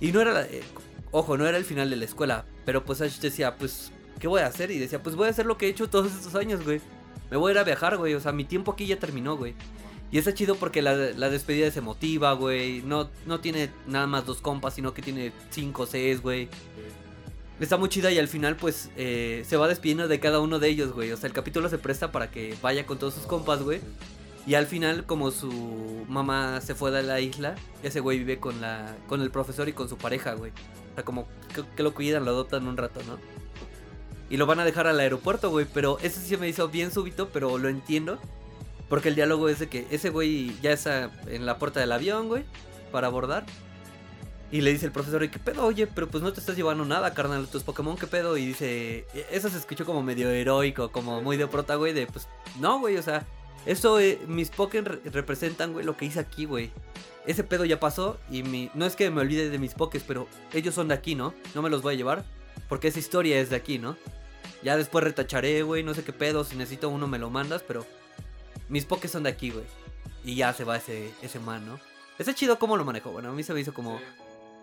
Y 0.00 0.12
no 0.12 0.20
era, 0.20 0.42
eh, 0.42 0.62
ojo, 1.10 1.36
no 1.36 1.46
era 1.46 1.58
el 1.58 1.64
final 1.64 1.90
de 1.90 1.96
la 1.96 2.04
escuela, 2.04 2.44
pero 2.64 2.84
pues 2.84 3.00
Ash 3.00 3.18
decía, 3.18 3.56
pues, 3.56 3.90
¿qué 4.20 4.28
voy 4.28 4.42
a 4.42 4.46
hacer? 4.46 4.70
Y 4.70 4.78
decía, 4.78 5.02
pues 5.02 5.16
voy 5.16 5.26
a 5.26 5.30
hacer 5.30 5.46
lo 5.46 5.58
que 5.58 5.66
he 5.66 5.70
hecho 5.70 5.90
todos 5.90 6.12
estos 6.12 6.34
años, 6.36 6.64
güey. 6.64 6.80
Me 7.30 7.36
voy 7.36 7.50
a 7.50 7.52
ir 7.54 7.58
a 7.58 7.64
viajar, 7.64 7.96
güey. 7.96 8.14
O 8.14 8.20
sea, 8.20 8.30
mi 8.30 8.44
tiempo 8.44 8.72
aquí 8.72 8.86
ya 8.86 8.98
terminó, 8.98 9.36
güey. 9.36 9.54
Y 10.12 10.18
está 10.18 10.32
chido 10.32 10.54
porque 10.54 10.82
la, 10.82 10.94
la 10.94 11.28
despedida 11.28 11.66
es 11.66 11.76
emotiva, 11.76 12.32
güey. 12.34 12.80
No, 12.82 13.10
no 13.26 13.40
tiene 13.40 13.70
nada 13.88 14.06
más 14.06 14.24
dos 14.24 14.40
compas, 14.40 14.74
sino 14.74 14.94
que 14.94 15.02
tiene 15.02 15.32
cinco 15.50 15.82
o 15.82 15.86
seis, 15.86 16.22
güey. 16.22 16.48
Está 17.58 17.78
muy 17.78 17.88
chida 17.88 18.10
y 18.12 18.18
al 18.18 18.28
final, 18.28 18.56
pues, 18.56 18.90
eh, 18.96 19.44
se 19.48 19.56
va 19.56 19.66
despidiendo 19.66 20.08
de 20.08 20.20
cada 20.20 20.40
uno 20.40 20.58
de 20.58 20.68
ellos, 20.68 20.92
güey. 20.92 21.10
O 21.12 21.16
sea, 21.16 21.26
el 21.26 21.32
capítulo 21.32 21.68
se 21.70 21.78
presta 21.78 22.12
para 22.12 22.30
que 22.30 22.54
vaya 22.60 22.86
con 22.86 22.98
todos 22.98 23.14
sus 23.14 23.24
compas, 23.24 23.62
güey. 23.62 23.80
Y 24.46 24.54
al 24.54 24.66
final, 24.66 25.06
como 25.06 25.30
su 25.30 26.04
mamá 26.08 26.60
se 26.60 26.74
fue 26.74 26.90
de 26.90 27.02
la 27.02 27.20
isla, 27.20 27.54
ese 27.82 28.00
güey 28.00 28.18
vive 28.18 28.38
con 28.38 28.60
la 28.60 28.94
con 29.08 29.22
el 29.22 29.30
profesor 29.30 29.68
y 29.68 29.72
con 29.72 29.88
su 29.88 29.96
pareja, 29.96 30.34
güey. 30.34 30.52
O 30.92 30.94
sea, 30.94 31.04
como 31.04 31.26
que, 31.54 31.64
que 31.76 31.82
lo 31.82 31.94
cuidan, 31.94 32.24
lo 32.24 32.30
adoptan 32.30 32.66
un 32.66 32.76
rato, 32.76 33.00
¿no? 33.06 33.18
Y 34.28 34.36
lo 34.36 34.46
van 34.46 34.60
a 34.60 34.64
dejar 34.64 34.86
al 34.86 35.00
aeropuerto, 35.00 35.50
güey. 35.50 35.66
Pero 35.72 35.98
eso 36.02 36.20
sí 36.20 36.36
me 36.36 36.48
hizo 36.48 36.68
bien 36.68 36.92
súbito, 36.92 37.30
pero 37.30 37.58
lo 37.58 37.68
entiendo. 37.68 38.18
Porque 38.88 39.08
el 39.08 39.14
diálogo 39.14 39.48
es 39.48 39.58
de 39.58 39.68
que 39.68 39.86
ese 39.90 40.10
güey 40.10 40.54
ya 40.60 40.72
está 40.72 41.10
en 41.26 41.46
la 41.46 41.58
puerta 41.58 41.80
del 41.80 41.90
avión, 41.90 42.28
güey, 42.28 42.44
para 42.92 43.08
abordar. 43.08 43.46
Y 44.56 44.62
le 44.62 44.72
dice 44.72 44.86
el 44.86 44.92
profesor, 44.92 45.22
¿y 45.22 45.28
qué 45.28 45.38
pedo? 45.38 45.66
Oye, 45.66 45.86
pero 45.86 46.08
pues 46.08 46.22
no 46.24 46.32
te 46.32 46.40
estás 46.40 46.56
llevando 46.56 46.86
nada, 46.86 47.12
carnal, 47.12 47.46
tus 47.46 47.62
Pokémon, 47.62 47.94
¿qué 47.98 48.06
pedo? 48.06 48.38
Y 48.38 48.46
dice, 48.46 49.06
"E- 49.12 49.26
eso 49.32 49.50
se 49.50 49.58
escuchó 49.58 49.84
como 49.84 50.02
medio 50.02 50.30
heroico, 50.30 50.90
como 50.90 51.20
muy 51.20 51.36
de 51.36 51.46
prota, 51.46 51.74
güey, 51.74 51.92
de 51.92 52.06
pues, 52.06 52.26
no, 52.58 52.78
güey, 52.80 52.96
o 52.96 53.02
sea, 53.02 53.26
eso, 53.66 54.00
eh, 54.00 54.18
mis 54.26 54.48
Pokémon 54.48 54.86
re- 54.86 55.10
representan, 55.10 55.74
güey, 55.74 55.84
lo 55.84 55.94
que 55.98 56.06
hice 56.06 56.20
aquí, 56.20 56.46
güey. 56.46 56.70
Ese 57.26 57.44
pedo 57.44 57.66
ya 57.66 57.78
pasó 57.80 58.18
y 58.30 58.44
mi, 58.44 58.70
no 58.72 58.86
es 58.86 58.96
que 58.96 59.10
me 59.10 59.20
olvide 59.20 59.50
de 59.50 59.58
mis 59.58 59.74
Pokés, 59.74 60.04
pero 60.06 60.26
ellos 60.54 60.74
son 60.74 60.88
de 60.88 60.94
aquí, 60.94 61.14
¿no? 61.14 61.34
No 61.54 61.60
me 61.60 61.68
los 61.68 61.82
voy 61.82 61.92
a 61.92 61.96
llevar 61.98 62.24
porque 62.66 62.88
esa 62.88 62.98
historia 62.98 63.38
es 63.38 63.50
de 63.50 63.56
aquí, 63.56 63.78
¿no? 63.78 63.98
Ya 64.62 64.78
después 64.78 65.04
retacharé, 65.04 65.62
güey, 65.64 65.82
no 65.82 65.92
sé 65.92 66.02
qué 66.02 66.14
pedo, 66.14 66.44
si 66.44 66.56
necesito 66.56 66.88
uno 66.88 67.06
me 67.08 67.18
lo 67.18 67.28
mandas, 67.28 67.62
pero 67.62 67.84
mis 68.70 68.86
Pokés 68.86 69.10
son 69.10 69.24
de 69.24 69.28
aquí, 69.28 69.50
güey. 69.50 69.66
Y 70.24 70.34
ya 70.36 70.54
se 70.54 70.64
va 70.64 70.78
ese, 70.78 71.10
ese 71.20 71.40
man, 71.40 71.66
¿no? 71.66 71.78
Está 72.18 72.32
chido 72.34 72.58
cómo 72.58 72.78
lo 72.78 72.84
manejó, 72.86 73.10
bueno, 73.10 73.28
a 73.28 73.32
mí 73.32 73.42
se 73.42 73.52
me 73.52 73.60
hizo 73.60 73.74
como... 73.74 74.00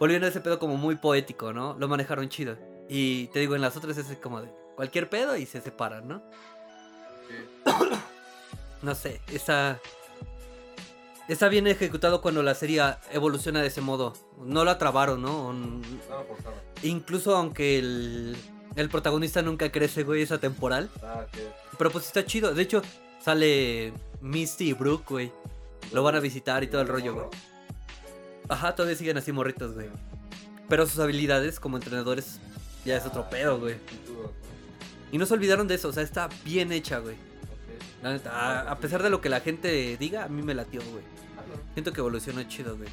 Volviendo 0.03 0.27
a 0.27 0.30
ese 0.31 0.41
pedo 0.41 0.59
como 0.59 0.75
muy 0.75 0.97
poético, 0.97 1.53
¿no? 1.53 1.77
Lo 1.80 1.88
manejaron 1.88 2.27
chido. 2.27 2.57
Y 2.89 3.27
te 3.27 3.39
digo, 3.39 3.55
en 3.55 3.61
las 3.61 3.77
otras 3.77 3.97
es 3.97 4.05
como 4.17 4.41
de 4.41 4.49
cualquier 4.75 5.09
pedo 5.09 5.38
y 5.38 5.45
se 5.45 5.61
separan, 5.61 6.09
¿no? 6.09 6.21
No 8.81 8.95
sé, 8.95 9.21
está... 9.31 9.80
Está 11.30 11.47
bien 11.47 11.67
ejecutado 11.67 12.21
cuando 12.21 12.43
la 12.43 12.53
serie 12.53 12.84
evoluciona 13.13 13.61
de 13.61 13.67
ese 13.69 13.80
modo. 13.80 14.11
No 14.41 14.65
la 14.65 14.77
trabaron, 14.77 15.21
¿no? 15.21 15.47
Un- 15.47 15.81
Incluso 16.81 17.38
aunque 17.38 17.80
el, 17.80 18.35
el 18.75 18.89
protagonista 18.89 19.41
nunca 19.41 19.71
crece, 19.71 20.03
güey, 20.03 20.21
esa 20.21 20.38
temporal. 20.38 20.89
Pero 21.77 21.91
pues 21.91 22.07
está 22.07 22.25
chido. 22.25 22.53
De 22.53 22.61
hecho, 22.63 22.81
sale 23.21 23.93
Misty 24.19 24.71
y 24.71 24.73
Brooke, 24.73 25.05
güey. 25.07 25.31
Lo 25.93 26.03
van 26.03 26.15
a 26.15 26.19
visitar 26.19 26.61
y 26.61 26.67
todo 26.67 26.81
el 26.81 26.89
rollo, 26.89 27.13
güey. 27.13 27.27
Ajá, 28.49 28.76
todavía 28.76 28.98
siguen 28.98 29.18
así 29.18 29.32
morritos, 29.32 29.74
güey. 29.74 29.88
Pero 30.70 30.86
sus 30.86 30.99
habilidades 30.99 31.60
como 31.60 31.78
entrenadores 31.78 32.40
ya 32.86 32.98
es 32.98 33.06
otro 33.06 33.30
pedo, 33.30 33.60
güey. 33.60 33.76
Y 35.11 35.18
no 35.18 35.26
se 35.26 35.34
olvidaron 35.34 35.68
de 35.68 35.76
eso, 35.76 35.90
o 35.90 35.94
sea, 35.94 36.03
está 36.03 36.30
bien 36.44 36.72
hecha, 36.72 36.99
güey. 36.99 37.15
La 38.02 38.11
neta, 38.11 38.32
a, 38.32 38.72
a 38.72 38.78
pesar 38.80 39.03
de 39.03 39.10
lo 39.10 39.22
que 39.22 39.30
la 39.30 39.40
gente 39.40 39.95
diga, 39.98 40.26
a 40.26 40.28
mí 40.28 40.41
me 40.41 40.53
latió, 40.53 40.82
güey. 40.91 41.03
Siento 41.74 41.94
que 41.94 41.99
evolucionó 42.02 42.44
chido, 42.44 42.76
güey. 42.78 42.90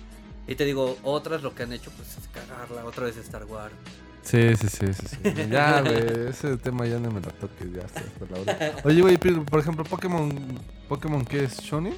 Y 0.47 0.55
te 0.55 0.65
digo, 0.65 0.99
otras 1.03 1.43
lo 1.43 1.55
que 1.55 1.63
han 1.63 1.73
hecho, 1.73 1.91
pues 1.97 2.17
es 2.19 2.29
cagarla. 2.29 2.85
Otra 2.85 3.05
vez 3.05 3.17
Star 3.17 3.45
Wars. 3.45 3.75
Sí, 4.23 4.55
sí, 4.57 4.69
sí, 4.69 4.87
sí, 4.93 5.07
sí. 5.09 5.17
Ya, 5.51 5.81
güey, 5.81 6.29
ese 6.29 6.57
tema 6.57 6.87
ya 6.87 6.99
no 6.99 7.11
me 7.11 7.21
lo 7.21 7.29
toques, 7.31 7.73
ya 7.73 7.83
está 7.83 8.01
hasta 8.01 8.27
la 8.27 8.41
hora. 8.41 8.77
Oye, 8.85 9.01
güey, 9.01 9.17
por 9.17 9.61
ejemplo, 9.61 9.85
Pokémon, 9.85 10.61
Pokémon, 10.89 11.25
¿qué 11.25 11.45
es? 11.45 11.59
¿Shonen? 11.63 11.95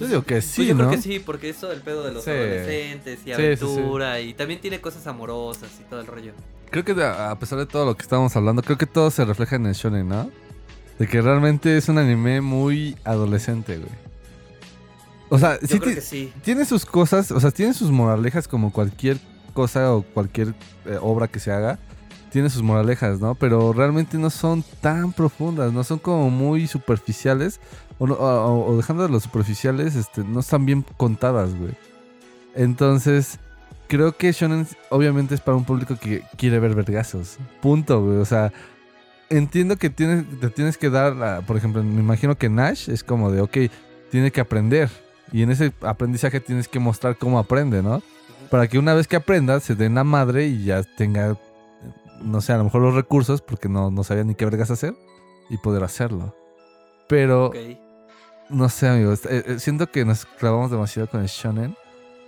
Yo 0.00 0.06
digo 0.08 0.22
que 0.22 0.40
sí, 0.40 0.56
Pues 0.56 0.68
yo 0.68 0.74
¿no? 0.74 0.78
creo 0.88 0.90
que 0.90 1.02
sí, 1.02 1.18
porque 1.20 1.50
eso 1.50 1.68
del 1.68 1.82
pedo 1.82 2.02
de 2.04 2.12
los 2.12 2.24
Sí. 2.24 2.30
adolescentes 2.30 3.20
y 3.20 3.22
Sí, 3.22 3.24
sí, 3.24 3.32
sí. 3.32 3.32
aventura 3.66 4.20
y 4.20 4.34
también 4.34 4.60
tiene 4.60 4.80
cosas 4.80 5.06
amorosas 5.06 5.70
y 5.80 5.84
todo 5.90 6.00
el 6.00 6.06
rollo. 6.06 6.32
Creo 6.70 6.84
que 6.84 6.92
a 7.04 7.36
pesar 7.38 7.58
de 7.58 7.66
todo 7.66 7.84
lo 7.84 7.96
que 7.96 8.02
estábamos 8.02 8.34
hablando, 8.36 8.62
creo 8.62 8.78
que 8.78 8.86
todo 8.86 9.10
se 9.10 9.24
refleja 9.24 9.56
en 9.56 9.66
el 9.66 9.74
shonen, 9.74 10.08
¿no? 10.08 10.30
De 10.98 11.06
que 11.06 11.20
realmente 11.20 11.76
es 11.76 11.88
un 11.88 11.98
anime 11.98 12.40
muy 12.40 12.96
adolescente, 13.04 13.76
güey. 13.76 13.90
O 15.28 15.38
sea, 15.38 15.60
Yo 15.60 15.78
creo 15.80 15.94
que 15.94 16.00
sí. 16.00 16.32
tiene 16.42 16.64
sus 16.64 16.84
cosas, 16.84 17.30
o 17.30 17.38
sea, 17.40 17.50
tiene 17.50 17.72
sus 17.74 17.90
moralejas 17.90 18.48
como 18.48 18.72
cualquier 18.72 19.18
cosa 19.54 19.92
o 19.94 20.02
cualquier 20.02 20.54
eh, 20.86 20.98
obra 21.00 21.28
que 21.28 21.38
se 21.40 21.52
haga. 21.52 21.78
Tiene 22.32 22.48
sus 22.50 22.62
moralejas, 22.62 23.20
¿no? 23.20 23.34
Pero 23.34 23.72
realmente 23.72 24.16
no 24.18 24.30
son 24.30 24.64
tan 24.80 25.12
profundas, 25.12 25.72
no 25.72 25.82
son 25.84 25.98
como 25.98 26.30
muy 26.30 26.66
superficiales. 26.66 27.60
O, 28.02 28.76
dejando 28.78 29.02
de 29.02 29.10
lo 29.10 29.20
superficiales, 29.20 29.94
este, 29.94 30.24
no 30.24 30.40
están 30.40 30.64
bien 30.64 30.84
contadas, 30.96 31.54
güey. 31.54 31.72
Entonces, 32.54 33.38
creo 33.88 34.16
que 34.16 34.32
Shonen 34.32 34.66
obviamente 34.88 35.34
es 35.34 35.40
para 35.42 35.56
un 35.56 35.64
público 35.64 35.96
que 36.00 36.22
quiere 36.38 36.58
ver 36.58 36.74
vergazos. 36.74 37.36
Punto, 37.60 38.02
güey. 38.02 38.16
O 38.16 38.24
sea, 38.24 38.52
entiendo 39.28 39.76
que 39.76 39.90
tienes, 39.90 40.24
te 40.40 40.48
tienes 40.48 40.78
que 40.78 40.88
dar, 40.88 41.44
por 41.44 41.58
ejemplo, 41.58 41.82
me 41.82 42.00
imagino 42.00 42.36
que 42.36 42.48
Nash 42.48 42.88
es 42.88 43.04
como 43.04 43.30
de, 43.30 43.42
ok, 43.42 43.56
tiene 44.10 44.30
que 44.30 44.40
aprender. 44.40 44.88
Y 45.30 45.42
en 45.42 45.50
ese 45.50 45.72
aprendizaje 45.82 46.40
tienes 46.40 46.68
que 46.68 46.78
mostrar 46.78 47.16
cómo 47.18 47.38
aprende, 47.38 47.82
¿no? 47.82 48.02
Para 48.50 48.66
que 48.66 48.78
una 48.78 48.94
vez 48.94 49.06
que 49.06 49.16
aprenda 49.16 49.60
se 49.60 49.74
den 49.74 49.94
la 49.94 50.04
madre 50.04 50.46
y 50.46 50.64
ya 50.64 50.82
tenga, 50.82 51.36
no 52.22 52.40
sé, 52.40 52.54
a 52.54 52.56
lo 52.56 52.64
mejor 52.64 52.80
los 52.80 52.94
recursos, 52.94 53.42
porque 53.42 53.68
no, 53.68 53.90
no 53.90 54.04
sabía 54.04 54.24
ni 54.24 54.34
qué 54.34 54.46
vergas 54.46 54.70
hacer, 54.70 54.94
y 55.50 55.58
poder 55.58 55.84
hacerlo. 55.84 56.34
Pero, 57.08 57.46
Ok. 57.46 57.56
No 58.50 58.68
sé, 58.68 58.88
amigos, 58.88 59.24
eh, 59.26 59.44
eh, 59.46 59.58
siento 59.58 59.90
que 59.90 60.04
nos 60.04 60.24
clavamos 60.24 60.70
demasiado 60.70 61.08
con 61.08 61.20
el 61.20 61.28
shonen, 61.28 61.76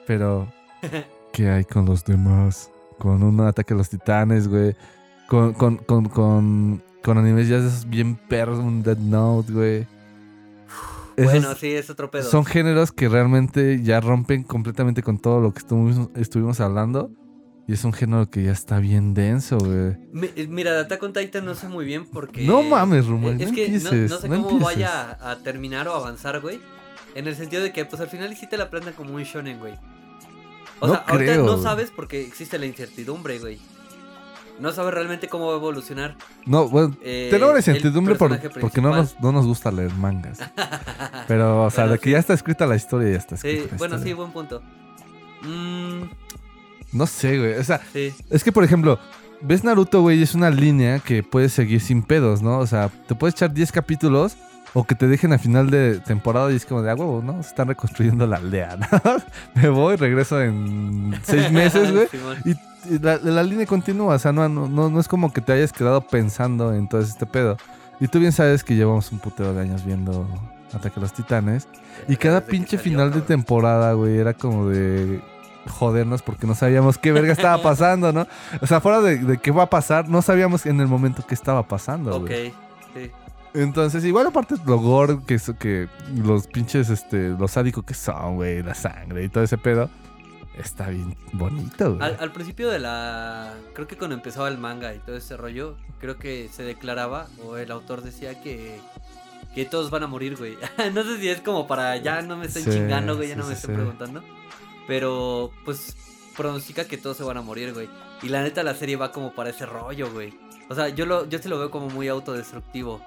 pero 0.06 0.50
¿qué 1.32 1.48
hay 1.48 1.64
con 1.64 1.84
los 1.84 2.04
demás? 2.04 2.70
Con 2.98 3.22
un 3.22 3.40
ataque 3.40 3.74
a 3.74 3.76
los 3.76 3.88
titanes, 3.88 4.48
güey. 4.48 4.76
Con, 5.28 5.54
con, 5.54 5.76
con, 5.78 6.08
con, 6.08 6.82
con 7.02 7.18
animes 7.18 7.48
ya 7.48 7.58
de 7.58 7.68
esos 7.68 7.88
bien 7.88 8.16
perros, 8.16 8.58
un 8.58 8.82
Dead 8.82 8.98
Note, 8.98 9.52
güey. 9.52 9.86
Esos 11.16 11.32
Bueno, 11.32 11.54
sí, 11.54 11.72
es 11.72 11.90
otro 11.90 12.10
pedo. 12.10 12.22
son 12.22 12.44
géneros 12.44 12.92
que 12.92 13.08
realmente 13.08 13.82
ya 13.82 14.00
rompen 14.00 14.44
completamente 14.44 15.02
con 15.02 15.18
todo 15.18 15.40
lo 15.40 15.52
que 15.52 15.58
estuvimos, 15.60 16.08
estuvimos 16.14 16.60
hablando. 16.60 17.10
Y 17.68 17.74
es 17.74 17.84
un 17.84 17.92
género 17.92 18.28
que 18.28 18.42
ya 18.42 18.50
está 18.52 18.78
bien 18.80 19.14
denso, 19.14 19.56
güey. 19.58 19.96
Eh, 20.36 20.46
Mira, 20.48 20.80
Attack 20.80 21.02
on 21.02 21.12
Titan 21.12 21.44
no 21.44 21.54
sé 21.54 21.68
muy 21.68 21.84
bien 21.84 22.06
porque... 22.06 22.42
No 22.44 22.62
mames, 22.62 23.06
Rumor, 23.06 23.34
Es 23.40 23.48
no 23.50 23.54
que 23.54 23.68
no- 23.68 23.74
empieces, 23.76 24.10
no, 24.10 24.18
sé 24.18 24.28
no 24.28 24.34
cómo 24.42 24.50
empieces. 24.60 24.64
vaya 24.78 25.18
a, 25.20 25.36
terminar 25.36 25.86
o 25.88 25.94
avanzar, 25.94 26.40
güey. 26.40 26.60
En 27.14 27.28
el 27.28 27.36
sentido 27.36 27.62
de 27.62 27.72
que, 27.72 27.84
pues 27.84 28.00
al 28.02 28.08
final 28.08 28.34
sí 28.36 28.48
te 28.48 28.56
la 28.56 28.68
plantan 28.68 28.94
como 28.94 29.14
un 29.14 29.22
shonen, 29.22 29.58
güey. 29.60 29.74
O 30.80 30.88
No 30.88 30.94
sea, 30.94 31.04
ahorita 31.06 31.36
no 31.36 31.44
güey. 31.52 31.62
sabes 31.62 31.92
porque 31.94 32.22
existe 32.22 32.58
la 32.58 32.66
incertidumbre, 32.66 33.38
güey. 33.38 33.58
No 34.58 34.72
sabes 34.72 34.92
realmente 34.92 35.28
cómo 35.28 35.46
va 35.46 35.52
a 35.54 35.56
evolucionar. 35.56 36.16
No, 36.46 36.68
bueno, 36.68 36.96
eh, 37.02 37.28
tenemos 37.30 37.52
la 37.54 37.60
incertidumbre 37.60 38.16
por- 38.16 38.38
porque 38.60 38.80
no 38.80 38.88
nos, 38.90 38.98
principal. 39.12 39.22
no 39.22 39.32
nos 39.32 39.46
gusta 39.46 39.70
leer 39.70 39.92
mangas. 39.94 40.38
Pero, 41.28 41.64
o 41.64 41.70
sea, 41.70 41.84
Bueno, 41.84 41.92
de 41.92 41.98
que 42.00 42.04
sí. 42.06 42.10
ya 42.10 42.18
está 42.18 42.34
escrita 42.34 42.66
la 42.66 42.74
historia, 42.76 43.10
ya 43.12 43.18
está 43.18 43.36
Sí, 43.36 43.48
escrita 43.48 43.72
la 43.72 43.78
bueno, 43.78 43.98
sí, 43.98 44.12
buen 44.12 44.32
punto. 44.32 44.62
Mm, 45.42 46.02
No 46.92 47.06
sé, 47.06 47.38
güey. 47.38 47.54
O 47.54 47.64
sea, 47.64 47.80
sí, 47.92 48.14
es 48.30 48.44
que, 48.44 48.52
por 48.52 48.64
ejemplo, 48.64 48.98
ves 49.40 49.64
Naruto, 49.64 50.02
güey, 50.02 50.22
es 50.22 50.34
una 50.34 50.50
línea 50.50 50.98
que 50.98 51.22
puedes 51.22 51.52
seguir 51.52 51.80
sin 51.80 52.02
pedos, 52.02 52.42
¿no? 52.42 52.58
O 52.58 52.66
sea, 52.66 52.90
te 53.06 53.14
puedes 53.14 53.34
echar 53.34 53.52
10 53.52 53.72
capítulos 53.72 54.36
o 54.74 54.84
que 54.84 54.94
te 54.94 55.06
dejen 55.06 55.32
a 55.32 55.38
final 55.38 55.70
de 55.70 56.00
temporada 56.00 56.50
y 56.52 56.56
es 56.56 56.64
como 56.64 56.82
de, 56.82 56.90
ah, 56.90 56.94
huevo, 56.94 57.22
¿no? 57.22 57.42
Se 57.42 57.50
están 57.50 57.68
reconstruyendo 57.68 58.26
la 58.26 58.36
aldea, 58.36 58.76
¿no? 59.04 59.16
Me 59.54 59.68
voy, 59.68 59.96
regreso 59.96 60.40
en 60.40 61.14
seis 61.22 61.50
meses, 61.52 61.92
güey. 61.92 62.08
Y, 62.44 62.56
la, 63.00 63.16
la 63.18 63.44
línea 63.44 63.64
continúa, 63.64 64.16
o 64.16 64.18
sea, 64.18 64.32
no, 64.32 64.48
no, 64.48 64.68
no, 64.68 64.98
es 64.98 65.06
como 65.06 65.32
que 65.32 65.40
te 65.40 65.52
hayas 65.52 65.72
quedado 65.72 66.00
pensando 66.00 66.74
en 66.74 66.88
todo 66.88 67.00
este 67.00 67.26
pedo. 67.26 67.56
Y 68.00 68.08
tú 68.08 68.18
bien 68.18 68.32
sabes 68.32 68.64
que 68.64 68.74
llevamos 68.74 69.12
un 69.12 69.20
putero 69.20 69.54
de 69.54 69.60
años 69.60 69.84
viendo 69.84 70.26
Ataque 70.72 70.98
a 70.98 71.02
los 71.02 71.12
Titanes. 71.12 71.68
Y 72.08 72.16
cada 72.16 72.40
pinche 72.40 72.78
final 72.78 73.12
de 73.12 73.20
temporada, 73.20 73.92
güey, 73.92 74.18
era 74.18 74.34
como 74.34 74.68
de 74.68 75.22
jodernos 75.68 76.22
porque 76.22 76.46
no 76.46 76.54
sabíamos 76.54 76.98
qué 76.98 77.12
verga 77.12 77.32
estaba 77.32 77.62
pasando, 77.62 78.12
¿no? 78.12 78.26
O 78.60 78.66
sea, 78.66 78.80
fuera 78.80 79.00
de, 79.00 79.18
de 79.18 79.38
qué 79.38 79.50
va 79.50 79.64
a 79.64 79.70
pasar, 79.70 80.08
no 80.08 80.22
sabíamos 80.22 80.66
en 80.66 80.80
el 80.80 80.88
momento 80.88 81.24
qué 81.26 81.34
estaba 81.34 81.66
pasando, 81.66 82.16
Ok, 82.16 82.30
sí. 82.94 83.10
Entonces, 83.54 84.02
igual 84.04 84.26
aparte 84.26 84.54
lo 84.64 84.78
gore 84.78 85.18
que, 85.26 85.38
que 85.58 85.88
los 86.16 86.46
pinches, 86.46 86.88
este, 86.88 87.30
los 87.30 87.50
sádicos 87.50 87.84
que 87.84 87.92
son, 87.92 88.36
güey, 88.36 88.62
la 88.62 88.74
sangre 88.74 89.24
y 89.24 89.28
todo 89.28 89.44
ese 89.44 89.58
pedo, 89.58 89.90
está 90.56 90.88
bien 90.88 91.14
bonito, 91.32 91.96
güey. 91.96 92.02
Al, 92.02 92.16
al 92.18 92.32
principio 92.32 92.70
de 92.70 92.78
la. 92.78 93.52
Creo 93.74 93.86
que 93.86 93.96
cuando 93.98 94.16
empezaba 94.16 94.48
el 94.48 94.56
manga 94.56 94.94
y 94.94 94.98
todo 95.00 95.16
ese 95.16 95.36
rollo, 95.36 95.76
creo 96.00 96.16
que 96.18 96.48
se 96.50 96.62
declaraba, 96.62 97.26
o 97.44 97.56
el 97.56 97.70
autor 97.70 98.02
decía 98.02 98.40
que. 98.40 98.80
Que 99.54 99.66
todos 99.66 99.90
van 99.90 100.02
a 100.02 100.06
morir, 100.06 100.38
güey. 100.38 100.56
no 100.94 101.02
sé 101.02 101.18
si 101.18 101.28
es 101.28 101.42
como 101.42 101.66
para 101.66 101.98
ya 101.98 102.22
no 102.22 102.38
me 102.38 102.46
estén 102.46 102.64
Sí, 102.64 102.70
chingando, 102.70 103.16
güey, 103.16 103.28
ya 103.28 103.34
sí, 103.34 103.40
no 103.40 103.46
me 103.46 103.54
sí, 103.54 103.60
estén 103.60 103.74
preguntando. 103.74 104.22
Pero, 104.86 105.50
pues, 105.64 105.96
pronostica 106.36 106.86
que 106.86 106.98
todos 106.98 107.16
se 107.16 107.24
van 107.24 107.36
a 107.36 107.42
morir, 107.42 107.72
güey. 107.72 107.88
Y 108.22 108.28
la 108.28 108.42
neta, 108.42 108.62
la 108.62 108.74
serie 108.74 108.96
va 108.96 109.12
como 109.12 109.32
para 109.32 109.50
ese 109.50 109.66
rollo, 109.66 110.10
güey. 110.12 110.34
O 110.68 110.74
sea, 110.74 110.88
yo, 110.88 111.06
lo, 111.06 111.28
yo 111.28 111.38
se 111.38 111.48
lo 111.48 111.58
veo 111.58 111.70
como 111.70 111.88
muy 111.88 112.08
autodestructivo. 112.08 113.00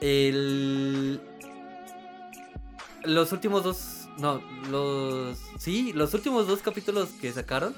El. 0.00 1.20
Los 3.04 3.32
últimos 3.32 3.64
dos. 3.64 4.08
No, 4.18 4.40
los. 4.70 5.38
Sí, 5.58 5.92
los 5.92 6.14
últimos 6.14 6.46
dos 6.46 6.60
capítulos 6.60 7.10
que 7.20 7.32
sacaron. 7.32 7.74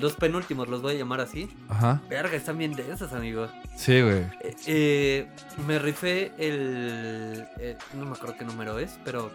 los 0.00 0.14
penúltimos, 0.14 0.68
los 0.68 0.80
voy 0.80 0.94
a 0.94 0.98
llamar 0.98 1.20
así. 1.20 1.48
Ajá. 1.68 2.00
Verga, 2.08 2.36
están 2.36 2.56
bien 2.56 2.72
densos, 2.72 3.12
amigo. 3.12 3.48
Sí, 3.76 4.00
güey. 4.00 4.22
Eh, 4.40 4.56
eh, 4.66 5.28
me 5.66 5.78
rifé 5.78 6.32
el, 6.38 7.46
eh, 7.58 7.76
No 7.94 8.06
me 8.06 8.12
acuerdo 8.12 8.36
qué 8.38 8.44
número 8.44 8.78
es, 8.78 8.98
pero. 9.04 9.30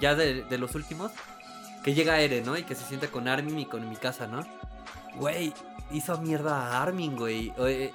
Ya 0.00 0.14
de, 0.14 0.42
de 0.44 0.58
los 0.58 0.74
últimos. 0.74 1.12
Que 1.84 1.94
llega 1.94 2.20
Eren, 2.20 2.44
¿no? 2.44 2.56
Y 2.58 2.62
que 2.64 2.74
se 2.74 2.84
sienta 2.84 3.08
con 3.08 3.26
Armin 3.28 3.58
y 3.58 3.66
con 3.66 3.88
mi 3.88 3.96
casa, 3.96 4.26
¿no? 4.26 4.40
Güey, 5.16 5.52
hizo 5.92 6.18
mierda 6.20 6.56
a 6.72 6.82
Armin, 6.82 7.16
güey. 7.16 7.52
Eh, 7.58 7.92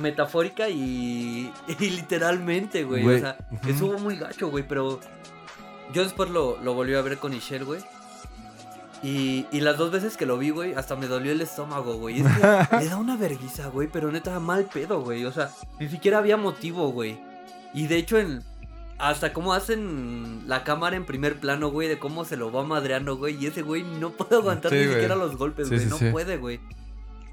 metafórica 0.00 0.68
y, 0.68 1.52
y 1.80 1.90
literalmente, 1.90 2.84
güey. 2.84 3.02
Güey, 3.02 3.16
O 3.16 3.20
sea, 3.20 3.36
ujú. 3.50 3.68
estuvo 3.70 3.98
muy 3.98 4.16
gacho, 4.16 4.48
güey, 4.48 4.66
pero. 4.66 5.00
Yo 5.92 6.02
después 6.04 6.28
lo, 6.30 6.58
lo 6.62 6.74
volví 6.74 6.94
a 6.94 7.00
ver 7.00 7.18
con 7.18 7.32
Ishel, 7.32 7.64
güey. 7.64 7.80
Y, 9.02 9.46
y 9.52 9.60
las 9.60 9.78
dos 9.78 9.90
veces 9.92 10.16
que 10.16 10.26
lo 10.26 10.36
vi, 10.38 10.50
güey, 10.50 10.74
hasta 10.74 10.96
me 10.96 11.06
dolió 11.06 11.30
el 11.32 11.40
estómago, 11.40 11.94
güey. 11.94 12.20
Es 12.20 12.26
que 12.26 12.76
le 12.80 12.88
da 12.88 12.96
una 12.96 13.16
verguiza, 13.16 13.68
güey, 13.68 13.88
pero 13.88 14.10
neta 14.10 14.38
mal 14.40 14.64
pedo, 14.64 15.00
güey. 15.00 15.24
O 15.24 15.32
sea, 15.32 15.50
ni 15.78 15.88
siquiera 15.88 16.18
había 16.18 16.36
motivo, 16.36 16.90
güey. 16.90 17.18
Y 17.72 17.86
de 17.86 17.96
hecho, 17.96 18.18
en, 18.18 18.42
hasta 18.98 19.32
cómo 19.32 19.52
hacen 19.54 20.42
la 20.46 20.64
cámara 20.64 20.96
en 20.96 21.04
primer 21.04 21.38
plano, 21.38 21.70
güey, 21.70 21.88
de 21.88 21.98
cómo 21.98 22.24
se 22.24 22.36
lo 22.36 22.50
va 22.52 22.64
madreando, 22.64 23.16
güey. 23.16 23.36
Y 23.42 23.46
ese 23.46 23.62
güey 23.62 23.82
no 23.82 24.10
puede 24.10 24.36
aguantar 24.36 24.70
Sí, 24.72 24.76
ni 24.78 24.82
güey. 24.84 24.94
siquiera 24.94 25.14
los 25.16 25.36
golpes, 25.36 25.68
Sí, 25.68 25.74
güey. 25.76 25.88
sí, 25.88 26.04
no 26.04 26.10
puede, 26.12 26.36
güey. 26.36 26.60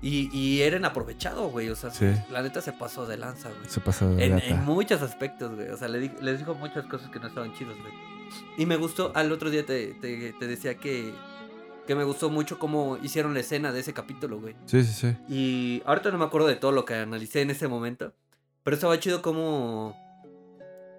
Y, 0.01 0.29
y 0.37 0.61
Eren 0.61 0.85
aprovechado, 0.85 1.47
güey. 1.49 1.69
O 1.69 1.75
sea, 1.75 1.89
la 2.29 2.43
neta 2.43 2.61
se 2.61 2.71
pasó 2.73 3.07
de 3.07 3.17
lanza, 3.17 3.49
güey. 3.49 3.67
Se 3.69 3.79
pasó 3.81 4.07
de 4.13 4.25
En, 4.25 4.33
gata. 4.33 4.45
en 4.45 4.63
muchos 4.63 5.01
aspectos, 5.01 5.55
güey. 5.55 5.69
O 5.69 5.77
sea, 5.77 5.87
le 5.87 5.99
di- 5.99 6.11
les 6.21 6.37
dijo 6.37 6.53
muchas 6.53 6.85
cosas 6.85 7.09
que 7.09 7.19
no 7.19 7.27
estaban 7.27 7.53
chidas, 7.55 7.75
güey. 7.81 7.93
Y 8.57 8.65
me 8.67 8.75
gustó, 8.75 9.11
al 9.15 9.31
otro 9.31 9.49
día 9.49 9.65
te, 9.65 9.95
te- 9.95 10.33
te 10.33 10.47
decía 10.47 10.75
que, 10.75 11.11
que 11.87 11.95
me 11.95 12.03
gustó 12.03 12.29
mucho 12.29 12.59
cómo 12.59 12.99
hicieron 13.01 13.33
la 13.33 13.39
escena 13.39 13.71
de 13.71 13.79
ese 13.79 13.93
capítulo, 13.93 14.39
güey. 14.39 14.55
Sí, 14.65 14.83
sí, 14.83 14.93
sí. 14.93 15.17
Y 15.33 15.81
ahorita 15.87 16.11
no 16.11 16.19
me 16.19 16.25
acuerdo 16.25 16.47
de 16.47 16.55
todo 16.57 16.71
lo 16.71 16.85
que 16.85 16.93
analicé 16.93 17.41
en 17.41 17.49
ese 17.49 17.67
momento. 17.67 18.13
Pero 18.63 18.75
estaba 18.75 18.99
chido 18.99 19.23
como 19.23 19.95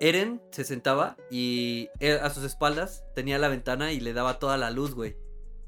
Eren 0.01 0.43
se 0.51 0.65
sentaba 0.65 1.17
y 1.31 1.89
él, 2.01 2.19
a 2.23 2.31
sus 2.31 2.45
espaldas 2.45 3.05
tenía 3.15 3.39
la 3.39 3.49
ventana 3.49 3.93
y 3.93 4.01
le 4.01 4.13
daba 4.13 4.39
toda 4.39 4.57
la 4.57 4.71
luz, 4.71 4.95
güey. 4.95 5.17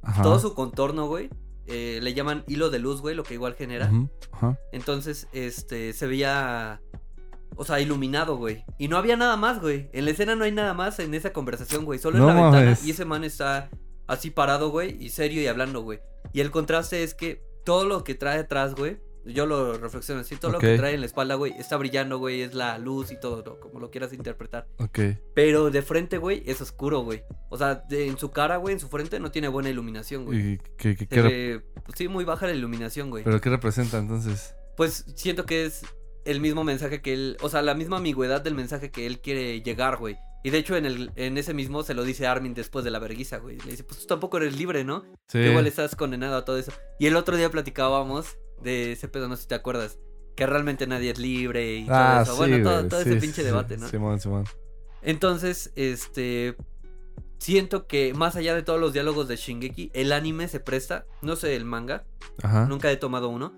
Ajá. 0.03 0.23
Todo 0.23 0.39
su 0.39 0.55
contorno, 0.55 1.07
güey. 1.07 1.31
eh, 1.67 1.99
le 2.03 2.15
llaman 2.15 2.45
hilo 2.47 2.71
de 2.71 2.79
luz, 2.79 3.01
güey, 3.03 3.15
lo 3.15 3.23
que 3.25 3.35
igual 3.35 3.55
genera. 3.55 3.91
Entonces, 4.73 5.29
este, 5.33 5.93
se 5.93 6.07
veía, 6.07 6.81
o 7.57 7.65
sea, 7.65 7.81
iluminado, 7.81 8.37
güey. 8.37 8.65
Y 8.79 8.89
no 8.89 8.97
había 8.97 9.17
nada 9.17 9.37
más, 9.37 9.61
güey. 9.61 9.91
En 9.93 10.05
la 10.07 10.13
escena 10.13 10.35
no 10.35 10.45
hay 10.45 10.53
nada 10.53 10.73
más 10.75 10.99
en 10.99 11.13
esa 11.15 11.33
conversación, 11.33 11.85
güey. 11.85 11.99
Solo 11.99 12.19
No 12.19 12.31
en 12.31 12.37
la 12.37 12.43
ventana 12.43 12.79
y 12.85 12.91
ese 12.91 13.05
man 13.05 13.23
está 13.25 13.69
así 14.07 14.31
parado, 14.31 14.71
güey, 14.71 14.97
y 15.03 15.11
serio 15.11 15.43
y 15.43 15.47
hablando, 15.47 15.83
güey. 15.83 16.01
Y 16.33 16.41
el 16.41 16.51
contraste 16.51 17.03
es 17.03 17.15
que 17.15 17.43
todo 17.65 17.85
lo 17.87 18.03
que 18.05 18.15
trae 18.15 18.39
atrás, 18.41 18.75
güey, 18.75 18.99
yo 19.29 19.47
lo 19.47 19.75
reflexiono 19.79 20.21
así, 20.23 20.37
todo 20.37 20.53
lo 20.53 20.59
que 20.59 20.77
trae 20.77 20.95
en 20.95 21.01
la 21.01 21.07
espalda, 21.07 21.35
güey, 21.37 21.53
está 21.59 21.77
brillando, 21.77 22.19
güey, 22.19 22.43
es 22.43 22.55
la 22.55 22.79
luz 22.79 23.13
y 23.13 23.21
todo, 23.21 23.43
¿no? 23.45 23.61
como 23.61 23.81
lo 23.81 23.91
quieras 23.91 24.13
interpretar. 24.13 24.67
Ok. 24.79 24.99
Pero 25.35 25.71
de 25.71 25.83
frente, 25.83 26.19
güey, 26.19 26.43
es 26.47 26.61
oscuro, 26.61 27.01
güey. 27.01 27.23
O 27.51 27.57
sea, 27.59 27.77
de- 27.89 28.07
en 28.09 28.19
su 28.19 28.31
cara, 28.31 28.57
güey, 28.57 28.75
en 28.75 28.81
su 28.81 28.89
frente 28.89 29.21
no 29.21 29.31
tiene 29.31 29.49
buena 29.49 29.71
iluminación, 29.71 30.25
güey. 30.25 30.39
¿Y 30.55 30.59
qué, 30.77 30.97
qué- 30.97 31.61
pues, 31.85 31.97
sí, 31.99 32.09
muy 32.09 32.25
baja 32.25 32.47
la 32.47 32.53
iluminación, 32.53 33.11
güey 33.11 33.25
¿Pero 33.25 33.41
qué 33.41 33.51
representa 33.51 33.99
entonces? 33.99 34.55
pues 34.77 35.05
siento 35.17 35.45
que 35.47 35.65
es 35.65 35.83
el 36.25 36.41
mismo 36.41 36.63
mensaje 36.65 37.01
que 37.01 37.13
él, 37.15 37.37
o 37.41 37.49
sea, 37.49 37.63
la 37.63 37.75
misma 37.75 37.97
ambigüedad 37.97 38.41
del 38.43 38.55
mensaje 38.55 38.91
que 38.91 39.07
él 39.07 39.21
quiere 39.21 39.63
llegar, 39.63 39.97
güey. 39.97 40.17
Y 40.45 40.51
de 40.51 40.59
hecho 40.59 40.77
en 40.77 40.87
el 40.87 41.11
en 41.17 41.37
ese 41.37 41.53
mismo 41.53 41.83
se 41.83 41.95
lo 41.95 42.05
dice 42.05 42.27
Armin 42.29 42.55
después 42.55 42.85
de 42.85 42.93
la 42.93 43.01
verguiza, 43.01 43.39
güey. 43.39 43.59
Le 43.59 43.73
dice, 43.73 43.83
pues 43.83 44.01
tú 44.01 44.07
tampoco 44.07 44.37
eres 44.37 44.57
libre, 44.57 44.85
¿no? 44.85 45.05
Sí. 45.27 45.39
Igual 45.39 45.67
estás 45.67 45.97
condenado 45.97 46.37
a 46.37 46.45
todo 46.45 46.59
eso. 46.59 46.71
Y 47.01 47.07
el 47.07 47.17
otro 47.17 47.37
día 47.37 47.51
platicábamos 47.51 48.39
de 48.63 48.93
ese 48.93 49.09
pedo, 49.09 49.29
no 49.29 49.37
sé 49.37 49.43
si 49.43 49.49
te 49.49 49.55
acuerdas, 49.55 49.99
que 50.37 50.47
realmente 50.47 50.87
nadie 50.87 51.11
es 51.11 51.19
libre 51.19 51.77
y 51.77 51.87
todo 51.87 51.95
Ah, 51.97 52.21
eso. 52.23 52.33
sí, 52.33 52.39
bueno, 52.39 52.63
todo, 52.63 52.89
todo 52.89 53.03
sí, 53.03 53.09
ese 53.11 53.21
pinche 53.21 53.43
sí. 53.43 53.47
debate, 53.47 53.77
¿no? 53.77 53.89
Simón, 53.89 54.21
Simón. 54.21 54.45
Entonces, 55.03 55.73
este 55.77 56.57
siento 57.39 57.87
que 57.87 58.15
más 58.15 58.35
allá 58.37 58.55
de 58.55 58.63
todos 58.63 58.81
los 58.81 58.93
diálogos 58.93 59.29
de 59.29 59.37
Shingeki, 59.37 59.91
el 59.95 60.13
anime 60.13 60.49
se 60.49 60.59
presta, 60.61 61.07
no 61.23 61.37
sé 61.37 61.55
el 61.55 61.65
manga, 61.65 62.05
Ajá. 62.43 62.67
Nunca 62.67 62.91
he 62.91 62.97
tomado 62.97 63.29
uno. 63.29 63.53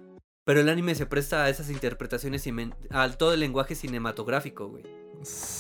Pero 0.44 0.60
el 0.60 0.68
anime 0.70 0.94
se 0.94 1.04
presta 1.06 1.44
a 1.44 1.48
esas 1.50 1.68
interpretaciones, 1.70 2.46
cimen- 2.46 2.74
al 2.90 3.16
todo 3.18 3.34
el 3.34 3.40
lenguaje 3.40 3.74
cinematográfico, 3.74 4.68
güey. 4.68 4.82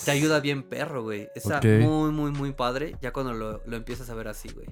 Te 0.06 0.10
ayuda 0.10 0.40
bien 0.40 0.62
perro, 0.62 1.02
güey. 1.02 1.28
Está 1.34 1.60
muy, 1.62 2.10
muy, 2.12 2.30
muy 2.32 2.52
padre 2.52 2.96
ya 3.02 3.12
cuando 3.12 3.34
lo, 3.34 3.62
lo 3.66 3.76
empiezas 3.76 4.08
a 4.08 4.14
ver 4.14 4.28
así, 4.28 4.48
güey. 4.50 4.66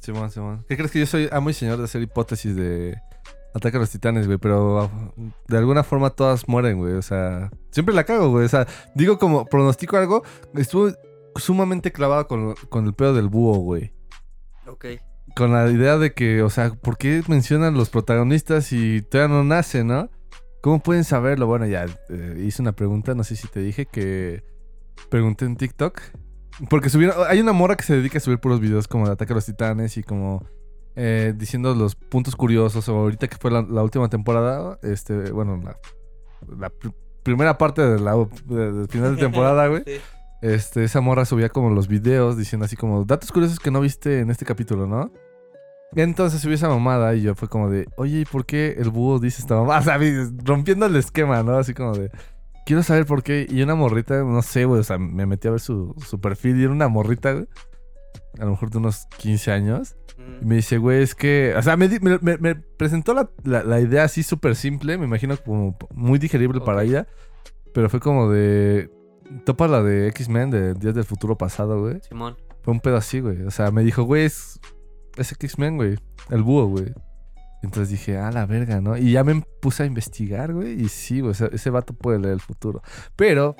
Simón, 0.00 0.30
Simón. 0.30 0.64
¿Qué 0.68 0.76
crees 0.76 0.92
que 0.92 1.00
yo 1.00 1.06
soy 1.06 1.28
amo 1.32 1.50
y 1.50 1.54
señor 1.54 1.78
de 1.78 1.84
hacer 1.84 2.00
hipótesis 2.00 2.54
de 2.54 2.96
Ataque 3.54 3.76
a 3.76 3.80
los 3.80 3.90
Titanes, 3.90 4.26
güey? 4.26 4.38
Pero 4.38 4.80
ah, 4.80 4.90
de 5.48 5.58
alguna 5.58 5.82
forma 5.82 6.10
todas 6.10 6.48
mueren, 6.48 6.78
güey. 6.78 6.94
O 6.94 7.02
sea, 7.02 7.50
siempre 7.70 7.94
la 7.94 8.04
cago, 8.04 8.30
güey. 8.30 8.44
O 8.44 8.48
sea, 8.48 8.66
digo 8.94 9.18
como 9.18 9.44
pronostico 9.46 9.96
algo, 9.96 10.22
estuve 10.54 10.94
sumamente 11.36 11.92
clavado 11.92 12.26
con, 12.26 12.54
con 12.68 12.86
el 12.86 12.94
pedo 12.94 13.14
del 13.14 13.28
búho, 13.28 13.58
güey. 13.58 13.92
Ok. 14.66 14.86
Con 15.36 15.52
la 15.52 15.70
idea 15.70 15.98
de 15.98 16.12
que, 16.12 16.42
o 16.42 16.50
sea, 16.50 16.70
¿por 16.70 16.96
qué 16.96 17.22
mencionan 17.28 17.74
los 17.74 17.90
protagonistas 17.90 18.72
y 18.72 19.02
todavía 19.02 19.36
no 19.36 19.44
nace, 19.44 19.84
no? 19.84 20.10
¿Cómo 20.60 20.80
pueden 20.80 21.04
saberlo? 21.04 21.46
Bueno, 21.46 21.66
ya 21.66 21.86
eh, 22.08 22.42
hice 22.44 22.62
una 22.62 22.72
pregunta, 22.72 23.14
no 23.14 23.24
sé 23.24 23.36
si 23.36 23.48
te 23.48 23.60
dije 23.60 23.86
que 23.86 24.44
pregunté 25.08 25.44
en 25.44 25.56
TikTok. 25.56 26.00
Porque 26.68 26.90
subieron, 26.90 27.16
hay 27.28 27.40
una 27.40 27.52
morra 27.52 27.76
que 27.76 27.84
se 27.84 27.94
dedica 27.94 28.18
a 28.18 28.20
subir 28.20 28.38
puros 28.38 28.60
videos 28.60 28.86
como 28.86 29.06
de 29.06 29.12
Ataque 29.12 29.32
a 29.32 29.36
los 29.36 29.46
Titanes 29.46 29.96
y 29.96 30.02
como 30.02 30.44
eh, 30.96 31.32
diciendo 31.36 31.74
los 31.74 31.94
puntos 31.94 32.36
curiosos. 32.36 32.88
O 32.88 32.96
ahorita 32.96 33.28
que 33.28 33.36
fue 33.36 33.50
la, 33.50 33.62
la 33.62 33.82
última 33.82 34.08
temporada, 34.08 34.78
este, 34.82 35.30
bueno, 35.32 35.60
la, 35.62 35.76
la 36.58 36.70
pr- 36.70 36.94
primera 37.22 37.58
parte 37.58 37.82
de 37.82 37.98
la 38.00 38.14
de- 38.46 38.72
del 38.72 38.88
final 38.88 39.16
de 39.16 39.20
temporada, 39.22 39.66
güey. 39.68 39.82
Sí. 39.86 40.00
Este, 40.42 40.84
esa 40.84 41.02
morra 41.02 41.26
subía 41.26 41.50
como 41.50 41.68
los 41.68 41.86
videos 41.86 42.38
diciendo 42.38 42.64
así 42.64 42.74
como 42.74 43.04
datos 43.04 43.30
curiosos 43.30 43.58
que 43.60 43.70
no 43.70 43.78
viste 43.82 44.20
en 44.20 44.30
este 44.30 44.46
capítulo, 44.46 44.86
¿no? 44.86 45.12
Y 45.94 46.00
entonces 46.00 46.40
subió 46.40 46.54
esa 46.54 46.70
mamada 46.70 47.14
y 47.14 47.20
yo 47.20 47.34
fue 47.34 47.46
como 47.48 47.68
de, 47.68 47.86
oye, 47.98 48.20
¿y 48.20 48.24
por 48.24 48.46
qué 48.46 48.74
el 48.78 48.88
búho 48.88 49.18
dice 49.18 49.42
esta 49.42 49.56
mamada? 49.56 49.80
O 49.80 49.82
sea, 49.82 49.98
rompiendo 50.44 50.86
el 50.86 50.96
esquema, 50.96 51.42
¿no? 51.42 51.58
Así 51.58 51.74
como 51.74 51.92
de, 51.94 52.10
quiero 52.64 52.82
saber 52.82 53.04
por 53.04 53.22
qué. 53.22 53.46
Y 53.50 53.60
una 53.60 53.74
morrita, 53.74 54.22
no 54.24 54.40
sé, 54.40 54.64
güey, 54.64 54.80
o 54.80 54.82
sea, 54.82 54.96
me 54.96 55.26
metí 55.26 55.46
a 55.46 55.50
ver 55.50 55.60
su, 55.60 55.94
su 56.06 56.18
perfil 56.22 56.58
y 56.58 56.62
era 56.62 56.72
una 56.72 56.88
morrita, 56.88 57.32
güey. 57.34 57.46
a 58.38 58.44
lo 58.46 58.52
mejor 58.52 58.70
de 58.70 58.78
unos 58.78 59.04
15 59.18 59.52
años. 59.52 59.94
Y 60.42 60.44
me 60.44 60.56
dice, 60.56 60.78
güey, 60.78 61.02
es 61.02 61.14
que. 61.14 61.54
O 61.56 61.62
sea, 61.62 61.76
me, 61.76 61.88
presentó 62.76 63.14
la, 63.14 63.30
la- 63.44 63.62
la 63.64 63.80
idea 63.80 64.04
así 64.04 64.22
súper 64.22 64.56
simple, 64.56 64.96
me 64.98 65.04
imagino 65.06 65.36
como 65.36 65.76
muy 65.94 66.18
digerible 66.18 66.60
para 66.60 66.82
ella. 66.82 67.06
Pero 67.74 67.88
fue 67.88 68.00
como 68.00 68.30
de. 68.30 68.90
Topa 69.44 69.68
la 69.68 69.82
de 69.82 70.08
X-Men, 70.08 70.50
de 70.50 70.74
Días 70.74 70.94
del 70.94 71.04
Futuro 71.04 71.38
Pasado, 71.38 71.80
güey. 71.80 72.00
Simón. 72.08 72.36
Fue 72.62 72.72
un 72.72 72.80
pedo 72.80 72.96
así, 72.96 73.20
güey. 73.20 73.42
O 73.42 73.50
sea, 73.50 73.70
me 73.70 73.82
dijo, 73.84 74.02
güey, 74.02 74.24
es, 74.24 74.58
es 75.16 75.30
X-Men, 75.32 75.76
güey. 75.76 75.96
El 76.30 76.42
búho, 76.42 76.66
güey. 76.66 76.92
Entonces 77.62 77.90
dije, 77.90 78.16
ah, 78.18 78.32
la 78.32 78.46
verga, 78.46 78.80
¿no? 78.80 78.96
Y 78.96 79.12
ya 79.12 79.22
me 79.22 79.42
puse 79.60 79.82
a 79.82 79.86
investigar, 79.86 80.52
güey. 80.52 80.82
Y 80.82 80.88
sí, 80.88 81.20
güey, 81.20 81.30
o 81.30 81.34
sea, 81.34 81.48
ese 81.52 81.70
vato 81.70 81.92
puede 81.94 82.18
leer 82.18 82.34
el 82.34 82.40
futuro. 82.40 82.82
Pero, 83.16 83.54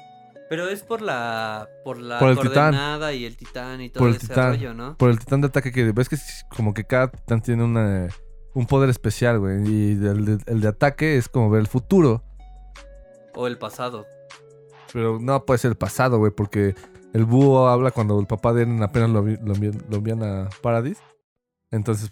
Pero 0.50 0.68
es 0.68 0.82
por 0.82 1.00
la 1.00 1.68
por 1.84 1.96
la 1.98 2.18
Por 2.18 2.30
el 2.30 2.36
titán. 2.36 2.52
coordenada 2.74 3.12
y 3.14 3.24
el 3.24 3.36
titán 3.36 3.80
y 3.80 3.88
todo 3.88 4.00
Por 4.00 4.08
el 4.10 4.16
ese 4.16 4.26
titán. 4.26 4.50
rollo, 4.50 4.74
¿no? 4.74 4.96
por 4.98 5.08
el 5.10 5.18
titán 5.20 5.40
de 5.40 5.46
ataque 5.46 5.70
que 5.72 5.92
ves 5.92 6.08
que 6.08 6.16
es 6.16 6.44
como 6.54 6.74
que 6.74 6.84
cada 6.84 7.08
titán 7.12 7.40
tiene 7.40 7.62
una, 7.64 8.08
un 8.52 8.66
poder 8.66 8.90
especial, 8.90 9.38
güey. 9.38 9.62
Y 9.64 9.92
el 9.92 10.24
de, 10.24 10.38
el 10.46 10.60
de 10.60 10.68
ataque 10.68 11.16
es 11.16 11.28
como 11.28 11.48
ver 11.50 11.60
el 11.60 11.68
futuro. 11.68 12.24
O 13.36 13.46
el 13.46 13.56
pasado. 13.58 14.06
Pero 14.92 15.20
no 15.20 15.44
puede 15.46 15.58
ser 15.58 15.70
el 15.70 15.76
pasado, 15.76 16.18
güey, 16.18 16.32
porque 16.32 16.74
el 17.14 17.24
búho 17.24 17.68
habla 17.68 17.92
cuando 17.92 18.18
el 18.18 18.26
papá 18.26 18.52
de 18.52 18.62
Eren 18.62 18.82
apenas 18.82 19.08
lo, 19.08 19.22
lo, 19.22 19.54
lo 19.54 19.96
envían 19.96 20.22
a 20.24 20.48
Paradis. 20.62 20.98
Entonces, 21.70 22.10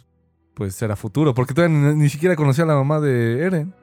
pues 0.54 0.80
era 0.80 0.94
futuro, 0.94 1.34
porque 1.34 1.54
todavía 1.54 1.76
ni, 1.76 1.96
ni 1.96 2.08
siquiera 2.08 2.36
conocía 2.36 2.62
a 2.62 2.68
la 2.68 2.74
mamá 2.76 3.00
de 3.00 3.42
Eren. 3.44 3.74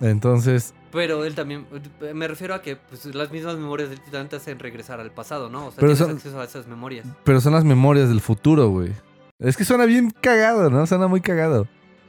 Entonces, 0.00 0.74
Pero 0.92 1.24
él 1.24 1.34
también, 1.34 1.66
me 2.14 2.28
refiero 2.28 2.54
a 2.54 2.60
que 2.62 2.76
pues, 2.76 3.06
las 3.14 3.32
mismas 3.32 3.56
memorias 3.56 3.88
del 3.90 4.00
titán 4.00 4.28
te 4.28 4.36
hacen 4.36 4.58
regresar 4.58 5.00
al 5.00 5.10
pasado, 5.10 5.48
¿no? 5.48 5.66
O 5.66 5.70
sea, 5.70 5.80
Pero 5.80 5.94
tienes 5.94 5.98
son- 5.98 6.10
acceso 6.16 6.40
a 6.40 6.44
esas 6.44 6.66
memorias. 6.66 7.06
pero 7.24 7.40
son 7.40 7.54
las 7.54 7.64
memorias 7.64 8.08
del 8.10 8.20
futuro, 8.20 8.68
güey. 8.68 8.92
Es 9.38 9.56
que 9.56 9.64
suena 9.64 9.86
bien 9.86 10.12
cagado, 10.20 10.68
¿no? 10.70 10.86
Suena 10.86 11.08
muy 11.08 11.20
cagado. 11.22 11.66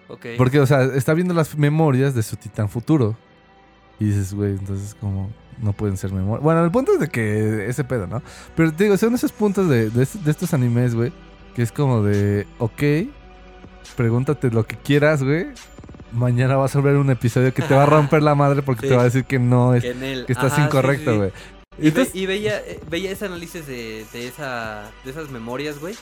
Ok. 0.10 0.26
Porque, 0.38 0.60
o 0.60 0.66
sea, 0.66 0.84
está 0.84 1.14
viendo 1.14 1.34
las 1.34 1.58
memorias 1.58 2.14
de 2.14 2.22
su 2.24 2.36
titán 2.36 2.68
futuro. 2.70 3.16
Y 4.00 4.06
dices, 4.06 4.34
güey, 4.34 4.52
entonces 4.52 4.96
como 5.00 5.32
no 5.62 5.72
pueden 5.72 5.96
ser 5.98 6.12
memorias. 6.12 6.44
Bueno, 6.44 6.64
el 6.66 6.70
punto 6.72 6.92
es 6.94 7.00
de 7.00 7.08
que 7.08 7.68
ese 7.70 7.84
pedo, 7.86 8.06
¿no? 8.06 8.22
Pero 8.56 8.74
te 8.74 8.84
digo, 8.84 8.98
son 8.98 9.16
esos 9.16 9.32
puntos 9.32 9.70
de, 9.70 9.90
de, 9.92 10.06
de 10.24 10.32
estos 10.32 10.54
animes, 10.54 10.94
güey, 10.94 11.14
que 11.56 11.62
es 11.62 11.72
como 11.72 12.04
de, 12.04 12.46
ok, 12.60 12.82
pregúntate 13.96 14.50
lo 14.52 14.66
que 14.66 14.76
quieras, 14.78 15.24
güey. 15.24 15.48
Mañana 16.14 16.56
vas 16.56 16.76
a 16.76 16.82
ver 16.82 16.96
un 16.96 17.10
episodio 17.10 17.54
que 17.54 17.62
te 17.64 17.74
va 17.74 17.84
a 17.84 17.86
romper 17.86 18.22
la 18.24 18.36
madre 18.36 18.62
porque 18.62 18.82
Sí. 18.84 18.88
te 18.90 18.96
va 18.96 19.02
a 19.02 19.06
decir 19.06 19.26
que 19.26 19.40
no, 19.40 19.74
es, 19.74 19.84
que 19.84 19.94
que 20.26 20.32
estás 20.32 20.54
ajá, 20.54 20.56
sí, 20.56 20.62
incorrecto, 20.62 21.12
sí. 21.12 21.18
güey. 21.18 21.30
Y, 21.80 21.82
ve- 21.82 21.88
Entonces, 21.90 22.16
y 22.16 22.26
veía, 22.28 22.60
eh, 22.60 22.80
veía 22.90 23.12
ese 23.12 23.26
análisis 23.26 23.66
de, 23.66 24.06
de, 24.14 24.28
esa, 24.28 24.92
de 25.04 25.12
esas 25.12 25.30
memorias, 25.32 25.80
güey. 25.80 25.96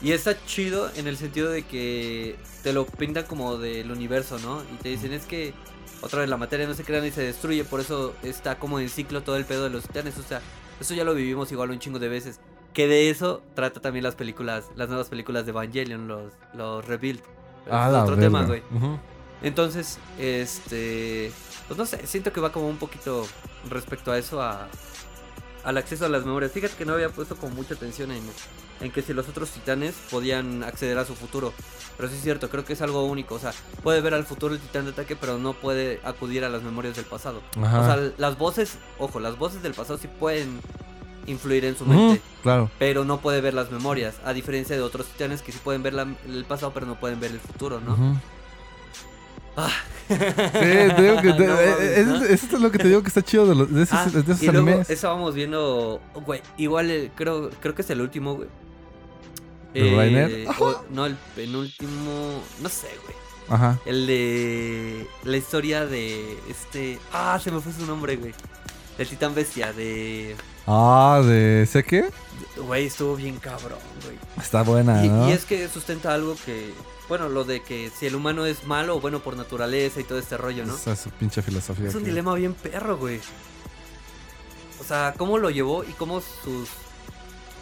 Y 0.00 0.12
está 0.12 0.34
chido 0.46 0.90
en 0.96 1.06
el 1.06 1.16
sentido 1.16 1.50
de 1.50 1.62
que 1.62 2.36
te 2.62 2.72
lo 2.72 2.86
pintan 2.86 3.24
como 3.24 3.58
del 3.58 3.90
universo, 3.90 4.38
¿no? 4.38 4.62
Y 4.72 4.76
te 4.82 4.88
dicen, 4.88 5.12
es 5.12 5.26
que 5.26 5.52
otra 6.00 6.20
vez 6.20 6.28
la 6.28 6.36
materia 6.38 6.66
no 6.66 6.74
se 6.74 6.84
crea 6.84 7.00
ni 7.00 7.10
se 7.10 7.22
destruye, 7.22 7.64
por 7.64 7.80
eso 7.80 8.14
está 8.22 8.58
como 8.58 8.80
en 8.80 8.88
ciclo 8.88 9.22
todo 9.22 9.36
el 9.36 9.44
pedo 9.44 9.64
de 9.64 9.70
los 9.70 9.84
titanes. 9.84 10.16
O 10.18 10.22
sea, 10.22 10.40
eso 10.80 10.94
ya 10.94 11.04
lo 11.04 11.14
vivimos 11.14 11.52
igual 11.52 11.70
un 11.70 11.78
chingo 11.78 11.98
de 11.98 12.08
veces. 12.08 12.40
Que 12.72 12.88
de 12.88 13.08
eso 13.10 13.42
trata 13.54 13.80
también 13.80 14.02
las 14.02 14.14
películas, 14.16 14.64
las 14.74 14.88
nuevas 14.88 15.08
películas 15.08 15.44
de 15.46 15.50
Evangelion, 15.52 16.08
los, 16.08 16.32
los 16.54 16.84
Rebuild. 16.86 17.20
Pero 17.64 17.76
a 17.76 17.88
es 17.88 17.94
otro 17.94 18.16
tema, 18.16 18.42
güey. 18.44 18.62
Ujú. 18.74 18.98
Entonces, 19.42 19.98
este. 20.18 21.32
Pues 21.68 21.78
no 21.78 21.86
sé, 21.86 22.06
siento 22.06 22.32
que 22.32 22.40
va 22.40 22.52
como 22.52 22.68
un 22.68 22.76
poquito 22.76 23.26
respecto 23.70 24.12
a 24.12 24.18
eso, 24.18 24.40
a, 24.42 24.68
al 25.64 25.76
acceso 25.78 26.04
a 26.04 26.08
las 26.08 26.24
memorias. 26.24 26.52
Fíjate 26.52 26.74
que 26.76 26.84
no 26.84 26.92
había 26.94 27.08
puesto 27.08 27.36
como 27.36 27.54
mucha 27.54 27.74
atención 27.74 28.10
en, 28.10 28.22
en 28.80 28.90
que 28.92 29.00
si 29.02 29.14
los 29.14 29.28
otros 29.28 29.50
titanes 29.50 29.94
podían 30.10 30.62
acceder 30.62 30.98
a 30.98 31.04
su 31.06 31.14
futuro. 31.14 31.52
Pero 31.96 32.08
sí 32.10 32.16
es 32.16 32.22
cierto, 32.22 32.50
creo 32.50 32.64
que 32.64 32.74
es 32.74 32.82
algo 32.82 33.04
único. 33.04 33.36
O 33.36 33.38
sea, 33.38 33.52
puede 33.82 34.00
ver 34.02 34.12
al 34.14 34.24
futuro 34.24 34.54
el 34.54 34.60
titán 34.60 34.84
de 34.84 34.90
ataque, 34.90 35.16
pero 35.16 35.38
no 35.38 35.54
puede 35.54 36.00
acudir 36.04 36.44
a 36.44 36.48
las 36.50 36.62
memorias 36.62 36.96
del 36.96 37.04
pasado. 37.06 37.40
Ajá. 37.62 37.80
O 37.80 37.84
sea, 37.86 38.12
las 38.18 38.36
voces, 38.36 38.76
ojo, 38.98 39.20
las 39.20 39.38
voces 39.38 39.62
del 39.62 39.72
pasado 39.74 39.98
sí 39.98 40.08
pueden 40.08 40.60
influir 41.26 41.64
en 41.64 41.78
su 41.78 41.86
mente. 41.86 42.20
claro. 42.42 42.70
Pero 42.78 43.06
no 43.06 43.20
puede 43.20 43.40
ver 43.40 43.54
las 43.54 43.70
memorias, 43.70 44.16
a 44.26 44.34
diferencia 44.34 44.76
de 44.76 44.82
otros 44.82 45.06
titanes 45.06 45.40
que 45.40 45.52
sí 45.52 45.58
pueden 45.64 45.82
ver 45.82 45.94
la- 45.94 46.14
el 46.26 46.44
pasado, 46.44 46.72
pero 46.74 46.84
no 46.84 47.00
pueden 47.00 47.20
ver 47.20 47.30
el 47.30 47.40
futuro, 47.40 47.80
¿no? 47.80 47.94
Ujú. 47.94 48.18
Ah. 49.56 49.70
Sí, 50.08 50.14
te 50.18 51.02
digo 51.02 51.16
que 51.22 51.32
te- 51.38 51.46
No 51.46 51.58
eh, 51.60 52.00
eh, 52.00 52.04
¿no? 52.06 52.16
eso, 52.16 52.24
eso 52.26 52.46
es 52.56 52.60
lo 52.62 52.70
que 52.70 52.78
te 52.78 52.88
digo 52.88 53.02
que 53.02 53.08
está 53.08 53.22
chido 53.22 53.46
de, 53.46 53.54
los, 53.54 53.72
de 53.72 53.82
esos, 53.84 53.98
Ah, 53.98 54.10
de 54.10 54.20
esos 54.20 54.42
y 54.42 54.46
luego 54.50 54.68
animes. 54.68 54.90
estábamos 54.90 55.34
viendo, 55.34 56.00
güey, 56.26 56.42
igual 56.58 56.90
el- 56.90 57.10
creo, 57.14 57.50
creo 57.60 57.74
que 57.74 57.82
es 57.82 57.90
el 57.90 58.00
último, 58.00 58.34
güey. 58.36 58.48
¿De 59.72 59.96
Rainer? 59.96 60.48
o- 60.60 60.84
no, 60.90 61.06
el 61.06 61.16
penúltimo, 61.34 62.42
no 62.62 62.68
sé, 62.68 62.88
güey. 63.04 63.16
Ajá. 63.48 63.78
El 63.86 64.06
de 64.06 65.06
la 65.24 65.36
historia 65.36 65.84
de 65.86 66.38
este, 66.48 66.98
ah, 67.12 67.38
se 67.42 67.50
me 67.50 67.60
fue 67.60 67.72
su 67.72 67.84
nombre, 67.86 68.16
güey. 68.16 68.32
Del 68.96 69.08
titán 69.08 69.34
bestia, 69.34 69.72
de, 69.72 70.36
Ah, 70.66 71.22
de 71.24 71.66
sé 71.70 71.84
qué? 71.84 72.08
güey, 72.56 72.86
estuvo 72.86 73.16
bien 73.16 73.38
cabrón, 73.38 73.78
güey. 74.04 74.16
Está 74.38 74.62
buena, 74.62 75.04
Y, 75.04 75.08
¿no? 75.08 75.28
y 75.28 75.32
es 75.32 75.44
que 75.44 75.68
sustenta 75.68 76.14
algo 76.14 76.36
que, 76.46 76.72
bueno, 77.08 77.28
lo 77.28 77.44
de 77.44 77.62
que 77.62 77.90
si 77.98 78.06
el 78.06 78.14
humano 78.14 78.46
es 78.46 78.64
malo 78.66 78.96
o 78.96 79.00
bueno 79.00 79.18
por 79.20 79.36
naturaleza 79.36 80.00
y 80.00 80.04
todo 80.04 80.18
este 80.18 80.36
rollo, 80.36 80.64
¿no? 80.64 80.74
Esa 80.76 80.92
es 80.92 81.00
su 81.00 81.10
pinche 81.10 81.42
filosofía. 81.42 81.88
Es 81.88 81.94
un 81.94 82.02
que- 82.04 82.10
dilema 82.10 82.34
bien 82.34 82.54
perro, 82.54 82.96
güey. 82.96 83.20
O 84.80 84.84
sea, 84.84 85.14
cómo 85.16 85.38
lo 85.38 85.50
llevó 85.50 85.84
y 85.84 85.92
cómo 85.92 86.20
sus. 86.20 86.68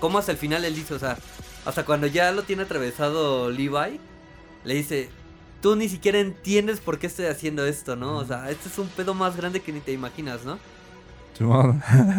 Cómo 0.01 0.19
hasta 0.19 0.33
el 0.33 0.39
final 0.39 0.65
él 0.65 0.75
dice, 0.75 0.95
o 0.95 0.99
sea, 0.99 1.17
hasta 1.65 1.85
cuando 1.85 2.07
ya 2.07 2.33
lo 2.33 2.43
tiene 2.43 2.63
atravesado 2.63 3.51
Levi, 3.51 4.01
le 4.65 4.75
dice: 4.75 5.09
Tú 5.61 5.77
ni 5.77 5.89
siquiera 5.89 6.19
entiendes 6.19 6.81
por 6.81 6.99
qué 6.99 7.07
estoy 7.07 7.27
haciendo 7.27 7.65
esto, 7.67 7.97
¿no? 7.97 8.19
O 8.19 8.25
sea, 8.25 8.51
este 8.51 8.69
es 8.69 8.79
un 8.79 8.89
pedo 8.89 9.15
más 9.15 9.37
grande 9.37 9.61
que 9.61 9.73
ni 9.73 9.81
te 9.81 9.93
imaginas, 9.93 10.45
¿no? 10.45 10.59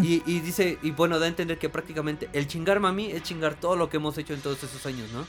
Y, 0.04 0.24
y 0.26 0.40
dice, 0.40 0.78
y 0.82 0.92
bueno, 0.92 1.20
da 1.20 1.26
a 1.26 1.30
entender 1.30 1.58
que 1.60 1.70
prácticamente 1.70 2.30
el 2.34 2.48
chingarme 2.48 2.88
a 2.88 2.92
mí 2.92 3.12
es 3.12 3.24
chingar 3.24 3.56
todo 3.56 3.76
lo 3.76 3.90
que 3.90 3.98
hemos 3.98 4.18
hecho 4.18 4.34
en 4.34 4.42
todos 4.42 4.64
esos 4.64 4.86
años, 4.86 5.10
¿no? 5.14 5.26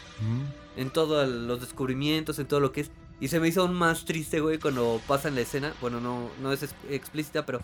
En 0.76 0.90
todos 0.90 1.28
los 1.28 1.60
descubrimientos, 1.60 2.38
en 2.38 2.46
todo 2.46 2.60
lo 2.60 2.72
que 2.72 2.82
es. 2.82 2.90
Y 3.20 3.28
se 3.28 3.38
me 3.40 3.48
hizo 3.48 3.62
aún 3.62 3.74
más 3.74 4.04
triste, 4.04 4.40
güey, 4.40 4.58
cuando 4.58 5.00
pasa 5.06 5.28
en 5.28 5.36
la 5.36 5.42
escena. 5.42 5.72
Bueno, 5.80 6.00
no, 6.00 6.28
no 6.42 6.52
es 6.52 6.62
ex- 6.64 6.74
explícita, 6.90 7.46
pero 7.46 7.60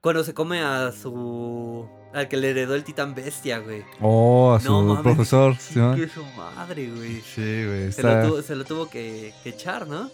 cuando 0.00 0.24
se 0.24 0.32
come 0.32 0.62
a 0.62 0.90
su. 0.92 1.86
al 2.14 2.28
que 2.28 2.38
le 2.38 2.50
heredó 2.50 2.74
el 2.74 2.82
titán 2.84 3.14
bestia, 3.14 3.58
güey. 3.58 3.84
Oh, 4.00 4.54
a 4.54 4.60
su 4.60 4.68
No 4.72 4.82
mames, 4.82 5.02
profesor. 5.02 5.54
sí, 5.58 5.74
que 5.96 6.08
su 6.08 6.24
madre, 6.36 6.90
güey. 6.90 7.20
Sí, 7.20 7.64
güey. 7.66 7.92
Se, 7.92 8.02
lo 8.02 8.08
Está... 8.08 8.22
tuvo, 8.26 8.42
se 8.42 8.56
lo 8.56 8.64
tuvo 8.64 8.88
que, 8.88 9.34
que 9.42 9.50
echar, 9.50 9.86
¿no? 9.86 10.08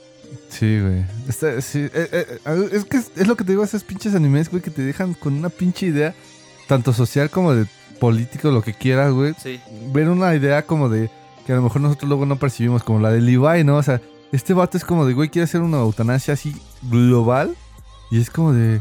Sí, 0.49 0.81
güey. 0.81 1.05
Sí, 1.61 1.79
eh, 1.81 1.91
eh, 1.95 2.39
eh, 2.45 2.69
es 2.73 2.85
que 2.85 2.97
es, 2.97 3.11
es 3.17 3.27
lo 3.27 3.37
que 3.37 3.45
te 3.45 3.53
digo, 3.53 3.65
esos 3.65 3.85
pinches 3.85 4.15
animes, 4.15 4.51
güey, 4.51 4.63
que 4.63 4.71
te 4.71 4.83
dejan 4.83 5.15
con 5.15 5.35
una 5.35 5.49
pinche 5.49 5.87
idea, 5.87 6.15
tanto 6.67 6.93
social 6.93 7.31
como 7.31 7.55
de 7.55 7.67
político, 8.01 8.51
lo 8.51 8.63
que 8.63 8.75
quieras, 8.75 9.13
güey. 9.13 9.35
Sí. 9.43 9.61
Ver 9.93 10.09
una 10.09 10.35
idea 10.35 10.65
como 10.65 10.89
de 10.89 11.11
que 11.47 11.53
a 11.53 11.57
lo 11.57 11.63
mejor 11.63 11.81
nosotros 11.83 12.09
luego 12.09 12.27
no 12.27 12.39
percibimos, 12.39 12.83
como 12.83 13.01
la 13.01 13.11
de 13.11 13.21
Levi, 13.21 13.65
¿no? 13.65 13.77
O 13.77 13.83
sea, 13.83 14.01
este 14.33 14.55
vato 14.55 14.77
es 14.77 14.85
como 14.85 15.07
de, 15.07 15.15
güey, 15.15 15.29
quiere 15.29 15.45
hacer 15.45 15.61
una 15.61 15.79
eutanasia 15.79 16.35
así 16.35 16.55
global 16.83 17.57
y 18.11 18.21
es 18.21 18.31
como 18.31 18.53
de. 18.53 18.81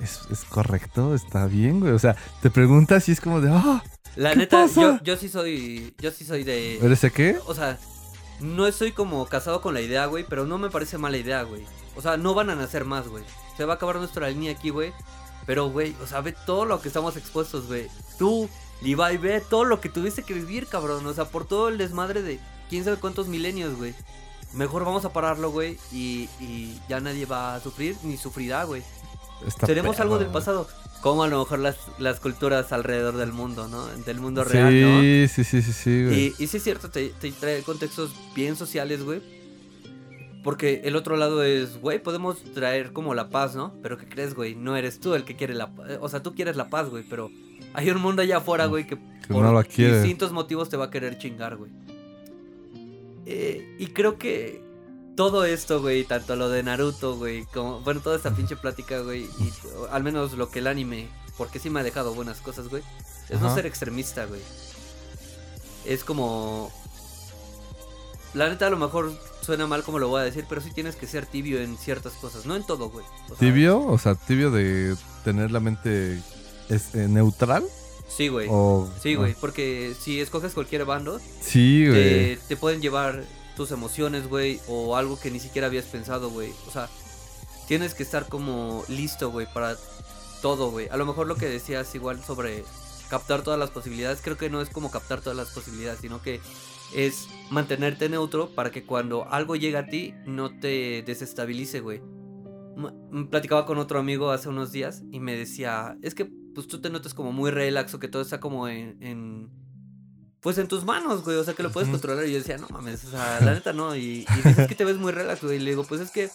¿Es, 0.00 0.20
es 0.30 0.44
correcto? 0.44 1.14
¿Está 1.14 1.46
bien, 1.46 1.80
güey? 1.80 1.92
O 1.92 1.98
sea, 1.98 2.16
te 2.42 2.50
preguntas 2.50 3.08
y 3.08 3.12
es 3.12 3.20
como 3.20 3.40
de, 3.40 3.50
ah, 3.50 3.82
La 4.14 4.32
¿Qué 4.32 4.40
neta, 4.40 4.62
pasa? 4.62 4.80
yo, 4.80 5.02
yo 5.02 5.16
sí 5.16 5.28
soy. 5.28 5.94
Yo 5.98 6.10
sí 6.10 6.24
soy 6.24 6.44
de. 6.44 6.78
¿eres 6.78 7.00
de 7.00 7.10
qué? 7.10 7.38
O 7.46 7.54
sea, 7.54 7.78
no 8.40 8.66
estoy 8.66 8.92
como 8.92 9.24
casado 9.26 9.60
con 9.60 9.74
la 9.74 9.80
idea, 9.80 10.06
güey, 10.06 10.24
pero 10.24 10.46
no 10.46 10.58
me 10.58 10.70
parece 10.70 10.98
mala 10.98 11.16
idea, 11.16 11.42
güey. 11.42 11.66
O 11.96 12.02
sea, 12.02 12.16
no 12.16 12.34
van 12.34 12.50
a 12.50 12.54
nacer 12.54 12.84
más, 12.84 13.08
güey. 13.08 13.24
Se 13.56 13.64
va 13.64 13.74
a 13.74 13.76
acabar 13.76 13.96
nuestra 13.96 14.28
línea 14.28 14.52
aquí, 14.52 14.70
güey. 14.70 14.92
Pero, 15.46 15.70
güey, 15.70 15.94
o 16.02 16.06
sea, 16.06 16.20
ve 16.20 16.32
todo 16.32 16.64
lo 16.64 16.80
que 16.80 16.88
estamos 16.88 17.16
expuestos, 17.16 17.66
güey. 17.66 17.88
Tú, 18.18 18.48
Levi, 18.82 19.16
ve 19.16 19.40
todo 19.40 19.64
lo 19.64 19.80
que 19.80 19.88
tuviste 19.88 20.22
que 20.22 20.34
vivir, 20.34 20.66
cabrón. 20.66 21.06
O 21.06 21.14
sea, 21.14 21.24
por 21.26 21.46
todo 21.46 21.68
el 21.68 21.78
desmadre 21.78 22.22
de 22.22 22.40
quién 22.68 22.84
sabe 22.84 22.96
cuántos 22.96 23.28
milenios, 23.28 23.76
güey. 23.76 23.94
Mejor 24.52 24.84
vamos 24.84 25.04
a 25.04 25.12
pararlo, 25.12 25.50
güey, 25.50 25.78
y, 25.92 26.28
y 26.40 26.80
ya 26.88 27.00
nadie 27.00 27.26
va 27.26 27.54
a 27.54 27.60
sufrir 27.60 27.96
ni 28.02 28.16
sufrirá, 28.16 28.64
güey. 28.64 28.82
Seremos 29.64 30.00
algo 30.00 30.18
del 30.18 30.28
pasado. 30.28 30.66
Como 31.06 31.22
a 31.22 31.28
lo 31.28 31.38
mejor 31.38 31.60
las, 31.60 31.76
las 32.00 32.18
culturas 32.18 32.72
alrededor 32.72 33.16
del 33.16 33.32
mundo, 33.32 33.68
¿no? 33.68 33.86
Del 33.86 34.18
mundo 34.18 34.42
real, 34.42 34.80
¿no? 34.82 35.00
Sí, 35.02 35.28
sí, 35.28 35.44
sí, 35.44 35.62
sí, 35.62 35.72
sí, 35.72 36.04
güey. 36.04 36.20
Y, 36.20 36.34
y 36.42 36.46
sí 36.48 36.56
es 36.56 36.64
cierto, 36.64 36.90
te, 36.90 37.10
te 37.10 37.30
trae 37.30 37.62
contextos 37.62 38.10
bien 38.34 38.56
sociales, 38.56 39.04
güey. 39.04 39.20
Porque 40.42 40.80
el 40.82 40.96
otro 40.96 41.16
lado 41.16 41.44
es, 41.44 41.80
güey, 41.80 42.02
podemos 42.02 42.42
traer 42.54 42.92
como 42.92 43.14
la 43.14 43.28
paz, 43.30 43.54
¿no? 43.54 43.72
Pero 43.84 43.98
¿qué 43.98 44.08
crees, 44.08 44.34
güey? 44.34 44.56
No 44.56 44.76
eres 44.76 44.98
tú 44.98 45.14
el 45.14 45.22
que 45.24 45.36
quiere 45.36 45.54
la 45.54 45.72
paz. 45.72 45.92
O 46.00 46.08
sea, 46.08 46.24
tú 46.24 46.34
quieres 46.34 46.56
la 46.56 46.70
paz, 46.70 46.88
güey, 46.90 47.04
pero 47.08 47.30
hay 47.72 47.88
un 47.90 48.00
mundo 48.00 48.22
allá 48.22 48.38
afuera, 48.38 48.66
güey, 48.66 48.84
que 48.88 48.96
Que 48.96 49.32
no 49.32 49.52
la 49.52 49.62
quiere. 49.62 49.98
distintos 50.00 50.32
motivos 50.32 50.68
te 50.70 50.76
va 50.76 50.86
a 50.86 50.90
querer 50.90 51.18
chingar, 51.18 51.54
güey. 51.54 51.70
Eh, 53.26 53.76
y 53.78 53.86
creo 53.88 54.18
que 54.18 54.60
todo 55.16 55.44
esto, 55.44 55.80
güey, 55.80 56.04
tanto 56.04 56.36
lo 56.36 56.48
de 56.48 56.62
Naruto, 56.62 57.16
güey, 57.16 57.44
como, 57.46 57.80
bueno, 57.80 58.00
toda 58.00 58.16
esta 58.16 58.34
pinche 58.34 58.56
plática, 58.56 59.00
güey, 59.00 59.22
y 59.24 59.52
al 59.90 60.02
menos 60.02 60.32
lo 60.34 60.50
que 60.50 60.60
el 60.60 60.66
anime 60.66 61.08
porque 61.36 61.58
sí 61.58 61.70
me 61.70 61.80
ha 61.80 61.82
dejado 61.82 62.14
buenas 62.14 62.40
cosas, 62.40 62.68
güey, 62.68 62.82
es 63.28 63.40
no 63.40 63.54
ser 63.54 63.66
extremista, 63.66 64.24
güey. 64.26 64.40
Es 65.84 66.04
como... 66.04 66.72
La 68.34 68.48
neta 68.48 68.66
a 68.66 68.70
lo 68.70 68.76
mejor 68.76 69.12
suena 69.40 69.66
mal 69.66 69.82
como 69.82 69.98
lo 69.98 70.08
voy 70.08 70.20
a 70.20 70.24
decir, 70.24 70.44
pero 70.48 70.60
sí 70.60 70.70
tienes 70.74 70.96
que 70.96 71.06
ser 71.06 71.24
tibio 71.24 71.60
en 71.60 71.78
ciertas 71.78 72.12
cosas, 72.14 72.44
no 72.44 72.54
en 72.56 72.66
todo, 72.66 72.90
güey. 72.90 73.04
O 73.26 73.28
sea, 73.28 73.38
¿Tibio? 73.38 73.80
O 73.86 73.98
sea, 73.98 74.14
tibio 74.14 74.50
de 74.50 74.94
tener 75.24 75.50
la 75.50 75.60
mente 75.60 76.20
este, 76.68 77.08
neutral. 77.08 77.64
Sí, 78.08 78.28
güey. 78.28 78.48
O, 78.50 78.90
Sí, 79.02 79.14
güey, 79.14 79.34
porque 79.40 79.94
si 79.98 80.20
escoges 80.20 80.52
cualquier 80.52 80.84
bando, 80.84 81.18
Sí, 81.40 81.86
güey. 81.86 82.36
te, 82.36 82.38
te 82.48 82.56
pueden 82.56 82.82
llevar 82.82 83.24
tus 83.56 83.70
emociones, 83.72 84.28
güey, 84.28 84.60
o 84.68 84.96
algo 84.96 85.18
que 85.18 85.30
ni 85.30 85.40
siquiera 85.40 85.66
habías 85.66 85.86
pensado, 85.86 86.30
güey. 86.30 86.52
O 86.68 86.70
sea, 86.70 86.88
tienes 87.66 87.94
que 87.94 88.02
estar 88.02 88.28
como 88.28 88.84
listo, 88.88 89.30
güey, 89.30 89.46
para 89.52 89.76
todo, 90.42 90.70
güey. 90.70 90.88
A 90.90 90.96
lo 90.96 91.06
mejor 91.06 91.26
lo 91.26 91.36
que 91.36 91.46
decías 91.48 91.94
igual 91.94 92.22
sobre 92.22 92.64
captar 93.08 93.42
todas 93.42 93.58
las 93.58 93.70
posibilidades, 93.70 94.20
creo 94.22 94.36
que 94.36 94.50
no 94.50 94.60
es 94.60 94.68
como 94.68 94.90
captar 94.90 95.20
todas 95.20 95.36
las 95.36 95.50
posibilidades, 95.50 96.00
sino 96.00 96.22
que 96.22 96.40
es 96.94 97.28
mantenerte 97.50 98.08
neutro 98.08 98.50
para 98.54 98.70
que 98.70 98.84
cuando 98.84 99.28
algo 99.30 99.56
llegue 99.56 99.76
a 99.76 99.86
ti 99.86 100.14
no 100.26 100.58
te 100.58 101.02
desestabilice, 101.02 101.80
güey. 101.80 102.02
Platicaba 103.30 103.64
con 103.64 103.78
otro 103.78 103.98
amigo 103.98 104.30
hace 104.30 104.48
unos 104.48 104.70
días 104.70 105.02
y 105.10 105.18
me 105.20 105.34
decía, 105.34 105.96
es 106.02 106.14
que 106.14 106.26
pues 106.54 106.66
tú 106.66 106.80
te 106.80 106.90
notas 106.90 107.14
como 107.14 107.32
muy 107.32 107.50
relax 107.50 107.96
que 107.96 108.08
todo 108.08 108.22
está 108.22 108.38
como 108.40 108.68
en- 108.68 108.96
pues 110.46 110.58
en 110.58 110.68
tus 110.68 110.84
manos, 110.84 111.24
güey, 111.24 111.36
o 111.38 111.42
sea 111.42 111.54
que 111.54 111.64
lo 111.64 111.72
puedes 111.72 111.88
controlar 111.90 112.24
y 112.24 112.30
yo 112.30 112.38
decía, 112.38 112.56
no 112.56 112.68
mames, 112.68 113.04
o 113.04 113.10
sea, 113.10 113.40
la 113.40 113.52
neta 113.52 113.72
no, 113.72 113.96
y, 113.96 114.24
y 114.30 114.42
dices 114.44 114.68
que 114.68 114.76
te 114.76 114.84
ves 114.84 114.96
muy 114.96 115.10
relax, 115.10 115.42
güey, 115.42 115.56
y 115.56 115.58
le 115.58 115.70
digo, 115.70 115.82
pues 115.82 116.00
es 116.00 116.12
que 116.12 116.30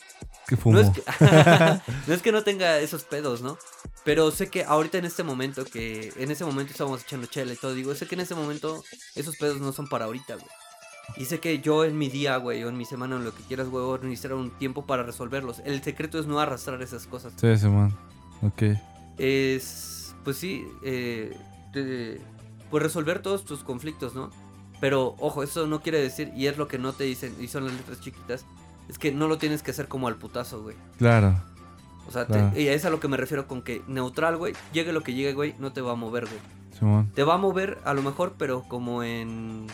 que 0.50 0.58
fumo. 0.58 0.76
no 0.78 0.82
es 0.82 0.90
que, 0.90 1.02
no 2.08 2.14
es 2.14 2.22
que 2.22 2.34
no 2.34 2.44
tenga 2.44 2.78
esos 2.80 3.06
pedos, 3.06 3.42
¿no? 3.42 3.58
Pero 4.04 4.30
sé 4.32 4.50
que 4.50 4.66
ahorita 4.66 4.98
en 4.98 5.06
este 5.06 5.24
momento, 5.24 5.64
que 5.64 6.12
en 6.18 6.30
ese 6.30 6.44
momento 6.44 6.74
estábamos 6.74 7.04
echando 7.04 7.26
chela 7.28 7.54
y 7.54 7.56
todo, 7.56 7.74
digo, 7.74 7.96
sé 7.96 8.06
que 8.06 8.16
en 8.16 8.22
ese 8.22 8.36
momento 8.36 8.84
esos 9.16 9.38
pedos 9.38 9.62
no 9.62 9.72
son 9.72 9.88
para 9.88 10.04
ahorita, 10.04 10.34
güey. 10.36 10.48
Y 11.16 11.24
sé 11.24 11.40
que 11.40 11.60
yo 11.60 11.86
en 11.86 11.98
mi 11.98 12.10
día, 12.10 12.36
güey, 12.36 12.62
o 12.66 12.68
en 12.68 12.78
mi 12.78 12.84
semana, 12.84 13.16
o 13.16 13.20
en 13.20 13.24
lo 13.24 13.34
que 13.34 13.44
quieras, 13.44 13.70
güey, 13.70 13.86
voy 13.86 13.98
a 13.98 14.04
necesitar 14.04 14.34
un 14.34 14.52
tiempo 14.52 14.86
para 14.86 15.04
resolverlos. 15.04 15.60
El 15.64 15.82
secreto 15.82 16.20
es 16.20 16.26
no 16.26 16.42
arrastrar 16.42 16.82
esas 16.82 17.08
cosas. 17.08 17.32
Sí, 17.40 17.58
Simón. 17.58 17.98
Ok. 18.42 18.78
Es, 19.18 20.14
pues 20.26 20.36
sí, 20.36 20.68
eh, 20.84 21.34
de- 21.72 22.22
pues 22.72 22.82
resolver 22.82 23.22
todos 23.22 23.46
tus 23.46 23.64
conflictos, 23.64 24.16
¿no? 24.16 24.32
Pero, 24.80 25.16
ojo, 25.20 25.44
eso 25.44 25.68
no 25.68 25.82
quiere 25.82 26.02
decir, 26.02 26.32
y 26.36 26.48
es 26.48 26.58
lo 26.58 26.68
que 26.68 26.80
no 26.80 26.94
te 26.94 27.04
dicen, 27.04 27.36
y 27.40 27.48
son 27.48 27.66
las 27.66 27.74
letras 27.76 28.02
chiquitas, 28.02 28.46
es 28.90 28.98
que 28.98 29.12
no 29.12 29.28
lo 29.28 29.38
tienes 29.38 29.62
que 29.62 29.70
hacer 29.72 29.88
como 29.88 30.08
al 30.08 30.16
putazo, 30.16 30.64
güey. 30.64 30.76
Claro. 30.98 31.36
O 32.08 32.12
sea, 32.12 32.26
te- 32.26 32.34
Claro. 32.34 32.60
y 32.60 32.68
es 32.68 32.84
a 32.86 32.90
lo 32.90 33.00
que 33.00 33.08
me 33.08 33.16
refiero 33.18 33.48
con 33.48 33.62
que 33.62 33.84
neutral, 33.88 34.38
güey, 34.38 34.54
llegue 34.74 34.92
lo 34.92 35.04
que 35.04 35.14
llegue, 35.14 35.34
güey, 35.34 35.54
no 35.60 35.72
te 35.72 35.82
va 35.82 35.92
a 35.92 35.96
mover, 35.96 36.26
güey. 36.26 36.40
Simón. 36.80 37.12
Te 37.14 37.24
va 37.24 37.36
a 37.36 37.38
mover 37.38 37.78
a 37.86 37.94
lo 37.94 38.02
mejor, 38.02 38.34
pero 38.40 38.64
como 38.68 39.04
en... 39.04 39.68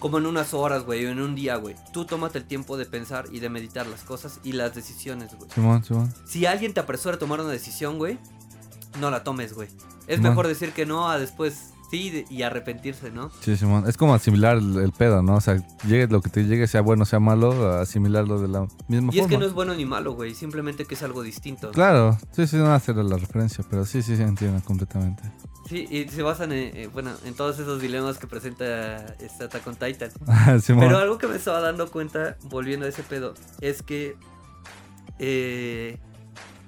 Como 0.00 0.18
en 0.18 0.26
unas 0.26 0.54
horas, 0.54 0.84
güey, 0.84 1.04
o 1.06 1.10
en 1.10 1.20
un 1.20 1.34
día, 1.34 1.56
güey. 1.56 1.74
Tú 1.92 2.04
tómate 2.04 2.38
el 2.38 2.44
tiempo 2.44 2.76
de 2.76 2.86
pensar 2.86 3.26
y 3.32 3.40
de 3.40 3.48
meditar 3.48 3.84
las 3.86 4.02
cosas 4.02 4.38
y 4.44 4.52
las 4.52 4.72
decisiones, 4.74 5.34
güey. 5.36 5.50
Simón, 5.50 5.82
Simón. 5.84 6.12
Si 6.24 6.46
alguien 6.46 6.72
te 6.72 6.78
apresura 6.80 7.16
a 7.16 7.18
tomar 7.18 7.40
una 7.40 7.50
decisión, 7.50 7.98
güey, 7.98 8.16
no 9.00 9.10
la 9.10 9.24
tomes, 9.24 9.54
güey. 9.54 9.68
Es 10.08 10.16
Simón. 10.16 10.30
mejor 10.32 10.48
decir 10.48 10.72
que 10.72 10.84
no 10.86 11.08
a 11.08 11.18
después 11.18 11.70
sí 11.90 12.24
y 12.28 12.42
arrepentirse, 12.42 13.10
¿no? 13.10 13.30
Sí, 13.40 13.56
Simón. 13.56 13.84
Es 13.88 13.96
como 13.96 14.12
asimilar 14.14 14.58
el, 14.58 14.76
el 14.78 14.92
pedo, 14.92 15.22
¿no? 15.22 15.36
O 15.36 15.40
sea, 15.40 15.56
llegue 15.86 16.06
lo 16.08 16.20
que 16.20 16.28
te 16.28 16.44
llegue, 16.44 16.66
sea 16.66 16.80
bueno, 16.82 17.04
sea 17.04 17.18
malo, 17.20 17.78
asimilarlo 17.78 18.40
de 18.40 18.48
la 18.48 18.66
misma 18.88 19.12
Y 19.12 19.18
es 19.18 19.22
forma. 19.22 19.28
que 19.28 19.38
no 19.38 19.46
es 19.46 19.52
bueno 19.54 19.74
ni 19.74 19.86
malo, 19.86 20.12
güey, 20.12 20.34
simplemente 20.34 20.84
que 20.84 20.94
es 20.96 21.02
algo 21.02 21.22
distinto. 21.22 21.70
Claro, 21.70 22.18
sí, 22.32 22.46
sí, 22.46 22.56
no 22.56 22.64
va 22.64 22.72
a 22.74 22.76
hacer 22.76 22.96
la 22.96 23.16
referencia, 23.16 23.64
pero 23.70 23.86
sí, 23.86 24.02
sí, 24.02 24.16
sí, 24.16 24.22
entiendo 24.22 24.60
completamente. 24.64 25.22
Sí, 25.68 25.86
y 25.90 26.08
se 26.08 26.22
basan 26.22 26.52
en, 26.52 26.74
eh, 26.76 26.88
bueno, 26.92 27.10
en 27.26 27.34
todos 27.34 27.58
esos 27.58 27.80
dilemas 27.80 28.16
que 28.18 28.26
presenta 28.26 29.04
este 29.20 29.44
Attack 29.44 29.66
on 29.66 29.76
Titan. 29.76 30.10
Simón. 30.62 30.84
Pero 30.86 30.98
algo 30.98 31.18
que 31.18 31.26
me 31.26 31.36
estaba 31.36 31.60
dando 31.60 31.90
cuenta, 31.90 32.36
volviendo 32.44 32.86
a 32.86 32.88
ese 32.88 33.02
pedo, 33.02 33.34
es 33.60 33.82
que 33.82 34.16
eh, 35.18 35.98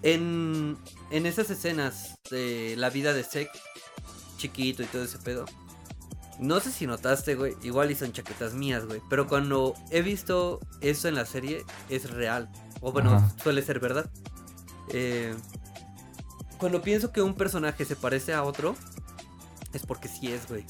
en, 0.03 0.77
en 1.11 1.27
esas 1.27 1.51
escenas 1.51 2.19
de 2.31 2.75
la 2.77 2.91
vida 2.91 3.13
de 3.13 3.25
Sek, 3.25 3.51
chiquito 4.37 4.83
y 4.83 4.87
todo 4.87 5.05
ese 5.05 5.19
pedo, 5.19 5.45
no 6.39 6.59
sé 6.61 6.73
si 6.73 6.87
notaste, 6.87 7.35
güey, 7.35 7.55
igual 7.63 7.91
y 7.91 7.95
son 7.95 8.13
chaquetas 8.13 8.55
mías, 8.55 8.87
güey, 8.87 9.03
pero 9.11 9.29
cuando 9.29 9.75
he 9.91 10.01
visto 10.01 10.61
eso 10.81 11.09
en 11.09 11.15
la 11.15 11.27
serie, 11.27 11.65
es 11.91 12.11
real. 12.11 12.51
O 12.81 12.93
bueno, 12.93 13.15
Ajá. 13.15 13.31
suele 13.43 13.61
ser 13.63 13.79
verdad. 13.79 14.11
Eh, 14.89 15.35
cuando 16.59 16.81
pienso 16.81 17.13
que 17.13 17.21
un 17.21 17.35
personaje 17.35 17.85
se 17.85 17.95
parece 17.95 18.33
a 18.33 18.43
otro, 18.43 18.75
es 19.75 19.85
porque 19.85 20.09
sí 20.09 20.33
es, 20.33 20.49
güey. 20.49 20.65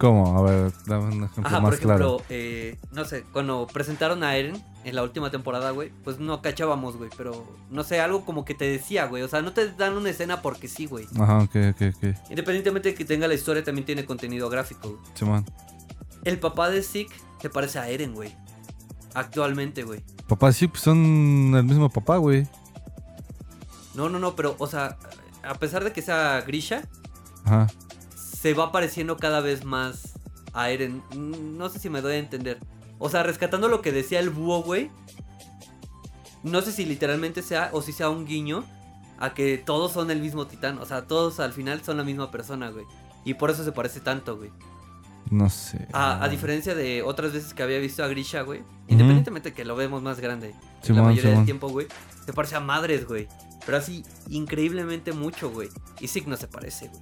¿Cómo? 0.00 0.38
A 0.38 0.42
ver, 0.50 0.72
dame 0.86 1.14
un 1.14 1.24
ejemplo 1.24 1.46
Ajá, 1.46 1.60
más 1.60 1.62
por 1.62 1.74
ejemplo, 1.74 1.96
claro. 2.16 2.24
eh, 2.30 2.78
no 2.90 3.04
sé, 3.04 3.22
cuando 3.34 3.66
presentaron 3.70 4.24
a 4.24 4.34
Eren 4.34 4.56
en 4.84 4.94
la 4.96 5.02
última 5.02 5.30
temporada, 5.30 5.72
güey, 5.72 5.92
pues 6.04 6.18
no 6.18 6.40
cachábamos, 6.40 6.96
güey, 6.96 7.10
pero 7.18 7.46
no 7.70 7.84
sé, 7.84 8.00
algo 8.00 8.24
como 8.24 8.46
que 8.46 8.54
te 8.54 8.64
decía, 8.64 9.04
güey, 9.04 9.22
o 9.22 9.28
sea, 9.28 9.42
no 9.42 9.52
te 9.52 9.70
dan 9.72 9.98
una 9.98 10.08
escena 10.08 10.40
porque 10.40 10.68
sí, 10.68 10.86
güey. 10.86 11.06
Ajá, 11.20 11.40
ok, 11.40 11.54
ok, 11.72 11.94
ok. 11.96 12.30
Independientemente 12.30 12.88
de 12.88 12.94
que 12.94 13.04
tenga 13.04 13.28
la 13.28 13.34
historia, 13.34 13.62
también 13.62 13.84
tiene 13.84 14.06
contenido 14.06 14.48
gráfico. 14.48 14.98
Simón. 15.12 15.44
El 16.24 16.38
papá 16.38 16.70
de 16.70 16.82
Zeke 16.82 17.14
se 17.42 17.50
parece 17.50 17.78
a 17.78 17.90
Eren, 17.90 18.14
güey. 18.14 18.34
Actualmente, 19.12 19.82
güey. 19.82 20.02
Papá, 20.26 20.50
sí, 20.52 20.66
pues 20.66 20.82
son 20.82 21.52
el 21.54 21.64
mismo 21.64 21.90
papá, 21.90 22.16
güey. 22.16 22.48
No, 23.94 24.08
no, 24.08 24.18
no, 24.18 24.34
pero, 24.34 24.56
o 24.58 24.66
sea, 24.66 24.96
a 25.42 25.54
pesar 25.56 25.84
de 25.84 25.92
que 25.92 26.00
sea 26.00 26.40
Grisha, 26.46 26.88
Ajá. 27.44 27.66
Se 28.40 28.54
va 28.54 28.72
pareciendo 28.72 29.18
cada 29.18 29.40
vez 29.40 29.64
más 29.64 30.14
a 30.54 30.70
Eren. 30.70 31.02
No 31.14 31.68
sé 31.68 31.78
si 31.78 31.90
me 31.90 32.00
doy 32.00 32.14
a 32.14 32.18
entender. 32.18 32.58
O 32.98 33.10
sea, 33.10 33.22
rescatando 33.22 33.68
lo 33.68 33.82
que 33.82 33.92
decía 33.92 34.18
el 34.20 34.30
búho, 34.30 34.62
güey. 34.62 34.90
No 36.42 36.62
sé 36.62 36.72
si 36.72 36.86
literalmente 36.86 37.42
sea 37.42 37.68
o 37.72 37.82
si 37.82 37.92
sea 37.92 38.08
un 38.08 38.24
guiño 38.24 38.64
a 39.18 39.34
que 39.34 39.58
todos 39.58 39.92
son 39.92 40.10
el 40.10 40.20
mismo 40.20 40.46
titán. 40.46 40.78
O 40.78 40.86
sea, 40.86 41.06
todos 41.06 41.38
al 41.38 41.52
final 41.52 41.82
son 41.82 41.98
la 41.98 42.04
misma 42.04 42.30
persona, 42.30 42.70
güey. 42.70 42.86
Y 43.26 43.34
por 43.34 43.50
eso 43.50 43.62
se 43.62 43.72
parece 43.72 44.00
tanto, 44.00 44.38
güey. 44.38 44.50
No 45.30 45.50
sé. 45.50 45.86
A, 45.92 46.24
a 46.24 46.28
diferencia 46.28 46.74
de 46.74 47.02
otras 47.02 47.34
veces 47.34 47.52
que 47.52 47.62
había 47.62 47.78
visto 47.78 48.02
a 48.02 48.08
Grisha, 48.08 48.40
güey. 48.40 48.62
Independientemente 48.88 49.52
que 49.52 49.66
lo 49.66 49.76
vemos 49.76 50.02
más 50.02 50.18
grande 50.18 50.54
la 50.80 50.86
Simón, 50.86 51.04
mayoría 51.04 51.32
del 51.32 51.44
tiempo, 51.44 51.68
güey. 51.68 51.88
Se 52.24 52.32
parece 52.32 52.56
a 52.56 52.60
madres, 52.60 53.06
güey. 53.06 53.28
Pero 53.66 53.76
así, 53.76 54.02
increíblemente 54.30 55.12
mucho, 55.12 55.50
güey. 55.50 55.68
Y 56.00 56.08
Zeke 56.08 56.28
no 56.30 56.38
se 56.38 56.48
parece, 56.48 56.88
güey. 56.88 57.00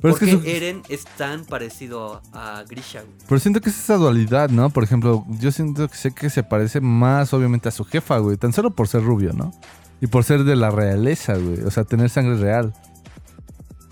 Pero 0.00 0.14
es 0.14 0.18
Porque 0.18 0.26
que 0.26 0.32
su- 0.42 0.42
Eren 0.48 0.82
es 0.88 1.04
tan 1.16 1.44
parecido 1.44 2.22
a, 2.32 2.62
Grisha, 2.68 3.00
güey. 3.02 3.12
Pero 3.28 3.38
siento 3.40 3.60
que 3.60 3.70
es 3.70 3.78
esa 3.78 3.96
dualidad, 3.96 4.50
¿no? 4.50 4.70
Por 4.70 4.84
ejemplo, 4.84 5.24
yo 5.28 5.50
siento 5.52 5.88
que 5.88 5.96
sé 5.96 6.12
que 6.12 6.30
se 6.30 6.42
parece 6.42 6.80
más, 6.80 7.32
obviamente, 7.34 7.68
a 7.68 7.72
su 7.72 7.84
jefa, 7.84 8.18
güey. 8.18 8.36
Tan 8.36 8.52
solo 8.52 8.70
por 8.70 8.88
ser 8.88 9.02
rubio, 9.02 9.32
¿no? 9.32 9.52
Y 10.00 10.06
por 10.06 10.24
ser 10.24 10.44
de 10.44 10.56
la 10.56 10.70
realeza, 10.70 11.34
güey. 11.36 11.60
O 11.62 11.70
sea, 11.70 11.84
tener 11.84 12.08
sangre 12.10 12.36
real. 12.36 12.72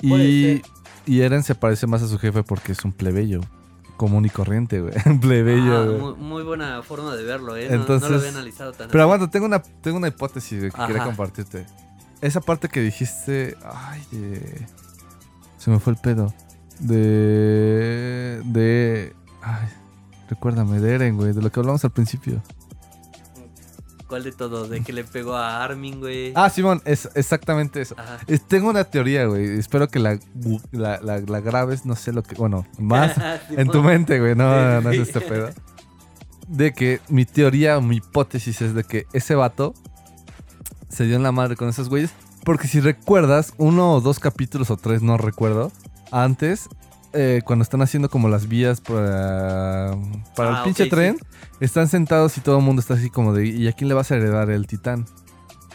Y, 0.01 0.63
y 1.07 1.21
Eren 1.21 1.43
se 1.43 1.55
parece 1.55 1.87
más 1.87 2.03
a 2.03 2.09
su 2.09 2.19
jefe 2.19 2.43
porque 2.43 2.73
es 2.73 2.85
un 2.85 2.93
plebeyo. 2.93 3.41
Común 3.97 4.25
y 4.25 4.31
corriente, 4.31 4.81
güey. 4.81 4.95
Un 5.07 5.19
plebeyo, 5.19 5.77
Ah, 5.77 5.85
güey. 5.85 5.99
muy, 5.99 6.15
muy 6.15 6.43
buena 6.45 6.83
forma 6.85 7.17
de 7.17 7.25
verlo, 7.25 7.57
¿eh? 7.57 7.67
No- 7.69 7.75
no, 7.75 7.81
Entonces- 7.81 8.11
lo 8.11 8.17
había 8.19 8.29
analizado 8.31 8.73
tan 8.73 8.89
Pero 8.91 9.03
aguanta, 9.03 9.29
tengo 9.29 9.47
una, 9.47 9.61
tengo 9.61 9.97
una 9.97 10.07
hipótesis 10.07 10.59
güey, 10.61 10.71
que 10.71 10.79
quería 10.87 10.99
Ajá. 10.99 11.07
compartirte. 11.07 11.67
Esa 12.21 12.41
parte 12.41 12.69
que 12.69 12.81
dijiste. 12.81 13.57
Ay, 13.65 14.01
de. 14.13 14.67
Se 15.59 15.71
me 15.71 15.79
fue 15.79 15.93
el 15.93 15.99
pedo. 15.99 16.33
De. 16.81 18.41
De. 18.45 19.15
Ay, 19.43 19.69
recuérdame, 20.31 20.81
de 20.81 20.95
Eren, 20.95 21.17
güey. 21.17 21.33
De 21.33 21.43
lo 21.43 21.51
que 21.51 21.61
hablamos 21.61 21.85
al 21.85 21.91
principio. 21.91 22.43
¿Cuál 24.07 24.25
de 24.25 24.33
todo? 24.33 24.67
De 24.69 24.81
que 24.83 24.93
le 24.95 25.05
pegó 25.05 25.37
a 25.37 25.63
Armin, 25.63 26.01
güey. 26.01 26.33
Ah, 26.35 26.49
Simón, 26.49 26.81
es 26.87 27.11
exactamente 27.15 27.83
eso. 27.83 27.95
Ajá. 27.99 28.19
Tengo 28.49 28.71
una 28.71 28.85
teoría, 28.85 29.27
güey. 29.27 29.59
Espero 29.59 29.89
que 29.89 29.99
la, 29.99 30.19
la, 30.73 30.99
la- 31.03 31.21
la 31.21 31.41
grabes, 31.41 31.85
no 31.85 31.95
sé 31.95 32.13
lo 32.13 32.23
que. 32.23 32.35
Bueno, 32.37 32.67
más 32.79 33.15
en 33.51 33.69
tu 33.69 33.83
mente, 33.83 34.19
güey. 34.19 34.35
No, 34.35 34.81
no 34.81 34.91
es 34.91 35.01
este 35.01 35.21
pedo. 35.21 35.51
De 36.47 36.73
que 36.73 37.01
mi 37.09 37.27
teoría 37.27 37.77
o 37.77 37.83
mi 37.83 37.97
hipótesis 37.97 38.63
es 38.63 38.73
de 38.75 38.83
que 38.85 39.07
ese 39.13 39.35
vato 39.35 39.75
se 40.89 41.05
dio 41.05 41.17
en 41.17 41.23
la 41.23 41.33
madre 41.33 41.57
con 41.57 41.69
esos 41.69 41.91
güeyes. 41.91 42.11
Porque 42.49 42.67
si 42.67 42.81
recuerdas, 42.81 43.53
uno 43.59 43.93
o 43.93 44.01
dos 44.01 44.21
capítulos 44.21 44.71
o 44.71 44.79
tres, 44.79 45.03
no 45.03 45.19
recuerdo, 45.19 45.71
antes, 46.11 46.71
eh, 47.13 47.43
cuando 47.45 47.63
están 47.63 47.83
haciendo 47.83 48.09
como 48.09 48.31
las 48.31 48.49
vías 48.49 48.81
para, 48.81 49.95
para 50.35 50.55
Ah, 50.55 50.59
el 50.61 50.65
pinche 50.65 50.85
ok, 50.85 50.89
tren, 50.89 51.17
sí. 51.19 51.27
están 51.61 51.89
sentados 51.89 52.39
y 52.39 52.41
todo 52.41 52.57
el 52.57 52.65
mundo 52.65 52.81
está 52.81 52.95
así 52.95 53.11
como 53.11 53.35
de, 53.35 53.49
¿y 53.49 53.69
a 53.69 53.73
quién 53.73 53.89
le 53.89 53.95
vas 53.95 54.11
a 54.13 54.17
heredar 54.17 54.49
el 54.49 54.67
titán? 54.67 55.05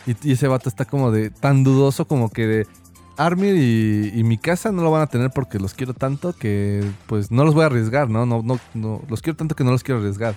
Y, 0.07 0.15
y 0.27 0.31
ese 0.31 0.47
vato 0.47 0.67
está 0.67 0.85
como 0.85 1.11
de, 1.11 1.29
tan 1.29 1.63
dudoso 1.63 2.07
como 2.07 2.31
que 2.31 2.47
de, 2.47 2.67
Armir 3.17 3.55
y, 3.55 4.11
y 4.19 4.23
mi 4.23 4.39
casa 4.39 4.71
no 4.71 4.81
lo 4.81 4.89
van 4.89 5.03
a 5.03 5.07
tener 5.07 5.29
porque 5.29 5.59
los 5.59 5.75
quiero 5.75 5.93
tanto 5.93 6.33
que 6.33 6.83
pues 7.05 7.29
no 7.29 7.45
los 7.45 7.53
voy 7.53 7.61
a 7.61 7.67
arriesgar, 7.67 8.09
¿no? 8.09 8.25
No, 8.25 8.41
no, 8.41 8.59
no, 8.73 8.99
los 9.09 9.21
quiero 9.21 9.37
tanto 9.37 9.53
que 9.53 9.63
no 9.63 9.69
los 9.69 9.83
quiero 9.83 9.99
arriesgar. 9.99 10.33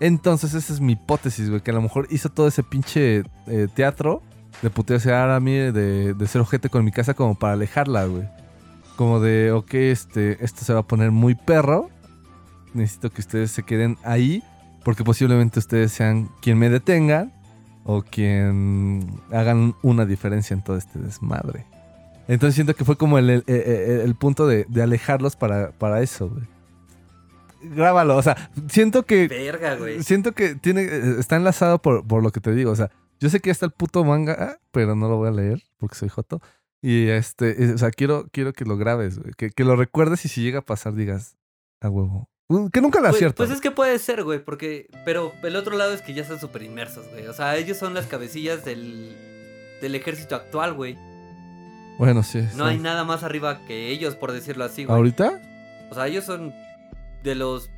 Entonces 0.00 0.52
esa 0.52 0.70
es 0.70 0.82
mi 0.82 0.92
hipótesis, 0.92 1.48
güey, 1.48 1.62
que 1.62 1.70
a 1.70 1.74
lo 1.74 1.80
mejor 1.80 2.06
hizo 2.10 2.28
todo 2.28 2.46
ese 2.46 2.62
pinche 2.62 3.22
eh, 3.46 3.68
teatro 3.74 4.20
de 4.62 4.70
putear 4.70 5.30
a 5.30 5.40
mí, 5.40 5.52
de, 5.52 6.14
de 6.14 6.26
ser 6.26 6.40
ojete 6.40 6.68
con 6.68 6.84
mi 6.84 6.90
casa 6.92 7.14
como 7.14 7.34
para 7.36 7.52
alejarla, 7.54 8.04
güey. 8.06 8.28
Como 8.96 9.20
de, 9.20 9.52
ok, 9.52 9.74
este, 9.74 10.44
esto 10.44 10.64
se 10.64 10.72
va 10.72 10.80
a 10.80 10.86
poner 10.86 11.10
muy 11.12 11.34
perro. 11.34 11.88
Necesito 12.74 13.10
que 13.10 13.20
ustedes 13.20 13.50
se 13.52 13.62
queden 13.62 13.96
ahí 14.02 14.42
porque 14.84 15.04
posiblemente 15.04 15.58
ustedes 15.58 15.92
sean 15.92 16.28
quien 16.42 16.58
me 16.58 16.68
detengan 16.70 17.32
o 17.84 18.02
quien 18.02 19.06
hagan 19.32 19.74
una 19.82 20.04
diferencia 20.06 20.54
en 20.54 20.62
todo 20.62 20.76
este 20.76 20.98
desmadre. 20.98 21.64
Entonces 22.26 22.54
siento 22.56 22.74
que 22.74 22.84
fue 22.84 22.96
como 22.96 23.18
el, 23.18 23.30
el- 23.30 23.44
el- 23.46 24.00
el 24.02 24.14
punto 24.14 24.46
de, 24.46 24.66
de 24.68 24.82
alejarlos 24.82 25.36
para, 25.36 25.70
para 25.70 26.02
eso, 26.02 26.28
güey. 26.28 26.44
Grábalo, 27.74 28.16
o 28.16 28.22
sea, 28.22 28.50
siento 28.68 29.04
que 29.04 29.26
Verga, 29.28 29.74
güey. 29.76 30.02
Siento 30.02 30.32
que 30.32 30.54
tiene, 30.54 30.82
eh, 30.82 31.16
está 31.18 31.36
enlazado 31.36 31.80
por, 31.80 32.06
por 32.06 32.22
lo 32.22 32.30
que 32.30 32.40
te 32.40 32.52
digo. 32.54 32.70
O 32.70 32.76
sea, 32.76 32.90
yo 33.20 33.28
sé 33.30 33.40
que 33.40 33.48
ya 33.48 33.52
está 33.52 33.66
el 33.66 33.72
puto 33.72 34.04
manga, 34.04 34.58
pero 34.70 34.94
no 34.94 35.08
lo 35.08 35.16
voy 35.16 35.28
a 35.28 35.32
leer 35.32 35.62
porque 35.78 35.96
soy 35.96 36.08
joto. 36.08 36.40
Y 36.80 37.08
este, 37.08 37.64
eh, 37.64 37.72
o 37.74 37.78
sea, 37.78 37.90
quiero, 37.90 38.28
quiero 38.32 38.52
que 38.52 38.64
lo 38.64 38.76
grabes, 38.76 39.18
güey. 39.18 39.32
Que, 39.36 39.50
que 39.50 39.64
lo 39.64 39.74
recuerdes 39.76 40.24
y 40.24 40.28
si 40.28 40.42
llega 40.42 40.60
a 40.60 40.64
pasar 40.64 40.94
digas, 40.94 41.36
a 41.80 41.88
huevo. 41.88 42.28
Que 42.72 42.80
nunca 42.80 43.00
Pues, 43.00 43.14
acierto. 43.16 43.36
pues 43.36 43.50
es 43.50 43.60
que 43.60 43.70
puede 43.70 43.98
ser, 43.98 44.24
güey, 44.24 44.42
porque... 44.42 44.88
Pero 45.04 45.32
el 45.42 45.54
otro 45.56 45.76
lado 45.76 45.92
es 45.92 46.00
que 46.00 46.14
ya 46.14 46.22
están 46.22 46.40
súper 46.40 46.62
inmersos, 46.62 47.06
güey. 47.10 47.26
O 47.26 47.34
sea, 47.34 47.56
ellos 47.56 47.76
son 47.76 47.92
las 47.92 48.06
cabecillas 48.06 48.64
del, 48.64 49.14
del 49.82 49.94
ejército 49.94 50.34
actual, 50.34 50.72
güey. 50.72 50.96
Bueno, 51.98 52.22
sí. 52.22 52.40
No 52.54 52.64
sí. 52.64 52.70
hay 52.70 52.78
nada 52.78 53.04
más 53.04 53.22
arriba 53.22 53.66
que 53.66 53.88
ellos, 53.90 54.14
por 54.14 54.32
decirlo 54.32 54.64
así, 54.64 54.84
güey. 54.84 54.96
¿Ahorita? 54.96 55.42
O 55.90 55.94
sea, 55.94 56.06
ellos 56.06 56.24
son 56.24 56.54
de 57.22 57.34
los... 57.34 57.70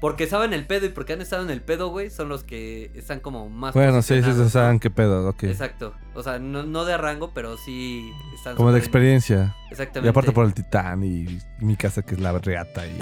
Porque 0.00 0.28
saben 0.28 0.52
el 0.52 0.64
pedo 0.64 0.86
y 0.86 0.90
porque 0.90 1.14
han 1.14 1.20
estado 1.20 1.42
en 1.42 1.50
el 1.50 1.60
pedo, 1.60 1.88
güey, 1.88 2.08
son 2.08 2.28
los 2.28 2.44
que 2.44 2.92
están 2.94 3.18
como 3.18 3.48
más... 3.50 3.74
Bueno, 3.74 4.00
sí, 4.00 4.22
sí, 4.22 4.48
saben 4.48 4.78
qué 4.78 4.90
pedo, 4.90 5.28
ok. 5.28 5.42
Exacto. 5.44 5.92
O 6.14 6.22
sea, 6.22 6.38
no, 6.38 6.62
no 6.62 6.84
de 6.84 6.96
rango, 6.96 7.32
pero 7.34 7.56
sí 7.56 8.12
están... 8.32 8.54
Como 8.54 8.70
de 8.70 8.78
experiencia. 8.78 9.56
Exactamente. 9.72 10.06
Y 10.06 10.10
aparte 10.10 10.30
por 10.30 10.46
el 10.46 10.54
titán 10.54 11.02
y, 11.02 11.22
y 11.60 11.64
mi 11.64 11.76
casa 11.76 12.02
que 12.02 12.14
es 12.14 12.20
la 12.20 12.38
reata. 12.38 12.86
Y. 12.86 12.96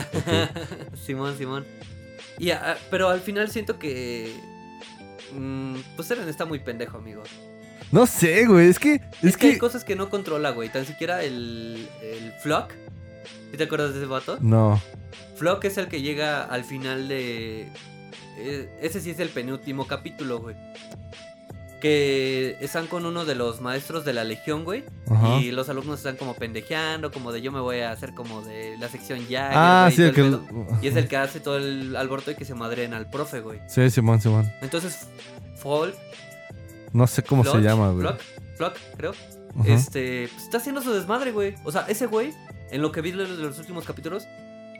Simón, 0.96 1.36
Simón. 1.36 1.66
Y 2.38 2.50
a- 2.50 2.78
pero 2.90 3.10
al 3.10 3.20
final 3.20 3.50
siento 3.50 3.78
que. 3.78 4.34
mm, 5.34 5.74
pues 5.96 6.10
Eren 6.10 6.28
está 6.28 6.44
muy 6.46 6.60
pendejo, 6.60 6.98
amigo. 6.98 7.22
No 7.92 8.06
sé, 8.06 8.46
güey. 8.46 8.68
Es 8.68 8.78
que. 8.78 8.94
Es, 8.94 9.24
Es, 9.24 9.36
que, 9.36 9.48
hay 9.48 9.58
cosas 9.58 9.84
que 9.84 9.96
no 9.96 10.08
controla, 10.10 10.50
güey. 10.50 10.68
Tan 10.70 10.84
siquiera 10.86 11.22
el. 11.22 11.88
El 12.02 12.32
Flock. 12.42 12.72
¿Sí 13.50 13.56
te 13.56 13.64
acuerdas 13.64 13.92
de 13.94 14.00
ese 14.00 14.06
vato? 14.06 14.38
No. 14.40 14.80
Flock 15.36 15.64
es 15.64 15.76
el 15.78 15.88
que 15.88 16.02
llega 16.02 16.44
al 16.44 16.64
final 16.64 17.08
de. 17.08 17.68
eh, 18.38 18.78
ese 18.80 19.00
sí 19.00 19.10
es 19.10 19.18
el 19.20 19.28
penúltimo 19.28 19.86
capítulo, 19.86 20.40
güey. 20.40 20.56
Que 21.80 22.56
están 22.60 22.86
con 22.86 23.04
uno 23.04 23.26
de 23.26 23.34
los 23.34 23.60
maestros 23.60 24.04
de 24.06 24.14
la 24.14 24.24
legión, 24.24 24.64
güey. 24.64 24.82
Y 25.40 25.50
los 25.52 25.68
alumnos 25.68 25.98
están 25.98 26.16
como 26.16 26.34
pendejeando, 26.34 27.12
como 27.12 27.32
de 27.32 27.42
yo 27.42 27.52
me 27.52 27.60
voy 27.60 27.80
a 27.80 27.92
hacer 27.92 28.14
como 28.14 28.40
de 28.42 28.76
la 28.78 28.88
sección 28.88 29.26
ya. 29.28 29.50
Ah, 29.84 29.90
sí, 29.90 30.02
el 30.02 30.14
que. 30.14 30.38
Y 30.80 30.88
es 30.88 30.96
el 30.96 31.06
que 31.06 31.16
hace 31.18 31.38
todo 31.38 31.58
el 31.58 31.94
alboroto 31.94 32.30
y 32.30 32.34
que 32.34 32.46
se 32.46 32.54
madren 32.54 32.94
al 32.94 33.10
profe, 33.10 33.40
güey. 33.40 33.60
Sí, 33.68 33.88
Simón, 33.90 34.20
Simón. 34.22 34.50
Entonces, 34.62 35.06
Fall, 35.56 35.94
No 36.92 37.06
sé 37.06 37.22
cómo 37.22 37.44
se 37.44 37.58
llama, 37.58 37.90
güey. 37.90 38.00
Flock, 38.00 38.20
Flock, 38.56 38.74
creo. 38.96 39.12
Este, 39.64 40.28
pues, 40.32 40.44
está 40.44 40.56
haciendo 40.56 40.80
su 40.82 40.92
desmadre, 40.92 41.30
güey. 41.32 41.54
O 41.64 41.70
sea, 41.72 41.82
ese 41.88 42.06
güey, 42.06 42.32
en 42.70 42.82
lo 42.82 42.92
que 42.92 43.00
vi 43.00 43.12
de 43.12 43.26
los, 43.26 43.58
últimos 43.58 43.84
capítulos, 43.84 44.26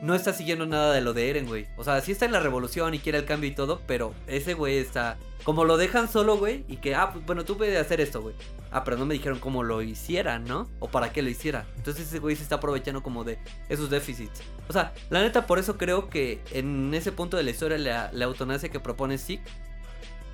no 0.01 0.13
está 0.13 0.33
siguiendo 0.33 0.65
nada 0.65 0.93
de 0.93 1.01
lo 1.01 1.13
de 1.13 1.29
Eren, 1.29 1.47
güey. 1.47 1.67
O 1.77 1.83
sea, 1.83 1.99
sí 2.01 2.11
está 2.11 2.25
en 2.25 2.31
la 2.31 2.39
revolución 2.39 2.93
y 2.93 2.99
quiere 2.99 3.17
el 3.17 3.25
cambio 3.25 3.49
y 3.49 3.55
todo, 3.55 3.81
pero 3.87 4.13
ese 4.27 4.53
güey 4.53 4.77
está. 4.77 5.17
Como 5.43 5.63
lo 5.63 5.77
dejan 5.77 6.09
solo, 6.09 6.37
güey, 6.37 6.65
y 6.67 6.77
que, 6.77 6.93
ah, 6.93 7.11
pues 7.13 7.25
bueno, 7.25 7.45
tú 7.45 7.57
puedes 7.57 7.79
hacer 7.79 8.01
esto, 8.01 8.21
güey. 8.21 8.35
Ah, 8.69 8.83
pero 8.83 8.97
no 8.97 9.05
me 9.05 9.13
dijeron 9.13 9.39
cómo 9.39 9.63
lo 9.63 9.81
hiciera, 9.81 10.39
¿no? 10.39 10.67
O 10.79 10.89
para 10.89 11.13
qué 11.13 11.21
lo 11.21 11.29
hiciera. 11.29 11.65
Entonces 11.77 12.07
ese 12.07 12.19
güey 12.19 12.35
se 12.35 12.43
está 12.43 12.55
aprovechando 12.55 13.01
como 13.01 13.23
de 13.23 13.39
esos 13.69 13.89
déficits. 13.89 14.41
O 14.67 14.73
sea, 14.73 14.93
la 15.09 15.21
neta, 15.21 15.47
por 15.47 15.57
eso 15.57 15.77
creo 15.77 16.09
que 16.09 16.41
en 16.51 16.93
ese 16.93 17.13
punto 17.13 17.37
de 17.37 17.43
la 17.43 17.51
historia, 17.51 17.77
la, 17.77 18.11
la 18.11 18.59
que 18.59 18.79
propone 18.79 19.17
Zeke 19.17 19.49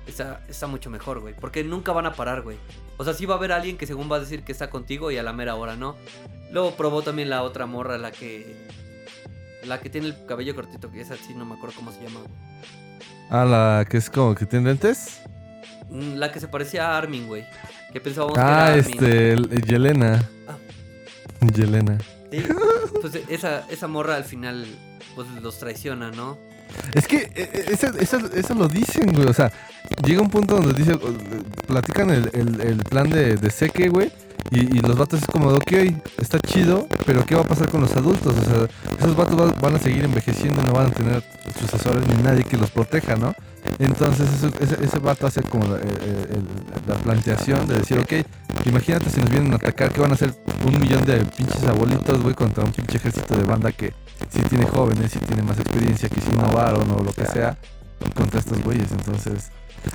está, 0.06 0.40
está 0.48 0.66
mucho 0.66 0.90
mejor, 0.90 1.20
güey. 1.20 1.34
Porque 1.34 1.62
nunca 1.64 1.92
van 1.92 2.06
a 2.06 2.12
parar, 2.12 2.42
güey. 2.42 2.56
O 2.96 3.04
sea, 3.04 3.14
sí 3.14 3.26
va 3.26 3.34
a 3.34 3.38
haber 3.38 3.52
alguien 3.52 3.76
que 3.76 3.86
según 3.86 4.10
va 4.10 4.16
a 4.16 4.20
decir 4.20 4.42
que 4.44 4.52
está 4.52 4.70
contigo 4.70 5.10
y 5.10 5.16
a 5.18 5.22
la 5.22 5.32
mera 5.32 5.54
hora 5.56 5.76
no. 5.76 5.96
Luego 6.52 6.72
probó 6.76 7.02
también 7.02 7.30
la 7.30 7.42
otra 7.42 7.66
morra, 7.66 7.98
la 7.98 8.12
que. 8.12 8.68
La 9.64 9.80
que 9.80 9.88
tiene 9.88 10.08
el 10.08 10.26
cabello 10.26 10.54
cortito, 10.54 10.90
que 10.90 11.00
esa 11.00 11.16
sí 11.16 11.34
no 11.34 11.44
me 11.46 11.54
acuerdo 11.54 11.74
cómo 11.76 11.90
se 11.90 12.02
llama. 12.02 12.20
Ah, 13.30 13.44
la 13.46 13.86
que 13.88 13.96
es 13.96 14.10
como 14.10 14.34
que 14.34 14.44
tiene 14.46 14.66
lentes. 14.66 15.20
Mm, 15.88 16.14
La 16.16 16.30
que 16.30 16.38
se 16.40 16.48
parecía 16.48 16.88
a 16.90 16.98
Armin, 16.98 17.26
güey. 17.26 17.44
Que 17.92 18.00
pensábamos 18.00 18.34
que 18.34 18.40
era 18.40 18.64
Ah, 18.66 18.66
Armin. 18.74 18.80
este, 18.94 19.32
el- 19.32 19.62
Yelena. 19.62 20.28
Ah. 20.46 20.56
Yelena. 21.54 21.98
Sí. 22.30 22.42
Pues 23.00 23.14
esa, 23.28 23.64
esa 23.70 23.86
morra 23.88 24.16
al 24.16 24.24
final, 24.24 24.66
pues 25.14 25.26
los 25.42 25.58
traiciona, 25.58 26.10
¿no? 26.10 26.38
Es 26.94 27.06
que 27.06 27.30
eso, 27.70 27.88
eso, 27.98 28.18
eso 28.34 28.54
lo 28.54 28.68
dicen, 28.68 29.12
güey. 29.12 29.26
O 29.28 29.32
sea, 29.34 29.50
llega 30.04 30.20
un 30.22 30.30
punto 30.30 30.56
donde 30.56 30.72
dice, 30.74 30.92
eh, 30.92 31.42
platican 31.66 32.10
el, 32.10 32.30
el- 32.32 32.60
el 32.60 32.76
plan 32.84 33.08
de, 33.10 33.36
de 33.36 33.50
Seque, 33.50 33.88
güey. 33.88 34.10
Y, 34.50 34.76
y 34.76 34.80
los 34.80 34.96
vatos 34.96 35.20
es 35.22 35.26
como, 35.26 35.48
ok, 35.48 35.72
está 36.20 36.38
chido, 36.38 36.86
pero 37.06 37.24
¿qué 37.24 37.34
va 37.34 37.40
a 37.42 37.46
pasar 37.46 37.68
con 37.70 37.80
los 37.80 37.96
adultos? 37.96 38.34
O 38.38 38.44
sea, 38.44 38.68
esos 38.98 39.16
vatos 39.16 39.38
va- 39.40 39.54
van 39.60 39.76
a 39.76 39.78
seguir 39.78 40.04
envejeciendo 40.04 40.62
no 40.62 40.72
van 40.74 40.88
a 40.88 40.90
tener 40.90 41.22
sucesores 41.58 42.06
ni 42.06 42.22
nadie 42.22 42.44
que 42.44 42.56
los 42.58 42.70
proteja, 42.70 43.16
¿no? 43.16 43.34
Entonces 43.78 44.28
eso- 44.32 44.50
ese, 44.60 44.84
ese 44.84 44.98
vato 44.98 45.26
hace 45.26 45.42
como 45.42 45.64
la, 45.66 45.76
eh, 45.76 45.80
eh, 46.00 46.26
el- 46.34 46.88
la 46.88 46.94
planteación 46.96 47.66
de 47.66 47.76
decir, 47.78 47.98
ok, 47.98 48.12
imagínate 48.66 49.10
si 49.10 49.20
nos 49.20 49.30
vienen 49.30 49.52
a 49.52 49.56
atacar, 49.56 49.90
que 49.92 50.00
van 50.00 50.12
a 50.12 50.16
ser 50.16 50.34
un 50.64 50.80
millón 50.80 51.04
de 51.04 51.16
pinches 51.36 51.64
abuelitos, 51.64 52.22
güey, 52.22 52.34
contra 52.34 52.64
un 52.64 52.72
pinche 52.72 52.96
ejército 52.98 53.36
de 53.36 53.44
banda 53.44 53.72
que 53.72 53.92
sí 54.30 54.40
tiene 54.48 54.64
jóvenes, 54.66 55.12
sí 55.12 55.18
tiene 55.20 55.42
más 55.42 55.58
experiencia, 55.58 56.08
que 56.08 56.20
sí 56.20 56.28
innovaron 56.32 56.90
o 56.90 57.02
lo 57.02 57.12
que 57.12 57.26
sea, 57.26 57.56
contra 58.14 58.40
estos 58.40 58.62
güeyes. 58.62 58.92
Entonces, 58.92 59.50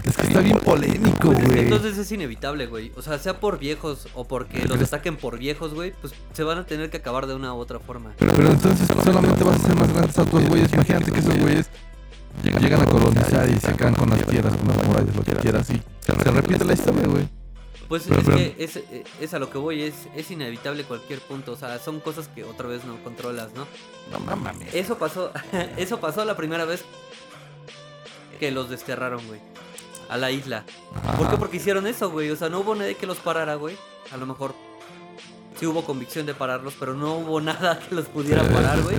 es 0.06 0.16
que 0.18 0.28
está 0.28 0.40
bien 0.42 0.58
polémico, 0.60 1.32
güey. 1.32 1.60
entonces 1.60 1.98
es 1.98 2.12
inevitable, 2.12 2.68
güey. 2.68 2.92
O 2.96 3.02
sea, 3.02 3.18
sea 3.18 3.40
por 3.40 3.58
viejos 3.60 4.08
o 4.14 4.28
porque 4.28 4.68
los 4.68 4.80
ataquen 4.82 5.16
por 5.16 5.40
viejos, 5.40 5.74
güey, 5.74 5.94
pues 6.02 6.14
se 6.34 6.44
van 6.44 6.58
a 6.58 6.66
tener 6.66 6.90
que 6.90 6.98
acabar 6.98 7.28
de 7.28 7.34
una 7.36 7.54
u 7.54 7.58
otra 7.58 7.80
forma. 7.80 8.12
Pero, 8.20 8.34
pero 8.34 8.52
entonces 8.52 8.88
solamente 9.04 9.44
vas 9.44 9.56
a 9.56 9.64
hacer 9.64 9.76
más 9.76 9.94
grandes 9.94 10.18
a 10.20 10.22
otros 10.24 10.48
güeyes. 10.48 10.74
Imagínate 10.74 11.12
que 11.12 11.20
esos 11.20 11.38
güeyes 11.40 11.70
llegan 12.44 12.82
a 12.82 12.86
colonizar 12.86 13.50
y 13.50 13.60
se 13.60 13.74
quedan 13.76 13.96
con 13.96 14.10
las 14.10 14.26
tierras, 14.26 14.56
con 14.56 14.68
las 14.68 14.88
murallas, 14.88 15.16
lo 15.16 15.24
que 15.24 15.34
quieras. 15.34 15.70
Y 15.70 15.82
se 16.02 16.32
repite 16.32 16.66
la 16.66 16.74
historia, 16.74 17.08
güey. 17.08 17.28
Pues 17.88 18.04
Pero- 18.08 18.20
es 18.20 18.26
pero- 18.26 18.38
que 18.38 18.56
es, 18.60 18.76
eh, 18.78 19.04
es 19.20 19.34
a 19.34 19.40
lo 19.40 19.50
que 19.50 19.58
voy, 19.58 19.82
es, 19.82 19.96
es 20.16 20.30
inevitable 20.30 20.84
cualquier 20.84 21.20
punto. 21.22 21.54
O 21.54 21.56
sea, 21.56 21.80
son 21.80 22.00
cosas 22.00 22.28
que 22.28 22.44
otra 22.44 22.68
vez 22.68 22.84
no 22.86 23.02
controlas, 23.04 23.50
¿no? 23.56 23.66
No 24.12 24.36
mames. 24.36 24.74
Eso 24.76 24.98
pasó, 24.98 25.32
eso 25.78 26.00
pasó 26.00 26.24
la 26.24 26.38
primera 26.38 26.66
vez 26.66 26.84
que 28.40 28.52
los 28.52 28.70
desterraron, 28.70 29.26
güey. 29.28 29.40
A 30.10 30.18
la 30.18 30.32
isla. 30.32 30.66
¿Por 31.18 31.30
qué? 31.30 31.38
Porque 31.38 31.58
hicieron 31.58 31.86
eso, 31.88 32.10
güey. 32.10 32.30
O 32.32 32.36
sea, 32.36 32.50
no 32.50 32.60
hubo 32.60 32.74
nadie 32.76 32.96
que 32.96 33.06
los 33.08 33.18
parara, 33.18 33.56
güey. 33.56 33.76
A 34.12 34.18
lo 34.18 34.26
mejor 34.26 34.56
sí 35.60 35.66
hubo 35.68 35.84
convicción 35.84 36.26
de 36.26 36.34
pararlos, 36.34 36.74
pero 36.80 36.94
no 36.94 37.16
hubo 37.16 37.42
nada 37.42 37.80
que 37.80 37.94
los 37.96 38.06
pudiera 38.06 38.44
parar, 38.44 38.82
güey. 38.82 38.98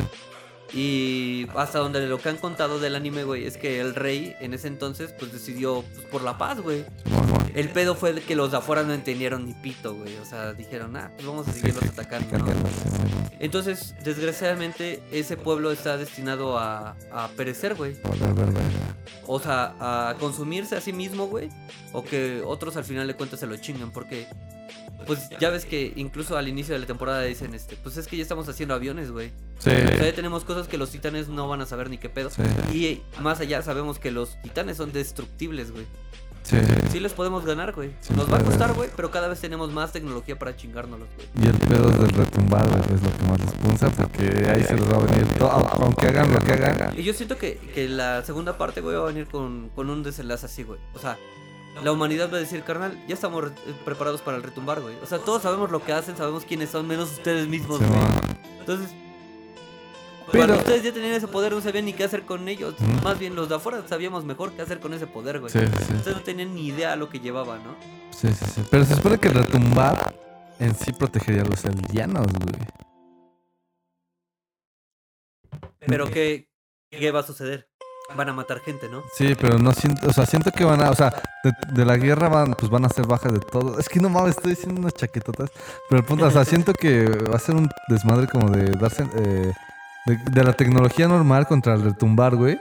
Y 0.73 1.47
hasta 1.57 1.81
donde 1.81 2.07
lo 2.07 2.19
que 2.19 2.29
han 2.29 2.37
contado 2.37 2.79
del 2.79 2.95
anime, 2.95 3.25
güey, 3.25 3.45
es 3.45 3.57
que 3.57 3.81
el 3.81 3.95
rey 3.95 4.37
en 4.41 4.55
ese 4.55 4.69
entonces, 4.69 5.13
pues 5.19 5.33
decidió 5.33 5.83
pues, 5.95 6.07
por 6.07 6.23
la 6.23 6.39
paz, 6.39 6.61
güey. 6.61 6.85
El 7.55 7.69
pedo 7.71 7.97
fue 7.97 8.15
que 8.21 8.37
los 8.37 8.53
de 8.53 8.59
afuera 8.59 8.85
no 8.85 8.93
entendieron 8.93 9.45
ni 9.45 9.55
pito, 9.55 9.95
güey. 9.95 10.17
O 10.19 10.25
sea, 10.25 10.53
dijeron, 10.53 10.97
ah, 10.97 11.11
pues 11.17 11.27
vamos 11.27 11.49
a 11.49 11.53
seguirlos 11.53 11.83
atacando, 11.85 12.39
¿no? 12.39 12.47
Entonces, 13.41 13.95
desgraciadamente, 14.05 15.03
ese 15.11 15.37
pueblo 15.37 15.73
está 15.73 15.97
destinado 15.97 16.59
a, 16.59 16.97
a 17.11 17.29
perecer, 17.37 17.75
güey. 17.75 17.97
O 19.27 19.41
sea, 19.41 19.75
a 19.81 20.15
consumirse 20.21 20.77
a 20.77 20.81
sí 20.81 20.93
mismo, 20.93 21.27
güey. 21.27 21.49
O 21.93 22.05
que 22.05 22.43
otros 22.45 22.77
al 22.77 22.85
final 22.85 23.07
de 23.07 23.15
cuentas 23.15 23.41
se 23.41 23.47
lo 23.47 23.57
chingan. 23.57 23.91
Porque, 23.91 24.29
pues 25.07 25.29
ya 25.41 25.51
ves 25.51 25.65
que 25.65 25.93
incluso 25.97 26.37
al 26.37 26.49
inicio 26.49 26.75
de 26.75 26.81
la 26.81 26.87
temporada 26.87 27.23
dicen, 27.23 27.55
este, 27.55 27.77
pues 27.77 27.97
es 27.97 28.07
que 28.07 28.17
ya 28.17 28.23
estamos 28.23 28.49
haciendo 28.49 28.75
aviones, 28.75 29.11
güey. 29.11 29.29
Sí, 29.59 29.71
O 29.71 29.89
sea, 29.89 30.05
ya 30.05 30.15
tenemos 30.15 30.45
cosas 30.45 30.69
que 30.69 30.79
los 30.79 30.91
titanes 30.91 31.29
no 31.29 31.49
van 31.49 31.61
a 31.61 31.67
saber 31.67 31.91
ni 31.91 31.99
qué 31.99 32.09
pedo. 32.09 32.31
sí, 32.31 32.43
Y 32.73 33.21
más 33.23 33.41
allá 33.41 33.63
sabemos 33.63 33.99
que 33.99 34.11
los 34.11 34.41
titanes 34.43 34.77
son 34.79 34.93
destructibles, 34.93 35.71
güey. 35.73 35.85
sí. 36.43 36.57
Sí 36.91 36.99
les 37.01 37.13
podemos 37.13 37.45
ganar, 37.45 37.73
güey. 37.73 37.91
Sí, 38.01 38.13
Nos 38.15 38.33
va 38.33 38.39
a 38.39 38.43
costar, 38.43 38.73
güey, 38.73 38.89
pero 38.97 39.11
cada 39.11 39.29
vez 39.29 39.41
tenemos 39.41 39.71
más 39.73 39.93
tecnología 39.93 40.39
para 40.39 40.57
chingárnoslos, 40.57 41.09
güey. 41.15 41.29
Y 41.45 41.49
el 41.49 41.59
pedo 41.59 41.89
del 41.91 42.09
retumbar 42.11 42.67
güey, 42.69 42.81
es 42.95 43.03
lo 43.03 43.17
que 43.17 43.25
más 43.27 43.41
les 43.41 43.53
punza 43.53 43.91
porque 43.91 44.23
ahí 44.51 44.63
se 44.65 44.75
les 44.75 44.91
va 44.93 44.97
a 44.97 45.01
venir 45.07 45.27
todo, 45.39 45.51
aunque 45.51 46.07
hagan 46.09 46.33
lo 46.33 46.41
que 46.41 46.53
hagan. 46.53 46.99
Y 46.99 47.03
yo 47.05 47.13
siento 47.13 47.37
que, 47.37 47.57
que 47.75 47.89
la 47.89 48.25
segunda 48.25 48.57
parte, 48.59 48.81
güey, 48.81 48.97
va 48.97 49.03
a 49.03 49.07
venir 49.07 49.27
con, 49.27 49.69
con 49.75 49.91
un 49.91 50.03
desenlace 50.03 50.47
así, 50.47 50.63
güey. 50.65 50.81
O 50.95 50.99
sea, 50.99 51.17
la 51.83 51.93
humanidad 51.93 52.31
va 52.33 52.37
a 52.37 52.41
decir, 52.41 52.63
carnal, 52.63 52.99
ya 53.07 53.15
estamos 53.15 53.45
re- 53.45 53.51
preparados 53.85 54.21
para 54.23 54.37
el 54.37 54.43
retumbar, 54.43 54.81
güey. 54.81 54.97
O 55.03 55.07
sea, 55.07 55.19
todos 55.19 55.43
sabemos 55.43 55.71
lo 55.71 55.83
que 55.85 55.93
hacen, 55.93 56.17
sabemos 56.17 56.45
quiénes 56.45 56.71
son, 56.71 56.87
menos 56.87 57.11
ustedes 57.13 57.49
mismos, 57.49 57.79
Sí, 57.79 57.85
güey. 57.87 57.99
man. 58.01 58.39
Entonces, 58.61 58.91
Cuando 60.31 60.47
Pero- 60.55 60.59
ustedes 60.61 60.85
ya 60.85 60.93
tenían 60.93 61.13
ese 61.15 61.27
poder, 61.27 61.51
no 61.53 61.61
sabían 61.61 61.87
ni 61.87 61.93
qué 61.93 62.05
hacer 62.05 62.23
con 62.23 62.47
ellos. 62.49 62.77
Más 63.03 63.19
bien, 63.19 63.35
los 63.35 63.49
de 63.49 63.57
afuera 63.57 63.83
sabíamos 63.89 64.25
mejor 64.25 64.53
qué 64.53 64.63
hacer 64.63 64.79
con 64.79 64.95
ese 64.95 65.09
poder, 65.09 65.41
güey. 65.41 65.51
Sí, 65.53 65.59
sí, 65.59 65.85
sí. 65.89 65.95
Ustedes 65.95 66.17
no 66.19 66.23
tenían 66.23 66.55
ni 66.55 66.69
idea 66.69 66.95
lo 66.95 67.09
que 67.09 67.19
llevaba, 67.19 67.59
¿no? 67.59 67.75
Sí, 68.17 68.29
sí, 68.33 68.45
sí. 68.45 68.63
Pero 68.71 68.85
se 68.85 68.95
supone 68.95 69.19
que 69.19 69.27
el 69.27 69.35
retumbar 69.35 70.15
en 70.61 70.73
sí 70.77 70.93
protegería 70.93 71.43
a 71.43 71.47
los 71.47 71.65
aldeanos, 71.65 72.27
güey. 72.33 72.65
Pero 75.87 76.11
¿qué, 76.11 76.49
¿qué 76.91 77.11
va 77.11 77.21
a 77.21 77.25
suceder? 77.25 77.70
Van 78.17 78.29
a 78.29 78.33
matar 78.33 78.61
gente, 78.61 78.89
¿no? 78.89 79.03
Sí, 79.13 79.35
pero 79.41 79.59
no 79.59 79.73
siento, 79.73 80.09
o 80.09 80.13
sea, 80.13 80.27
siento 80.27 80.51
que 80.51 80.65
van 80.65 80.83
a, 80.83 80.91
o 80.91 80.95
sea, 80.95 81.13
de, 81.43 81.85
la 81.85 81.97
guerra 81.97 82.29
van, 82.29 82.55
pues 82.55 82.71
van 82.71 82.85
a 82.85 82.89
ser 82.89 83.07
bajas 83.07 83.33
de 83.33 83.41
todo. 83.41 83.79
Es 83.79 83.89
que 83.89 84.01
no 84.01 84.09
mames, 84.09 84.37
estoy 84.37 84.53
diciendo 84.53 84.81
unas 84.81 84.95
chaquetotas. 84.95 85.51
Pero 85.89 86.01
el 86.01 86.07
punto, 86.07 86.27
o 86.27 86.31
sea, 86.31 86.45
siento 86.45 86.73
que 86.73 87.07
va 87.09 87.37
a 87.37 87.41
ser 87.41 87.55
un 87.55 87.69
desmadre 87.89 88.27
como 88.27 88.51
de 88.51 88.73
darse, 88.73 89.05
eh, 89.15 89.53
de, 90.07 90.17
de 90.17 90.45
la 90.45 90.53
tecnología 90.53 91.09
normal 91.09 91.47
contra 91.47 91.75
el 91.75 91.83
retumbar, 91.83 92.37
güey. 92.37 92.59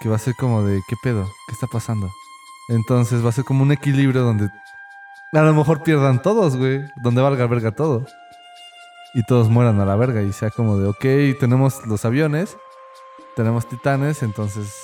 Que 0.00 0.08
va 0.08 0.16
a 0.16 0.18
ser 0.18 0.34
como 0.36 0.64
de, 0.64 0.80
¿qué 0.88 0.96
pedo? 1.02 1.24
¿Qué 1.46 1.54
está 1.54 1.66
pasando? 1.66 2.10
Entonces 2.68 3.24
va 3.24 3.30
a 3.30 3.32
ser 3.32 3.44
como 3.44 3.62
un 3.62 3.72
equilibrio 3.72 4.22
donde 4.22 4.50
a 5.32 5.42
lo 5.42 5.54
mejor 5.54 5.82
pierdan 5.82 6.22
todos, 6.22 6.56
güey. 6.56 6.84
Donde 6.96 7.20
valga 7.20 7.46
verga 7.46 7.72
todo. 7.72 8.06
Y 9.14 9.22
todos 9.22 9.48
mueran 9.48 9.80
a 9.80 9.84
la 9.84 9.94
verga 9.94 10.22
y 10.22 10.32
sea 10.32 10.50
como 10.50 10.76
de, 10.76 10.88
ok, 10.88 11.38
tenemos 11.38 11.86
los 11.86 12.04
aviones, 12.04 12.56
tenemos 13.36 13.68
titanes, 13.68 14.24
entonces... 14.24 14.83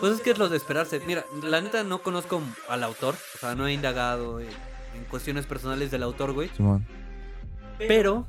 Pues 0.00 0.14
es 0.14 0.20
que 0.20 0.30
es 0.30 0.38
lo 0.38 0.48
de 0.48 0.56
esperarse. 0.56 1.00
Mira, 1.06 1.24
la 1.42 1.60
neta 1.60 1.84
no 1.84 2.02
conozco 2.02 2.40
al 2.68 2.82
autor. 2.82 3.14
O 3.34 3.38
sea, 3.38 3.54
no 3.54 3.66
he 3.66 3.72
indagado 3.72 4.40
en, 4.40 4.48
en 4.48 5.04
cuestiones 5.10 5.46
personales 5.46 5.90
del 5.90 6.02
autor, 6.02 6.32
güey. 6.32 6.48
Simón. 6.56 6.86
Pero... 7.78 8.26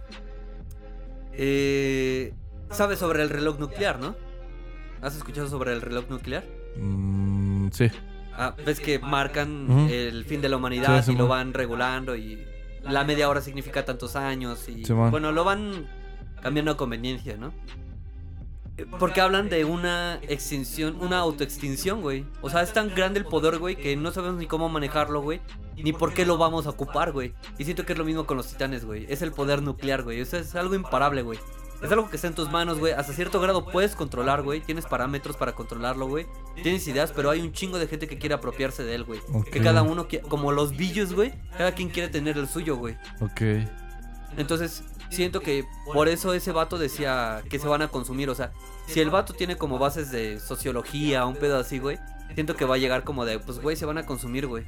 Eh, 1.34 2.34
sabes 2.72 2.99
sobre 2.99 3.23
el 3.23 3.30
reloj 3.30 3.57
nuclear, 3.60 3.99
¿no? 3.99 4.15
¿Has 5.02 5.15
escuchado 5.15 5.48
sobre 5.48 5.73
el 5.73 5.81
reloj 5.81 6.06
nuclear? 6.10 6.43
Mm, 6.77 7.69
sí. 7.72 7.88
Ah, 8.34 8.56
ves 8.65 8.80
que 8.80 8.99
marcan 8.99 9.89
el 9.89 10.23
fin 10.26 10.41
de 10.41 10.49
la 10.49 10.57
humanidad 10.57 11.03
Sí, 11.03 11.11
y 11.14 11.15
lo 11.15 11.27
van 11.27 11.53
regulando 11.53 12.15
y 12.15 12.45
la 12.84 13.03
media 13.03 13.30
hora 13.30 13.41
significa 13.41 13.84
tantos 13.84 14.15
años 14.15 14.68
y 14.69 14.85
Simón. 14.85 15.11
bueno, 15.11 15.31
lo 15.31 15.43
van 15.43 15.88
cambiando 16.41 16.72
a 16.72 16.77
conveniencia, 16.77 17.35
¿no? 17.38 17.53
Porque 18.85 19.21
hablan 19.21 19.49
de 19.49 19.65
una 19.65 20.19
extinción, 20.27 20.97
una 20.99 21.19
autoextinción, 21.19 22.01
güey. 22.01 22.25
O 22.41 22.49
sea, 22.49 22.61
es 22.61 22.73
tan 22.73 22.93
grande 22.93 23.19
el 23.19 23.25
poder, 23.25 23.57
güey, 23.57 23.75
que 23.75 23.95
no 23.95 24.11
sabemos 24.11 24.37
ni 24.37 24.47
cómo 24.47 24.69
manejarlo, 24.69 25.21
güey. 25.21 25.41
Ni 25.77 25.93
por 25.93 26.13
qué 26.13 26.25
lo 26.25 26.37
vamos 26.37 26.67
a 26.67 26.69
ocupar, 26.69 27.11
güey. 27.11 27.33
Y 27.57 27.65
siento 27.65 27.85
que 27.85 27.93
es 27.93 27.99
lo 27.99 28.05
mismo 28.05 28.25
con 28.25 28.37
los 28.37 28.47
titanes, 28.47 28.85
güey. 28.85 29.05
Es 29.09 29.21
el 29.21 29.31
poder 29.31 29.61
nuclear, 29.61 30.03
güey. 30.03 30.19
Eso 30.19 30.37
es 30.37 30.55
algo 30.55 30.75
imparable, 30.75 31.21
güey. 31.21 31.39
Es 31.81 31.91
algo 31.91 32.07
que 32.09 32.15
está 32.15 32.27
en 32.27 32.35
tus 32.35 32.51
manos, 32.51 32.77
güey. 32.77 32.93
Hasta 32.93 33.11
cierto 33.13 33.41
grado 33.41 33.65
puedes 33.65 33.95
controlar, 33.95 34.43
güey. 34.43 34.61
Tienes 34.61 34.85
parámetros 34.85 35.35
para 35.35 35.53
controlarlo, 35.53 36.07
güey. 36.07 36.27
Tienes 36.61 36.87
ideas, 36.87 37.11
pero 37.15 37.31
hay 37.31 37.41
un 37.41 37.53
chingo 37.53 37.79
de 37.79 37.87
gente 37.87 38.07
que 38.07 38.19
quiere 38.19 38.35
apropiarse 38.35 38.83
de 38.83 38.93
él, 38.93 39.03
güey. 39.03 39.19
Que 39.51 39.61
cada 39.61 39.81
uno, 39.81 40.07
como 40.29 40.51
los 40.51 40.77
billos, 40.77 41.13
güey. 41.13 41.33
Cada 41.57 41.73
quien 41.73 41.89
quiere 41.89 42.09
tener 42.09 42.37
el 42.37 42.47
suyo, 42.47 42.75
güey. 42.75 42.95
Ok. 43.19 43.41
Entonces, 44.37 44.83
siento 45.09 45.41
que 45.41 45.65
por 45.91 46.07
eso 46.07 46.35
ese 46.35 46.51
vato 46.51 46.77
decía 46.77 47.41
que 47.49 47.57
se 47.57 47.67
van 47.67 47.81
a 47.81 47.87
consumir. 47.87 48.29
O 48.29 48.35
sea, 48.35 48.51
si 48.87 48.99
el 48.99 49.09
vato 49.09 49.33
tiene 49.33 49.57
como 49.57 49.79
bases 49.79 50.11
de 50.11 50.39
sociología, 50.39 51.25
un 51.25 51.35
pedo 51.35 51.57
así, 51.59 51.79
güey. 51.79 51.99
Siento 52.33 52.55
que 52.55 52.65
va 52.65 52.75
a 52.75 52.77
llegar 52.77 53.03
como 53.03 53.25
de, 53.25 53.39
pues, 53.39 53.59
güey, 53.59 53.75
se 53.75 53.85
van 53.85 53.97
a 53.97 54.05
consumir, 54.05 54.47
güey. 54.47 54.65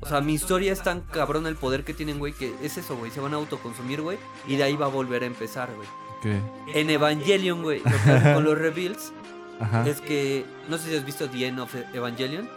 O 0.00 0.06
sea, 0.06 0.20
mi 0.20 0.34
historia 0.34 0.72
es 0.72 0.82
tan 0.82 1.00
cabrón 1.00 1.46
el 1.46 1.56
poder 1.56 1.84
que 1.84 1.94
tienen, 1.94 2.18
güey, 2.18 2.32
que 2.32 2.54
es 2.62 2.76
eso, 2.76 2.96
güey. 2.96 3.10
Se 3.10 3.20
van 3.20 3.32
a 3.32 3.36
autoconsumir, 3.36 4.02
güey. 4.02 4.18
Y 4.46 4.56
de 4.56 4.64
ahí 4.64 4.76
va 4.76 4.86
a 4.86 4.90
volver 4.90 5.22
a 5.22 5.26
empezar, 5.26 5.70
güey. 5.74 5.88
Ok. 6.18 6.74
En 6.74 6.90
Evangelion, 6.90 7.62
güey, 7.62 7.80
lo 7.84 8.34
con 8.34 8.44
los 8.44 8.58
reveals 8.58 9.12
Ajá. 9.60 9.86
es 9.88 10.00
que. 10.00 10.44
No 10.68 10.78
sé 10.78 10.90
si 10.90 10.96
has 10.96 11.04
visto 11.04 11.28
The 11.28 11.46
End 11.46 11.60
of 11.60 11.74
Evangelion. 11.92 12.48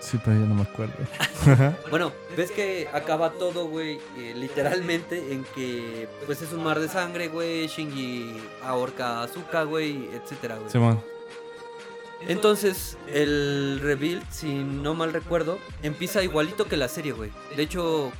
Sí, 0.00 0.18
pero 0.24 0.38
yo 0.38 0.46
no 0.46 0.54
me 0.54 0.62
acuerdo. 0.62 0.94
Bueno, 1.90 2.12
ves 2.36 2.50
que 2.50 2.88
acaba 2.92 3.32
todo, 3.32 3.66
güey, 3.66 4.00
eh, 4.16 4.34
literalmente 4.36 5.32
en 5.32 5.44
que 5.54 6.08
pues 6.26 6.42
es 6.42 6.52
un 6.52 6.62
mar 6.62 6.78
de 6.78 6.88
sangre, 6.88 7.28
güey, 7.28 7.66
Shinji 7.66 8.36
ahorca 8.62 9.20
a 9.20 9.22
Azuka, 9.24 9.62
güey, 9.64 10.08
etcétera, 10.12 10.56
güey. 10.56 10.70
Simón. 10.70 11.02
Entonces, 12.26 12.98
el 13.06 13.78
reveal, 13.80 14.22
si 14.30 14.52
no 14.52 14.94
mal 14.94 15.12
recuerdo, 15.12 15.58
empieza 15.82 16.22
igualito 16.22 16.66
que 16.66 16.76
la 16.76 16.88
serie, 16.88 17.12
güey. 17.12 17.30
De 17.56 17.62
hecho, 17.62 18.12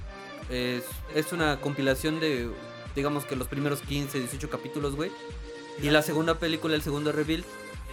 es, 0.51 0.85
es 1.15 1.33
una 1.33 1.61
compilación 1.61 2.21
de, 2.21 2.49
digamos 2.95 3.25
que 3.25 3.37
los 3.37 3.49
primeros 3.49 3.81
15, 3.81 4.21
18 4.21 4.49
capítulos, 4.51 4.95
güey. 4.95 5.11
Y 5.83 5.91
la 5.91 6.03
segunda 6.03 6.35
película, 6.37 6.75
el 6.75 6.83
segundo 6.83 7.13
reveal, 7.13 7.45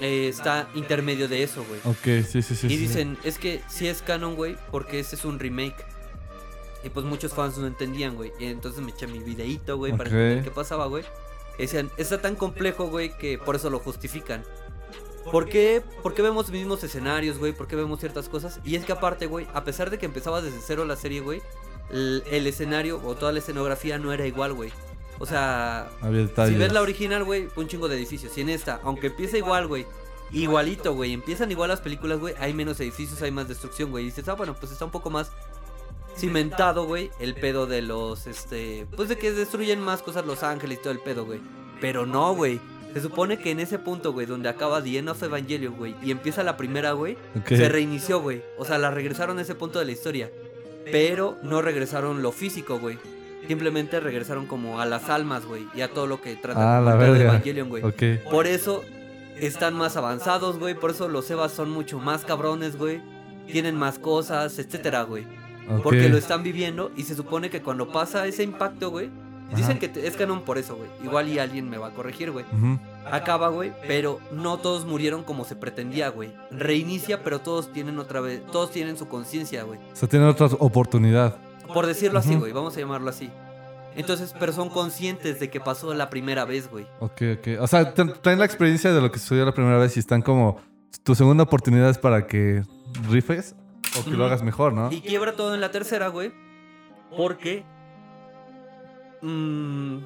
eh, 0.02 0.28
está 0.28 0.68
intermedio 0.76 1.28
de 1.28 1.44
eso, 1.44 1.64
güey. 1.68 1.80
Ok, 1.86 2.26
sí, 2.28 2.42
sí, 2.42 2.56
sí. 2.56 2.68
Y 2.68 2.70
sí. 2.72 2.78
dicen, 2.78 3.18
es 3.24 3.38
que 3.38 3.62
sí 3.70 3.88
es 3.88 4.02
canon, 4.02 4.36
güey, 4.36 4.58
porque 4.72 5.00
ese 5.00 5.16
es 5.16 5.26
un 5.26 5.40
remake. 5.40 5.86
Y 6.84 6.90
pues 6.90 7.06
muchos 7.06 7.34
fans 7.34 7.58
no 7.58 7.66
entendían, 7.66 8.16
güey. 8.16 8.32
Y 8.40 8.46
entonces 8.46 8.82
me 8.82 8.92
eché 8.92 9.08
mi 9.08 9.20
videíto, 9.20 9.78
güey, 9.78 9.92
para 9.92 10.10
Ok. 10.10 10.14
entender 10.16 10.44
qué 10.44 10.52
pasaba, 10.52 10.86
güey. 10.86 11.04
Y 11.58 11.64
Decían, 11.64 11.90
está 11.98 12.22
tan 12.22 12.36
complejo, 12.36 12.88
güey, 12.88 13.18
que 13.18 13.38
por 13.38 13.56
eso 13.56 13.70
lo 13.70 13.80
justifican. 13.80 14.44
¿Por 15.32 15.50
qué? 15.50 15.82
¿Por 16.04 16.14
qué 16.14 16.22
vemos 16.22 16.52
mismos 16.52 16.84
escenarios, 16.84 17.40
güey? 17.40 17.54
¿Por 17.54 17.68
qué 17.68 17.76
vemos 17.76 18.00
ciertas 18.00 18.30
cosas? 18.30 18.60
Y 18.64 18.76
es 18.76 18.86
que 18.86 18.92
aparte, 18.92 19.26
güey, 19.26 19.48
a 19.56 19.64
pesar 19.64 19.90
de 19.90 19.98
que 19.98 20.06
empezaba 20.06 20.42
desde 20.42 20.60
cero 20.62 20.86
la 20.86 20.96
serie, 20.96 21.22
güey, 21.22 21.42
el, 21.90 22.24
el 22.30 22.46
escenario 22.46 23.02
o 23.04 23.16
toda 23.16 23.32
la 23.32 23.40
escenografía 23.40 23.98
no 23.98 24.14
era 24.14 24.28
igual, 24.28 24.54
güey. 24.54 24.72
O 25.20 25.26
sea, 25.26 25.90
si 26.48 26.56
ves 26.56 26.74
la 26.74 26.82
original, 26.82 27.24
güey, 27.24 27.48
un 27.56 27.68
chingo 27.68 27.88
de 27.88 27.96
edificios. 27.96 28.38
Y 28.38 28.42
en 28.42 28.50
esta, 28.50 28.80
aunque 28.84 29.08
empieza 29.08 29.38
igual, 29.38 29.68
güey, 29.68 29.86
igualito, 30.32 30.94
güey, 30.94 31.14
empiezan 31.14 31.52
igual 31.52 31.70
las 31.70 31.82
películas, 31.82 32.20
güey, 32.20 32.36
hay 32.40 32.54
menos 32.54 32.80
edificios, 32.80 33.22
hay 33.22 33.32
más 33.32 33.48
destrucción, 33.48 33.92
güey. 33.92 34.04
Y 34.04 34.08
dices, 34.08 34.28
ah, 34.28 34.34
bueno, 34.34 34.56
pues 34.56 34.72
está 34.72 34.86
un 34.86 34.92
poco 34.92 35.10
más 35.10 35.32
cimentado, 36.18 36.86
güey, 36.86 37.12
el 37.20 37.36
pedo 37.36 37.68
de 37.68 37.82
los, 37.82 38.28
este, 38.28 38.88
pues 38.96 39.10
de 39.10 39.18
que 39.18 39.32
destruyen 39.32 39.80
más 39.82 40.02
cosas 40.02 40.26
Los 40.26 40.44
Ángeles 40.44 40.80
y 40.80 40.82
todo 40.82 40.94
el 40.94 41.00
pedo, 41.00 41.26
güey. 41.26 41.40
Pero 41.82 42.06
no, 42.06 42.34
güey. 42.36 42.60
Se 42.94 43.02
supone 43.02 43.38
que 43.38 43.52
en 43.52 43.60
ese 43.60 43.78
punto, 43.78 44.14
güey, 44.14 44.26
donde 44.26 44.48
acaba 44.48 44.82
The 44.82 45.00
End 45.00 45.10
of 45.10 45.22
Evangelion, 45.22 45.76
güey, 45.76 45.96
y 46.02 46.12
empieza 46.12 46.44
la 46.44 46.56
primera, 46.56 46.94
güey, 46.94 47.18
se 47.46 47.68
reinició, 47.68 48.22
güey. 48.22 48.42
O 48.58 48.64
sea, 48.64 48.78
la 48.78 48.90
regresaron 48.90 49.38
a 49.38 49.42
ese 49.42 49.54
punto 49.54 49.80
de 49.80 49.86
la 49.86 49.92
historia. 49.92 50.32
Pero 50.92 51.38
no 51.44 51.62
regresaron 51.62 52.22
lo 52.22 52.32
físico, 52.32 52.80
güey. 52.80 52.98
Simplemente 53.48 54.00
regresaron 54.00 54.46
como 54.46 54.80
a 54.80 54.86
las 54.86 55.10
almas, 55.10 55.46
güey. 55.46 55.68
Y 55.76 55.82
a 55.82 55.90
todo 55.92 56.08
lo 56.08 56.22
que 56.22 56.36
trata 56.36 56.78
Ah, 56.78 56.82
la 56.82 56.96
de. 56.96 57.22
Evangelion, 57.24 57.70
güey. 57.70 57.84
Por 58.32 58.48
eso 58.48 58.84
están 59.40 59.74
más 59.76 59.98
avanzados, 59.98 60.58
güey. 60.60 60.74
Por 60.76 60.92
eso 60.92 61.08
los 61.08 61.30
Evas 61.30 61.52
son 61.52 61.70
mucho 61.70 62.00
más 62.00 62.26
cabrones, 62.26 62.78
güey. 62.78 63.02
Tienen 63.48 63.76
más 63.76 64.00
cosas, 64.00 64.58
etcétera, 64.60 65.04
güey. 65.04 65.26
Porque 65.84 66.10
lo 66.10 66.18
están 66.18 66.44
viviendo 66.44 66.92
y 66.96 67.04
se 67.04 67.16
supone 67.16 67.50
que 67.50 67.62
cuando 67.62 67.92
pasa 67.92 68.26
ese 68.28 68.44
impacto, 68.44 68.90
güey. 68.92 69.10
Dicen 69.56 69.78
que 69.78 69.88
te- 69.88 70.08
es 70.08 70.18
canon 70.18 70.42
por 70.42 70.58
eso, 70.58 70.76
güey. 70.76 70.90
Igual 71.04 71.30
y 71.30 71.38
alguien 71.38 71.70
me 71.70 71.78
va 71.78 71.88
a 71.88 71.92
corregir, 71.92 72.32
güey. 72.32 72.46
Acaba, 73.12 73.50
güey, 73.50 73.72
pero 73.88 74.20
no 74.32 74.58
todos 74.58 74.86
murieron 74.86 75.24
como 75.24 75.46
se 75.46 75.56
pretendía, 75.56 76.10
güey. 76.10 76.34
Reinicia, 76.50 77.24
pero 77.24 77.40
todos 77.40 77.72
tienen 77.72 78.00
otra 78.00 78.20
vez, 78.22 78.42
todos 78.52 78.72
tienen 78.72 78.98
su 78.98 79.08
conciencia, 79.08 79.62
güey. 79.64 79.80
O 79.94 79.96
sea, 79.96 80.10
tiene 80.10 80.26
otra 80.26 80.48
oportunidad. 80.58 81.38
Por 81.74 81.86
decirlo 81.86 82.20
así, 82.20 82.36
güey, 82.36 82.52
vamos 82.52 82.76
a 82.76 82.80
llamarlo 82.80 83.10
así. 83.10 83.30
Entonces, 83.96 84.36
pero 84.38 84.52
son 84.52 84.70
conscientes 84.70 85.40
de 85.40 85.50
que 85.50 85.60
pasó 85.60 85.94
la 85.94 86.10
primera 86.10 86.44
vez, 86.46 86.70
güey. 86.70 86.86
Ok, 87.00 87.22
ok. 87.38 87.48
O 87.62 87.68
sea, 87.68 87.94
traen 87.94 88.40
la 88.40 88.46
experiencia 88.46 88.92
de 88.94 89.02
lo 89.02 89.12
que 89.12 89.20
sucedió 89.20 89.46
la 89.46 89.54
primera 89.54 89.78
vez 89.78 89.96
y 89.96 90.00
están 90.00 90.22
como. 90.22 90.60
Tu 91.04 91.16
segunda 91.16 91.44
oportunidad 91.44 91.90
es 91.90 91.98
para 91.98 92.26
que 92.26 92.64
rifes 93.10 93.56
o 94.00 94.04
que 94.04 94.12
lo 94.12 94.26
hagas 94.26 94.44
mejor, 94.44 94.74
¿no? 94.74 94.92
Y 94.92 95.02
quiebra 95.02 95.34
todo 95.34 95.54
en 95.54 95.62
la 95.62 95.72
tercera, 95.72 96.08
güey. 96.08 96.34
Porque 97.16 97.64
mm, 99.22 99.98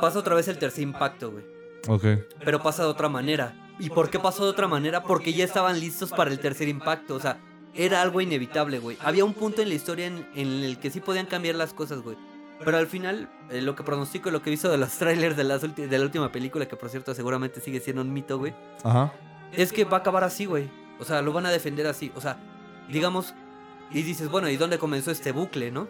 pasa 0.00 0.18
otra 0.18 0.34
vez 0.34 0.48
el 0.48 0.58
tercer 0.58 0.82
impacto, 0.82 1.30
güey. 1.30 1.44
Ok. 1.88 2.04
Pero 2.44 2.62
pasa 2.62 2.82
de 2.82 2.88
otra 2.88 3.08
manera. 3.08 3.54
¿Y 3.78 3.90
por 3.90 4.10
qué 4.10 4.18
pasó 4.18 4.44
de 4.44 4.50
otra 4.50 4.66
manera? 4.66 5.02
Porque 5.02 5.32
ya 5.32 5.44
estaban 5.44 5.78
listos 5.78 6.10
para 6.10 6.30
el 6.30 6.40
tercer 6.40 6.68
impacto. 6.68 7.14
O 7.14 7.20
sea, 7.20 7.38
era 7.74 8.02
algo 8.02 8.20
inevitable, 8.20 8.78
güey. 8.78 8.96
Había 9.00 9.24
un 9.24 9.34
punto 9.34 9.62
en 9.62 9.68
la 9.68 9.74
historia 9.74 10.06
en, 10.06 10.26
en 10.34 10.48
el 10.64 10.78
que 10.78 10.90
sí 10.90 11.00
podían 11.00 11.26
cambiar 11.26 11.54
las 11.54 11.72
cosas, 11.72 12.00
güey. 12.00 12.16
Pero 12.64 12.76
al 12.76 12.88
final, 12.88 13.30
eh, 13.50 13.62
lo 13.62 13.76
que 13.76 13.84
pronostico 13.84 14.28
y 14.28 14.32
lo 14.32 14.42
que 14.42 14.50
he 14.50 14.52
visto 14.52 14.68
de 14.70 14.78
los 14.78 14.90
trailers 14.98 15.36
de, 15.36 15.44
las 15.44 15.60
de 15.62 15.98
la 15.98 16.04
última 16.04 16.32
película, 16.32 16.66
que 16.66 16.76
por 16.76 16.88
cierto 16.90 17.14
seguramente 17.14 17.60
sigue 17.60 17.80
siendo 17.80 18.02
un 18.02 18.12
mito, 18.12 18.38
güey, 18.38 18.52
Ajá. 18.82 19.12
es 19.52 19.72
que 19.72 19.84
va 19.84 19.98
a 19.98 20.00
acabar 20.00 20.24
así, 20.24 20.44
güey. 20.46 20.68
O 20.98 21.04
sea, 21.04 21.22
lo 21.22 21.32
van 21.32 21.46
a 21.46 21.50
defender 21.50 21.86
así. 21.86 22.10
O 22.16 22.20
sea, 22.20 22.36
digamos, 22.90 23.32
y 23.92 24.02
dices, 24.02 24.28
bueno, 24.28 24.48
¿y 24.50 24.56
dónde 24.56 24.78
comenzó 24.78 25.10
este 25.12 25.30
bucle, 25.32 25.70
no? 25.70 25.86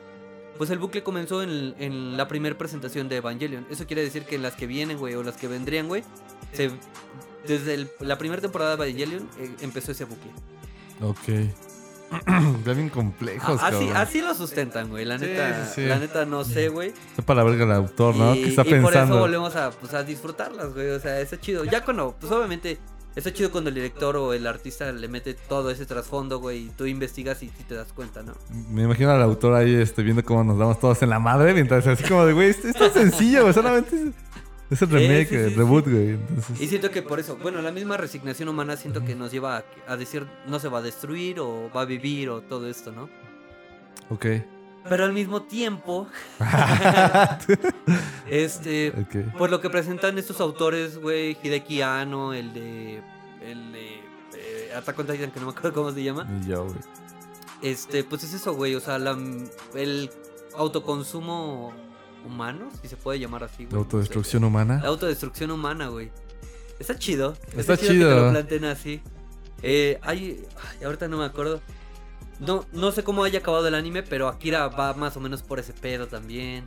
Pues 0.59 0.69
el 0.71 0.79
bucle 0.79 1.03
comenzó 1.03 1.43
en, 1.43 1.75
en 1.79 2.17
la 2.17 2.29
primera 2.29 2.59
presentación 2.59 3.09
de 3.09 3.17
Evangelion. 3.17 3.67
Eso 3.71 3.87
quiere 3.87 4.03
decir 4.03 4.25
que 4.25 4.35
en 4.35 4.43
las 4.43 4.55
que 4.55 4.67
vienen, 4.67 4.99
güey, 4.99 5.15
o 5.15 5.23
las 5.23 5.37
que 5.37 5.49
vendrían, 5.49 5.89
güey, 5.89 6.03
se- 6.53 6.71
desde 7.47 7.75
el- 7.75 7.89
la 8.01 8.19
primera 8.19 8.43
temporada 8.43 8.77
de 8.77 8.85
Evangelion 8.91 9.29
eh, 9.39 9.55
empezó 9.63 9.93
ese 9.93 10.05
bucle. 10.05 10.31
Ok. 11.01 11.49
Ya 12.65 12.73
bien 12.75 12.89
complejos, 12.89 13.61
así, 13.63 13.89
así 13.95 14.21
lo 14.21 14.35
sustentan, 14.35 14.89
güey. 14.89 15.05
La 15.05 15.19
Sí, 15.19 15.27
neta, 15.27 15.67
sí, 15.67 15.73
sí. 15.83 15.87
la 15.87 15.99
neta 15.99 16.25
no 16.25 16.45
sé, 16.45 16.69
güey. 16.69 16.93
Es 17.17 17.25
para 17.25 17.43
la 17.43 17.51
verga 17.51 17.65
el 17.65 17.73
autor, 17.73 18.17
¿no? 18.17 18.35
Y, 18.35 18.43
¿Qué 18.43 18.49
está 18.51 18.63
y 18.63 18.65
por 18.67 18.75
eso 18.77 18.87
pensando? 18.87 19.19
volvemos 19.21 19.57
a, 19.57 19.71
pues, 19.71 19.95
a 19.95 20.03
disfrutarlas, 20.05 20.73
güey. 20.75 20.91
O 20.91 21.01
sea, 21.01 21.21
está 21.21 21.39
chido. 21.41 21.65
Ya 21.65 21.85
cuando, 21.85 22.15
pues 22.19 22.33
obviamente, 22.33 22.79
está 23.17 23.33
chido 23.33 23.51
cuando 23.51 23.69
el 23.69 23.75
director 23.75 24.17
o 24.17 24.33
el 24.33 24.47
artista 24.47 24.91
le 24.93 25.09
mete 25.09 25.35
todo 25.35 25.71
ese 25.71 25.87
trasfondo, 25.87 26.39
güey. 26.39 26.67
Y 26.67 26.69
tú 26.71 26.87
investigas 26.87 27.43
y 27.43 27.49
te 27.49 27.75
das 27.75 27.93
cuenta, 27.93 28.23
¿no? 28.23 28.33
Me 28.71 28.83
imagino 28.85 29.11
al 29.11 29.23
autor 29.23 29.55
ahí 29.55 29.75
este, 29.75 30.03
viendo 30.03 30.25
cómo 30.25 30.45
nos 30.45 30.59
damos 30.59 30.79
todos 30.81 31.03
en 31.03 31.11
la 31.11 31.19
madre 31.19 31.53
mientras 31.55 31.87
así 31.87 32.05
como 32.05 32.25
de, 32.27 32.33
güey, 32.33 32.51
esto 32.51 32.69
esto 32.69 32.87
es 32.87 32.93
sencillo, 32.93 33.43
güey. 33.43 33.55
Solamente 33.55 33.97
es, 33.97 34.15
es 34.71 34.83
el 34.83 34.89
Sí, 34.89 34.95
remake, 34.95 35.29
sí, 35.29 35.35
el 35.35 35.55
reboot, 35.55 35.87
güey. 35.89 36.11
Entonces, 36.11 36.61
Y 36.61 36.67
siento 36.69 36.91
que 36.91 37.03
por 37.03 37.19
eso, 37.21 37.37
bueno, 37.37 37.61
la 37.63 37.71
misma 37.73 37.97
resignación 37.97 38.49
humana 38.49 38.77
siento 38.77 39.05
que 39.05 39.15
nos 39.15 39.31
lleva 39.33 39.59
a, 39.59 39.65
a 39.93 39.97
decir 39.97 40.27
no 40.47 40.59
se 40.59 40.69
va 40.69 40.79
a 40.79 40.83
destruir 40.83 41.41
o 41.41 41.71
va 41.75 41.83
a 41.83 41.85
vivir 41.85 42.29
o 42.31 42.41
todo 42.43 42.69
esto, 42.69 42.93
¿no? 42.93 43.09
ok. 44.11 44.27
Pero 44.89 45.05
al 45.05 45.13
mismo 45.13 45.43
tiempo, 45.43 46.07
este. 48.31 48.93
Pues 49.37 49.51
lo 49.51 49.61
que 49.61 49.71
presentan 49.71 50.17
estos 50.19 50.41
autores, 50.41 50.99
güey, 50.99 51.37
Hideki 51.43 51.83
Anno, 51.83 52.33
el 52.33 52.53
de. 52.55 53.03
El 53.43 53.73
de. 53.73 53.97
Eh, 54.35 54.73
Attack 54.77 54.99
on 54.99 55.07
Titan, 55.07 55.31
que 55.31 55.41
no 55.41 55.47
me 55.47 55.53
acuerdo 55.53 55.73
cómo 55.75 55.93
se 55.93 56.03
llama. 56.03 56.27
Y 56.43 56.49
yo, 56.49 56.65
güey. 56.65 56.77
Este, 57.61 58.05
pues 58.05 58.25
es 58.25 58.35
eso, 58.35 58.55
güey. 58.55 58.75
O 58.77 58.81
sea, 58.81 58.99
la, 58.99 59.19
el 59.75 60.11
autoconsumo 60.57 61.73
humano, 62.29 62.71
si 62.81 62.89
se 62.89 62.97
puede 62.97 63.19
llamar 63.19 63.45
así, 63.45 63.65
La 63.65 63.71
güey. 63.71 63.79
autodestrucción 63.83 64.43
La 64.43 64.49
humana. 64.49 64.83
autodestrucción 64.85 65.51
humana, 65.51 65.89
güey. 65.89 66.11
Está 66.79 66.97
chido. 66.99 67.35
Está 67.57 67.77
que 67.77 67.83
te 67.87 67.89
chido. 67.93 68.27
lo 68.27 68.31
planteen 68.31 68.65
así. 68.67 69.01
Eh, 69.63 69.99
hay. 70.03 70.47
ay, 70.79 70.85
ahorita 70.85 71.09
no 71.09 71.19
me 71.19 71.25
acuerdo. 71.25 71.61
No, 72.39 72.65
no 72.73 72.93
sé 72.93 73.03
cómo 73.03 73.25
haya 73.25 73.41
acabado 73.41 73.67
el 73.67 73.75
anime, 73.75 74.05
pero 74.05 74.29
Akira 74.29 74.69
va 74.69 74.95
más 74.95 75.17
o 75.17 75.21
menos 75.21 75.43
por 75.43 75.59
ese 75.59 75.73
pedo 75.73 76.07
también. 76.07 76.65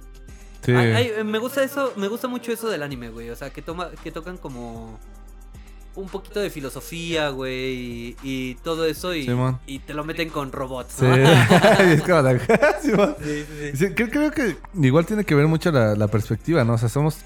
Sí. 0.65 0.73
Ay, 0.73 1.13
ay, 1.17 1.23
me 1.23 1.39
gusta 1.39 1.63
eso, 1.63 1.93
me 1.95 2.09
gusta 2.09 2.27
mucho 2.27 2.51
eso 2.51 2.69
del 2.69 2.83
anime, 2.83 3.09
güey. 3.09 3.29
O 3.29 3.35
sea, 3.38 3.51
que 3.51 3.61
toma, 3.61 3.89
que 4.03 4.11
tocan 4.11 4.38
como 4.38 4.99
un 5.95 6.07
poquito 6.07 6.39
de 6.39 6.49
filosofía, 6.49 7.30
güey, 7.30 7.73
y, 7.73 8.18
y 8.23 8.55
todo 8.55 8.85
eso 8.85 9.13
y, 9.13 9.26
te 9.85 9.93
lo 9.93 10.03
meten 10.03 10.30
con 10.30 10.51
robots. 10.51 10.93
Sí. 10.99 11.05
es 11.80 12.01
como 12.01 12.22
la... 12.22 12.39
Sí, 13.73 13.93
creo, 13.95 14.09
creo 14.09 14.31
que 14.31 14.57
igual 14.76 15.05
tiene 15.05 15.23
que 15.23 15.35
ver 15.35 15.47
mucho 15.47 15.72
la, 15.72 15.95
la 15.95 16.07
perspectiva, 16.07 16.63
¿no? 16.63 16.73
O 16.73 16.77
sea, 16.77 16.89
somos 16.89 17.18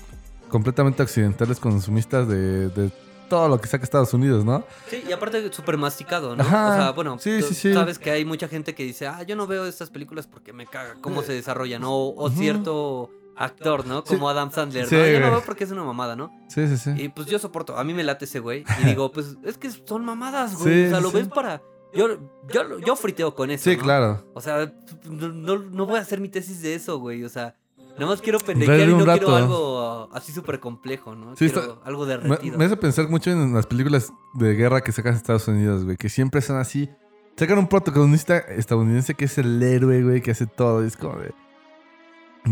completamente 0.50 1.04
occidentales 1.04 1.60
consumistas 1.60 2.28
de, 2.28 2.70
de 2.70 2.92
todo 3.30 3.50
lo 3.50 3.60
que 3.60 3.68
saca 3.68 3.84
Estados 3.84 4.14
Unidos, 4.14 4.46
¿no? 4.46 4.66
Sí, 4.90 5.04
y 5.08 5.12
aparte 5.12 5.52
súper 5.52 5.78
masticado, 5.78 6.36
¿no? 6.36 6.44
Ajá. 6.44 6.70
O 6.70 6.76
sea, 6.76 6.92
bueno, 6.92 7.18
Sí, 7.20 7.40
tú 7.40 7.48
sí, 7.48 7.56
sí. 7.56 7.74
sabes 7.74 8.00
que 8.00 8.12
hay 8.12 8.26
mucha 8.26 8.48
gente 8.48 8.76
que 8.76 8.84
dice, 8.84 9.08
ah, 9.08 9.24
yo 9.24 9.36
no 9.36 9.48
veo 9.48 9.66
estas 9.66 9.90
películas 9.90 10.28
porque 10.28 10.54
me 10.54 10.66
caga 10.66 10.96
cómo 11.02 11.24
se 11.24 11.34
desarrollan, 11.34 11.82
¿no? 11.82 11.92
o, 11.96 12.24
o 12.24 12.30
cierto 12.30 13.12
actor, 13.38 13.86
¿no? 13.86 14.04
Sí. 14.06 14.16
Como 14.16 14.30
Adam 14.30 14.52
Sandler, 14.52 14.88
Sí, 14.88 14.96
¿no? 14.96 15.06
Yo 15.08 15.20
no 15.20 15.32
veo 15.32 15.44
porque 15.46 15.64
es 15.64 15.72
una 15.72 15.84
mamada, 15.84 16.16
¿no? 16.16 16.32
Sí, 16.50 16.68
sí, 16.68 16.78
sí. 16.78 16.92
Y 16.98 17.10
pues 17.10 17.28
yo 17.28 17.40
soporto, 17.40 17.78
a 17.78 17.84
mí 17.84 17.94
me 17.94 18.04
late 18.04 18.26
ese 18.26 18.40
güey. 18.40 18.64
Y 18.82 18.86
digo, 18.86 19.12
pues 19.12 19.36
es 19.44 19.58
que 19.58 19.70
son 19.72 20.06
mamadas, 20.06 20.56
güey. 20.58 20.74
Sí, 20.74 20.86
o 20.88 20.90
sea, 20.90 21.00
lo 21.02 21.12
ves 21.12 21.28
para. 21.28 21.62
Yo, 21.94 22.08
yo, 22.52 22.80
yo 22.80 22.96
friteo 22.96 23.34
con 23.36 23.52
eso. 23.52 23.64
Sí, 23.70 23.78
¿no? 23.78 23.84
claro. 23.84 24.26
O 24.34 24.42
sea, 24.42 24.72
no, 25.10 25.30
no, 25.60 25.86
voy 25.86 25.98
a 25.98 26.02
hacer 26.02 26.20
mi 26.20 26.28
tesis 26.30 26.62
de 26.62 26.76
eso, 26.76 27.00
güey. 27.00 27.24
O 27.24 27.30
sea, 27.30 27.56
nada 27.98 28.08
más 28.08 28.22
quiero 28.22 28.40
pendejear 28.40 28.82
y 28.82 28.92
no 28.92 28.98
quiero 29.06 29.06
rato. 29.06 29.36
algo 29.36 30.06
uh, 30.06 30.10
así 30.14 30.34
súper 30.34 30.60
complejo, 30.60 31.16
¿no? 31.16 31.36
Sí, 31.38 31.46
quiero 31.50 31.62
está- 31.62 31.88
algo 31.88 32.06
Me, 32.06 32.18
derretido. 32.18 32.58
me 32.58 32.66
hace 32.66 32.76
pensar 32.76 33.08
mucho 33.08 33.32
en 33.32 33.54
las 33.54 33.66
películas 33.66 34.12
de 34.34 34.54
guerra 34.56 34.82
que 34.82 34.92
sacan 34.92 35.14
Estados 35.16 35.48
Unidos, 35.48 35.86
güey, 35.86 35.96
que 35.96 36.10
siempre 36.10 36.42
son 36.42 36.58
así. 36.58 36.90
Sacan 37.38 37.58
un 37.60 37.68
protagonista 37.68 38.38
estadounidense 38.38 39.14
que 39.14 39.26
es 39.26 39.38
el 39.38 39.62
héroe, 39.62 40.04
güey, 40.04 40.22
que 40.22 40.32
hace 40.32 40.48
todo. 40.48 40.84
Y 40.84 40.88
es 40.88 40.98
como 40.98 41.18
de. 41.18 41.34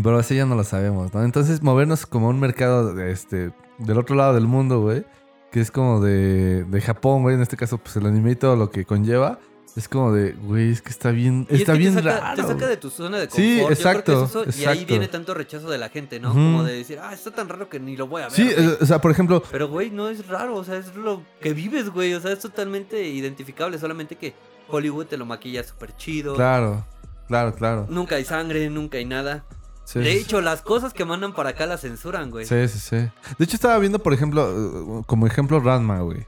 Pero 0.02 0.18
así 0.18 0.34
ya 0.36 0.44
no 0.46 0.54
lo 0.56 0.64
sabemos, 0.64 1.14
¿no? 1.14 1.22
Entonces, 1.22 1.62
movernos 1.62 2.06
como 2.06 2.26
a 2.26 2.30
un 2.30 2.40
mercado 2.40 2.94
de 2.94 3.10
este, 3.12 3.52
del 3.78 3.98
otro 3.98 4.16
lado 4.16 4.34
del 4.34 4.46
mundo, 4.46 4.80
güey, 4.80 5.04
que 5.52 5.60
es 5.60 5.70
como 5.70 6.00
de, 6.00 6.64
de 6.64 6.80
Japón, 6.80 7.22
güey, 7.22 7.36
en 7.36 7.42
este 7.42 7.56
caso, 7.56 7.78
pues 7.78 7.94
el 7.96 8.06
anime 8.06 8.32
y 8.32 8.36
todo 8.36 8.56
lo 8.56 8.70
que 8.70 8.84
conlleva. 8.84 9.38
Es 9.76 9.88
como 9.88 10.12
de, 10.12 10.32
güey, 10.32 10.70
es 10.70 10.82
que 10.82 10.90
está 10.90 11.10
bien, 11.10 11.48
Y 11.50 11.54
es 11.54 11.60
está 11.60 11.72
que 11.72 11.78
bien 11.80 11.96
te 11.96 12.02
saca, 12.02 12.20
raro. 12.20 12.36
Te 12.36 12.48
saca 12.48 12.66
de 12.68 12.76
tu 12.76 12.90
zona 12.90 13.18
de 13.18 13.26
confort. 13.26 13.42
Sí, 13.44 13.50
Yo 13.50 13.54
creo 13.56 13.66
que 13.68 13.74
exacto, 13.74 14.24
es 14.24 14.30
eso, 14.30 14.38
Y 14.44 14.46
ahí 14.46 14.60
exacto. 14.62 14.86
viene 14.86 15.08
tanto 15.08 15.34
rechazo 15.34 15.68
de 15.68 15.78
la 15.78 15.88
gente, 15.88 16.20
¿no? 16.20 16.32
Como 16.32 16.62
de 16.62 16.74
decir, 16.74 17.00
ah, 17.02 17.12
está 17.12 17.32
tan 17.32 17.48
raro 17.48 17.68
que 17.68 17.80
ni 17.80 17.96
lo 17.96 18.06
voy 18.06 18.22
a 18.22 18.26
ver. 18.26 18.32
Sí, 18.32 18.52
güey". 18.52 18.68
o 18.80 18.86
sea, 18.86 19.00
por 19.00 19.10
ejemplo, 19.10 19.42
Pero, 19.50 19.66
güey, 19.68 19.90
no 19.90 20.08
es 20.08 20.28
raro, 20.28 20.54
o 20.54 20.62
sea, 20.62 20.76
es 20.76 20.94
lo 20.94 21.22
que 21.40 21.54
vives, 21.54 21.90
güey. 21.90 22.14
O 22.14 22.20
sea, 22.20 22.30
es 22.32 22.38
totalmente 22.38 23.02
identificable, 23.08 23.76
solamente 23.78 24.14
que 24.14 24.32
Hollywood 24.68 25.06
te 25.06 25.16
lo 25.16 25.26
maquilla 25.26 25.64
súper 25.64 25.96
chido. 25.96 26.34
claro, 26.36 26.86
claro, 27.26 27.52
claro. 27.54 27.86
Nunca 27.90 28.14
hay 28.14 28.24
sangre, 28.24 28.70
nunca 28.70 28.98
hay 28.98 29.04
nada. 29.06 29.44
Sí, 29.84 29.98
de 30.00 30.14
hecho, 30.14 30.40
las 30.40 30.62
cosas 30.62 30.92
que 30.94 31.04
mandan 31.04 31.34
para 31.34 31.50
acá 31.50 31.66
las 31.66 31.82
censuran, 31.82 32.30
güey. 32.30 32.46
Sí, 32.46 32.68
sí, 32.68 32.78
sí. 32.78 32.96
De 32.96 33.44
hecho, 33.44 33.54
estaba 33.56 33.78
viendo, 33.78 33.98
por 33.98 34.12
ejemplo, 34.14 35.00
eh, 35.00 35.02
como 35.06 35.26
ejemplo, 35.26 35.60
Ranma, 35.60 36.00
güey. 36.00 36.26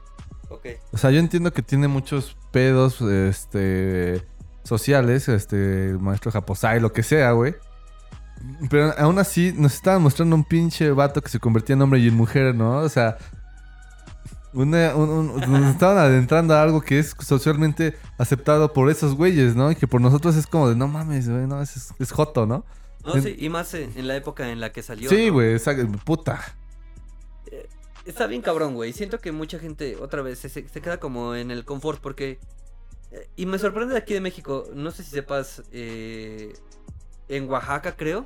Ok. 0.49 0.65
O 0.93 0.97
sea, 0.97 1.09
yo 1.11 1.19
entiendo 1.19 1.51
que 1.51 1.61
tiene 1.61 1.87
muchos 1.87 2.37
pedos, 2.51 3.01
este, 3.01 4.23
sociales, 4.63 5.27
este, 5.27 5.89
el 5.89 5.99
maestro 5.99 6.31
Japosai, 6.31 6.79
lo 6.79 6.93
que 6.93 7.03
sea, 7.03 7.31
güey. 7.31 7.55
Pero 8.69 8.93
aún 8.99 9.17
así, 9.17 9.53
nos 9.57 9.73
estaban 9.73 10.01
mostrando 10.03 10.35
un 10.35 10.43
pinche 10.43 10.91
vato 10.91 11.21
que 11.21 11.29
se 11.29 11.39
convertía 11.39 11.73
en 11.73 11.81
hombre 11.81 11.99
y 11.99 12.07
en 12.07 12.13
mujer, 12.15 12.53
¿no? 12.53 12.77
O 12.77 12.89
sea, 12.89 13.17
una- 14.53 14.95
un- 14.95 15.09
un- 15.09 15.51
nos 15.51 15.71
estaban 15.75 15.97
adentrando 15.97 16.53
a 16.55 16.61
algo 16.61 16.81
que 16.81 16.99
es 16.99 17.15
socialmente 17.19 17.97
aceptado 18.17 18.73
por 18.73 18.89
esos 18.89 19.15
güeyes, 19.15 19.55
¿no? 19.55 19.71
Y 19.71 19.75
que 19.75 19.87
por 19.87 20.01
nosotros 20.01 20.35
es 20.35 20.47
como 20.47 20.69
de, 20.69 20.75
no 20.75 20.87
mames, 20.87 21.27
güey, 21.29 21.47
no, 21.47 21.61
es, 21.61 21.91
es 21.99 22.11
joto, 22.11 22.45
¿no? 22.45 22.63
No, 23.15 23.21
sí, 23.21 23.35
y 23.37 23.49
más 23.49 23.73
en, 23.73 24.07
la 24.07 24.15
época 24.15 24.51
en 24.51 24.59
la 24.59 24.71
que 24.71 24.83
salió. 24.83 25.09
Sí, 25.09 25.27
¿no? 25.27 25.33
güey, 25.33 25.53
esa- 25.53 25.75
puta. 26.05 26.39
Está 28.05 28.25
bien 28.27 28.41
cabrón, 28.41 28.73
güey. 28.75 28.93
Siento 28.93 29.19
que 29.19 29.31
mucha 29.31 29.59
gente 29.59 29.97
otra 29.97 30.21
vez 30.21 30.39
se, 30.39 30.49
se 30.49 30.63
queda 30.81 30.97
como 30.99 31.35
en 31.35 31.51
el 31.51 31.65
confort 31.65 31.99
porque... 32.01 32.39
eh, 33.11 33.29
Y 33.35 33.45
me 33.45 33.59
sorprende 33.59 33.93
de 33.93 33.99
aquí 33.99 34.13
de 34.13 34.21
México, 34.21 34.65
no 34.73 34.91
sé 34.91 35.03
si 35.03 35.11
sepas, 35.11 35.63
eh, 35.73 36.53
en 37.27 37.49
Oaxaca 37.49 37.95
creo. 37.97 38.25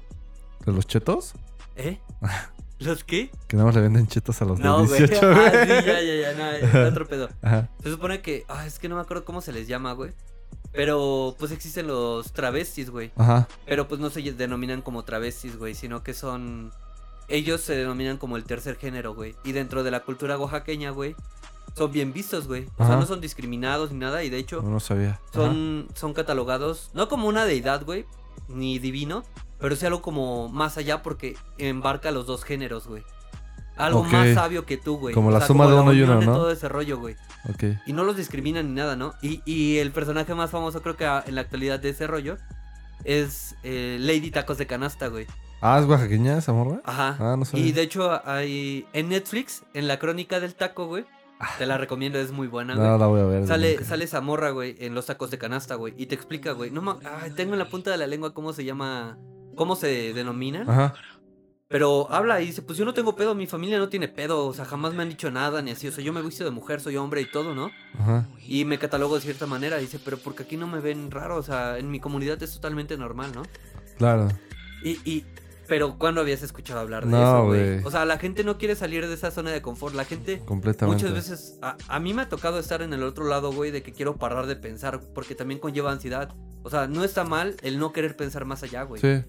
¿De 0.65 0.71
los 0.71 0.85
chetos? 0.85 1.33
¿Eh? 1.75 1.99
¿Los 2.79 3.03
qué? 3.03 3.31
Que 3.47 3.55
nada 3.57 3.65
más 3.67 3.75
le 3.75 3.81
venden 3.81 4.07
chetos 4.07 4.39
a 4.41 4.45
los 4.45 4.57
de 4.59 4.63
No, 4.63 4.85
güey. 4.85 4.99
18, 5.07 5.19
Ah, 5.31 5.33
güey. 5.33 5.61
sí, 5.81 5.85
ya, 5.85 6.01
ya, 6.01 6.15
ya, 6.33 6.73
no, 6.83 6.87
otro 6.89 7.07
pedo. 7.07 7.29
Ajá. 7.41 7.69
Se 7.83 7.89
supone 7.91 8.21
que, 8.21 8.43
ah, 8.49 8.65
es 8.67 8.77
que 8.77 8.87
no 8.89 8.95
me 8.95 9.01
acuerdo 9.01 9.25
cómo 9.25 9.41
se 9.41 9.51
les 9.51 9.67
llama, 9.67 9.93
güey. 9.93 10.11
Pero 10.73 11.35
pues 11.38 11.52
existen 11.52 11.88
los 11.88 12.31
travestis, 12.31 12.89
güey. 12.89 13.11
Ajá. 13.15 13.48
Pero 13.65 13.88
pues 13.88 13.99
no 13.99 14.10
se 14.10 14.22
denominan 14.22 14.81
como 14.81 15.03
travestis, 15.03 15.57
güey, 15.57 15.76
sino 15.76 16.03
que 16.03 16.14
son... 16.14 16.72
Ellos 17.27 17.61
se 17.61 17.76
denominan 17.76 18.18
como 18.18 18.35
el 18.38 18.43
tercer 18.43 18.76
género, 18.77 19.14
güey. 19.14 19.35
Y 19.43 19.53
dentro 19.53 19.84
de 19.84 19.91
la 19.91 20.02
cultura 20.02 20.38
oaxaqueña, 20.38 20.91
güey, 20.91 21.15
son 21.76 21.91
bien 21.91 22.11
vistos, 22.11 22.48
güey. 22.48 22.68
O 22.77 22.85
sea, 22.85 22.98
no 22.98 23.06
son 23.06 23.22
discriminados 23.22 23.91
ni 23.91 23.99
nada. 23.99 24.23
Y 24.23 24.30
de 24.30 24.38
hecho, 24.38 24.61
No 24.61 24.72
lo 24.72 24.80
sabía. 24.80 25.11
Ajá. 25.11 25.22
son, 25.34 25.88
son 25.93 26.14
catalogados, 26.14 26.91
no 26.93 27.07
como 27.07 27.27
una 27.27 27.45
deidad, 27.45 27.85
güey, 27.85 28.06
ni 28.49 28.80
divino, 28.80 29.23
pero 29.60 29.76
sí 29.76 29.85
algo 29.85 30.02
como 30.02 30.49
más 30.49 30.77
allá 30.77 31.02
porque 31.02 31.38
embarca 31.57 32.11
los 32.11 32.26
dos 32.26 32.43
géneros, 32.43 32.88
güey. 32.88 33.03
Algo 33.85 34.03
más 34.03 34.33
sabio 34.33 34.65
que 34.65 34.77
tú, 34.77 34.97
güey. 34.97 35.13
Como 35.13 35.31
la 35.31 35.45
suma 35.45 35.67
de 35.67 35.73
uno 35.73 35.93
y 35.93 36.01
uno, 36.01 36.21
¿no? 36.21 36.33
todo 36.33 36.51
ese 36.51 36.69
rollo, 36.69 36.97
güey. 36.99 37.15
Ok. 37.49 37.63
Y 37.85 37.93
no 37.93 38.03
los 38.03 38.15
discriminan 38.17 38.67
ni 38.67 38.73
nada, 38.73 38.95
¿no? 38.95 39.13
Y, 39.21 39.41
y 39.45 39.77
el 39.79 39.91
personaje 39.91 40.33
más 40.35 40.51
famoso 40.51 40.81
creo 40.81 40.95
que 40.97 41.05
ah, 41.05 41.23
en 41.25 41.35
la 41.35 41.41
actualidad 41.41 41.79
de 41.79 41.89
ese 41.89 42.05
rollo 42.07 42.37
es 43.03 43.55
eh, 43.63 43.97
Lady 43.99 44.31
Tacos 44.31 44.57
de 44.57 44.67
Canasta, 44.67 45.07
güey. 45.07 45.27
Ah, 45.61 45.79
¿es 45.79 45.85
oaxaqueña 45.87 46.37
esa 46.37 46.53
morra? 46.53 46.81
Ajá. 46.85 47.17
Ah, 47.19 47.35
no 47.37 47.45
sabía. 47.45 47.65
y 47.65 47.71
de 47.71 47.81
hecho 47.83 48.19
hay 48.27 48.85
en 48.93 49.09
Netflix, 49.09 49.63
en 49.73 49.87
la 49.87 49.99
crónica 49.99 50.39
del 50.39 50.55
taco, 50.55 50.87
güey. 50.87 51.05
Te 51.57 51.65
la 51.65 51.79
recomiendo, 51.79 52.19
es 52.19 52.31
muy 52.31 52.45
buena, 52.47 52.75
güey. 52.75 52.87
No, 52.87 52.97
la 52.99 53.07
voy 53.07 53.21
a 53.21 53.25
ver. 53.25 53.47
Sale, 53.47 53.83
sale 53.83 54.05
esa 54.05 54.21
morra, 54.21 54.51
güey, 54.51 54.75
en 54.79 54.93
los 54.93 55.07
tacos 55.07 55.31
de 55.31 55.39
canasta, 55.39 55.73
güey. 55.73 55.95
Y 55.97 56.05
te 56.05 56.13
explica, 56.13 56.51
güey. 56.51 56.69
No 56.69 56.83
ma- 56.83 56.99
ay, 57.23 57.31
tengo 57.31 57.53
en 57.53 57.59
la 57.59 57.65
punta 57.65 57.89
de 57.89 57.97
la 57.97 58.05
lengua 58.05 58.33
cómo 58.33 58.53
se 58.53 58.63
llama. 58.63 59.17
¿Cómo 59.55 59.75
se 59.75 60.13
denominan? 60.13 60.69
Ajá. 60.69 60.93
Pero 61.72 62.11
habla 62.11 62.41
y 62.41 62.48
dice, 62.48 62.61
pues 62.61 62.77
yo 62.77 62.84
no 62.84 62.93
tengo 62.93 63.15
pedo, 63.15 63.34
mi 63.34 63.48
familia 63.48 63.80
no 63.80 63.88
tiene 63.88 64.10
pedo. 64.10 64.45
O 64.45 64.53
sea, 64.53 64.65
jamás 64.65 64.93
me 64.93 65.03
han 65.03 65.10
dicho 65.10 65.31
nada, 65.31 65.61
ni 65.61 65.72
así. 65.72 65.88
O 65.88 65.91
sea, 65.91 66.03
yo 66.03 66.11
me 66.11 66.22
visto 66.22 66.43
de 66.43 66.52
mujer, 66.52 66.81
soy 66.81 66.98
hombre 66.98 67.22
y 67.22 67.31
todo, 67.31 67.56
¿no? 67.56 67.72
Ajá. 67.98 68.27
Y 68.45 68.65
me 68.65 68.77
catalogo 68.77 69.15
de 69.15 69.22
cierta 69.22 69.48
manera. 69.48 69.77
Dice, 69.77 69.98
pero 70.03 70.18
porque 70.18 70.43
aquí 70.43 70.57
no 70.57 70.68
me 70.68 70.81
ven 70.81 71.10
raro. 71.11 71.38
O 71.38 71.43
sea, 71.43 71.77
en 71.77 71.89
mi 71.89 72.02
comunidad 72.02 72.43
es 72.43 72.53
totalmente 72.53 72.98
normal, 72.98 73.31
¿no? 73.34 73.43
Claro. 73.98 74.27
Y, 74.84 74.99
y, 75.10 75.26
pero 75.68 75.98
¿cuándo 75.98 76.19
habías 76.19 76.43
escuchado 76.43 76.81
hablar 76.81 77.06
de 77.06 77.11
No, 77.11 77.22
eso, 77.22 77.45
güey. 77.45 77.84
O 77.85 77.89
sea, 77.91 78.03
la 78.03 78.18
gente 78.18 78.43
no 78.43 78.57
quiere 78.57 78.76
salir 78.76 79.07
de 79.07 79.14
esa 79.14 79.31
zona 79.31 79.52
de 79.52 79.61
confort. 79.61 79.95
La 79.95 80.03
gente 80.03 80.41
Completamente. 80.43 81.06
muchas 81.06 81.15
veces, 81.15 81.57
a, 81.61 81.77
a 81.88 81.99
mí 82.02 82.14
me 82.14 82.23
ha 82.23 82.27
tocado 82.27 82.60
estar 82.60 82.81
en 82.81 82.91
el 82.91 83.03
otro 83.03 83.26
lado, 83.26 83.53
güey, 83.53 83.72
de 83.72 83.81
que 83.81 83.93
quiero 83.93 84.18
parar 84.18 84.45
de 84.48 84.57
pensar, 84.57 84.99
porque 85.15 85.35
también 85.35 85.61
conlleva 85.61 85.93
ansiedad. 85.93 86.35
O 86.64 86.69
sea, 86.69 86.88
no 86.88 87.06
está 87.06 87.23
mal 87.23 87.56
el 87.61 87.80
no 87.80 87.93
querer 87.93 88.18
pensar 88.18 88.43
más 88.43 88.61
allá, 88.64 88.84
güey. 88.84 88.99
Sí. 89.02 89.23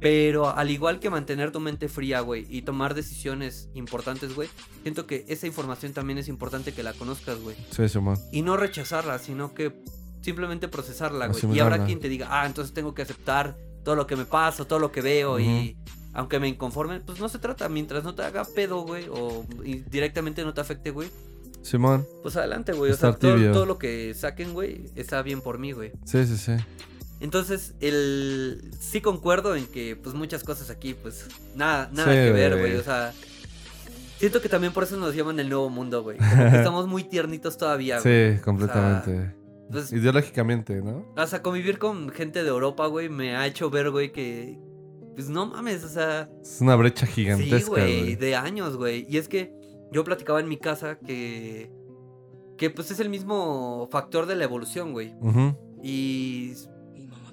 Pero 0.00 0.48
al 0.48 0.70
igual 0.70 1.00
que 1.00 1.10
mantener 1.10 1.50
tu 1.50 1.60
mente 1.60 1.88
fría, 1.88 2.20
güey, 2.20 2.46
y 2.48 2.62
tomar 2.62 2.94
decisiones 2.94 3.68
importantes, 3.74 4.34
güey, 4.34 4.48
siento 4.82 5.06
que 5.06 5.24
esa 5.28 5.46
información 5.46 5.92
también 5.92 6.18
es 6.18 6.28
importante 6.28 6.72
que 6.72 6.82
la 6.82 6.92
conozcas, 6.92 7.40
güey. 7.40 7.56
Sí, 7.70 7.88
Simón. 7.88 8.16
Y 8.30 8.42
no 8.42 8.56
rechazarla, 8.56 9.18
sino 9.18 9.54
que 9.54 9.72
simplemente 10.20 10.68
procesarla, 10.68 11.26
güey. 11.26 11.56
Y 11.56 11.60
habrá 11.60 11.84
quien 11.84 11.98
te 11.98 12.08
diga, 12.08 12.28
ah, 12.30 12.46
entonces 12.46 12.72
tengo 12.74 12.94
que 12.94 13.02
aceptar 13.02 13.56
todo 13.84 13.96
lo 13.96 14.06
que 14.06 14.16
me 14.16 14.24
pasa, 14.24 14.64
todo 14.64 14.78
lo 14.78 14.92
que 14.92 15.00
veo 15.00 15.40
y 15.40 15.76
aunque 16.12 16.40
me 16.40 16.48
inconforme, 16.48 17.00
pues 17.00 17.20
no 17.20 17.28
se 17.28 17.38
trata, 17.38 17.68
mientras 17.68 18.04
no 18.04 18.14
te 18.14 18.22
haga 18.22 18.44
pedo, 18.44 18.80
güey, 18.82 19.06
o 19.10 19.44
directamente 19.90 20.44
no 20.44 20.52
te 20.52 20.60
afecte, 20.60 20.90
güey, 20.90 21.10
Simón. 21.62 22.06
pues 22.22 22.36
adelante, 22.36 22.72
güey. 22.72 22.92
O 22.92 22.96
sea, 22.96 23.14
todo 23.14 23.66
lo 23.66 23.78
que 23.78 24.14
saquen, 24.14 24.52
güey, 24.52 24.84
está 24.94 25.22
bien 25.22 25.40
por 25.40 25.58
mí, 25.58 25.72
güey. 25.72 25.92
Sí, 26.04 26.26
sí, 26.26 26.36
sí. 26.36 26.52
Entonces, 27.20 27.74
el 27.80 28.70
sí 28.78 29.00
concuerdo 29.00 29.56
en 29.56 29.66
que 29.66 29.96
pues 29.96 30.14
muchas 30.14 30.44
cosas 30.44 30.70
aquí 30.70 30.94
pues 30.94 31.26
nada 31.56 31.90
nada 31.92 32.12
Sí, 32.12 32.16
que 32.18 32.30
ver, 32.32 32.58
güey. 32.58 32.76
o 32.76 32.82
sea, 32.82 33.12
siento 34.18 34.40
que 34.40 34.48
también 34.48 34.72
por 34.72 34.84
eso 34.84 34.96
nos 34.96 35.14
llaman 35.14 35.38
el 35.40 35.48
nuevo 35.48 35.68
mundo, 35.70 36.02
güey. 36.02 36.16
Estamos 36.52 36.86
muy 36.86 37.04
tiernitos 37.04 37.58
todavía, 37.58 38.00
güey. 38.00 38.34
Sí, 38.36 38.40
completamente. 38.42 39.34
Pues, 39.70 39.92
Ideológicamente, 39.92 40.80
¿no? 40.80 41.04
o 41.16 41.26
sea, 41.26 41.42
convivir 41.42 41.78
con 41.78 42.08
gente 42.10 42.42
de 42.42 42.48
Europa, 42.48 42.86
güey, 42.86 43.08
me 43.10 43.36
ha 43.36 43.46
hecho 43.46 43.68
ver, 43.68 43.90
güey, 43.90 44.12
que 44.12 44.58
pues 45.14 45.28
no 45.28 45.46
mames, 45.46 45.82
o 45.84 45.88
sea, 45.88 46.28
Es 46.40 46.60
una 46.60 46.76
brecha 46.76 47.04
sí, 47.04 47.12
gigantesca, 47.12 47.68
güey, 47.70 48.00
güey. 48.02 48.16
de 48.16 48.36
años, 48.36 48.76
güey. 48.76 49.04
Y 49.10 49.18
es 49.18 49.28
que 49.28 49.52
yo 49.92 50.04
platicaba 50.04 50.38
en 50.40 50.48
mi 50.48 50.56
casa 50.58 50.98
que 50.98 51.70
que 52.56 52.70
pues 52.70 52.90
es 52.90 52.98
el 53.00 53.08
mismo 53.08 53.88
factor 53.92 54.26
de 54.26 54.36
la 54.36 54.44
evolución, 54.44 54.92
güey. 54.92 55.14
Ujú. 55.20 55.56
Y. 55.82 56.54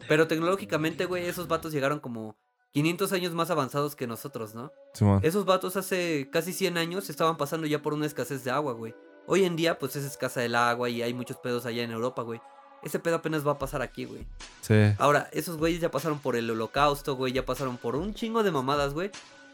Pero 0.07 0.27
tecnológicamente, 0.27 1.05
güey, 1.05 1.25
esos 1.25 1.47
vatos 1.47 1.71
llegaron 1.71 1.99
como 1.99 2.35
500 2.71 3.11
años 3.13 3.33
más 3.33 3.49
avanzados 3.49 3.95
que 3.95 4.07
nosotros, 4.07 4.53
¿no? 4.53 4.71
Simón. 4.93 5.21
Esos 5.23 5.45
vatos 5.45 5.77
hace 5.77 6.29
casi 6.31 6.53
100 6.53 6.77
años 6.77 7.09
estaban 7.09 7.37
pasando 7.37 7.67
ya 7.67 7.81
por 7.81 7.93
una 7.93 8.05
escasez 8.05 8.43
de 8.43 8.51
agua, 8.51 8.73
güey. 8.73 8.93
Hoy 9.27 9.45
en 9.45 9.55
día, 9.55 9.79
pues 9.79 9.95
es 9.95 10.03
escasa 10.05 10.43
el 10.43 10.55
agua 10.55 10.89
y 10.89 11.01
hay 11.01 11.13
muchos 11.13 11.37
pedos 11.37 11.65
allá 11.65 11.83
en 11.83 11.91
Europa, 11.91 12.21
güey. 12.21 12.41
Ese 12.83 12.99
pedo 12.99 13.15
apenas 13.15 13.47
va 13.47 13.53
a 13.53 13.57
pasar 13.57 13.81
aquí, 13.81 14.05
güey. 14.05 14.27
Sí. 14.61 14.93
Ahora, 14.99 15.29
esos 15.31 15.57
güeyes 15.57 15.81
ya 15.81 15.89
pasaron 15.89 16.19
por 16.19 16.35
el 16.35 16.49
holocausto, 16.51 17.15
güey. 17.15 17.33
Ya 17.33 17.45
pasaron 17.45 17.77
por 17.77 17.95
un 17.95 18.13
chingo 18.13 18.43
de 18.43 18.51
mamadas, 18.51 18.93
güey. 18.93 19.09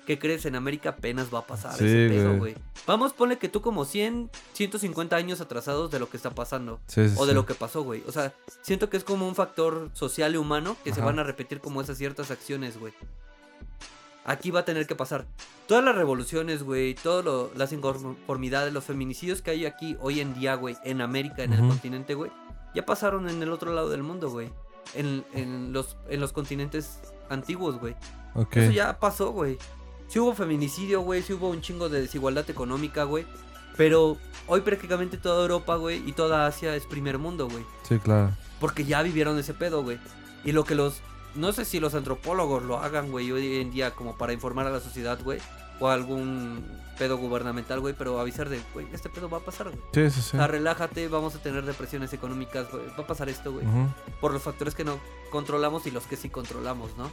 ¿Qué 0.06 0.18
crees? 0.18 0.46
En 0.46 0.56
América 0.56 0.90
apenas 0.90 1.34
va 1.34 1.40
a 1.40 1.48
pasar 1.48 1.78
Sí, 1.78 1.86
ese 1.86 2.10
pedo, 2.10 2.38
güey. 2.38 2.56
Vamos, 2.88 3.14
ponle 3.14 3.38
que 3.38 3.50
tú 3.50 3.62
como 3.62 3.86
100, 3.86 4.32
150 4.54 5.16
años 5.16 5.42
atrasados 5.42 5.92
de 5.92 6.00
lo 6.00 6.10
que 6.10 6.18
está 6.18 6.32
pasando 6.32 6.80
Sí, 6.88 7.08
sí, 7.08 7.16
o 7.18 7.26
de 7.26 7.34
lo 7.34 7.46
que 7.46 7.54
pasó, 7.54 7.84
güey. 7.84 8.04
O 8.08 8.12
sea, 8.12 8.34
siento 8.62 8.90
que 8.90 8.98
es 8.98 9.04
como 9.04 9.28
un 9.28 9.36
factor 9.36 9.90
social 9.94 10.34
y 10.34 10.38
humano 10.38 10.76
que 10.84 10.94
se 10.94 11.02
van 11.02 11.20
a 11.20 11.24
repetir 11.24 11.62
como 11.62 11.82
esas 11.82 11.98
ciertas 11.98 12.32
acciones, 12.32 12.80
güey. 12.80 12.94
Aquí 14.24 14.52
va 14.52 14.60
a 14.62 14.66
tener 14.66 14.86
que 14.86 14.96
pasar. 14.96 15.26
Todas 15.68 15.84
las 15.84 15.96
revoluciones, 15.96 16.64
güey, 16.64 16.94
todas 16.96 17.50
las 17.56 17.72
inconformidades, 17.72 18.74
los 18.74 18.84
feminicidios 18.84 19.42
que 19.42 19.52
hay 19.52 19.66
aquí 19.66 19.98
hoy 20.00 20.20
en 20.20 20.34
día, 20.34 20.56
güey, 20.56 20.78
en 20.84 21.02
América, 21.02 21.44
en 21.44 21.54
el 21.54 21.60
continente, 21.68 22.14
güey, 22.14 22.32
ya 22.76 22.86
pasaron 22.86 23.30
en 23.30 23.42
el 23.42 23.52
otro 23.52 23.74
lado 23.74 23.90
del 23.90 24.04
mundo, 24.04 24.30
güey. 24.30 24.50
En, 24.94 25.24
en 25.34 25.74
los, 25.74 25.96
en 26.10 26.20
los 26.20 26.34
continentes 26.34 27.00
antiguos, 27.30 27.80
güey. 27.80 27.96
Eso 28.52 28.72
ya 28.72 29.00
pasó, 29.00 29.32
güey. 29.32 29.58
Sí 30.12 30.20
hubo 30.20 30.36
feminicidio, 30.36 31.00
güey, 31.00 31.24
sí 31.24 31.32
hubo 31.32 31.48
un 31.48 31.62
chingo 31.62 31.88
de 31.88 32.02
desigualdad 32.02 32.50
económica, 32.50 33.06
güey. 33.06 33.26
Pero 33.78 34.18
hoy 34.46 34.60
prácticamente 34.60 35.16
toda 35.16 35.44
Europa, 35.44 35.78
güey, 35.78 36.04
y 36.06 36.12
toda 36.12 36.48
Asia 36.48 36.76
es 36.76 36.86
primer 36.86 37.18
mundo, 37.18 37.48
güey. 37.48 37.66
Sí, 37.84 37.98
claro. 37.98 38.32
Porque 38.60 38.84
ya 38.84 39.04
vivieron 39.04 39.40
ese 39.40 39.54
pedo, 39.54 39.84
güey. 39.84 40.00
Y 40.44 40.52
lo 40.52 40.66
que 40.66 40.76
los... 40.76 41.00
No 41.34 41.54
sé 41.54 41.64
si 41.64 41.80
los 41.80 41.96
antropólogos 41.96 42.62
lo 42.64 42.80
hagan, 42.80 43.10
güey, 43.10 43.32
hoy 43.32 43.62
en 43.62 43.72
día 43.72 43.92
como 43.92 44.18
para 44.18 44.34
informar 44.34 44.68
a 44.68 44.70
la 44.70 44.82
sociedad, 44.82 45.18
güey. 45.24 45.40
O 45.80 45.88
algún 45.88 46.62
pedo 47.02 47.18
gubernamental, 47.18 47.80
güey, 47.80 47.96
pero 47.98 48.20
avisar 48.20 48.48
de, 48.48 48.62
güey, 48.76 48.86
este 48.94 49.10
pedo 49.10 49.28
va 49.28 49.40
a 49.40 49.42
pasar, 49.42 49.70
güey. 49.70 49.82
Sí, 49.92 50.12
sí, 50.16 50.22
sí. 50.22 50.38
O 50.38 50.40
sea, 50.40 50.46
relájate, 50.46 51.08
vamos 51.08 51.34
a 51.34 51.40
tener 51.42 51.66
depresiones 51.66 52.14
económicas, 52.14 52.70
güey. 52.72 52.84
Va 52.90 53.04
a 53.04 53.08
pasar 53.08 53.28
esto, 53.28 53.52
güey. 53.52 53.66
Por 54.20 54.32
los 54.34 54.44
factores 54.44 54.76
que 54.76 54.84
no 54.84 55.00
controlamos 55.32 55.88
y 55.88 55.92
los 55.92 56.04
que 56.06 56.16
sí 56.16 56.30
controlamos, 56.30 56.96
¿no? 57.00 57.10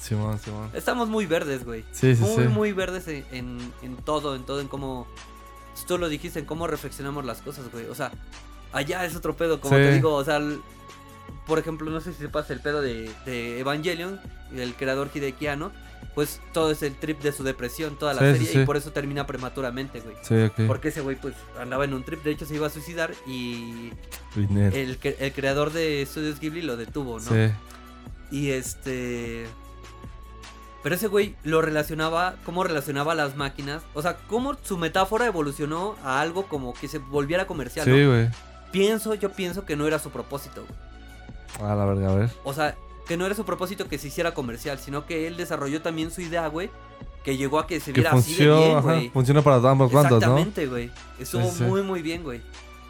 Simón, 0.00 0.38
Simón. 0.38 0.70
Estamos 0.74 1.08
muy 1.08 1.26
verdes, 1.26 1.64
güey. 1.64 1.84
Sí, 1.90 2.14
sí, 2.14 2.22
muy, 2.22 2.44
sí. 2.44 2.48
muy 2.48 2.72
verdes 2.72 3.08
en, 3.08 3.26
en, 3.32 3.72
en 3.82 3.96
todo, 3.96 4.36
en 4.36 4.44
todo, 4.44 4.60
en 4.60 4.68
cómo. 4.68 5.08
Tú 5.88 5.98
lo 5.98 6.08
dijiste, 6.08 6.38
en 6.38 6.44
cómo 6.46 6.68
reflexionamos 6.68 7.24
las 7.24 7.42
cosas, 7.42 7.64
güey. 7.72 7.86
O 7.88 7.96
sea, 7.96 8.12
allá 8.72 9.04
es 9.04 9.16
otro 9.16 9.36
pedo, 9.36 9.60
como 9.60 9.74
Sí. 9.76 9.82
te 9.82 9.92
digo, 9.94 10.14
o 10.14 10.22
sea, 10.24 10.40
por 11.48 11.58
ejemplo, 11.58 11.90
no 11.90 12.00
sé 12.00 12.12
si 12.12 12.20
sepas 12.20 12.48
el 12.50 12.60
pedo 12.60 12.80
de, 12.80 13.10
de 13.26 13.58
Evangelion, 13.58 14.20
el 14.54 14.74
creador 14.76 15.10
Hideki 15.12 15.48
Anno, 15.48 15.72
pues 16.14 16.40
todo 16.52 16.70
es 16.70 16.82
el 16.82 16.94
trip 16.94 17.20
de 17.22 17.32
su 17.32 17.42
depresión, 17.42 17.96
toda 17.96 18.12
la 18.14 18.20
Sí, 18.20 18.26
serie, 18.32 18.46
sí. 18.48 18.58
y 18.60 18.64
por 18.66 18.76
eso 18.76 18.92
termina 18.92 19.26
prematuramente, 19.26 20.00
güey. 20.00 20.14
Sí, 20.22 20.34
ok. 20.42 20.66
Porque 20.66 20.88
ese 20.88 21.00
güey, 21.00 21.16
pues, 21.16 21.34
andaba 21.60 21.84
en 21.84 21.94
un 21.94 22.04
trip, 22.04 22.22
de 22.22 22.32
hecho 22.32 22.44
se 22.46 22.54
iba 22.54 22.66
a 22.66 22.70
suicidar 22.70 23.12
y 23.26 23.92
el, 24.36 24.98
el 25.18 25.32
creador 25.32 25.72
de 25.72 26.04
Studios 26.06 26.38
Ghibli 26.40 26.62
lo 26.62 26.76
detuvo, 26.76 27.18
¿no? 27.20 27.30
Sí. 27.30 27.52
Y 28.30 28.50
este. 28.50 29.46
Pero 30.82 30.94
ese 30.96 31.06
güey 31.06 31.36
lo 31.44 31.62
relacionaba, 31.62 32.34
cómo 32.44 32.64
relacionaba 32.64 33.14
las 33.14 33.36
máquinas. 33.36 33.82
O 33.94 34.02
sea, 34.02 34.16
cómo 34.26 34.56
su 34.62 34.78
metáfora 34.78 35.26
evolucionó 35.26 35.94
a 36.02 36.20
algo 36.20 36.46
como 36.48 36.74
que 36.74 36.88
se 36.88 36.98
volviera 36.98 37.46
comercial. 37.46 37.84
Sí, 37.84 37.90
¿no? 37.92 38.10
güey. 38.10 38.28
Pienso, 38.72 39.14
yo 39.14 39.30
pienso 39.30 39.64
que 39.64 39.76
no 39.76 39.86
era 39.86 39.98
su 40.00 40.10
propósito. 40.10 40.64
güey. 40.66 41.70
A 41.70 41.74
la 41.76 41.84
verga, 41.84 42.10
a 42.10 42.14
ver. 42.16 42.30
O 42.42 42.52
sea, 42.52 42.74
que 43.12 43.18
no 43.18 43.26
era 43.26 43.34
su 43.34 43.44
propósito 43.44 43.88
que 43.90 43.98
se 43.98 44.08
hiciera 44.08 44.32
comercial, 44.32 44.78
sino 44.78 45.04
que 45.04 45.26
él 45.26 45.36
desarrolló 45.36 45.82
también 45.82 46.10
su 46.10 46.22
idea, 46.22 46.46
güey. 46.46 46.70
Que 47.22 47.36
llegó 47.36 47.58
a 47.58 47.66
que 47.66 47.78
se 47.78 47.92
Que 47.92 48.00
viera 48.00 48.16
así 48.16 48.30
de 48.30 48.36
funciona, 48.38 48.58
bien, 48.60 48.76
ajá, 48.78 48.92
güey. 48.94 49.10
funciona 49.10 49.42
para 49.42 49.56
ambos 49.70 49.92
bandos, 49.92 50.12
¿no? 50.12 50.16
Exactamente, 50.38 50.66
güey. 50.66 50.90
Estuvo 51.18 51.42
Sí, 51.50 51.58
sí. 51.58 51.64
muy, 51.64 51.82
muy 51.82 52.00
bien, 52.00 52.22
güey. 52.22 52.40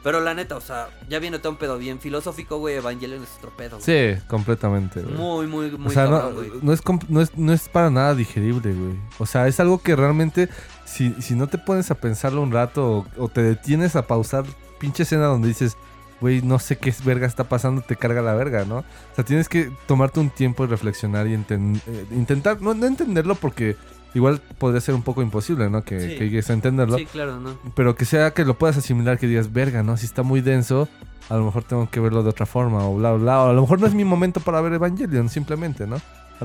Pero 0.04 0.20
la 0.20 0.32
neta, 0.32 0.54
o 0.56 0.60
sea, 0.60 0.90
ya 1.08 1.18
viene 1.18 1.40
todo 1.40 1.50
un 1.50 1.58
pedo 1.58 1.76
bien 1.76 1.98
filosófico, 1.98 2.58
güey. 2.58 2.76
Evangelion 2.76 3.20
es 3.20 3.30
otro 3.38 3.50
pedo. 3.56 3.80
güey. 3.80 4.14
Sí, 4.14 4.20
completamente, 4.28 5.02
güey. 5.02 5.14
Muy, 5.16 5.46
muy, 5.48 5.70
muy 5.72 5.88
o 5.88 5.90
sea, 5.90 6.04
no, 6.04 6.20
cabrón, 6.20 6.34
güey. 6.36 6.50
no, 6.62 6.72
es 6.72 6.80
no, 7.08 7.20
es, 7.20 7.36
no 7.36 7.52
es 7.52 7.68
para 7.68 7.90
nada 7.90 8.14
digerible, 8.14 8.72
güey. 8.72 8.94
O 9.18 9.26
sea, 9.26 9.48
es 9.48 9.58
algo 9.58 9.82
que 9.82 9.96
realmente, 9.96 10.48
si, 10.84 11.12
si 11.20 11.34
no 11.34 11.48
te 11.48 11.58
pones 11.58 11.90
a 11.90 11.96
pensarlo 11.96 12.42
un 12.42 12.52
rato 12.52 12.88
o, 12.88 13.06
o 13.24 13.28
te 13.28 13.42
detienes 13.42 13.96
a 13.96 14.06
pausar 14.06 14.44
pinche 14.78 15.02
escena 15.02 15.24
donde 15.26 15.48
dices, 15.48 15.76
güey, 16.22 16.40
no 16.40 16.58
sé 16.58 16.78
qué 16.78 16.94
verga 17.04 17.26
está 17.26 17.44
pasando, 17.44 17.82
te 17.82 17.96
carga 17.96 18.22
la 18.22 18.32
verga, 18.34 18.64
¿no? 18.64 18.78
O 18.78 18.84
sea, 19.14 19.24
tienes 19.24 19.50
que 19.50 19.70
tomarte 19.86 20.20
un 20.20 20.30
tiempo 20.30 20.64
y 20.64 20.68
reflexionar 20.68 21.26
y 21.26 21.34
enten- 21.36 21.80
eh, 21.86 22.06
intentar, 22.12 22.62
no, 22.62 22.72
no 22.72 22.86
entenderlo 22.86 23.34
porque 23.34 23.76
igual 24.14 24.40
podría 24.58 24.80
ser 24.80 24.94
un 24.94 25.02
poco 25.02 25.20
imposible, 25.20 25.68
¿no? 25.68 25.84
Que, 25.84 26.00
Sí. 26.00 26.08
que 26.16 26.24
llegues 26.30 26.48
a 26.48 26.54
entenderlo. 26.54 26.96
Sí, 26.96 27.04
claro, 27.06 27.38
¿no? 27.40 27.58
Pero 27.74 27.94
que 27.94 28.04
sea 28.06 28.30
que 28.30 28.44
lo 28.46 28.54
puedas 28.56 28.76
asimilar, 28.78 29.18
que 29.18 29.26
digas, 29.26 29.52
verga, 29.52 29.82
¿no? 29.82 29.96
Si 29.98 30.06
está 30.06 30.22
muy 30.22 30.40
denso, 30.40 30.88
a 31.28 31.36
lo 31.36 31.44
mejor 31.44 31.64
tengo 31.64 31.90
que 31.90 32.00
verlo 32.00 32.22
de 32.22 32.30
otra 32.30 32.46
forma, 32.46 32.86
o 32.88 32.94
bla, 32.96 33.12
bla. 33.12 33.42
O 33.42 33.50
a 33.50 33.52
lo 33.52 33.60
mejor 33.62 33.80
no 33.80 33.86
es 33.86 33.94
mi 33.94 34.04
momento 34.04 34.40
para 34.40 34.60
ver 34.62 34.72
Evangelion, 34.74 35.28
simplemente, 35.28 35.86
¿no? 35.86 35.96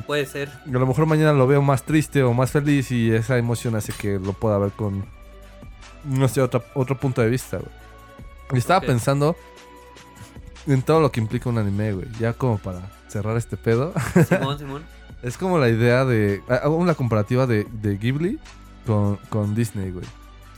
Puede 0.05 0.25
ser. 0.27 0.49
A 0.49 0.69
lo 0.69 0.85
mejor 0.85 1.07
mañana 1.07 1.33
lo 1.33 1.47
veo 1.47 1.61
más 1.61 1.83
triste 1.83 2.21
o 2.23 2.31
más 2.33 2.51
feliz 2.51 2.91
y 2.91 3.11
esa 3.11 3.37
emoción 3.37 3.75
hace 3.75 3.93
que 3.93 4.19
lo 4.19 4.33
pueda 4.33 4.57
ver 4.59 4.71
con, 4.71 5.05
no 6.05 6.27
sé, 6.27 6.41
otra- 6.41 6.63
otro 6.75 6.97
punto 6.99 7.21
de 7.21 7.29
vista, 7.29 7.57
güey. 7.57 7.69
Y 8.53 8.57
estaba 8.59 8.79
pensando 8.81 9.35
en 10.67 10.81
todo 10.81 10.99
lo 11.01 11.11
que 11.11 11.19
implica 11.19 11.49
un 11.49 11.57
anime, 11.57 11.93
güey. 11.93 12.07
Ya 12.19 12.33
como 12.33 12.57
para 12.57 12.81
cerrar 13.07 13.37
este 13.37 13.57
pedo. 13.57 13.93
Simón, 14.27 14.57
Simón. 14.59 14.83
Es 15.23 15.35
como 15.37 15.57
la 15.57 15.67
idea 15.69 16.05
de. 16.05 16.43
Hago 16.47 16.75
una 16.77 16.93
comparativa 16.93 17.47
de, 17.47 17.65
de 17.81 17.97
Ghibli 17.97 18.37
con, 18.85 19.17
con 19.29 19.55
Disney, 19.55 19.89
güey. 19.91 20.05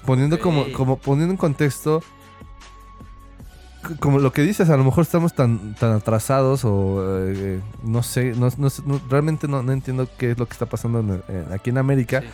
Poniendo 0.05 0.37
como, 0.39 0.69
como. 0.73 0.97
Poniendo 0.97 1.31
en 1.31 1.37
contexto. 1.37 2.01
Como 4.01 4.19
lo 4.19 4.33
que 4.33 4.41
dices, 4.41 4.69
a 4.69 4.75
lo 4.75 4.83
mejor 4.83 5.03
estamos 5.03 5.33
tan, 5.33 5.73
tan 5.75 5.93
atrasados 5.93 6.65
o 6.65 7.01
eh, 7.29 7.61
no 7.83 8.03
sé, 8.03 8.33
no, 8.35 8.49
no 8.57 9.01
realmente 9.09 9.47
no, 9.47 9.63
no 9.63 9.71
entiendo 9.71 10.05
qué 10.17 10.31
es 10.31 10.37
lo 10.37 10.45
que 10.45 10.51
está 10.51 10.65
pasando 10.65 10.99
en- 10.99 11.23
en- 11.29 11.53
aquí 11.53 11.69
en 11.69 11.77
América, 11.77 12.19
Sí. 12.21 12.27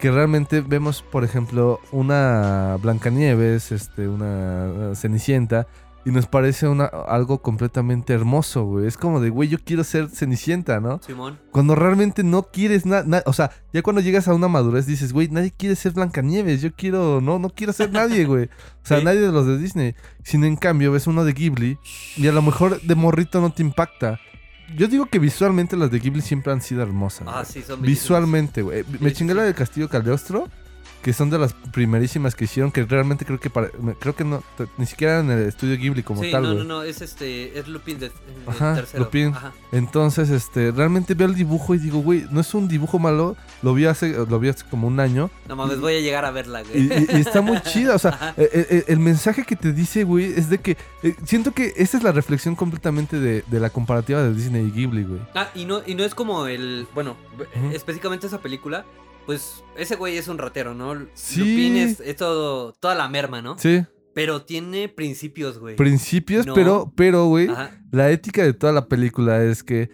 que 0.00 0.10
realmente 0.10 0.60
vemos, 0.60 1.02
por 1.02 1.22
ejemplo, 1.22 1.78
una 1.92 2.76
Blancanieves, 2.82 3.70
este, 3.70 4.08
una, 4.08 4.96
Cenicienta, 4.96 5.68
y 6.04 6.10
nos 6.10 6.26
parece 6.26 6.68
una, 6.68 6.84
algo 6.86 7.42
completamente 7.42 8.14
hermoso, 8.14 8.64
güey. 8.64 8.86
Es 8.86 8.96
como 8.96 9.20
de, 9.20 9.30
güey, 9.30 9.48
yo 9.48 9.58
quiero 9.62 9.84
ser 9.84 10.08
Cenicienta, 10.08 10.80
¿no? 10.80 11.00
Simón. 11.04 11.38
Cuando 11.50 11.74
realmente 11.74 12.22
no 12.24 12.44
quieres 12.44 12.86
nada, 12.86 13.22
o 13.26 13.32
sea, 13.32 13.50
ya 13.72 13.82
cuando 13.82 14.00
llegas 14.00 14.26
a 14.28 14.34
una 14.34 14.48
madurez 14.48 14.86
dices, 14.86 15.12
güey, 15.12 15.28
nadie 15.28 15.52
quiere 15.56 15.76
ser 15.76 15.92
Blancanieves, 15.92 16.62
yo 16.62 16.72
quiero, 16.72 17.20
no, 17.20 17.38
no 17.38 17.50
quiero 17.50 17.72
ser 17.72 17.92
nadie, 17.92 18.24
güey. 18.24 18.44
O 18.44 18.86
sea, 18.86 18.98
Sí. 18.98 19.04
nadie 19.04 19.20
de 19.20 19.32
los 19.32 19.46
de 19.46 19.58
Disney. 19.58 19.94
Sin 20.22 20.44
en 20.44 20.56
cambio, 20.56 20.92
ves 20.92 21.06
uno 21.06 21.24
de 21.24 21.32
Ghibli 21.34 21.78
y 22.16 22.26
a 22.26 22.32
lo 22.32 22.40
mejor 22.42 22.80
de 22.80 22.94
morrito 22.94 23.40
no 23.40 23.52
te 23.52 23.62
impacta. 23.62 24.18
Yo 24.76 24.86
digo 24.86 25.06
que 25.06 25.18
visualmente 25.18 25.76
las 25.76 25.90
de 25.90 25.98
Ghibli 25.98 26.20
siempre 26.22 26.52
han 26.52 26.60
sido 26.60 26.82
hermosas. 26.82 27.26
Ah, 27.30 27.44
sí, 27.44 27.62
son. 27.62 27.80
Visualmente, 27.82 28.62
güey. 28.62 28.84
Me 29.00 29.10
sí, 29.10 29.16
chingué 29.16 29.32
sí. 29.32 29.36
la 29.38 29.44
del 29.44 29.54
Castillo 29.54 29.88
Cagliostro 29.88 30.48
que 31.02 31.12
son 31.12 31.30
de 31.30 31.38
las 31.38 31.52
primerísimas 31.72 32.34
que 32.34 32.44
hicieron, 32.44 32.72
que 32.72 32.84
realmente 32.84 33.24
creo 33.24 33.38
que 33.38 33.50
para- 33.50 33.70
creo 34.00 34.16
que 34.16 34.24
no, 34.24 34.42
ni 34.76 34.86
siquiera 34.86 35.20
en 35.20 35.30
el 35.30 35.46
estudio 35.48 35.76
Ghibli 35.78 36.02
como 36.02 36.22
sí, 36.22 36.30
tal, 36.32 36.42
no, 36.42 36.54
no, 36.54 36.64
no, 36.64 36.82
es 36.82 37.00
este, 37.02 37.58
es 37.58 37.68
Lupin 37.68 37.98
de, 37.98 38.08
de 38.08 38.14
Ajá, 38.46 38.74
tercero. 38.74 39.04
Lupin. 39.04 39.28
Ajá. 39.28 39.52
Entonces, 39.72 40.28
este, 40.30 40.70
realmente 40.72 41.14
veo 41.14 41.28
el 41.28 41.34
dibujo 41.34 41.74
y 41.74 41.78
digo, 41.78 42.00
güey, 42.00 42.26
no 42.30 42.40
es 42.40 42.52
un 42.54 42.66
dibujo 42.68 42.98
malo, 42.98 43.36
lo 43.62 43.74
vi 43.74 43.86
hace, 43.86 44.10
lo 44.28 44.38
vi 44.40 44.48
hace 44.48 44.64
como 44.68 44.86
un 44.88 44.98
año 45.00 45.30
No 45.48 45.56
mames, 45.56 45.78
voy 45.80 45.94
a 45.96 46.00
llegar 46.00 46.24
a 46.24 46.30
verla, 46.30 46.62
güey. 46.62 46.86
y- 46.92 47.16
y 47.16 47.20
está 47.20 47.40
muy 47.40 47.60
chida, 47.62 47.94
o 47.94 47.98
sea, 47.98 48.10
Ajá. 48.10 48.34
eh, 48.36 48.66
eh, 48.70 48.84
el, 48.88 48.98
mensaje 48.98 49.44
que 49.44 49.54
te 49.56 49.72
dice, 49.72 50.04
güey, 50.04 50.24
es 50.36 50.50
de 50.50 50.58
que 50.58 50.76
eh, 51.02 51.14
siento 51.24 51.52
que 51.52 51.74
esta 51.76 51.96
es 51.96 52.02
la 52.02 52.12
reflexión 52.12 52.56
completamente 52.56 53.20
de, 53.20 53.44
de 53.46 53.60
la 53.60 53.70
comparativa 53.70 54.22
de 54.22 54.34
Disney 54.34 54.66
y 54.66 54.70
Ghibli, 54.72 55.04
güey. 55.04 55.20
Ah, 55.34 55.48
y 55.54 55.64
no, 55.64 55.80
y 55.86 55.94
no 55.94 56.04
es 56.04 56.14
como 56.14 56.46
el. 56.46 56.86
Bueno, 56.94 57.16
específicamente 57.72 58.26
esa 58.26 58.40
película. 58.40 58.84
Pues 59.28 59.62
ese 59.76 59.94
güey 59.96 60.16
es 60.16 60.26
un 60.28 60.38
ratero, 60.38 60.72
¿no? 60.74 60.94
Sí. 61.12 61.40
Lupin 61.40 61.76
es, 61.76 62.00
es 62.00 62.16
todo, 62.16 62.72
toda 62.72 62.94
la 62.94 63.08
merma, 63.10 63.42
¿no? 63.42 63.58
Sí, 63.58 63.84
Pero 64.14 64.40
tiene 64.40 64.88
principios, 64.88 65.58
güey. 65.58 65.76
principios, 65.76 66.46
No. 66.46 66.54
pero, 66.54 66.90
pero, 66.96 67.26
güey, 67.26 67.46
Ajá. 67.50 67.72
la 67.92 68.10
ética 68.10 68.42
de 68.42 68.54
toda 68.54 68.72
la 68.72 68.86
película 68.88 69.44
es 69.44 69.62
que 69.62 69.90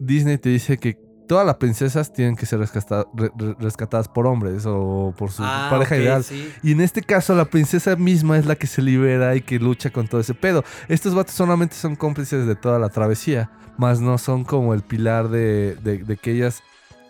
Disney 0.00 0.38
te 0.38 0.48
dice 0.48 0.78
que 0.78 0.98
todas 1.28 1.44
las 1.44 1.56
princesas 1.56 2.14
tienen 2.14 2.34
que 2.34 2.46
ser 2.46 2.60
rescata- 2.60 3.06
re- 3.14 3.30
re- 3.36 3.54
rescatadas 3.60 4.08
por 4.08 4.26
hombres 4.26 4.64
o 4.66 5.12
por 5.18 5.32
su 5.32 5.42
Ah, 5.44 5.68
pareja 5.70 5.98
ideal. 5.98 6.24
sí. 6.24 6.50
Y 6.62 6.72
en 6.72 6.80
este 6.80 7.02
caso, 7.02 7.34
la 7.34 7.44
princesa 7.44 7.94
misma 7.96 8.38
es 8.38 8.46
la 8.46 8.56
que 8.56 8.66
se 8.66 8.80
libera 8.80 9.36
y 9.36 9.42
que 9.42 9.58
lucha 9.58 9.90
con 9.90 10.08
todo 10.08 10.22
ese 10.22 10.32
pedo. 10.32 10.64
Estos 10.88 11.14
vatos 11.14 11.34
solamente 11.34 11.74
son 11.76 11.94
cómplices 11.94 12.46
de 12.46 12.56
toda 12.56 12.78
la 12.78 12.88
travesía, 12.88 13.50
más 13.76 14.00
no 14.00 14.16
son 14.16 14.44
como 14.44 14.72
el 14.72 14.80
pilar 14.80 15.28
de, 15.28 15.76
de- 15.82 15.98
de 15.98 16.16
que 16.16 16.32
ellas 16.32 16.62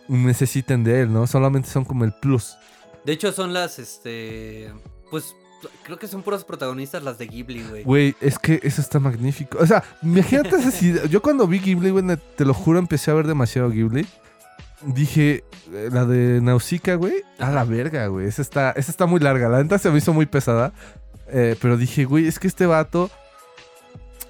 necesiten 0.09 0.85
de 0.85 1.03
él, 1.03 1.13
¿no? 1.13 1.27
Solamente 1.27 1.69
son 1.69 1.85
como 1.85 2.05
el 2.05 2.13
plus. 2.13 2.57
De 3.05 3.13
hecho, 3.13 3.33
son 3.33 3.53
las, 3.53 3.79
este. 3.79 4.73
Pues 5.11 5.35
creo 5.83 5.99
que 5.99 6.07
son 6.07 6.23
puras 6.23 6.45
protagonistas 6.45 7.03
las 7.03 7.19
de 7.19 7.27
Ghibli, 7.27 7.63
güey. 7.63 7.85
Güey, 7.85 8.17
es 8.21 8.39
que 8.39 8.61
eso 8.63 8.81
está 8.81 8.99
magnífico. 8.99 9.59
O 9.61 9.67
sea, 9.67 9.83
imagínate 10.03 10.57
ideas. 10.81 11.09
Yo 11.11 11.23
cuando 11.23 11.47
vi 11.47 11.59
Ghibli, 11.59 11.91
güey, 11.91 12.05
te 12.37 12.45
lo 12.45 12.55
juro, 12.55 12.79
empecé 12.79 13.11
a 13.11 13.15
ver 13.15 13.27
demasiado 13.27 13.71
Ghibli. 13.71 14.07
Dije, 14.83 15.45
eh, 15.73 15.89
la 15.91 16.05
de 16.05 16.41
Nausicaa, 16.41 16.95
güey, 16.95 17.25
a 17.39 17.51
la 17.51 17.65
verga, 17.65 18.07
güey. 18.07 18.27
Esa 18.27 18.43
está, 18.43 18.71
esa 18.73 18.91
está 18.91 19.07
muy 19.07 19.21
larga. 19.21 19.49
La 19.49 19.63
neta 19.63 19.79
se 19.79 19.91
me 19.91 19.99
hizo 19.99 20.13
muy 20.13 20.27
pesada. 20.27 20.73
Eh, 21.29 21.57
pero 21.61 21.77
dije, 21.77 22.05
güey, 22.05 22.27
es 22.27 22.39
que 22.39 22.47
este 22.47 22.67
vato 22.67 23.11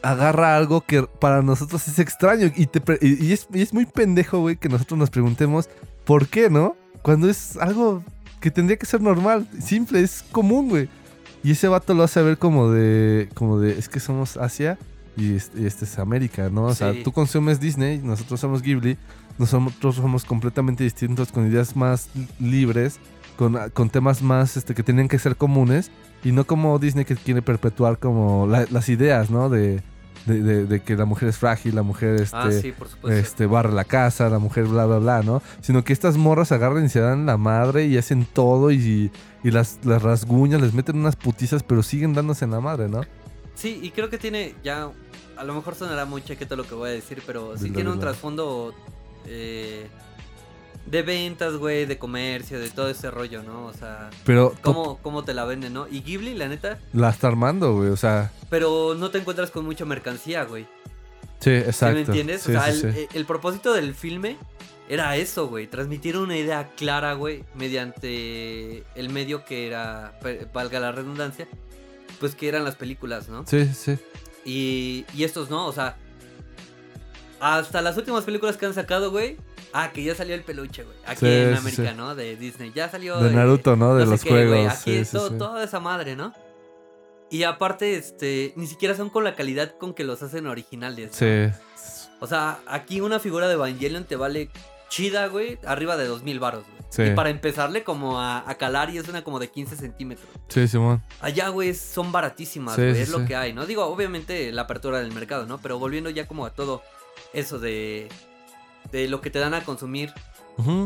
agarra 0.03 0.57
algo 0.57 0.81
que 0.83 1.03
para 1.03 1.43
nosotros 1.43 1.87
es 1.89 1.99
extraño. 1.99 2.51
Y, 2.57 2.66
te 2.66 2.83
y- 3.05 3.27
y 3.27 3.33
es, 3.33 3.49
y 3.53 3.62
es 3.62 3.73
muy 3.75 3.87
pendejo, 3.87 4.41
güey, 4.41 4.57
que 4.57 4.69
nosotros 4.69 4.99
nos 4.99 5.11
preguntemos 5.11 5.69
por 6.05 6.29
qué, 6.29 6.51
¿no? 6.51 6.77
Cuando 7.03 7.29
es 7.29 7.57
algo 7.57 8.03
que 8.41 8.51
tendría 8.51 8.77
que 8.77 8.87
ser 8.87 9.01
normal, 9.01 9.49
simple, 9.61 10.01
es 10.01 10.25
común, 10.33 10.69
güey. 10.69 10.89
Y 11.43 11.53
ese 11.53 11.69
vato 11.69 11.95
lo 11.95 12.03
hace 12.03 12.23
ver 12.23 12.39
como 12.39 12.70
de, 12.70 13.29
como 13.35 13.59
de, 13.61 13.79
es 13.79 13.89
que 13.89 14.01
somos 14.01 14.37
Asia 14.37 14.79
y 15.16 15.35
este, 15.37 15.61
y 15.62 15.66
este 15.66 15.85
es 15.85 15.99
América, 15.99 16.49
¿no? 16.51 16.65
O 16.65 16.75
sea, 16.75 16.93
Sí. 16.93 17.03
tú 17.05 17.12
consumes 17.12 17.61
Disney, 17.61 17.99
nosotros 17.99 18.41
somos 18.41 18.62
Ghibli, 18.62 18.97
nosotros 19.39 19.97
somos 19.97 20.25
completamente 20.25 20.83
distintos, 20.85 21.31
con 21.33 21.47
ideas 21.51 21.77
más 21.77 22.09
libres, 22.41 22.99
con, 23.39 23.56
con 23.73 23.89
temas 23.89 24.20
más 24.20 24.56
este, 24.59 24.74
que 24.74 24.82
tienen 24.82 25.09
que 25.09 25.19
ser 25.19 25.36
comunes, 25.36 25.90
y 26.24 26.32
no 26.32 26.44
como 26.44 26.78
Disney 26.78 27.05
que 27.06 27.15
quiere 27.16 27.40
perpetuar 27.40 27.98
como 27.98 28.47
la- 28.47 28.66
las 28.70 28.89
ideas, 28.90 29.31
¿no? 29.31 29.48
De, 29.48 29.81
de, 30.27 30.43
de- 30.43 30.66
de 30.66 30.81
que 30.82 30.97
la 30.97 31.05
mujer 31.06 31.28
es 31.31 31.39
frágil, 31.39 31.74
la 31.77 31.82
mujer 31.82 32.20
este, 32.20 32.36
ah, 32.36 32.51
sí, 32.51 32.73
supuesto. 32.73 33.09
este, 33.09 33.47
barre 33.47 33.73
la 33.73 33.85
casa, 33.85 34.28
la 34.28 34.39
mujer 34.40 34.65
bla, 34.65 34.85
bla, 34.85 34.98
bla, 34.98 35.23
¿no? 35.23 35.40
Sino 35.62 35.85
que 35.85 35.93
estas 35.94 36.16
morras 36.19 36.52
agarran 36.52 36.85
y 36.85 36.89
se 36.90 37.01
dan 37.01 37.24
la 37.24 37.36
madre 37.39 37.86
y 37.86 37.97
hacen 37.97 38.27
todo 38.27 38.70
y, 38.73 39.10
y 39.44 39.51
las, 39.51 39.78
las 39.85 40.02
rasguñas, 40.02 40.60
les 40.60 40.74
meten 40.74 40.97
unas 40.98 41.16
putizas, 41.16 41.62
pero 41.62 41.82
siguen 41.82 42.12
dándose 42.15 42.44
en 42.44 42.51
la 42.51 42.60
madre, 42.60 42.89
¿no? 42.89 43.02
Sí, 43.55 43.78
y 43.82 43.90
creo 43.93 44.10
que 44.10 44.19
tiene 44.19 44.55
ya. 44.62 44.90
A 45.36 45.44
lo 45.44 45.55
mejor 45.55 45.77
sonará 45.77 46.05
muy 46.05 46.20
chaqueto 46.23 46.56
lo 46.56 46.65
que 46.65 46.74
voy 46.74 46.90
a 46.90 46.93
decir, 46.93 47.23
pero 47.24 47.56
sí 47.56 47.70
tiene 47.70 47.90
un 47.93 48.01
trasfondo 48.01 48.74
eh, 49.24 49.86
de 50.90 51.02
ventas, 51.02 51.55
güey, 51.56 51.86
de 51.86 51.98
comercio, 51.98 52.59
de 52.59 52.70
todo 52.70 52.89
ese 52.89 53.10
rollo, 53.10 53.43
¿no? 53.43 53.66
O 53.66 53.73
sea, 53.73 54.10
Pero 54.24 54.55
cómo, 54.62 54.98
cómo 55.02 55.24
te 55.24 55.35
la 55.35 55.44
venden, 55.44 55.73
¿no? 55.74 55.86
Y 55.89 56.01
Ghibli, 56.02 56.35
la 56.35 56.48
neta, 56.48 56.78
la 56.93 57.10
está 57.10 57.28
armando, 57.28 57.74
güey, 57.74 57.90
o 57.90 57.97
sea, 57.97 58.32
pero 58.51 58.94
no 58.94 59.10
te 59.10 59.19
encuentras 59.19 59.51
con 59.51 59.65
mucha 59.65 59.85
mercancía, 59.85 60.44
güey. 60.44 60.65
sí, 61.40 61.51
¿Sí 61.51 61.51
exacto. 61.51 61.94
me 61.94 62.01
entiendes? 62.02 62.43
Sí, 62.43 62.55
o 62.55 62.60
sea, 62.60 62.73
sí, 62.73 62.86
el, 62.86 62.94
sí. 62.94 63.06
el 63.12 63.24
propósito 63.27 63.73
del 63.74 63.94
filme 63.94 64.36
era 64.89 65.16
eso, 65.16 65.48
güey. 65.48 65.66
Transmitir 65.66 66.16
una 66.16 66.36
idea 66.36 66.70
clara, 66.77 67.12
güey, 67.12 67.44
mediante 67.55 68.85
el 68.94 69.10
medio 69.10 69.44
que 69.44 69.66
era, 69.66 70.19
valga 70.55 70.81
la 70.81 70.93
redundancia, 70.93 71.47
pues 72.20 72.35
que 72.35 72.48
eran 72.48 72.65
las 72.65 72.77
películas, 72.77 73.28
¿no? 73.28 73.44
Sí, 73.47 73.66
sí. 73.74 73.98
Y, 74.44 75.05
y 75.15 75.24
estos 75.24 75.51
no, 75.51 75.66
o 75.66 75.73
sea, 75.73 75.97
hasta 77.40 77.82
las 77.82 77.97
últimas 77.97 78.24
películas 78.24 78.56
que 78.56 78.66
han 78.66 78.74
sacado, 78.74 79.10
güey. 79.10 79.36
Ah, 79.73 79.90
que 79.93 80.03
ya 80.03 80.15
salió 80.15 80.35
el 80.35 80.43
peluche, 80.43 80.82
güey. 80.85 80.97
Aquí 81.07 81.20
Sí, 81.20 81.27
en 81.27 81.53
sí, 81.53 81.59
América, 81.59 81.90
sí. 81.90 81.97
¿no? 81.97 82.15
De 82.15 82.36
Disney. 82.36 82.73
Ya 82.74 82.89
salió. 82.89 83.19
De 83.19 83.28
eh, 83.31 83.32
Naruto, 83.32 83.77
¿no? 83.77 83.95
De 83.97 84.05
no 84.05 84.12
los 84.12 84.23
qué, 84.23 84.31
güey, 84.31 84.47
juegos. 84.49 84.73
Aquí 84.73 85.03
todo- 85.12 85.31
toda 85.32 85.65
esa 85.65 85.81
madre, 85.81 86.16
¿no? 86.16 86.32
Y 87.31 87.43
aparte, 87.43 87.95
este, 87.97 88.55
ni 88.57 88.66
siquiera 88.66 88.95
son 88.95 89.11
con 89.11 89.23
la 89.24 89.35
calidad 89.36 89.74
con 89.77 89.93
que 89.93 90.05
los 90.05 90.23
hacen 90.23 90.47
originales. 90.47 91.11
¿no? 91.11 91.15
Sí, 91.15 91.53
O 92.20 92.27
sea, 92.27 92.61
aquí 92.66 93.01
una 93.03 93.19
figura 93.20 93.47
de 93.49 93.55
Evangelion 93.55 94.05
te 94.05 94.16
vale 94.16 94.51
chida, 94.89 95.27
güey, 95.27 95.59
arriba 95.66 95.99
de 95.99 96.07
2000 96.07 96.40
varos, 96.40 96.65
güey. 96.65 96.78
Sí. 96.89 97.03
Y 97.03 97.11
para 97.15 97.28
empezarle 97.28 97.85
como 97.85 98.19
a, 98.19 98.49
a 98.49 98.55
calar 98.57 98.89
y 98.89 98.97
es 98.97 99.07
una 99.09 99.23
como 99.23 99.39
de 99.39 99.49
15 99.51 99.77
centímetros. 99.77 100.27
sí, 100.49 100.66
Simón. 100.66 101.03
Allá, 101.20 101.51
güey, 101.51 101.74
son 101.74 102.11
baratísimas, 102.12 102.77
Sí, 102.77 102.81
güey, 102.81 102.95
sí, 102.95 103.01
es 103.03 103.11
lo 103.11 103.27
que 103.27 103.36
hay, 103.36 103.53
¿no? 103.53 103.66
Digo, 103.66 103.85
obviamente 103.85 104.51
la 104.51 104.62
apertura 104.62 104.99
del 105.01 105.12
mercado, 105.12 105.45
¿no? 105.45 105.59
Pero 105.59 105.78
volviendo 105.78 106.09
ya 106.09 106.27
como 106.27 106.47
a 106.47 106.51
todo 106.55 106.82
eso 107.35 107.59
de, 107.59 108.09
de 108.93 109.09
lo 109.09 109.20
que 109.20 109.31
te 109.31 109.39
dan 109.39 109.55
a 109.55 109.62
consumir 109.65 110.12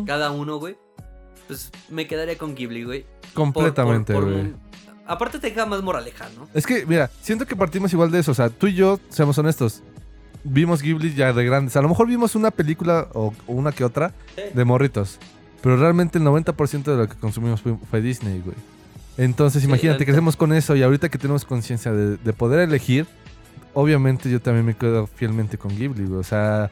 cada 0.06 0.30
uno, 0.30 0.58
güey, 0.58 0.76
pues 1.48 1.70
me 1.88 2.06
quedaría 2.06 2.36
con 2.36 2.54
Ghibli, 2.54 2.84
güey. 2.84 3.06
Completamente, 3.34 4.12
por- 4.12 4.24
por 4.24 4.32
güey. 4.32 4.44
un- 4.46 4.56
Aparte 5.06 5.38
te 5.38 5.48
deja 5.48 5.66
más 5.66 5.82
moraleja, 5.82 6.28
¿no? 6.38 6.48
Es 6.54 6.64
que, 6.66 6.86
mira, 6.86 7.10
siento 7.22 7.44
que 7.46 7.56
partimos 7.56 7.92
igual 7.92 8.10
de 8.10 8.20
eso. 8.20 8.30
O 8.32 8.34
sea, 8.34 8.48
tú 8.50 8.66
y 8.68 8.74
yo, 8.74 9.00
seamos 9.08 9.36
honestos, 9.38 9.82
vimos 10.44 10.80
Ghibli 10.80 11.14
ya 11.14 11.32
de 11.32 11.44
grandes. 11.44 11.76
A 11.76 11.82
lo 11.82 11.88
mejor 11.88 12.06
vimos 12.06 12.34
una 12.36 12.50
película 12.50 13.08
o, 13.12 13.34
una 13.46 13.72
que 13.72 13.82
otra 13.84 14.12
de 14.54 14.64
morritos. 14.64 15.18
Pero 15.60 15.76
realmente 15.76 16.18
el 16.18 16.24
90% 16.24 16.84
de 16.84 16.96
lo 16.96 17.08
que 17.08 17.16
consumimos 17.16 17.60
fue, 17.62 17.76
fue 17.90 18.00
Disney, 18.00 18.40
güey. 18.44 18.56
Entonces, 19.18 19.62
Sí, 19.62 19.68
imagínate, 19.68 20.04
crecemos 20.04 20.36
con 20.36 20.52
eso 20.52 20.76
y 20.76 20.82
ahorita 20.82 21.08
que 21.08 21.18
tenemos 21.18 21.44
conciencia 21.44 21.92
de, 21.92 22.16
de 22.16 22.32
poder 22.32 22.60
elegir, 22.60 23.06
obviamente 23.74 24.30
yo 24.30 24.40
también 24.40 24.64
me 24.66 24.74
quedo 24.76 25.06
fielmente 25.06 25.58
con 25.58 25.76
Ghibli, 25.76 26.04
güey. 26.06 26.20
O 26.20 26.24
sea, 26.24 26.70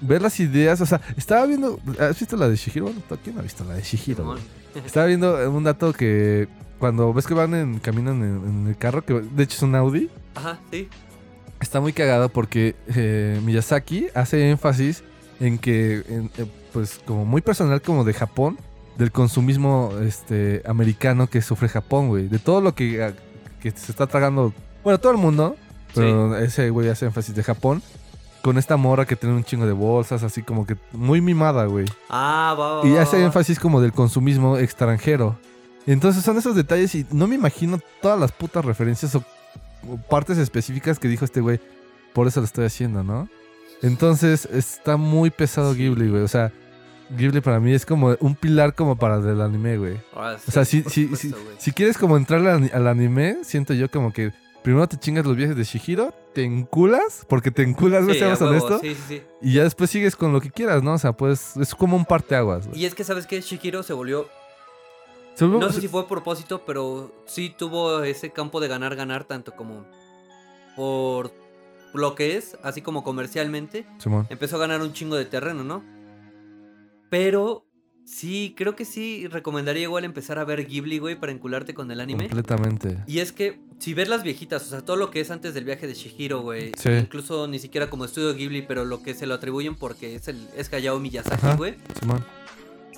ver 0.00 0.22
las 0.22 0.38
ideas, 0.40 0.80
o 0.80 0.86
sea, 0.86 1.00
estaba 1.16 1.46
viendo, 1.46 1.78
¿has 1.98 2.18
visto 2.18 2.36
la 2.36 2.48
de 2.48 2.56
Shihiro? 2.56 2.86
Bueno, 2.86 3.00
¿Quién 3.22 3.38
ha 3.38 3.42
visto 3.42 3.64
la 3.64 3.74
de 3.74 3.82
Shihiro? 3.82 4.36
Estaba 4.84 5.06
viendo 5.06 5.50
un 5.50 5.64
dato 5.64 5.92
que 5.92 6.48
cuando 6.78 7.12
ves 7.12 7.26
que 7.26 7.34
van 7.34 7.54
en 7.54 7.78
caminan 7.78 8.22
en, 8.22 8.48
en 8.62 8.66
el 8.68 8.76
carro, 8.76 9.04
que 9.04 9.14
de 9.14 9.42
hecho 9.42 9.56
es 9.56 9.62
un 9.62 9.74
Audi, 9.74 10.08
Ajá, 10.34 10.58
sí. 10.70 10.88
está 11.60 11.80
muy 11.80 11.92
cagado 11.92 12.28
porque 12.30 12.74
eh, 12.94 13.40
Miyazaki 13.44 14.06
hace 14.14 14.50
énfasis 14.50 15.02
en 15.40 15.58
que, 15.58 16.02
en- 16.08 16.30
eh, 16.38 16.46
pues 16.72 17.00
como 17.04 17.24
muy 17.24 17.42
personal 17.42 17.82
como 17.82 18.04
de 18.04 18.14
Japón, 18.14 18.56
del 18.96 19.10
consumismo 19.12 19.92
este, 20.02 20.62
americano 20.66 21.26
que 21.26 21.42
sufre 21.42 21.68
Japón, 21.68 22.08
güey. 22.08 22.28
De 22.28 22.38
todo 22.38 22.60
lo 22.60 22.74
que, 22.74 23.12
que 23.60 23.70
se 23.72 23.90
está 23.92 24.06
tragando, 24.06 24.52
bueno, 24.84 24.98
todo 25.00 25.12
el 25.12 25.18
mundo, 25.18 25.56
pero 25.94 26.36
ese 26.38 26.70
güey 26.70 26.88
hace 26.88 27.06
énfasis 27.06 27.34
de 27.34 27.42
Japón. 27.42 27.82
Con 28.42 28.56
esta 28.56 28.76
morra 28.76 29.04
que 29.06 29.16
tiene 29.16 29.34
un 29.34 29.44
chingo 29.44 29.66
de 29.66 29.72
bolsas, 29.72 30.22
así 30.22 30.42
como 30.42 30.66
que 30.66 30.76
muy 30.92 31.20
mimada, 31.20 31.66
güey. 31.66 31.86
Ah, 32.08 32.56
va, 32.58 32.76
va, 32.76 32.88
Y 32.88 32.96
hace 32.96 33.22
énfasis 33.22 33.58
como 33.58 33.80
del 33.80 33.92
consumismo 33.92 34.56
extranjero. 34.56 35.38
Entonces 35.86 36.24
son 36.24 36.38
esos 36.38 36.54
detalles 36.54 36.94
y 36.94 37.06
no 37.10 37.26
me 37.26 37.34
imagino 37.34 37.78
todas 38.00 38.18
las 38.18 38.32
putas 38.32 38.64
referencias 38.64 39.14
o, 39.14 39.24
o 39.88 39.96
partes 39.96 40.38
específicas 40.38 40.98
que 40.98 41.08
dijo 41.08 41.24
este 41.24 41.40
güey. 41.40 41.60
Por 42.12 42.26
eso 42.26 42.40
lo 42.40 42.46
estoy 42.46 42.64
haciendo, 42.66 43.02
¿no? 43.02 43.28
Entonces 43.82 44.46
está 44.52 44.96
muy 44.96 45.30
pesado. 45.30 45.74
Ghibli, 45.74 46.08
güey. 46.08 46.22
O 46.22 46.28
sea, 46.28 46.52
Ghibli 47.16 47.40
para 47.40 47.60
mí 47.60 47.72
es 47.72 47.86
como 47.86 48.16
un 48.20 48.34
pilar 48.34 48.74
como 48.74 48.96
para 48.96 49.16
el 49.16 49.40
anime, 49.40 49.78
güey. 49.78 50.00
Ah, 50.14 50.36
O 50.46 50.50
sea, 50.50 50.64
si, 50.64 50.82
si, 50.84 51.10
si, 51.58 51.72
quieres 51.72 51.98
como 51.98 52.16
entrar 52.16 52.46
al, 52.46 52.70
al 52.72 52.86
anime, 52.86 53.38
siento 53.42 53.74
yo 53.74 53.90
como 53.90 54.12
que 54.12 54.32
primero 54.62 54.88
te 54.88 54.96
chingas 54.98 55.24
los 55.24 55.36
viajes 55.36 55.56
de 55.56 55.64
Shihiro, 55.64 56.12
te 56.34 56.44
enculas, 56.44 57.26
porque 57.28 57.50
te 57.50 57.62
enculas, 57.62 58.04
güey, 58.04 58.14
Sí, 58.14 58.20
seamos 58.20 58.40
honestos. 58.40 58.80
Sí, 58.80 58.96
sí. 59.08 59.22
Y 59.40 59.54
ya 59.54 59.64
después 59.64 59.90
sigues 59.90 60.16
con 60.16 60.32
lo 60.32 60.40
que 60.40 60.50
quieras, 60.50 60.82
¿no? 60.82 60.94
O 60.94 60.98
sea, 60.98 61.12
pues 61.12 61.56
es 61.56 61.74
como 61.74 61.96
un 61.96 62.04
parteaguas, 62.04 62.68
güey. 62.68 62.80
Y 62.80 62.84
es 62.84 62.94
que, 62.94 63.04
¿sabes 63.04 63.26
qué? 63.26 63.40
Shihiro 63.40 63.82
se 63.82 63.92
volvió. 63.92 64.28
Se 65.34 65.46
No 65.46 65.70
sé 65.72 65.80
si 65.80 65.88
fue 65.88 66.02
a 66.02 66.08
propósito, 66.08 66.62
pero 66.66 67.12
sí 67.26 67.54
tuvo 67.56 68.02
ese 68.02 68.30
campo 68.30 68.60
de 68.60 68.68
ganar-ganar, 68.68 69.24
tanto 69.24 69.52
como 69.56 69.86
por 70.76 71.32
lo 71.94 72.14
que 72.14 72.36
es, 72.36 72.56
así 72.62 72.82
como 72.82 73.02
comercialmente. 73.02 73.86
Simón. 73.98 74.26
Empezó 74.30 74.56
a 74.56 74.60
ganar 74.60 74.82
un 74.82 74.92
chingo 74.92 75.16
de 75.16 75.24
terreno, 75.24 75.64
¿no? 75.64 75.82
Pero 77.08 77.66
Sí, 78.10 78.54
creo 78.56 78.74
que 78.74 78.84
sí 78.84 79.28
recomendaría 79.28 79.84
igual 79.84 80.04
empezar 80.04 80.40
a 80.40 80.44
ver 80.44 80.66
Ghibli, 80.66 80.98
güey, 80.98 81.14
para 81.14 81.30
encularte 81.30 81.74
con 81.74 81.92
el 81.92 82.00
anime. 82.00 82.24
Completamente. 82.24 82.98
Y 83.06 83.20
es 83.20 83.30
que 83.30 83.60
si 83.80 83.94
ves 83.94 84.08
las 84.08 84.22
viejitas, 84.22 84.62
o 84.62 84.66
sea, 84.66 84.82
todo 84.82 84.94
lo 84.96 85.10
que 85.10 85.20
es 85.20 85.30
antes 85.32 85.52
del 85.54 85.64
viaje 85.64 85.86
de 85.88 85.94
Shihiro, 85.94 86.42
güey, 86.42 86.70
Sí. 86.76 86.90
incluso 86.90 87.48
ni 87.48 87.58
siquiera 87.58 87.90
como 87.90 88.04
estudio 88.04 88.32
Ghibli, 88.34 88.62
pero 88.62 88.84
lo 88.84 89.02
que 89.02 89.14
se 89.14 89.26
lo 89.26 89.34
atribuyen 89.34 89.74
porque 89.74 90.14
es 90.14 90.28
el 90.28 90.48
es 90.56 90.72
Hayao 90.72 91.00
Miyazaki, 91.00 91.56
güey. 91.56 91.74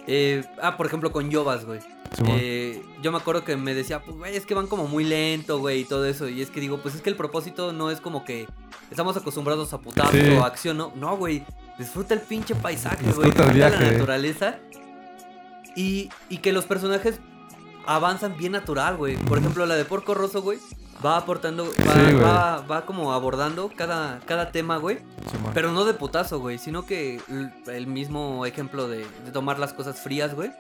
Eh, 0.08 0.44
ah, 0.60 0.76
por 0.76 0.86
ejemplo, 0.86 1.12
con 1.12 1.30
Yobas, 1.30 1.64
güey. 1.64 1.78
Eh, 2.26 2.82
yo 3.02 3.12
me 3.12 3.18
acuerdo 3.18 3.44
que 3.44 3.56
me 3.56 3.72
decía, 3.74 4.02
pues, 4.02 4.16
güey, 4.16 4.36
es 4.36 4.44
que 4.44 4.54
van 4.54 4.66
como 4.66 4.86
muy 4.88 5.04
lento, 5.04 5.58
güey, 5.60 5.80
y 5.80 5.84
todo 5.84 6.04
eso. 6.06 6.28
Y 6.28 6.42
es 6.42 6.50
que 6.50 6.60
digo, 6.60 6.78
pues 6.82 6.94
es 6.96 7.00
que 7.00 7.08
el 7.10 7.16
propósito 7.16 7.72
no 7.72 7.90
es 7.90 8.00
como 8.00 8.24
que 8.24 8.46
estamos 8.90 9.16
acostumbrados 9.16 9.72
a 9.72 9.80
putazo 9.80 10.10
Sí. 10.12 10.28
o 10.36 10.44
acción, 10.44 10.76
no. 10.76 10.92
No, 10.96 11.16
güey. 11.16 11.44
Disfruta 11.78 12.12
el 12.14 12.20
pinche 12.20 12.54
paisaje, 12.54 12.96
güey. 13.12 13.30
Disfruta 13.30 13.50
el 13.52 13.58
la 13.60 13.70
naturaleza. 13.70 14.58
Y, 15.74 16.10
y 16.28 16.38
que 16.38 16.52
los 16.52 16.66
personajes 16.66 17.18
avanzan 17.86 18.36
bien 18.36 18.52
natural, 18.52 18.96
güey. 18.96 19.16
Por 19.16 19.38
ejemplo, 19.38 19.64
la 19.66 19.74
de 19.76 19.84
Porco 19.84 20.14
Rosso, 20.14 20.42
güey. 20.42 20.58
Va 21.04 21.16
aportando, 21.16 21.64
va, 21.64 21.94
Sí, 21.94 22.14
va, 22.14 22.58
va 22.70 22.86
como 22.86 23.12
abordando 23.12 23.70
cada, 23.74 24.20
cada 24.20 24.52
tema, 24.52 24.76
güey. 24.76 24.98
Pero 25.52 25.72
no 25.72 25.84
de 25.84 25.94
putazo, 25.94 26.38
güey, 26.38 26.58
sino 26.58 26.86
que 26.86 27.20
el 27.66 27.86
mismo 27.88 28.46
ejemplo 28.46 28.86
de, 28.88 28.98
de 29.24 29.32
tomar 29.32 29.58
las 29.58 29.72
cosas 29.72 30.00
frías, 30.00 30.34
güey. 30.34 30.52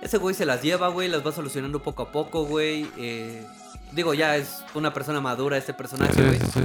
Ese 0.00 0.16
güey 0.18 0.34
se 0.34 0.46
las 0.46 0.62
lleva, 0.62 0.88
güey, 0.88 1.08
las 1.08 1.26
va 1.26 1.32
solucionando 1.32 1.82
poco 1.82 2.04
a 2.04 2.12
poco, 2.12 2.44
güey. 2.44 2.88
eh, 2.96 3.44
digo, 3.92 4.14
ya 4.14 4.36
es 4.36 4.64
una 4.74 4.94
persona 4.94 5.20
madura 5.20 5.56
este 5.58 5.74
personaje, 5.74 6.22
güey. 6.24 6.38
sí. 6.38 6.60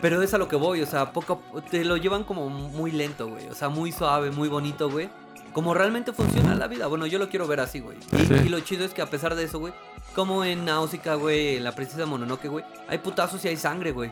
Pero 0.00 0.20
es 0.20 0.34
a 0.34 0.38
lo 0.38 0.48
que 0.48 0.56
voy, 0.56 0.82
o 0.82 0.86
sea, 0.86 1.12
poco 1.12 1.40
a- 1.56 1.60
te 1.60 1.84
lo 1.84 1.96
llevan 1.96 2.24
como 2.24 2.48
muy 2.48 2.90
lento, 2.90 3.28
güey. 3.28 3.46
O 3.48 3.54
sea, 3.54 3.68
muy 3.68 3.92
suave, 3.92 4.32
muy 4.32 4.48
bonito, 4.48 4.90
güey. 4.90 5.08
Como 5.52 5.74
realmente 5.74 6.12
funciona 6.12 6.54
la 6.54 6.66
vida. 6.66 6.86
Bueno, 6.86 7.06
yo 7.06 7.18
lo 7.18 7.28
quiero 7.28 7.46
ver 7.46 7.60
así, 7.60 7.80
güey. 7.80 7.98
Y, 8.12 8.24
Sí. 8.26 8.34
y 8.46 8.48
lo 8.48 8.60
chido 8.60 8.84
es 8.84 8.94
que 8.94 9.02
a 9.02 9.06
pesar 9.10 9.34
de 9.34 9.44
eso, 9.44 9.58
güey, 9.58 9.72
como 10.14 10.44
en 10.44 10.64
Náusica, 10.64 11.14
güey, 11.14 11.56
en 11.56 11.64
la 11.64 11.72
princesa 11.74 12.06
Mononoke, 12.06 12.48
güey, 12.48 12.64
hay 12.88 12.98
putazos 12.98 13.44
y 13.44 13.48
hay 13.48 13.56
sangre, 13.56 13.92
güey. 13.92 14.10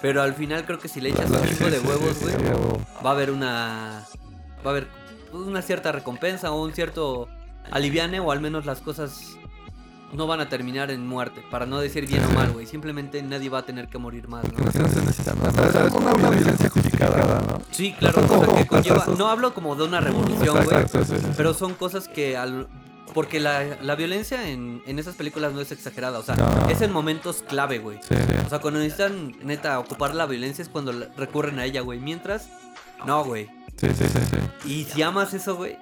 Pero 0.00 0.22
al 0.22 0.34
final 0.34 0.64
creo 0.64 0.78
que 0.78 0.88
si 0.88 1.00
le 1.00 1.10
echas 1.10 1.30
un 1.30 1.46
chingo 1.48 1.70
de 1.70 1.78
huevos, 1.80 2.20
güey, 2.20 2.34
va 3.04 3.10
a 3.10 3.12
haber 3.12 3.30
una 3.30 4.04
va 4.64 4.70
a 4.70 4.74
haber 4.74 4.88
una 5.32 5.62
cierta 5.62 5.92
recompensa 5.92 6.50
o 6.52 6.62
un 6.62 6.72
cierto 6.74 7.28
aliviane 7.70 8.20
o 8.20 8.30
al 8.32 8.40
menos 8.40 8.66
las 8.66 8.80
cosas 8.80 9.36
no 10.12 10.26
van 10.26 10.40
a 10.40 10.48
terminar 10.48 10.90
en 10.90 11.06
muerte, 11.06 11.42
para 11.50 11.66
no 11.66 11.78
decir 11.80 12.06
bien 12.06 12.24
o 12.24 12.30
mal, 12.32 12.52
güey. 12.52 12.66
Simplemente 12.66 13.22
nadie 13.22 13.48
va 13.48 13.58
a 13.58 13.62
tener 13.66 13.88
que 13.88 13.98
morir 13.98 14.28
más, 14.28 14.44
Que 14.44 14.52
¿no? 14.56 14.64
no 14.64 14.70
se 14.72 14.80
necesita, 15.00 15.34
sea, 15.72 15.86
es 15.86 15.92
una 15.92 16.12
violencia 16.30 16.68
justificada, 16.68 17.40
¿no? 17.48 17.60
Sí, 17.70 17.94
claro, 17.98 18.22
o 18.22 18.44
sea, 18.44 18.54
que 18.56 18.66
conlleva, 18.66 19.06
no 19.16 19.28
hablo 19.28 19.54
como 19.54 19.74
de 19.74 19.84
una 19.84 20.00
revolución, 20.00 20.64
güey, 20.64 20.80
Exacto, 20.82 21.04
sí, 21.04 21.14
sí, 21.16 21.20
sí. 21.20 21.32
pero 21.36 21.54
son 21.54 21.74
cosas 21.74 22.08
que 22.08 22.36
al 22.36 22.68
porque 23.14 23.40
la, 23.40 23.76
la 23.82 23.94
violencia 23.94 24.48
en, 24.48 24.82
en 24.86 24.98
esas 24.98 25.16
películas 25.16 25.52
no 25.52 25.60
es 25.60 25.70
exagerada, 25.70 26.18
o 26.18 26.22
sea, 26.22 26.34
No. 26.34 26.68
es 26.70 26.80
en 26.80 26.90
momentos 26.92 27.44
clave, 27.46 27.78
güey. 27.78 27.98
Sí, 28.00 28.14
sí. 28.14 28.34
O 28.46 28.48
sea, 28.48 28.58
cuando 28.60 28.80
necesitan, 28.80 29.36
neta, 29.44 29.78
ocupar 29.80 30.14
la 30.14 30.24
violencia 30.24 30.62
es 30.62 30.70
cuando 30.70 30.92
recurren 31.18 31.58
a 31.58 31.66
ella, 31.66 31.82
güey. 31.82 31.98
Mientras, 32.00 32.48
no, 33.04 33.22
güey. 33.22 33.50
Sí, 33.76 33.88
sí, 33.88 34.04
sí, 34.06 34.18
sí. 34.64 34.68
Y 34.70 34.84
si 34.84 35.02
amas 35.02 35.34
eso, 35.34 35.56
güey, 35.56 35.76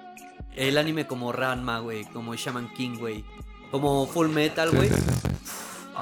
el 0.57 0.77
anime 0.77 1.07
como 1.07 1.31
Ranma, 1.31 1.79
güey, 1.79 2.05
como 2.07 2.35
Shaman 2.35 2.69
King, 2.75 2.99
güey, 2.99 3.25
como 3.71 4.07
Full 4.07 4.29
Metal, 4.29 4.71
güey, 4.71 4.89
sí, 4.89 4.95
sí, 4.95 5.03
sí. 5.23 5.29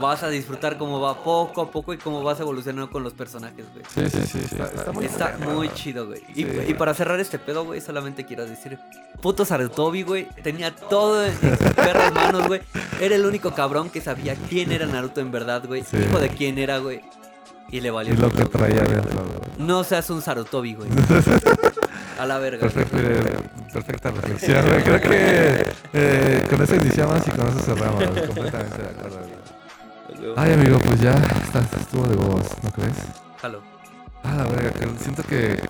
vas 0.01 0.23
a 0.23 0.29
disfrutar 0.29 0.79
cómo 0.79 1.01
va 1.01 1.23
poco 1.23 1.63
a 1.63 1.71
poco 1.71 1.93
y 1.93 1.99
cómo 1.99 2.23
vas 2.23 2.39
evolucionando 2.41 2.91
con 2.91 3.03
los 3.03 3.13
personajes, 3.15 3.65
güey. 3.73 3.85
Sí, 4.11 4.19
sí, 4.19 4.27
sí, 4.27 4.39
está, 4.45 4.65
está 4.67 4.93
muy 4.93 5.05
Está 5.05 5.39
muy 5.55 5.69
chido, 5.75 6.07
güey. 6.07 6.23
Y, 6.35 6.45
Sí. 6.45 6.49
y 6.69 6.75
para 6.75 6.95
cerrar 6.95 7.19
este 7.21 7.39
pedo, 7.39 7.65
güey, 7.65 7.81
solamente 7.81 8.25
quiero 8.25 8.47
decir, 8.47 8.79
puto 9.21 9.45
Sarutobi, 9.45 10.03
güey, 10.03 10.29
tenía 10.43 10.75
todo 10.75 11.25
en 11.25 11.33
sus 11.39 11.75
perras 11.75 12.13
manos, 12.13 12.47
güey. 12.47 12.61
Era 13.01 13.15
el 13.15 13.27
único 13.27 13.53
cabrón 13.55 13.91
que 13.91 14.01
sabía 14.01 14.35
quién 14.49 14.73
era 14.73 14.87
Naruto 14.87 15.21
en 15.21 15.31
verdad, 15.31 15.65
güey. 15.67 15.83
Sí. 15.85 15.97
Hijo 15.97 16.19
de 16.21 16.29
quién 16.31 16.59
era, 16.59 16.79
güey. 16.79 17.01
Y 17.71 17.81
le 17.81 17.91
valió. 17.91 18.15
Y 18.15 18.17
lo 18.17 18.31
que 18.33 18.45
traía 18.47 18.83
güey. 18.85 18.97
No 19.59 19.85
seas 19.85 20.09
un 20.11 20.23
Sarutobi, 20.23 20.75
güey. 20.75 20.89
A 22.19 22.27
la 22.27 22.39
verga. 22.39 22.61
Perfecto, 22.61 22.97
eh, 22.99 23.23
perfecta 23.73 24.11
reflexión, 24.11 24.67
güey. 24.67 24.83
Creo 24.83 25.01
que 25.01 25.75
eh, 25.93 26.47
con 26.51 26.63
eso 26.63 26.75
iniciamos 26.75 27.27
y 27.27 27.31
con 27.31 27.47
eso 27.49 27.61
cerramos. 27.61 28.05
Completamente 28.05 28.83
de 28.83 28.89
acuerdo, 28.89 29.19
güey. 29.21 30.35
Ay, 30.37 30.53
amigo, 30.53 30.79
pues 30.81 31.01
ya 31.01 31.15
está, 31.15 31.61
estuvo 31.79 32.07
de 32.09 32.17
huevos, 32.17 32.47
¿no 32.63 32.71
crees? 32.71 32.97
Jalo. 33.41 33.63
Ah, 34.25 34.35
la 34.37 34.45
verga, 34.45 34.73
siento 34.99 35.23
que 35.23 35.61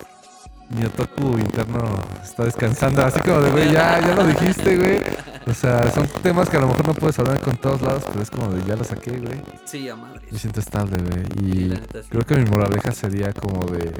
mi 0.69 0.85
otaku 0.85 1.37
interno 1.37 1.99
está 2.23 2.45
descansando, 2.45 3.03
así 3.03 3.19
como 3.19 3.41
de, 3.41 3.51
güey, 3.51 3.71
ya, 3.71 3.99
ya 3.99 4.15
lo 4.15 4.25
dijiste, 4.25 4.77
güey. 4.77 4.99
O 5.45 5.53
sea, 5.53 5.91
son 5.91 6.07
temas 6.23 6.49
que 6.49 6.57
a 6.57 6.61
lo 6.61 6.67
mejor 6.67 6.87
no 6.87 6.93
puedes 6.93 7.17
hablar 7.19 7.39
con 7.41 7.57
todos 7.57 7.81
lados, 7.81 8.03
pero 8.07 8.21
es 8.21 8.31
como 8.31 8.51
de, 8.51 8.63
ya 8.65 8.75
lo 8.75 8.83
saqué, 8.83 9.11
güey. 9.11 9.39
Sí, 9.65 9.87
a 9.87 9.95
madre. 9.95 10.21
Me 10.31 10.39
siento 10.39 10.59
estable, 10.59 10.97
güey. 10.97 11.25
Y 11.45 11.69
sí. 11.75 11.81
creo 12.09 12.25
que 12.25 12.35
mi 12.35 12.45
moraleja 12.45 12.91
sería 12.91 13.33
como 13.33 13.65
de, 13.67 13.91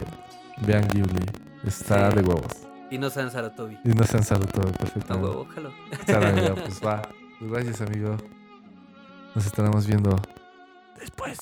vean 0.62 0.88
Ghibli, 0.88 1.26
está 1.64 2.10
Sí. 2.12 2.18
de 2.18 2.22
huevos. 2.24 2.52
Y 2.92 2.98
no 2.98 3.10
sean 3.10 3.30
Sarutobi. 3.32 3.78
Y 3.84 3.90
no 3.90 4.04
sean 4.04 4.24
A 4.24 4.78
perfectamente. 4.78 5.28
huevo, 5.30 5.46
jalo. 5.54 5.72
Claro, 6.06 6.28
amigo, 6.30 6.56
pues 6.56 6.82
va. 6.86 7.02
Pues 7.40 7.52
gracias, 7.52 7.82
amigo. 7.82 8.18
Nos 9.36 9.46
estaremos 9.46 9.86
viendo 9.86 10.16
después. 11.00 11.38